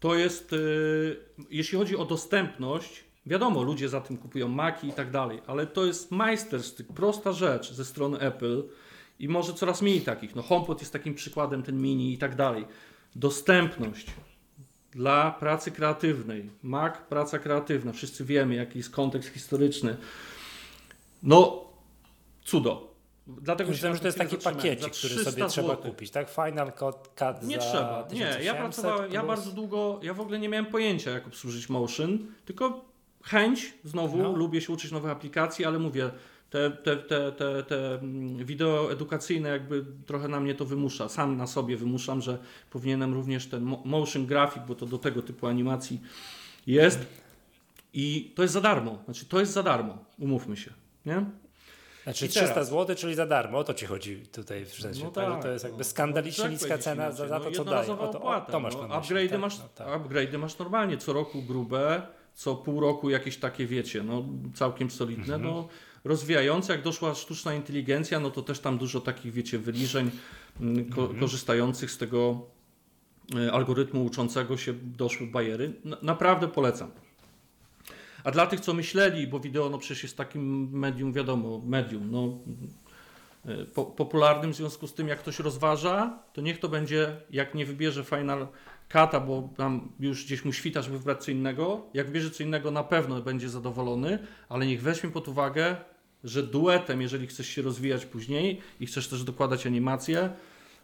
To 0.00 0.14
jest, 0.14 0.52
y, 0.52 1.16
jeśli 1.50 1.78
chodzi 1.78 1.96
o 1.96 2.04
dostępność, 2.04 3.04
wiadomo, 3.26 3.62
ludzie 3.62 3.88
za 3.88 4.00
tym 4.00 4.16
kupują 4.16 4.48
Maki 4.48 4.88
i 4.88 4.92
tak 4.92 5.10
dalej, 5.10 5.42
ale 5.46 5.66
to 5.66 5.86
jest 5.86 6.10
majstersztyk, 6.10 6.86
prosta 6.86 7.32
rzecz 7.32 7.72
ze 7.72 7.84
strony 7.84 8.18
Apple 8.18 8.62
i 9.18 9.28
może 9.28 9.54
coraz 9.54 9.82
mniej 9.82 10.00
takich. 10.00 10.34
No 10.34 10.42
HomePod 10.42 10.80
jest 10.80 10.92
takim 10.92 11.14
przykładem, 11.14 11.62
ten 11.62 11.82
mini 11.82 12.12
i 12.12 12.18
tak 12.18 12.36
dalej. 12.36 12.64
Dostępność 13.16 14.06
dla 14.92 15.30
pracy 15.30 15.70
kreatywnej. 15.70 16.50
Mac, 16.62 16.94
praca 17.08 17.38
kreatywna. 17.38 17.92
Wszyscy 17.92 18.24
wiemy, 18.24 18.54
jaki 18.54 18.78
jest 18.78 18.90
kontekst 18.90 19.28
historyczny. 19.28 19.96
No, 21.22 21.64
cudo. 22.44 22.90
Dlatego 23.26 23.70
Myślałem, 23.70 23.96
że 23.96 24.00
to 24.00 24.08
jest 24.08 24.18
taki 24.18 24.36
pakiecik, 24.36 24.92
który 24.92 25.14
300 25.14 25.30
sobie 25.30 25.46
trzeba 25.46 25.76
kupić, 25.76 26.10
tak? 26.10 26.30
Final 26.30 26.72
Cut, 26.72 26.96
cut 26.96 27.42
Nie 27.42 27.58
trzeba. 27.58 28.08
Nie, 28.12 28.20
ja 28.20 28.34
1800 28.34 28.60
pracowałem, 28.60 29.12
ja 29.12 29.20
plus. 29.20 29.28
bardzo 29.36 29.50
długo, 29.52 30.00
ja 30.02 30.14
w 30.14 30.20
ogóle 30.20 30.38
nie 30.38 30.48
miałem 30.48 30.66
pojęcia, 30.66 31.10
jak 31.10 31.26
obsłużyć 31.26 31.68
Motion, 31.68 32.18
tylko 32.44 32.84
chęć, 33.22 33.74
znowu, 33.84 34.16
No. 34.18 34.32
lubię 34.32 34.60
się 34.60 34.72
uczyć 34.72 34.92
nowych 34.92 35.10
aplikacji, 35.10 35.64
ale 35.64 35.78
mówię, 35.78 36.10
te, 36.50 36.70
te, 36.70 36.96
te, 36.96 37.32
te, 37.32 37.62
te 37.62 37.94
mm, 37.94 38.44
wideo 38.44 38.92
edukacyjne 38.92 39.48
jakby 39.48 39.84
trochę 40.06 40.28
na 40.28 40.40
mnie 40.40 40.54
to 40.54 40.64
wymusza. 40.64 41.08
Sam 41.08 41.36
na 41.36 41.46
sobie 41.46 41.76
wymuszam, 41.76 42.20
że 42.20 42.38
powinienem 42.70 43.14
również 43.14 43.46
ten 43.46 43.62
mo- 43.62 43.82
motion 43.84 44.26
graphic, 44.26 44.62
bo 44.68 44.74
to 44.74 44.86
do 44.86 44.98
tego 44.98 45.22
typu 45.22 45.46
animacji 45.46 46.00
jest. 46.66 47.06
I 47.94 48.32
to 48.36 48.42
jest 48.42 48.54
za 48.54 48.60
darmo. 48.60 48.98
Znaczy, 49.04 49.26
to 49.26 49.40
jest 49.40 49.52
za 49.52 49.62
darmo, 49.62 49.98
umówmy 50.18 50.56
się. 50.56 50.70
Nie? 51.06 51.24
Znaczy 52.02 52.26
I 52.26 52.28
300 52.28 52.48
teraz. 52.48 52.68
zł, 52.70 52.96
czyli 52.96 53.14
za 53.14 53.26
darmo, 53.26 53.58
o 53.58 53.64
to 53.64 53.74
ci 53.74 53.86
chodzi 53.86 54.16
tutaj 54.32 54.64
w 54.64 54.74
sensie. 54.74 55.04
No 55.04 55.10
tak, 55.10 55.26
tak, 55.32 55.42
To 55.42 55.48
jest 55.48 55.64
jakby 55.64 55.78
no. 55.78 55.84
skandalicznie 55.84 56.42
Jak 56.44 56.52
niska 56.52 56.66
powiedzieć 56.68 56.84
cena 56.84 57.12
za, 57.12 57.28
za 57.28 57.38
No, 57.38 57.44
to, 57.44 57.50
co 57.50 57.64
daje. 57.64 57.92
O, 57.92 58.08
to, 58.08 58.22
o, 58.22 58.40
to 58.40 58.60
masz 58.60 58.74
no. 58.74 58.80
Upgrade'y 58.88 59.28
tak? 59.30 59.40
masz, 59.40 59.58
No, 59.58 59.64
tak. 59.74 59.88
upgrade'y 59.88 60.38
masz 60.38 60.58
normalnie, 60.58 60.96
co 60.98 61.12
roku 61.12 61.42
grube, 61.42 62.02
co 62.34 62.54
pół 62.56 62.80
roku 62.80 63.10
jakieś 63.10 63.36
takie, 63.36 63.66
wiecie, 63.66 64.02
no 64.02 64.24
całkiem 64.54 64.90
solidne, 64.90 65.34
Mhm. 65.34 65.42
no 65.42 65.68
rozwijające, 66.04 66.72
jak 66.72 66.82
doszła 66.82 67.14
sztuczna 67.14 67.54
inteligencja, 67.54 68.20
no 68.20 68.30
to 68.30 68.42
też 68.42 68.60
tam 68.60 68.78
dużo 68.78 69.00
takich, 69.00 69.32
wiecie, 69.32 69.58
wyliczeń 69.58 70.10
mm, 70.60 70.90
ko- 70.90 71.02
Mhm. 71.02 71.20
korzystających 71.20 71.90
z 71.90 71.98
tego 71.98 72.46
e, 73.36 73.52
algorytmu 73.52 74.04
uczącego 74.04 74.56
się 74.56 74.72
doszły 74.72 75.26
bajery. 75.26 75.72
Na, 75.84 75.96
naprawdę 76.02 76.48
polecam. 76.48 76.90
A 78.24 78.30
dla 78.30 78.46
tych, 78.46 78.60
co 78.60 78.74
myśleli, 78.74 79.26
bo 79.26 79.40
wideo 79.40 79.70
no 79.70 79.78
przecież 79.78 80.02
jest 80.02 80.16
takim 80.16 80.70
medium, 80.78 81.12
wiadomo, 81.12 81.60
medium, 81.66 82.10
no 82.10 82.38
e, 83.46 83.64
po, 83.64 83.84
popularnym 83.84 84.52
w 84.52 84.56
związku 84.56 84.86
z 84.86 84.94
tym, 84.94 85.08
jak 85.08 85.18
ktoś 85.18 85.38
rozważa, 85.38 86.18
to 86.32 86.40
niech 86.40 86.58
to 86.58 86.68
będzie, 86.68 87.16
jak 87.30 87.54
nie 87.54 87.66
wybierze 87.66 88.04
Final 88.04 88.46
Cut'a, 88.92 89.26
bo 89.26 89.48
tam 89.56 89.92
już 90.00 90.24
gdzieś 90.24 90.44
mu 90.44 90.52
świta, 90.52 90.82
żeby 90.82 90.98
wybrać 90.98 91.24
co 91.24 91.30
innego. 91.30 91.86
Jak 91.94 92.06
wybierze 92.06 92.30
co 92.30 92.42
innego, 92.42 92.70
na 92.70 92.84
pewno 92.84 93.22
będzie 93.22 93.48
zadowolony, 93.48 94.18
ale 94.48 94.66
niech 94.66 94.82
weźmie 94.82 95.10
pod 95.10 95.28
uwagę, 95.28 95.76
że 96.24 96.42
duetem, 96.42 97.00
jeżeli 97.00 97.26
chcesz 97.26 97.48
się 97.48 97.62
rozwijać 97.62 98.06
później 98.06 98.60
i 98.80 98.86
chcesz 98.86 99.08
też 99.08 99.24
dokładać 99.24 99.66
animację, 99.66 100.30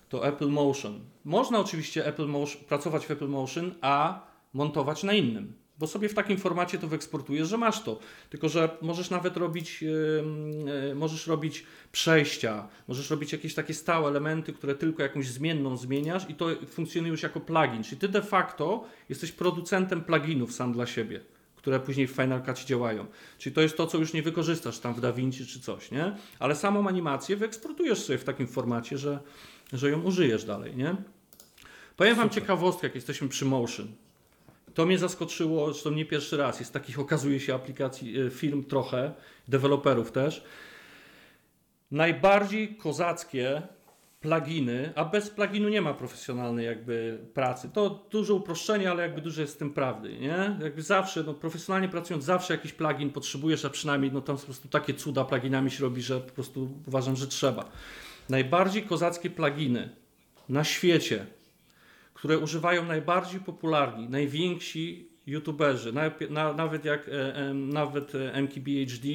to 0.08 0.26
Apple 0.26 0.48
Motion. 0.48 1.00
Można 1.24 1.58
oczywiście 1.60 2.06
Apple 2.06 2.26
Motion, 2.26 2.64
pracować 2.64 3.06
w 3.06 3.10
Apple 3.10 3.28
Motion, 3.28 3.74
a 3.80 4.26
montować 4.54 5.02
na 5.02 5.12
innym. 5.12 5.52
Bo 5.78 5.86
sobie 5.86 6.08
w 6.08 6.14
takim 6.14 6.38
formacie 6.38 6.78
to 6.78 6.88
wyeksportujesz, 6.88 7.48
że 7.48 7.58
masz 7.58 7.82
to. 7.82 7.98
Tylko, 8.30 8.48
że 8.48 8.76
możesz 8.82 9.10
nawet 9.10 9.36
robić, 9.36 9.82
yy, 9.82 10.94
możesz 10.94 11.26
robić 11.26 11.64
przejścia, 11.92 12.68
możesz 12.88 13.10
robić 13.10 13.32
jakieś 13.32 13.54
takie 13.54 13.74
stałe 13.74 14.08
elementy, 14.08 14.52
które 14.52 14.74
tylko 14.74 15.02
jakąś 15.02 15.28
zmienną 15.28 15.76
zmieniasz 15.76 16.30
i 16.30 16.34
to 16.34 16.46
funkcjonuje 16.66 17.10
już 17.10 17.22
jako 17.22 17.40
plugin. 17.40 17.82
Czyli 17.82 17.96
ty 17.96 18.08
de 18.08 18.22
facto 18.22 18.84
jesteś 19.08 19.32
producentem 19.32 20.04
pluginów 20.04 20.52
sam 20.52 20.72
dla 20.72 20.86
siebie, 20.86 21.20
które 21.56 21.80
później 21.80 22.06
w 22.06 22.10
Final 22.10 22.42
Cutie 22.42 22.64
działają. 22.66 23.06
Czyli 23.38 23.54
to 23.54 23.60
jest 23.60 23.76
to, 23.76 23.86
co 23.86 23.98
już 23.98 24.12
nie 24.12 24.22
wykorzystasz 24.22 24.78
tam 24.78 24.94
w 24.94 25.00
DaVinci 25.00 25.46
czy 25.46 25.60
coś, 25.60 25.90
nie? 25.90 26.16
Ale 26.38 26.54
samą 26.54 26.88
animację 26.88 27.36
wyeksportujesz 27.36 27.98
sobie 27.98 28.18
w 28.18 28.24
takim 28.24 28.46
formacie, 28.46 28.98
że, 28.98 29.18
że 29.72 29.90
ją 29.90 30.02
użyjesz 30.02 30.44
dalej, 30.44 30.76
nie? 30.76 30.96
Powiem 31.96 32.16
Wam 32.16 32.30
ciekawostkę, 32.30 32.86
jak 32.86 32.94
jesteśmy 32.94 33.28
przy 33.28 33.44
Motion. 33.44 33.88
To 34.76 34.86
mnie 34.86 34.98
zaskoczyło, 34.98 35.72
zresztą 35.72 35.90
nie 35.90 36.04
pierwszy 36.04 36.36
raz. 36.36 36.60
Jest 36.60 36.72
takich, 36.72 36.98
okazuje 36.98 37.40
się, 37.40 37.54
aplikacji, 37.54 38.20
e, 38.20 38.30
firm 38.30 38.64
trochę, 38.64 39.12
deweloperów 39.48 40.12
też. 40.12 40.44
Najbardziej 41.90 42.76
kozackie 42.76 43.62
pluginy, 44.20 44.92
a 44.94 45.04
bez 45.04 45.30
pluginu 45.30 45.68
nie 45.68 45.82
ma 45.82 45.94
profesjonalnej 45.94 46.66
jakby 46.66 47.18
pracy. 47.34 47.70
To 47.72 48.06
duże 48.10 48.34
uproszczenie, 48.34 48.90
ale 48.90 49.02
jakby 49.02 49.20
dużo 49.20 49.40
jest 49.40 49.54
z 49.54 49.56
tym 49.56 49.70
prawdy, 49.70 50.18
nie? 50.18 50.56
Jakby 50.62 50.82
zawsze, 50.82 51.22
no 51.22 51.34
profesjonalnie 51.34 51.88
pracując, 51.88 52.24
zawsze 52.24 52.54
jakiś 52.54 52.72
plugin 52.72 53.10
potrzebujesz, 53.10 53.64
a 53.64 53.70
przynajmniej 53.70 54.12
no 54.12 54.20
tam 54.20 54.36
po 54.36 54.44
prostu 54.44 54.68
takie 54.68 54.94
cuda 54.94 55.24
pluginami 55.24 55.70
się 55.70 55.82
robi, 55.82 56.02
że 56.02 56.20
po 56.20 56.32
prostu 56.32 56.70
uważam, 56.86 57.16
że 57.16 57.26
trzeba. 57.26 57.70
Najbardziej 58.28 58.82
kozackie 58.82 59.30
pluginy 59.30 59.90
na 60.48 60.64
świecie, 60.64 61.26
które 62.16 62.38
używają 62.38 62.84
najbardziej 62.84 63.40
popularni, 63.40 64.08
najwięksi 64.08 65.08
youtuberzy, 65.26 65.92
na, 65.92 66.10
na, 66.30 66.52
nawet 66.52 66.84
jak 66.84 67.08
e, 67.08 67.36
e, 67.36 67.54
nawet 67.54 68.14
e, 68.14 68.32
MKBHD, 68.42 69.08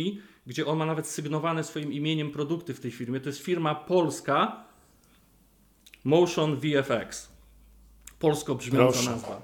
gdzie 0.47 0.65
on 0.65 0.77
ma 0.77 0.85
nawet 0.85 1.07
sygnowane 1.07 1.63
swoim 1.63 1.93
imieniem 1.93 2.31
produkty 2.31 2.73
w 2.73 2.79
tej 2.79 2.91
firmie. 2.91 3.19
To 3.19 3.29
jest 3.29 3.39
firma 3.39 3.75
polska 3.75 4.65
Motion 6.03 6.57
VFX. 6.59 7.31
Polsko 8.19 8.55
brzmiąca 8.55 8.93
Proszę. 8.93 9.09
nazwa. 9.09 9.41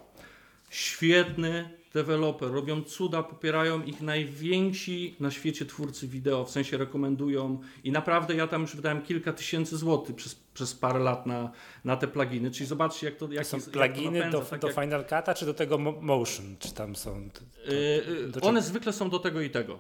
Świetny 0.70 1.77
deweloper, 1.94 2.52
robią 2.52 2.84
cuda, 2.84 3.24
popierają 3.24 3.84
ich 3.84 4.02
najwięksi 4.02 5.16
na 5.20 5.32
świecie 5.32 5.66
twórcy 5.66 6.08
wideo, 6.08 6.46
w 6.46 6.52
sensie 6.52 6.78
rekomendują 6.78 7.60
i 7.84 7.92
naprawdę 7.92 8.36
ja 8.36 8.48
tam 8.48 8.62
już 8.62 8.76
wydałem 8.76 9.02
kilka 9.02 9.34
tysięcy 9.34 9.78
złotych 9.78 10.16
przez, 10.16 10.36
przez 10.54 10.74
parę 10.74 11.00
lat 11.00 11.26
na, 11.26 11.52
na 11.86 11.98
te 11.98 12.08
pluginy, 12.08 12.52
czyli 12.52 12.66
zobaczcie 12.68 13.06
jak 13.08 13.16
to 13.16 13.32
jak 13.32 13.46
Są 13.48 13.58
jest- 13.58 13.76
jak 13.76 13.88
to 13.90 13.94
pluginy 13.94 14.18
napędza, 14.20 14.40
do, 14.40 14.46
tak 14.46 14.60
do 14.62 14.68
jak- 14.68 14.76
Final 14.82 15.04
Cut'a, 15.04 15.34
czy 15.36 15.46
do 15.46 15.54
tego 15.54 15.78
mo- 15.78 16.02
Motion? 16.02 16.56
Czy 16.60 16.74
tam 16.74 16.96
są... 16.96 17.30
Yy, 17.68 17.74
yy, 17.76 18.28
Do 18.28 18.42
one 18.42 18.60
czego? 18.60 18.70
zwykle 18.70 18.94
są 18.94 19.10
do 19.10 19.20
tego 19.20 19.42
i 19.42 19.50
tego. 19.50 19.80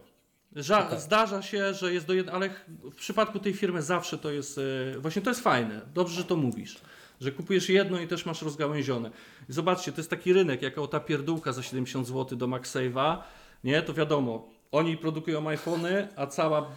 Ża- 0.55 0.87
Okej. 0.87 0.99
Zdarza 0.99 1.41
się, 1.41 1.73
że 1.73 1.93
jest 1.93 2.05
do 2.07 2.13
jednego, 2.13 2.35
ale 2.37 2.49
w 2.91 2.95
przypadku 2.95 3.39
tej 3.39 3.53
firmy 3.53 3.81
zawsze 3.81 4.17
to 4.17 4.31
jest, 4.31 4.57
yy, 4.93 4.99
właśnie 4.99 5.21
to 5.21 5.29
jest 5.29 5.41
fajne, 5.41 5.81
dobrze, 5.93 6.15
że 6.15 6.23
to 6.23 6.35
mówisz, 6.35 6.81
że 7.21 7.31
kupujesz 7.31 7.69
jedno 7.69 7.99
i 7.99 8.07
też 8.07 8.25
masz 8.25 8.41
rozgałęzione. 8.41 9.11
I 9.49 9.53
zobaczcie, 9.53 9.91
to 9.91 9.97
jest 9.99 10.09
taki 10.09 10.33
rynek, 10.33 10.61
jako 10.61 10.87
ta 10.87 10.99
pierdółka 10.99 11.51
za 11.53 11.63
70 11.63 12.07
zł 12.07 12.37
do 12.37 12.47
MagSave'a, 12.47 13.17
nie, 13.63 13.81
to 13.81 13.93
wiadomo, 13.93 14.49
oni 14.71 14.97
produkują 14.97 15.49
iPhony, 15.49 16.07
a 16.15 16.27
cała 16.27 16.71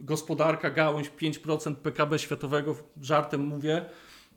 gospodarka, 0.00 0.70
gałąź 0.70 1.10
5% 1.10 1.74
PKB 1.74 2.18
światowego, 2.18 2.76
żartem 3.00 3.40
mówię, 3.46 3.84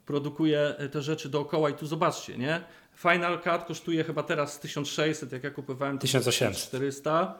produkuje 0.05 0.75
te 0.91 1.01
rzeczy 1.01 1.29
dookoła 1.29 1.69
i 1.69 1.73
tu 1.73 1.87
zobaczcie, 1.87 2.37
nie? 2.37 2.61
Final 2.95 3.41
Cut 3.41 3.63
kosztuje 3.67 4.03
chyba 4.03 4.23
teraz 4.23 4.59
1600, 4.59 5.31
jak 5.31 5.43
ja 5.43 5.51
kupowałem 5.51 5.97
to 5.97 6.01
1800. 6.01 6.67
400, 6.67 7.39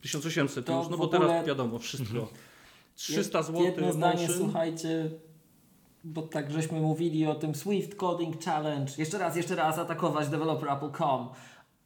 1800 0.00 0.66
To 0.66 0.78
już, 0.78 0.88
no 0.88 0.96
bo 0.96 1.04
ogóle- 1.04 1.20
teraz 1.20 1.46
wiadomo, 1.46 1.78
wszystko. 1.78 2.28
300 2.96 3.42
zł 3.42 3.62
Jedno 3.64 3.92
zdanie, 3.92 4.22
motion. 4.22 4.38
słuchajcie, 4.38 5.10
bo 6.04 6.22
tak 6.22 6.50
żeśmy 6.50 6.80
mówili 6.80 7.26
o 7.26 7.34
tym 7.34 7.54
Swift 7.54 7.94
Coding 7.94 8.44
Challenge. 8.44 8.92
Jeszcze 8.98 9.18
raz, 9.18 9.36
jeszcze 9.36 9.54
raz 9.54 9.78
atakować 9.78 10.28
developer 10.28 10.68
Apple.com. 10.70 11.28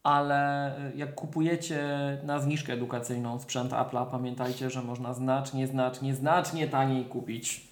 Ale 0.02 0.72
y, 0.94 0.96
jak 0.96 1.14
kupujecie 1.14 1.88
na 2.24 2.40
zniżkę 2.40 2.72
edukacyjną 2.72 3.40
sprzęt 3.40 3.72
Apple'a, 3.72 4.10
pamiętajcie, 4.10 4.70
że 4.70 4.82
można 4.82 5.14
znacznie, 5.14 5.66
znacznie, 5.66 6.14
znacznie 6.14 6.68
taniej 6.68 7.04
kupić. 7.04 7.68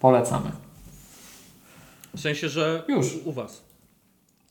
Polecamy. 0.00 0.50
W 2.14 2.20
sensie, 2.20 2.48
że 2.48 2.82
Już. 2.88 3.16
u, 3.16 3.28
u 3.28 3.32
was. 3.32 3.62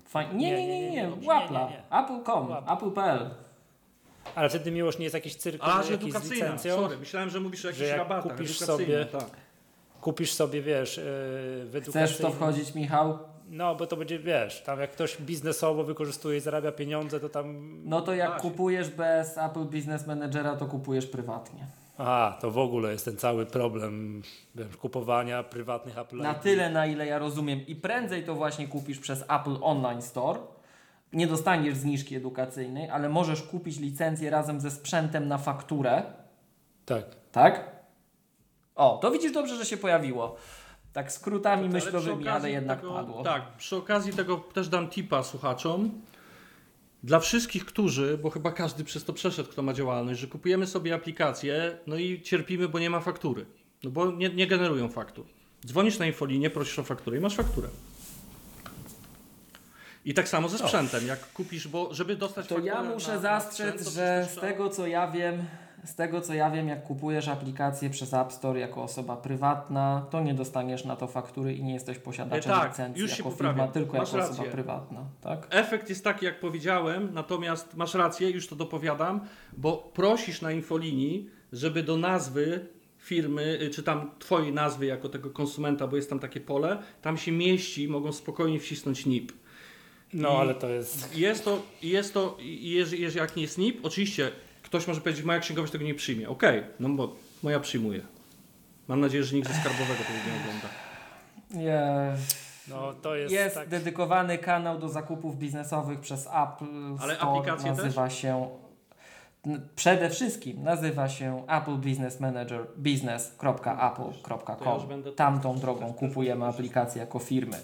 Fajnie. 0.06 0.34
Nie, 0.36 0.52
nie, 0.58 0.68
nie, 0.68 0.82
nie, 0.82 0.90
nie. 0.92 1.08
nie. 1.52 1.84
Apple.com, 2.00 2.52
Apple. 2.54 2.74
Apple.pl. 2.74 3.30
Ale 4.36 4.50
wtedy 4.50 4.72
miłość 4.72 4.98
nie 4.98 5.04
jest 5.04 5.14
jakiś 5.14 5.36
cyrk, 5.36 5.64
A, 5.64 5.84
że 5.84 5.94
edukacyjna, 5.94 6.36
licencją. 6.46 6.76
sorry, 6.76 6.98
myślałem, 6.98 7.30
że 7.30 7.40
mówisz 7.40 7.66
o 7.66 7.68
jakichś 7.68 7.88
jak 7.88 7.98
rabatach. 7.98 8.32
kupisz 8.32 8.60
sobie- 8.60 9.06
tak. 9.06 9.30
Kupisz 10.08 10.34
sobie, 10.34 10.62
wiesz, 10.62 10.98
yy, 10.98 11.04
w 11.66 11.82
Chcesz 11.90 12.18
w 12.18 12.22
to 12.22 12.32
wchodzić, 12.32 12.76
Michał? 12.76 13.20
No, 13.50 13.76
bo 13.76 13.88
to 13.88 13.98
będzie, 13.98 14.20
wiesz, 14.20 14.64
tam 14.64 14.80
jak 14.80 14.92
ktoś 14.92 15.18
biznesowo 15.22 15.84
wykorzystuje 15.84 16.38
i 16.38 16.42
zarabia 16.42 16.72
pieniądze, 16.72 17.20
to 17.20 17.30
tam... 17.30 17.78
No 17.84 18.02
to 18.02 18.14
jak 18.14 18.42
kupujesz 18.42 18.90
bez 18.90 19.38
Apple 19.38 19.66
Business 19.66 20.08
Managera, 20.08 20.56
to 20.56 20.66
kupujesz 20.66 21.06
prywatnie. 21.08 21.68
Aha, 21.98 22.38
to 22.42 22.52
w 22.52 22.58
ogóle 22.58 22.92
jest 22.92 23.06
ten 23.06 23.18
cały 23.18 23.46
problem 23.46 24.22
wiesz, 24.56 24.78
kupowania 24.78 25.44
prywatnych 25.44 25.98
Apple 25.98 26.18
Na 26.18 26.34
tyle, 26.34 26.70
na 26.70 26.86
ile 26.86 27.06
ja 27.06 27.20
rozumiem. 27.20 27.68
I 27.68 27.76
prędzej 27.76 28.24
to 28.24 28.36
właśnie 28.36 28.68
kupisz 28.68 29.00
przez 29.00 29.22
Apple 29.22 29.58
Online 29.62 30.02
Store. 30.02 30.40
Nie 31.14 31.28
dostaniesz 31.28 31.76
zniżki 31.76 32.16
edukacyjnej, 32.16 32.90
ale 32.90 33.10
możesz 33.10 33.42
kupić 33.42 33.80
licencję 33.80 34.30
razem 34.30 34.62
ze 34.62 34.72
sprzętem 34.72 35.28
na 35.28 35.38
fakturę. 35.38 36.04
Tak. 36.86 37.06
Tak? 37.32 37.77
O, 38.78 39.00
to 39.02 39.12
widzisz 39.12 39.32
dobrze, 39.32 39.56
że 39.56 39.66
się 39.66 39.78
pojawiło. 39.78 40.36
Tak 40.94 41.12
skrótami 41.12 41.70
myślowymi, 41.70 42.28
ale 42.28 42.52
jednak 42.52 42.80
tego, 42.80 42.94
padło. 42.94 43.24
Tak, 43.24 43.58
przy 43.58 43.76
okazji 43.76 44.14
tego 44.14 44.38
też 44.38 44.70
dam 44.70 44.90
tipa 44.90 45.24
słuchaczom. 45.24 45.92
Dla 47.04 47.20
wszystkich, 47.20 47.66
którzy, 47.66 48.18
bo 48.24 48.30
chyba 48.30 48.52
każdy 48.52 48.84
przez 48.84 49.06
to 49.06 49.14
przeszedł, 49.14 49.50
kto 49.50 49.62
ma 49.62 49.74
działalność, 49.74 50.20
że 50.20 50.28
kupujemy 50.28 50.68
sobie 50.68 50.94
aplikację, 50.96 51.78
no 51.88 51.96
i 51.96 52.22
cierpimy, 52.22 52.70
bo 52.70 52.80
nie 52.80 52.90
ma 52.90 53.00
faktury. 53.00 53.46
No 53.84 53.90
bo 53.90 54.12
nie, 54.12 54.30
nie 54.30 54.48
generują 54.48 54.90
faktur. 54.90 55.26
Dzwonisz 55.66 56.00
na 56.00 56.06
infolinię, 56.06 56.50
prosisz 56.50 56.80
o 56.80 56.84
fakturę 56.84 57.18
i 57.18 57.20
masz 57.20 57.36
fakturę. 57.36 57.70
I 60.06 60.14
tak 60.14 60.28
samo 60.30 60.50
ze 60.50 60.58
sprzętem, 60.58 61.08
jak 61.08 61.32
kupisz, 61.34 61.68
bo 61.68 61.94
żeby 61.94 62.16
dostać 62.16 62.48
To 62.48 62.56
fakturę 62.56 62.76
ja 62.76 62.84
na- 62.84 62.90
muszę 62.94 63.12
na 63.14 63.20
zastrzec, 63.20 63.76
sprzęt, 63.76 63.84
to 63.86 63.90
że 63.92 64.28
z 64.32 64.42
tego 64.42 64.70
co 64.70 64.88
ja 64.88 65.12
wiem, 65.12 65.46
z 65.86 65.96
tego 65.96 66.22
co 66.22 66.34
ja 66.34 66.52
wiem, 66.52 66.68
jak 66.68 66.84
kupujesz 66.84 67.28
aplikację 67.28 67.90
przez 67.90 68.14
App 68.14 68.32
Store 68.34 68.60
jako 68.60 68.84
osoba 68.84 69.18
prywatna, 69.18 70.06
to 70.10 70.22
nie 70.22 70.34
dostaniesz 70.34 70.86
na 70.86 70.96
to 70.96 71.08
faktury 71.08 71.54
i 71.56 71.64
nie 71.64 71.74
jesteś 71.74 71.98
posiadaczem 72.00 72.52
E, 72.52 72.56
tak, 72.56 72.70
licencji 72.72 73.02
już 73.02 73.12
się 73.12 73.24
jako 73.24 73.32
firma, 73.38 73.68
tylko 73.68 73.98
Masz 73.98 74.14
jako 74.14 74.24
osoba 74.26 74.38
rację. 74.38 74.52
prywatna. 74.52 75.06
Tak? 75.22 75.48
Efekt 75.50 75.90
jest 75.90 76.04
taki, 76.04 76.26
jak 76.26 76.40
powiedziałem, 76.40 77.10
natomiast 77.14 77.76
masz 77.76 77.94
rację, 77.94 78.30
już 78.30 78.48
to 78.48 78.56
dopowiadam, 78.56 79.22
bo 79.58 79.78
prosisz 79.94 80.42
na 80.42 80.52
infolinii, 80.52 81.30
żeby 81.54 81.84
do 81.84 81.98
nazwy 81.98 82.66
firmy, 82.98 83.60
y, 83.62 83.70
czy 83.70 83.84
tam 83.84 84.12
twojej 84.20 84.54
nazwy 84.54 84.86
jako 84.86 85.10
tego 85.10 85.30
konsumenta, 85.30 85.88
bo 85.88 85.96
jest 85.96 86.10
tam 86.10 86.20
takie 86.20 86.40
pole, 86.42 86.78
tam 87.02 87.18
się 87.18 87.32
mieści, 87.32 87.88
mogą 87.88 88.12
spokojnie 88.12 88.60
wcisnąć 88.60 89.06
NIP. 89.06 89.32
No, 90.14 90.30
I- 90.34 90.36
ale 90.36 90.56
to 90.56 90.70
jest... 90.70 91.18
Jest 91.18 91.46
to, 91.46 91.62
jest 91.82 92.14
to, 92.14 92.38
jeżeli 92.42 93.18
jak 93.18 93.36
nie 93.36 93.42
jest 93.42 93.58
NIP, 93.58 93.80
oczywiście 93.86 94.32
ktoś 94.68 94.88
może 94.88 95.02
powiedzieć, 95.02 95.26
moja 95.26 95.40
księgowość 95.40 95.72
tego 95.74 95.86
nie 95.86 95.96
przyjmie. 95.96 96.30
Okej, 96.30 96.64
no 96.80 96.90
bo 96.90 97.16
moja 97.44 97.60
przyjmuje. 97.60 98.02
Mam 98.88 99.02
nadzieję, 99.02 99.24
że 99.24 99.36
nikt 99.36 99.48
ze 99.48 99.54
skarbowego 99.54 99.94
tego 100.04 100.20
nie 100.28 100.34
ogląda. 100.42 100.68
Jest, 102.14 102.38
No, 102.68 102.94
to 102.94 103.16
jest, 103.16 103.34
jest 103.34 103.56
tak... 103.56 103.68
dedykowany 103.70 104.38
kanał 104.38 104.80
do 104.80 104.90
zakupów 104.90 105.38
biznesowych 105.38 106.00
przez 106.00 106.28
Apple 106.28 106.66
Ale 107.00 107.16
Store. 107.16 107.32
aplikacje 107.32 107.72
nazywa 107.72 108.10
się 108.10 108.50
n- 109.46 109.68
przede 109.76 110.10
wszystkim 110.10 110.64
nazywa 110.64 111.10
się 111.10 111.44
Apple 111.48 111.76
Business 111.76 112.20
Manager 112.20 112.66
business.apple.com. 112.78 114.88
będę- 114.88 115.12
Tamtą 115.12 115.60
drogą 115.60 115.94
kupujemy 115.94 116.46
aplikację 116.46 117.02
jako 117.02 117.20
firmy. 117.20 117.58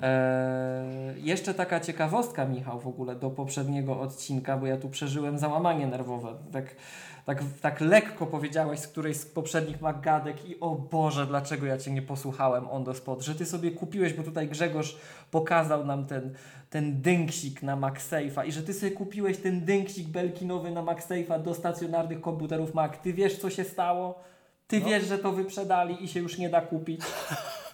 Eee, 0.00 1.22
jeszcze 1.22 1.54
taka 1.54 1.80
ciekawostka, 1.80 2.44
Michał, 2.44 2.80
w 2.80 2.86
ogóle 2.86 3.16
do 3.16 3.30
poprzedniego 3.30 4.00
odcinka, 4.00 4.56
bo 4.56 4.66
ja 4.66 4.76
tu 4.76 4.88
przeżyłem 4.88 5.38
załamanie 5.38 5.86
nerwowe. 5.86 6.34
Tak, 6.52 6.76
tak, 7.24 7.42
tak 7.60 7.80
lekko 7.80 8.26
powiedziałeś 8.26 8.80
z 8.80 8.88
którejś 8.88 9.16
z 9.16 9.26
poprzednich 9.26 9.80
magadek 9.80 10.48
i 10.48 10.60
o 10.60 10.74
Boże, 10.74 11.26
dlaczego 11.26 11.66
ja 11.66 11.78
Cię 11.78 11.90
nie 11.90 12.02
posłuchałem 12.02 12.68
on 12.70 12.84
the 12.84 12.94
spot, 12.94 13.22
że 13.22 13.34
Ty 13.34 13.46
sobie 13.46 13.70
kupiłeś, 13.70 14.12
bo 14.12 14.22
tutaj 14.22 14.48
Grzegorz 14.48 14.96
pokazał 15.30 15.86
nam 15.86 16.06
ten, 16.06 16.34
ten 16.70 17.02
dynksik 17.02 17.62
na 17.62 17.76
MagSafe'a 17.76 18.46
i 18.46 18.52
że 18.52 18.62
Ty 18.62 18.74
sobie 18.74 18.92
kupiłeś 18.92 19.38
ten 19.38 19.64
dynksik 19.64 20.08
belkinowy 20.08 20.70
na 20.70 20.82
MagSafe'a 20.82 21.42
do 21.42 21.54
stacjonarnych 21.54 22.20
komputerów 22.20 22.74
Mac. 22.74 22.92
Ty 23.02 23.12
wiesz, 23.12 23.38
co 23.38 23.50
się 23.50 23.64
stało? 23.64 24.18
Ty 24.66 24.80
No. 24.80 24.86
wiesz, 24.86 25.04
że 25.06 25.18
to 25.18 25.32
wyprzedali 25.32 26.04
i 26.04 26.08
się 26.08 26.20
już 26.20 26.38
nie 26.38 26.48
da 26.48 26.60
kupić? 26.60 27.00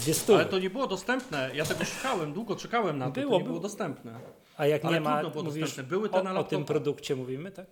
Dwie 0.00 0.14
stówy. 0.14 0.38
Ale 0.38 0.48
to 0.48 0.58
nie 0.58 0.70
było 0.70 0.86
dostępne. 0.86 1.50
Ja 1.54 1.64
tego 1.64 1.84
szukałem, 1.84 2.32
długo 2.32 2.56
czekałem 2.56 2.98
na 2.98 3.06
to. 3.06 3.12
Było, 3.12 3.32
to 3.32 3.38
nie 3.38 3.44
było. 3.44 3.60
dostępne. 3.60 4.20
A 4.56 4.66
jak 4.66 4.84
Ale 4.84 4.94
nie 4.94 5.00
ma, 5.00 5.24
było 5.30 5.42
mówisz 5.42 5.60
dostępne. 5.62 5.90
Były 5.90 6.08
te 6.08 6.20
o, 6.20 6.22
na 6.22 6.30
o 6.30 6.32
tym 6.32 6.36
laptopach. 6.42 6.66
produkcie 6.66 7.16
mówimy, 7.16 7.50
tak? 7.50 7.66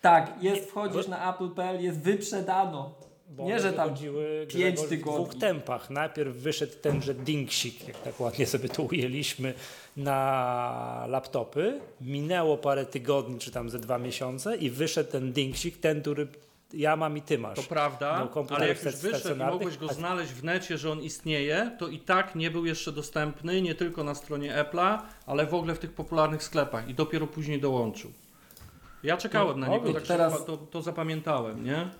Tak, 0.00 0.42
jest, 0.42 0.70
wchodzisz 0.70 1.08
na 1.08 1.34
apple.pl, 1.34 1.82
jest 1.84 2.00
wyprzedano. 2.00 2.94
Bo 3.28 3.44
Nie, 3.44 3.60
że 3.60 3.72
tam 3.72 3.88
pięć 3.94 4.00
Grzegorz, 4.48 4.86
w 4.86 4.88
tygodni. 4.88 5.24
dwóch 5.24 5.34
tempach. 5.34 5.90
Najpierw 5.90 6.36
wyszedł 6.36 6.72
tenże 6.82 7.14
dinksik, 7.14 7.88
jak 7.88 7.98
tak 8.02 8.20
ładnie 8.20 8.46
sobie 8.46 8.68
to 8.68 8.82
ujęliśmy, 8.82 9.54
na 9.96 11.04
laptopy. 11.08 11.80
Minęło 12.00 12.56
parę 12.58 12.86
tygodni, 12.86 13.38
czy 13.38 13.50
tam 13.50 13.70
ze 13.70 13.78
dwa 13.78 13.98
miesiące 13.98 14.56
i 14.56 14.70
wyszedł 14.70 15.10
ten 15.10 15.32
dinksik, 15.32 15.78
ten, 15.80 16.00
który 16.02 16.28
ja 16.72 16.96
mam 16.96 17.16
i 17.16 17.22
ty 17.22 17.38
masz. 17.38 17.56
To 17.56 17.62
prawda, 17.62 18.28
No, 18.34 18.44
ale 18.56 18.68
jak 18.68 18.84
już 18.84 18.96
wyszedł 18.96 19.40
i 19.40 19.44
mogłeś 19.46 19.76
go 19.78 19.88
znaleźć 19.88 20.32
w 20.32 20.44
necie, 20.44 20.78
że 20.78 20.90
on 20.90 21.00
istnieje, 21.00 21.76
to 21.78 21.88
i 21.88 21.98
tak 21.98 22.34
nie 22.34 22.50
był 22.50 22.66
jeszcze 22.66 22.92
dostępny, 22.92 23.62
nie 23.62 23.74
tylko 23.74 24.04
na 24.04 24.14
stronie 24.14 24.64
Apple'a, 24.64 24.98
ale 25.26 25.46
w 25.46 25.54
ogóle 25.54 25.74
w 25.74 25.78
tych 25.78 25.92
popularnych 25.92 26.42
sklepach 26.42 26.88
i 26.88 26.94
dopiero 26.94 27.26
później 27.26 27.60
dołączył. 27.60 28.12
Ja 29.02 29.16
czekałem 29.16 29.60
No, 29.60 29.66
na 29.66 29.72
niego, 29.72 29.92
tak 29.92 30.02
Teraz- 30.02 30.44
to, 30.44 30.56
to 30.56 30.82
zapamiętałem, 30.82 31.64
nie? 31.64 31.90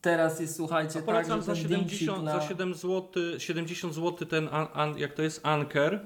Teraz 0.00 0.40
jest, 0.40 0.56
słuchajcie, 0.56 0.90
A 0.90 0.94
tak, 0.94 1.04
polecam 1.04 1.38
że 1.40 1.46
za 1.46 1.52
ten 1.52 1.62
70, 1.62 1.90
dinksik 1.90 2.24
na... 2.24 2.40
za 2.40 2.48
7 2.48 2.74
zł, 2.74 3.12
70 3.38 3.94
zł 3.94 4.28
ten, 4.28 4.48
an, 4.52 4.66
an, 4.74 4.98
jak 4.98 5.12
to 5.12 5.22
jest, 5.22 5.40
Anker, 5.46 5.92
yy, 5.92 6.00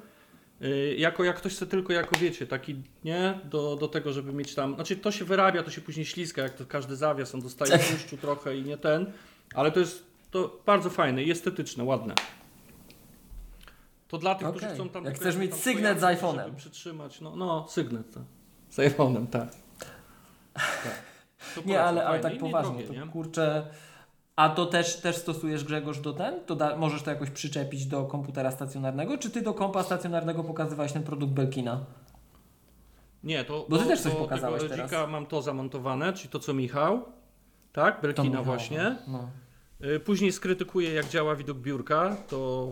jako 0.97 1.25
jak 1.25 1.37
ktoś 1.37 1.55
chce 1.55 1.67
tylko, 1.67 1.93
jako 1.93 2.19
wiecie, 2.19 2.47
taki, 2.47 2.83
nie, 3.05 3.41
do, 3.45 3.77
do 3.77 3.89
tego, 3.89 4.13
żeby 4.13 4.33
mieć 4.33 4.55
tam, 4.55 4.75
znaczy 4.75 4.97
to 4.97 5.13
się 5.13 5.25
wyrabia, 5.25 5.63
to 5.63 5.71
się 5.71 5.81
później 5.81 6.07
śliska, 6.07 6.43
jak 6.43 6.55
to 6.55 6.67
każdy 6.67 6.97
zawias, 6.97 7.35
on 7.35 7.41
dostaje 7.41 7.79
tłuszczu 7.79 8.17
trochę 8.17 8.57
i 8.57 8.63
nie 8.63 8.77
ten, 8.77 9.13
ale 9.55 9.73
to 9.73 9.81
jest 9.81 10.05
to 10.31 10.61
bardzo 10.67 10.91
fajne 10.91 11.23
i 11.23 11.31
estetyczne, 11.31 11.85
ładne. 11.85 12.15
To 14.09 14.19
dla 14.19 14.35
tych, 14.35 14.49
Okej. 14.49 14.61
którzy 14.61 14.75
chcą 14.75 14.89
tam... 14.89 15.05
Jak 15.05 15.15
chcesz 15.15 15.37
mieć 15.37 15.51
tam 15.51 15.61
sygnet 15.61 16.01
z 16.01 16.03
iPhone'em. 16.03 16.45
żeby 16.45 16.57
Przytrzymać, 16.57 17.21
no, 17.21 17.37
no 17.37 17.67
sygnet, 17.69 18.15
tak. 18.15 18.23
Z 18.71 18.77
iPhone'em, 18.77 19.27
tak. 19.27 19.49
tak. 20.55 21.67
Nie, 21.67 21.83
ale, 21.83 22.07
ale 22.07 22.21
tak 22.21 22.39
poważnie, 22.39 22.77
niedrogie, 22.77 23.01
to 23.01 23.07
nie? 23.07 23.13
kurczę... 23.13 23.67
A 24.37 24.49
to 24.49 24.67
też, 24.67 25.01
też 25.01 25.17
stosujesz 25.17 25.65
Grzegorz 25.65 26.01
do 26.01 26.13
ten? 26.13 26.45
To 26.47 26.57
da, 26.57 26.77
możesz 26.77 27.03
to 27.03 27.11
jakoś 27.11 27.31
przyczepić 27.31 27.87
do 27.87 28.05
komputera 28.05 28.51
stacjonarnego? 28.51 29.19
Czy 29.19 29.31
ty 29.31 29.43
do 29.43 29.55
kompa 29.55 29.83
stacjonarnego 29.83 30.45
pokazywałeś 30.45 30.93
ten 30.93 31.03
produkt 31.03 31.33
Belkina? 31.33 31.85
Nie, 33.25 33.45
to. 33.45 33.67
Bo 33.69 33.77
ty 33.77 33.83
to, 33.83 33.89
też 33.89 34.01
coś 34.01 34.13
to 34.13 34.19
pokazałeś 34.19 34.63
tego 34.63 34.89
teraz. 34.89 35.11
Mam 35.11 35.27
to 35.27 35.43
zamontowane, 35.43 36.13
czyli 36.13 36.29
to 36.29 36.39
co 36.39 36.55
Michał. 36.55 37.05
Tak, 37.73 38.01
Belkina 38.03 38.29
Michała, 38.29 38.45
właśnie. 38.45 38.97
No. 39.09 39.31
Y, 39.85 40.01
Później 40.01 40.33
skrytykuję, 40.33 40.93
jak 40.93 41.09
działa 41.09 41.37
widok 41.37 41.59
biurka. 41.59 42.17
To 42.29 42.69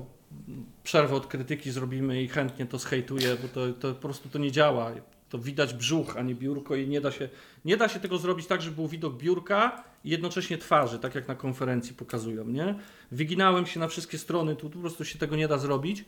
przerwę 0.82 1.16
od 1.16 1.26
krytyki 1.26 1.70
zrobimy 1.70 2.22
i 2.22 2.28
chętnie 2.28 2.66
to 2.66 2.78
zhejtuję, 2.78 3.36
bo 3.42 3.48
to, 3.48 3.72
to 3.72 3.94
po 3.94 4.00
prostu 4.00 4.28
to 4.28 4.38
nie 4.38 4.52
działa. 4.52 4.90
To 5.34 5.38
widać 5.38 5.74
brzuch, 5.74 6.16
a 6.16 6.22
nie 6.22 6.34
biurko 6.34 6.76
i 6.76 6.88
nie 6.88 7.00
da 7.00 7.10
się, 7.10 7.28
nie 7.64 7.76
da 7.76 7.88
się 7.88 8.00
tego 8.00 8.18
zrobić 8.18 8.46
tak, 8.46 8.62
żeby 8.62 8.76
był 8.76 8.88
widok 8.88 9.16
biurka 9.16 9.84
i 10.04 10.10
jednocześnie 10.10 10.58
twarzy, 10.58 10.98
tak 10.98 11.14
jak 11.14 11.28
na 11.28 11.34
konferencji 11.34 11.94
pokazują, 11.94 12.44
nie? 12.44 12.74
Wyginałem 13.12 13.66
się 13.66 13.80
na 13.80 13.88
wszystkie 13.88 14.18
strony, 14.18 14.56
tu 14.56 14.70
po 14.70 14.78
prostu 14.78 15.04
się 15.04 15.18
tego 15.18 15.36
nie 15.36 15.48
da 15.48 15.58
zrobić. 15.58 16.04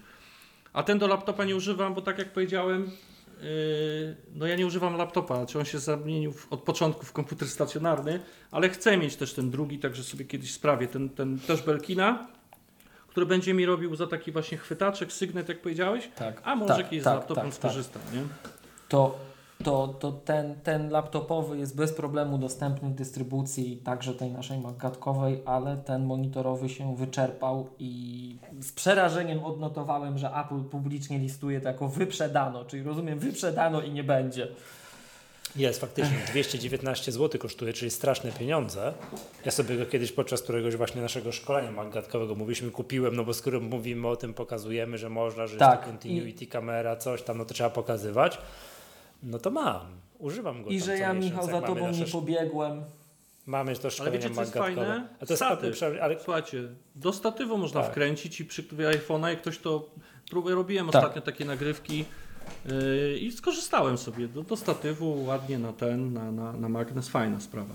A 0.72 0.82
ten 0.82 0.98
do 0.98 1.06
laptopa 1.06 1.44
nie 1.44 1.56
używam, 1.56 1.94
bo 1.94 2.02
tak 2.02 2.18
jak 2.18 2.32
powiedziałem, 2.32 2.82
yy, 3.42 4.16
no 4.34 4.46
ja 4.46 4.56
nie 4.56 4.66
używam 4.66 4.96
laptopa, 4.96 5.46
czy 5.46 5.58
on 5.58 5.64
się 5.64 5.78
zamienił 5.78 6.34
od 6.50 6.62
początku 6.62 7.06
w 7.06 7.12
komputer 7.12 7.48
stacjonarny, 7.48 8.20
ale 8.50 8.68
chcę 8.68 8.96
mieć 8.96 9.16
też 9.16 9.34
ten 9.34 9.50
drugi, 9.50 9.78
także 9.78 10.04
sobie 10.04 10.24
kiedyś 10.24 10.52
sprawię, 10.52 10.88
ten, 10.88 11.08
ten 11.08 11.38
też 11.38 11.62
Belkina, 11.62 12.26
który 13.08 13.26
będzie 13.26 13.54
mi 13.54 13.66
robił 13.66 13.96
za 13.96 14.06
taki 14.06 14.32
właśnie 14.32 14.58
chwytaczek, 14.58 15.12
sygnet, 15.12 15.48
jak 15.48 15.60
powiedziałeś, 15.60 16.08
Tak. 16.16 16.40
a 16.44 16.56
może 16.56 16.74
tak, 16.74 16.90
kiedyś 16.90 17.04
tak, 17.04 17.14
z 17.14 17.16
laptopem 17.16 17.44
tak, 17.44 17.52
tak. 17.52 17.70
skorzystam, 17.70 18.02
nie? 18.12 18.22
To, 18.88 19.18
to, 19.64 19.88
to 19.88 20.12
ten, 20.12 20.60
ten 20.60 20.90
laptopowy 20.90 21.58
jest 21.58 21.76
bez 21.76 21.92
problemu 21.92 22.38
dostępny 22.38 22.88
w 22.88 22.94
dystrybucji 22.94 23.76
także 23.76 24.14
tej 24.14 24.30
naszej 24.30 24.58
magatkowej, 24.58 25.42
ale 25.44 25.76
ten 25.76 26.04
monitorowy 26.04 26.68
się 26.68 26.96
wyczerpał 26.96 27.68
i 27.78 28.36
z 28.60 28.72
przerażeniem 28.72 29.44
odnotowałem, 29.44 30.18
że 30.18 30.30
Apple 30.30 30.64
publicznie 30.64 31.18
listuje 31.18 31.60
to 31.60 31.68
jako 31.68 31.88
wyprzedano, 31.88 32.64
czyli 32.64 32.82
rozumiem 32.82 33.18
wyprzedano 33.18 33.82
i 33.82 33.90
nie 33.90 34.04
będzie. 34.04 34.48
Jest 35.56 35.80
faktycznie 35.80 36.16
219 36.28 37.12
zł 37.12 37.40
kosztuje, 37.40 37.72
czyli 37.72 37.90
straszne 37.90 38.32
pieniądze. 38.32 38.92
Ja 39.44 39.50
sobie 39.50 39.76
go 39.76 39.86
kiedyś 39.86 40.12
podczas 40.12 40.42
któregoś 40.42 40.76
właśnie 40.76 41.02
naszego 41.02 41.32
szkolenia 41.32 41.70
magatkowego 41.70 42.34
mówiliśmy, 42.34 42.70
kupiłem, 42.70 43.16
no 43.16 43.24
bo 43.24 43.34
skoro 43.34 43.60
mówimy 43.60 44.08
o 44.08 44.16
tym, 44.16 44.34
pokazujemy, 44.34 44.98
że 44.98 45.10
można, 45.10 45.46
że 45.46 45.56
Tak, 45.56 45.70
jest 45.70 45.82
to 45.82 45.90
continuity 45.90 46.46
kamera, 46.46 46.96
coś 46.96 47.22
tam, 47.22 47.38
no 47.38 47.44
to 47.44 47.54
trzeba 47.54 47.70
pokazywać. 47.70 48.38
No 49.26 49.38
to 49.38 49.50
mam, 49.50 49.86
używam 50.18 50.62
go 50.62 50.70
I 50.70 50.80
że 50.80 50.98
ja 50.98 51.12
miesiąc, 51.12 51.32
Michał 51.32 51.60
za 51.60 51.66
tobą 51.66 51.90
nie 51.90 52.06
pobiegłem. 52.06 52.84
Mamy 53.46 53.74
to 53.74 53.82
Ale 53.82 53.90
szkolenie 53.90 54.18
wiecie, 54.18 54.34
co 54.34 54.40
jest 54.40 54.54
fajne? 54.54 55.08
A 55.20 55.26
to 55.26 55.36
Statyw. 55.36 55.82
ale 56.02 56.20
Słuchajcie, 56.20 56.62
do 56.94 57.12
statywu 57.12 57.58
można 57.58 57.82
Tak. 57.82 57.90
wkręcić 57.90 58.40
i 58.40 58.44
przykryć 58.44 58.80
iPhone'a, 58.80 59.28
jak 59.28 59.40
ktoś 59.40 59.58
to 59.58 59.88
robiłem 60.44 60.86
Tak. 60.86 60.94
ostatnio 60.94 61.22
takie 61.22 61.44
nagrywki 61.44 62.04
yy, 62.66 63.18
i 63.18 63.32
skorzystałem 63.32 63.98
sobie 63.98 64.28
do, 64.28 64.42
do 64.42 64.56
statywu 64.56 65.24
ładnie 65.24 65.58
na 65.58 65.72
ten, 65.72 66.12
na, 66.12 66.32
na, 66.32 66.52
na 66.52 66.68
magnes, 66.68 67.08
fajna 67.08 67.40
sprawa. 67.40 67.74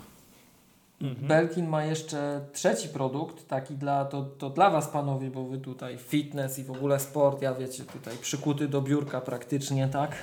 Mhm. 1.01 1.27
Belkin 1.27 1.67
ma 1.67 1.85
jeszcze 1.85 2.41
trzeci 2.53 2.89
produkt, 2.89 3.47
taki 3.47 3.75
dla, 3.75 4.05
to, 4.05 4.23
to 4.23 4.49
dla 4.49 4.69
Was 4.69 4.88
panowie, 4.88 5.30
bo 5.30 5.43
Wy 5.43 5.57
tutaj 5.57 5.97
fitness 5.97 6.59
i 6.59 6.63
w 6.63 6.71
ogóle 6.71 6.99
sport, 6.99 7.41
ja 7.41 7.53
wiecie, 7.53 7.83
tutaj 7.83 8.17
przykuty 8.17 8.67
do 8.67 8.81
biurka 8.81 9.21
praktycznie, 9.21 9.88
tak? 9.88 10.15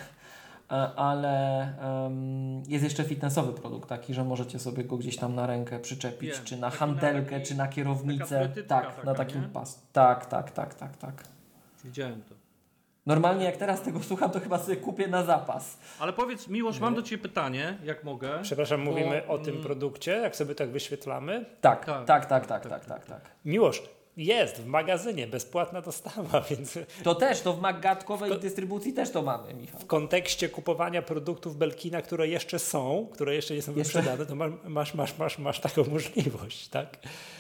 E, 0.73 0.75
Ale 0.97 1.61
em, 2.07 2.63
jest 2.69 2.85
jeszcze 2.85 3.05
fitnessowy 3.05 3.53
produkt, 3.53 3.89
taki, 3.89 4.15
że 4.15 4.25
możecie 4.25 4.59
sobie 4.59 4.85
go 4.85 4.97
gdzieś 4.97 5.17
tam 5.17 5.35
na 5.35 5.47
rękę 5.47 5.79
przyczepić, 5.81 6.31
Wiem, 6.35 6.45
czy 6.45 6.57
na 6.57 6.71
handelkę, 6.71 7.31
taki- 7.31 7.47
czy 7.47 7.55
na 7.55 7.69
kierownicę. 7.69 8.49
Tak, 8.49 8.67
taka, 8.93 9.03
na 9.05 9.15
takim 9.15 9.43
nie? 9.43 9.49
pas. 9.49 9.83
Tak, 9.93 10.27
tak, 10.27 10.51
tak, 10.51 10.75
tak, 10.75 10.97
tak. 10.97 11.25
Widziałem 11.85 12.23
to. 12.23 12.35
Normalnie 13.07 13.45
jak 13.45 13.57
teraz 13.57 13.83
tego 13.83 14.01
słucham, 14.03 14.31
to 14.31 14.41
chyba 14.41 14.59
sobie 14.59 14.77
kupię 14.77 15.09
na 15.09 15.23
zapas. 15.25 15.79
Ale 16.01 16.13
powiedz, 16.13 16.49
Miłosz, 16.49 16.81
mam 16.81 16.95
do 16.95 17.03
Ciebie 17.03 17.23
pytanie, 17.23 17.79
jak 17.85 18.05
mogę. 18.05 18.39
przepraszam, 18.43 18.85
Bo, 18.85 18.91
mówimy 18.91 19.27
o 19.27 19.39
tym 19.39 19.51
mm, 19.55 19.63
produkcie, 19.67 20.11
jak 20.13 20.37
sobie 20.37 20.55
tak 20.55 20.71
wyświetlamy. 20.71 21.45
Tak, 21.61 21.85
Tak. 21.85 22.05
tak, 22.07 22.27
tak, 22.27 22.47
tak, 22.47 22.67
tak, 22.69 22.85
tak, 22.85 23.05
tak. 23.07 23.21
Miłosz, 23.45 23.83
jest 24.19 24.57
w 24.57 24.67
magazynie, 24.67 25.27
bezpłatna 25.27 25.81
dostawa, 25.83 26.41
więc 26.51 26.79
To 27.03 27.15
też, 27.15 27.41
to 27.41 27.53
w 27.53 27.61
Maggatkowej 27.61 28.39
dystrybucji 28.41 28.93
też 28.93 29.11
to 29.11 29.23
mamy, 29.23 29.55
Michał. 29.55 29.81
w 29.81 29.87
kontekście 29.87 30.49
kupowania 30.49 31.03
produktów 31.03 31.57
Belkina, 31.57 32.03
które 32.03 32.29
jeszcze 32.29 32.59
są, 32.59 33.07
które 33.13 33.35
jeszcze 33.35 33.55
nie 33.55 33.63
są 33.63 33.75
Jeszcze- 33.75 33.99
wyprzedane, 33.99 34.27
to 34.27 34.35
masz, 34.35 34.51
masz, 34.65 34.95
masz, 34.95 35.19
masz, 35.19 35.39
masz 35.39 35.61
taką 35.61 35.85
możliwość, 35.91 36.69
tak? 36.69 36.97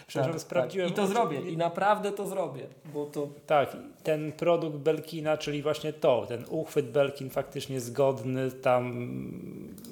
Przepraszam, 0.06 0.32
Tak, 0.32 0.42
sprawdziłem. 0.42 0.88
Tak. 0.88 0.98
I 0.98 1.00
to 1.00 1.06
zrobię, 1.06 1.40
i 1.50 1.56
naprawdę 1.56 2.12
to 2.12 2.26
zrobię, 2.26 2.66
bo 2.94 3.06
to 3.06 3.28
Tak, 3.46 3.76
ten 4.02 4.32
produkt 4.32 4.76
Belkina, 4.76 5.36
czyli 5.38 5.62
właśnie 5.62 5.92
to, 5.92 6.26
ten 6.28 6.44
uchwyt 6.48 6.90
Belkin 6.90 7.30
faktycznie 7.30 7.80
zgodny 7.80 8.50
tam 8.50 9.08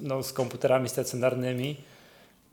no, 0.01 0.23
z 0.23 0.33
komputerami 0.33 0.89
stacjonarnymi 0.89 1.75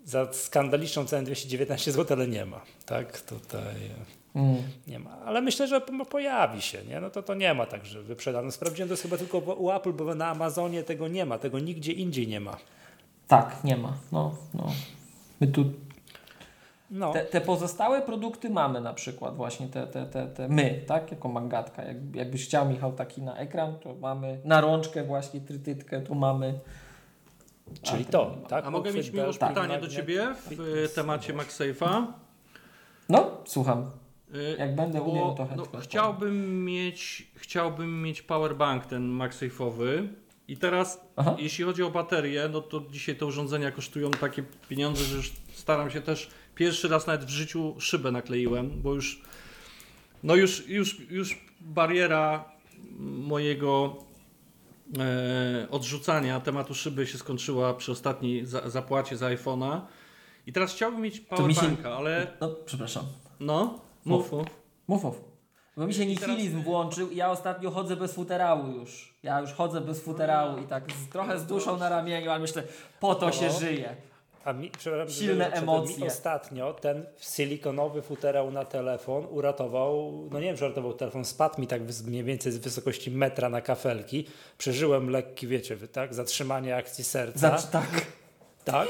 za 0.05 0.33
skandaliczną 0.33 1.07
cenę 1.07 1.23
219 1.25 1.93
zł, 1.93 2.17
ale 2.17 2.29
nie 2.29 2.47
ma, 2.47 2.61
tak? 2.87 3.21
Tutaj 3.21 3.75
Mm. 4.35 4.57
nie 4.87 4.99
ma, 4.99 5.11
ale 5.25 5.41
myślę, 5.41 5.69
że 5.69 5.81
po- 5.81 6.05
pojawi 6.05 6.63
się, 6.63 6.79
nie? 6.89 7.01
No 7.01 7.11
to 7.11 7.23
to 7.23 7.35
nie 7.35 7.55
ma 7.55 7.67
tak, 7.67 7.87
że 7.87 8.03
wyprzedano. 8.03 8.51
Sprawdziłem, 8.51 8.89
to 8.89 8.93
jest 8.93 9.03
chyba 9.03 9.17
tylko 9.17 9.39
u 9.39 9.71
Apple, 9.71 9.93
bo 9.93 10.15
na 10.15 10.29
Amazonie 10.29 10.83
tego 10.83 11.09
nie 11.09 11.27
ma, 11.27 11.39
tego 11.39 11.59
nigdzie 11.59 11.93
indziej 11.93 12.29
nie 12.29 12.41
ma. 12.41 12.57
Tak, 13.29 13.65
nie 13.65 13.77
ma. 13.77 13.93
No, 14.13 14.35
no. 14.55 14.67
My 15.41 15.47
tu 15.47 15.65
No, 16.91 17.13
te, 17.13 17.25
te 17.25 17.41
pozostałe 17.41 18.03
produkty 18.03 18.51
mamy 18.51 18.81
na 18.81 18.95
przykład 18.95 19.37
właśnie 19.37 19.69
te, 19.69 19.87
te, 19.87 20.07
te, 20.07 20.27
te 20.27 20.49
my, 20.49 20.83
tak, 20.87 21.11
jako 21.11 21.29
mangatka. 21.29 21.83
Jak, 21.85 21.97
jakbyś 22.15 22.45
chciał 22.45 22.69
Michał 22.69 22.93
taki 22.93 23.23
na 23.23 23.37
ekran, 23.37 23.79
to 23.79 23.95
mamy 23.95 24.41
na 24.45 24.61
rączkę 24.61 25.05
właśnie 25.05 25.41
trytytkę, 25.41 26.01
tu 26.01 26.15
mamy. 26.15 26.59
czyli 27.83 28.05
A, 28.09 28.13
to, 28.13 28.37
tak? 28.49 28.67
A 28.67 28.71
mogę 28.71 28.93
mieć 28.93 29.11
Belkin, 29.11 29.49
pytanie 29.49 29.79
do 29.81 29.89
Ciebie 29.89 30.27
w 30.51 30.85
e, 30.85 30.89
temacie 30.89 31.35
MagSafe'a? 31.35 32.07
No, 33.09 33.31
słucham. 33.45 33.91
Y, 34.35 34.57
Jak 34.59 34.75
będę 34.77 34.99
Bo, 34.99 35.05
umiał, 35.05 35.35
to 35.35 35.43
no, 35.43 35.47
chętnie. 35.49 35.63
odpowiem. 35.63 35.83
chciałbym 35.87 36.65
mieć, 36.65 37.27
chciałbym 37.37 38.03
mieć 38.03 38.23
powerbank 38.23 38.87
ten 38.87 39.19
MagSafe'owy 39.19 40.07
i 40.49 40.57
teraz 40.57 41.01
Aha. 41.17 41.37
jeśli 41.39 41.65
chodzi 41.65 41.83
o 41.83 41.91
baterię, 41.91 42.49
no 42.53 42.61
to 42.61 42.83
dzisiaj 42.91 43.17
te 43.17 43.27
urządzenia 43.27 43.71
kosztują 43.71 44.11
takie 44.11 44.43
pieniądze, 44.69 45.05
że 45.05 45.17
już 45.17 45.33
staram 45.55 45.91
się 45.91 46.01
też 46.01 46.31
pierwszy 46.55 46.89
raz 46.89 47.07
nawet 47.07 47.25
w 47.25 47.29
życiu 47.29 47.75
szybę 47.79 48.11
nakleiłem, 48.13 48.71
bo 48.83 48.95
już 48.95 49.23
no 50.23 50.35
już, 50.35 50.69
już, 50.69 51.01
już 51.11 51.41
bariera 51.61 52.45
mojego 53.01 53.97
e, 54.99 55.67
odrzucania 55.71 56.41
tematu 56.41 56.75
szyby 56.75 57.07
się 57.07 57.19
skończyła 57.19 57.75
przy 57.75 57.93
ostatniej 57.93 58.47
za, 58.47 58.71
zapłacie 58.71 59.17
za 59.17 59.27
iPhone'a 59.27 59.81
i 60.47 60.53
teraz 60.53 60.73
chciałbym 60.75 61.01
mieć 61.01 61.15
mi 61.15 61.21
się- 61.21 61.27
powerbanka, 61.37 61.97
ale 61.97 62.27
No, 62.41 62.49
przepraszam. 62.67 63.05
no, 63.41 63.81
mów, 64.05 64.33
mów. 64.33 64.47
Mów, 64.89 65.05
mów. 65.05 65.35
Bo 65.77 65.87
mi 65.87 65.95
się 65.95 66.07
nihilizm 66.07 66.63
włączył 66.63 67.11
i 67.11 67.17
ja 67.17 67.31
ostatnio 67.31 67.71
chodzę 67.71 67.97
bez 67.97 68.13
futerału 68.13 68.67
już. 68.67 69.15
Ja 69.23 69.41
już 69.41 69.53
chodzę 69.53 69.81
bez 69.81 70.01
futerału 70.01 70.59
i 70.59 70.67
tak 70.67 70.93
z, 70.93 71.09
trochę 71.09 71.39
z 71.39 71.47
duszą 71.47 71.77
na 71.77 71.89
ramieniu, 71.89 72.31
ale 72.31 72.41
myślę, 72.41 72.63
po 73.01 73.15
to 73.15 73.33
się 73.33 73.51
żyje. 73.51 73.97
A 74.45 74.53
mi, 74.53 74.71
Silne 75.09 75.53
emocje. 75.53 75.97
Mi 75.97 76.07
ostatnio 76.07 76.73
ten 76.73 77.07
silikonowy 77.21 78.03
futerał 78.03 78.51
na 78.51 78.65
telefon 78.65 79.27
uratował, 79.31 80.13
no 80.31 80.41
nie 80.41 80.47
wiem, 80.47 80.57
że 80.57 80.67
uratował 80.67 80.93
telefon, 80.93 81.25
spadł 81.25 81.61
mi 81.61 81.67
tak 81.67 81.83
mniej 82.07 82.25
więcej 82.25 82.53
z 82.53 82.59
wysokości 82.59 83.11
metra 83.11 83.49
na 83.49 83.61
kafelki. 83.61 84.27
Przeżyłem 84.59 85.11
lekki, 85.11 85.47
wiecie, 85.47 85.77
wy, 85.77 85.89
tak, 85.89 86.15
zatrzymanie 86.15 86.77
akcji 86.77 87.05
serca. 87.05 87.39
Zacz, 87.39 87.67
tak. 87.67 88.07
Tak. 88.65 88.89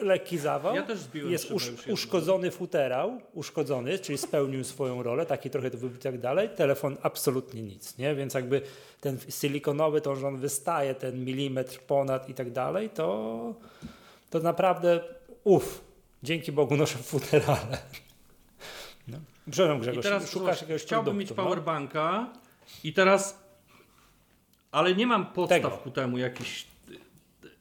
Lekki 0.00 0.38
zawał. 0.38 0.74
Ja 0.74 0.82
też 0.82 0.98
zbiłem 0.98 1.32
Jest 1.32 1.50
usz, 1.50 1.72
uszkodzony 1.88 2.50
futerał, 2.50 3.20
uszkodzony, 3.34 3.98
czyli 3.98 4.18
spełnił 4.18 4.64
swoją 4.64 5.02
rolę, 5.02 5.26
taki 5.26 5.50
trochę 5.50 5.70
to 5.70 5.78
wybił 5.78 5.96
i 5.96 6.00
tak 6.02 6.20
dalej. 6.20 6.48
Telefon 6.56 6.96
absolutnie 7.02 7.62
nic, 7.62 7.98
nie? 7.98 8.14
Więc 8.14 8.34
jakby 8.34 8.62
ten 9.00 9.18
silikonowy, 9.28 10.00
to, 10.00 10.16
że 10.16 10.28
on 10.28 10.36
wystaje 10.36 10.94
ten 10.94 11.24
milimetr 11.24 11.80
ponad 11.80 12.28
i 12.28 12.34
tak 12.34 12.50
dalej, 12.50 12.90
to, 12.90 13.54
to 14.30 14.38
naprawdę 14.40 15.00
uff, 15.44 15.80
dzięki 16.22 16.52
Bogu 16.52 16.76
noszę 16.76 16.98
futerale. 16.98 17.78
No. 19.08 19.18
Przepraszam 19.50 19.78
I 19.78 19.80
Grzegorz, 19.80 20.04
teraz 20.04 20.30
szukasz 20.30 20.60
jakiegoś 20.60 20.82
chciałbym 20.82 21.04
produktu, 21.04 21.20
mieć 21.32 21.38
no? 21.38 21.44
powerbanka 21.44 22.32
i 22.84 22.92
teraz 22.92 23.48
ale 24.72 24.94
nie 24.94 25.06
mam 25.06 25.26
podstaw 25.26 25.62
Tego. 25.62 25.70
ku 25.70 25.90
temu 25.90 26.18
jakiś 26.18 26.66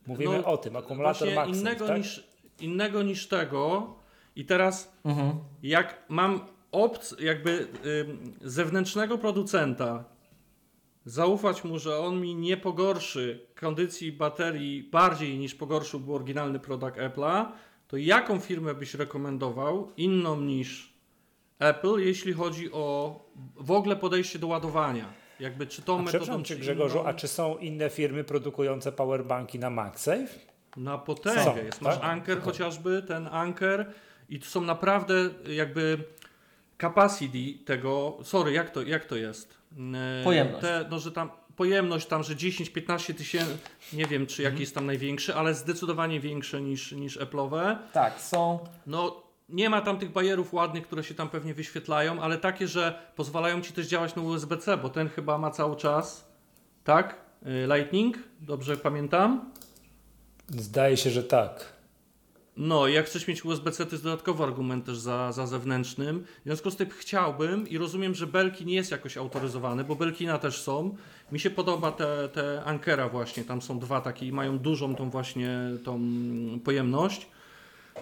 Mówimy 0.08 0.38
no, 0.38 0.45
o 0.45 0.58
tym, 0.58 0.76
akumulator 0.76 1.34
Maxim, 1.36 1.56
innego 1.56 1.88
tak? 1.88 1.98
niż 1.98 2.27
innego 2.60 3.03
niż 3.03 3.27
tego 3.27 3.94
i 4.36 4.45
teraz 4.45 4.98
Mhm. 5.03 5.34
jak 5.64 6.06
mam 6.10 6.40
obc, 6.72 7.16
jakby 7.19 7.68
ym, 8.02 8.34
zewnętrznego 8.42 9.18
producenta, 9.18 10.03
zaufać 11.06 11.64
mu, 11.64 11.80
że 11.80 12.00
on 12.00 12.22
mi 12.22 12.36
nie 12.36 12.58
pogorszy 12.58 13.48
kondycji 13.60 14.11
baterii 14.11 14.84
bardziej 14.84 15.38
niż 15.38 15.56
pogorszyłby 15.56 16.14
oryginalny 16.14 16.60
produkt 16.60 16.98
Apple'a, 16.98 17.45
to 17.88 17.98
jaką 17.98 18.40
firmę 18.40 18.74
byś 18.76 18.94
rekomendował 18.94 19.92
inną 19.98 20.42
niż 20.42 20.94
Apple, 21.60 22.00
jeśli 22.00 22.34
chodzi 22.34 22.72
o 22.72 23.19
w 23.56 23.72
ogóle 23.72 23.95
podejście 23.95 24.40
do 24.40 24.48
ładowania? 24.48 25.14
Jakby 25.40 25.68
czy 25.68 25.82
tą 25.82 25.94
A 26.00 26.02
metodą, 26.02 26.18
przepraszam 26.20 26.44
cię 26.44 26.56
czy 26.56 26.62
Grzegorzu, 26.62 26.98
inną? 26.98 27.10
a 27.10 27.14
czy 27.14 27.28
są 27.28 27.58
inne 27.58 27.90
firmy 27.90 28.24
produkujące 28.24 28.92
powerbanki 28.92 29.60
na 29.60 29.70
MagSafe? 29.70 30.28
Na 30.78 30.98
potęgę 30.98 31.44
Są, 31.44 31.58
jest. 31.58 31.82
Masz 31.82 31.96
tak? 31.96 32.04
Anker 32.04 32.42
chociażby, 32.42 33.04
ten 33.08 33.28
Anker 33.28 33.94
i 34.30 34.40
to 34.40 34.46
są 34.46 34.62
naprawdę 34.62 35.14
jakby 35.50 35.98
capacity 36.82 37.66
tego, 37.66 38.18
sorry, 38.24 38.52
jak 38.52 38.70
to, 38.70 38.82
jak 38.82 39.06
to 39.06 39.16
jest? 39.16 39.58
E, 39.94 40.24
Pojemność. 40.24 40.62
Te, 40.62 40.86
no, 40.90 41.00
że 41.00 41.12
tam 41.12 41.30
pojemność 41.56 42.08
tam, 42.08 42.24
że 42.24 42.36
10-15 42.36 43.14
tysięcy, 43.14 43.58
nie 43.94 44.06
wiem 44.06 44.28
czy 44.28 44.44
jaki 44.44 44.60
jest 44.60 44.76
tam 44.76 44.86
największy, 44.86 45.36
ale 45.36 45.54
zdecydowanie 45.54 46.20
większe 46.20 46.62
niż, 46.62 46.92
niż 46.92 47.20
Apple'owe. 47.20 47.78
Tak, 47.94 48.22
są. 48.22 48.60
No 48.88 49.27
nie 49.50 49.69
ma 49.69 49.82
tam 49.82 50.00
tych 50.00 50.11
bajerów 50.11 50.53
ładnych, 50.53 50.88
które 50.88 51.03
się 51.03 51.16
tam 51.16 51.30
pewnie 51.30 51.53
wyświetlają, 51.53 52.22
ale 52.22 52.38
takie, 52.38 52.67
że 52.67 53.11
pozwalają 53.16 53.61
ci 53.61 53.74
też 53.74 53.88
działać 53.88 54.16
na 54.16 54.22
USB-C, 54.22 54.77
bo 54.77 54.90
ten 54.90 55.09
chyba 55.09 55.38
ma 55.38 55.51
cały 55.51 55.76
czas, 55.76 56.27
tak? 56.84 57.16
Y, 57.43 57.67
Lightning, 57.76 58.17
dobrze 58.42 58.77
pamiętam? 58.77 59.51
Zdaje 60.50 60.98
się, 60.98 61.09
że 61.09 61.24
tak. 61.24 61.77
No, 62.58 62.88
jak 62.88 63.06
chcesz 63.06 63.27
mieć 63.27 63.45
USB-C, 63.45 63.85
to 63.85 63.92
jest 63.92 64.03
dodatkowy 64.03 64.43
argument 64.43 64.85
też 64.85 64.98
za, 64.98 65.32
za 65.32 65.48
zewnętrznym. 65.48 66.26
W 66.40 66.43
związku 66.43 66.72
z 66.72 66.76
tym 66.76 66.90
chciałbym 66.90 67.67
i 67.67 67.77
rozumiem, 67.77 68.16
że 68.16 68.27
Belki 68.27 68.66
nie 68.66 68.76
jest 68.76 68.92
jakoś 68.92 69.17
autoryzowany, 69.17 69.84
bo 69.84 69.95
Belkina 69.95 70.38
też 70.38 70.61
są. 70.61 70.95
Mi 71.32 71.40
się 71.40 71.50
podoba 71.50 71.92
te, 71.92 72.30
te 72.30 72.64
Ankera 72.64 73.09
właśnie, 73.09 73.43
tam 73.43 73.61
są 73.61 73.80
dwa 73.80 74.01
takie 74.01 74.26
i 74.26 74.32
mają 74.32 74.59
dużą 74.59 74.95
tą 74.95 75.09
właśnie 75.09 75.59
tą 75.84 76.00
pojemność. 76.64 77.27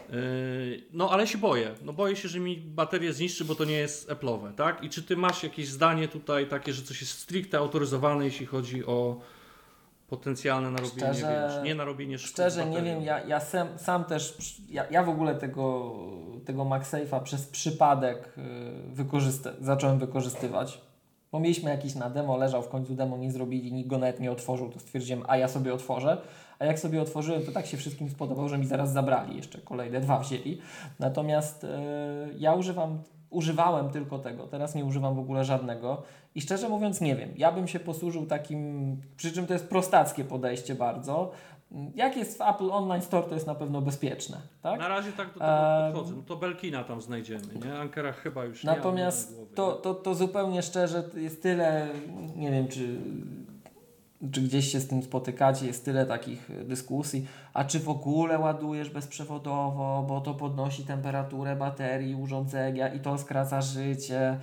Yy, 0.09 0.83
No, 0.93 1.09
ale 1.11 1.27
się 1.27 1.37
boję. 1.37 1.71
No 1.83 1.93
boję 1.93 2.15
się, 2.15 2.27
że 2.27 2.39
mi 2.39 2.57
baterię 2.57 3.13
zniszczy, 3.13 3.45
bo 3.45 3.55
to 3.55 3.65
nie 3.65 3.73
jest 3.77 4.09
Apple'owe, 4.09 4.53
tak? 4.53 4.83
I 4.83 4.89
czy 4.89 5.03
ty 5.03 5.17
masz 5.17 5.43
jakieś 5.43 5.67
zdanie 5.67 6.07
tutaj 6.07 6.47
takie, 6.47 6.73
że 6.73 6.81
coś 6.83 7.01
jest 7.01 7.19
stricte 7.19 7.57
autoryzowane, 7.57 8.25
jeśli 8.25 8.45
chodzi 8.45 8.85
o 8.85 9.19
potencjalne 10.07 10.71
narobienie, 10.71 11.13
Szczerze- 11.13 11.49
wiesz, 11.55 11.63
nie 11.65 11.75
narobienie 11.75 12.17
szkód 12.17 12.31
Szczerze 12.31 12.65
nie 12.65 12.81
wiem, 12.81 13.01
ja, 13.01 13.25
ja 13.25 13.39
sam, 13.39 13.67
sam 13.77 14.03
też, 14.03 14.37
ja, 14.69 14.85
ja 14.91 15.03
w 15.03 15.09
ogóle 15.09 15.35
tego, 15.35 15.95
tego 16.45 16.63
MagSafe'a 16.63 17.23
przez 17.23 17.47
przypadek 17.47 18.33
y, 18.37 18.41
wykorzysta- 18.95 19.53
zacząłem 19.61 19.99
wykorzystywać. 19.99 20.81
Bo 21.31 21.39
mieliśmy 21.39 21.69
jakiś 21.69 21.95
na 21.95 22.09
demo, 22.09 22.37
leżał 22.37 22.63
w 22.63 22.69
końcu 22.69 22.95
demo, 22.95 23.17
nie 23.17 23.31
zrobili, 23.31 23.73
nikt 23.73 23.89
go 23.89 23.97
nawet 23.97 24.19
nie 24.19 24.31
otworzył, 24.31 24.69
to 24.69 24.79
stwierdziłem, 24.79 25.23
a 25.27 25.37
ja 25.37 25.47
sobie 25.47 25.73
otworzę. 25.73 26.17
A 26.59 26.65
jak 26.65 26.79
sobie 26.79 27.01
otworzyłem, 27.01 27.45
to 27.45 27.51
tak 27.51 27.65
się 27.65 27.77
wszystkim 27.77 28.09
spodobał, 28.09 28.49
że 28.49 28.57
mi 28.57 28.65
zaraz 28.65 28.93
zabrali, 28.93 29.37
jeszcze 29.37 29.61
kolejne 29.61 30.01
dwa 30.01 30.19
wzięli. 30.19 30.61
Natomiast 30.99 31.63
y, 31.63 31.67
ja 32.37 32.53
używam, 32.53 32.99
używałem 33.29 33.89
tylko 33.89 34.19
tego, 34.19 34.47
teraz 34.47 34.75
nie 34.75 34.85
używam 34.85 35.15
w 35.15 35.19
ogóle 35.19 35.45
żadnego. 35.45 36.03
I 36.35 36.41
szczerze 36.41 36.69
mówiąc 36.69 37.01
nie 37.01 37.15
wiem, 37.15 37.29
ja 37.37 37.51
bym 37.51 37.67
się 37.67 37.79
posłużył 37.79 38.25
takim, 38.25 38.97
przy 39.17 39.31
czym 39.31 39.47
to 39.47 39.53
jest 39.53 39.69
prostackie 39.69 40.23
podejście 40.23 40.75
bardzo. 40.75 41.31
Jak 41.95 42.17
jest 42.17 42.37
w 42.37 42.41
Apple 42.41 42.71
Online 42.71 43.01
Store, 43.01 43.27
to 43.27 43.33
jest 43.33 43.47
na 43.47 43.55
pewno 43.55 43.81
bezpieczne, 43.81 44.37
tak? 44.61 44.79
Na 44.79 44.87
razie 44.87 45.11
tak 45.11 45.27
do 45.27 45.33
tego 45.33 45.91
podchodzę. 45.93 46.15
No 46.15 46.23
to 46.27 46.35
Belkina 46.35 46.83
tam 46.83 47.01
znajdziemy, 47.01 47.43
nie? 47.65 47.79
Ankara 47.79 48.11
chyba 48.11 48.45
już 48.45 48.63
Natomiast 48.63 49.29
nie 49.29 49.35
głowy, 49.35 49.55
to, 49.55 49.71
to, 49.71 49.93
to 49.93 50.15
zupełnie 50.15 50.61
szczerze 50.61 51.03
jest 51.15 51.43
tyle, 51.43 51.87
nie 52.35 52.51
wiem 52.51 52.67
czy, 52.67 52.99
czy 54.31 54.41
gdzieś 54.41 54.71
się 54.71 54.79
z 54.79 54.87
tym 54.87 55.03
spotykacie, 55.03 55.65
jest 55.67 55.85
tyle 55.85 56.05
takich 56.05 56.49
dyskusji, 56.65 57.27
a 57.53 57.63
czy 57.63 57.79
w 57.79 57.89
ogóle 57.89 58.39
ładujesz 58.39 58.89
bezprzewodowo, 58.89 60.05
bo 60.07 60.21
to 60.21 60.33
podnosi 60.33 60.83
temperaturę 60.83 61.55
baterii, 61.55 62.15
urządzenia 62.15 62.93
i 62.93 62.99
to 62.99 63.17
skraca 63.17 63.61
życie. 63.61 64.37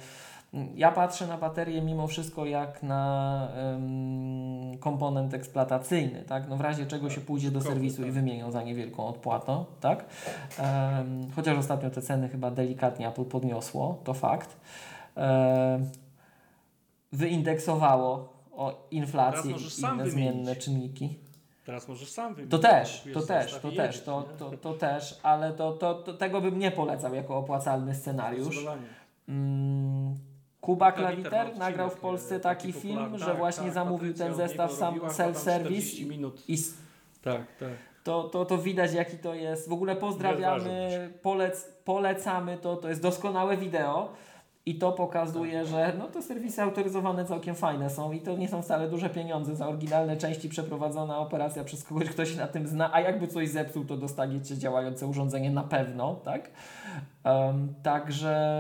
Ja 0.75 0.93
patrzę 0.93 1.27
na 1.27 1.39
baterię 1.39 1.83
mimo 1.83 2.07
wszystko 2.07 2.47
jak 2.47 2.83
na 2.83 3.49
em, 3.55 4.79
komponent 4.79 5.35
eksploatacyjny, 5.35 6.23
tak? 6.23 6.49
No 6.49 6.57
w 6.57 6.61
razie 6.61 6.87
czego 6.87 7.11
się 7.11 7.21
pójdzie 7.21 7.51
do 7.51 7.61
serwisu 7.61 8.03
i 8.03 8.05
tak. 8.05 8.15
wymienią 8.15 8.51
za 8.51 8.63
niewielką 8.63 9.07
odpłatą, 9.07 9.65
tak? 9.81 10.05
Em, 10.59 11.31
chociaż 11.37 11.59
ostatnio 11.59 11.91
te 11.91 12.03
ceny 12.03 12.29
chyba 12.29 12.51
delikatnie 12.51 13.09
Apple 13.09 13.25
podniosło, 13.25 13.99
to 14.05 14.15
fakt. 14.15 14.57
Em, 15.15 15.91
wyindeksowało 17.13 18.42
o 18.63 18.87
inflację 18.91 19.53
i 19.53 19.81
inne 19.95 20.11
zmienne 20.11 20.57
czynniki. 20.57 21.19
Teraz 21.67 21.89
możesz 21.89 22.11
sam 22.11 22.35
wymienić. 22.35 22.51
To 22.51 22.59
też, 22.59 23.05
to 23.15 23.21
też, 23.21 23.59
to 23.61 23.73
też, 23.73 24.03
to, 24.03 24.23
to, 24.39 24.51
to 24.51 24.75
też, 24.75 25.21
ale 25.23 25.53
to, 25.53 25.73
to, 25.73 25.95
to 25.95 26.15
tego 26.15 26.41
bym 26.41 26.59
nie 26.59 26.71
polecał 26.71 27.15
jako 27.15 27.37
opłacalny 27.37 27.95
scenariusz. 27.95 28.67
Mm, 29.29 30.19
Kuba 30.61 30.93
Klawiter 30.93 31.57
nagrał 31.57 31.89
w 31.89 31.93
odcinek, 31.93 32.03
Polsce 32.03 32.37
e, 32.37 32.41
taki 32.41 32.73
film, 32.73 33.19
że 33.19 33.27
Tak, 33.27 33.37
właśnie 33.37 33.65
tak, 33.65 33.75
zamówił 33.75 34.15
ten 34.15 34.35
zestaw 34.35 34.73
sam 34.73 35.01
self-service 35.01 35.61
40 35.61 36.07
minut. 36.07 36.43
i 36.49 36.57
Tak, 37.23 37.41
tak. 37.61 37.69
to, 38.05 38.25
to, 38.25 38.45
to 38.45 38.59
widać 38.59 38.93
jaki 38.93 39.19
to 39.19 39.35
jest. 39.35 39.69
W 39.69 39.73
ogóle 39.73 39.97
pozdrawiamy, 39.97 41.11
polec, 41.23 41.73
polecamy 41.85 42.59
to, 42.59 42.77
to 42.77 42.89
jest 42.89 43.03
doskonałe 43.03 43.57
wideo. 43.57 44.13
I 44.67 44.75
to 44.75 44.93
pokazuje, 44.93 45.67
że 45.67 45.93
no 45.99 46.09
to 46.09 46.23
serwisy 46.23 46.63
autoryzowane 46.63 47.25
całkiem 47.25 47.55
fajne 47.55 47.91
są 47.91 48.13
i 48.13 48.21
to 48.21 48.37
nie 48.37 48.49
są 48.49 48.63
wcale 48.63 48.89
duże 48.89 49.11
pieniądze 49.11 49.57
za 49.57 49.69
oryginalne 49.69 50.17
części 50.17 50.49
przeprowadzona 50.49 51.19
operacja 51.19 51.65
przez 51.65 51.85
kogoś, 51.85 52.09
kto 52.09 52.25
się 52.25 52.37
na 52.37 52.47
tym 52.47 52.67
zna, 52.67 52.95
a 52.95 53.01
jakby 53.01 53.29
coś 53.29 53.49
zepsuł, 53.49 53.85
to 53.85 53.97
dostaniecie 53.97 54.59
działające 54.59 55.07
urządzenie 55.07 55.51
na 55.51 55.63
pewno, 55.63 56.15
tak? 56.15 56.51
Em, 57.25 57.75
także 57.83 58.57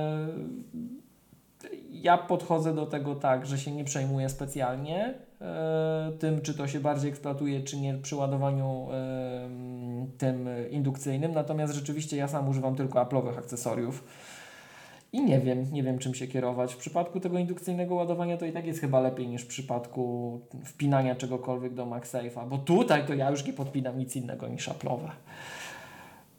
ja 1.90 2.18
podchodzę 2.18 2.74
do 2.74 2.86
tego 2.86 3.14
tak, 3.14 3.46
że 3.46 3.58
się 3.58 3.72
nie 3.72 3.84
przejmuję 3.84 4.28
specjalnie 4.28 5.14
e, 5.40 6.12
tym, 6.18 6.40
czy 6.40 6.54
to 6.54 6.68
się 6.68 6.80
bardziej 6.80 7.10
eksploatuje, 7.10 7.60
czy 7.60 7.76
nie 7.76 7.94
przy 7.94 8.16
ładowaniu 8.16 8.88
tym 10.18 10.48
indukcyjnym. 10.70 11.32
Natomiast 11.32 11.74
rzeczywiście 11.74 12.16
ja 12.16 12.28
sam 12.28 12.48
używam 12.48 12.74
tylko 12.74 13.04
Apple'owych 13.04 13.38
akcesoriów. 13.38 14.04
I 15.12 15.20
nie 15.24 15.40
wiem, 15.40 15.72
nie 15.72 15.82
wiem 15.82 15.98
czym 15.98 16.14
się 16.14 16.26
kierować. 16.26 16.74
W 16.74 16.76
przypadku 16.76 17.20
tego 17.20 17.38
indukcyjnego 17.38 17.94
ładowania 17.94 18.36
to 18.36 18.46
i 18.46 18.52
tak 18.52 18.66
jest 18.66 18.80
chyba 18.80 19.00
lepiej 19.00 19.28
niż 19.28 19.42
w 19.42 19.46
przypadku 19.46 20.40
wpinania 20.64 21.14
czegokolwiek 21.14 21.74
do 21.74 21.86
MagSafe'a, 21.86 22.48
bo 22.48 22.58
tutaj 22.58 23.06
to 23.06 23.14
ja 23.14 23.30
już 23.30 23.44
nie 23.46 23.52
podpinam 23.52 23.98
nic 23.98 24.16
innego 24.16 24.48
niż 24.48 24.68
Apple'owe. 24.68 25.08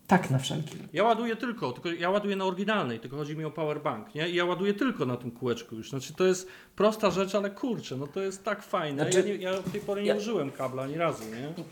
Tak 0.08 0.32
na 0.32 0.38
wszelki. 0.38 0.78
Ja 0.94 1.04
ładuję 1.04 1.36
tylko, 1.36 1.72
tylko 1.72 1.90
ja 1.92 2.10
ładuję 2.10 2.36
na 2.36 2.46
oryginalnej, 2.46 3.00
tylko 3.00 3.18
chodzi 3.18 3.38
mi 3.38 3.46
o 3.46 3.52
powerbank, 3.52 4.16
nie? 4.16 4.30
I 4.30 4.36
ja 4.36 4.46
ładuję 4.46 4.74
tylko 4.74 5.06
na 5.06 5.18
tym 5.18 5.32
kółeczku 5.32 5.76
już. 5.76 5.90
Znaczy 5.90 6.14
to 6.14 6.24
jest 6.24 6.48
prosta 6.76 7.12
rzecz, 7.12 7.36
ale 7.36 7.50
kurczę, 7.50 7.96
no 7.98 8.08
to 8.08 8.22
jest 8.22 8.44
tak 8.44 8.64
fajne. 8.64 9.04
Znaczy- 9.04 9.20
ja, 9.30 9.36
nie, 9.36 9.42
ja 9.44 9.54
do 9.54 9.62
tej 9.70 9.82
pory 9.82 10.02
nie 10.02 10.08
Ja- 10.08 10.16
użyłem 10.16 10.52
kabla 10.52 10.84
ani 10.84 10.96
razu, 10.98 11.24
nie? 11.24 11.64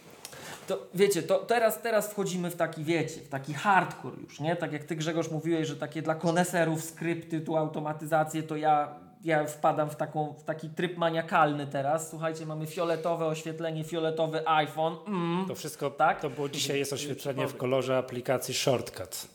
To 0.72 0.88
wiecie, 0.94 1.24
to 1.24 1.40
teraz, 1.40 1.82
teraz 1.82 2.12
wchodzimy 2.12 2.52
w 2.52 2.56
taki, 2.56 2.84
wiecie, 2.84 3.22
w 3.22 3.30
taki 3.30 3.54
hardcore 3.54 4.22
już, 4.22 4.40
nie? 4.40 4.56
Tak 4.56 4.74
jak 4.74 4.84
ty 4.84 4.96
Grzegorz 4.96 5.32
mówiłeś, 5.32 5.68
że 5.68 5.76
takie 5.76 6.02
dla 6.02 6.16
koneserów 6.16 6.84
skrypty, 6.84 7.42
tu 7.42 7.58
automatyzację, 7.58 8.44
to 8.44 8.56
ja, 8.56 8.96
ja 9.24 9.46
wpadam 9.48 9.90
w, 9.90 9.96
taką, 9.96 10.34
w 10.34 10.44
taki 10.44 10.70
tryb 10.70 10.98
maniakalny 10.98 11.68
teraz. 11.68 12.10
Słuchajcie, 12.10 12.46
mamy 12.46 12.68
fioletowe 12.68 13.26
oświetlenie, 13.26 13.84
fioletowy 13.84 14.48
iPhone. 14.48 14.96
Mm. 15.08 15.46
To 15.48 15.56
wszystko, 15.56 15.90
Tak? 15.90 16.22
to 16.22 16.30
było 16.30 16.50
dzisiaj 16.50 16.80
jest 16.80 16.94
oświetlenie 16.94 17.48
w 17.48 17.58
kolorze 17.58 17.98
aplikacji 17.98 18.54
Shortcut. 18.54 19.28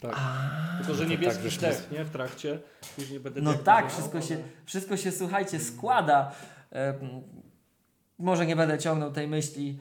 Tak. 0.00 0.16
Tylko, 0.78 0.94
że 0.94 1.06
niebieski 1.06 1.58
tak, 1.58 1.90
nie? 1.92 2.04
W 2.04 2.10
trakcie. 2.10 2.58
Później 2.96 3.20
będę 3.20 3.40
No 3.40 3.54
tak 3.54 3.92
wszystko 3.92 4.20
się, 4.20 4.36
wszystko 4.64 4.96
się, 4.96 5.12
słuchajcie, 5.12 5.60
składa. 5.60 6.32
Może 8.18 8.46
nie 8.46 8.56
będę 8.56 8.78
ciągnął 8.78 9.12
tej 9.12 9.28
myśli, 9.28 9.78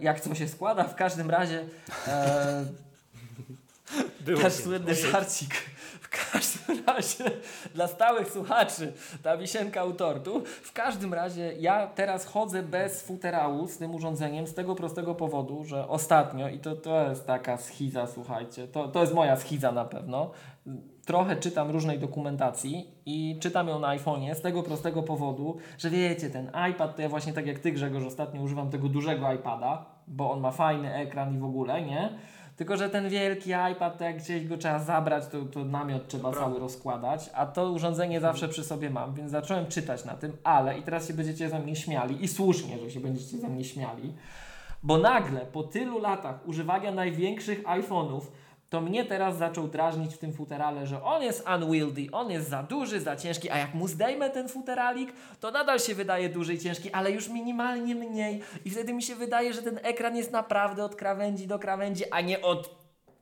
jak 0.00 0.20
co 0.20 0.34
się 0.34 0.48
składa. 0.48 0.84
W 0.84 0.94
każdym 0.94 1.30
razie 1.30 1.64
e, 2.08 2.64
Było 4.20 4.38
kiedyś. 4.38 4.54
słynny 4.54 4.94
żarcik. 4.94 5.54
W 6.00 6.32
każdym 6.32 6.84
razie, 6.86 7.24
dla 7.74 7.88
stałych 7.88 8.30
słuchaczy, 8.30 8.92
ta 9.22 9.36
wisienka 9.36 9.84
u 9.84 9.92
tortu. 9.92 10.42
W 10.62 10.72
każdym 10.72 11.14
razie, 11.14 11.52
ja 11.58 11.86
teraz 11.86 12.24
chodzę 12.24 12.62
bez 12.62 13.02
futerału 13.02 13.68
z 13.68 13.78
tym 13.78 13.94
urządzeniem 13.94 14.46
z 14.46 14.54
tego 14.54 14.74
prostego 14.74 15.14
powodu, 15.14 15.64
że 15.64 15.88
ostatnio, 15.88 16.48
i 16.48 16.58
to, 16.58 16.76
to 16.76 17.08
jest 17.08 17.26
taka 17.26 17.56
schiza, 17.58 18.06
słuchajcie, 18.06 18.68
to, 18.68 18.88
to 18.88 19.00
jest 19.00 19.14
moja 19.14 19.36
schiza 19.36 19.72
na 19.72 19.84
pewno, 19.84 20.30
trochę 21.06 21.36
czytam 21.36 21.70
różnej 21.70 21.98
dokumentacji 21.98 22.90
i 23.06 23.38
czytam 23.40 23.68
ją 23.68 23.78
na 23.78 23.88
iPhone'ie 23.88 24.34
z 24.34 24.40
tego 24.40 24.62
prostego 24.62 25.02
powodu, 25.02 25.56
że 25.78 25.90
wiecie, 25.90 26.30
ten 26.30 26.50
iPad, 26.70 26.96
to 26.96 27.02
ja 27.02 27.08
właśnie 27.08 27.32
tak 27.32 27.46
jak 27.46 27.58
Ty 27.58 27.72
Grzegorz 27.72 28.04
ostatnio 28.04 28.42
używam 28.42 28.70
tego 28.70 28.88
dużego 28.88 29.32
iPada, 29.32 29.86
bo 30.06 30.32
on 30.32 30.40
ma 30.40 30.50
fajny 30.50 30.94
ekran 30.94 31.34
i 31.36 31.38
w 31.38 31.44
ogóle, 31.44 31.82
nie? 31.82 32.18
Tylko, 32.56 32.76
że 32.76 32.90
ten 32.90 33.08
wielki 33.08 33.50
iPad, 33.72 33.98
to 33.98 34.04
jak 34.04 34.18
gdzieś 34.18 34.46
go 34.46 34.56
trzeba 34.56 34.78
zabrać, 34.78 35.26
to, 35.26 35.42
to 35.42 35.64
namiot 35.64 36.08
trzeba 36.08 36.32
cały 36.32 36.58
rozkładać, 36.58 37.30
a 37.34 37.46
to 37.46 37.70
urządzenie 37.70 38.20
zawsze 38.20 38.48
przy 38.48 38.64
sobie 38.64 38.90
mam, 38.90 39.14
więc 39.14 39.30
zacząłem 39.30 39.66
czytać 39.66 40.04
na 40.04 40.14
tym, 40.14 40.36
ale 40.44 40.78
i 40.78 40.82
teraz 40.82 41.08
się 41.08 41.14
będziecie 41.14 41.48
ze 41.48 41.58
mnie 41.58 41.76
śmiali 41.76 42.24
i 42.24 42.28
słusznie, 42.28 42.78
że 42.78 42.90
się 42.90 43.00
będziecie 43.00 43.38
ze 43.38 43.48
mnie 43.48 43.64
śmiali, 43.64 44.12
bo 44.82 44.98
nagle 44.98 45.40
po 45.40 45.62
tylu 45.62 45.98
latach 45.98 46.48
używania 46.48 46.92
największych 46.92 47.62
iPhone'ów 47.62 48.20
to 48.76 48.80
mnie 48.80 49.04
teraz 49.04 49.36
zaczął 49.36 49.68
drażnić 49.68 50.14
w 50.14 50.18
tym 50.18 50.32
futerale, 50.32 50.86
że 50.86 51.02
on 51.02 51.22
jest 51.22 51.44
unwieldy, 51.56 52.06
on 52.12 52.30
jest 52.30 52.48
za 52.48 52.62
duży, 52.62 53.00
za 53.00 53.16
ciężki, 53.16 53.50
a 53.50 53.58
jak 53.58 53.74
mu 53.74 53.88
zdejmę 53.88 54.30
ten 54.30 54.48
futeralik, 54.48 55.12
to 55.40 55.50
nadal 55.50 55.78
się 55.80 55.94
wydaje 55.94 56.28
duży 56.28 56.54
i 56.54 56.58
ciężki, 56.58 56.92
ale 56.92 57.10
już 57.10 57.28
minimalnie 57.28 57.94
mniej 57.94 58.42
i 58.64 58.70
wtedy 58.70 58.92
mi 58.92 59.02
się 59.02 59.14
wydaje, 59.14 59.52
że 59.52 59.62
ten 59.62 59.80
ekran 59.82 60.16
jest 60.16 60.32
naprawdę 60.32 60.84
od 60.84 60.96
krawędzi 60.96 61.46
do 61.46 61.58
krawędzi, 61.58 62.04
a 62.10 62.20
nie 62.20 62.42
od 62.42 62.70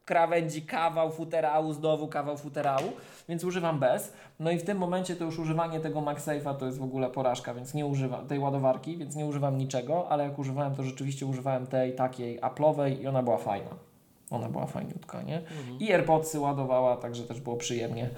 krawędzi 0.04 0.62
kawał 0.62 1.12
futerału, 1.12 1.72
znowu 1.72 2.08
kawał 2.08 2.36
futerału, 2.38 2.92
więc 3.28 3.44
używam 3.44 3.78
bez. 3.78 4.12
No 4.40 4.50
i 4.50 4.58
w 4.58 4.64
tym 4.64 4.78
momencie 4.78 5.16
to 5.16 5.24
już 5.24 5.38
używanie 5.38 5.80
tego 5.80 6.00
MagSafe'a 6.00 6.56
to 6.56 6.66
jest 6.66 6.78
w 6.78 6.82
ogóle 6.82 7.10
porażka, 7.10 7.54
więc 7.54 7.74
nie 7.74 7.86
używam 7.86 8.26
tej 8.26 8.38
ładowarki, 8.38 8.96
więc 8.96 9.16
nie 9.16 9.26
używam 9.26 9.58
niczego, 9.58 10.08
ale 10.08 10.24
jak 10.24 10.38
używałem, 10.38 10.74
to 10.74 10.82
rzeczywiście 10.82 11.26
używałem 11.26 11.66
tej 11.66 11.94
takiej 11.94 12.40
Apple'owej 12.40 13.00
i 13.00 13.06
ona 13.06 13.22
była 13.22 13.38
fajna. 13.38 13.93
Ona 14.30 14.48
była 14.48 14.66
fajniutka, 14.66 15.22
nie? 15.22 15.42
I 15.80 15.92
AirPodsy 15.92 16.40
ładowała, 16.40 16.96
także 16.96 17.22
też 17.22 17.40
było 17.40 17.56
przyjemnie. 17.56 18.10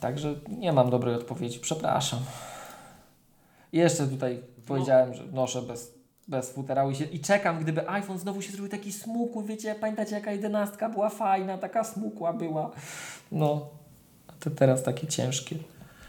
Także 0.00 0.34
nie 0.48 0.72
mam 0.72 0.90
dobrej 0.90 1.14
odpowiedzi, 1.14 1.60
przepraszam. 1.60 2.20
I 3.72 3.78
jeszcze 3.78 4.06
tutaj 4.06 4.42
powiedziałem, 4.66 5.14
że 5.14 5.24
noszę 5.26 5.62
bez, 5.62 5.94
bez 6.28 6.50
futerału 6.50 6.90
i, 6.90 6.94
się, 6.94 7.04
i 7.04 7.20
czekam, 7.20 7.60
gdyby 7.60 7.90
iPhone 7.90 8.18
znowu 8.18 8.42
się 8.42 8.52
zrobił 8.52 8.70
taki 8.70 8.92
smukły, 8.92 9.44
wiecie, 9.44 9.74
pamiętacie 9.74 10.14
jaka 10.14 10.32
jedenastka 10.32 10.88
była 10.88 11.08
fajna, 11.08 11.58
taka 11.58 11.84
smukła 11.84 12.32
była. 12.32 12.70
No, 13.32 13.66
a 14.28 14.32
to 14.40 14.50
teraz 14.50 14.82
takie 14.82 15.06
ciężkie. 15.06 15.56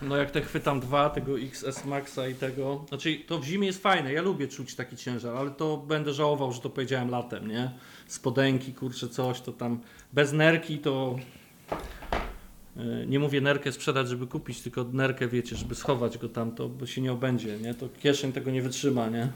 No 0.02 0.18
jak 0.18 0.32
te 0.32 0.42
chwytam 0.42 0.80
dwa, 0.80 1.10
tego 1.10 1.40
XS 1.40 1.86
Maxa 1.86 2.28
i 2.28 2.36
tego, 2.36 2.86
znaczy 2.90 3.19
to 3.28 3.40
w 3.40 3.44
zimie 3.45 3.68
jest 3.68 3.82
fajne, 3.84 4.14
ja 4.14 4.22
lubię 4.22 4.48
czuć 4.48 4.76
taki 4.76 4.98
ciężar, 4.98 5.36
ale 5.38 5.52
to 5.52 5.78
będę 5.78 6.14
żałował, 6.14 6.52
że 6.52 6.61
to 6.61 6.69
powiedziałem 6.69 7.10
latem, 7.10 7.48
nie? 7.48 7.72
Spodenki, 8.08 8.74
kurczę, 8.74 9.10
coś, 9.10 9.42
to 9.42 9.53
tam 9.53 9.80
bez 10.14 10.34
nerki 10.34 10.78
to... 10.78 11.16
yy, 12.76 13.06
Nie 13.08 13.19
mówię 13.19 13.42
nerkę 13.42 13.72
sprzedać, 13.72 14.08
żeby 14.10 14.28
kupić, 14.28 14.61
tylko 14.61 14.84
nerkę, 14.84 15.28
wiecie, 15.28 15.56
żeby 15.56 15.76
schować 15.76 16.18
go 16.18 16.30
tam, 16.30 16.52
to 16.52 16.69
bo 16.69 16.86
się 16.86 17.02
nie 17.02 17.11
obędzie, 17.11 17.58
nie? 17.60 17.74
To 17.74 17.90
kieszeń 18.00 18.32
tego 18.34 18.52
nie 18.52 18.61
wytrzyma, 18.61 19.08
nie? 19.10 19.30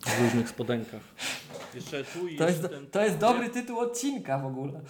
W 0.00 0.20
różnych 0.22 0.48
spodenkach. 0.48 1.02
Jeszcze 1.74 2.04
tu 2.04 2.28
i 2.28 2.36
To 2.36 2.48
jest, 2.48 2.62
ten- 2.68 2.86
to 2.86 3.04
jest 3.04 3.18
dobry 3.18 3.48
tytuł 3.50 3.78
odcinka 3.80 4.38
w 4.38 4.46
ogóle. 4.46 4.80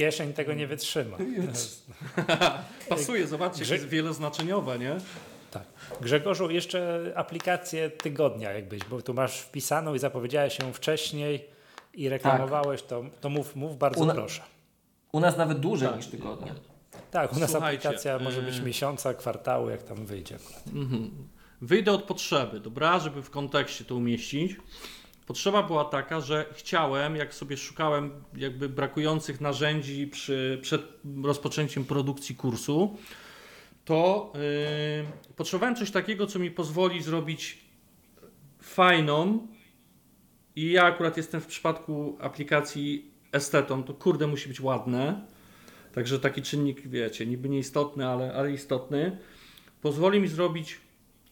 Kieszeń 0.00 0.32
tego 0.32 0.54
nie 0.54 0.66
wytrzyma. 0.66 1.16
Pasuje, 2.88 3.26
zobaczcie, 3.26 3.64
Grze- 3.64 3.74
jest 3.74 3.88
wieloznaczeniowa, 3.88 4.76
nie? 4.76 4.96
Tak. 5.50 5.62
Grzegorzu, 6.00 6.50
jeszcze 6.50 7.12
aplikację 7.16 7.90
tygodnia 7.90 8.52
jakbyś, 8.52 8.84
bo 8.84 9.02
tu 9.02 9.14
masz 9.14 9.40
wpisaną 9.40 9.94
i 9.94 9.98
zapowiedziałeś 9.98 10.58
ją 10.58 10.72
wcześniej 10.72 11.46
i 11.94 12.08
reklamowałeś, 12.08 12.82
to, 12.82 13.04
to 13.20 13.28
mów, 13.28 13.56
mów 13.56 13.78
bardzo 13.78 14.00
Una- 14.00 14.14
proszę. 14.14 14.42
U 15.12 15.20
nas 15.20 15.36
nawet 15.36 15.60
dłużej 15.60 15.88
Tak. 15.88 15.96
niż 15.96 16.06
tygodnia. 16.06 16.54
Tak, 17.10 17.32
u 17.36 17.38
nas 17.38 17.50
Słuchajcie, 17.50 17.88
aplikacja 17.88 18.18
może 18.18 18.42
być 18.42 18.56
yy, 18.56 18.62
miesiąca, 18.62 19.14
kwartału, 19.14 19.70
jak 19.70 19.82
tam 19.82 20.06
wyjdzie. 20.06 20.34
akurat. 20.34 20.62
Mhm. 20.74 21.10
Wyjdę 21.60 21.92
od 21.92 22.02
potrzeby, 22.02 22.60
dobra, 22.60 22.98
żeby 22.98 23.22
w 23.22 23.30
kontekście 23.30 23.84
to 23.84 23.94
umieścić. 23.94 24.56
Potrzeba 25.30 25.62
była 25.62 25.84
taka, 25.84 26.20
że 26.20 26.46
chciałem, 26.52 27.16
jak 27.16 27.34
sobie 27.34 27.56
szukałem 27.56 28.24
jakby 28.36 28.68
brakujących 28.68 29.40
narzędzi 29.40 30.06
przy, 30.06 30.58
przed 30.62 30.82
rozpoczęciem 31.22 31.84
produkcji 31.84 32.34
kursu, 32.34 32.96
to 33.84 34.32
yy, 34.34 35.34
potrzebowałem 35.36 35.76
coś 35.76 35.90
takiego, 35.90 36.26
co 36.26 36.38
mi 36.38 36.50
pozwoli 36.50 37.02
zrobić 37.02 37.58
fajną 38.62 39.46
i 40.56 40.72
ja 40.72 40.84
akurat 40.84 41.16
jestem 41.16 41.40
w 41.40 41.46
przypadku 41.46 42.18
aplikacji 42.20 43.10
estetą, 43.32 43.82
to 43.84 43.94
kurde 43.94 44.26
musi 44.26 44.48
być 44.48 44.60
ładne. 44.60 45.26
Także 45.94 46.18
taki 46.18 46.42
czynnik, 46.42 46.88
wiecie, 46.88 47.26
niby 47.26 47.48
nieistotny, 47.48 48.08
ale, 48.08 48.34
ale 48.34 48.52
istotny. 48.52 49.18
Pozwoli 49.82 50.20
mi 50.20 50.28
zrobić 50.28 50.80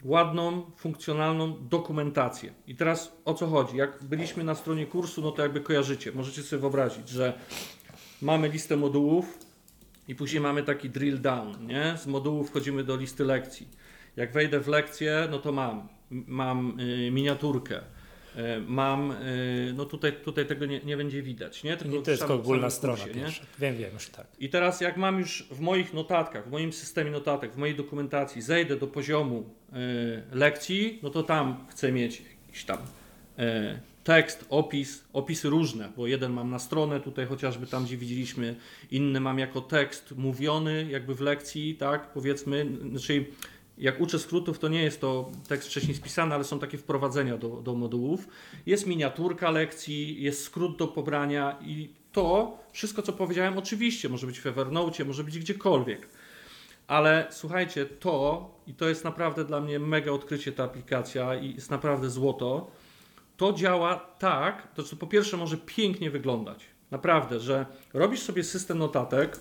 ładną, 0.04 0.70
funkcjonalną 0.76 1.68
dokumentację. 1.68 2.52
I 2.66 2.74
teraz 2.74 3.12
o 3.24 3.34
co 3.34 3.46
chodzi? 3.46 3.76
Jak 3.76 4.04
byliśmy 4.04 4.44
na 4.44 4.54
stronie 4.54 4.86
kursu, 4.86 5.22
no 5.22 5.30
to 5.30 5.42
jakby 5.42 5.60
kojarzycie, 5.60 6.12
możecie 6.12 6.42
sobie 6.42 6.60
wyobrazić, 6.60 7.08
że 7.08 7.38
mamy 8.22 8.48
listę 8.48 8.76
modułów 8.76 9.38
i 10.08 10.14
później 10.14 10.40
mamy 10.40 10.62
taki 10.62 10.90
drill 10.90 11.20
down, 11.20 11.66
nie? 11.66 11.94
Z 11.98 12.06
modułów 12.06 12.50
wchodzimy 12.50 12.84
do 12.84 12.96
listy 12.96 13.24
lekcji. 13.24 13.68
Jak 14.16 14.32
wejdę 14.32 14.60
w 14.60 14.68
lekcję, 14.68 15.28
no 15.30 15.38
to 15.38 15.52
mam, 15.52 15.88
mam 16.10 16.80
y, 16.80 17.10
miniaturkę, 17.10 17.80
mam, 18.66 19.10
y, 19.10 19.72
no 19.76 19.84
tutaj, 19.84 20.12
tutaj 20.24 20.46
tego 20.46 20.66
nie, 20.66 20.80
nie 20.80 20.96
będzie 20.96 21.22
widać, 21.22 21.64
nie? 21.64 21.70
Nie, 21.70 22.02
to 22.02 22.10
jest 22.10 22.22
w 22.22 22.26
samym- 22.26 22.40
ogólna 22.40 22.70
strona 22.70 23.04
kursie, 23.04 23.20
nie? 23.20 23.26
Wiem, 23.58 23.76
wiem, 23.76 23.94
już 23.94 24.08
tak. 24.08 24.26
I 24.38 24.48
teraz 24.48 24.80
jak 24.80 24.96
mam 24.96 25.18
już 25.18 25.46
w 25.50 25.60
moich 25.60 25.94
notatkach, 25.94 26.48
w 26.48 26.50
moim 26.50 26.72
systemie 26.72 27.10
notatek, 27.10 27.52
w 27.52 27.56
mojej 27.56 27.74
dokumentacji, 27.74 28.42
zejdę 28.42 28.76
do 28.76 28.86
poziomu 28.86 29.44
y, 29.72 29.74
lekcji, 30.32 30.98
no 31.02 31.10
to 31.10 31.22
tam 31.22 31.66
chcę 31.68 31.92
mieć 31.92 32.22
jakiś 32.46 32.64
tam 32.64 32.78
y, 33.38 33.80
tekst, 34.04 34.44
opis, 34.50 35.04
opisy 35.12 35.50
różne, 35.50 35.92
bo 35.96 36.06
jeden 36.06 36.32
mam 36.32 36.50
na 36.50 36.58
stronę, 36.58 37.00
tutaj 37.00 37.26
chociażby 37.26 37.66
tam, 37.66 37.84
gdzie 37.84 37.96
widzieliśmy, 37.96 38.56
inny 38.90 39.20
mam 39.20 39.38
jako 39.38 39.60
tekst 39.60 40.14
mówiony, 40.16 40.86
jakby 40.90 41.14
w 41.14 41.20
lekcji, 41.20 41.74
tak, 41.74 42.12
powiedzmy, 42.12 42.66
znaczy 42.90 43.24
jak 43.78 44.00
uczę 44.00 44.18
skrótów, 44.18 44.58
to 44.58 44.68
nie 44.68 44.82
jest 44.82 45.00
to 45.00 45.30
tekst 45.48 45.68
wcześniej 45.68 45.96
spisany, 45.96 46.34
ale 46.34 46.44
są 46.44 46.58
takie 46.58 46.78
wprowadzenia 46.78 47.36
do, 47.36 47.48
do 47.48 47.74
modułów. 47.74 48.28
Jest 48.66 48.86
miniaturka 48.86 49.50
lekcji, 49.50 50.22
jest 50.22 50.44
skrót 50.44 50.76
do 50.76 50.88
pobrania 50.88 51.58
i 51.62 51.88
to 52.12 52.58
wszystko, 52.72 53.02
co 53.02 53.12
powiedziałem, 53.12 53.58
oczywiście 53.58 54.08
może 54.08 54.26
być 54.26 54.40
w 54.40 54.46
Evernote, 54.46 55.04
może 55.04 55.24
być 55.24 55.38
gdziekolwiek. 55.38 56.08
Ale 56.86 57.26
słuchajcie, 57.30 57.86
to, 57.86 58.50
i 58.66 58.74
to 58.74 58.88
jest 58.88 59.04
naprawdę 59.04 59.44
dla 59.44 59.60
mnie 59.60 59.78
mega 59.78 60.12
odkrycie 60.12 60.52
ta 60.52 60.64
aplikacja 60.64 61.34
i 61.34 61.54
jest 61.54 61.70
naprawdę 61.70 62.10
złoto, 62.10 62.70
to 63.36 63.52
działa 63.52 63.96
tak, 64.18 64.74
to 64.74 64.82
co 64.82 64.96
po 64.96 65.06
pierwsze 65.06 65.36
może 65.36 65.56
pięknie 65.56 66.10
wyglądać. 66.10 66.64
Naprawdę, 66.90 67.40
że 67.40 67.66
robisz 67.92 68.20
sobie 68.20 68.44
system 68.44 68.78
notatek, 68.78 69.38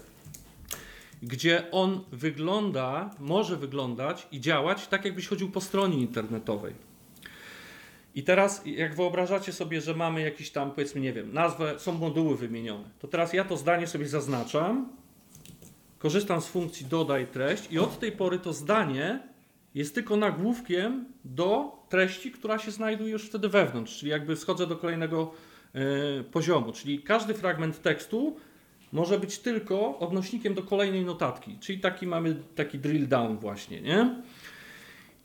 gdzie 1.24 1.72
on 1.72 2.04
wygląda, 2.12 3.10
może 3.20 3.58
wyglądać 3.58 4.28
i 4.32 4.42
działać 4.42 4.88
tak, 4.88 5.06
jakbyś 5.06 5.28
chodził 5.28 5.52
po 5.52 5.62
stronie 5.62 5.98
internetowej. 5.98 6.74
I 8.16 8.24
teraz, 8.24 8.62
jak 8.66 8.96
wyobrażacie 8.96 9.54
sobie, 9.54 9.82
że 9.82 9.96
mamy 9.96 10.22
jakiś 10.22 10.50
tam, 10.50 10.72
powiedzmy, 10.72 11.02
nie 11.02 11.14
wiem, 11.14 11.34
nazwę, 11.34 11.80
są 11.80 11.92
moduły 11.92 12.38
wymienione, 12.38 12.84
to 13.00 13.08
teraz 13.08 13.34
ja 13.34 13.46
to 13.46 13.58
zdanie 13.58 13.88
sobie 13.88 14.08
zaznaczam, 14.08 14.90
korzystam 16.00 16.42
z 16.42 16.48
funkcji 16.48 16.86
dodaj 16.86 17.28
treść 17.28 17.72
i 17.72 17.80
od 17.80 18.00
tej 18.00 18.12
pory 18.12 18.40
to 18.40 18.54
zdanie 18.54 19.20
jest 19.76 19.96
tylko 19.96 20.16
nagłówkiem 20.16 21.06
do 21.26 21.78
treści, 21.90 22.32
która 22.32 22.60
się 22.60 22.72
znajduje 22.72 23.12
już 23.12 23.26
wtedy 23.26 23.50
wewnątrz, 23.50 24.00
czyli 24.00 24.12
jakby 24.12 24.36
schodzę 24.36 24.68
do 24.68 24.76
kolejnego 24.76 25.32
e, 25.74 26.24
poziomu, 26.24 26.72
czyli 26.72 27.00
każdy 27.00 27.34
fragment 27.34 27.82
tekstu 27.82 28.36
może 28.92 29.20
być 29.20 29.40
tylko 29.40 30.00
odnośnikiem 30.00 30.54
do 30.54 30.64
kolejnej 30.64 31.06
notatki, 31.06 31.58
czyli 31.60 31.80
taki 31.80 32.08
mamy 32.08 32.36
taki 32.56 32.80
drill 32.80 33.08
down 33.08 33.38
właśnie, 33.38 33.82
nie? 33.82 34.22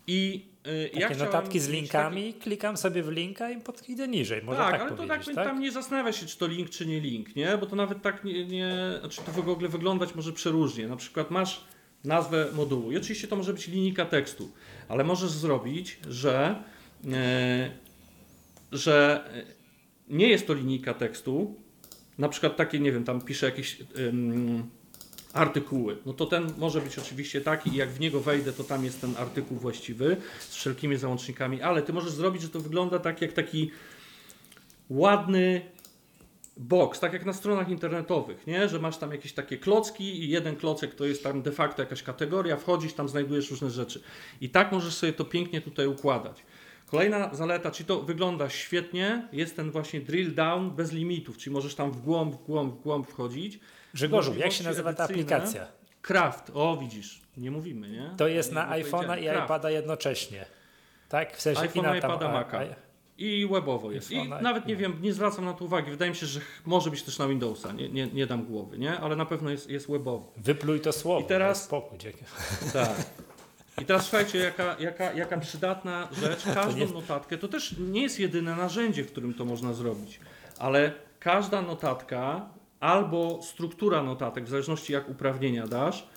I 0.07 0.45
y, 0.67 0.89
Takie 0.93 1.13
ja 1.13 1.25
notatki 1.25 1.59
z 1.59 1.69
linkami, 1.69 2.33
klikam 2.33 2.77
sobie 2.77 3.03
w 3.03 3.11
linka 3.11 3.49
i 3.49 3.61
pod, 3.61 3.89
idę 3.89 4.07
niżej. 4.07 4.37
Taki... 4.37 4.45
Można 4.45 4.63
Tak, 4.63 4.71
tak, 4.71 4.81
ale 4.81 4.91
to 4.97 5.07
tak, 5.07 5.25
tak? 5.25 5.35
tam 5.35 5.59
nie 5.59 5.71
zastanawia 5.71 6.11
się, 6.11 6.25
czy 6.25 6.37
to 6.37 6.47
link, 6.47 6.69
czy 6.69 6.85
nie 6.85 6.99
link, 6.99 7.35
nie? 7.35 7.57
Bo 7.57 7.65
to 7.65 7.75
nawet 7.75 8.01
tak 8.01 8.23
nie, 8.23 8.45
nie 8.45 8.75
znaczy 8.99 9.21
to 9.25 9.31
w 9.31 9.49
ogóle 9.49 9.69
wyglądać 9.69 10.15
może 10.15 10.33
przeróżnie. 10.33 10.87
Na 10.87 10.95
przykład 10.95 11.31
masz 11.31 11.63
nazwę 12.03 12.47
modułu 12.53 12.91
i 12.91 12.97
oczywiście 12.97 13.27
to 13.27 13.35
może 13.35 13.53
być 13.53 13.67
linijka 13.67 14.05
tekstu, 14.05 14.51
ale 14.87 15.03
możesz 15.03 15.31
zrobić, 15.31 15.99
że, 16.09 16.63
e, 17.11 17.71
że 18.71 19.25
e, 19.33 19.45
nie 20.09 20.27
jest 20.27 20.47
to 20.47 20.53
linijka 20.53 20.93
tekstu, 20.93 21.62
na 22.17 22.29
przykład 22.29 22.57
takie, 22.57 22.79
nie 22.79 22.91
wiem, 22.91 23.03
tam 23.03 23.21
piszę 23.21 23.45
jakieś 23.45 23.77
artykuły, 25.33 25.97
no 26.05 26.13
to 26.13 26.25
ten 26.25 26.53
może 26.57 26.81
być 26.81 26.99
oczywiście 26.99 27.41
taki 27.41 27.69
i 27.69 27.75
jak 27.75 27.89
w 27.89 27.99
niego 27.99 28.19
wejdę, 28.19 28.53
to 28.53 28.63
tam 28.63 28.85
jest 28.85 29.01
ten 29.01 29.13
artykuł 29.17 29.57
właściwy 29.57 30.17
z 30.39 30.55
wszelkimi 30.55 30.97
załącznikami, 30.97 31.61
ale 31.61 31.81
ty 31.81 31.93
możesz 31.93 32.11
zrobić, 32.11 32.41
że 32.41 32.49
to 32.49 32.59
wygląda 32.59 32.99
tak 32.99 33.21
jak 33.21 33.33
taki 33.33 33.71
ładny 34.89 35.61
box, 36.57 36.99
tak 36.99 37.13
jak 37.13 37.25
na 37.25 37.33
stronach 37.33 37.69
internetowych, 37.69 38.47
nie? 38.47 38.69
że 38.69 38.79
masz 38.79 38.97
tam 38.97 39.11
jakieś 39.11 39.33
takie 39.33 39.57
klocki 39.57 40.23
i 40.23 40.29
jeden 40.29 40.55
klocek 40.55 40.95
to 40.95 41.05
jest 41.05 41.23
tam 41.23 41.41
de 41.41 41.51
facto 41.51 41.81
jakaś 41.81 42.03
kategoria, 42.03 42.57
wchodzisz, 42.57 42.93
tam 42.93 43.09
znajdujesz 43.09 43.51
różne 43.51 43.69
rzeczy. 43.69 44.03
I 44.41 44.49
tak 44.49 44.71
możesz 44.71 44.93
sobie 44.93 45.13
to 45.13 45.25
pięknie 45.25 45.61
tutaj 45.61 45.87
układać. 45.87 46.43
Kolejna 46.93 47.35
zaleta, 47.35 47.71
czyli 47.71 47.87
to 47.87 48.01
wygląda 48.01 48.49
świetnie, 48.49 49.27
jest 49.31 49.55
ten 49.55 49.71
właśnie 49.71 50.01
drill 50.01 50.35
down 50.35 50.71
bez 50.71 50.91
limitów, 50.91 51.37
czyli 51.37 51.53
możesz 51.53 51.75
tam 51.75 51.91
w 51.91 52.01
głąb, 52.01 52.35
w 52.35 52.43
głąb, 52.43 52.75
w 52.75 52.81
głąb 52.81 53.07
wchodzić. 53.07 53.59
Grzegorzu, 53.93 54.35
jak 54.35 54.51
się 54.51 54.63
nazywa 54.63 54.93
ta 54.93 55.03
aplikacja? 55.03 55.67
Craft, 56.01 56.51
o 56.53 56.77
widzisz, 56.77 57.21
nie 57.37 57.51
mówimy, 57.51 57.89
nie? 57.89 58.11
To 58.17 58.27
jest 58.27 58.49
Nie, 58.49 58.55
na 58.55 58.69
iPhone'a 58.77 59.19
i 59.21 59.23
Craft. 59.23 59.45
iPada 59.45 59.69
jednocześnie. 59.69 60.45
Tak? 61.09 61.37
W 61.37 61.41
sensie 61.41 61.65
i 61.65 61.67
iPhone'a, 61.67 61.97
iPada, 61.97 62.31
Maca. 62.31 62.59
I 63.17 63.47
webowo 63.51 63.91
jest. 63.91 64.11
I 64.11 64.29
nawet 64.29 64.65
nie 64.65 64.73
no. 64.73 64.79
wiem, 64.79 64.97
nie 65.01 65.13
zwracam 65.13 65.45
na 65.45 65.53
to 65.53 65.65
uwagi. 65.65 65.91
Wydaje 65.91 66.11
mi 66.11 66.17
się, 66.17 66.25
że 66.25 66.39
może 66.65 66.89
być 66.91 67.03
też 67.03 67.19
na 67.19 67.27
Windowsa. 67.27 67.71
Nie, 67.71 67.89
nie, 67.89 68.07
nie 68.07 68.27
dam 68.27 68.45
głowy, 68.45 68.77
nie? 68.77 68.99
Ale 68.99 69.15
na 69.15 69.25
pewno 69.25 69.49
jest, 69.49 69.69
jest 69.69 69.91
webowo. 69.91 70.33
Wypluj 70.37 70.79
to 70.79 70.91
słowo. 70.91 71.21
I 71.25 71.27
teraz- 71.27 71.63
Spokój. 71.63 71.97
dzięki. 71.97 72.23
Tak. 72.73 72.95
I 73.81 73.85
teraz 73.85 74.03
słuchajcie, 74.03 74.37
jaka, 74.37 74.75
jaka, 74.79 75.13
jaka 75.13 75.37
przydatna 75.37 76.07
rzecz. 76.21 76.43
Każdą 76.53 76.93
notatkę, 76.93 77.37
to 77.37 77.47
też 77.47 77.75
nie 77.79 78.01
jest 78.01 78.19
jedyne 78.19 78.55
narzędzie, 78.55 79.03
w 79.03 79.11
którym 79.11 79.33
to 79.33 79.45
można 79.45 79.73
zrobić, 79.73 80.19
ale 80.59 80.93
każda 81.19 81.61
notatka 81.61 82.49
albo 82.79 83.39
struktura 83.43 84.03
notatek, 84.03 84.45
w 84.45 84.49
zależności 84.49 84.93
jak 84.93 85.09
uprawnienia 85.09 85.67
dasz, 85.67 86.07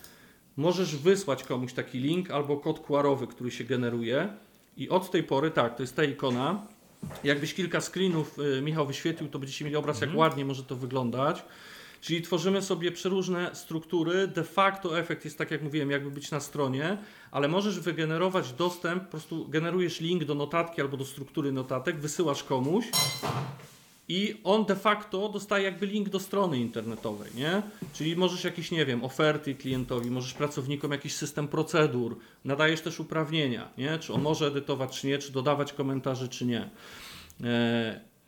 możesz 0.56 0.96
wysłać 0.96 1.42
komuś 1.44 1.72
taki 1.72 1.98
link 1.98 2.30
albo 2.30 2.56
kod 2.56 2.80
QR-owy, 2.80 3.26
który 3.26 3.50
się 3.50 3.64
generuje. 3.64 4.28
I 4.76 4.88
od 4.88 5.10
tej 5.10 5.22
pory, 5.22 5.50
tak, 5.50 5.76
to 5.76 5.82
jest 5.82 5.96
ta 5.96 6.04
ikona. 6.04 6.66
Jakbyś 7.24 7.54
kilka 7.54 7.80
screenów 7.80 8.38
y, 8.38 8.62
Michał 8.62 8.86
wyświetlił, 8.86 9.30
to 9.30 9.38
będziecie 9.38 9.64
mieli 9.64 9.76
obraz, 9.76 10.00
jak 10.00 10.14
ładnie 10.14 10.44
może 10.44 10.64
to 10.64 10.76
wyglądać. 10.76 11.44
Czyli 12.06 12.22
tworzymy 12.22 12.62
sobie 12.62 12.92
przeróżne 12.92 13.50
struktury. 13.54 14.28
De 14.28 14.44
facto 14.44 14.98
efekt 14.98 15.24
jest 15.24 15.38
tak, 15.38 15.50
jak 15.50 15.62
mówiłem, 15.62 15.90
jakby 15.90 16.10
być 16.10 16.30
na 16.30 16.40
stronie, 16.40 16.98
ale 17.30 17.48
możesz 17.48 17.80
wygenerować 17.80 18.52
dostęp, 18.52 19.04
po 19.04 19.10
prostu 19.10 19.48
generujesz 19.48 20.00
link 20.00 20.24
do 20.24 20.34
notatki 20.34 20.80
albo 20.80 20.96
do 20.96 21.04
struktury 21.04 21.52
notatek, 21.52 21.96
wysyłasz 21.96 22.42
komuś 22.42 22.84
i 24.08 24.40
on 24.44 24.64
de 24.64 24.76
facto 24.76 25.28
dostaje 25.28 25.64
jakby 25.64 25.86
link 25.86 26.08
do 26.08 26.20
strony 26.20 26.58
internetowej, 26.58 27.30
nie? 27.34 27.62
Czyli 27.92 28.16
możesz 28.16 28.44
jakieś, 28.44 28.70
nie 28.70 28.86
wiem, 28.86 29.04
oferty 29.04 29.54
klientowi, 29.54 30.10
możesz 30.10 30.34
pracownikom 30.34 30.92
jakiś 30.92 31.14
system 31.14 31.48
procedur, 31.48 32.16
nadajesz 32.44 32.80
też 32.80 33.00
uprawnienia, 33.00 33.68
nie? 33.78 33.98
Czy 33.98 34.12
on 34.12 34.22
może 34.22 34.46
edytować, 34.46 35.00
czy 35.00 35.06
nie, 35.06 35.18
czy 35.18 35.32
dodawać 35.32 35.72
komentarzy, 35.72 36.28
czy 36.28 36.46
nie. 36.46 36.70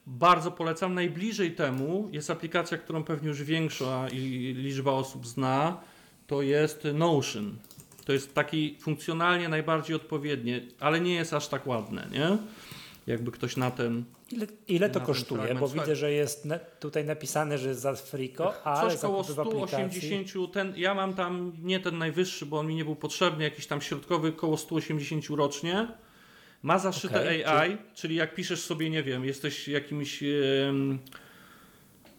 Bardzo 0.09 0.51
polecam. 0.51 0.95
Najbliżej 0.95 1.53
temu 1.53 2.09
jest 2.13 2.31
aplikacja, 2.31 2.79
którą 2.79 3.05
pewnie 3.05 3.29
już 3.29 3.43
większa 3.43 4.09
i 4.09 4.19
liczba 4.57 4.93
osób 4.93 5.27
zna, 5.27 5.81
to 6.27 6.43
jest 6.43 6.85
Notion. 6.95 7.57
To 8.05 8.13
jest 8.13 8.35
taki 8.35 8.77
funkcjonalnie 8.81 9.49
najbardziej 9.49 9.97
odpowiednie, 9.97 10.61
ale 10.81 11.01
nie 11.01 11.15
jest 11.15 11.35
aż 11.35 11.49
tak 11.49 11.67
ładne, 11.67 12.09
nie? 12.13 12.39
Jakby 13.07 13.33
ktoś 13.33 13.57
na 13.57 13.71
ten 13.71 14.05
Ile, 14.33 14.47
ile 14.69 14.91
to 14.91 15.01
kosztuje? 15.01 15.41
fragment, 15.41 15.61
Bo 15.61 15.81
widzę, 15.81 15.97
że 15.97 16.13
jest 16.13 16.45
na, 16.45 16.59
tutaj 16.59 17.05
napisane, 17.05 17.59
że 17.59 17.69
jest 17.69 17.81
za 17.81 17.95
friko, 17.95 18.67
ale 18.67 18.91
Coś 18.91 19.01
koło 19.01 19.23
zakupy 19.23 19.35
w 19.35 19.41
aplikacji. 19.41 20.01
180, 20.01 20.53
ten, 20.53 20.73
ja 20.77 20.95
mam 20.95 21.15
tam 21.15 21.53
nie 21.63 21.81
ten 21.81 21.99
najwyższy, 21.99 22.47
bo 22.47 22.59
on 22.59 22.67
mi 22.67 22.75
nie 22.75 22.85
był 22.85 22.97
potrzebny, 22.97 23.45
jakiś 23.45 23.67
tam 23.67 23.81
środkowy 23.81 24.33
koło 24.33 24.57
180 24.57 25.27
rocznie. 25.31 25.89
Ma 26.63 26.79
zaszyte 26.79 27.21
Okej, 27.21 27.45
AI, 27.45 27.79
czyli 27.95 28.15
jak 28.15 28.35
piszesz 28.35 28.61
sobie, 28.63 28.91
nie 28.91 29.03
wiem, 29.03 29.25
jesteś 29.25 29.69
jakimś, 29.69 30.25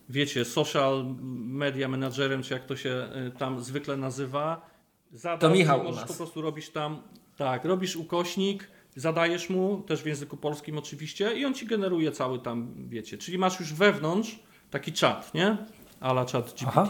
wiecie, 0.10 0.46
social 0.46 1.06
media 1.46 1.88
managerem, 1.88 2.44
czy 2.44 2.54
jak 2.54 2.66
to 2.66 2.76
się 2.76 2.90
e, 2.90 3.32
tam 3.32 3.64
zwykle 3.64 3.98
nazywa. 3.98 4.70
Zadasz, 5.12 5.42
To 5.42 5.50
Michał 5.50 5.84
możesz 5.84 6.06
po 6.06 6.14
prostu 6.14 6.42
robisz 6.42 6.70
tam, 6.70 7.02
tak, 7.38 7.66
robisz 7.66 7.96
ukośnik, 7.96 8.68
zadajesz 8.96 9.50
mu, 9.50 9.82
też 9.82 10.04
w 10.04 10.06
języku 10.06 10.38
polskim 10.38 10.78
oczywiście, 10.78 11.36
i 11.40 11.46
on 11.46 11.54
ci 11.54 11.66
generuje 11.66 12.12
cały 12.12 12.40
tam, 12.40 12.74
wiecie, 12.90 13.18
czyli 13.18 13.38
masz 13.38 13.60
już 13.60 13.74
wewnątrz 13.74 14.40
taki 14.70 14.94
czat, 14.94 15.34
nie? 15.34 15.58
Ala 16.00 16.26
czat 16.26 16.46
GPT. 16.46 16.68
Aha. 16.68 16.88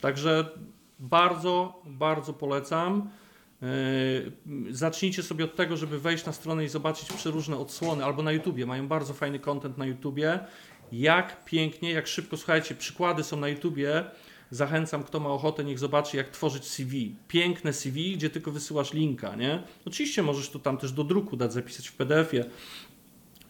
Także 0.00 0.50
bardzo, 0.98 1.82
bardzo 1.84 2.32
polecam. 2.32 3.10
Yy, 4.48 4.74
Zacznijcie 4.74 5.22
sobie 5.22 5.44
od 5.44 5.56
tego, 5.56 5.76
żeby 5.76 5.98
wejść 6.00 6.24
na 6.26 6.32
stronę 6.32 6.64
i 6.64 6.68
zobaczyć 6.68 7.12
przeróżne 7.12 7.56
odsłony, 7.56 8.04
albo 8.04 8.22
na 8.22 8.32
YouTubie. 8.32 8.66
Mają 8.66 8.88
bardzo 8.88 9.14
fajny 9.14 9.38
content 9.38 9.78
na 9.78 9.86
YouTubie. 9.86 10.38
Jak 10.92 11.44
pięknie, 11.44 11.90
jak 11.90 12.06
szybko, 12.06 12.36
słuchajcie, 12.36 12.74
przykłady 12.74 13.24
są 13.24 13.36
na 13.36 13.48
YouTubie. 13.48 14.04
Zachęcam, 14.50 15.02
kto 15.04 15.20
ma 15.20 15.28
ochotę, 15.30 15.64
niech 15.64 15.78
zobaczy, 15.78 16.16
jak 16.16 16.30
tworzyć 16.30 16.64
CV. 16.64 17.16
Piękne 17.28 17.72
CV, 17.72 18.16
gdzie 18.16 18.30
tylko 18.30 18.50
wysyłasz 18.50 18.92
linka, 18.92 19.36
nie? 19.36 19.62
Oczywiście 19.86 20.22
możesz 20.22 20.48
to 20.50 20.58
tam 20.58 20.78
też 20.78 20.92
do 20.92 21.04
druku 21.04 21.36
dać, 21.36 21.52
zapisać 21.52 21.88
w 21.88 21.92
PDF-ie. 21.92 22.44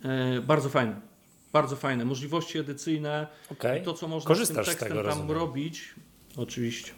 Yy, 0.04 0.42
Bardzo 0.42 0.68
fajne. 0.68 1.00
Bardzo 1.52 1.76
fajne. 1.76 2.04
Możliwości 2.04 2.58
edycyjne. 2.58 3.26
Okej, 3.50 3.80
I 3.80 3.84
to, 3.84 3.92
co 3.94 4.08
można 4.08 4.28
Korzystasz 4.28 4.66
z 4.66 4.68
z 4.68 4.72
tym 4.72 4.78
tekstem 4.78 4.88
tego, 4.88 5.00
tam 5.00 5.18
rozumiem. 5.18 5.36
robić, 5.36 5.94
oczywiście. 6.36 6.92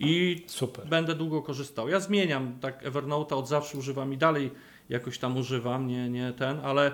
I 0.00 0.44
super. 0.46 0.86
będę 0.86 1.14
długo 1.14 1.42
korzystał. 1.42 1.88
Ja 1.88 2.00
zmieniam 2.00 2.58
tak 2.60 2.84
Evernote'a, 2.84 3.34
od 3.34 3.48
zawsze 3.48 3.78
używam 3.78 4.12
i 4.12 4.16
dalej 4.16 4.50
jakoś 4.88 5.18
tam 5.18 5.36
używam, 5.36 5.86
nie, 5.86 6.08
nie 6.08 6.32
ten, 6.32 6.60
ale 6.60 6.92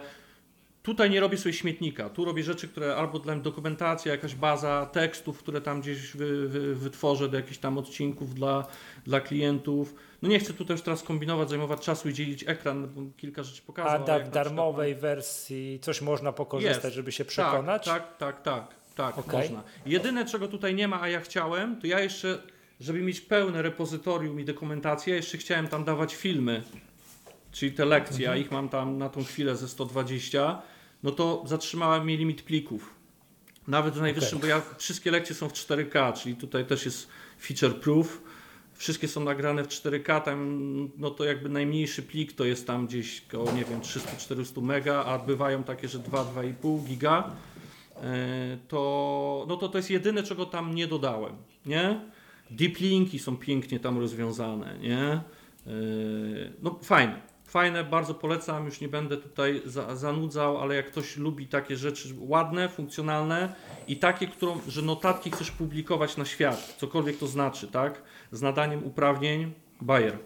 tutaj 0.83 1.11
nie 1.11 1.21
robię 1.21 1.39
sobie 1.39 1.53
śmietnika. 1.53 2.11
Tu 2.11 2.25
robię 2.25 2.43
rzeczy, 2.43 2.69
które 2.69 2.97
albo 2.97 3.19
dla 3.19 3.35
mnie 3.35 3.43
dokumentacja, 3.43 4.13
jakaś 4.13 4.35
baza 4.35 4.87
tekstów, 4.87 5.39
które 5.39 5.61
tam 5.61 5.81
gdzieś 5.81 6.17
wy, 6.17 6.49
wy, 6.49 6.75
wytworzę 6.75 7.29
do 7.29 7.37
jakichś 7.37 7.59
tam 7.59 7.79
odcinków 7.79 8.35
dla, 8.35 8.67
dla 9.05 9.21
klientów. 9.21 9.95
No 10.23 10.29
nie 10.29 10.39
chcę 10.39 10.53
tutaj 10.53 10.75
już 10.75 10.83
teraz 10.83 11.03
kombinować, 11.03 11.51
zajmować 11.51 11.81
czasu 11.81 12.09
i 12.09 12.15
dzielić 12.15 12.45
ekran, 12.49 12.89
bo 12.89 13.03
kilka 13.17 13.43
rzeczy 13.43 13.63
A 13.65 13.67
pokazał. 13.67 13.93
jak 13.93 14.01
w 14.01 14.05
przykład 14.05 14.31
darmowej 14.31 14.95
wersji 14.95 15.79
coś 15.83 16.03
można 16.03 16.33
pokorzystać, 16.33 16.85
Jest. 16.85 16.97
żeby 16.97 17.13
się 17.13 17.25
przekonać? 17.25 17.85
Tak, 17.85 18.17
tak, 18.19 18.43
tak, 18.43 18.43
tak, 18.43 18.75
tak 18.95 19.19
Okej. 19.19 19.41
można. 19.41 19.63
Jedyne, 19.87 20.25
czego 20.25 20.49
tutaj 20.49 20.75
nie 20.75 20.89
ma, 20.89 21.03
a 21.03 21.09
ja 21.09 21.21
chciałem, 21.21 21.81
to 21.81 21.87
ja 21.87 22.01
jeszcze, 22.01 22.43
żeby 22.81 23.01
mieć 23.03 23.21
pełne 23.21 23.63
repozytorium 23.63 24.41
i 24.41 24.45
dokumentację, 24.45 25.15
jeszcze 25.15 25.39
chciałem 25.39 25.69
tam 25.69 25.85
dawać 25.85 26.15
filmy, 26.15 26.63
czyli 27.53 27.73
te 27.73 27.85
lekcje, 27.85 28.27
Mhm. 28.27 28.33
a 28.33 28.37
ich 28.37 28.51
mam 28.51 28.69
tam 28.69 28.99
na 28.99 29.09
tą 29.09 29.25
chwilę 29.25 29.57
ze 29.57 29.69
120, 29.69 30.63
no 31.03 31.11
to 31.11 31.43
zatrzymałem 31.47 32.07
mi 32.07 32.17
limit 32.17 32.43
plików. 32.43 32.95
Nawet 33.69 33.95
w 33.95 34.01
najwyższym, 34.01 34.39
bo 34.39 34.47
ja 34.47 34.63
wszystkie 34.79 35.11
lekcje 35.11 35.35
są 35.35 35.49
w 35.49 35.53
4K, 35.53 36.13
czyli 36.23 36.37
tutaj 36.37 36.67
też 36.67 36.85
jest 36.85 37.09
feature 37.41 37.81
proof. 37.81 38.23
Wszystkie 38.75 39.09
są 39.09 39.25
nagrane 39.25 39.65
w 39.65 39.69
4K, 39.69 40.21
tam 40.21 40.91
no 40.99 41.11
to 41.11 41.25
jakby 41.25 41.49
najmniejszy 41.49 42.03
plik 42.03 42.33
to 42.33 42.45
jest 42.45 42.67
tam 42.67 42.87
gdzieś 42.87 43.21
koło, 43.21 43.53
nie 43.53 43.65
wiem, 43.65 43.81
300-400 43.81 44.63
mega, 44.63 45.05
a 45.05 45.19
bywają 45.19 45.65
takie, 45.65 45.89
że 45.89 45.99
2-2,5 45.99 46.85
giga. 46.85 47.31
E, 48.03 48.59
To, 48.69 49.45
no 49.49 49.57
to 49.57 49.69
to 49.69 49.79
jest 49.79 49.91
jedyne, 49.91 50.23
czego 50.23 50.47
tam 50.47 50.75
nie 50.75 50.87
dodałem, 50.87 51.37
nie? 51.67 52.01
Deep 52.51 52.79
linki 52.81 53.19
są 53.19 53.37
pięknie 53.37 53.81
tam 53.81 53.99
rozwiązane, 53.99 54.79
nie? 54.79 54.99
E, 55.03 55.21
No 56.63 56.79
fajne, 56.83 57.21
fajne, 57.45 57.85
bardzo 57.85 58.15
polecam, 58.15 58.65
już 58.65 58.81
nie 58.81 58.89
będę 58.89 59.17
tutaj 59.17 59.63
za, 59.65 59.97
zanudzał, 59.97 60.59
ale 60.59 60.75
jak 60.75 60.91
ktoś 60.91 61.17
lubi 61.17 61.47
takie 61.47 61.77
rzeczy 61.77 62.09
ładne, 62.19 62.69
funkcjonalne 62.69 63.55
i 63.89 63.97
takie, 63.97 64.27
którą, 64.27 64.61
że 64.69 64.83
notatki 64.83 65.31
chcesz 65.31 65.51
publikować 65.51 66.17
na 66.17 66.25
świat, 66.25 66.75
cokolwiek 66.79 67.19
to 67.19 67.27
znaczy, 67.27 67.69
tak? 67.69 68.03
Z 68.33 68.43
nadaniem 68.43 68.85
uprawnień, 68.85 69.53
Bayer. 69.81 70.19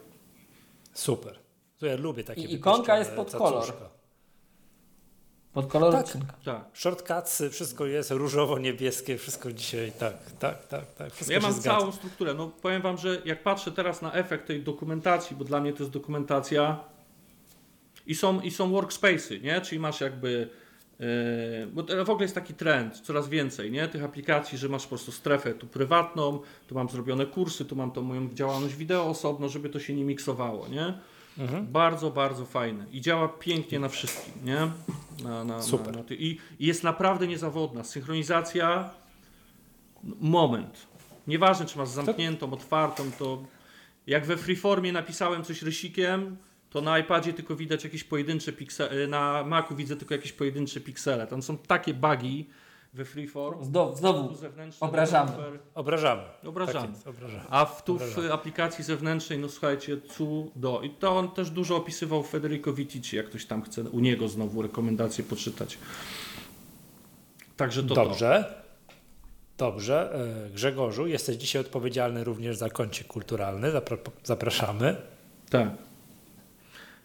Super. 0.93 1.39
To 1.79 1.87
ja 1.87 1.97
lubię 1.97 2.25
takie 2.25 2.41
I 2.41 2.55
ikonka 2.55 2.99
jest 2.99 3.11
pod 3.13 3.31
cacuszka. 3.31 3.73
kolor. 3.73 3.98
Pod 5.59 5.67
kolor 5.67 5.93
Tak. 5.93 6.05
odcinka. 6.05 6.35
Tak. 6.45 6.65
Shortcutsy, 6.75 7.51
wszystko 7.51 7.87
jest 7.87 8.11
różowo-niebieskie, 8.11 9.19
wszystko 9.19 9.53
dzisiaj 9.53 9.93
tak, 9.99 10.15
tak, 10.39 10.67
tak, 10.67 10.95
tak. 10.95 11.13
Wszystko 11.13 11.35
Ja 11.35 11.41
się 11.41 11.47
mam 11.47 11.53
zgadza. 11.53 11.79
całą 11.79 11.93
strukturę. 11.93 12.35
No 12.35 12.51
powiem 12.63 12.83
wam, 12.83 12.99
że 12.99 13.23
jak 13.25 13.43
patrzę 13.43 13.73
teraz 13.73 14.03
na 14.03 14.13
efekt 14.13 14.47
tej 14.47 14.63
dokumentacji, 14.63 15.37
bo 15.37 15.45
dla 15.45 15.61
mnie 15.61 15.73
to 15.73 15.79
jest 15.83 15.93
dokumentacja 15.93 16.81
i 18.07 18.15
są, 18.15 18.41
i 18.41 18.51
są 18.51 18.73
workspace'y, 18.73 19.43
nie? 19.43 19.61
Czyli 19.61 19.79
masz 19.81 20.01
jakby 20.01 20.49
yy, 20.99 21.07
bo 21.73 21.83
w 22.05 22.11
ogóle 22.11 22.25
jest 22.25 22.35
taki 22.35 22.55
trend, 22.55 23.01
coraz 23.01 23.29
więcej, 23.29 23.71
nie? 23.71 23.89
Tych 23.89 24.05
aplikacji, 24.05 24.59
że 24.59 24.69
masz 24.69 24.83
po 24.83 24.89
prostu 24.89 25.13
strefę 25.13 25.55
tu 25.55 25.67
prywatną, 25.67 26.41
tu 26.67 26.75
mam 26.75 26.89
zrobione 26.89 27.27
kursy, 27.27 27.65
tu 27.65 27.77
mam 27.77 27.91
tą 27.91 28.03
moją 28.03 28.29
działalność 28.35 28.75
wideo 28.77 29.07
osobno, 29.07 29.49
żeby 29.49 29.69
to 29.69 29.81
się 29.81 29.95
nie 29.95 30.05
miksowało, 30.05 30.69
nie? 30.69 30.95
Mhm. 31.39 31.67
Bardzo, 31.67 32.11
bardzo 32.11 32.45
fajne 32.45 32.87
i 32.93 33.01
działa 33.01 33.29
pięknie 33.29 33.79
na 33.79 33.89
wszystkim, 33.89 34.35
nie? 34.45 34.71
Na, 35.25 35.45
na, 35.45 35.63
Super. 35.63 35.97
Na, 35.97 36.03
i, 36.11 36.39
jest 36.61 36.85
naprawdę 36.85 37.27
niezawodna. 37.27 37.85
Synchronizacja, 37.85 38.91
moment. 40.21 40.87
Nieważne, 41.27 41.67
czy 41.67 41.79
masz 41.79 41.89
zamkniętą, 41.89 42.53
otwartą, 42.53 43.11
to 43.19 43.43
jak 44.07 44.27
we 44.27 44.37
freeformie 44.37 44.93
napisałem 44.93 45.45
coś 45.45 45.63
rysikiem, 45.63 46.37
to 46.71 46.81
na 46.81 46.99
iPadzie 46.99 47.33
tylko 47.33 47.57
widać 47.57 47.85
jakieś 47.85 48.05
pojedyncze 48.05 48.53
piksele, 48.53 49.07
na 49.07 49.45
Macu 49.45 49.77
widzę 49.77 49.97
tylko 49.97 50.15
jakieś 50.15 50.33
pojedyncze 50.33 50.81
piksele. 50.81 51.27
Tam 51.27 51.43
są 51.43 51.59
takie 51.59 51.95
bugi, 51.95 52.49
we 52.93 53.05
Freeform. 53.05 53.65
Znowu, 53.65 53.97
znowu 53.97 54.35
zewnętrzny 54.35 54.89
obrażamy. 54.89 55.31
deweloper. 55.31 55.61
Obrażamy. 55.75 56.23
Obrażamy. 56.45 56.87
Tak 56.87 56.95
jest, 56.95 57.07
obrażamy. 57.07 57.45
A 57.51 57.65
w, 57.65 57.85
tu 57.85 57.99
w 57.99 58.19
aplikacji 58.33 58.85
zewnętrznej, 58.85 59.39
no 59.39 59.49
słuchajcie, 59.49 59.97
cudo. 60.01 60.81
I 60.83 60.91
to 60.91 61.17
on 61.19 61.31
też 61.31 61.51
dużo 61.51 61.77
opisywał 61.77 62.23
Federico 62.23 62.73
Vitici, 62.73 63.17
jak 63.17 63.27
ktoś 63.27 63.47
tam 63.47 63.63
chce 63.63 63.83
u 63.83 64.01
niego 64.01 64.29
znowu 64.29 64.63
rekomendacje 64.63 65.25
poczytać. 65.25 65.79
Także 67.57 67.83
to 67.83 67.95
Dobrze. 67.95 68.55
Dobrze. 69.59 70.15
E, 70.47 70.51
Grzegorzu, 70.51 71.07
jesteś 71.07 71.37
dzisiaj 71.37 71.61
odpowiedzialny 71.61 72.25
również 72.25 72.57
za 72.57 72.69
kącik 72.71 73.07
kulturalny. 73.07 73.73
Zapra- 73.73 74.11
Zapraszamy. 74.25 74.97
to. 75.51 75.59
Tak. 75.59 75.88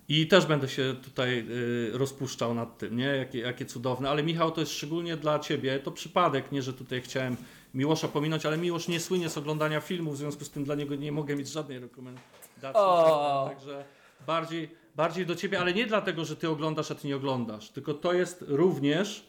I 0.09 0.27
też 0.27 0.45
będę 0.45 0.69
się 0.69 0.95
tutaj 1.03 1.45
y, 1.49 1.97
rozpuszczał 1.97 2.53
nad 2.53 2.77
tym, 2.77 2.97
nie? 2.97 3.05
Jakie, 3.05 3.39
jakie 3.39 3.65
cudowne. 3.65 4.09
Ale 4.09 4.23
Michał, 4.23 4.51
to 4.51 4.61
jest 4.61 4.71
szczególnie 4.71 5.17
dla 5.17 5.39
Ciebie. 5.39 5.79
To 5.79 5.91
przypadek, 5.91 6.51
nie, 6.51 6.61
że 6.61 6.73
tutaj 6.73 7.01
chciałem 7.01 7.37
Miłosza 7.73 8.07
pominąć, 8.07 8.45
ale 8.45 8.57
Miłosz 8.57 8.87
nie 8.87 8.99
słynie 8.99 9.29
z 9.29 9.37
oglądania 9.37 9.81
filmów, 9.81 10.15
w 10.15 10.17
związku 10.17 10.45
z 10.45 10.49
tym 10.49 10.63
dla 10.63 10.75
niego 10.75 10.95
nie 10.95 11.11
mogę 11.11 11.35
mieć 11.35 11.47
żadnej 11.47 11.79
rekomendacji. 11.79 12.73
O. 12.73 13.45
Także 13.49 13.85
bardziej, 14.27 14.69
bardziej 14.95 15.25
do 15.25 15.35
Ciebie, 15.35 15.59
ale 15.59 15.73
nie 15.73 15.87
dlatego, 15.87 16.25
że 16.25 16.35
Ty 16.35 16.49
oglądasz, 16.49 16.91
a 16.91 16.95
Ty 16.95 17.07
nie 17.07 17.15
oglądasz. 17.15 17.69
Tylko 17.69 17.93
to 17.93 18.13
jest 18.13 18.45
również, 18.47 19.25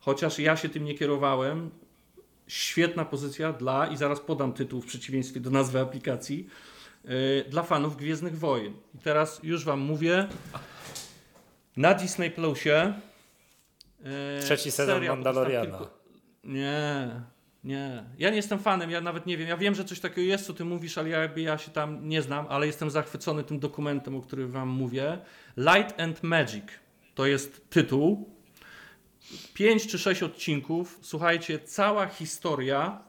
chociaż 0.00 0.38
ja 0.38 0.56
się 0.56 0.68
tym 0.68 0.84
nie 0.84 0.94
kierowałem, 0.94 1.70
świetna 2.46 3.04
pozycja 3.04 3.52
dla, 3.52 3.86
i 3.86 3.96
zaraz 3.96 4.20
podam 4.20 4.52
tytuł 4.52 4.80
w 4.80 4.86
przeciwieństwie 4.86 5.40
do 5.40 5.50
nazwy 5.50 5.80
aplikacji, 5.80 6.48
dla 7.48 7.62
fanów 7.62 7.96
Gwiezdnych 7.96 8.38
Wojen. 8.38 8.72
I 8.94 8.98
teraz 8.98 9.40
już 9.42 9.64
Wam 9.64 9.80
mówię, 9.80 10.28
na 11.76 11.94
Disney 11.94 12.30
Plusie 12.30 12.94
yy, 14.00 14.10
Trzeci 14.42 14.70
sezon 14.70 15.06
Mandaloriana. 15.06 15.64
tylko- 15.78 15.98
Nie, 16.44 17.08
nie. 17.64 18.04
Ja 18.18 18.30
nie 18.30 18.36
jestem 18.36 18.58
fanem, 18.58 18.90
ja 18.90 19.00
nawet 19.00 19.26
nie 19.26 19.36
wiem. 19.38 19.48
Ja 19.48 19.56
wiem, 19.56 19.74
że 19.74 19.84
coś 19.84 20.00
takiego 20.00 20.20
jest, 20.20 20.46
co 20.46 20.54
ty 20.54 20.64
mówisz, 20.64 20.98
ale 20.98 21.08
ja, 21.08 21.28
ja 21.36 21.58
się 21.58 21.70
tam 21.70 22.08
nie 22.08 22.22
znam, 22.22 22.46
ale 22.48 22.66
jestem 22.66 22.90
zachwycony 22.90 23.44
tym 23.44 23.58
dokumentem, 23.58 24.16
o 24.16 24.20
którym 24.22 24.50
wam 24.50 24.68
mówię. 24.68 25.18
Light 25.56 26.00
and 26.00 26.22
Magic 26.22 26.64
to 27.14 27.26
jest 27.26 27.70
tytuł. 27.70 28.30
Pięć 29.54 29.86
czy 29.86 29.98
sześć 29.98 30.22
odcinków. 30.22 30.98
Słuchajcie, 31.02 31.58
cała 31.58 32.06
historia 32.06 33.02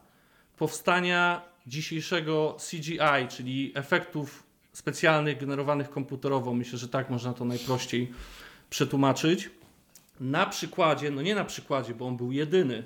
powstania 0.56 1.42
dzisiejszego 1.66 2.56
CGI, 2.70 3.28
czyli 3.28 3.72
efektów 3.74 4.44
specjalnych 4.72 5.38
generowanych 5.38 5.90
komputerowo. 5.90 6.54
Myślę, 6.54 6.78
że 6.78 6.88
tak 6.88 7.10
można 7.10 7.32
to 7.32 7.44
najprościej 7.44 8.12
przetłumaczyć. 8.70 9.50
Na 10.20 10.46
przykładzie, 10.46 11.10
no 11.10 11.22
nie 11.22 11.34
na 11.34 11.44
przykładzie, 11.44 11.94
bo 11.94 12.06
on 12.06 12.16
był 12.16 12.32
jedyny, 12.32 12.84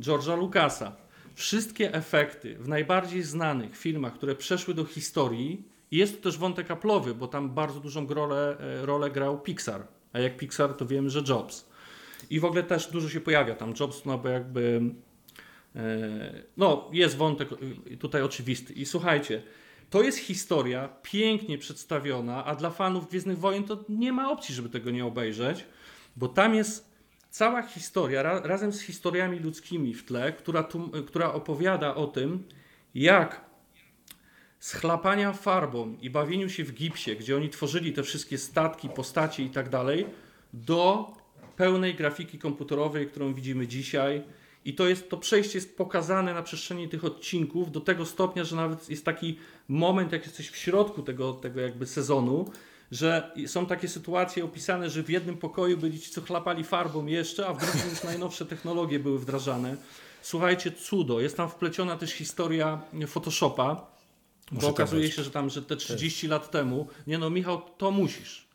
George'a 0.00 0.38
Lucasa. 0.38 0.96
Wszystkie 1.34 1.94
efekty 1.94 2.58
w 2.58 2.68
najbardziej 2.68 3.22
znanych 3.22 3.76
filmach, 3.76 4.14
które 4.14 4.34
przeszły 4.34 4.74
do 4.74 4.84
historii, 4.84 5.68
jest 5.90 6.16
to 6.16 6.22
też 6.22 6.38
wątek 6.38 6.70
aplowy, 6.70 7.14
bo 7.14 7.28
tam 7.28 7.50
bardzo 7.50 7.80
dużą 7.80 8.06
rolę, 8.06 8.56
e, 8.58 8.86
rolę 8.86 9.10
grał 9.10 9.40
Pixar. 9.40 9.86
A 10.12 10.18
jak 10.18 10.36
Pixar, 10.36 10.74
to 10.74 10.86
wiemy, 10.86 11.10
że 11.10 11.22
Jobs. 11.28 11.68
I 12.30 12.40
w 12.40 12.44
ogóle 12.44 12.62
też 12.62 12.86
dużo 12.86 13.08
się 13.08 13.20
pojawia 13.20 13.54
tam 13.54 13.74
Jobs, 13.80 14.04
no 14.04 14.18
bo 14.18 14.28
jakby. 14.28 14.80
E, 15.76 16.42
No, 16.56 16.90
jest 16.92 17.16
wątek 17.16 17.48
tutaj 18.00 18.22
oczywisty. 18.22 18.72
I 18.72 18.86
słuchajcie, 18.86 19.42
to 19.90 20.02
jest 20.02 20.18
historia 20.18 20.88
pięknie 21.02 21.58
przedstawiona, 21.58 22.44
a 22.44 22.54
dla 22.54 22.70
fanów 22.70 23.08
Gwiezdnych 23.08 23.38
Wojen 23.38 23.64
to 23.64 23.84
nie 23.88 24.12
ma 24.12 24.30
opcji, 24.30 24.54
żeby 24.54 24.68
tego 24.68 24.90
nie 24.90 25.06
obejrzeć, 25.06 25.64
bo 26.16 26.28
tam 26.28 26.54
jest 26.54 26.96
cała 27.30 27.62
historia 27.62 28.22
ra, 28.22 28.40
razem 28.40 28.72
z 28.72 28.80
historiami 28.80 29.38
ludzkimi 29.38 29.94
w 29.94 30.04
tle, 30.04 30.32
która, 30.32 30.62
tu, 30.62 30.90
która 31.06 31.32
opowiada 31.32 31.94
o 31.94 32.06
tym, 32.06 32.44
jak 32.94 33.44
z 34.58 34.72
chlapania 34.72 35.32
farbą 35.32 35.96
i 36.00 36.10
bawieniu 36.10 36.48
się 36.48 36.64
w 36.64 36.72
gipsie, 36.72 37.16
gdzie 37.16 37.36
oni 37.36 37.50
tworzyli 37.50 37.92
te 37.92 38.02
wszystkie 38.02 38.38
statki, 38.38 38.88
postacie 38.88 39.42
i 39.42 39.50
tak 39.50 39.68
dalej, 39.68 40.06
do 40.52 41.12
pełnej 41.56 41.94
grafiki 41.94 42.38
komputerowej, 42.38 43.06
którą 43.06 43.34
widzimy 43.34 43.66
dzisiaj. 43.66 44.22
I 44.66 44.74
to 44.74 44.88
jest 44.88 45.10
to 45.10 45.16
przejście 45.16 45.58
jest 45.58 45.76
pokazane 45.76 46.34
na 46.34 46.42
przestrzeni 46.42 46.88
tych 46.88 47.04
odcinków 47.04 47.72
do 47.72 47.80
tego 47.80 48.06
stopnia, 48.06 48.44
że 48.44 48.56
nawet 48.56 48.90
jest 48.90 49.04
taki 49.04 49.38
moment, 49.68 50.12
jak 50.12 50.26
jesteś 50.26 50.50
w 50.50 50.56
środku 50.56 51.02
tego, 51.02 51.32
tego 51.32 51.60
jakby 51.60 51.86
sezonu, 51.86 52.50
że 52.90 53.32
są 53.46 53.66
takie 53.66 53.88
sytuacje 53.88 54.44
opisane, 54.44 54.90
że 54.90 55.02
w 55.02 55.10
jednym 55.10 55.36
pokoju 55.36 55.76
byli 55.78 56.00
ci, 56.00 56.10
co 56.10 56.20
chlapali 56.20 56.64
farbą 56.64 57.06
jeszcze, 57.06 57.46
a 57.46 57.54
w 57.54 57.58
drugim 57.58 57.90
już 57.90 58.04
najnowsze 58.04 58.46
technologie 58.46 58.98
były 58.98 59.18
wdrażane. 59.18 59.76
Słuchajcie, 60.22 60.72
cudo. 60.72 61.20
Jest 61.20 61.36
tam 61.36 61.50
wpleciona 61.50 61.96
też 61.96 62.12
historia 62.12 62.80
Photoshopa, 63.06 63.74
Muszę 63.74 63.86
bo 64.52 64.60
to 64.60 64.68
okazuje 64.68 65.12
się, 65.12 65.22
że 65.22 65.30
tam, 65.30 65.50
że 65.50 65.62
te 65.62 65.76
30 65.76 66.28
lat 66.28 66.50
temu, 66.50 66.88
nie 67.06 67.18
no 67.18 67.30
Michał, 67.30 67.62
to 67.78 67.90
musisz. 67.90 68.45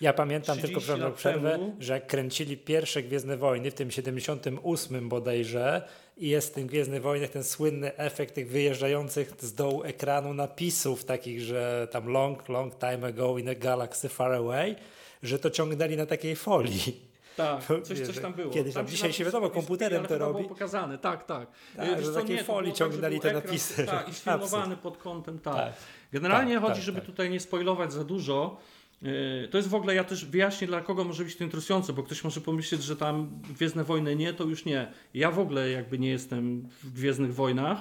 Ja 0.00 0.12
pamiętam 0.12 0.58
30 0.58 0.80
tylko 0.86 0.96
lat 0.96 1.14
przerwę 1.14 1.50
temu- 1.50 1.76
że 1.80 1.92
jak 1.92 2.06
kręcili 2.06 2.56
pierwsze 2.56 3.02
Gwiezdne 3.02 3.36
Wojny 3.36 3.70
w 3.70 3.74
tym 3.74 3.90
78 3.90 5.08
bodajże 5.08 5.82
i 6.16 6.28
jest 6.28 6.50
w 6.50 6.54
tym 6.54 6.66
Gwiezdnych 6.66 7.02
Wojnach 7.02 7.30
ten 7.30 7.44
słynny 7.44 7.96
efekt 7.96 8.34
tych 8.34 8.50
wyjeżdżających 8.50 9.32
z 9.38 9.54
dołu 9.54 9.82
ekranu 9.84 10.34
napisów 10.34 11.04
takich, 11.04 11.40
że 11.40 11.88
tam 11.90 12.08
long, 12.08 12.48
long 12.48 12.78
time 12.78 13.06
ago 13.06 13.38
in 13.38 13.48
a 13.48 13.54
galaxy 13.54 14.08
far 14.08 14.32
away, 14.32 14.76
że 15.22 15.38
to 15.38 15.50
ciągnęli 15.50 15.96
na 15.96 16.06
takiej 16.06 16.36
folii. 16.36 17.08
Tak, 17.36 17.64
coś, 17.86 18.00
coś 18.00 18.18
tam 18.18 18.32
było. 18.34 18.52
kiedyś 18.52 18.74
tam 18.74 18.86
dzisiaj 18.86 19.12
się 19.12 19.24
wiadomo, 19.24 19.50
komputerem 19.50 20.06
to 20.06 20.18
robi. 20.18 20.32
było 20.36 20.48
pokazane, 20.48 20.98
tak, 20.98 21.24
tak. 21.24 21.48
Tak, 21.76 22.02
że 22.04 22.12
co, 22.12 22.20
takiej 22.20 22.36
nie, 22.36 22.44
folii 22.44 22.70
tak, 22.72 22.78
ciągnęli 22.78 23.20
te 23.20 23.32
napisy. 23.32 23.86
Tak, 23.86 24.08
i 24.08 24.14
sfilmowany 24.20 24.76
pod 24.76 24.96
kątem, 24.98 25.38
tak. 25.38 25.54
Tak. 25.54 25.72
Generalnie 26.12 26.54
Tak, 26.54 26.62
chodzi, 26.62 26.74
tak, 26.74 26.82
żeby 26.82 26.98
tak. 26.98 27.06
tutaj 27.06 27.30
nie 27.30 27.40
spoilować 27.40 27.92
za 27.92 28.04
dużo. 28.04 28.56
Yy, 29.02 29.48
To 29.50 29.56
jest 29.56 29.68
w 29.68 29.74
ogóle, 29.74 29.94
ja 29.94 30.04
też 30.04 30.24
wyjaśnię 30.24 30.66
dla 30.66 30.80
kogo 30.80 31.04
może 31.04 31.24
być 31.24 31.36
to 31.36 31.44
interesujące, 31.44 31.92
bo 31.92 32.02
ktoś 32.02 32.24
może 32.24 32.40
pomyśleć, 32.40 32.82
że 32.82 32.96
tam 32.96 33.40
Gwiezdne 33.54 33.84
Wojny 33.84 34.16
nie, 34.16 34.32
to 34.32 34.44
już 34.44 34.64
nie. 34.64 34.92
Ja 35.14 35.30
w 35.30 35.38
ogóle 35.38 35.70
jakby 35.70 35.98
nie 35.98 36.10
jestem 36.10 36.68
w 36.82 36.92
Gwiezdnych 36.92 37.34
Wojnach, 37.34 37.78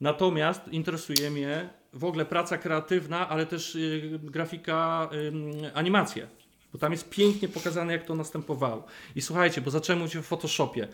natomiast 0.00 0.68
interesuje 0.68 1.30
mnie 1.30 1.68
w 1.92 2.04
ogóle 2.04 2.24
praca 2.24 2.58
kreatywna, 2.58 3.28
ale 3.28 3.46
też 3.46 3.74
yy, 3.74 4.18
grafika, 4.22 5.10
animacje. 5.74 6.28
Bo 6.72 6.78
tam 6.78 6.92
jest 6.92 7.10
pięknie 7.10 7.48
pokazane, 7.48 7.92
jak 7.92 8.04
to 8.04 8.14
następowało. 8.14 8.84
I 9.16 9.20
słuchajcie, 9.20 9.60
bo 9.60 9.70
zacząłem 9.70 9.98
mówić 9.98 10.16
o 10.16 10.22
Photoshopie. 10.22 10.88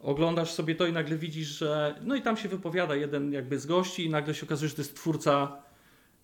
Oglądasz 0.00 0.50
sobie 0.50 0.74
to 0.74 0.86
i 0.86 0.92
nagle 0.92 1.16
widzisz, 1.16 1.48
że. 1.48 1.94
No 2.02 2.16
i 2.16 2.22
tam 2.22 2.36
się 2.36 2.48
wypowiada 2.48 2.96
jeden 2.96 3.32
jakby 3.32 3.58
z 3.58 3.66
gości, 3.66 4.04
i 4.04 4.10
nagle 4.10 4.34
się 4.34 4.46
okazuje, 4.46 4.68
że 4.68 4.74
to 4.74 4.82
jest 4.82 4.96
twórca, 4.96 5.62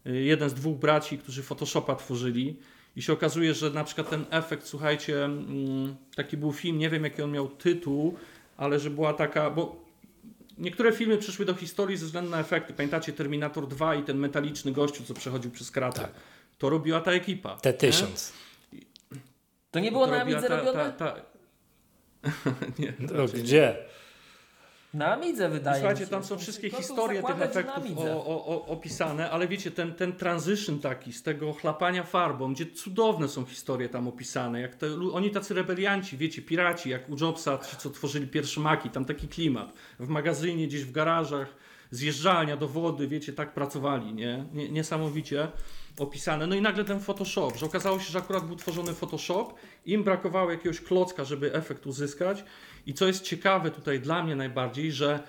y, 0.06 0.22
jeden 0.22 0.50
z 0.50 0.54
dwóch 0.54 0.78
braci, 0.78 1.18
którzy 1.18 1.42
Photoshopa 1.42 1.96
tworzyli. 1.96 2.56
I 2.96 3.02
się 3.02 3.12
okazuje, 3.12 3.54
że 3.54 3.70
na 3.70 3.84
przykład 3.84 4.10
ten 4.10 4.24
efekt, 4.30 4.66
słuchajcie, 4.66 5.24
mm, 5.24 5.96
taki 6.16 6.36
był 6.36 6.52
film, 6.52 6.78
nie 6.78 6.90
wiem 6.90 7.04
jaki 7.04 7.22
on 7.22 7.30
miał 7.32 7.48
tytuł, 7.48 8.16
ale 8.56 8.78
że 8.80 8.90
była 8.90 9.14
taka. 9.14 9.50
Bo 9.50 9.84
niektóre 10.58 10.92
filmy 10.92 11.18
przyszły 11.18 11.44
do 11.44 11.54
historii 11.54 11.96
ze 11.96 12.06
względu 12.06 12.30
na 12.30 12.40
efekty. 12.40 12.72
Pamiętacie 12.74 13.12
Terminator 13.12 13.68
2 13.68 13.94
i 13.94 14.02
ten 14.02 14.18
metaliczny 14.18 14.72
gościu, 14.72 15.04
co 15.04 15.14
przechodził 15.14 15.50
przez 15.50 15.70
kratę? 15.70 16.00
Tak. 16.00 16.10
To 16.58 16.70
robiła 16.70 17.00
ta 17.00 17.12
ekipa. 17.12 17.56
Te 17.56 17.70
nie? 17.70 17.78
tysiąc. 17.78 18.32
To 19.70 19.80
nie 19.80 19.92
było 19.92 20.04
To 20.06 20.10
na 20.12 20.22
Amidze 20.22 20.48
ta- 20.48 20.56
robione? 20.56 20.92
ta- 20.98 21.12
ta- 21.12 21.20
nie, 22.78 22.92
No, 22.98 23.12
raczej 23.12 23.42
nie. 23.42 23.76
Na 24.96 25.12
Amidze 25.12 25.48
wydaje 25.48 25.76
Słuchajcie, 25.76 26.00
mi 26.00 26.06
się. 26.06 26.10
tam 26.10 26.24
są 26.24 26.38
wszystkie 26.38 26.66
No 26.66 26.70
to 26.70 26.76
historie 26.76 27.22
tych 27.22 27.40
efektów 27.42 27.98
o, 27.98 28.26
o, 28.26 28.46
o, 28.46 28.66
opisane, 28.66 29.30
ale 29.30 29.48
wiecie, 29.48 29.70
ten, 29.70 29.94
ten 29.94 30.12
transition 30.12 30.78
taki 30.78 31.12
z 31.12 31.22
tego 31.22 31.52
chlapania 31.52 32.02
farbą, 32.02 32.54
gdzie 32.54 32.66
cudowne 32.66 33.28
są 33.28 33.44
historie 33.44 33.88
tam 33.88 34.08
opisane, 34.08 34.60
jak 34.60 34.74
te, 34.74 34.86
oni 35.12 35.30
tacy 35.30 35.54
rebelianci, 35.54 36.16
wiecie, 36.16 36.42
piraci, 36.42 36.90
jak 36.90 37.08
u 37.08 37.16
Jobsa, 37.20 37.58
ci 37.58 37.76
co 37.76 37.90
tworzyli 37.90 38.26
pierwsze 38.26 38.60
maki, 38.60 38.90
tam 38.90 39.04
taki 39.04 39.28
klimat. 39.28 39.72
W 40.00 40.08
magazynie, 40.08 40.66
gdzieś 40.66 40.84
w 40.84 40.92
garażach, 40.92 41.54
zjeżdżalnia 41.90 42.56
do 42.56 42.68
wody, 42.68 43.08
wiecie, 43.08 43.32
tak 43.32 43.54
pracowali, 43.54 44.14
nie 44.14 44.44
niesamowicie 44.52 45.48
opisane. 45.98 46.46
No 46.46 46.54
i 46.54 46.60
nagle 46.60 46.84
ten 46.84 47.00
Photoshop, 47.00 47.56
że 47.56 47.66
okazało 47.66 47.98
się, 47.98 48.12
że 48.12 48.18
akurat 48.18 48.46
był 48.46 48.56
tworzony 48.56 48.94
Photoshop, 48.94 49.54
im 49.86 50.04
brakowało 50.04 50.50
jakiegoś 50.50 50.80
klocka, 50.80 51.24
żeby 51.24 51.54
efekt 51.54 51.86
uzyskać. 51.86 52.44
I 52.86 52.94
co 52.94 53.06
jest 53.06 53.22
ciekawe 53.22 53.70
tutaj 53.70 54.00
dla 54.00 54.22
mnie 54.22 54.36
najbardziej, 54.36 54.92
że 54.92 55.22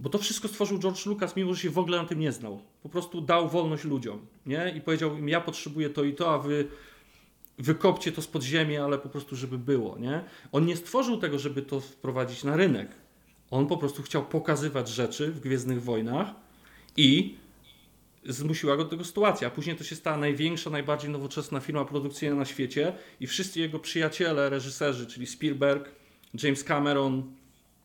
bo 0.00 0.08
to 0.08 0.18
wszystko 0.18 0.48
stworzył 0.48 0.78
George 0.78 1.06
Lucas, 1.06 1.36
mimo 1.36 1.54
że 1.54 1.60
się 1.60 1.70
w 1.70 1.78
ogóle 1.78 1.98
na 1.98 2.04
tym 2.04 2.18
nie 2.18 2.32
znał. 2.32 2.62
Po 2.82 2.88
prostu 2.88 3.20
dał 3.20 3.48
wolność 3.48 3.84
ludziom, 3.84 4.26
nie? 4.46 4.74
I 4.76 4.80
powiedział 4.80 5.18
im, 5.18 5.28
ja 5.28 5.40
potrzebuję 5.40 5.90
to 5.90 6.04
i 6.04 6.14
to, 6.14 6.34
a 6.34 6.38
wy 6.38 6.68
wykopcie 7.58 8.12
to 8.12 8.22
z 8.22 8.26
podziemi, 8.26 8.76
ale 8.76 8.98
po 8.98 9.08
prostu, 9.08 9.36
żeby 9.36 9.58
było, 9.58 9.98
nie? 9.98 10.24
On 10.52 10.66
nie 10.66 10.76
stworzył 10.76 11.16
tego, 11.16 11.38
żeby 11.38 11.62
to 11.62 11.80
wprowadzić 11.80 12.44
na 12.44 12.56
rynek. 12.56 12.88
On 13.50 13.66
po 13.66 13.76
prostu 13.76 14.02
chciał 14.02 14.24
pokazywać 14.24 14.88
rzeczy 14.88 15.32
w 15.32 15.40
Gwiezdnych 15.40 15.82
Wojnach 15.82 16.28
i 16.96 17.36
zmusiła 18.24 18.76
go 18.76 18.84
do 18.84 18.90
tego 18.90 19.04
sytuacja. 19.04 19.50
Później 19.50 19.76
to 19.76 19.84
się 19.84 19.96
stała 19.96 20.16
największa, 20.16 20.70
najbardziej 20.70 21.10
nowoczesna 21.10 21.60
firma 21.60 21.84
produkcyjna 21.84 22.36
na 22.36 22.44
świecie 22.44 22.92
i 23.20 23.26
wszyscy 23.26 23.60
jego 23.60 23.78
przyjaciele, 23.78 24.50
reżyserzy, 24.50 25.06
czyli 25.06 25.26
Spielberg, 25.26 25.90
James 26.42 26.64
Cameron, 26.64 27.34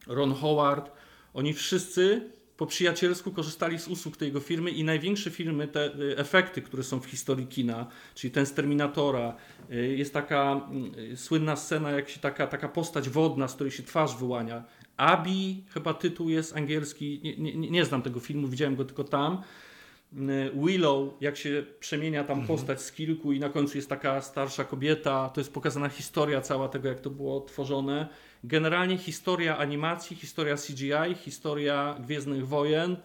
Ron 0.07 0.33
Howard. 0.33 0.91
Oni 1.33 1.53
wszyscy 1.53 2.29
po 2.57 2.65
przyjacielsku 2.67 3.31
korzystali 3.31 3.79
z 3.79 3.87
usług 3.87 4.17
tej 4.17 4.27
jego 4.27 4.39
firmy 4.39 4.71
i 4.71 4.83
największe 4.83 5.31
filmy, 5.31 5.67
te 5.67 5.99
y, 5.99 6.17
efekty, 6.17 6.61
które 6.61 6.83
są 6.83 6.99
w 6.99 7.05
historii 7.05 7.47
kina, 7.47 7.87
czyli 8.15 8.31
ten 8.31 8.45
z 8.45 8.53
Terminatora, 8.53 9.35
y, 9.71 9.97
jest 9.97 10.13
taka 10.13 10.69
y, 11.11 11.17
słynna 11.17 11.55
scena, 11.55 11.91
jak 11.91 12.09
się 12.09 12.19
taka, 12.19 12.47
taka 12.47 12.69
postać 12.69 13.09
wodna, 13.09 13.47
z 13.47 13.55
której 13.55 13.71
się 13.71 13.83
twarz 13.83 14.17
wyłania. 14.17 14.63
Abi, 14.97 15.63
chyba 15.69 15.93
tytuł 15.93 16.29
jest 16.29 16.57
angielski, 16.57 17.19
nie, 17.23 17.37
nie, 17.37 17.69
nie 17.71 17.85
znam 17.85 18.01
tego 18.01 18.19
filmu, 18.19 18.47
widziałem 18.47 18.75
go 18.75 18.85
tylko 18.85 19.03
tam. 19.03 19.41
Willow, 20.53 21.14
jak 21.22 21.38
się 21.38 21.64
przemienia 21.80 22.24
tam 22.24 22.48
postać 22.48 22.82
z 22.82 22.92
kilku 22.92 23.33
i 23.33 23.40
na 23.40 23.50
końcu 23.50 23.77
jest 23.77 23.90
taka 23.90 24.22
starsza 24.22 24.64
kobieta, 24.64 25.30
to 25.33 25.42
jest 25.42 25.53
pokazana 25.53 25.90
historia 25.90 26.42
cała 26.42 26.69
tego, 26.69 26.88
jak 26.88 27.00
to 27.00 27.09
było 27.09 27.42
tworzone. 27.42 28.08
Generalnie 28.43 28.98
historia 28.98 29.58
animacji, 29.58 30.16
historia 30.16 30.56
CGI, 30.56 31.16
historia 31.16 31.95
Gwiezdnych 32.00 32.48
Wojen, 32.48 32.98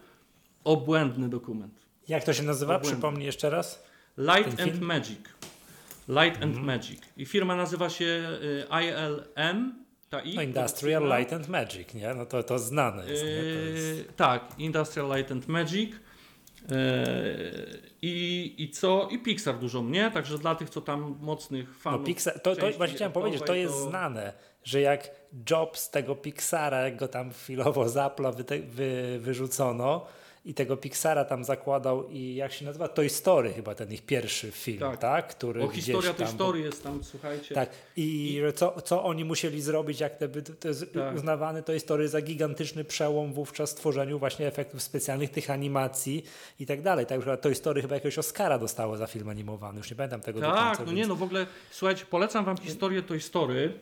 obłędny 0.63 1.29
dokument. 1.29 1.73
Jak 2.07 2.23
to 2.23 2.33
się 2.33 2.43
nazywa? 2.43 2.75
Obłędny. 2.75 2.91
Przypomnij 2.91 3.25
jeszcze 3.25 3.49
raz. 3.49 3.83
Light 4.17 4.59
and? 4.59 4.81
Magic. 4.81 5.19
Light 6.07 6.43
and 6.43 6.57
Magic. 6.57 6.99
I 7.17 7.25
firma 7.25 7.55
nazywa 7.55 7.89
się 7.89 8.05
y, 8.05 8.65
ILM. 8.71 9.85
Ta 10.09 10.21
I, 10.21 10.35
No 10.35 10.41
Industrial. 10.41 11.19
Light 11.19 11.33
and 11.33 11.47
Magic, 11.47 11.93
nie? 11.93 12.13
No 12.13 12.25
to, 12.25 12.43
to 12.43 12.59
znane 12.59 13.09
jest? 13.09 13.23
To 13.23 13.27
jest... 13.27 13.97
Yy, 13.97 14.13
tak, 14.15 14.41
Industrial 14.57 15.17
Light 15.17 15.31
and 15.31 15.47
Magic. 15.47 15.91
Yy, 16.69 17.89
I, 18.01 18.55
I 18.57 18.69
co? 18.69 19.07
I 19.11 19.19
Pixar 19.19 19.59
dużo 19.59 19.81
mnie, 19.81 20.11
także 20.13 20.37
dla 20.37 20.55
tych, 20.55 20.69
co 20.69 20.81
tam 20.81 21.17
mocnych 21.21 21.67
No 21.67 21.79
fanów. 21.79 22.05
Pixar, 22.05 22.39
to, 22.39 22.55
to 22.55 22.71
właśnie 22.71 22.95
chciałem 22.95 23.11
powiedzieć, 23.11 23.39
że 23.39 23.45
to 23.45 23.55
jest 23.55 23.75
znane, 23.75 24.33
że 24.63 24.81
jak 24.81 25.09
Jobs 25.49 25.89
tego 25.89 26.15
Pixara, 26.15 26.81
jak 26.81 26.95
go 26.95 27.07
tam 27.07 27.31
chwilowo 27.31 27.89
zapla 27.89 28.31
wy, 28.31 28.43
wy, 28.61 29.19
wyrzucono 29.19 30.05
i 30.49 30.53
tego 30.53 30.77
Pixara 30.77 31.25
tam 31.25 31.43
zakładał 31.43 32.09
i 32.09 32.35
jak 32.35 32.51
się 32.53 32.65
nazywa? 32.65 32.87
Toy 32.87 33.09
Story 33.09 33.53
chyba 33.53 33.75
ten 33.75 33.91
ich 33.93 34.01
pierwszy 34.01 34.51
film, 34.51 34.79
tak? 34.79 34.97
Tak. 34.99 35.27
Który 35.27 35.63
O, 35.63 35.67
gdzieś 35.67 35.85
historia 35.85 36.13
tej 36.13 36.25
historii 36.25 36.63
jest 36.63 36.83
tam, 36.83 37.03
słuchajcie. 37.03 37.55
Tak, 37.55 37.69
i, 37.95 38.37
że 38.41 38.53
co, 38.53 38.81
co 38.81 39.03
oni 39.03 39.25
musieli 39.25 39.61
zrobić, 39.61 39.99
jak 39.99 40.15
te, 40.17 40.27
by- 40.27 40.41
to 40.41 40.67
jest 40.67 40.93
Tak. 40.93 41.15
uznawane 41.15 41.63
to 41.63 41.73
historii 41.73 42.07
za 42.07 42.21
gigantyczny 42.21 42.83
przełom 42.83 43.33
wówczas 43.33 43.71
w 43.71 43.75
tworzeniu 43.75 44.19
właśnie 44.19 44.47
efektów 44.47 44.81
specjalnych, 44.81 45.29
tych 45.31 45.49
animacji 45.49 46.23
i 46.59 46.65
tak 46.65 46.81
dalej. 46.81 47.05
Tak, 47.05 47.21
że 47.21 47.37
to 47.37 47.49
historii 47.49 47.81
chyba 47.81 47.95
jakiegoś 47.95 48.17
Oscara 48.17 48.59
dostało 48.59 48.97
za 48.97 49.07
film 49.07 49.29
animowany, 49.29 49.77
już 49.77 49.89
nie 49.89 49.95
pamiętam 49.95 50.21
tego 50.21 50.39
do 50.39 50.45
końca. 50.47 50.61
Tak, 50.69 50.79
no 50.79 50.85
więc- 50.85 50.97
nie, 50.97 51.07
no 51.07 51.15
w 51.15 51.23
ogóle, 51.23 51.47
słuchajcie, 51.71 52.05
polecam 52.09 52.45
wam 52.45 52.57
historię 52.57 53.01
Toy 53.03 53.19
Story. 53.21 53.73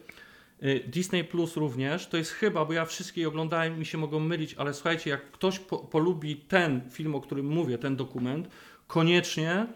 Y, 0.63 0.83
Disney 0.87 1.23
Plus 1.23 1.55
również, 1.55 2.07
to 2.07 2.17
jest 2.17 2.31
chyba, 2.31 2.65
bo 2.65 2.73
ja 2.73 2.85
wszystkie 2.85 3.27
oglądałem, 3.27 3.79
mi 3.79 3.85
się 3.85 3.97
mogą 3.97 4.19
mylić, 4.19 4.53
ale 4.53 4.73
słuchajcie, 4.73 5.09
jak 5.09 5.31
ktoś 5.31 5.59
po, 5.59 5.77
polubi 5.77 6.35
ten 6.35 6.89
film, 6.91 7.15
o 7.15 7.21
którym 7.21 7.45
mówię, 7.45 7.77
ten 7.77 7.95
dokument, 7.95 8.47
koniecznie, 8.87 9.67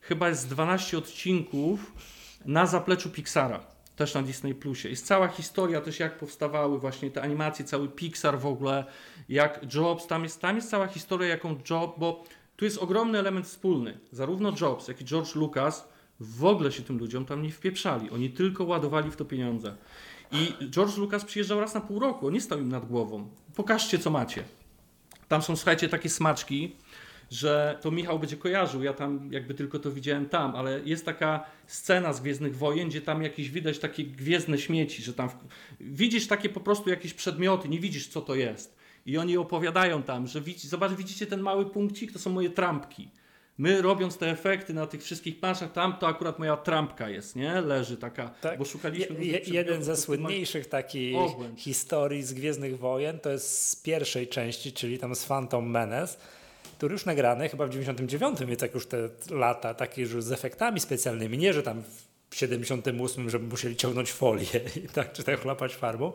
chyba 0.00 0.28
jest 0.28 0.48
12 0.48 0.98
odcinków 0.98 1.92
na 2.44 2.66
zapleczu 2.66 3.10
Pixara, 3.10 3.66
też 3.96 4.14
na 4.14 4.22
Disney 4.22 4.54
Plusie. 4.54 4.88
Jest 4.88 5.06
cała 5.06 5.28
historia 5.28 5.80
też, 5.80 6.00
jak 6.00 6.18
powstawały 6.18 6.78
właśnie 6.78 7.10
te 7.10 7.22
animacje, 7.22 7.64
cały 7.64 7.88
Pixar 7.88 8.38
w 8.38 8.46
ogóle, 8.46 8.84
jak 9.28 9.74
Jobs, 9.74 10.06
tam 10.06 10.22
jest, 10.22 10.40
tam 10.40 10.56
jest 10.56 10.70
cała 10.70 10.86
historia, 10.86 11.28
jaką 11.28 11.58
Job, 11.70 11.98
bo 11.98 12.24
tu 12.56 12.64
jest 12.64 12.78
ogromny 12.78 13.18
element 13.18 13.46
wspólny. 13.46 13.98
Zarówno 14.12 14.52
Jobs, 14.60 14.88
jak 14.88 15.00
i 15.00 15.04
George 15.04 15.34
Lucas 15.34 15.88
w 16.20 16.44
ogóle 16.44 16.72
się 16.72 16.82
tym 16.82 16.98
ludziom 16.98 17.24
tam 17.24 17.42
nie 17.42 17.50
wpieprzali. 17.50 18.10
Oni 18.10 18.30
tylko 18.30 18.64
ładowali 18.64 19.10
w 19.10 19.16
to 19.16 19.24
pieniądze. 19.24 19.76
I 20.32 20.70
George 20.70 20.96
Lucas 20.96 21.24
przyjeżdżał 21.24 21.60
raz 21.60 21.74
na 21.74 21.80
pół 21.80 21.98
roku, 21.98 22.26
on 22.26 22.32
nie 22.32 22.40
stał 22.40 22.58
im 22.58 22.68
nad 22.68 22.86
głową. 22.86 23.28
Pokażcie, 23.54 23.98
co 23.98 24.10
macie. 24.10 24.44
Tam 25.28 25.42
są, 25.42 25.56
słuchajcie, 25.56 25.88
takie 25.88 26.08
smaczki, 26.08 26.76
że 27.30 27.78
to 27.80 27.90
Michał 27.90 28.18
będzie 28.18 28.36
kojarzył, 28.36 28.82
ja 28.82 28.92
tam 28.92 29.32
jakby 29.32 29.54
tylko 29.54 29.78
to 29.78 29.92
widziałem 29.92 30.28
tam, 30.28 30.56
ale 30.56 30.80
jest 30.84 31.04
taka 31.04 31.44
scena 31.66 32.12
z 32.12 32.20
Gwiezdnych 32.20 32.56
Wojen, 32.56 32.88
gdzie 32.88 33.00
tam 33.00 33.22
jakieś 33.22 33.50
widać 33.50 33.78
takie 33.78 34.04
gwiezdne 34.04 34.58
śmieci, 34.58 35.02
że 35.02 35.12
tam 35.12 35.28
w... 35.28 35.34
widzisz 35.80 36.26
takie 36.26 36.48
po 36.48 36.60
prostu 36.60 36.90
jakieś 36.90 37.14
przedmioty, 37.14 37.68
nie 37.68 37.80
widzisz 37.80 38.08
co 38.08 38.20
to 38.20 38.34
jest. 38.34 38.76
I 39.06 39.18
oni 39.18 39.36
opowiadają 39.36 40.02
tam, 40.02 40.26
że 40.26 40.40
widzi, 40.40 40.68
zobacz, 40.68 40.92
widzicie 40.92 41.26
ten 41.26 41.40
mały 41.40 41.66
punkcik, 41.66 42.12
to 42.12 42.18
są 42.18 42.30
moje 42.30 42.50
trampki. 42.50 43.10
My 43.58 43.82
robiąc 43.82 44.18
te 44.18 44.30
efekty 44.30 44.74
na 44.74 44.86
tych 44.86 45.02
wszystkich 45.02 45.40
planszach, 45.40 45.72
tam 45.72 45.96
to 45.98 46.06
akurat 46.08 46.38
moja 46.38 46.56
trampka 46.56 47.08
jest, 47.08 47.36
nie? 47.36 47.60
Leży 47.60 47.96
taka, 47.96 48.28
Tak. 48.28 48.58
bo 48.58 48.64
szukaliśmy... 48.64 49.24
Je, 49.24 49.38
jeden 49.46 49.84
ze 49.84 49.96
słynniejszych 49.96 50.66
takich 50.66 51.16
obłęd. 51.16 51.60
historii 51.60 52.22
z 52.22 52.32
Gwiezdnych 52.34 52.78
Wojen 52.78 53.18
to 53.18 53.30
jest 53.30 53.68
z 53.68 53.76
pierwszej 53.76 54.28
części, 54.28 54.72
czyli 54.72 54.98
tam 54.98 55.14
z 55.14 55.24
Phantom 55.24 55.70
Menace, 55.70 56.16
który 56.78 56.92
już 56.92 57.04
nagrany 57.04 57.48
chyba 57.48 57.66
w 57.66 57.70
99, 57.70 58.38
więc 58.46 58.62
jak 58.62 58.74
już 58.74 58.86
te 58.86 59.08
lata 59.30 59.74
takie 59.74 60.02
już 60.02 60.22
z 60.24 60.32
efektami 60.32 60.80
specjalnymi, 60.80 61.38
nie, 61.38 61.52
że 61.52 61.62
tam 61.62 61.82
w 62.30 62.36
78, 62.36 63.30
żeby 63.30 63.46
musieli 63.46 63.76
ciągnąć 63.76 64.12
folię 64.12 64.46
i 64.84 64.88
tak, 64.88 65.12
czy 65.12 65.24
tak 65.24 65.40
chlapać 65.40 65.74
farbą, 65.74 66.12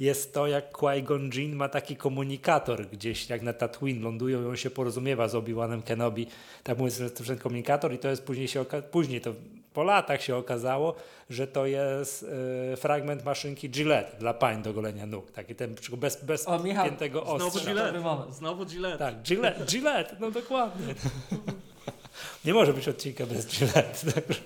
jest 0.00 0.34
to 0.34 0.46
jak 0.46 0.72
Qui-Gon 0.72 1.34
Jinn 1.34 1.56
ma 1.56 1.68
taki 1.68 1.96
komunikator 1.96 2.86
gdzieś, 2.86 3.30
jak 3.30 3.42
na 3.42 3.52
Tatooine 3.52 4.02
lądują 4.02 4.42
i 4.42 4.46
on 4.46 4.56
się 4.56 4.70
porozumiewa 4.70 5.28
z 5.28 5.34
Obi-Wanem 5.34 5.82
Kenobi, 5.82 6.26
tak 6.62 6.78
mówiąc, 6.78 6.98
że 6.98 7.10
to 7.10 7.24
jest 7.24 7.42
komunikator 7.42 7.92
i 7.92 7.98
to 7.98 8.08
jest 8.08 8.22
później 8.24 8.48
się, 8.48 8.60
oka- 8.60 8.82
później 8.82 9.20
to 9.20 9.34
po 9.74 9.82
latach 9.82 10.22
się 10.22 10.36
okazało, 10.36 10.94
że 11.30 11.46
to 11.46 11.66
jest 11.66 12.26
e, 12.72 12.76
fragment 12.76 13.24
maszynki 13.24 13.70
Gillette 13.70 14.16
dla 14.18 14.34
pań 14.34 14.62
do 14.62 14.72
golenia 14.72 15.06
nóg, 15.06 15.30
taki 15.30 15.54
ten 15.54 15.74
bez, 15.96 16.24
bez 16.24 16.48
O, 16.48 16.58
Michał, 16.58 16.84
piętego 16.86 17.20
Znowu 17.20 17.46
ostrza. 17.46 17.74
Dobry 17.74 17.74
Gillette. 17.74 18.32
Znowu 18.32 18.66
Gillette. 18.66 18.98
Tak, 18.98 19.22
Gillette, 19.22 19.64
Gillette, 19.64 20.16
no 20.20 20.30
dokładnie. 20.30 20.94
Nie 22.44 22.54
może 22.54 22.74
być 22.74 22.88
odcinka 22.88 23.26
bez 23.26 23.46
Gillette. 23.46 24.12
Także. 24.12 24.40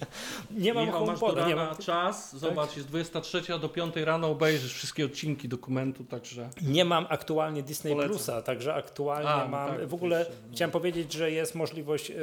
Nie 0.50 0.74
mam 0.74 0.86
Michał, 0.86 1.06
masz 1.06 1.20
do 1.20 1.48
nie 1.48 1.56
mam, 1.56 1.76
czas, 1.76 2.36
zobacz, 2.36 2.76
jest 2.76 2.88
23, 2.88 3.42
a 3.54 3.58
do 3.58 3.68
5 3.68 3.96
rano 3.96 4.30
obejrzysz 4.30 4.74
wszystkie 4.74 5.04
odcinki 5.04 5.48
dokumentu, 5.48 6.04
także... 6.04 6.50
nie 6.62 6.84
mam 6.84 7.06
aktualnie 7.08 7.62
Disney 7.62 7.92
Polecam. 7.92 8.10
Plusa, 8.10 8.42
także 8.42 8.74
aktualnie 8.74 9.28
A, 9.28 9.48
mam. 9.48 9.68
tak, 9.68 9.86
w 9.86 9.94
ogóle 9.94 10.26
no. 10.28 10.54
chciałem 10.54 10.70
powiedzieć, 10.70 11.12
że 11.12 11.30
jest 11.30 11.54
możliwość, 11.54 12.10
yy, 12.10 12.16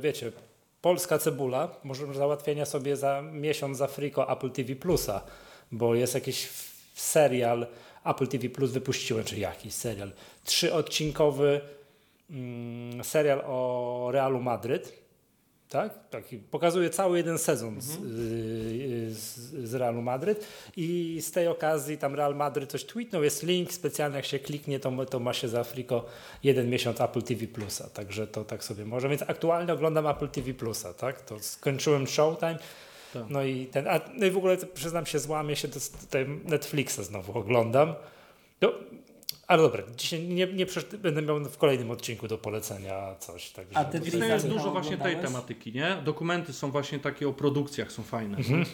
wiecie, 0.00 0.32
polska 0.80 1.18
cebula, 1.18 1.68
może 1.84 2.14
załatwienia 2.14 2.66
sobie 2.66 2.96
za 2.96 3.22
miesiąc 3.22 3.78
za 3.78 3.86
friko 3.86 4.32
Apple 4.32 4.50
TV 4.50 4.76
Plusa, 4.76 5.20
bo 5.72 5.94
jest 5.94 6.14
jakiś 6.14 6.48
serial 6.94 7.66
Apple 8.04 8.26
TV 8.26 8.48
Plus 8.48 8.70
wypuściłem, 8.70 9.24
czy 9.24 9.38
jakiś 9.38 9.74
serial, 9.74 10.12
trzyodcinkowy 10.44 11.60
mm, 12.30 13.04
serial 13.04 13.42
o 13.46 14.08
Realu 14.12 14.40
Madryt. 14.40 15.03
Tak? 15.74 16.08
Taki, 16.10 16.38
pokazuje 16.38 16.90
cały 16.90 17.16
jeden 17.16 17.38
sezon 17.38 17.80
z, 17.80 17.96
y, 17.96 19.14
z, 19.14 19.36
z 19.68 19.74
Realu 19.74 20.02
Madryt 20.02 20.46
i 20.76 21.18
z 21.22 21.30
tej 21.30 21.48
okazji 21.48 21.98
tam 21.98 22.14
Real 22.14 22.36
Madryt 22.36 22.70
coś 22.70 22.84
tweetnął, 22.84 23.22
jest 23.22 23.42
link 23.42 23.72
specjalny, 23.72 24.16
jak 24.16 24.24
się 24.24 24.38
kliknie, 24.38 24.80
to, 24.80 25.06
to 25.06 25.20
ma 25.20 25.32
się 25.32 25.48
za 25.48 25.60
Afriko 25.60 26.04
jeden 26.42 26.70
miesiąc 26.70 27.00
Apple 27.00 27.22
TV 27.22 27.46
Plusa, 27.46 27.88
także 27.90 28.26
to 28.26 28.44
tak 28.44 28.64
sobie 28.64 28.84
może, 28.84 29.08
więc 29.08 29.22
aktualnie 29.22 29.72
oglądam 29.72 30.06
Apple 30.06 30.28
TV 30.28 30.54
Plusa, 30.54 30.94
tak? 30.94 31.20
To 31.20 31.40
skończyłem 31.40 32.06
Showtime, 32.06 32.58
Tak. 33.14 33.22
no 33.28 33.44
i 33.44 33.66
ten, 33.66 33.88
a, 33.88 34.00
no 34.14 34.26
i 34.26 34.30
w 34.30 34.36
ogóle 34.36 34.56
przyznam 34.56 35.06
się, 35.06 35.18
złamię 35.18 35.56
się, 35.56 35.68
to 35.68 35.80
tutaj 36.00 36.26
Netflixa 36.44 36.98
znowu 37.02 37.38
oglądam. 37.38 37.94
No, 38.60 38.72
ale 39.46 39.62
dobra, 39.62 39.82
dzisiaj 39.96 40.22
nie, 40.28 40.46
nie 40.46 40.66
będę 40.98 41.22
miał 41.22 41.40
w 41.44 41.58
kolejnym 41.58 41.90
odcinku 41.90 42.28
do 42.28 42.38
polecenia 42.38 43.14
coś. 43.18 43.50
Także 43.50 43.78
A 43.78 43.84
ty 43.84 44.00
tutaj- 44.00 44.28
jest 44.28 44.44
Disney 44.44 44.58
dużo 44.58 44.70
właśnie 44.70 44.96
tej 44.98 45.16
tematyki, 45.16 45.72
nie? 45.72 45.96
Dokumenty 46.04 46.52
są 46.52 46.70
właśnie 46.70 46.98
takie 46.98 47.28
o 47.28 47.32
produkcjach, 47.32 47.92
są 47.92 48.02
fajne. 48.02 48.36
Mhm. 48.36 48.64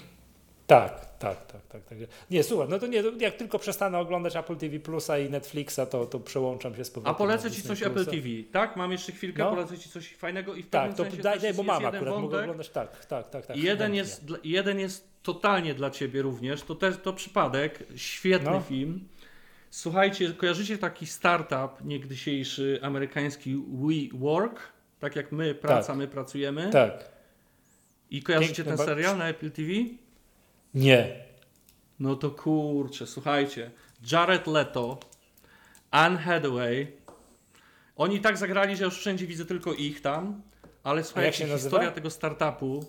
Tak, 0.66 1.18
tak, 1.18 1.46
tak, 1.46 1.66
tak, 1.66 1.84
tak. 1.84 1.98
Nie, 2.30 2.42
słuchaj, 2.42 2.66
no 2.70 2.78
to 2.78 2.86
nie, 2.86 3.02
jak 3.20 3.34
tylko 3.36 3.58
przestanę 3.58 3.98
oglądać 3.98 4.36
Apple 4.36 4.56
TV 4.56 4.78
Plusa 4.80 5.18
i 5.18 5.30
Netflixa, 5.30 5.80
to, 5.90 6.06
to 6.06 6.20
przełączam 6.20 6.76
się 6.76 6.84
z 6.84 6.90
powrotem 6.90 7.14
A 7.14 7.18
polecę 7.18 7.50
ci 7.50 7.62
coś 7.62 7.82
Apple. 7.82 8.04
TV, 8.06 8.28
tak? 8.52 8.76
Mam 8.76 8.92
jeszcze 8.92 9.12
chwilkę, 9.12 9.42
No. 9.42 9.50
polecę 9.50 9.78
ci 9.78 9.90
coś 9.90 10.14
fajnego 10.14 10.54
i 10.54 10.62
w 10.62 10.68
Tak, 10.70 10.80
pewnym 10.82 10.96
to 10.96 11.02
sensie 11.04 11.22
daj, 11.22 11.38
daj, 11.38 11.46
jest, 11.48 11.56
bo 11.56 11.62
mam 11.62 11.82
jest 11.82 11.94
akurat, 11.94 12.14
mogę 12.14 12.22
wątek. 12.22 12.40
oglądać, 12.40 12.68
tak, 12.68 13.06
tak, 13.06 13.30
tak. 13.30 13.46
tak 13.46 13.56
I 13.56 13.62
jeden 13.62 13.94
jest, 13.94 14.24
jeden 14.44 14.78
jest 14.78 15.08
totalnie 15.22 15.74
dla 15.74 15.90
ciebie 15.90 16.22
również, 16.22 16.62
to 16.62 16.74
też 16.74 16.96
to 17.02 17.12
przypadek, 17.12 17.84
świetny 17.96 18.50
No. 18.50 18.60
film. 18.60 19.08
Słuchajcie, 19.70 20.32
kojarzycie 20.32 20.78
taki 20.78 21.06
startup 21.06 21.84
niegdysiejszy 21.84 22.78
amerykański 22.82 23.64
WeWork? 23.72 24.60
Tak 24.98 25.16
jak 25.16 25.32
my, 25.32 25.54
praca, 25.54 25.94
my 25.94 26.08
pracujemy. 26.08 26.70
Tak. 26.70 27.10
I 28.10 28.22
kojarzycie 28.22 28.64
Piękny 28.64 28.76
ten 28.76 28.86
serial 28.86 29.18
na 29.18 29.28
Apple 29.28 29.50
TV? 29.50 29.68
Nie. 30.74 31.16
No 32.00 32.16
to 32.16 32.30
kurczę, 32.30 33.06
słuchajcie. 33.06 33.70
Jared 34.12 34.46
Leto, 34.46 35.00
Anne 35.90 36.18
Hathaway. 36.18 36.86
Oni 37.96 38.20
tak 38.20 38.38
zagrali, 38.38 38.76
że 38.76 38.84
już 38.84 38.98
wszędzie 38.98 39.26
widzę 39.26 39.44
tylko 39.44 39.72
ich 39.72 40.00
tam. 40.00 40.42
Ale 40.82 41.04
słuchajcie, 41.04 41.38
się 41.38 41.46
nazywa? 41.46 41.58
historia 41.58 41.90
tego 41.90 42.10
startupu. 42.10 42.84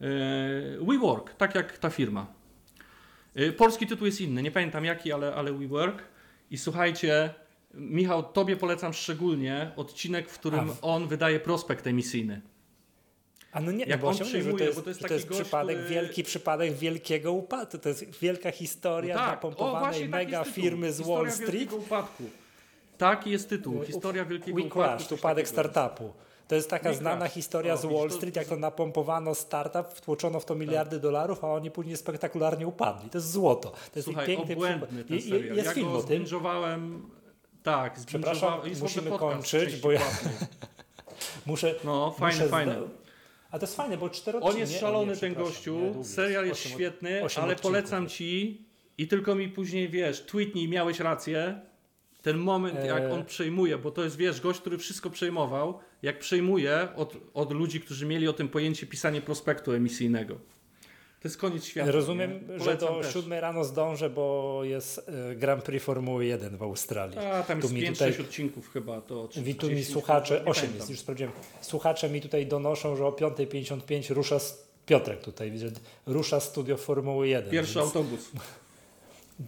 Yy, 0.00 0.78
WeWork, 0.86 1.34
tak 1.34 1.54
jak 1.54 1.78
ta 1.78 1.90
firma. 1.90 2.26
Y, 3.36 3.52
Polski 3.52 3.86
tytuł 3.86 4.06
jest 4.06 4.20
inny, 4.20 4.42
nie 4.42 4.50
pamiętam 4.50 4.84
jaki, 4.84 5.12
ale, 5.12 5.34
ale 5.34 5.52
WeWork. 5.52 6.02
I 6.50 6.58
słuchajcie, 6.58 7.34
Michał, 7.74 8.22
tobie 8.22 8.56
polecam 8.56 8.92
szczególnie 8.92 9.70
odcinek, 9.76 10.28
w 10.30 10.38
którym 10.38 10.70
A. 10.70 10.74
on 10.82 11.08
wydaje 11.08 11.40
prospekt 11.40 11.86
emisyjny. 11.86 12.40
A 13.52 13.60
no 13.60 13.72
nie, 13.72 13.84
Jak 13.84 14.00
no 14.00 14.02
bo 14.02 14.08
on 14.08 14.14
że 14.14 14.18
to 14.18 14.24
przyjmuje, 14.24 14.64
jest, 14.64 14.76
bo 14.76 14.82
to 14.82 14.90
jest 14.90 15.00
to 15.00 15.14
jest 15.14 15.26
gość, 15.28 15.40
przypadek, 15.40 15.76
który- 15.78 15.90
wielki 15.94 16.22
przypadek 16.24 16.72
wielkiego 16.72 17.32
upadku. 17.32 17.78
To 17.78 17.88
jest 17.88 18.18
wielka 18.20 18.50
historia 18.50 19.14
No 19.14 19.20
tak, 19.20 19.28
o, 19.28 19.32
napompowanej 19.32 20.00
taki 20.00 20.08
mega 20.10 20.38
tytuł. 20.44 20.54
firmy 20.54 20.92
z 20.92 21.00
Wall 21.00 21.30
Street. 21.30 21.50
wielkiego 21.52 21.76
upadku. 21.76 22.22
Taki 22.98 23.30
jest 23.30 23.48
tytuł, 23.48 23.82
historia 23.84 24.24
wielkiego 24.24 24.58
upadku. 24.58 24.78
Crashed, 24.78 25.08
coś 25.08 25.18
upadek 25.18 25.48
startupu. 25.48 26.12
To 26.48 26.54
jest 26.54 26.70
taka 26.70 26.92
znana 26.92 27.28
historia 27.28 27.74
O, 27.74 27.76
z 27.76 27.84
Wall 27.84 28.10
Street, 28.10 28.36
jak 28.36 28.46
to 28.46 28.56
napompowano 28.56 29.34
startup, 29.34 29.86
wtłoczono 29.94 30.40
w 30.40 30.44
to 30.44 30.54
miliardy 30.54 31.00
dolarów, 31.00 31.44
a 31.44 31.48
oni 31.52 31.70
później 31.70 31.96
spektakularnie 31.96 32.66
upadli. 32.66 33.10
To 33.10 33.18
jest 33.18 33.30
złoto. 33.30 33.70
To 33.70 33.76
jest 33.96 34.04
Słuchaj, 34.04 34.26
piękny 34.26 34.54
obłędny 34.54 35.04
ten 35.04 35.22
serial. 35.22 35.56
Jest 35.56 35.66
ja 35.68 35.74
film 35.74 35.92
go 35.92 35.98
o 35.98 36.02
tym. 36.02 36.26
tak, 37.62 38.00
Przepraszam, 38.06 38.60
musimy 38.80 39.10
kończyć, 39.10 39.76
bo 39.76 39.92
ja-. 39.92 40.00
Muszę, 41.46 41.74
No, 41.84 42.10
fajne, 42.18 42.44
muszę 42.44 42.80
A 43.50 43.58
to 43.58 43.64
jest 43.64 43.76
fajne, 43.76 43.96
bo 43.96 44.10
cztery 44.10 44.40
On 44.40 44.58
jest 44.58 44.80
szalony 44.80 45.12
nie, 45.12 45.18
ten 45.18 45.34
gościu, 45.34 45.78
nie, 45.96 46.04
serial 46.04 46.46
jest 46.46 46.60
Osiem 46.60 46.72
od- 46.72 46.78
świetny, 46.78 47.24
osiem 47.24 47.42
ale 47.44 47.52
odcinków 47.52 47.72
polecam 47.72 48.08
ci 48.08 48.64
i 48.98 49.08
tylko 49.08 49.34
mi 49.34 49.48
później, 49.48 49.88
wiesz, 49.88 50.26
tweetnij, 50.26 50.68
miałeś 50.68 51.00
rację, 51.00 51.60
ten 52.26 52.36
moment 52.38 52.84
jak 52.84 53.02
Eee. 53.02 53.12
on 53.12 53.24
przejmuje, 53.24 53.78
bo 53.78 53.90
to 53.90 54.04
jest, 54.04 54.16
wiesz, 54.16 54.40
gość, 54.40 54.60
który 54.60 54.78
wszystko 54.78 55.10
przejmował, 55.10 55.78
jak 56.02 56.18
przejmuje 56.18 56.88
od, 56.96 57.16
od 57.34 57.52
ludzi, 57.52 57.80
którzy 57.80 58.06
mieli 58.06 58.28
o 58.28 58.32
tym 58.32 58.48
pojęcie 58.48 58.86
pisanie 58.86 59.20
prospektu 59.20 59.72
emisyjnego. 59.72 60.34
To 61.20 61.28
jest 61.28 61.36
koniec 61.38 61.64
świata. 61.64 61.90
Rozumiem, 61.90 62.40
że 62.56 62.76
do 62.76 63.00
też. 63.02 63.14
7 63.14 63.32
rano 63.32 63.64
zdążę, 63.64 64.10
bo 64.10 64.60
jest 64.64 65.08
e, 65.30 65.36
Grand 65.36 65.62
Prix 65.64 65.84
Formuły 65.84 66.26
1 66.26 66.56
w 66.56 66.62
Australii. 66.62 67.18
A, 67.18 67.42
tam 67.42 67.60
Tu 67.60 67.66
jest 67.66 67.74
mi 67.74 67.82
5-6 67.82 67.92
tutaj- 67.92 68.20
odcinków 68.20 68.72
chyba, 68.72 69.00
to 69.00 69.28
czy 69.28 69.40
tu 69.40 69.46
mi 69.46 69.54
30, 69.54 69.92
słuchacze, 69.92 70.34
nie 70.34 70.40
8 70.40 70.54
pamiętam. 70.54 70.76
jest, 70.78 70.90
już 70.90 70.98
sprawdziłem. 70.98 71.32
Słuchacze 71.60 72.10
mi 72.10 72.20
tutaj 72.20 72.46
donoszą, 72.46 72.96
że 72.96 73.06
o 73.06 73.10
5.55 73.10 74.14
rusza 74.14 74.36
Piotrek 74.86 75.20
tutaj, 75.20 75.50
widzę, 75.50 75.66
rusza 76.06 76.40
studio 76.40 76.76
Formuły 76.76 77.28
1. 77.28 77.50
Pierwszy 77.50 77.80
autobus. 77.80 78.30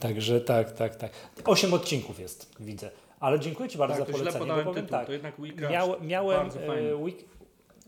Także 0.00 0.41
tak, 0.41 0.73
tak, 0.73 0.97
tak. 0.97 1.10
8 1.44 1.75
odcinków 1.75 2.20
jest, 2.20 2.57
widzę. 2.60 2.91
Ale 3.20 3.41
dziękuję 3.41 3.68
Ci 3.68 3.78
bardzo 3.78 3.97
Tak, 3.97 4.07
za 4.07 4.12
źle 4.12 4.18
polecenie, 4.18 4.39
bo 4.39 4.47
podałem 4.47 4.65
powiem 4.67 4.84
tytuł, 4.84 4.99
tak, 4.99 5.07
to 5.07 5.12
jednak 5.12 5.34
We 5.41 5.49
Crashed. 5.49 5.70
miał, 5.70 5.94
miałem 6.02 6.47
e, 6.47 6.50
we, 6.97 7.10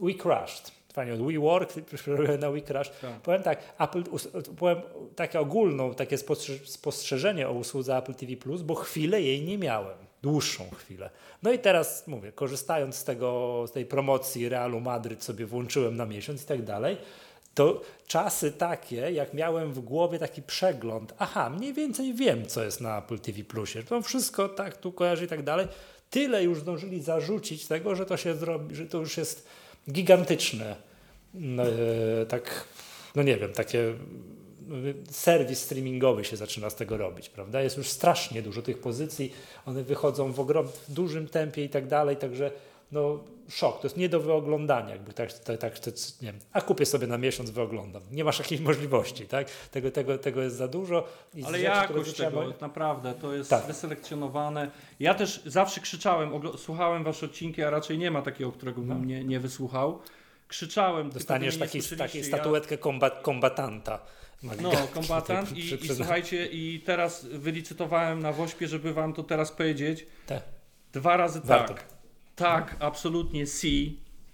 we 0.06 0.14
Crashed. 0.14 0.72
Fajnie, 0.92 1.14
od 1.14 1.20
We 1.22 1.38
Work, 1.38 1.72
przerobiłem 1.94 2.40
na 2.40 2.50
We 2.50 2.60
Crashed. 2.60 3.00
Tak. 3.00 3.20
Powiem 3.20 3.42
tak, 3.42 3.58
Apple, 3.78 4.02
powiem 4.58 4.80
takie 5.16 5.40
ogólną, 5.40 5.94
takie 5.94 6.16
spostrze- 6.16 6.66
spostrzeżenie 6.66 7.48
o 7.48 7.52
usłudze 7.52 7.96
Apple 7.96 8.14
TV+, 8.14 8.36
bo 8.64 8.74
chwilę 8.74 9.22
jej 9.22 9.42
nie 9.42 9.58
miałem. 9.58 9.98
Dłuższą 10.22 10.64
chwilę. 10.70 11.10
No 11.42 11.52
i 11.52 11.58
teraz 11.58 12.06
mówię, 12.06 12.32
korzystając 12.32 12.94
z 12.94 13.04
tego, 13.04 13.64
z 13.68 13.72
tej 13.72 13.86
promocji 13.86 14.48
Realu 14.48 14.80
Madryt 14.80 15.24
sobie 15.24 15.46
włączyłem 15.46 15.96
na 15.96 16.06
miesiąc 16.06 16.42
i 16.42 16.46
tak 16.46 16.62
dalej, 16.62 16.96
to 17.54 17.82
czasy 18.06 18.52
takie, 18.52 18.96
jak 18.96 19.34
miałem 19.34 19.72
w 19.72 19.80
głowie 19.80 20.18
taki 20.18 20.42
przegląd, 20.42 21.14
aha, 21.18 21.50
mniej 21.50 21.72
więcej 21.72 22.14
wiem, 22.14 22.46
co 22.46 22.64
jest 22.64 22.80
na 22.80 22.98
Apple 22.98 23.18
TV 23.18 23.44
Plusie, 23.44 23.82
to 23.82 24.02
wszystko 24.02 24.48
tak 24.48 24.76
tu 24.76 24.92
kojarzy 24.92 25.24
i 25.24 25.28
tak 25.28 25.42
dalej, 25.42 25.68
tyle 26.10 26.44
już 26.44 26.60
zdążyli 26.60 27.02
zarzucić 27.02 27.66
tego, 27.66 27.94
że 27.94 28.06
to 28.06 28.16
się 28.16 28.34
zrobi, 28.34 28.74
że 28.74 28.86
to 28.86 28.98
już 28.98 29.16
jest 29.16 29.46
gigantyczne, 29.90 30.76
no, 31.34 31.62
e, 31.62 32.26
tak, 32.26 32.64
no 33.14 33.22
nie 33.22 33.36
wiem, 33.36 33.52
takie 33.52 33.94
no, 34.66 34.76
serwis 35.10 35.60
streamingowy 35.60 36.24
się 36.24 36.36
zaczyna 36.36 36.70
z 36.70 36.74
tego 36.74 36.96
robić, 36.96 37.28
prawda? 37.28 37.62
Jest 37.62 37.76
już 37.76 37.88
strasznie 37.88 38.42
dużo 38.42 38.62
tych 38.62 38.78
pozycji, 38.78 39.32
one 39.66 39.82
wychodzą 39.82 40.32
w, 40.32 40.40
ogrom, 40.40 40.68
w 40.88 40.92
dużym 40.92 41.28
tempie 41.28 41.64
i 41.64 41.68
tak 41.68 41.86
dalej, 41.86 42.16
także 42.16 42.50
no 42.92 43.24
szok, 43.48 43.80
to 43.80 43.86
jest 43.86 43.96
nie 43.96 44.08
do 44.08 44.20
wyoglądania, 44.20 44.90
jakby 44.90 45.12
tak, 45.12 45.32
tak, 45.32 45.58
tak 45.58 45.78
to, 45.78 45.90
nie 46.22 46.32
wiem, 46.32 46.40
a 46.52 46.60
kupię 46.60 46.86
sobie 46.86 47.06
na 47.06 47.18
miesiąc, 47.18 47.50
wyoglądam. 47.50 48.02
Nie 48.10 48.24
masz 48.24 48.38
takiej 48.38 48.60
możliwości, 48.60 49.26
tak? 49.26 49.50
Tego, 49.50 49.90
tego, 49.90 50.18
tego 50.18 50.42
jest 50.42 50.56
za 50.56 50.68
dużo. 50.68 51.08
I 51.34 51.44
Ale 51.44 51.58
rzeczy, 51.58 51.70
jakość 51.70 52.12
tego, 52.16 52.54
naprawdę, 52.60 53.14
to 53.14 53.34
jest 53.34 53.50
Tak. 53.50 53.66
wyselekcjonowane. 53.66 54.70
Ja 55.00 55.14
też 55.14 55.42
zawsze 55.46 55.80
krzyczałem, 55.80 56.30
słuchałem 56.58 57.04
wasze 57.04 57.26
odcinki, 57.26 57.62
a 57.62 57.70
raczej 57.70 57.98
nie 57.98 58.10
ma 58.10 58.22
takiego, 58.22 58.52
którego 58.52 58.80
bym 58.80 58.88
No. 59.00 59.04
nie, 59.04 59.24
nie 59.24 59.40
wysłuchał. 59.40 60.00
Krzyczałem. 60.48 61.10
Dostaniesz 61.10 61.58
taki, 61.58 61.80
taki 61.98 62.24
statuetkę 62.24 62.78
kombat, 62.78 63.22
kombatanta. 63.22 63.98
Ja, 64.42 64.50
no, 64.62 64.70
kombatant 64.94 65.52
i, 65.52 65.84
i 65.84 65.88
słuchajcie, 65.94 66.46
i 66.46 66.80
teraz 66.86 67.24
wylicytowałem 67.24 68.22
na 68.22 68.32
Wośpie, 68.32 68.68
żeby 68.68 68.92
wam 68.94 69.12
to 69.12 69.22
teraz 69.22 69.52
powiedzieć. 69.52 70.06
Tak. 70.26 70.42
Dwa 70.92 71.16
razy 71.16 71.40
Warto. 71.44 71.74
tak. 71.74 71.99
Tak, 72.40 72.76
absolutnie 72.80 73.46
C. 73.46 73.66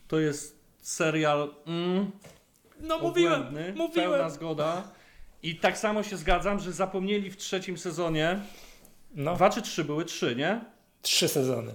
To 0.09 0.19
jest 0.21 0.59
serial 0.83 1.55
mm, 1.67 2.11
No 2.81 2.97
obłędny, 3.01 3.75
pełna 3.95 4.31
zgoda. 4.31 4.89
I 5.43 5.57
tak 5.57 5.79
samo 5.79 6.03
się 6.03 6.17
zgadzam, 6.17 6.61
że 6.61 6.73
zapomnieli 6.73 7.31
w 7.31 7.37
trzecim 7.37 7.79
sezonie, 7.79 8.39
No, 9.15 9.35
dwa 9.35 9.51
czy 9.51 9.63
trzy 9.63 9.85
były, 9.85 10.05
trzy, 10.05 10.37
nie? 10.37 10.61
trzy 11.03 11.29
sezony. 11.29 11.73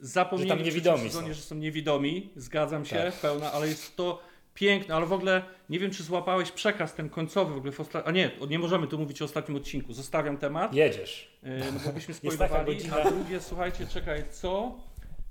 Zapomnieli 0.00 0.48
Że 0.50 0.54
tam 0.56 0.62
w 0.62 0.66
niewidomi 0.66 0.96
trzecim 0.98 1.10
sezonie, 1.12 1.34
są. 1.34 1.40
że 1.40 1.42
są 1.46 1.54
niewidomi, 1.54 2.30
zgadzam 2.36 2.84
się, 2.84 2.96
Tak. 2.96 3.14
pełna, 3.14 3.52
ale 3.52 3.68
jest 3.68 3.96
to 3.96 4.22
piękne, 4.54 4.94
ale 4.94 5.06
w 5.06 5.12
ogóle 5.12 5.42
nie 5.68 5.78
wiem, 5.78 5.90
czy 5.90 6.02
złapałeś 6.02 6.50
przekaz 6.52 6.94
ten 6.94 7.08
końcowy 7.08 7.54
w 7.54 7.56
ogóle 7.56 7.72
w 7.72 7.80
osta- 7.80 8.02
A 8.04 8.10
nie, 8.10 8.30
nie 8.48 8.58
możemy 8.58 8.86
tu 8.86 8.98
mówić 8.98 9.22
o 9.22 9.24
ostatnim 9.24 9.56
odcinku, 9.56 9.92
zostawiam 9.92 10.36
temat, 10.38 10.74
Jedziesz. 10.74 11.38
yy, 11.42 11.50
no 11.74 11.80
bo 11.86 11.92
byśmy 11.92 12.14
spoilowali, 12.34 12.78
a 12.90 13.10
drugie, 13.10 13.40
słuchajcie, 13.40 13.86
czekaj, 13.86 14.24
co? 14.30 14.74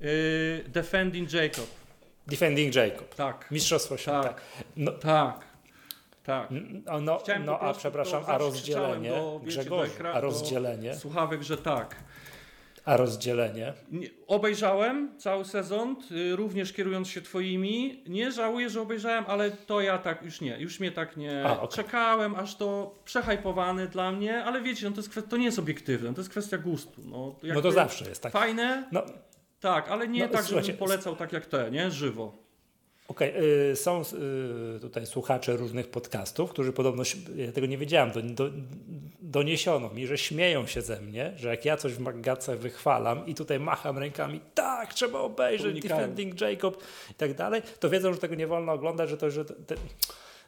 Yy, 0.02 0.64
Defending 0.70 1.34
Jacob, 1.34 1.68
Defending 2.28 2.76
Jacob. 2.76 3.16
tak, 3.16 3.52
Mistrzostwo 3.52 3.98
świata. 3.98 4.28
Tak. 4.30 4.42
No, 4.78 4.92
tak, 4.92 5.40
tak. 6.24 6.48
no, 6.86 7.02
no, 7.02 7.22
no 7.46 7.60
a 7.60 7.74
przepraszam, 7.74 8.24
to 8.26 8.30
a 8.30 8.38
rozdzielenie, 8.38 9.10
do, 9.10 9.42
wiecie, 9.44 9.62
ekra- 9.64 10.12
a 10.14 10.20
rozdzielenie, 10.22 10.96
Słuchawek, 10.96 11.42
że 11.44 11.58
tak. 11.58 11.96
a 12.86 12.98
rozdzielenie. 12.98 13.74
Nie, 13.92 14.08
obejrzałem 14.28 15.20
cały 15.20 15.46
sezon, 15.46 15.96
y, 16.12 16.36
również 16.36 16.74
kierując 16.74 17.08
się 17.10 17.22
twoimi. 17.22 18.04
Nie 18.08 18.32
żałuję, 18.32 18.70
że 18.70 18.82
obejrzałem, 18.82 19.24
ale 19.28 19.52
to 19.52 19.82
ja 19.82 19.98
tak 19.98 20.24
już 20.24 20.42
nie, 20.42 20.58
już 20.60 20.80
mnie 20.80 20.92
tak 20.92 21.18
nie. 21.18 21.44
A, 21.46 21.60
okej. 21.60 21.76
Czekałem, 21.76 22.36
aż 22.36 22.56
to 22.56 22.96
przehypowane 23.06 23.88
dla 23.88 24.12
mnie, 24.12 24.44
ale 24.44 24.62
wiecie, 24.62 24.86
no 24.86 24.92
to, 24.92 24.98
jest 24.98 25.10
kwestia, 25.10 25.30
to 25.30 25.38
nie 25.38 25.46
jest 25.46 25.60
obiektywne, 25.60 26.14
to 26.14 26.22
jest 26.22 26.30
kwestia 26.30 26.58
gustu. 26.58 27.02
No, 27.06 27.18
No 27.18 27.36
to 27.42 27.48
jakby 27.48 27.72
zawsze 27.72 28.10
jest 28.10 28.24
tak. 28.24 28.32
Fajne, 28.34 28.88
No, 28.92 29.04
tak, 29.62 29.90
ale 29.90 30.08
nie 30.08 30.20
No, 30.20 30.30
tak, 30.30 30.46
żebym 30.46 30.78
polecał 30.78 31.16
tak 31.16 31.34
jak 31.34 31.46
te, 31.46 31.72
nie? 31.72 31.92
Żywo. 31.92 32.34
Okej, 33.08 33.34
y, 33.72 33.76
są 33.76 34.02
y, 34.76 34.80
tutaj 34.80 35.06
słuchacze 35.06 35.58
różnych 35.58 35.88
podcastów, 35.88 36.50
którzy 36.50 36.74
podobno, 36.74 37.04
ja 37.36 37.52
tego 37.52 37.68
nie 37.68 37.78
wiedziałem, 37.78 38.12
do, 38.12 38.22
do, 38.22 38.50
doniesiono 39.22 39.90
mi, 39.90 40.08
że 40.08 40.18
śmieją 40.18 40.68
się 40.68 40.82
ze 40.82 41.02
mnie, 41.02 41.34
że 41.36 41.50
jak 41.50 41.66
ja 41.66 41.78
coś 41.78 41.94
w 41.94 42.00
Maggace 42.00 42.58
wychwalam 42.58 43.28
i 43.28 43.36
tutaj 43.36 43.60
macham 43.60 43.98
rękami, 43.98 44.42
tak, 44.54 44.94
trzeba 44.94 45.20
obejrzeć 45.20 45.72
Unikają. 45.72 45.96
Defending 45.96 46.42
Jacob 46.42 46.84
i 47.12 47.14
tak 47.14 47.34
dalej, 47.34 47.62
to 47.80 47.90
wiedzą, 47.90 48.14
że 48.14 48.20
tego 48.20 48.36
nie 48.36 48.48
wolno 48.48 48.72
oglądać, 48.72 49.10
że, 49.10 49.18
to, 49.18 49.32
że, 49.32 49.46
te, 49.46 49.76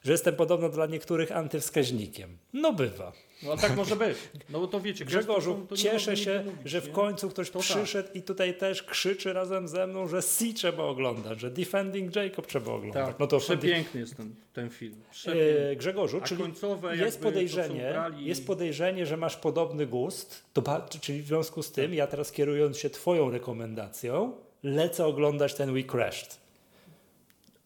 że 0.04 0.12
jestem 0.12 0.36
podobno 0.36 0.68
dla 0.68 0.86
niektórych 0.86 1.32
antywskaźnikiem. 1.32 2.38
No 2.52 2.72
bywa. 2.72 3.12
No 3.42 3.56
tak 3.56 3.76
może 3.76 3.96
być. 3.96 4.16
No 4.50 4.60
bo 4.60 4.66
to 4.66 4.80
wiecie, 4.80 5.04
Grzegorzu, 5.04 5.54
to- 5.54 5.66
to 5.66 5.76
cieszę 5.76 6.16
się, 6.16 6.42
mówić, 6.44 6.60
że 6.64 6.80
w 6.80 6.92
końcu 6.92 7.30
ktoś 7.30 7.50
To 7.50 7.58
tak. 7.58 7.68
przyszedł 7.68 8.08
i 8.14 8.22
tutaj 8.22 8.58
też 8.58 8.82
krzyczy 8.82 9.32
razem 9.32 9.68
ze 9.68 9.86
mną, 9.86 10.08
że 10.08 10.22
Si 10.22 10.54
trzeba 10.54 10.82
oglądać, 10.82 11.40
że 11.40 11.50
Defending 11.50 12.16
Jacob 12.16 12.46
trzeba 12.46 12.72
oglądać. 12.72 13.06
Tak, 13.06 13.18
no 13.18 13.26
to 13.26 13.38
przepiękny 13.38 14.00
jest 14.00 14.16
ten, 14.16 14.34
ten 14.52 14.70
film. 14.70 14.94
Przepiękny. 15.10 15.68
E, 15.70 15.76
Grzegorzu, 15.76 16.18
A 16.22 16.26
czyli 16.26 16.42
końcowe 16.42 16.96
jest 16.96 17.20
podejrzenie, 17.22 17.92
ubrali- 17.94 18.20
jest 18.26 18.46
podejrzenie, 18.46 19.06
że 19.06 19.16
masz 19.16 19.36
podobny 19.36 19.86
gust, 19.86 20.44
to, 20.52 20.62
czyli 21.00 21.22
w 21.22 21.26
związku 21.26 21.62
z 21.62 21.72
tym 21.72 21.94
ja 21.94 22.06
teraz 22.06 22.32
kierując 22.32 22.78
się 22.78 22.90
twoją 22.90 23.30
rekomendacją, 23.30 24.32
lecę 24.62 25.06
oglądać 25.06 25.54
ten 25.54 25.74
We 25.74 25.82
Crashed. 25.82 26.43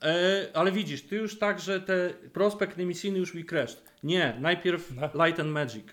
E, 0.03 0.47
ale 0.55 0.73
widzisz, 0.73 1.03
ty 1.03 1.17
już 1.17 1.39
tak, 1.39 1.61
że 1.61 1.81
te 1.81 2.11
prospekt 2.33 2.79
emisyjny 2.79 3.19
już 3.19 3.33
crashed. 3.49 3.83
Nie, 4.03 4.37
najpierw 4.41 4.91
No. 4.95 5.25
Light 5.27 5.41
and 5.41 5.51
Magic. 5.51 5.85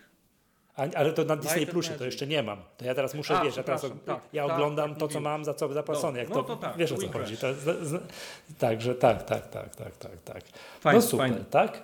A, 0.75 0.81
ale 0.95 1.13
to 1.13 1.23
na 1.25 1.35
Disney 1.35 1.67
Plusie 1.67 1.93
to 1.93 2.05
jeszcze 2.05 2.27
nie 2.27 2.43
mam. 2.43 2.57
To 2.77 2.85
ja 2.85 2.95
teraz 2.95 3.13
muszę, 3.13 3.37
A, 3.37 3.43
wiesz, 3.43 3.57
ja, 3.57 3.63
teraz, 3.63 3.81
tak, 4.05 4.19
ja 4.33 4.47
tak, 4.47 4.55
oglądam 4.55 4.89
tak, 4.89 4.99
to, 4.99 5.07
co 5.07 5.19
mam 5.19 5.45
za 5.45 5.53
co 5.53 5.73
zapłacone. 5.73 6.19
Jak 6.19 6.29
no 6.29 6.43
to 6.43 6.55
tak, 6.55 6.77
wiesz 6.77 6.91
o 6.91 6.97
co 6.97 7.07
chodzi. 7.07 7.37
Crash. 7.37 7.39
To, 7.39 7.53
z, 7.53 7.87
z, 7.87 8.03
także 8.57 8.95
tak, 8.95 9.23
tak, 9.23 9.47
tak, 9.49 9.75
tak, 9.75 9.97
tak, 9.97 10.11
tak, 10.25 10.43
Fajnie, 10.79 10.99
no 10.99 11.05
super, 11.07 11.29
fajnie. 11.29 11.45
tak? 11.49 11.81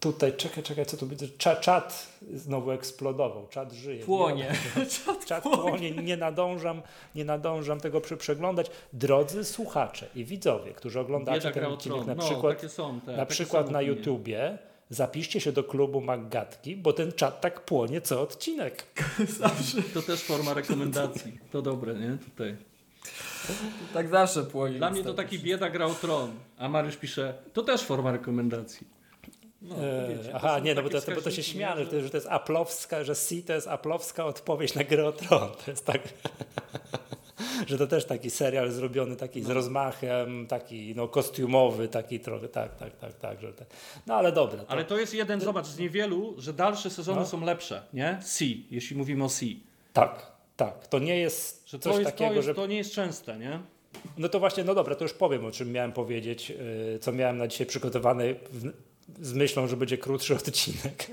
Tutaj, 0.00 0.32
czekaj, 0.36 0.62
czekaj, 0.62 0.86
co 0.86 0.96
tu 0.96 1.06
będzie? 1.06 1.28
Czat, 1.28 1.60
czat 1.60 2.08
znowu 2.34 2.70
eksplodował, 2.70 3.46
czat 3.50 3.72
żyje. 3.72 4.04
Płonie. 4.04 4.54
Czat 5.26 5.42
płonie, 5.42 5.90
nie 5.90 6.16
nadążam, 6.16 6.82
nie 7.14 7.24
nadążam 7.24 7.80
tego 7.80 8.00
przeglądać. 8.00 8.70
Drodzy 8.92 9.44
słuchacze 9.44 10.06
i 10.14 10.24
widzowie, 10.24 10.72
którzy 10.72 11.00
oglądacie 11.00 11.50
ten 11.50 11.64
odcinek 11.64 12.06
na 12.06 12.14
no, 12.14 12.22
przykład, 12.22 12.56
takie 12.56 12.68
są 12.68 13.00
te, 13.00 13.16
na 13.16 13.26
przykład 13.26 13.66
są 13.66 13.72
na. 13.72 13.82
YouTubie, 13.82 14.58
zapiszcie 14.90 15.40
się 15.40 15.52
do 15.52 15.64
klubu 15.64 16.00
Maggatki, 16.00 16.76
bo 16.76 16.92
ten 16.92 17.12
czat 17.12 17.40
tak 17.40 17.64
płonie 17.64 18.00
co 18.00 18.20
odcinek. 18.20 18.84
Zawsze. 19.40 19.82
To 19.94 20.02
też 20.02 20.22
forma 20.22 20.54
rekomendacji. 20.54 21.38
To 21.52 21.62
dobre, 21.62 21.94
nie? 21.94 22.18
Tutaj. 22.24 22.56
Tak 23.94 24.08
zawsze 24.08 24.42
płonie. 24.42 24.78
Dla 24.78 24.90
mnie 24.90 25.04
to 25.04 25.14
taki 25.14 25.38
bieda 25.38 25.70
grał 25.70 25.94
tron, 25.94 26.30
a 26.58 26.68
Mariusz 26.68 26.96
pisze, 26.96 27.34
to 27.52 27.62
też 27.62 27.82
forma 27.82 28.12
rekomendacji. 28.12 28.97
No, 29.62 29.74
E, 29.76 30.08
wiecie, 30.08 30.30
Aha, 30.34 30.58
nie, 30.58 30.74
no 30.74 30.82
bo 30.82 30.88
to, 30.90 30.98
bo 31.14 31.20
to 31.22 31.30
się 31.30 31.42
śmiano, 31.42 31.80
nie, 31.80 31.84
że 31.84 31.90
to, 31.90 32.00
że 32.00 32.10
to 32.10 32.16
jest 32.16 32.26
aplowska, 32.30 33.04
że 33.04 33.14
C 33.14 33.34
to 33.46 33.52
jest 33.52 33.68
aplowska 33.68 34.24
odpowiedź 34.24 34.74
na 34.74 34.84
grę 34.84 35.06
o 35.08 35.12
tron. 35.12 35.48
To 35.64 35.70
jest 35.70 35.86
tak, 35.86 36.00
że 37.68 37.78
to 37.78 37.86
też 37.86 38.04
taki 38.04 38.30
serial 38.30 38.70
zrobiony 38.70 39.16
taki 39.16 39.42
z 39.42 39.50
rozmachem, 39.50 40.46
taki 40.46 40.94
no 40.96 41.08
kostiumowy, 41.08 41.88
taki 41.88 42.20
trochę, 42.20 42.48
tak, 42.48 42.76
tak, 42.76 42.96
tak, 42.96 43.14
tak. 43.14 43.40
Że 43.40 43.52
te, 43.52 43.66
no 44.06 44.14
ale 44.14 44.32
dobra. 44.32 44.64
To, 44.64 44.70
Ale 44.70 44.84
to 44.84 44.98
jest 44.98 45.14
jeden, 45.14 45.40
zobacz, 45.40 45.66
z 45.66 45.78
niewielu, 45.78 46.34
że 46.38 46.52
dalsze 46.52 46.90
sezony 46.90 47.20
No. 47.20 47.26
są 47.26 47.44
lepsze, 47.44 47.82
nie? 47.92 48.20
C, 48.24 48.44
jeśli 48.70 48.96
mówimy 48.96 49.24
o 49.24 49.28
C. 49.28 49.46
Tak, 49.92 50.32
tak. 50.56 50.86
To 50.86 50.98
nie 50.98 51.18
jest 51.18 51.68
Że 51.68 51.78
coś 51.78 51.92
to, 51.92 52.00
jest, 52.00 52.10
takiego, 52.12 52.30
to, 52.30 52.36
jest, 52.36 52.46
że... 52.46 52.54
to 52.54 52.66
nie 52.66 52.76
jest 52.76 52.92
częste, 52.92 53.38
nie? 53.38 53.60
No 54.18 54.28
to 54.28 54.38
właśnie, 54.40 54.64
no 54.64 54.74
dobra, 54.74 54.94
to 54.94 55.04
już 55.04 55.12
powiem, 55.14 55.44
o 55.44 55.50
czym 55.50 55.72
miałem 55.72 55.92
powiedzieć, 55.92 56.50
yy, 56.50 56.98
co 57.00 57.12
miałem 57.12 57.36
na 57.36 57.48
dzisiaj 57.48 57.66
przygotowane 57.66 58.24
w, 58.34 58.72
z 59.20 59.32
myślą, 59.32 59.66
że 59.66 59.76
będzie 59.76 59.98
krótszy 59.98 60.34
odcinek, 60.46 61.06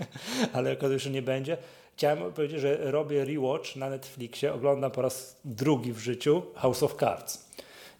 ale 0.53 0.69
jako 0.69 0.87
już 0.87 1.05
nie 1.05 1.21
będzie. 1.21 1.57
Chciałem 1.97 2.33
powiedzieć, 2.33 2.59
że 2.59 2.91
robię 2.91 3.25
rewatch 3.25 3.75
na 3.75 3.89
Netflixie, 3.89 4.53
oglądam 4.53 4.91
po 4.91 5.01
raz 5.01 5.35
drugi 5.45 5.93
w 5.93 5.99
życiu 5.99 6.41
House 6.55 6.83
of 6.83 6.95
Cards. 6.95 7.45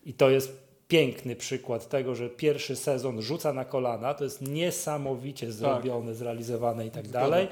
I 0.06 0.14
to 0.14 0.30
jest 0.30 0.66
piękny 0.88 1.36
przykład 1.36 1.90
tego, 1.90 2.16
że 2.16 2.30
pierwszy 2.30 2.76
sezon 2.76 3.22
rzuca 3.22 3.54
na 3.54 3.66
kolana, 3.66 4.14
to 4.14 4.24
jest 4.24 4.42
niesamowicie 4.42 5.52
zrobione, 5.52 6.16
zrealizowane 6.16 6.88
i 6.88 6.92
tak 6.92 7.08
dalej. 7.08 7.48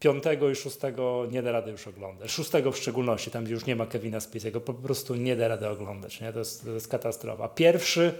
Piątego 0.00 0.50
i 0.50 0.56
szóstego 0.56 1.26
nie 1.30 1.42
da 1.42 1.52
rady 1.52 1.70
już 1.70 1.88
oglądać. 1.88 2.30
Szóstego 2.30 2.72
w 2.72 2.76
szczególności, 2.76 3.30
tam 3.30 3.44
gdzie 3.44 3.54
już 3.54 3.66
nie 3.66 3.76
ma 3.76 3.86
Kevina 3.86 4.18
Spacey'ego, 4.18 4.60
po 4.60 4.74
prostu 4.74 5.14
nie 5.14 5.36
da 5.36 5.48
rady 5.48 5.68
oglądać. 5.68 6.20
Nie? 6.20 6.32
To, 6.32 6.38
jest, 6.38 6.64
to 6.64 6.70
jest 6.70 6.88
katastrofa. 6.88 7.48
Pierwszy 7.48 8.14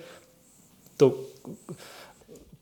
to 0.96 1.14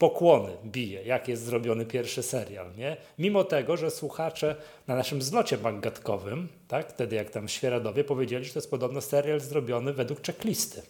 pokłony 0.00 0.56
bije, 0.64 1.02
jak 1.02 1.28
jest 1.28 1.44
zrobiony 1.44 1.86
pierwszy 1.86 2.22
serial. 2.22 2.66
Nie? 2.76 2.96
Mimo 3.18 3.44
tego, 3.44 3.76
że 3.76 3.90
słuchacze 3.90 4.56
na 4.86 4.94
naszym 4.94 5.22
zlocie 5.22 5.58
magatkowym, 5.58 6.48
tak, 6.68 6.92
wtedy 6.92 7.16
jak 7.16 7.30
tam 7.30 7.48
Świeradowie 7.48 8.04
powiedzieli, 8.04 8.44
że 8.44 8.52
to 8.52 8.58
jest 8.58 8.70
podobno 8.70 9.00
serial 9.00 9.40
zrobiony 9.40 9.92
według 9.92 10.22
checklisty. 10.22 10.82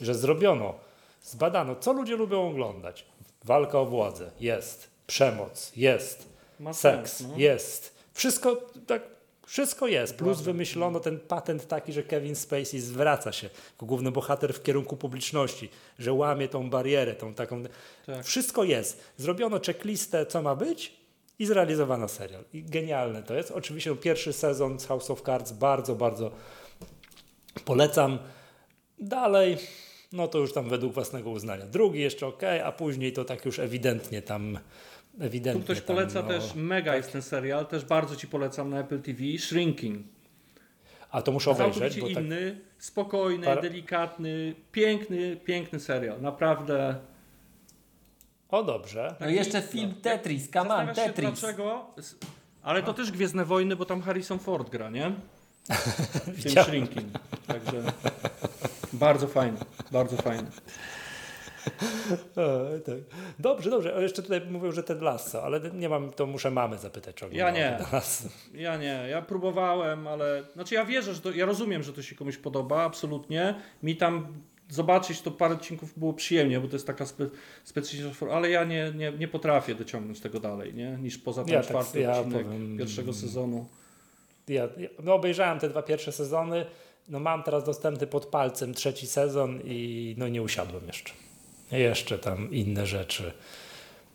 Że 0.00 0.14
zrobiono, 0.14 0.74
zbadano, 1.22 1.76
co 1.76 1.92
ludzie 1.92 2.16
lubią 2.16 2.48
oglądać. 2.48 3.04
Walka 3.44 3.78
o 3.80 3.86
władzę, 3.86 4.30
jest. 4.40 4.90
Przemoc, 5.06 5.72
jest. 5.76 6.26
Ma 6.60 6.72
Seks 6.72 7.16
sens, 7.16 7.30
no. 7.30 7.38
jest. 7.38 7.94
Wszystko 8.14 8.56
tak, 8.86 9.02
wszystko 9.50 9.86
jest. 9.86 10.16
Plus 10.16 10.40
wymyślono 10.40 11.00
ten 11.00 11.20
patent 11.20 11.68
taki, 11.68 11.92
że 11.92 12.02
Kevin 12.02 12.36
Spacey 12.36 12.80
zwraca 12.80 13.32
się 13.32 13.50
jako 13.72 13.86
główny 13.86 14.10
bohater 14.10 14.54
w 14.54 14.62
kierunku 14.62 14.96
publiczności, 14.96 15.68
że 15.98 16.12
łamie 16.12 16.48
tą 16.48 16.70
barierę, 16.70 17.14
tą 17.14 17.34
taką. 17.34 17.62
Tak. 18.06 18.24
Wszystko 18.24 18.64
jest. 18.64 19.04
Zrobiono 19.16 19.60
checklistę, 19.66 20.26
co 20.26 20.42
ma 20.42 20.56
być 20.56 20.96
i 21.38 21.46
zrealizowano 21.46 22.08
serial. 22.08 22.44
I 22.52 22.62
genialne 22.62 23.22
to 23.22 23.34
jest. 23.34 23.50
Oczywiście 23.50 23.96
pierwszy 23.96 24.32
sezon 24.32 24.80
z 24.80 24.86
House 24.86 25.10
of 25.10 25.22
Cards 25.22 25.52
bardzo, 25.52 25.94
bardzo 25.94 26.30
polecam. 27.64 28.18
Dalej, 28.98 29.56
no 30.12 30.28
to 30.28 30.38
już 30.38 30.52
tam 30.52 30.68
według 30.68 30.92
własnego 30.92 31.30
uznania. 31.30 31.66
Drugi 31.66 32.00
jeszcze 32.00 32.26
ok, 32.26 32.42
a 32.64 32.72
później 32.72 33.12
to 33.12 33.24
tak 33.24 33.44
już 33.44 33.58
ewidentnie 33.58 34.22
tam. 34.22 34.58
Tu 35.18 35.24
Ewidentnie 35.24 35.64
ktoś 35.64 35.78
tam, 35.78 35.86
poleca 35.96 36.22
no, 36.22 36.28
też, 36.28 36.54
mega 36.54 36.96
jest 36.96 37.12
ten 37.12 37.22
serial, 37.22 37.66
też 37.66 37.84
bardzo 37.84 38.16
Ci 38.16 38.28
polecam 38.28 38.70
na 38.70 38.80
Apple 38.80 39.02
TV, 39.02 39.20
Shrinking. 39.38 40.06
A 41.10 41.22
to 41.22 41.32
muszę 41.32 41.50
obejrzeć, 41.50 41.78
Całkowicie 41.78 42.00
bo 42.00 42.14
tak, 42.14 42.24
inny, 42.24 42.60
spokojny, 42.78 43.46
Par- 43.46 43.62
delikatny, 43.62 44.54
piękny, 44.72 45.36
piękny 45.36 45.80
serial. 45.80 46.20
Naprawdę. 46.20 46.94
O 48.48 48.62
dobrze. 48.62 49.14
No 49.20 49.28
i 49.28 49.34
jeszcze 49.34 49.62
film 49.62 49.94
Tetris, 50.02 50.50
come 50.50 50.74
on, 50.74 50.86
się 50.86 50.94
Tetris. 50.94 51.40
dlaczego, 51.40 51.94
ale 52.62 52.82
to 52.82 52.94
też 52.94 53.10
Gwiezdne 53.10 53.44
Wojny, 53.44 53.76
bo 53.76 53.84
tam 53.84 54.02
Harrison 54.02 54.38
Ford 54.38 54.70
gra, 54.70 54.90
nie? 54.90 55.12
W 56.26 56.42
tym. 56.42 56.64
Shrinking. 56.64 57.06
Także 57.46 57.82
bardzo 58.92 59.28
fajny, 59.28 59.58
bardzo 59.92 60.16
fajny. 60.16 60.50
Tak. 62.86 62.94
Dobrze, 63.38 63.70
dobrze. 63.70 63.94
O, 63.94 64.00
jeszcze 64.00 64.22
tutaj 64.22 64.40
mówią, 64.50 64.72
że 64.72 64.82
Ted 64.82 65.02
Lasso, 65.02 65.42
ale 65.44 65.60
nie 65.70 65.88
mam, 65.88 66.10
to 66.12 66.26
muszę 66.26 66.50
mamy 66.50 66.78
zapytać, 66.78 67.16
czy 67.16 67.24
Ja 67.24 67.48
oglądała 67.48 68.00
nie. 68.52 68.60
Ja 68.60 68.76
nie, 68.76 69.06
ja 69.10 69.22
próbowałem, 69.22 70.06
ale. 70.06 70.44
Znaczy 70.54 70.74
ja 70.74 70.84
wierzę, 70.84 71.14
że 71.14 71.20
to. 71.20 71.30
Ja 71.32 71.46
rozumiem, 71.46 71.82
że 71.82 71.92
to 71.92 72.02
się 72.02 72.14
komuś 72.14 72.36
podoba, 72.36 72.82
absolutnie. 72.82 73.54
Mi 73.82 73.96
tam 73.96 74.26
zobaczyć 74.68 75.20
to 75.20 75.30
parę 75.30 75.54
odcinków 75.54 75.98
było 75.98 76.12
przyjemnie, 76.12 76.60
bo 76.60 76.68
to 76.68 76.72
jest 76.76 76.86
taka 76.86 77.06
spe, 77.06 77.26
specyficzna 77.64 78.10
forma, 78.14 78.34
ale 78.34 78.50
ja 78.50 78.64
nie, 78.64 78.92
nie, 78.96 79.12
nie 79.12 79.28
potrafię 79.28 79.74
dociągnąć 79.74 80.20
tego 80.20 80.40
dalej, 80.40 80.74
nie? 80.74 80.98
Niż 81.02 81.18
poza 81.18 81.44
ten 81.44 81.52
Ja 81.54 81.60
tak- 81.60 81.68
czwarty 81.68 82.00
ja 82.00 82.18
odcinek 82.20 82.46
powiem- 82.46 82.78
pierwszego 82.78 83.12
sezonu. 83.12 83.66
Ja, 84.48 84.62
ja, 84.78 84.88
no 85.02 85.14
obejrzałem 85.14 85.58
te 85.58 85.68
dwa 85.68 85.82
pierwsze 85.82 86.12
sezony, 86.12 86.66
no 87.08 87.20
mam 87.20 87.42
teraz 87.42 87.64
dostępny 87.64 88.06
pod 88.06 88.26
palcem 88.26 88.74
trzeci 88.74 89.06
sezon 89.06 89.60
i 89.64 90.14
no 90.18 90.28
nie 90.28 90.42
usiadłem 90.42 90.86
jeszcze. 90.86 91.12
Jeszcze 91.72 92.18
tam 92.18 92.50
inne 92.52 92.86
rzeczy, 92.86 93.32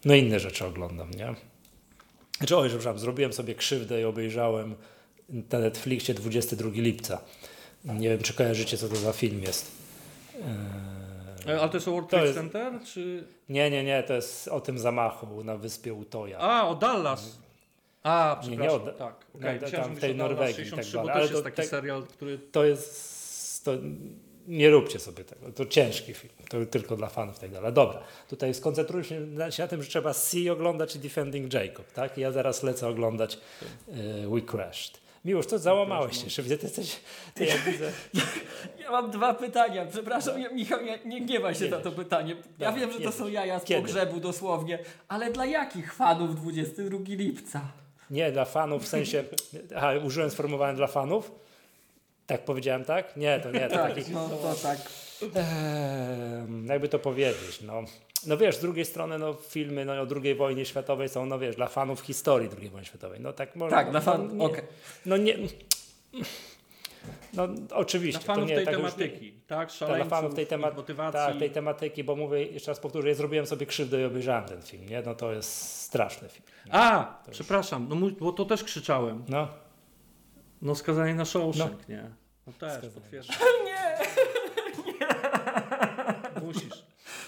no 0.06 0.16
inne 0.16 0.40
rzeczy 0.40 0.66
oglądam, 0.66 1.12
nie? 1.12 1.36
Znaczy, 2.38 2.58
oj, 2.58 2.68
przepraszam, 2.70 3.00
zrobiłem 3.00 3.34
sobie 3.34 3.56
krzywdę 3.56 4.02
i 4.02 4.04
obejrzałem 4.04 4.76
na 5.30 5.60
Netflixie 5.60 6.14
22 6.14 6.70
lipca. 6.74 7.22
Nie 7.86 8.10
wiem, 8.10 8.20
czy 8.20 8.34
kojarzycie, 8.34 8.78
co 8.78 8.90
to 8.90 8.96
za 8.96 9.14
film 9.14 9.44
jest. 9.44 9.72
Eee, 10.36 10.42
E, 11.48 11.60
Ale 11.60 11.70
to 11.70 11.78
jest 11.78 11.86
World 11.90 12.10
To 12.10 12.10
Trade 12.10 12.26
jest- 12.26 12.38
Center? 12.40 12.74
Czy... 12.86 13.24
Nie, 13.50 13.70
nie, 13.72 13.84
nie, 13.84 14.04
to 14.04 14.14
jest 14.14 14.48
o 14.48 14.62
tym 14.62 14.80
zamachu 14.80 15.44
na 15.44 15.58
wyspie 15.58 15.94
Utoja. 15.94 16.38
A, 16.40 16.68
o 16.68 16.76
Dallas. 16.76 17.38
A, 18.04 18.40
Nie, 18.44 18.50
nie 18.50 18.58
przepraszam, 18.58 18.88
o 18.88 18.92
tak. 18.92 19.16
Okay. 19.36 19.60
Myślałem, 19.62 19.88
tam 19.88 19.96
w 19.96 20.00
tej 20.00 20.12
o 20.12 20.16
Norwegii 20.16 20.64
i 20.64 20.70
63, 20.70 20.92
tak 20.92 21.02
bo 21.02 21.08
też 21.08 21.16
ale 21.18 21.32
jest 21.32 21.44
taki 21.44 21.56
tak- 21.58 21.66
serial, 21.66 22.04
który... 22.04 22.40
To 22.52 22.66
jest. 22.66 23.66
To 23.66 23.72
nie 24.48 24.70
róbcie 24.70 25.00
sobie 25.00 25.24
tego. 25.24 25.52
To 25.52 25.66
ciężki 25.66 26.14
film. 26.14 26.34
To 26.50 26.66
tylko 26.66 26.96
dla 26.96 27.08
fanów 27.08 27.40
tak 27.40 27.52
dalej. 27.52 27.74
Dobra, 27.74 28.02
tutaj 28.30 28.54
skoncentrujmy 28.54 29.04
się 29.08 29.20
na, 29.20 29.52
się 29.52 29.64
na 29.64 29.68
tym, 29.68 29.84
że 29.84 29.90
trzeba 29.90 30.14
See 30.14 30.50
oglądać 30.50 30.96
i 30.96 31.00
Defending 31.00 31.54
Jacob. 31.54 31.92
Tak? 31.92 32.18
Ja 32.18 32.32
zaraz 32.32 32.64
lecę 32.64 32.88
oglądać 32.88 33.38
y, 34.24 34.30
We 34.30 34.42
Crashed. 34.42 35.06
Miłość, 35.26 35.50
to 35.50 35.60
załamałeś 35.60 36.36
się. 36.36 36.44
Widzę, 36.44 36.58
ty 36.58 36.66
jesteś. 36.66 37.00
Ty 37.34 37.46
jak 37.46 37.60
widzę. 37.60 37.92
Ja 38.80 38.92
mam 38.92 39.12
dwa 39.12 39.34
pytania. 39.34 39.86
Przepraszam, 39.86 40.42
ja- 40.42 40.50
Michał, 40.50 40.82
nie, 40.82 41.00
nie 41.06 41.22
gniewaj 41.22 41.56
się 41.56 41.66
Jedziesz. 41.66 41.78
za 41.84 41.84
to 41.84 41.92
pytanie. 41.92 42.36
Ja 42.60 42.72
wiem, 42.72 42.92
że 42.92 42.98
to 42.98 43.04
jedziesz. 43.04 43.16
są 43.20 43.28
jaja 43.28 43.60
z 43.60 43.64
Kiedy? 43.64 43.82
pogrzebu 43.82 44.20
dosłownie, 44.20 44.80
ale 45.08 45.32
dla 45.32 45.46
jakich 45.46 45.94
fanów 45.94 46.36
22 46.36 46.98
lipca? 47.08 47.62
Nie, 48.10 48.32
dla 48.32 48.46
fanów 48.46 48.84
w 48.84 48.88
sensie. 48.88 49.24
Aha, 49.78 49.92
użyłem 50.06 50.30
sformułowania 50.30 50.74
dla 50.74 50.88
fanów. 50.88 51.32
Tak 52.28 52.46
powiedziałem, 52.46 52.86
tak? 52.86 53.18
Nie, 53.18 53.40
to 53.40 53.52
nie. 53.52 53.68
To 53.68 53.76
Tak, 53.76 53.96
takich, 53.96 54.10
no 54.14 54.30
to 54.30 54.56
tak. 54.64 54.78
Ehm, 55.36 56.66
jakby 56.66 56.90
to 56.90 57.00
powiedzieć, 57.00 57.62
no. 57.62 57.84
No 58.28 58.38
wiesz, 58.38 58.56
z 58.58 58.62
drugiej 58.62 58.86
strony 58.86 59.20
no, 59.20 59.34
filmy 59.34 59.86
no, 59.86 59.94
o 59.94 60.08
II 60.24 60.36
wojnie 60.36 60.66
światowej 60.66 61.10
są, 61.10 61.26
no 61.26 61.40
wiesz, 61.40 61.56
dla 61.56 61.68
fanów 61.68 62.02
historii 62.02 62.50
II 62.62 62.70
wojny 62.70 62.86
światowej. 62.86 63.20
No 63.20 63.34
tak 63.34 63.56
można. 63.56 63.78
Tak, 63.78 63.92
dla 63.92 64.00
no, 64.00 64.06
fanów, 64.06 64.34
nie, 64.34 64.46
okej. 64.46 64.64
No 65.06 65.18
nie... 65.18 65.38
No 67.34 67.48
oczywiście. 67.72 68.20
Dla 68.26 68.36
fanów 68.36 68.44
to 68.44 68.50
nie, 68.50 68.56
tej 68.56 68.66
tak 68.66 68.74
już- 68.74 68.84
tematyki, 68.84 69.32
tak? 69.32 69.60
Tak, 69.60 69.72
Szaleńców, 69.72 70.08
dla 70.10 70.18
fanów 70.18 70.36
tej, 70.36 70.58
motywacji. 70.76 71.20
tak, 71.20 71.40
tej 71.40 71.52
tematyki, 71.52 72.04
bo 72.04 72.16
mówię, 72.16 72.44
jeszcze 72.46 72.72
raz 72.72 72.80
powtórzę, 72.80 73.10
ja 73.10 73.16
zrobiłem 73.16 73.46
sobie 73.46 73.66
krzywdę 73.66 74.02
i 74.02 74.06
obejrzałem 74.06 74.46
ten 74.46 74.62
film, 74.62 74.90
nie? 74.90 75.02
No 75.02 75.16
to 75.16 75.32
jest 75.32 75.80
straszny 75.82 76.30
film. 76.30 76.46
A, 76.72 77.18
przepraszam, 77.32 77.88
no 77.90 77.96
bo 78.20 78.32
to 78.32 78.46
też 78.46 78.64
krzyczałem. 78.64 79.24
No, 79.30 79.48
No 80.66 80.76
skazanie 80.76 81.16
na 81.16 81.26
Shawshank, 81.26 81.90
nie? 81.90 82.10
No 82.48 82.54
też, 82.54 82.86
potwierdzam. 82.94 83.36
Nie, 83.66 83.98
Musisz. 86.42 86.84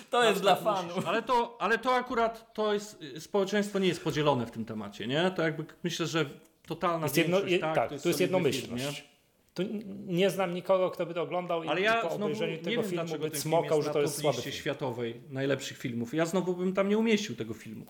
to 0.10 0.24
jest 0.24 0.42
dla 0.42 0.56
fanów. 0.56 1.08
Ale 1.08 1.22
to, 1.22 1.58
ale 1.60 1.78
to 1.78 1.96
akurat, 1.96 2.54
to 2.54 2.74
jest, 2.74 3.04
społeczeństwo 3.20 3.80
nie 3.80 3.88
jest 3.88 4.04
podzielone 4.04 4.46
w 4.46 4.52
tym 4.52 4.66
temacie, 4.66 5.08
nie? 5.08 5.32
To 5.32 5.42
jakby 5.42 5.66
myślę, 5.84 6.08
że 6.08 6.26
totalna 6.68 7.06
jest 7.06 7.18
jedno, 7.18 7.38
większość, 7.38 7.54
je, 7.54 7.60
tak, 7.60 7.76
tak, 7.76 7.88
to 7.90 7.94
jest, 7.96 8.04
tu 8.04 8.10
jest 8.10 8.20
solidny 8.20 8.52
film, 8.52 8.54
jednomyślność. 8.56 9.08
Tu 9.54 9.64
nie 10.06 10.30
znam 10.30 10.54
nikogo, 10.54 10.92
kto 10.92 11.06
by 11.06 11.14
to 11.14 11.22
oglądał 11.22 11.64
i 11.64 11.68
Ale 11.68 11.82
i 11.82 11.84
ja 11.84 12.02
po 12.02 12.08
znowu 12.10 12.24
obejrzeniu 12.24 12.52
nie 12.52 12.58
tego 12.58 12.84
filmu 12.84 13.18
by 13.20 13.30
film 13.30 13.64
jest 13.64 13.86
że 13.86 13.94
to 13.94 14.02
jest 14.02 14.22
słaby 14.22 14.42
film. 14.42 14.56
światowej 14.56 15.22
najlepszych 15.30 15.78
filmów. 15.78 16.14
Ja 16.14 16.26
znowu 16.26 16.56
bym 16.56 16.74
tam 16.74 16.90
nie 16.90 16.98
umieścił 16.98 17.36
tego 17.36 17.54
filmu. 17.54 17.86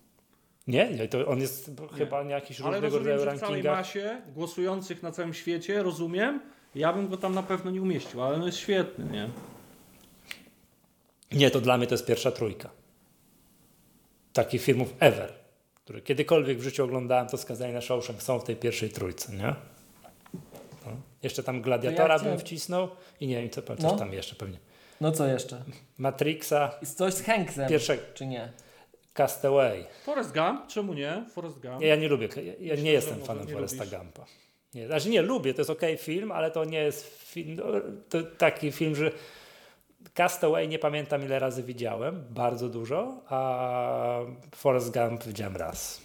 Nie, 0.68 0.90
nie, 0.90 1.08
to 1.08 1.28
on 1.28 1.40
jest 1.42 1.72
chyba 1.98 2.24
na 2.24 2.32
jakichś 2.32 2.62
Ale 2.62 2.80
różnego 2.80 2.98
rodzaju 2.98 3.20
że 3.20 3.38
w 3.38 3.40
całej 3.40 3.54
rankingach. 3.56 3.78
masie 3.78 4.22
głosujących 4.34 5.04
na 5.04 5.12
całym 5.12 5.34
świecie, 5.34 5.84
rozumiem, 5.84 6.42
ja 6.76 6.94
bym 6.94 7.08
go 7.08 7.18
tam 7.18 7.36
na 7.36 7.44
pewno 7.44 7.72
nie 7.72 7.82
umieścił, 7.82 8.22
ale 8.24 8.38
no 8.38 8.46
jest 8.46 8.58
świetny, 8.58 9.06
nie? 9.06 9.30
Nie, 11.32 11.52
to 11.52 11.62
dla 11.62 11.78
mnie 11.78 11.88
to 11.88 11.94
jest 11.94 12.06
pierwsza 12.06 12.32
trójka. 12.32 12.70
takich 14.34 14.62
filmów 14.62 14.94
ever, 15.00 15.34
które 15.76 16.02
kiedykolwiek 16.02 16.58
w 16.58 16.62
życiu 16.62 16.84
oglądałem, 16.84 17.28
to 17.28 17.38
Skazani 17.38 17.74
na 17.74 17.82
Shawshank 17.82 18.24
są 18.24 18.40
w 18.40 18.44
tej 18.44 18.56
pierwszej 18.56 18.90
trójce, 18.90 19.32
nie? 19.34 19.56
No. 20.86 20.92
Jeszcze 21.24 21.44
tam 21.44 21.62
Gladiatora 21.62 22.14
ja 22.18 22.24
bym 22.24 22.40
wcisnął 22.40 22.90
i 23.20 23.28
nie 23.28 23.42
wiem, 23.42 23.50
co, 23.50 23.62
coś 23.62 23.80
No. 23.80 23.96
tam 23.96 24.14
jeszcze 24.14 24.36
pewnie. 24.36 24.58
No 25.02 25.12
co 25.12 25.28
jeszcze? 25.28 25.64
Matrixa, 25.98 26.72
Jest 26.82 26.98
coś 26.98 27.14
z 27.14 27.22
Hanksem, 27.24 27.70
pierwszego 27.70 28.02
czy 28.14 28.26
nie? 28.26 28.52
Castaway. 29.18 29.86
Forrest 30.04 30.34
Gump, 30.34 30.68
czemu 30.68 30.94
nie? 30.94 31.26
Forrest 31.34 31.60
Gump. 31.60 31.82
Ja, 31.82 31.88
ja 31.88 31.96
nie 31.96 32.08
lubię, 32.08 32.30
ja, 32.60 32.76
nie 32.76 32.92
jestem 32.92 33.20
fanem 33.22 33.48
Foresta 33.48 33.84
lubisz. 33.84 34.00
Gumpa. 34.00 34.26
Nie, 34.74 34.88
znaczy 34.88 35.10
nie 35.10 35.22
lubię, 35.22 35.54
to 35.54 35.62
jest 35.62 35.70
okej 35.70 35.98
film, 35.98 36.32
ale 36.32 36.52
to 36.52 36.66
nie 36.66 36.80
jest 36.80 37.24
film, 37.24 37.56
no, 37.56 37.64
to 38.10 38.24
taki 38.24 38.72
film, 38.72 38.96
że 38.96 39.12
Castaway 40.14 40.68
nie 40.68 40.80
pamiętam 40.80 41.24
ile 41.24 41.40
razy 41.40 41.64
widziałem, 41.64 42.24
bardzo 42.30 42.70
dużo, 42.70 43.22
a 43.30 44.20
Forrest 44.56 44.94
Gump 44.94 45.24
widziałem 45.24 45.56
raz. 45.56 46.02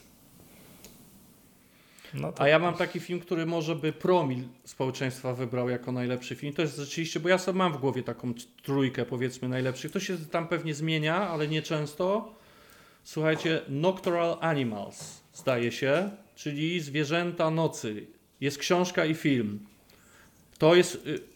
No 2.14 2.32
to 2.32 2.42
A 2.42 2.48
ja 2.48 2.58
mam 2.58 2.74
taki 2.74 3.00
film, 3.00 3.20
który 3.20 3.46
może 3.46 3.76
by 3.76 3.92
promil 3.92 4.44
społeczeństwa 4.64 5.34
wybrał 5.34 5.68
jako 5.68 5.92
najlepszy 5.92 6.34
film. 6.34 6.52
To 6.52 6.62
jest 6.62 6.76
rzeczywiście, 6.76 7.20
bo 7.20 7.28
ja 7.28 7.38
sobie 7.38 7.58
mam 7.58 7.72
w 7.72 7.76
głowie 7.76 8.02
taką 8.02 8.34
trójkę 8.62 9.04
powiedzmy 9.04 9.48
najlepszych. 9.48 9.92
To 9.92 10.00
się 10.00 10.18
tam 10.18 10.48
pewnie 10.48 10.74
zmienia, 10.74 11.28
ale 11.28 11.48
nie 11.48 11.62
często. 11.62 12.34
Słuchajcie, 13.04 13.60
Nocturnal 13.68 14.36
Animals 14.40 15.20
zdaje 15.34 15.72
się, 15.72 16.10
czyli 16.34 16.80
Zwierzęta 16.80 17.50
Nocy. 17.50 18.06
Jest 18.40 18.58
książka 18.58 19.04
i 19.04 19.14
film. 19.14 19.66
To 20.58 20.74
jest... 20.74 20.94
y, 21.06 21.32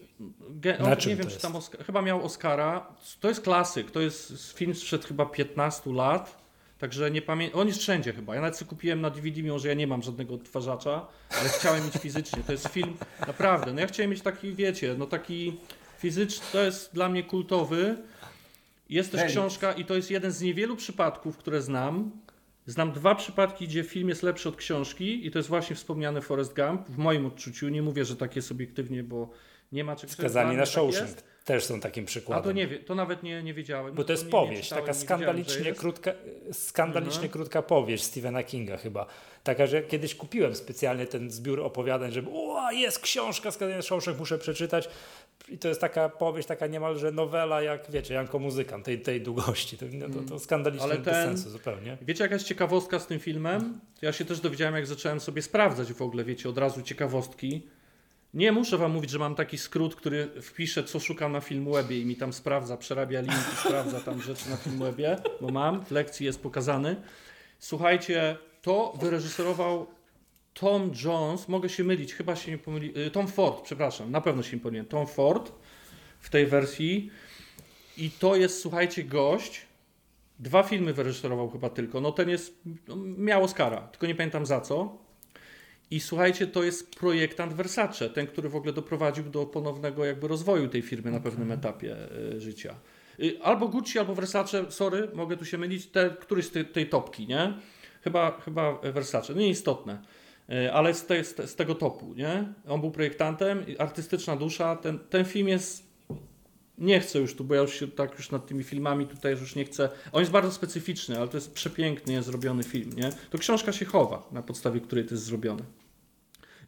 Ge- 0.61 1.07
nie 1.07 1.17
wiem, 1.17 1.27
czy 1.27 1.39
tam 1.41 1.53
chyba 1.86 2.03
miał 2.03 2.25
Oscara. 2.25 2.86
To 3.20 3.28
jest 3.28 3.41
klasyk. 3.41 3.91
To 3.91 4.01
jest 4.01 4.53
film 4.53 4.75
sprzed 4.75 5.05
chyba 5.05 5.27
15 5.27 5.93
lat. 5.93 6.47
Także 6.78 7.11
nie 7.11 7.23
pamiętam. 7.23 7.61
On 7.61 7.67
jest 7.69 7.81
wszędzie 7.81 8.12
chyba. 8.12 8.35
Ja 8.35 8.41
nawet 8.41 8.57
sobie 8.57 8.69
kupiłem 8.69 9.01
na 9.01 9.11
DVD, 9.11 9.43
mimo 9.43 9.59
że 9.59 9.69
ja 9.69 9.75
nie 9.75 9.86
mam 9.86 10.03
żadnego 10.03 10.35
odtwarzacza, 10.35 11.07
ale 11.41 11.49
chciałem 11.49 11.85
mieć 11.85 11.95
fizycznie. 11.95 12.43
To 12.47 12.53
jest 12.53 12.69
film 12.69 12.97
naprawdę. 13.27 13.73
No 13.73 13.81
ja 13.81 13.86
chciałem 13.86 14.11
mieć 14.11 14.23
taki, 14.23 14.55
wiecie, 14.55 14.95
no 14.99 15.07
taki 15.07 15.57
fizyczny, 15.99 16.47
to 16.53 16.62
jest 16.62 16.95
dla 16.95 17.09
mnie 17.09 17.23
kultowy. 17.23 17.97
Jest 18.89 19.13
też 19.13 19.25
książka 19.33 19.73
i 19.73 19.85
to 19.85 19.97
jest 19.97 20.11
jeden 20.11 20.31
z 20.33 20.41
niewielu 20.43 20.77
przypadków, 20.77 21.37
które 21.37 21.63
znam. 21.63 22.11
Znam 22.67 22.93
dwa 22.93 23.15
przypadki, 23.15 23.69
gdzie 23.69 23.85
film 23.85 24.09
jest 24.09 24.23
lepszy 24.23 24.49
od 24.49 24.57
książki 24.57 25.27
i 25.27 25.31
to 25.31 25.39
jest 25.39 25.49
właśnie 25.49 25.77
wspomniany 25.77 26.21
Forrest 26.21 26.55
Gump. 26.57 26.89
W 26.89 26.99
moim 26.99 27.27
odczuciu, 27.27 27.69
nie 27.69 27.83
mówię, 27.83 28.05
że 28.05 28.17
tak 28.17 28.37
jest 28.37 28.53
obiektywnie, 28.53 29.03
bo 29.03 29.31
nie 29.73 29.85
ma 29.85 29.97
czegoś 29.97 30.13
Skazani 30.17 30.57
na 30.57 30.63
tak 30.63 30.69
Shawshank 30.73 31.09
jest. 31.09 31.25
też 31.45 31.65
są 31.65 31.81
takim 31.81 32.05
A 32.05 32.07
przykładem. 32.07 32.45
to 32.45 32.53
nie 32.53 32.67
to 32.69 32.95
nawet 32.95 33.23
nie, 33.23 33.43
nie 33.43 33.55
wiedziałem. 33.55 33.95
Bo 33.95 34.05
to 34.05 34.13
jest 34.13 34.31
powieść, 34.31 34.63
czytałem, 34.63 34.85
taka 34.85 34.99
skandalicznie 34.99 35.73
krótka, 35.75 36.11
skandalicznie 36.53 37.15
Mhm. 37.23 37.33
krótka 37.33 37.63
powieść 37.63 38.05
Stephena 38.05 38.43
Kinga 38.43 38.77
chyba. 38.77 39.07
Taka, 39.43 39.67
że 39.67 39.83
kiedyś 39.83 40.15
kupiłem 40.15 40.55
specjalnie 40.55 41.07
ten 41.07 41.31
zbiór 41.31 41.61
opowiadań, 41.61 42.13
żeby 42.13 42.29
o, 42.33 42.71
jest 42.73 42.99
książka 42.99 43.51
Skazania 43.51 43.77
na 43.77 43.83
Shawshank, 43.83 44.19
muszę 44.19 44.39
przeczytać. 44.39 44.89
I 45.49 45.59
to 45.59 45.69
jest 45.69 45.81
taka 45.81 46.09
powieść, 46.09 46.49
taka 46.49 46.67
niemalże 46.67 47.13
nowela, 47.13 47.63
jak 47.63 47.91
wiecie, 47.91 48.15
Janko 48.15 48.39
Muzykant, 48.39 48.85
tej, 48.85 49.01
tej 49.01 49.21
długości. 49.21 49.79
To, 49.79 49.87
no, 49.93 50.09
to, 50.09 50.29
to 50.29 50.39
skandalicznie 50.39 50.85
Ale 50.85 50.95
bez 50.99 51.05
ten- 51.05 51.25
sensu 51.29 51.51
zupełnie. 51.51 51.99
Wiecie, 52.03 52.25
jaka 52.25 52.35
jest 52.35 52.47
ciekawostka 52.47 52.99
z 52.99 53.07
tym 53.07 53.21
filmem? 53.21 53.81
Ja 54.03 54.13
się 54.13 54.25
też 54.25 54.41
dowiedziałem, 54.41 54.75
jak 54.75 54.87
zacząłem 54.87 55.21
sobie 55.21 55.43
sprawdzać 55.43 55.93
w 55.93 56.03
ogóle, 56.03 56.25
wiecie, 56.25 56.49
od 56.49 56.59
razu 56.59 56.83
ciekawostki. 56.83 57.67
Nie 58.35 58.53
muszę 58.53 58.79
wam 58.79 58.93
mówić, 58.93 59.11
że 59.11 59.19
mam 59.19 59.35
taki 59.35 59.59
skrót, 59.59 59.97
który 59.97 60.29
wpiszę, 60.43 60.85
co 60.85 61.01
szukam 61.01 61.33
na 61.33 61.41
Filmwebie 61.41 62.01
i 62.01 62.07
mi 62.07 62.17
tam 62.17 62.33
sprawdza, 62.33 62.77
przerabia 62.77 63.21
linki, 63.21 63.57
sprawdza 63.67 64.01
tam 64.01 64.23
rzeczy 64.23 64.51
na 64.51 64.57
Filmwebie, 64.57 65.17
bo 65.41 65.49
mam, 65.49 65.85
w 65.85 65.91
lekcji 65.91 66.27
jest 66.27 66.43
pokazany. 66.43 66.97
Słuchajcie, 67.59 68.37
to 68.63 68.93
wyreżyserował 69.01 69.87
Tom 70.60 70.93
Jones, 71.05 71.49
mogę 71.49 71.68
się 71.68 71.85
mylić, 71.85 72.15
chyba 72.15 72.36
się 72.36 72.51
nie 72.51 72.59
pomyli, 72.59 72.99
y, 72.99 73.10
Tom 73.10 73.28
Ford, 73.28 73.62
przepraszam, 73.62 74.10
na 74.10 74.20
pewno 74.20 74.43
się 74.43 74.57
nie 74.57 74.62
pomyliłem, 74.62 74.86
Tom 74.86 75.07
Ford 75.07 75.52
w 76.20 76.31
tej 76.31 76.47
wersji 76.47 77.10
i 77.97 78.10
to 78.10 78.36
jest, 78.36 78.60
słuchajcie, 78.60 79.05
gość, 79.05 79.67
Dwa 80.39 80.62
filmy 80.62 80.93
wyreżyserował 80.93 81.51
chyba 81.51 81.70
tylko. 81.70 82.01
No 82.01 82.12
ten 82.12 82.28
jest, 82.28 82.60
no, 82.89 82.97
miał 82.97 83.44
Oscara, 83.44 83.81
tylko 83.81 84.07
nie 84.07 84.15
pamiętam 84.15 84.47
za 84.47 84.60
co. 84.60 84.99
I 85.91 86.01
słuchajcie, 86.01 86.47
to 86.47 86.65
jest 86.65 86.97
projektant 86.97 87.55
Versace, 87.55 88.10
ten, 88.10 88.26
który 88.26 88.49
w 88.49 88.57
ogóle 88.57 88.73
doprowadził 88.73 89.25
do 89.25 89.47
ponownego 89.47 90.05
jakby 90.05 90.28
rozwoju 90.28 90.68
tej 90.68 90.83
firmy 90.83 91.10
na 91.10 91.20
pewnym 91.20 91.52
etapie 91.52 91.97
e, 92.36 92.41
życia. 92.41 92.75
Y, 93.20 93.39
Albo 93.43 93.68
Gucci, 93.68 93.99
albo 93.99 94.15
Versace, 94.15 94.73
sorry, 94.73 95.09
mogę 95.15 95.36
tu 95.36 95.44
się 95.44 95.59
mylić, 95.59 95.86
te, 95.86 96.17
któryś 96.20 96.47
z 96.47 96.51
tej, 96.51 96.65
tej 96.65 96.89
topki, 96.89 97.26
nie? 97.26 97.52
Chyba, 98.02 98.41
chyba 98.41 98.78
Versace, 98.78 99.33
no 99.33 99.41
nieistotne. 99.41 100.02
E, 100.50 100.73
Ale 100.73 100.94
z, 100.94 101.07
te- 101.07 101.25
z 101.47 101.57
tego 101.57 101.75
topu, 101.75 102.15
nie? 102.15 102.52
On 102.68 102.81
był 102.81 102.91
projektantem, 102.91 103.68
i 103.68 103.78
artystyczna 103.78 104.36
dusza. 104.36 104.76
Ten, 104.76 104.99
ten 104.99 105.25
film 105.25 105.49
jest 105.49 105.86
nie 106.78 107.00
chcę 107.00 107.18
już 107.18 107.34
tu, 107.36 107.44
bo 107.44 107.55
ja 107.55 107.60
już 107.60 107.75
się 107.75 107.89
tak 107.89 108.12
już 108.18 108.31
nad 108.31 108.47
tymi 108.47 108.65
filmami 108.65 109.07
tutaj 109.07 109.33
już 109.33 109.55
nie 109.55 109.65
chcę. 109.65 109.89
On 110.12 110.20
jest 110.20 110.33
bardzo 110.33 110.52
specyficzny, 110.52 111.18
ale 111.18 111.28
to 111.28 111.36
jest 111.36 111.55
przepięknie 111.55 112.23
zrobiony 112.23 112.62
film, 112.62 112.92
nie? 112.97 113.10
To 113.31 113.39
książka 113.39 113.73
się 113.73 113.84
chowa, 113.84 114.28
na 114.33 114.42
podstawie 114.42 114.81
której 114.81 115.05
to 115.05 115.15
jest 115.15 115.25
zrobione. 115.25 115.62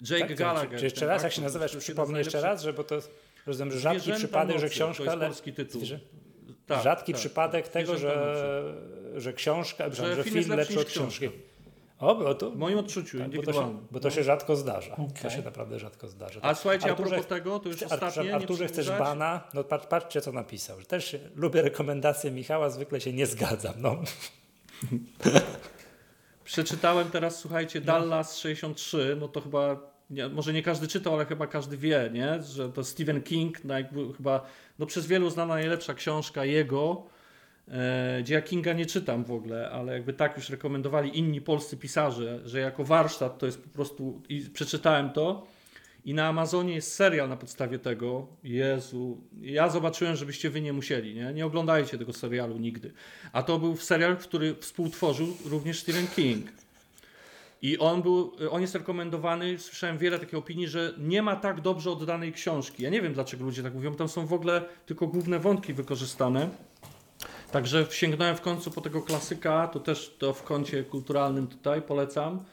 Jake 0.00 0.18
Tak, 0.20 0.28
to- 0.28 0.34
Gallagher. 0.36 0.78
Czy 0.78 0.84
jeszcze 0.84 1.06
raz, 1.06 1.22
jak 1.22 1.32
się 1.32 1.42
nazywasz, 1.42 1.72
z 1.72 1.88
jeszcze 2.16 2.40
raz, 2.40 2.62
że 2.62 2.72
bo 2.72 2.84
to 2.84 2.98
rozumiem, 3.46 3.72
że 3.72 3.80
rzadki 3.80 4.12
przypadek, 4.12 4.58
że 4.58 4.68
książka... 4.68 5.04
To 5.04 5.10
jest 5.10 5.22
polski 5.22 5.52
tytuł. 5.52 5.80
Zwierzę- 5.80 5.98
Tak, 6.66 6.82
rzadki 6.82 7.12
tak, 7.12 7.20
przypadek 7.20 7.64
tak. 7.64 7.72
tego, 7.72 7.98
że, 7.98 8.74
że 9.16 9.32
książka, 9.32 9.90
że, 9.90 10.16
że 10.16 10.24
film 10.24 10.50
lepszy 10.50 10.80
od 10.80 10.86
niż 10.86 10.94
książka. 10.94 11.00
książki. 11.20 11.28
O, 11.98 12.14
bo 12.14 12.34
to, 12.34 12.50
W 12.50 12.56
moim 12.56 12.78
odczuciu, 12.78 13.18
tak, 13.18 13.36
bo 13.36 13.42
to, 13.42 13.52
się, 13.52 13.78
bo 13.90 14.00
to 14.00 14.10
się 14.10 14.24
rzadko 14.24 14.56
zdarza. 14.56 14.96
To 14.96 15.02
Okej. 15.02 15.30
się 15.30 15.42
naprawdę 15.42 15.78
rzadko 15.78 16.08
zdarza. 16.08 16.40
A 16.42 16.54
słuchajcie, 16.54 16.90
Arturze, 16.90 17.08
a 17.08 17.10
propos 17.10 17.26
tego, 17.26 17.58
to 17.58 17.68
już 17.68 17.76
Chce- 17.78 17.86
ostatnie, 17.86 18.24
nie 18.24 18.34
Arturze, 18.34 18.66
chcesz 18.66 18.90
bana? 18.90 19.40
No 19.54 19.64
patrz, 19.64 19.86
patrzcie, 19.86 20.20
co 20.20 20.32
napisał. 20.32 20.80
Że 20.80 20.86
Też 20.86 21.16
lubię 21.34 21.62
rekomendacje 21.62 22.30
Michała, 22.30 22.70
zwykle 22.70 23.00
się 23.00 23.12
nie 23.12 23.26
zgadzam. 23.26 23.74
No. 23.78 23.96
Przeczytałem 26.44 27.10
teraz, 27.10 27.38
słuchajcie, 27.38 27.80
Dallas 27.80 28.36
63, 28.38 29.16
no 29.20 29.28
to 29.28 29.40
chyba, 29.40 29.76
nie, 30.10 30.28
może 30.28 30.52
nie 30.52 30.62
każdy 30.62 30.88
czytał, 30.88 31.14
ale 31.14 31.26
chyba 31.26 31.46
każdy 31.46 31.76
wie, 31.76 32.10
nie? 32.12 32.42
że 32.42 32.72
to 32.72 32.84
Stephen 32.84 33.22
King, 33.22 33.64
no 33.64 33.74
jakby 33.74 34.14
chyba 34.14 34.46
no 34.78 34.86
przez 34.86 35.06
wielu 35.06 35.26
uznana 35.26 35.54
najlepsza 35.54 35.94
książka 35.94 36.44
jego, 36.44 37.06
gdzie 38.20 38.34
ja 38.34 38.42
Kinga 38.42 38.72
nie 38.72 38.86
czytam 38.86 39.24
w 39.24 39.30
ogóle, 39.30 39.70
ale 39.70 39.92
jakby 39.92 40.12
tak 40.12 40.36
już 40.36 40.50
rekomendowali 40.50 41.18
inni 41.18 41.40
polscy 41.40 41.76
pisarze, 41.76 42.40
że 42.44 42.60
jako 42.60 42.84
warsztat 42.84 43.38
to 43.38 43.46
jest 43.46 43.62
po 43.62 43.68
prostu, 43.68 44.22
i 44.28 44.40
przeczytałem 44.40 45.10
to 45.10 45.46
i 46.04 46.14
na 46.14 46.26
Amazonie 46.26 46.74
jest 46.74 46.94
serial 46.94 47.28
na 47.28 47.36
podstawie 47.36 47.78
tego. 47.78 48.26
Jezu, 48.44 49.20
ja 49.40 49.68
zobaczyłem, 49.68 50.16
żebyście 50.16 50.50
wy 50.50 50.60
nie 50.60 50.72
musieli, 50.72 51.14
nie? 51.14 51.32
Nie 51.32 51.46
oglądajcie 51.46 51.98
tego 51.98 52.12
serialu 52.12 52.58
nigdy. 52.58 52.92
A 53.32 53.42
to 53.42 53.58
był 53.58 53.76
serial, 53.76 54.16
który 54.16 54.54
współtworzył 54.54 55.36
również 55.44 55.80
Stephen 55.80 56.06
King. 56.16 56.46
I 57.62 57.78
on 57.78 58.02
był, 58.02 58.32
on 58.50 58.60
jest 58.60 58.74
rekomendowany, 58.74 59.58
słyszałem 59.58 59.98
wiele 59.98 60.18
takich 60.18 60.38
opinii, 60.38 60.68
że 60.68 60.94
nie 60.98 61.22
ma 61.22 61.36
tak 61.36 61.60
dobrze 61.60 61.90
oddanej 61.90 62.32
książki. 62.32 62.82
Ja 62.82 62.90
nie 62.90 63.02
wiem, 63.02 63.12
dlaczego 63.12 63.44
ludzie 63.44 63.62
tak 63.62 63.74
mówią, 63.74 63.94
tam 63.94 64.08
są 64.08 64.26
w 64.26 64.32
ogóle 64.32 64.64
tylko 64.86 65.06
główne 65.06 65.38
wątki 65.38 65.74
wykorzystane. 65.74 66.48
Także 67.52 67.86
sięgnąłem 67.90 68.36
w 68.36 68.40
końcu 68.40 68.70
po 68.70 68.80
tego 68.80 69.02
klasyka, 69.02 69.68
to 69.68 69.80
też 69.80 70.16
to 70.18 70.32
w 70.32 70.42
kącie 70.42 70.84
kulturalnym 70.84 71.46
tutaj 71.46 71.82
polecam, 71.82 72.44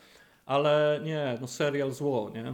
ale 0.46 1.00
nie, 1.04 1.38
no 1.42 1.48
serial 1.48 1.92
zło, 1.92 2.32
nie? 2.34 2.54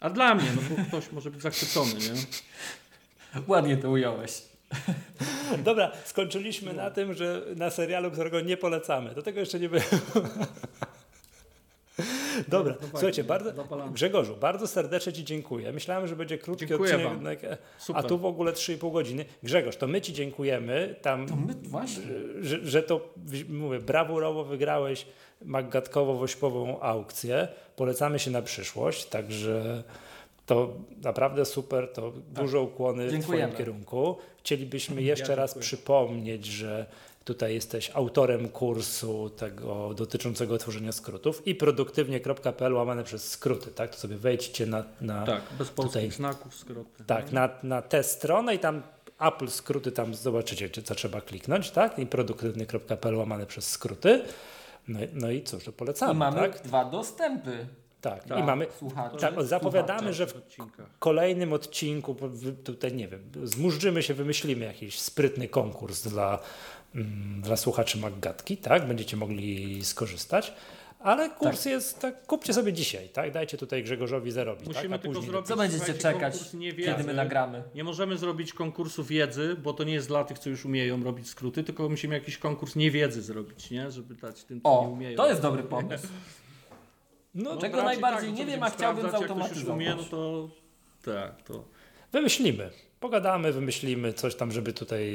A 0.00 0.10
dla 0.10 0.34
mnie, 0.34 0.48
no 0.56 0.76
bo 0.76 0.84
ktoś 0.88 1.12
może 1.12 1.30
być 1.30 1.42
zachwycony, 1.42 1.92
nie? 1.94 2.14
Ładnie 3.52 3.76
to 3.76 3.90
ująłeś. 3.90 4.42
Dobra, 5.64 5.92
skończyliśmy 6.04 6.72
na 6.72 6.90
tym, 6.90 7.14
że 7.14 7.42
na 7.56 7.70
serialu, 7.70 8.10
którego 8.10 8.40
nie 8.40 8.56
polecamy. 8.56 9.14
Do 9.14 9.22
tego 9.22 9.40
jeszcze 9.40 9.60
nie 9.60 9.68
było. 9.68 9.82
Dobra, 12.48 12.72
No, 12.74 12.80
no 12.82 12.88
słuchajcie, 12.90 13.24
bardzo, 13.24 13.52
zapalamy. 13.52 13.92
Grzegorzu, 13.92 14.36
bardzo 14.36 14.66
serdecznie 14.66 15.12
Ci 15.12 15.24
dziękuję. 15.24 15.72
Myślałem, 15.72 16.08
że 16.08 16.16
będzie 16.16 16.38
krótki 16.38 16.66
Dziękuję 16.66 16.94
odcinek, 16.94 17.12
jednak, 17.12 17.38
a 17.94 18.02
tu 18.02 18.18
w 18.18 18.24
ogóle 18.24 18.52
3,5 18.52 18.92
godziny. 18.92 19.24
Grzegorz, 19.42 19.76
to 19.76 19.86
my 19.86 20.00
Ci 20.00 20.12
dziękujemy. 20.12 20.96
Tam, 21.02 21.26
To 21.28 21.36
my 21.36 21.54
właśnie. 21.62 22.02
że, 22.40 22.58
że 22.66 22.82
to, 22.82 23.08
mówię, 23.48 23.78
brawurowo 23.78 24.44
wygrałeś 24.44 25.06
maggatkowo-wośpową 25.44 26.76
aukcję. 26.80 27.48
Polecamy 27.76 28.18
się 28.18 28.30
na 28.30 28.42
przyszłość, 28.42 29.04
także 29.06 29.82
to 30.46 30.74
naprawdę 31.02 31.44
super, 31.44 31.92
to 31.92 32.12
duże 32.34 32.60
ukłony 32.60 33.08
w 33.08 33.10
Dziękujemy. 33.10 33.52
Twoim 33.52 33.58
kierunku. 33.58 34.16
Chcielibyśmy 34.38 35.02
jeszcze 35.02 35.34
raz 35.36 35.50
dziękuję. 35.50 35.62
przypomnieć, 35.62 36.44
że 36.46 36.86
tutaj 37.26 37.54
jesteś 37.54 37.90
autorem 37.94 38.48
kursu 38.48 39.30
tego 39.30 39.94
dotyczącego 39.94 40.58
tworzenia 40.58 40.92
skrótów 40.92 41.46
i 41.46 41.54
produktywnie.pl 41.54 42.74
łamane 42.74 43.04
przez 43.04 43.30
skróty, 43.30 43.70
tak? 43.70 43.90
To 43.90 43.96
sobie 44.00 44.16
wejdźcie 44.16 44.66
na, 44.66 44.84
na, 45.00 45.26
Tak, 45.26 45.42
bez 45.58 45.68
polskich 45.70 45.92
Tutaj. 46.02 46.10
znaków, 46.16 46.54
skróty. 46.54 47.04
tak, 47.06 47.32
na, 47.32 47.48
na 47.62 47.82
tę 47.82 48.02
stronę 48.02 48.54
i 48.54 48.58
tam 48.58 48.82
Apple 49.20 49.48
skróty 49.48 49.92
tam 49.92 50.14
zobaczycie, 50.14 50.70
czy 50.70 50.82
co 50.82 50.94
trzeba 50.94 51.20
kliknąć, 51.20 51.70
tak? 51.70 51.98
I 51.98 52.06
produktywny.pl 52.06 53.14
łamane 53.14 53.46
przez 53.46 53.68
skróty. 53.70 54.22
No, 54.88 55.00
i- 55.02 55.08
no 55.12 55.30
i 55.30 55.42
cóż, 55.42 55.64
to 55.64 55.72
polecamy, 55.72 56.12
I 56.12 56.16
mamy 56.16 56.40
tak? 56.40 56.62
dwa 56.62 56.84
dostępy. 56.84 57.66
Tak, 58.00 58.24
Tak. 58.24 58.38
i 58.38 58.42
mamy. 58.42 58.66
Słuchacze. 58.78 59.16
Tak, 59.16 59.42
zapowiadamy, 59.44 59.98
słuchacze. 59.98 60.14
że 60.14 60.26
w 60.26 60.36
odcinkach. 60.36 60.86
kolejnym 60.98 61.52
odcinku, 61.52 62.16
tutaj 62.64 62.92
nie 62.94 63.08
wiem, 63.08 63.20
zmurzymy 63.44 64.02
się, 64.02 64.14
wymyślimy 64.14 64.64
jakiś 64.64 65.00
sprytny 65.00 65.48
konkurs 65.48 66.02
dla, 66.02 66.38
dla 67.42 67.56
słuchaczy 67.56 67.98
Maggatki, 67.98 68.56
tak? 68.56 68.88
Będziecie 68.88 69.16
mogli 69.16 69.84
skorzystać. 69.84 70.52
Ale 71.00 71.30
kurs 71.30 71.64
jest, 71.64 71.98
tak, 72.00 72.26
kupcie 72.26 72.52
sobie 72.54 72.72
dzisiaj, 72.72 73.08
tak? 73.08 73.32
Dajcie 73.32 73.58
tutaj 73.58 73.82
Grzegorzowi 73.82 74.30
zarobić. 74.30 74.66
Musimy 74.66 74.88
tak? 74.88 74.92
A 74.92 74.98
tylko 74.98 75.14
później 75.14 75.30
zrobić 75.30 75.48
Co 75.48 75.56
będziecie 75.56 75.94
czekać, 75.94 76.34
kiedy 76.84 77.04
my 77.04 77.14
nagramy? 77.14 77.62
Nie 77.74 77.84
możemy 77.84 78.18
zrobić 78.18 78.52
konkursu 78.52 79.04
wiedzy, 79.04 79.56
bo 79.62 79.72
to 79.72 79.84
nie 79.84 79.92
jest 79.94 80.08
dla 80.08 80.24
tych, 80.24 80.38
co 80.38 80.50
już 80.50 80.64
umieją 80.64 81.04
robić 81.04 81.28
skróty, 81.28 81.64
tylko 81.64 81.88
musimy 81.88 82.14
jakiś 82.14 82.38
konkurs 82.38 82.76
niewiedzy 82.76 83.22
zrobić, 83.22 83.70
nie? 83.70 83.90
Żeby 83.90 84.14
dać 84.14 84.44
tym, 84.44 84.60
co 84.60 84.68
nie 84.68 84.76
O, 84.76 84.80
umieją. 84.80 85.16
to 85.16 85.28
jest 85.28 85.40
dobry 85.42 85.62
pomysł. 85.62 86.06
No, 87.34 87.56
Czego 87.56 87.76
raczej 87.76 87.84
najbardziej 87.84 88.30
tak, 88.30 88.38
nie 88.38 88.46
wiem, 88.46 88.62
a 88.62 88.70
chciałbym 88.70 89.10
zautomatyzować. 89.10 89.76
umie, 89.76 89.94
no 89.94 90.02
to 90.02 90.48
tak, 91.04 91.42
to 91.42 91.64
Wymyślimy. 92.12 92.70
Pogadamy, 93.00 93.52
wymyślimy 93.52 94.12
coś 94.12 94.34
tam, 94.34 94.52
żeby 94.52 94.72
tutaj 94.72 95.12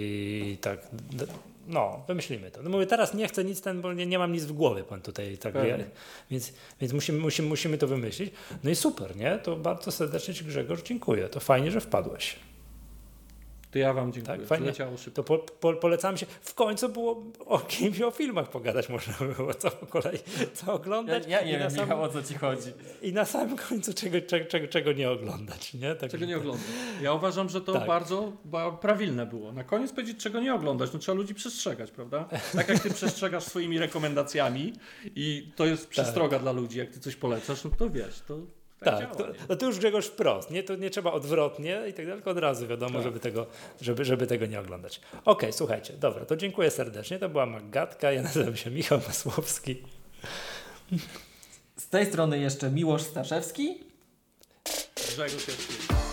tak. 0.61 0.79
No, 1.71 2.03
wymyślimy 2.07 2.51
to. 2.51 2.63
No 2.63 2.69
mówię, 2.69 2.85
teraz 2.85 3.13
nie 3.13 3.27
chcę 3.27 3.43
nic 3.43 3.61
ten, 3.61 3.81
bo 3.81 3.93
nie, 3.93 4.05
nie 4.05 4.19
mam 4.19 4.31
nic 4.31 4.43
w 4.43 4.51
głowie, 4.51 4.83
pan 4.83 5.01
tutaj 5.01 5.37
tak 5.37 5.53
wie, 5.53 5.85
więc, 6.31 6.53
więc 6.81 6.93
musimy, 6.93 7.19
musimy, 7.19 7.47
musimy 7.47 7.77
to 7.77 7.87
wymyślić. 7.87 8.33
No 8.63 8.69
i 8.69 8.75
super, 8.75 9.15
nie? 9.15 9.39
To 9.43 9.55
bardzo 9.55 9.91
serdecznie 9.91 10.33
Ci 10.33 10.45
Grzegorz 10.45 10.83
dziękuję. 10.83 11.29
To 11.29 11.39
fajnie, 11.39 11.71
że 11.71 11.81
wpadłeś. 11.81 12.35
To 13.71 13.79
ja 13.79 13.93
wam 13.93 14.13
dziękuję. 14.13 14.37
Tak, 14.37 14.47
fajnie. 14.47 14.65
Leciało 14.65 14.97
szybko. 14.97 15.23
To 15.23 15.37
po, 15.37 15.37
po, 15.37 15.73
polecam 15.73 16.17
się. 16.17 16.25
W 16.41 16.53
końcu 16.53 16.89
było 16.89 17.23
o 17.45 17.59
kimś 17.59 18.01
o 18.01 18.11
filmach 18.11 18.49
pogadać 18.49 18.89
można 18.89 19.13
było, 19.37 19.53
co 19.53 19.71
po 19.71 19.85
kolei, 19.85 20.19
co 20.53 20.65
Ja, 20.67 20.73
oglądać 20.73 21.23
ja 21.27 21.39
i, 21.41 21.45
nie 21.47 21.53
na 21.53 21.59
wiem, 21.59 21.71
sam, 21.71 21.79
Michał, 21.85 22.03
o 22.03 22.09
co 22.09 22.23
ci 22.23 22.33
chodzi. 22.33 22.69
i 23.01 23.13
na 23.13 23.25
samym 23.25 23.57
końcu 23.57 23.93
czego, 23.93 24.21
czego, 24.27 24.45
czego, 24.45 24.67
czego 24.67 24.91
nie 24.91 25.09
oglądać. 25.11 25.73
Nie? 25.73 25.95
Tak, 25.95 26.11
Czego 26.11 26.25
nie 26.25 26.37
oglądać. 26.37 26.65
Ja 27.01 27.13
uważam, 27.13 27.49
że 27.49 27.61
to 27.61 27.73
Tak. 27.73 27.87
bardzo 27.87 28.33
ba- 28.45 28.71
prawilne 28.71 29.25
było. 29.25 29.51
Na 29.51 29.63
koniec 29.63 29.91
powiedzieć, 29.91 30.17
czego 30.17 30.39
nie 30.39 30.53
oglądać. 30.53 30.93
No 30.93 30.99
trzeba 30.99 31.15
ludzi 31.17 31.35
przestrzegać, 31.35 31.91
prawda? 31.91 32.29
Tak 32.55 32.69
jak 32.69 32.79
ty 32.79 32.89
przestrzegasz 32.99 33.43
swoimi 33.43 33.79
rekomendacjami 33.79 34.73
i 35.15 35.51
to 35.55 35.65
jest 35.65 35.87
przestroga 35.87 36.39
dla 36.39 36.51
ludzi, 36.51 36.77
jak 36.79 36.89
ty 36.89 36.99
coś 36.99 37.15
polecasz, 37.15 37.63
no 37.63 37.71
to 37.77 37.89
wiesz, 37.89 38.19
to 38.27 38.37
tak, 38.83 38.99
Tak, 38.99 38.99
działa. 38.99 39.15
to, 39.33 39.39
no 39.49 39.55
to 39.55 39.65
już 39.65 39.79
Grzegorz 39.79 40.05
wprost, 40.07 40.51
nie? 40.51 40.63
To 40.63 40.75
nie 40.75 40.89
trzeba 40.89 41.11
odwrotnie 41.11 41.81
i 41.89 41.93
tak 41.93 42.05
dalej, 42.05 42.13
tylko 42.21 42.31
od 42.31 42.37
razu 42.37 42.67
wiadomo, 42.67 42.93
Tak. 42.93 43.03
żeby, 43.03 43.19
tego, 43.19 43.45
żeby, 43.81 44.05
żeby 44.05 44.27
tego 44.27 44.45
nie 44.45 44.59
oglądać. 44.59 45.01
Okej, 45.25 45.53
słuchajcie, 45.53 45.93
dobra, 45.93 46.25
to 46.25 46.35
dziękuję 46.35 46.71
serdecznie. 46.71 47.19
To 47.19 47.29
była 47.29 47.45
Magatka, 47.45 48.11
ja 48.11 48.21
nazywam 48.21 48.55
się 48.55 48.71
Michał 48.71 48.99
Masłowski. 49.07 49.81
Z 51.77 51.87
tej 51.89 52.05
strony 52.05 52.39
jeszcze 52.39 52.71
Miłosz 52.71 53.01
Staszewski. 53.01 53.83
Grzegorz. 54.95 56.10